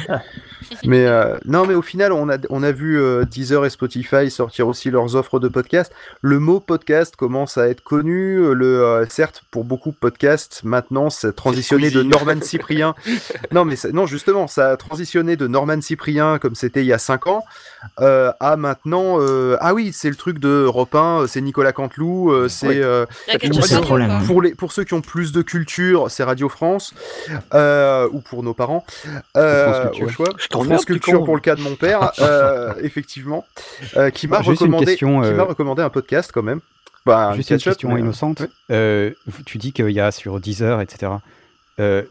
Mais 0.85 1.05
euh, 1.05 1.37
non, 1.45 1.65
mais 1.65 1.73
au 1.75 1.81
final, 1.81 2.11
on 2.13 2.29
a, 2.29 2.37
on 2.49 2.61
a 2.63 2.71
vu 2.71 2.99
euh, 2.99 3.25
Deezer 3.25 3.65
et 3.65 3.69
Spotify 3.69 4.29
sortir 4.29 4.67
aussi 4.67 4.89
leurs 4.91 5.15
offres 5.15 5.39
de 5.39 5.47
podcast. 5.47 5.91
Le 6.21 6.39
mot 6.39 6.59
podcast 6.59 7.15
commence 7.15 7.57
à 7.57 7.67
être 7.69 7.81
connu. 7.83 8.37
euh, 8.39 8.53
Le, 8.53 8.83
euh, 8.83 9.05
certes, 9.09 9.43
pour 9.51 9.63
beaucoup 9.63 9.91
de 9.91 9.95
podcasts, 9.95 10.61
maintenant, 10.63 11.09
ça 11.09 11.29
a 11.29 11.31
transitionné 11.31 11.89
de. 11.89 12.03
Norman 12.03 12.41
Cyprien. 12.41 12.93
non, 13.51 13.65
mais 13.65 13.75
ça- 13.75 13.91
non, 13.91 14.05
justement, 14.05 14.47
ça 14.47 14.69
a 14.71 14.77
transitionné 14.77 15.35
de 15.35 15.47
Norman 15.47 15.81
Cyprien, 15.81 16.37
comme 16.39 16.55
c'était 16.55 16.81
il 16.81 16.87
y 16.87 16.93
a 16.93 16.97
5 16.99 17.27
ans, 17.27 17.43
euh, 17.99 18.31
à 18.39 18.55
maintenant. 18.57 19.17
euh, 19.19 19.57
ah 19.61 19.73
oui, 19.73 19.91
c'est 19.93 20.09
le 20.09 20.15
truc 20.15 20.39
de 20.39 20.49
Europe 20.49 20.93
1, 20.95 21.25
c'est 21.27 21.41
Nicolas 21.41 21.71
Canteloup, 21.73 22.31
euh, 22.31 22.47
c'est. 22.47 22.81
Pour, 24.25 24.41
les, 24.41 24.55
pour 24.55 24.71
ceux 24.71 24.83
qui 24.83 24.93
ont 24.93 25.01
plus 25.01 25.31
de 25.31 25.41
culture, 25.41 26.09
c'est 26.09 26.23
Radio 26.23 26.49
France, 26.49 26.93
euh, 27.53 28.07
ou 28.11 28.21
pour 28.21 28.43
nos 28.43 28.53
parents, 28.53 28.85
euh, 29.37 29.71
France 29.71 29.85
Culture. 29.91 30.05
au 30.05 30.09
choix. 30.09 30.29
Culture 30.85 31.19
con. 31.19 31.25
pour 31.25 31.35
le 31.35 31.41
cas 31.41 31.55
de 31.55 31.61
mon 31.61 31.75
père, 31.75 32.11
euh, 32.19 32.73
effectivement, 32.81 33.45
euh, 33.97 34.09
qui 34.09 34.27
m'a 34.27 34.37
Juste 34.37 34.47
une 34.47 34.53
recommandé, 34.67 34.85
question, 34.85 35.21
qui 35.21 35.27
euh, 35.27 35.35
m'a 35.35 35.43
recommandé 35.43 35.81
un 35.81 35.89
podcast 35.89 36.31
quand 36.33 36.43
même. 36.43 36.59
Bah, 37.05 37.33
Juste 37.35 37.51
une 37.51 37.57
question 37.59 37.89
mais, 37.89 37.95
euh, 37.95 37.99
innocente. 37.99 38.39
ouais. 38.41 38.49
Euh, 38.71 39.11
tu 39.45 39.57
dis 39.57 39.73
qu'il 39.73 39.89
y 39.91 39.99
a 39.99 40.11
sur 40.11 40.39
Deezer, 40.39 40.81
etc. 40.81 41.11
Euh, 41.79 42.03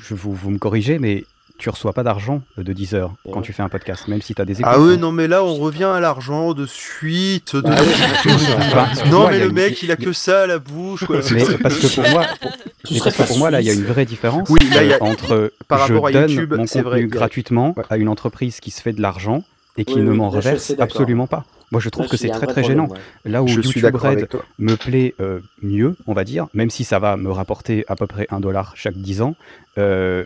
je, 0.00 0.14
vous, 0.14 0.32
vous 0.34 0.50
me 0.50 0.58
corrigez, 0.58 0.98
mais 0.98 1.24
tu 1.60 1.70
reçois 1.70 1.92
pas 1.92 2.02
d'argent 2.02 2.42
de 2.56 2.72
Deezer 2.72 3.12
quand 3.32 3.42
tu 3.42 3.52
fais 3.52 3.62
un 3.62 3.68
podcast, 3.68 4.08
même 4.08 4.20
si 4.22 4.34
tu 4.34 4.42
as 4.42 4.44
des 4.44 4.54
écoutes. 4.60 4.66
Ah 4.66 4.80
oui, 4.80 4.94
hein. 4.94 4.96
non, 4.96 5.12
mais 5.12 5.28
là, 5.28 5.44
on 5.44 5.54
revient 5.54 5.84
à 5.84 6.00
l'argent 6.00 6.52
de 6.54 6.66
suite. 6.66 7.54
De... 7.54 7.68
Enfin, 7.70 8.88
non, 9.10 9.28
mais 9.28 9.38
le 9.38 9.46
une- 9.46 9.52
mec, 9.52 9.82
il 9.82 9.90
a 9.92 9.96
que 9.96 10.12
ça 10.12 10.42
à 10.42 10.46
la 10.46 10.58
bouche. 10.58 11.04
quoi. 11.06 11.20
Mais 11.32 11.44
parce 11.62 11.78
que 11.78 11.94
pour 12.00 12.10
moi, 12.10 12.24
pour, 12.40 12.50
Tu 12.86 12.94
mais 12.94 12.98
serais 12.98 13.10
parce 13.10 13.16
que 13.16 13.22
pas 13.22 13.26
pour 13.28 13.38
moi 13.38 13.50
là, 13.50 13.60
il 13.60 13.66
y 13.66 13.70
a 13.70 13.74
une 13.74 13.84
vraie 13.84 14.06
différence 14.06 14.48
Oui, 14.48 14.58
là, 14.74 14.82
il 14.82 14.88
y 14.88 14.92
a- 14.92 14.96
euh, 14.96 14.98
entre 15.00 15.52
par 15.68 15.86
je 15.86 15.92
rapport 15.92 16.08
à 16.08 16.12
donne 16.12 16.30
YouTube, 16.30 16.50
mon 16.54 16.64
contenu 16.64 16.82
vrai. 16.82 17.04
gratuitement 17.04 17.74
Ouais. 17.76 17.84
à 17.90 17.96
une 17.98 18.08
entreprise 18.08 18.58
qui 18.60 18.70
se 18.70 18.80
fait 18.82 18.92
de 18.92 19.02
l'argent 19.02 19.44
et 19.76 19.84
qui 19.84 19.94
Oui, 19.94 20.00
ne 20.02 20.10
oui, 20.10 20.16
m'en 20.16 20.30
reverse 20.30 20.74
absolument 20.78 21.26
pas. 21.26 21.44
Moi, 21.72 21.80
je 21.80 21.88
trouve 21.88 22.06
Là, 22.06 22.10
que 22.10 22.16
c'est 22.16 22.28
très 22.30 22.46
très 22.48 22.62
problème, 22.62 22.64
gênant. 22.66 22.88
ouais. 22.88 22.98
Là 23.30 23.42
où 23.44 23.46
Je 23.48 23.60
YouTube 23.60 23.94
Red 23.94 24.28
me 24.58 24.74
plaît 24.76 25.14
euh, 25.20 25.38
mieux, 25.62 25.94
on 26.08 26.14
va 26.14 26.24
dire, 26.24 26.46
même 26.52 26.68
si 26.70 26.82
ça 26.82 26.98
va 26.98 27.16
me 27.16 27.30
rapporter 27.30 27.84
à 27.86 27.94
peu 27.94 28.08
près 28.08 28.26
un 28.30 28.40
dollar 28.40 28.72
chaque 28.74 28.96
10 28.96 29.22
ans, 29.22 29.36
euh, 29.78 30.24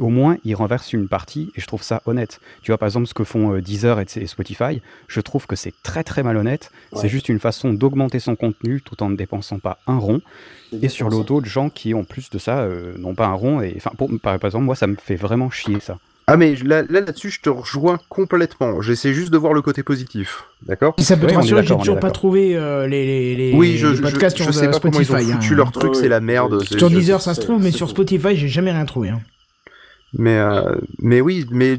au 0.00 0.08
moins 0.08 0.36
ils 0.44 0.54
renversent 0.54 0.92
une 0.92 1.08
partie 1.08 1.50
et 1.54 1.60
je 1.60 1.66
trouve 1.66 1.82
ça 1.82 2.02
honnête. 2.06 2.40
Tu 2.62 2.70
vois, 2.70 2.78
par 2.78 2.86
exemple, 2.88 3.06
ce 3.06 3.14
que 3.14 3.24
font 3.24 3.52
euh, 3.54 3.60
Deezer 3.60 4.00
et 4.00 4.26
Spotify, 4.26 4.80
je 5.08 5.20
trouve 5.20 5.46
que 5.46 5.56
c'est 5.56 5.74
très 5.82 6.02
très 6.04 6.22
malhonnête. 6.22 6.70
Ouais. 6.92 7.00
C'est 7.02 7.08
juste 7.08 7.28
une 7.28 7.38
façon 7.40 7.72
d'augmenter 7.72 8.18
son 8.18 8.36
contenu 8.36 8.80
tout 8.82 9.02
en 9.02 9.10
ne 9.10 9.16
dépensant 9.16 9.58
pas 9.58 9.78
un 9.86 9.98
rond. 9.98 10.20
Et 10.82 10.88
sur 10.88 11.08
le 11.10 11.24
dos 11.24 11.40
de 11.40 11.46
gens 11.46 11.68
qui, 11.68 11.94
en 11.94 12.04
plus 12.04 12.30
de 12.30 12.38
ça, 12.38 12.60
euh, 12.60 12.96
n'ont 12.96 13.14
pas 13.14 13.26
un 13.26 13.32
rond. 13.34 13.60
Et 13.60 13.74
enfin, 13.76 13.90
pour- 13.98 14.08
par, 14.22 14.34
exemple, 14.34 14.64
moi, 14.64 14.76
ça 14.76 14.86
me 14.86 14.94
fait 14.96 15.16
vraiment 15.16 15.50
chier 15.50 15.80
ça. 15.80 15.98
Ah, 16.28 16.36
mais 16.36 16.54
là, 16.54 16.82
là, 16.82 17.00
là-dessus, 17.00 17.30
je 17.30 17.40
te 17.40 17.50
rejoins 17.50 17.98
complètement. 18.08 18.80
J'essaie 18.80 19.12
juste 19.12 19.32
de 19.32 19.36
voir 19.36 19.52
le 19.52 19.62
côté 19.62 19.82
positif. 19.82 20.44
D'accord? 20.64 20.94
Si 20.96 21.04
ça 21.04 21.16
peut 21.16 21.26
Oui, 21.26 21.32
te 21.32 21.36
rassurer, 21.38 21.66
j'ai 21.66 21.76
toujours 21.76 21.98
pas 21.98 22.12
trouvé 22.12 22.54
euh, 22.56 22.86
les, 22.86 23.04
les, 23.04 23.34
les, 23.34 23.52
Oui, 23.52 23.76
je, 23.78 23.88
les 23.88 24.00
podcasts 24.00 24.36
je, 24.38 24.44
sur 24.44 24.52
je 24.52 24.56
sais 24.58 24.70
pas 24.70 24.78
comment 24.78 25.00
ils 25.00 25.04
Spotify. 25.04 25.32
ont 25.32 25.34
foutu 25.40 25.52
hein. 25.54 25.56
leur 25.56 25.72
truc, 25.72 25.90
Ouais, 25.92 25.98
c'est 26.00 26.08
la 26.08 26.20
merde. 26.20 26.62
Sur 26.62 26.88
Deezer, 26.88 27.20
ça 27.20 27.34
se 27.34 27.40
trouve, 27.40 27.60
mais 27.60 27.72
sur. 27.72 27.90
Spotify, 27.90 28.36
j'ai 28.36 28.46
jamais 28.48 28.70
rien 28.70 28.84
trouvé. 28.84 29.08
hein. 29.08 29.20
Mais, 30.14 30.38
euh, 30.38 30.76
mais 30.98 31.20
oui, 31.20 31.46
mais 31.50 31.78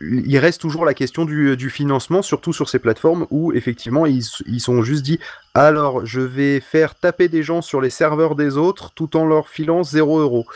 il 0.00 0.38
reste 0.38 0.60
toujours 0.60 0.84
la 0.84 0.92
question 0.94 1.24
du, 1.24 1.56
du 1.56 1.70
financement, 1.70 2.20
surtout 2.22 2.52
sur 2.52 2.68
ces 2.68 2.78
plateformes 2.78 3.26
où 3.30 3.52
effectivement 3.54 4.04
ils 4.04 4.22
ils 4.46 4.60
sont 4.60 4.82
juste 4.82 5.02
dit 5.02 5.18
alors 5.54 6.04
je 6.04 6.20
vais 6.20 6.60
faire 6.60 6.94
taper 6.94 7.28
des 7.28 7.42
gens 7.42 7.62
sur 7.62 7.80
les 7.80 7.88
serveurs 7.88 8.34
des 8.34 8.58
autres 8.58 8.92
tout 8.94 9.16
en 9.16 9.24
leur 9.26 9.48
filant 9.48 9.82
0 9.82 10.20
euros. 10.20 10.46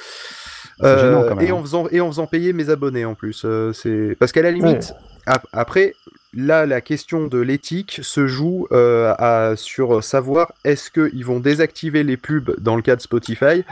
Même, 0.83 1.41
et, 1.41 1.53
en 1.53 1.59
hein. 1.59 1.63
faisant, 1.63 1.89
et 1.91 2.01
en 2.01 2.09
faisant 2.09 2.27
payer 2.27 2.53
mes 2.53 2.71
abonnés 2.71 3.05
en 3.05 3.15
plus. 3.15 3.43
Euh, 3.45 3.73
c'est 3.73 4.17
Parce 4.19 4.33
qu'à 4.33 4.43
la 4.43 4.51
limite, 4.51 4.95
ap- 5.27 5.47
après, 5.53 5.95
là, 6.35 6.67
la 6.67 6.81
question 6.81 7.27
de 7.27 7.39
l'éthique 7.39 8.01
se 8.03 8.27
joue 8.27 8.67
euh, 8.73 9.15
à, 9.19 9.55
sur 9.57 10.03
savoir 10.05 10.53
est-ce 10.65 10.91
qu'ils 10.91 11.25
vont 11.25 11.41
désactiver 11.41 12.03
les 12.05 12.17
pubs 12.17 12.55
dans 12.61 12.77
le 12.77 12.83
cas 12.83 12.97
de 12.97 13.01
Spotify 13.01 13.65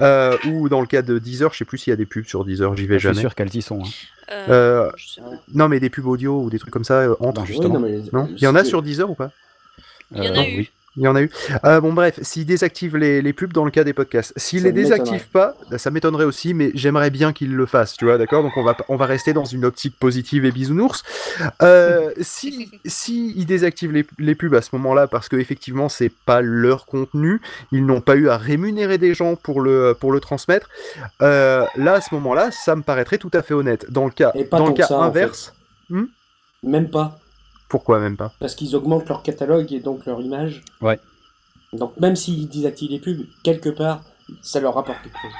euh, 0.00 0.36
ou 0.48 0.68
dans 0.68 0.80
le 0.80 0.86
cas 0.86 1.02
de 1.02 1.18
Deezer. 1.18 1.52
Je 1.52 1.58
sais 1.58 1.64
plus 1.64 1.78
s'il 1.78 1.90
y 1.90 1.94
a 1.94 1.96
des 1.96 2.06
pubs 2.06 2.24
sur 2.26 2.44
Deezer, 2.44 2.76
j'y 2.76 2.86
vais 2.86 2.94
Je 2.98 3.08
suis 3.08 3.08
jamais. 3.14 3.20
sûr 3.20 3.34
qu'elles 3.34 3.54
y 3.54 3.62
sont. 3.62 3.82
hein. 3.82 3.88
Euh, 4.32 4.90
Euh, 4.90 4.90
non, 5.54 5.68
mais 5.68 5.80
des 5.80 5.90
pubs 5.90 6.06
audio 6.06 6.42
ou 6.42 6.50
des 6.50 6.58
trucs 6.58 6.72
comme 6.72 6.84
ça 6.84 7.00
euh, 7.00 7.14
entre. 7.20 7.40
Non, 7.40 7.46
justement. 7.46 7.80
Oui, 7.80 7.92
non, 7.92 8.02
mais- 8.12 8.18
Non? 8.20 8.28
Il 8.36 8.42
y 8.42 8.46
en 8.46 8.54
a 8.54 8.64
sur 8.64 8.82
Deezer 8.82 9.10
ou 9.10 9.14
pas? 9.14 9.30
Il 10.14 10.22
y 10.24 10.28
en 10.28 10.34
Euh, 10.34 10.38
a 10.40 10.48
eu. 10.48 10.56
oui. 10.58 10.70
Il 10.96 11.04
y 11.04 11.08
en 11.08 11.14
a 11.14 11.22
eu. 11.22 11.30
Euh, 11.64 11.80
bon, 11.80 11.92
bref, 11.92 12.18
s'ils 12.20 12.46
désactivent 12.46 12.96
les, 12.96 13.22
les 13.22 13.32
pubs 13.32 13.52
dans 13.52 13.64
le 13.64 13.70
cas 13.70 13.84
des 13.84 13.92
podcasts, 13.92 14.32
s'ils 14.36 14.64
les 14.64 14.72
désactivent 14.72 15.28
pas, 15.28 15.54
bah, 15.70 15.78
ça 15.78 15.90
m'étonnerait 15.90 16.24
aussi, 16.24 16.52
mais 16.52 16.72
j'aimerais 16.74 17.10
bien 17.10 17.32
qu'ils 17.32 17.54
le 17.54 17.64
fassent, 17.64 17.96
tu 17.96 18.06
vois, 18.06 18.18
d'accord? 18.18 18.42
Donc 18.42 18.56
on 18.56 18.64
va, 18.64 18.76
on 18.88 18.96
va 18.96 19.06
rester 19.06 19.32
dans 19.32 19.44
une 19.44 19.64
optique 19.64 19.96
positive 19.98 20.44
et 20.44 20.50
bisounours. 20.50 21.04
Euh, 21.62 22.10
si, 22.20 22.68
si 22.84 23.32
ils 23.36 23.46
désactivent 23.46 23.92
les, 23.92 24.04
les 24.18 24.34
pubs 24.34 24.54
à 24.54 24.62
ce 24.62 24.70
moment-là, 24.72 25.06
parce 25.06 25.28
que 25.28 25.36
effectivement 25.36 25.88
c'est 25.88 26.12
pas 26.26 26.40
leur 26.40 26.86
contenu, 26.86 27.40
ils 27.70 27.86
n'ont 27.86 28.00
pas 28.00 28.16
eu 28.16 28.28
à 28.28 28.36
rémunérer 28.36 28.98
des 28.98 29.14
gens 29.14 29.36
pour 29.36 29.60
le, 29.60 29.96
pour 29.98 30.10
le 30.10 30.18
transmettre, 30.18 30.68
euh, 31.22 31.64
là 31.76 31.94
à 31.94 32.00
ce 32.00 32.12
moment-là, 32.16 32.50
ça 32.50 32.74
me 32.74 32.82
paraîtrait 32.82 33.18
tout 33.18 33.30
à 33.32 33.42
fait 33.42 33.54
honnête. 33.54 33.86
Dans 33.90 34.06
le 34.06 34.10
cas, 34.10 34.32
dans 34.50 34.66
le 34.66 34.74
cas 34.74 34.88
ça, 34.88 34.98
en 34.98 35.02
inverse, 35.02 35.54
hmm? 35.88 36.04
Même 36.64 36.90
pas. 36.90 37.18
Pourquoi 37.70 38.00
même 38.00 38.16
pas 38.18 38.32
Parce 38.40 38.54
qu'ils 38.54 38.76
augmentent 38.76 39.08
leur 39.08 39.22
catalogue 39.22 39.72
et 39.72 39.80
donc 39.80 40.04
leur 40.04 40.20
image. 40.20 40.62
Ouais. 40.82 40.98
Donc 41.72 41.96
même 41.98 42.16
s'ils 42.16 42.48
désactivent 42.48 42.90
les 42.90 42.98
pubs, 42.98 43.24
quelque 43.42 43.70
part, 43.70 44.02
ça 44.42 44.60
leur 44.60 44.74
rapporte 44.74 44.98
quelque 45.02 45.18
chose. 45.22 45.32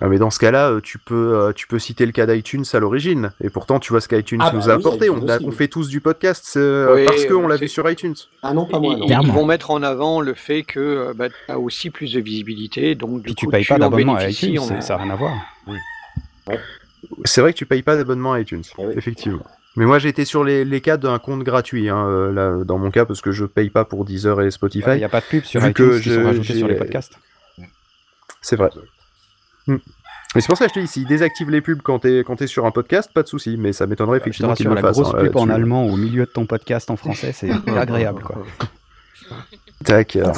Ah, 0.00 0.06
mais 0.06 0.18
dans 0.18 0.30
ce 0.30 0.38
cas-là, 0.38 0.70
euh, 0.70 0.80
tu 0.80 0.98
peux, 0.98 1.34
euh, 1.36 1.52
tu 1.52 1.66
peux 1.66 1.80
citer 1.80 2.06
le 2.06 2.12
cas 2.12 2.24
d'iTunes 2.24 2.62
à 2.72 2.78
l'origine. 2.78 3.32
Et 3.42 3.50
pourtant, 3.50 3.80
tu 3.80 3.92
vois 3.92 4.00
ce 4.00 4.06
qu'iTunes 4.06 4.38
Ah, 4.40 4.52
nous 4.54 4.60
bah 4.60 4.74
a 4.74 4.76
oui, 4.76 4.80
apporté. 4.82 5.10
On, 5.10 5.26
a- 5.28 5.40
fait 5.50 5.66
tous 5.66 5.88
du 5.88 6.00
podcast 6.00 6.52
euh, 6.56 6.94
Oui, 6.94 7.04
parce 7.04 7.24
qu'on 7.26 7.48
l'a 7.48 7.56
c'est- 7.56 7.62
vu 7.62 7.68
sur 7.68 7.90
iTunes. 7.90 8.14
Ah 8.44 8.54
non, 8.54 8.64
pas 8.66 8.78
moi. 8.78 8.94
Ils, 8.96 9.12
non. 9.12 9.20
ils 9.22 9.32
vont 9.32 9.44
mettre 9.44 9.72
en 9.72 9.82
avant 9.82 10.20
le 10.20 10.34
fait 10.34 10.62
que 10.62 10.78
euh, 10.78 11.14
bah, 11.14 11.28
tu 11.30 11.34
as 11.48 11.58
aussi 11.58 11.90
plus 11.90 12.12
de 12.12 12.20
visibilité, 12.20 12.94
donc 12.94 13.16
du 13.16 13.22
Puis 13.22 13.34
tu 13.34 13.48
payes 13.48 13.64
pas 13.64 13.74
en 13.74 13.78
d'abonnement 13.78 14.14
à 14.14 14.28
iTunes, 14.28 14.60
ça 14.80 14.96
n'a 14.98 15.02
rien 15.02 15.12
à 15.12 15.16
voir. 15.16 15.34
C'est 17.24 17.40
vrai 17.40 17.52
que 17.52 17.58
tu 17.58 17.66
payes 17.66 17.82
pas 17.82 17.96
d'abonnement 17.96 18.34
à 18.34 18.40
iTunes, 18.40 18.62
effectivement. 18.94 19.42
Mais 19.78 19.86
moi, 19.86 20.00
j'ai 20.00 20.08
été 20.08 20.24
sur 20.24 20.42
les, 20.42 20.64
les 20.64 20.80
cas 20.80 20.96
d'un 20.96 21.20
compte 21.20 21.44
gratuit, 21.44 21.88
hein, 21.88 22.04
euh, 22.08 22.32
là, 22.32 22.64
dans 22.64 22.78
mon 22.78 22.90
cas, 22.90 23.04
parce 23.04 23.20
que 23.20 23.30
je 23.30 23.44
paye 23.44 23.70
pas 23.70 23.84
pour 23.84 24.04
Deezer 24.04 24.42
et 24.42 24.50
Spotify. 24.50 24.90
Il 24.94 24.96
n'y 24.96 25.04
a 25.04 25.08
pas 25.08 25.20
de 25.20 25.26
pub 25.26 25.44
sur 25.44 25.60
Vu 25.60 25.70
iTunes 25.70 25.88
que 25.90 25.98
qui 26.00 26.14
sont 26.14 26.24
rajoutés 26.24 26.54
sur 26.54 26.66
les 26.66 26.74
podcasts. 26.74 27.16
C'est 28.42 28.56
vrai. 28.56 28.70
Hmm. 29.68 29.76
Mais 30.34 30.40
c'est 30.40 30.48
pour 30.48 30.58
ça 30.58 30.66
que 30.66 30.70
je 30.70 30.74
te 30.74 30.80
dis, 30.80 30.88
s'ils 30.88 31.06
désactivent 31.06 31.50
les 31.50 31.60
pubs 31.60 31.80
quand 31.80 32.00
t'es 32.00 32.24
quand 32.26 32.34
t'es 32.34 32.48
sur 32.48 32.66
un 32.66 32.72
podcast, 32.72 33.12
pas 33.14 33.22
de 33.22 33.28
souci, 33.28 33.56
mais 33.56 33.72
ça 33.72 33.86
m'étonnerait 33.86 34.18
Je 34.18 34.24
te 34.24 34.24
effectivement 34.24 34.54
qu'ils 34.54 34.66
le 34.66 34.74
la 34.74 34.80
fassent. 34.80 34.98
grosse 34.98 35.14
hein, 35.14 35.24
pub 35.24 35.36
en 35.36 35.48
allemand 35.48 35.86
au 35.86 35.96
milieu 35.96 36.26
de 36.26 36.30
ton 36.30 36.44
podcast 36.44 36.90
en 36.90 36.96
français, 36.96 37.30
c'est 37.32 37.50
agréable. 37.76 38.24
Quoi. 38.24 38.44
Tac. 39.84 40.16
euh. 40.16 40.32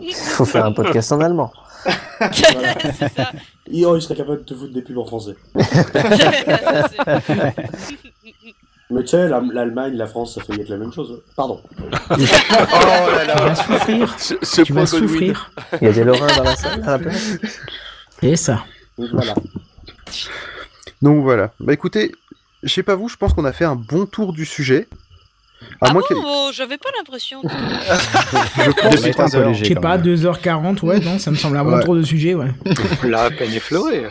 Il 0.00 0.14
faut 0.14 0.46
faire 0.46 0.64
un 0.64 0.72
podcast 0.72 1.12
en 1.12 1.20
allemand. 1.20 1.52
Voilà. 2.20 2.74
Il, 3.70 3.84
oh, 3.86 3.96
il 3.96 4.02
serait 4.02 4.14
capable 4.16 4.38
de 4.40 4.44
te 4.44 4.54
foutre 4.54 4.72
des 4.72 4.82
pubs 4.82 4.98
en 4.98 5.04
français. 5.04 5.34
Mais 8.90 9.02
tu 9.02 9.08
sais, 9.08 9.28
la- 9.28 9.40
l'Allemagne, 9.52 9.94
la 9.96 10.06
France, 10.06 10.34
ça 10.36 10.42
fait 10.42 10.54
être 10.58 10.70
la 10.70 10.78
même 10.78 10.92
chose. 10.92 11.22
Pardon. 11.36 11.60
Oh 11.78 11.78
là 12.08 13.26
Tu 13.36 13.42
vas 13.42 13.54
souffrir. 13.54 14.18
Ce- 14.18 14.34
ce 14.42 14.62
tu 14.62 14.72
vas 14.72 14.86
souffrir. 14.86 15.50
Il 15.82 15.88
y 15.88 15.90
a 15.90 15.92
des 15.92 16.04
Lorrains 16.04 16.34
dans 16.36 16.42
la 16.44 16.56
salle 16.56 16.82
à 16.82 16.92
la 16.92 16.98
place. 16.98 17.36
Et 18.22 18.36
ça. 18.36 18.64
Donc 18.96 19.10
voilà. 19.12 19.34
Donc 21.02 21.22
voilà. 21.22 21.52
Bah 21.60 21.74
écoutez, 21.74 22.12
je 22.62 22.72
sais 22.72 22.82
pas 22.82 22.94
vous, 22.94 23.08
je 23.10 23.16
pense 23.16 23.34
qu'on 23.34 23.44
a 23.44 23.52
fait 23.52 23.66
un 23.66 23.76
bon 23.76 24.06
tour 24.06 24.32
du 24.32 24.46
sujet. 24.46 24.88
À 25.80 25.88
Ah 25.88 25.92
moins 25.92 26.02
bon 26.10 26.16
oh, 26.24 26.50
J'avais 26.52 26.78
pas 26.78 26.88
l'impression. 26.96 27.40
Je 27.44 29.00
va 29.00 29.08
être 29.08 29.20
un 29.20 29.28
peu 29.28 29.44
léger. 29.48 29.64
Je 29.64 29.68
sais 29.68 29.74
pas, 29.74 29.96
même. 29.98 30.14
2h40, 30.14 30.84
ouais, 30.84 31.00
non, 31.00 31.18
ça 31.18 31.30
me 31.30 31.36
semble 31.36 31.56
avoir 31.56 31.76
Ouais. 31.76 31.82
trop 31.82 31.96
de 31.96 32.02
sujets, 32.02 32.34
ouais. 32.34 32.50
La 33.04 33.30
peine 33.30 33.52
effleurée. 33.52 34.06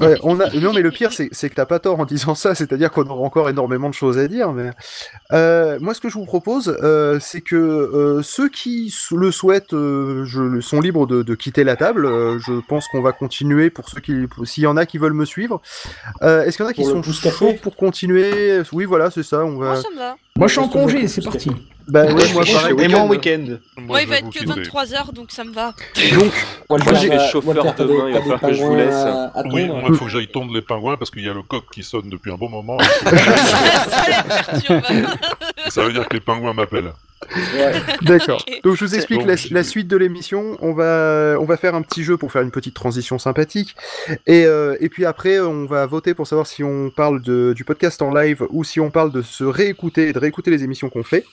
Ouais, 0.00 0.16
on 0.22 0.38
a... 0.40 0.50
Non, 0.50 0.72
mais 0.72 0.82
le 0.82 0.90
pire, 0.90 1.12
c'est 1.12 1.28
c'est 1.32 1.50
que 1.50 1.54
t'as 1.54 1.66
pas 1.66 1.78
tort 1.78 2.00
en 2.00 2.04
disant 2.04 2.34
ça, 2.34 2.54
c'est-à-dire 2.54 2.90
qu'on 2.90 3.04
aura 3.06 3.22
encore 3.22 3.48
énormément 3.48 3.88
de 3.88 3.94
choses 3.94 4.18
à 4.18 4.28
dire. 4.28 4.52
Mais... 4.52 4.70
Euh, 5.32 5.78
moi, 5.80 5.94
ce 5.94 6.00
que 6.00 6.08
je 6.08 6.14
vous 6.14 6.26
propose, 6.26 6.76
euh, 6.82 7.18
c'est 7.20 7.40
que 7.40 7.56
euh, 7.56 8.22
ceux 8.22 8.48
qui 8.48 8.94
le 9.12 9.30
souhaitent 9.30 9.74
euh, 9.74 10.24
je... 10.24 10.60
sont 10.60 10.80
libres 10.80 11.06
de, 11.06 11.22
de 11.22 11.34
quitter 11.34 11.64
la 11.64 11.76
table. 11.76 12.06
Euh, 12.06 12.38
je 12.38 12.52
pense 12.66 12.86
qu'on 12.88 13.02
va 13.02 13.12
continuer 13.12 13.70
pour 13.70 13.88
ceux 13.88 14.00
qui. 14.00 14.26
S'il 14.44 14.62
y 14.64 14.66
en 14.66 14.76
a 14.76 14.86
qui 14.86 14.98
veulent 14.98 15.12
me 15.14 15.24
suivre. 15.24 15.60
Euh, 16.22 16.44
Est-ce 16.44 16.56
qu'il 16.56 16.64
y 16.64 16.66
en 16.66 16.70
a 16.70 16.74
qui 16.74 16.82
Pour 16.82 17.04
sont 17.04 17.30
chauds 17.30 17.54
pour 17.62 17.76
continuer? 17.76 18.60
Oui, 18.72 18.84
voilà, 18.84 19.10
c'est 19.10 19.22
ça. 19.22 19.44
On 19.44 19.56
va... 19.58 19.66
Moi, 19.66 19.76
ça 19.76 19.88
me 19.90 19.98
va. 19.98 20.16
Moi, 20.36 20.48
je 20.48 20.54
suis 20.54 20.60
en 20.60 20.68
congé, 20.68 21.06
c'est 21.06 21.22
parti. 21.22 21.48
Bah, 21.86 22.06
ouais, 22.06 22.12
Moi, 22.12 22.22
moi, 22.32 22.42
je 22.42 22.50
suis 22.50 22.58
pareil. 22.58 22.74
Et 22.80 22.88
moi 22.88 23.02
en 23.02 23.08
Week-end. 23.08 23.44
Moi, 23.76 24.02
il 24.02 24.08
va 24.08 24.18
être 24.18 24.30
que 24.30 24.38
quitter. 24.40 24.62
23h, 24.62 25.12
donc 25.12 25.30
ça 25.30 25.44
me 25.44 25.52
va. 25.52 25.72
Donc, 26.12 26.32
Moi, 26.70 26.80
j'ai 26.94 27.08
les 27.08 27.20
chauffeurs 27.30 27.54
demain, 27.76 28.08
il 28.08 28.14
va 28.14 28.20
falloir 28.20 28.40
que 28.40 28.52
je 28.52 28.64
vous 28.64 28.74
laisse. 28.74 29.06
Oui, 29.52 29.66
moi, 29.66 29.82
il 29.88 29.94
faut 29.94 30.06
que 30.06 30.10
j'aille 30.10 30.26
tondre 30.26 30.52
les 30.52 30.62
pingouins 30.62 30.96
parce 30.96 31.12
qu'il 31.12 31.22
y 31.24 31.28
a 31.28 31.34
le 31.34 31.42
coq 31.42 31.62
qui 31.72 31.84
sonne 31.84 32.10
depuis 32.10 32.32
un 32.32 32.36
bon 32.36 32.48
moment. 32.48 32.78
Ça 35.68 35.84
veut 35.84 35.92
dire 35.92 36.08
que 36.08 36.14
les 36.14 36.20
pingouins 36.20 36.52
m'appellent. 36.52 36.92
Ouais. 37.56 37.72
D'accord. 38.02 38.44
Donc 38.62 38.76
je 38.76 38.84
vous 38.84 38.94
explique 38.94 39.22
la, 39.24 39.64
suite 39.64 39.88
de 39.88 39.96
l'émission. 39.96 40.56
On 40.60 40.72
va, 40.72 41.36
on 41.40 41.44
va 41.44 41.56
faire 41.56 41.74
un 41.74 41.82
petit 41.82 42.02
jeu 42.02 42.16
pour 42.16 42.32
faire 42.32 42.42
une 42.42 42.50
petite 42.50 42.74
transition 42.74 43.18
sympathique. 43.18 43.74
Et, 44.26 44.44
euh, 44.44 44.76
et 44.80 44.88
puis 44.88 45.04
après, 45.04 45.40
on 45.40 45.66
va 45.66 45.86
voter 45.86 46.14
pour 46.14 46.26
savoir 46.26 46.46
si 46.46 46.62
on 46.62 46.90
parle 46.90 47.22
de, 47.22 47.52
du 47.54 47.64
podcast 47.64 48.02
en 48.02 48.12
live 48.12 48.46
ou 48.50 48.64
si 48.64 48.80
on 48.80 48.90
parle 48.90 49.12
de 49.12 49.22
se 49.22 49.44
réécouter 49.44 50.08
et 50.08 50.12
de 50.12 50.18
réécouter 50.18 50.50
les 50.50 50.64
émissions 50.64 50.88
qu'on 50.90 51.02
fait. 51.02 51.24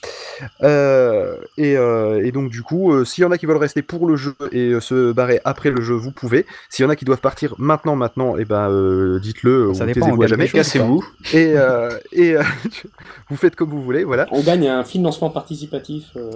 Euh, 0.62 1.36
et, 1.56 1.76
euh, 1.76 2.24
et 2.24 2.32
donc 2.32 2.50
du 2.50 2.62
coup, 2.62 2.92
euh, 2.92 3.04
s'il 3.04 3.22
y 3.22 3.24
en 3.24 3.30
a 3.30 3.38
qui 3.38 3.46
veulent 3.46 3.56
rester 3.56 3.82
pour 3.82 4.06
le 4.06 4.16
jeu 4.16 4.34
et 4.50 4.70
euh, 4.70 4.80
se 4.80 5.12
barrer 5.12 5.40
après 5.44 5.70
le 5.70 5.80
jeu, 5.82 5.94
vous 5.94 6.12
pouvez. 6.12 6.46
S'il 6.68 6.84
y 6.84 6.86
en 6.86 6.90
a 6.90 6.96
qui 6.96 7.04
doivent 7.04 7.20
partir 7.20 7.54
maintenant, 7.58 7.96
maintenant, 7.96 8.36
et 8.36 8.44
ben 8.44 8.70
euh, 8.70 9.18
dites-le 9.18 9.74
Ça 9.74 9.84
ou 9.84 9.86
dépend, 9.86 10.10
on 10.10 10.26
jamais. 10.26 10.48
Cassez-vous. 10.48 11.04
Et, 11.32 11.54
euh, 11.56 11.90
et 12.12 12.36
euh, 12.36 12.42
vous 13.28 13.36
faites 13.36 13.56
comme 13.56 13.70
vous 13.70 13.82
voulez, 13.82 14.04
voilà. 14.04 14.26
On 14.30 14.40
gagne 14.40 14.68
un 14.68 14.84
financement 14.84 15.30
participatif. 15.30 15.81
Euh, 15.90 16.30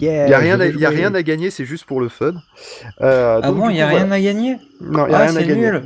Il 0.00 0.02
y 0.06 0.08
a 0.10 0.38
rien, 0.38 0.60
à, 0.60 0.66
y 0.66 0.84
a 0.84 0.88
rien 0.90 1.14
à 1.14 1.22
gagner, 1.22 1.50
c'est 1.50 1.64
juste 1.64 1.84
pour 1.84 2.00
le 2.00 2.08
fun. 2.08 2.34
Euh, 3.02 3.40
Ah 3.42 3.46
donc, 3.48 3.56
bon, 3.56 3.70
il 3.70 3.76
y 3.76 3.80
a 3.80 3.86
coup, 3.86 3.94
rien 3.96 4.06
voilà. 4.06 4.14
à 4.16 4.20
gagner 4.20 4.56
Non, 4.80 5.06
il 5.06 5.12
y 5.12 5.14
a 5.14 5.18
Ah, 5.18 5.22
rien 5.22 5.30
à 5.36 5.40
c'est 5.40 5.46
gagner. 5.46 5.70
nul. 5.70 5.82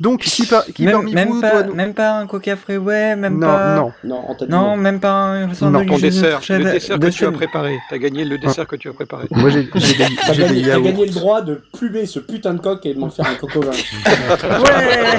Donc, 0.00 0.22
qui, 0.22 0.46
par- 0.46 0.64
qui 0.66 0.82
Même, 0.82 0.92
parmi 0.94 1.14
même 1.14 1.28
vous 1.28 1.40
pas, 1.40 1.52
doit 1.52 1.62
nous... 1.62 1.74
même 1.74 1.94
pas 1.94 2.18
un 2.18 2.26
Coca 2.26 2.56
Freeway, 2.56 3.14
même 3.14 3.34
Non, 3.38 3.46
pas... 3.46 3.76
non. 3.76 3.92
Non, 4.02 4.24
Non, 4.48 4.60
non. 4.70 4.76
même 4.76 4.98
pas 4.98 5.12
un 5.12 5.54
sandwich 5.54 5.88
Ton 5.88 5.96
de 5.96 6.00
dessert, 6.00 6.40
le 6.48 6.64
dessert 6.72 6.98
de 6.98 7.06
que 7.08 7.12
tu 7.12 7.24
as 7.24 7.30
préparé. 7.30 7.78
T'as 7.88 7.98
gagné 7.98 8.24
le 8.24 8.36
dessert 8.36 8.66
que 8.66 8.74
tu 8.74 8.88
as 8.88 8.92
préparé. 8.92 9.26
Moi, 9.30 9.48
j'ai 9.50 9.68
T'as 9.70 9.78
gagné, 9.80 10.16
t'as 10.26 10.34
yaourts. 10.34 10.82
gagné 10.82 11.06
le 11.06 11.12
droit 11.12 11.40
de 11.42 11.62
plumer 11.72 12.06
ce 12.06 12.18
putain 12.18 12.54
de 12.54 12.60
coq 12.60 12.84
et 12.84 12.94
de 12.94 12.98
m'en 12.98 13.10
faire 13.10 13.26
un 13.28 13.34
coco 13.36 13.60
vin. 13.60 13.70
Ouais 14.60 15.18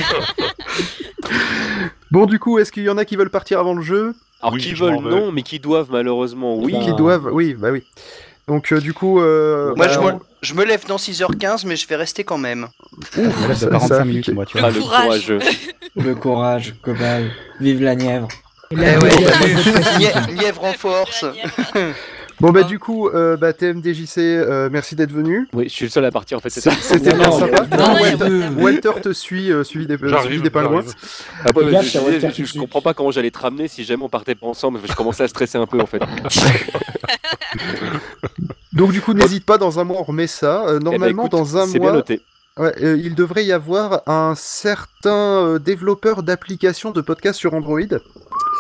Bon, 2.11 2.25
du 2.25 2.40
coup, 2.40 2.59
est-ce 2.59 2.72
qu'il 2.74 2.83
y 2.83 2.90
en 2.90 2.98
a 2.98 3.06
qui 3.06 3.16
veulent 3.16 3.30
partir 3.30 3.59
avant 3.59 3.74
le 3.74 3.82
jeu? 3.82 4.14
Alors, 4.41 4.53
Oui, 4.53 4.61
qui 4.61 4.73
veulent, 4.73 4.95
non, 5.01 5.31
mais 5.31 5.43
qui 5.43 5.59
doivent, 5.59 5.89
malheureusement, 5.91 6.55
oui. 6.57 6.73
bah, 6.73 6.79
Qui 6.83 6.93
doivent 6.93 7.29
Oui, 7.31 7.53
bah 7.57 7.69
oui. 7.71 7.83
Donc, 8.47 8.71
euh, 8.73 8.79
du 8.79 8.93
coup... 8.93 9.21
Euh, 9.21 9.73
Moi, 9.75 9.85
bah, 9.87 9.91
je, 9.93 9.99
me, 9.99 10.11
je 10.41 10.53
me 10.55 10.65
lève 10.65 10.85
dans 10.87 10.95
6h15, 10.97 11.65
mais 11.67 11.75
je 11.75 11.87
vais 11.87 11.95
rester 11.95 12.23
quand 12.23 12.37
même. 12.39 12.67
Me 13.17 13.23
lève 13.47 13.53
ça- 13.55 13.65
de 13.67 13.71
ça 13.71 13.79
45 13.79 13.95
a 13.99 14.05
minutes, 14.05 14.29
moi, 14.29 14.45
tu 14.45 14.57
Ah, 14.57 14.61
vois. 14.61 14.71
le 14.71 14.79
Courage. 14.81 15.05
courageux. 15.05 15.39
Le 15.95 16.15
courage, 16.15 16.75
Cobal. 16.81 17.31
Vive 17.59 17.83
la 17.83 17.95
Nièvre. 17.95 18.27
Et 18.71 18.75
Eh 18.75 18.75
là, 18.77 18.99
ouais, 19.01 19.09
il 19.13 19.21
y 19.21 19.25
a 19.27 19.31
pas 19.31 19.45
de 19.45 19.53
podcast. 19.73 19.99
Lie- 20.29 20.35
lièvre 20.39 20.63
en 20.63 20.73
force. 20.73 21.25
Bon, 22.41 22.51
bah 22.51 22.63
du 22.63 22.79
coup, 22.79 23.07
euh, 23.07 23.37
bah, 23.37 23.53
TMDJC, 23.53 24.17
euh, 24.17 24.67
merci 24.71 24.95
d'être 24.95 25.11
venu. 25.11 25.47
Oui, 25.53 25.65
je 25.69 25.73
suis 25.73 25.85
le 25.85 25.91
seul 25.91 26.03
à 26.05 26.11
partir, 26.11 26.37
en 26.37 26.41
fait, 26.41 26.49
c'est 26.49 26.59
ça. 26.61 26.71
C'était 26.81 27.13
bien 27.13 27.31
sympa. 27.31 27.65
Non, 27.77 28.61
Walter, 28.63 28.91
te 29.01 29.13
suit, 29.13 29.51
euh, 29.51 29.63
suivi 29.63 29.85
des, 29.87 29.97
suivi 29.97 30.41
des 30.41 30.49
pingouins. 30.49 30.81
Ah, 31.45 31.51
bah, 31.51 31.61
je, 31.81 31.87
je 32.19 32.29
je- 32.35 32.43
je 32.45 32.59
comprends 32.59 32.81
pas 32.81 32.93
comment 32.95 33.11
j'allais 33.11 33.31
te 33.31 33.39
ramener 33.39 33.67
si 33.67 33.83
jamais 33.83 34.03
on 34.03 34.09
partait 34.09 34.35
pas 34.35 34.47
ensemble. 34.47 34.79
Je 34.83 34.93
commençais 34.95 35.23
à 35.23 35.27
stresser 35.27 35.57
un 35.59 35.67
peu, 35.67 35.79
en 35.79 35.85
fait. 35.85 36.01
Donc 38.73 38.91
du 38.91 39.01
coup, 39.01 39.13
n'hésite 39.13 39.45
pas, 39.45 39.57
dans 39.57 39.79
un 39.79 39.83
mois, 39.83 39.97
on 39.99 40.03
remet 40.03 40.27
ça. 40.27 40.63
Euh, 40.65 40.77
Eh 40.77 40.79
ben, 40.79 40.91
normalement, 40.91 41.23
écoute, 41.23 41.31
dans 41.33 41.57
un 41.57 41.65
C'est 41.67 41.73
bien 41.79 41.89
mois, 41.89 41.91
noté. 41.91 42.21
ouais, 42.57 42.73
euh, 42.81 42.97
il 43.03 43.15
devrait 43.15 43.45
y 43.45 43.51
avoir 43.51 44.01
un 44.07 44.33
certain 44.35 45.45
euh, 45.45 45.59
développeur 45.59 46.23
d'applications 46.23 46.91
de 46.91 47.01
podcasts 47.01 47.37
sur 47.39 47.53
Android. 47.53 47.81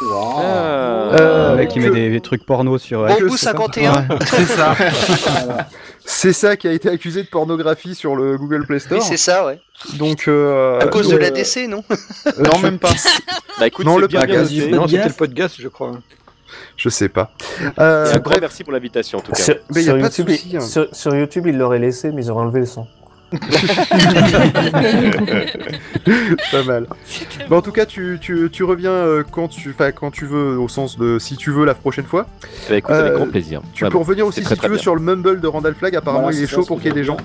Ah. 0.03 1.11
Euh, 1.13 1.51
Le 1.51 1.57
mec 1.57 1.69
qui 1.69 1.79
que- 1.79 1.83
met 1.85 1.89
des, 1.91 2.09
des 2.09 2.21
trucs 2.21 2.45
porno 2.45 2.77
sur. 2.77 3.05
Bon 3.05 3.29
ça 3.37 3.51
51. 3.51 4.07
C'est 4.25 4.45
ça. 4.45 4.75
Voilà. 4.75 5.67
C'est 6.03 6.33
ça 6.33 6.55
qui 6.57 6.67
a 6.67 6.71
été 6.71 6.89
accusé 6.89 7.21
de 7.23 7.27
pornographie 7.27 7.93
sur 7.95 8.15
le 8.15 8.35
Google 8.37 8.65
Play 8.65 8.79
Store. 8.79 8.99
Oui, 8.99 9.05
c'est 9.07 9.17
ça, 9.17 9.45
ouais. 9.45 9.59
Donc, 9.93 10.27
euh, 10.27 10.79
À 10.79 10.87
cause 10.87 11.07
de 11.09 11.15
euh, 11.15 11.19
l'ADC, 11.19 11.67
non 11.69 11.83
Non, 12.39 12.59
même 12.59 12.79
pas. 12.79 12.89
Bah 13.59 13.67
écoute, 13.67 13.85
Non, 13.85 13.95
c'est 13.95 14.01
le 14.01 14.07
bien, 14.07 14.25
bien 14.25 14.39
podcast. 14.39 14.69
Non, 14.71 14.87
c'était 14.87 15.07
le 15.07 15.13
podcast, 15.13 15.55
je 15.59 15.67
crois. 15.67 15.91
Je 16.75 16.89
sais 16.89 17.07
pas. 17.09 17.31
Euh, 17.79 18.09
grand 18.09 18.19
bref, 18.19 18.37
merci 18.41 18.63
pour 18.63 18.73
l'invitation, 18.73 19.19
en 19.19 19.21
tout 19.21 19.31
cas. 19.31 19.41
Sur, 19.43 19.55
Mais 19.75 19.83
y 19.83 19.89
a 19.89 19.91
sur 19.91 19.93
pas 19.93 19.99
de 19.99 20.03
YouTube, 20.03 20.29
souci, 20.29 20.49
il- 20.49 20.57
hein. 20.57 20.61
sur, 20.61 20.87
sur 20.91 21.15
YouTube, 21.15 21.45
ils 21.47 21.57
l'auraient 21.57 21.77
laissé, 21.79 22.11
mais 22.11 22.23
ils 22.25 22.31
auraient 22.31 22.41
enlevé 22.43 22.61
le 22.61 22.65
son. 22.65 22.87
pas 26.51 26.63
mal. 26.65 26.87
Bon, 27.49 27.57
en 27.57 27.61
tout 27.61 27.71
cas, 27.71 27.85
tu, 27.85 28.17
tu, 28.21 28.49
tu 28.51 28.63
reviens 28.63 28.91
euh, 28.91 29.23
quand 29.29 29.47
tu, 29.47 29.69
enfin, 29.69 29.91
quand 29.91 30.11
tu 30.11 30.25
veux, 30.25 30.57
au 30.59 30.67
sens 30.67 30.97
de 30.97 31.19
si 31.19 31.37
tu 31.37 31.51
veux 31.51 31.65
la 31.65 31.75
prochaine 31.75 32.05
fois. 32.05 32.27
Bah 32.69 32.77
écoute, 32.77 32.91
avec 32.93 33.13
Euh, 33.13 33.17
grand 33.17 33.27
plaisir. 33.27 33.61
Tu 33.73 33.83
Vraiment, 33.83 33.91
peux 33.91 33.97
revenir 33.99 34.25
aussi 34.27 34.39
si 34.41 34.45
très, 34.45 34.55
tu 34.55 34.67
veux 34.67 34.77
sur 34.77 34.95
le 34.95 35.01
Mumble 35.01 35.39
de 35.41 35.47
Randall 35.47 35.75
Flag. 35.75 35.95
Apparemment, 35.95 36.23
Voilà, 36.23 36.37
il 36.37 36.43
est 36.43 36.47
chaud 36.47 36.61
ça, 36.63 36.67
pour 36.67 36.77
qu'il 36.77 36.87
y 36.87 36.91
ait 36.91 36.95
des 36.95 37.03
gens. 37.03 37.17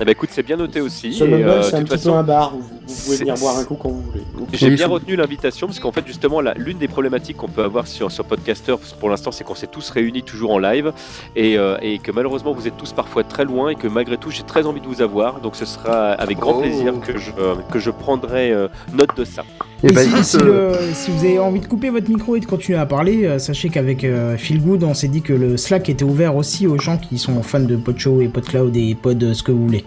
Eh 0.00 0.04
ben 0.04 0.12
écoute, 0.12 0.30
c'est 0.32 0.42
bien 0.42 0.56
noté 0.56 0.80
aussi. 0.80 1.12
Ce 1.12 1.24
et, 1.24 1.28
Mumble, 1.28 1.48
euh, 1.48 1.62
c'est 1.62 1.72
de 1.72 1.76
un 1.76 1.78
toute 1.80 1.88
petit 1.88 1.90
peu 1.90 1.96
façon, 1.98 2.16
un 2.16 2.22
bar 2.22 2.54
où 2.56 2.62
vous 2.86 2.94
pouvez 3.04 3.16
venir 3.18 3.34
boire 3.36 3.58
un 3.58 3.64
coup 3.64 3.74
quand 3.74 3.88
vous 3.88 4.02
voulez. 4.02 4.22
J'ai 4.52 4.70
bien 4.70 4.86
retenu 4.88 5.16
l'invitation 5.16 5.66
parce 5.66 5.80
qu'en 5.80 5.92
fait 5.92 6.06
justement 6.06 6.40
la- 6.40 6.54
l'une 6.54 6.78
des 6.78 6.88
problématiques 6.88 7.36
qu'on 7.36 7.48
peut 7.48 7.62
avoir 7.64 7.86
sur, 7.86 8.10
sur 8.10 8.24
Podcaster 8.24 8.74
pour 9.00 9.08
l'instant 9.08 9.32
c'est 9.32 9.44
qu'on 9.44 9.54
s'est 9.54 9.66
tous 9.66 9.90
réunis 9.90 10.22
toujours 10.22 10.50
en 10.52 10.58
live 10.58 10.92
et, 11.36 11.56
euh, 11.58 11.76
et 11.82 11.98
que 11.98 12.10
malheureusement 12.12 12.52
vous 12.52 12.66
êtes 12.68 12.76
tous 12.76 12.92
parfois 12.92 13.24
très 13.24 13.44
loin 13.44 13.70
et 13.70 13.74
que 13.74 13.86
malgré 13.88 14.16
tout 14.18 14.30
j'ai 14.30 14.42
très 14.42 14.66
envie 14.66 14.80
de 14.80 14.86
vous 14.86 15.00
avoir 15.02 15.40
donc 15.40 15.56
ce 15.56 15.64
sera 15.64 16.12
avec 16.12 16.38
grand 16.38 16.52
Oh. 16.56 16.60
plaisir 16.60 16.92
que 17.00 17.18
je, 17.18 17.30
euh, 17.38 17.54
que 17.72 17.78
je 17.78 17.90
prendrai 17.90 18.50
euh, 18.52 18.68
note 18.92 19.16
de 19.16 19.24
ça. 19.24 19.42
Et 19.82 19.88
Et 19.88 19.92
bah, 19.92 20.02
si, 20.02 20.08
écoute, 20.10 20.22
si 20.24 20.36
le- 20.38 20.72
si 20.94 21.10
vous 21.10 21.24
avez 21.24 21.38
envie 21.38 21.60
de 21.60 21.66
couper 21.66 21.90
votre 21.90 22.08
micro 22.10 22.36
et 22.36 22.40
de 22.40 22.46
continuer 22.46 22.78
à 22.78 22.86
parler, 22.86 23.24
euh, 23.24 23.38
sachez 23.38 23.68
qu'avec 23.68 24.04
euh, 24.04 24.36
Good, 24.50 24.84
on 24.84 24.94
s'est 24.94 25.08
dit 25.08 25.22
que 25.22 25.32
le 25.32 25.56
Slack 25.56 25.88
était 25.88 26.04
ouvert 26.04 26.36
aussi 26.36 26.66
aux 26.66 26.78
gens 26.78 26.98
qui 26.98 27.18
sont 27.18 27.42
fans 27.42 27.58
de 27.60 27.74
Podshow 27.76 28.20
et 28.20 28.28
Podcloud 28.28 28.76
et 28.76 28.94
Pod 28.94 29.20
euh, 29.22 29.34
ce 29.34 29.42
que 29.42 29.50
vous 29.50 29.64
voulez. 29.64 29.84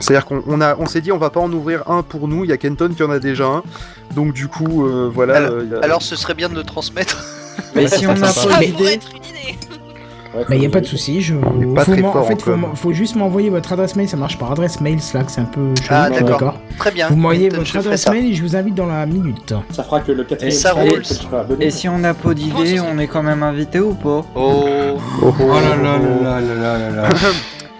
C'est-à-dire 0.00 0.24
qu'on 0.26 0.42
on 0.46 0.60
a, 0.60 0.76
on 0.78 0.86
s'est 0.86 1.00
dit, 1.00 1.12
on 1.12 1.18
va 1.18 1.30
pas 1.30 1.40
en 1.40 1.52
ouvrir 1.52 1.82
un 1.90 2.02
pour 2.02 2.26
nous. 2.28 2.44
Il 2.44 2.50
y 2.50 2.52
a 2.52 2.56
Kenton 2.56 2.90
qui 2.96 3.02
en 3.02 3.10
a 3.10 3.18
déjà 3.18 3.44
un. 3.46 3.62
Donc 4.14 4.32
du 4.32 4.48
coup, 4.48 4.86
euh, 4.86 5.10
voilà. 5.12 5.36
Alors, 5.36 5.50
euh, 5.52 5.80
a- 5.80 5.84
alors 5.84 6.02
ce 6.02 6.16
serait 6.16 6.34
bien 6.34 6.48
de 6.48 6.54
le 6.54 6.62
transmettre. 6.62 7.24
Mais 7.74 7.86
si 7.88 8.06
on 8.06 8.14
n'a 8.14 8.28
sympa. 8.28 8.48
pas 8.48 8.54
Ça 8.54 8.60
d'idée, 8.60 8.72
pourrait 8.76 8.94
être 8.94 9.08
une 9.14 9.24
idée. 9.24 9.58
Bah, 10.48 10.56
y 10.56 10.66
a 10.66 10.68
pas 10.68 10.80
de 10.80 10.86
souci, 10.86 11.22
je 11.22 11.36
pas 11.76 11.84
faut 11.84 11.92
très 11.92 12.00
fort 12.02 12.16
en 12.16 12.24
fait, 12.24 12.42
faut, 12.42 12.56
faut 12.74 12.92
juste 12.92 13.14
m'envoyer 13.14 13.50
votre 13.50 13.72
adresse 13.72 13.94
mail, 13.94 14.08
ça 14.08 14.16
marche 14.16 14.36
par 14.36 14.50
adresse 14.50 14.80
mail 14.80 15.00
Slack, 15.00 15.30
c'est 15.30 15.40
un 15.40 15.44
peu 15.44 15.72
chelou, 15.76 15.86
Ah, 15.90 16.08
suis 16.12 16.24
d'accord. 16.24 16.58
Très 16.76 16.90
bien. 16.90 17.08
Vous 17.08 17.14
m'envoyez 17.14 17.50
votre 17.50 17.76
adresse 17.76 18.08
mail 18.08 18.24
et 18.32 18.34
je 18.34 18.42
vous 18.42 18.56
invite 18.56 18.74
dans 18.74 18.86
la 18.86 19.06
minute. 19.06 19.54
Ça 19.70 19.84
fera 19.84 20.00
que 20.00 20.10
le 20.10 20.24
Et, 20.24 20.26
quatrième 20.26 20.52
ça 20.56 20.72
roule. 20.72 21.02
Et 21.60 21.70
si 21.70 21.88
on 21.88 22.02
a 22.02 22.14
pas 22.14 22.34
d'idée, 22.34 22.80
on 22.80 22.98
est 22.98 23.06
quand 23.06 23.22
même 23.22 23.44
invité 23.44 23.78
ou 23.78 23.94
pas? 23.94 24.24
Oh 24.34 24.64
Oh 25.22 25.32
là 25.38 25.76
là 25.76 25.98
là 25.98 26.40
là 26.40 26.40
là 26.40 26.78
là 26.78 26.90
là. 26.90 27.08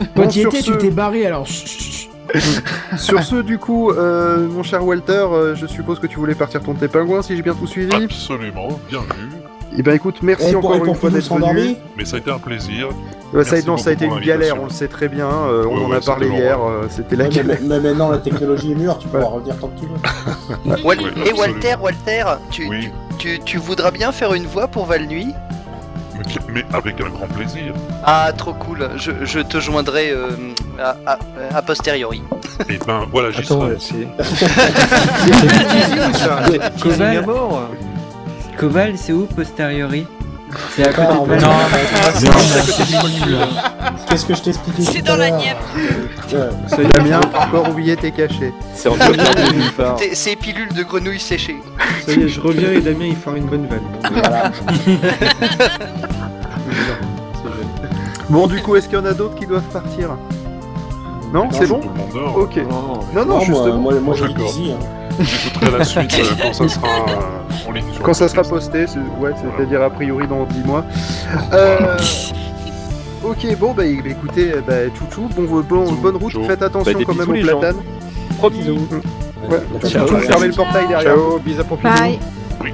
Bon, 0.01 0.07
Quand 0.23 0.29
tu 0.29 0.41
étais, 0.41 0.61
ce- 0.61 0.71
tu 0.73 0.79
t'es 0.79 0.91
barré 0.91 1.27
alors. 1.27 1.47
Sur 2.97 3.23
ce, 3.23 3.37
du 3.43 3.59
coup, 3.59 3.91
euh, 3.91 4.49
mon 4.49 4.63
cher 4.63 4.85
Walter, 4.85 5.13
euh, 5.31 5.55
je 5.55 5.67
suppose 5.67 5.99
que 6.01 6.07
tu 6.07 6.17
voulais 6.19 6.35
partir 6.35 6.61
ton 6.63 6.75
tes 6.75 6.89
pingouins, 6.89 7.23
si 7.23 7.37
j'ai 7.37 7.43
bien 7.43 7.55
tout 7.55 7.67
suivi. 7.67 7.95
Absolument, 8.05 8.69
bien 8.89 9.01
vu. 9.01 9.31
Eh 9.77 9.83
ben 9.83 9.93
écoute, 9.95 10.17
merci 10.23 10.53
Et 10.53 10.55
encore 10.55 10.85
une 10.85 10.95
fois 10.95 11.11
d'être 11.11 11.35
venu. 11.35 11.75
Mais 11.97 12.05
ça 12.05 12.17
a 12.17 12.19
été 12.21 12.31
un 12.31 12.39
plaisir. 12.39 12.89
Euh, 13.35 13.43
ça, 13.43 13.51
a, 13.51 13.55
Merci 13.55 13.67
non, 13.67 13.77
ça 13.77 13.91
a 13.91 13.95
beaucoup 13.95 14.05
été 14.05 14.15
une 14.21 14.25
galère, 14.25 14.61
on 14.61 14.65
le 14.67 14.71
sait 14.71 14.87
très 14.87 15.09
bien, 15.09 15.27
euh, 15.29 15.65
on 15.69 15.79
Ouais, 15.79 15.85
en 15.87 15.93
a 15.93 16.01
parlé 16.01 16.29
hier, 16.29 16.59
euh, 16.63 16.87
c'était 16.89 17.17
la 17.17 17.25
Ouais, 17.25 17.31
galère. 17.31 17.59
mais 17.63 17.81
maintenant 17.81 18.09
la 18.09 18.19
technologie 18.19 18.71
est 18.73 18.77
mûre, 18.77 18.99
tu 18.99 19.09
pourras 19.09 19.25
revenir 19.25 19.59
tant 19.59 19.69
que 19.69 19.81
tu 19.81 19.87
veux. 19.87 20.77
Et. 21.27 21.33
Walter, 21.33 21.75
Walter, 21.81 22.25
tu, 22.51 22.69
Oui. 22.69 22.89
tu, 23.19 23.41
tu 23.45 23.59
voudras 23.59 23.91
bien 23.91 24.13
faire 24.13 24.33
une 24.35 24.47
voix 24.47 24.69
pour 24.69 24.87
Val 24.87 25.07
Nuit 25.07 25.35
Mais, 26.49 26.65
avec 26.73 27.01
un 27.01 27.09
grand 27.09 27.27
plaisir. 27.27 27.75
Ah, 28.05 28.31
trop 28.37 28.53
cool. 28.55 28.89
Je, 28.97 29.11
je 29.25 29.41
te 29.41 29.59
joindrai 29.61 30.11
euh, 30.11 30.29
à, 30.79 30.97
à- 31.07 31.19
a 31.57 31.63
posteriori. 31.63 32.23
Et 32.69 32.79
ben 32.87 33.07
voilà, 33.11 33.31
j'y 33.31 33.41
Attends, 33.41 33.61
serai. 33.63 33.77
c'est. 33.81 34.07
Cobal 36.81 37.25
Cobal, 38.59 38.93
c'est 38.97 39.13
où 39.13 39.27
posteriori? 39.27 40.07
C'est 40.77 40.85
à 40.85 40.89
côté 40.93 41.09
Ah, 41.11 41.15
de 41.15 41.41
Non, 41.41 41.51
mais 41.73 41.85
Qu'est-ce 44.09 44.27
que 44.27 44.35
je 44.35 44.43
t'ai 44.43 44.51
expliqué 44.51 44.83
C'est 44.83 45.03
dans 45.03 45.17
la 45.17 45.31
Nièvre. 45.31 45.59
Damien, 46.95 47.21
encore 47.35 47.69
oublié 47.71 47.97
tes 47.97 48.11
cachets. 48.11 48.53
C'est 48.75 48.89
en 48.89 48.97
nulle 48.97 49.73
part. 49.77 49.97
C'est- 49.99 50.15
C'est 50.15 50.37
pilules 50.37 50.73
de 50.73 50.83
grenouilles 50.83 51.21
séchées. 51.21 51.61
Ça 52.07 52.13
y 52.13 52.23
est, 52.23 52.29
je 52.29 52.41
reviens 52.41 52.73
et 52.73 52.81
Damien 52.81 53.07
il 53.07 53.17
fera 53.17 53.37
une 53.37 53.47
bonne 53.47 53.67
vanne. 53.67 53.81
Voilà. 54.13 54.53
Bon, 58.31 58.47
du 58.47 58.61
coup, 58.63 58.75
est-ce 58.75 58.89
qu'il 58.89 58.99
y 58.99 59.01
en 59.01 59.05
a 59.05 59.13
d'autres 59.13 59.35
qui 59.35 59.47
doivent 59.47 59.63
partir? 59.73 60.17
Non, 61.33 61.49
c'est 61.53 61.67
bon. 61.67 61.81
Ok. 62.37 62.57
Non, 62.57 63.01
non, 63.15 63.25
Non, 63.25 63.27
moi, 63.27 63.41
justement. 63.45 63.77
moi, 63.79 63.93
moi, 64.01 64.15
hein. 64.19 64.75
J'écouterai 65.21 65.79
la 65.79 65.85
suite 65.85 66.15
euh, 66.19 66.25
quand 66.43 66.53
ça 66.53 66.69
sera 66.69 66.87
euh, 66.89 67.69
en 67.69 67.73
ligne. 67.73 67.85
sur 67.93 68.03
Quand 68.03 68.15
ça 68.15 68.29
sera 68.29 68.43
posté, 68.43 68.87
c'est- 68.87 68.99
ouais, 69.21 69.31
c'est-à-dire 69.37 69.83
a 69.83 69.91
priori 69.91 70.27
dans 70.27 70.45
10 70.45 70.61
mois. 70.65 70.85
Euh, 71.53 71.97
ok, 73.23 73.57
bon, 73.59 73.73
bah 73.73 73.87
é- 73.87 74.03
écoutez, 74.07 74.53
euh, 74.53 74.61
bah, 74.67 74.75
chouchou, 74.99 75.29
bon, 75.37 75.63
bon, 75.63 75.93
bonne 75.93 76.17
route, 76.17 76.33
faites 76.47 76.63
attention 76.63 76.93
Bah, 76.93 76.99
des 76.99 77.05
quand 77.05 77.15
même 77.15 77.27
bisous, 77.27 77.31
au 77.31 77.35
les 77.35 77.43
gens. 77.51 77.59
platane. 77.61 77.81
Promis. 78.39 78.69
Ouais, 78.71 79.59
Ciao. 79.89 80.07
chouchou, 80.07 80.21
fermez 80.21 80.47
le 80.49 80.53
portail 80.55 80.89
derrière. 80.89 81.15
Ciao, 81.15 81.39
bisous. 81.39 81.63
Bye. 81.83 82.19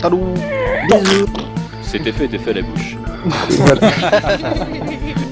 Allô 0.03 0.21
C'était 1.83 2.13
fait, 2.13 2.25
était 2.27 2.39
fait 2.39 2.51
à 2.51 2.55
la 2.55 2.63
bouche. 2.63 2.97
Voilà. 3.51 3.91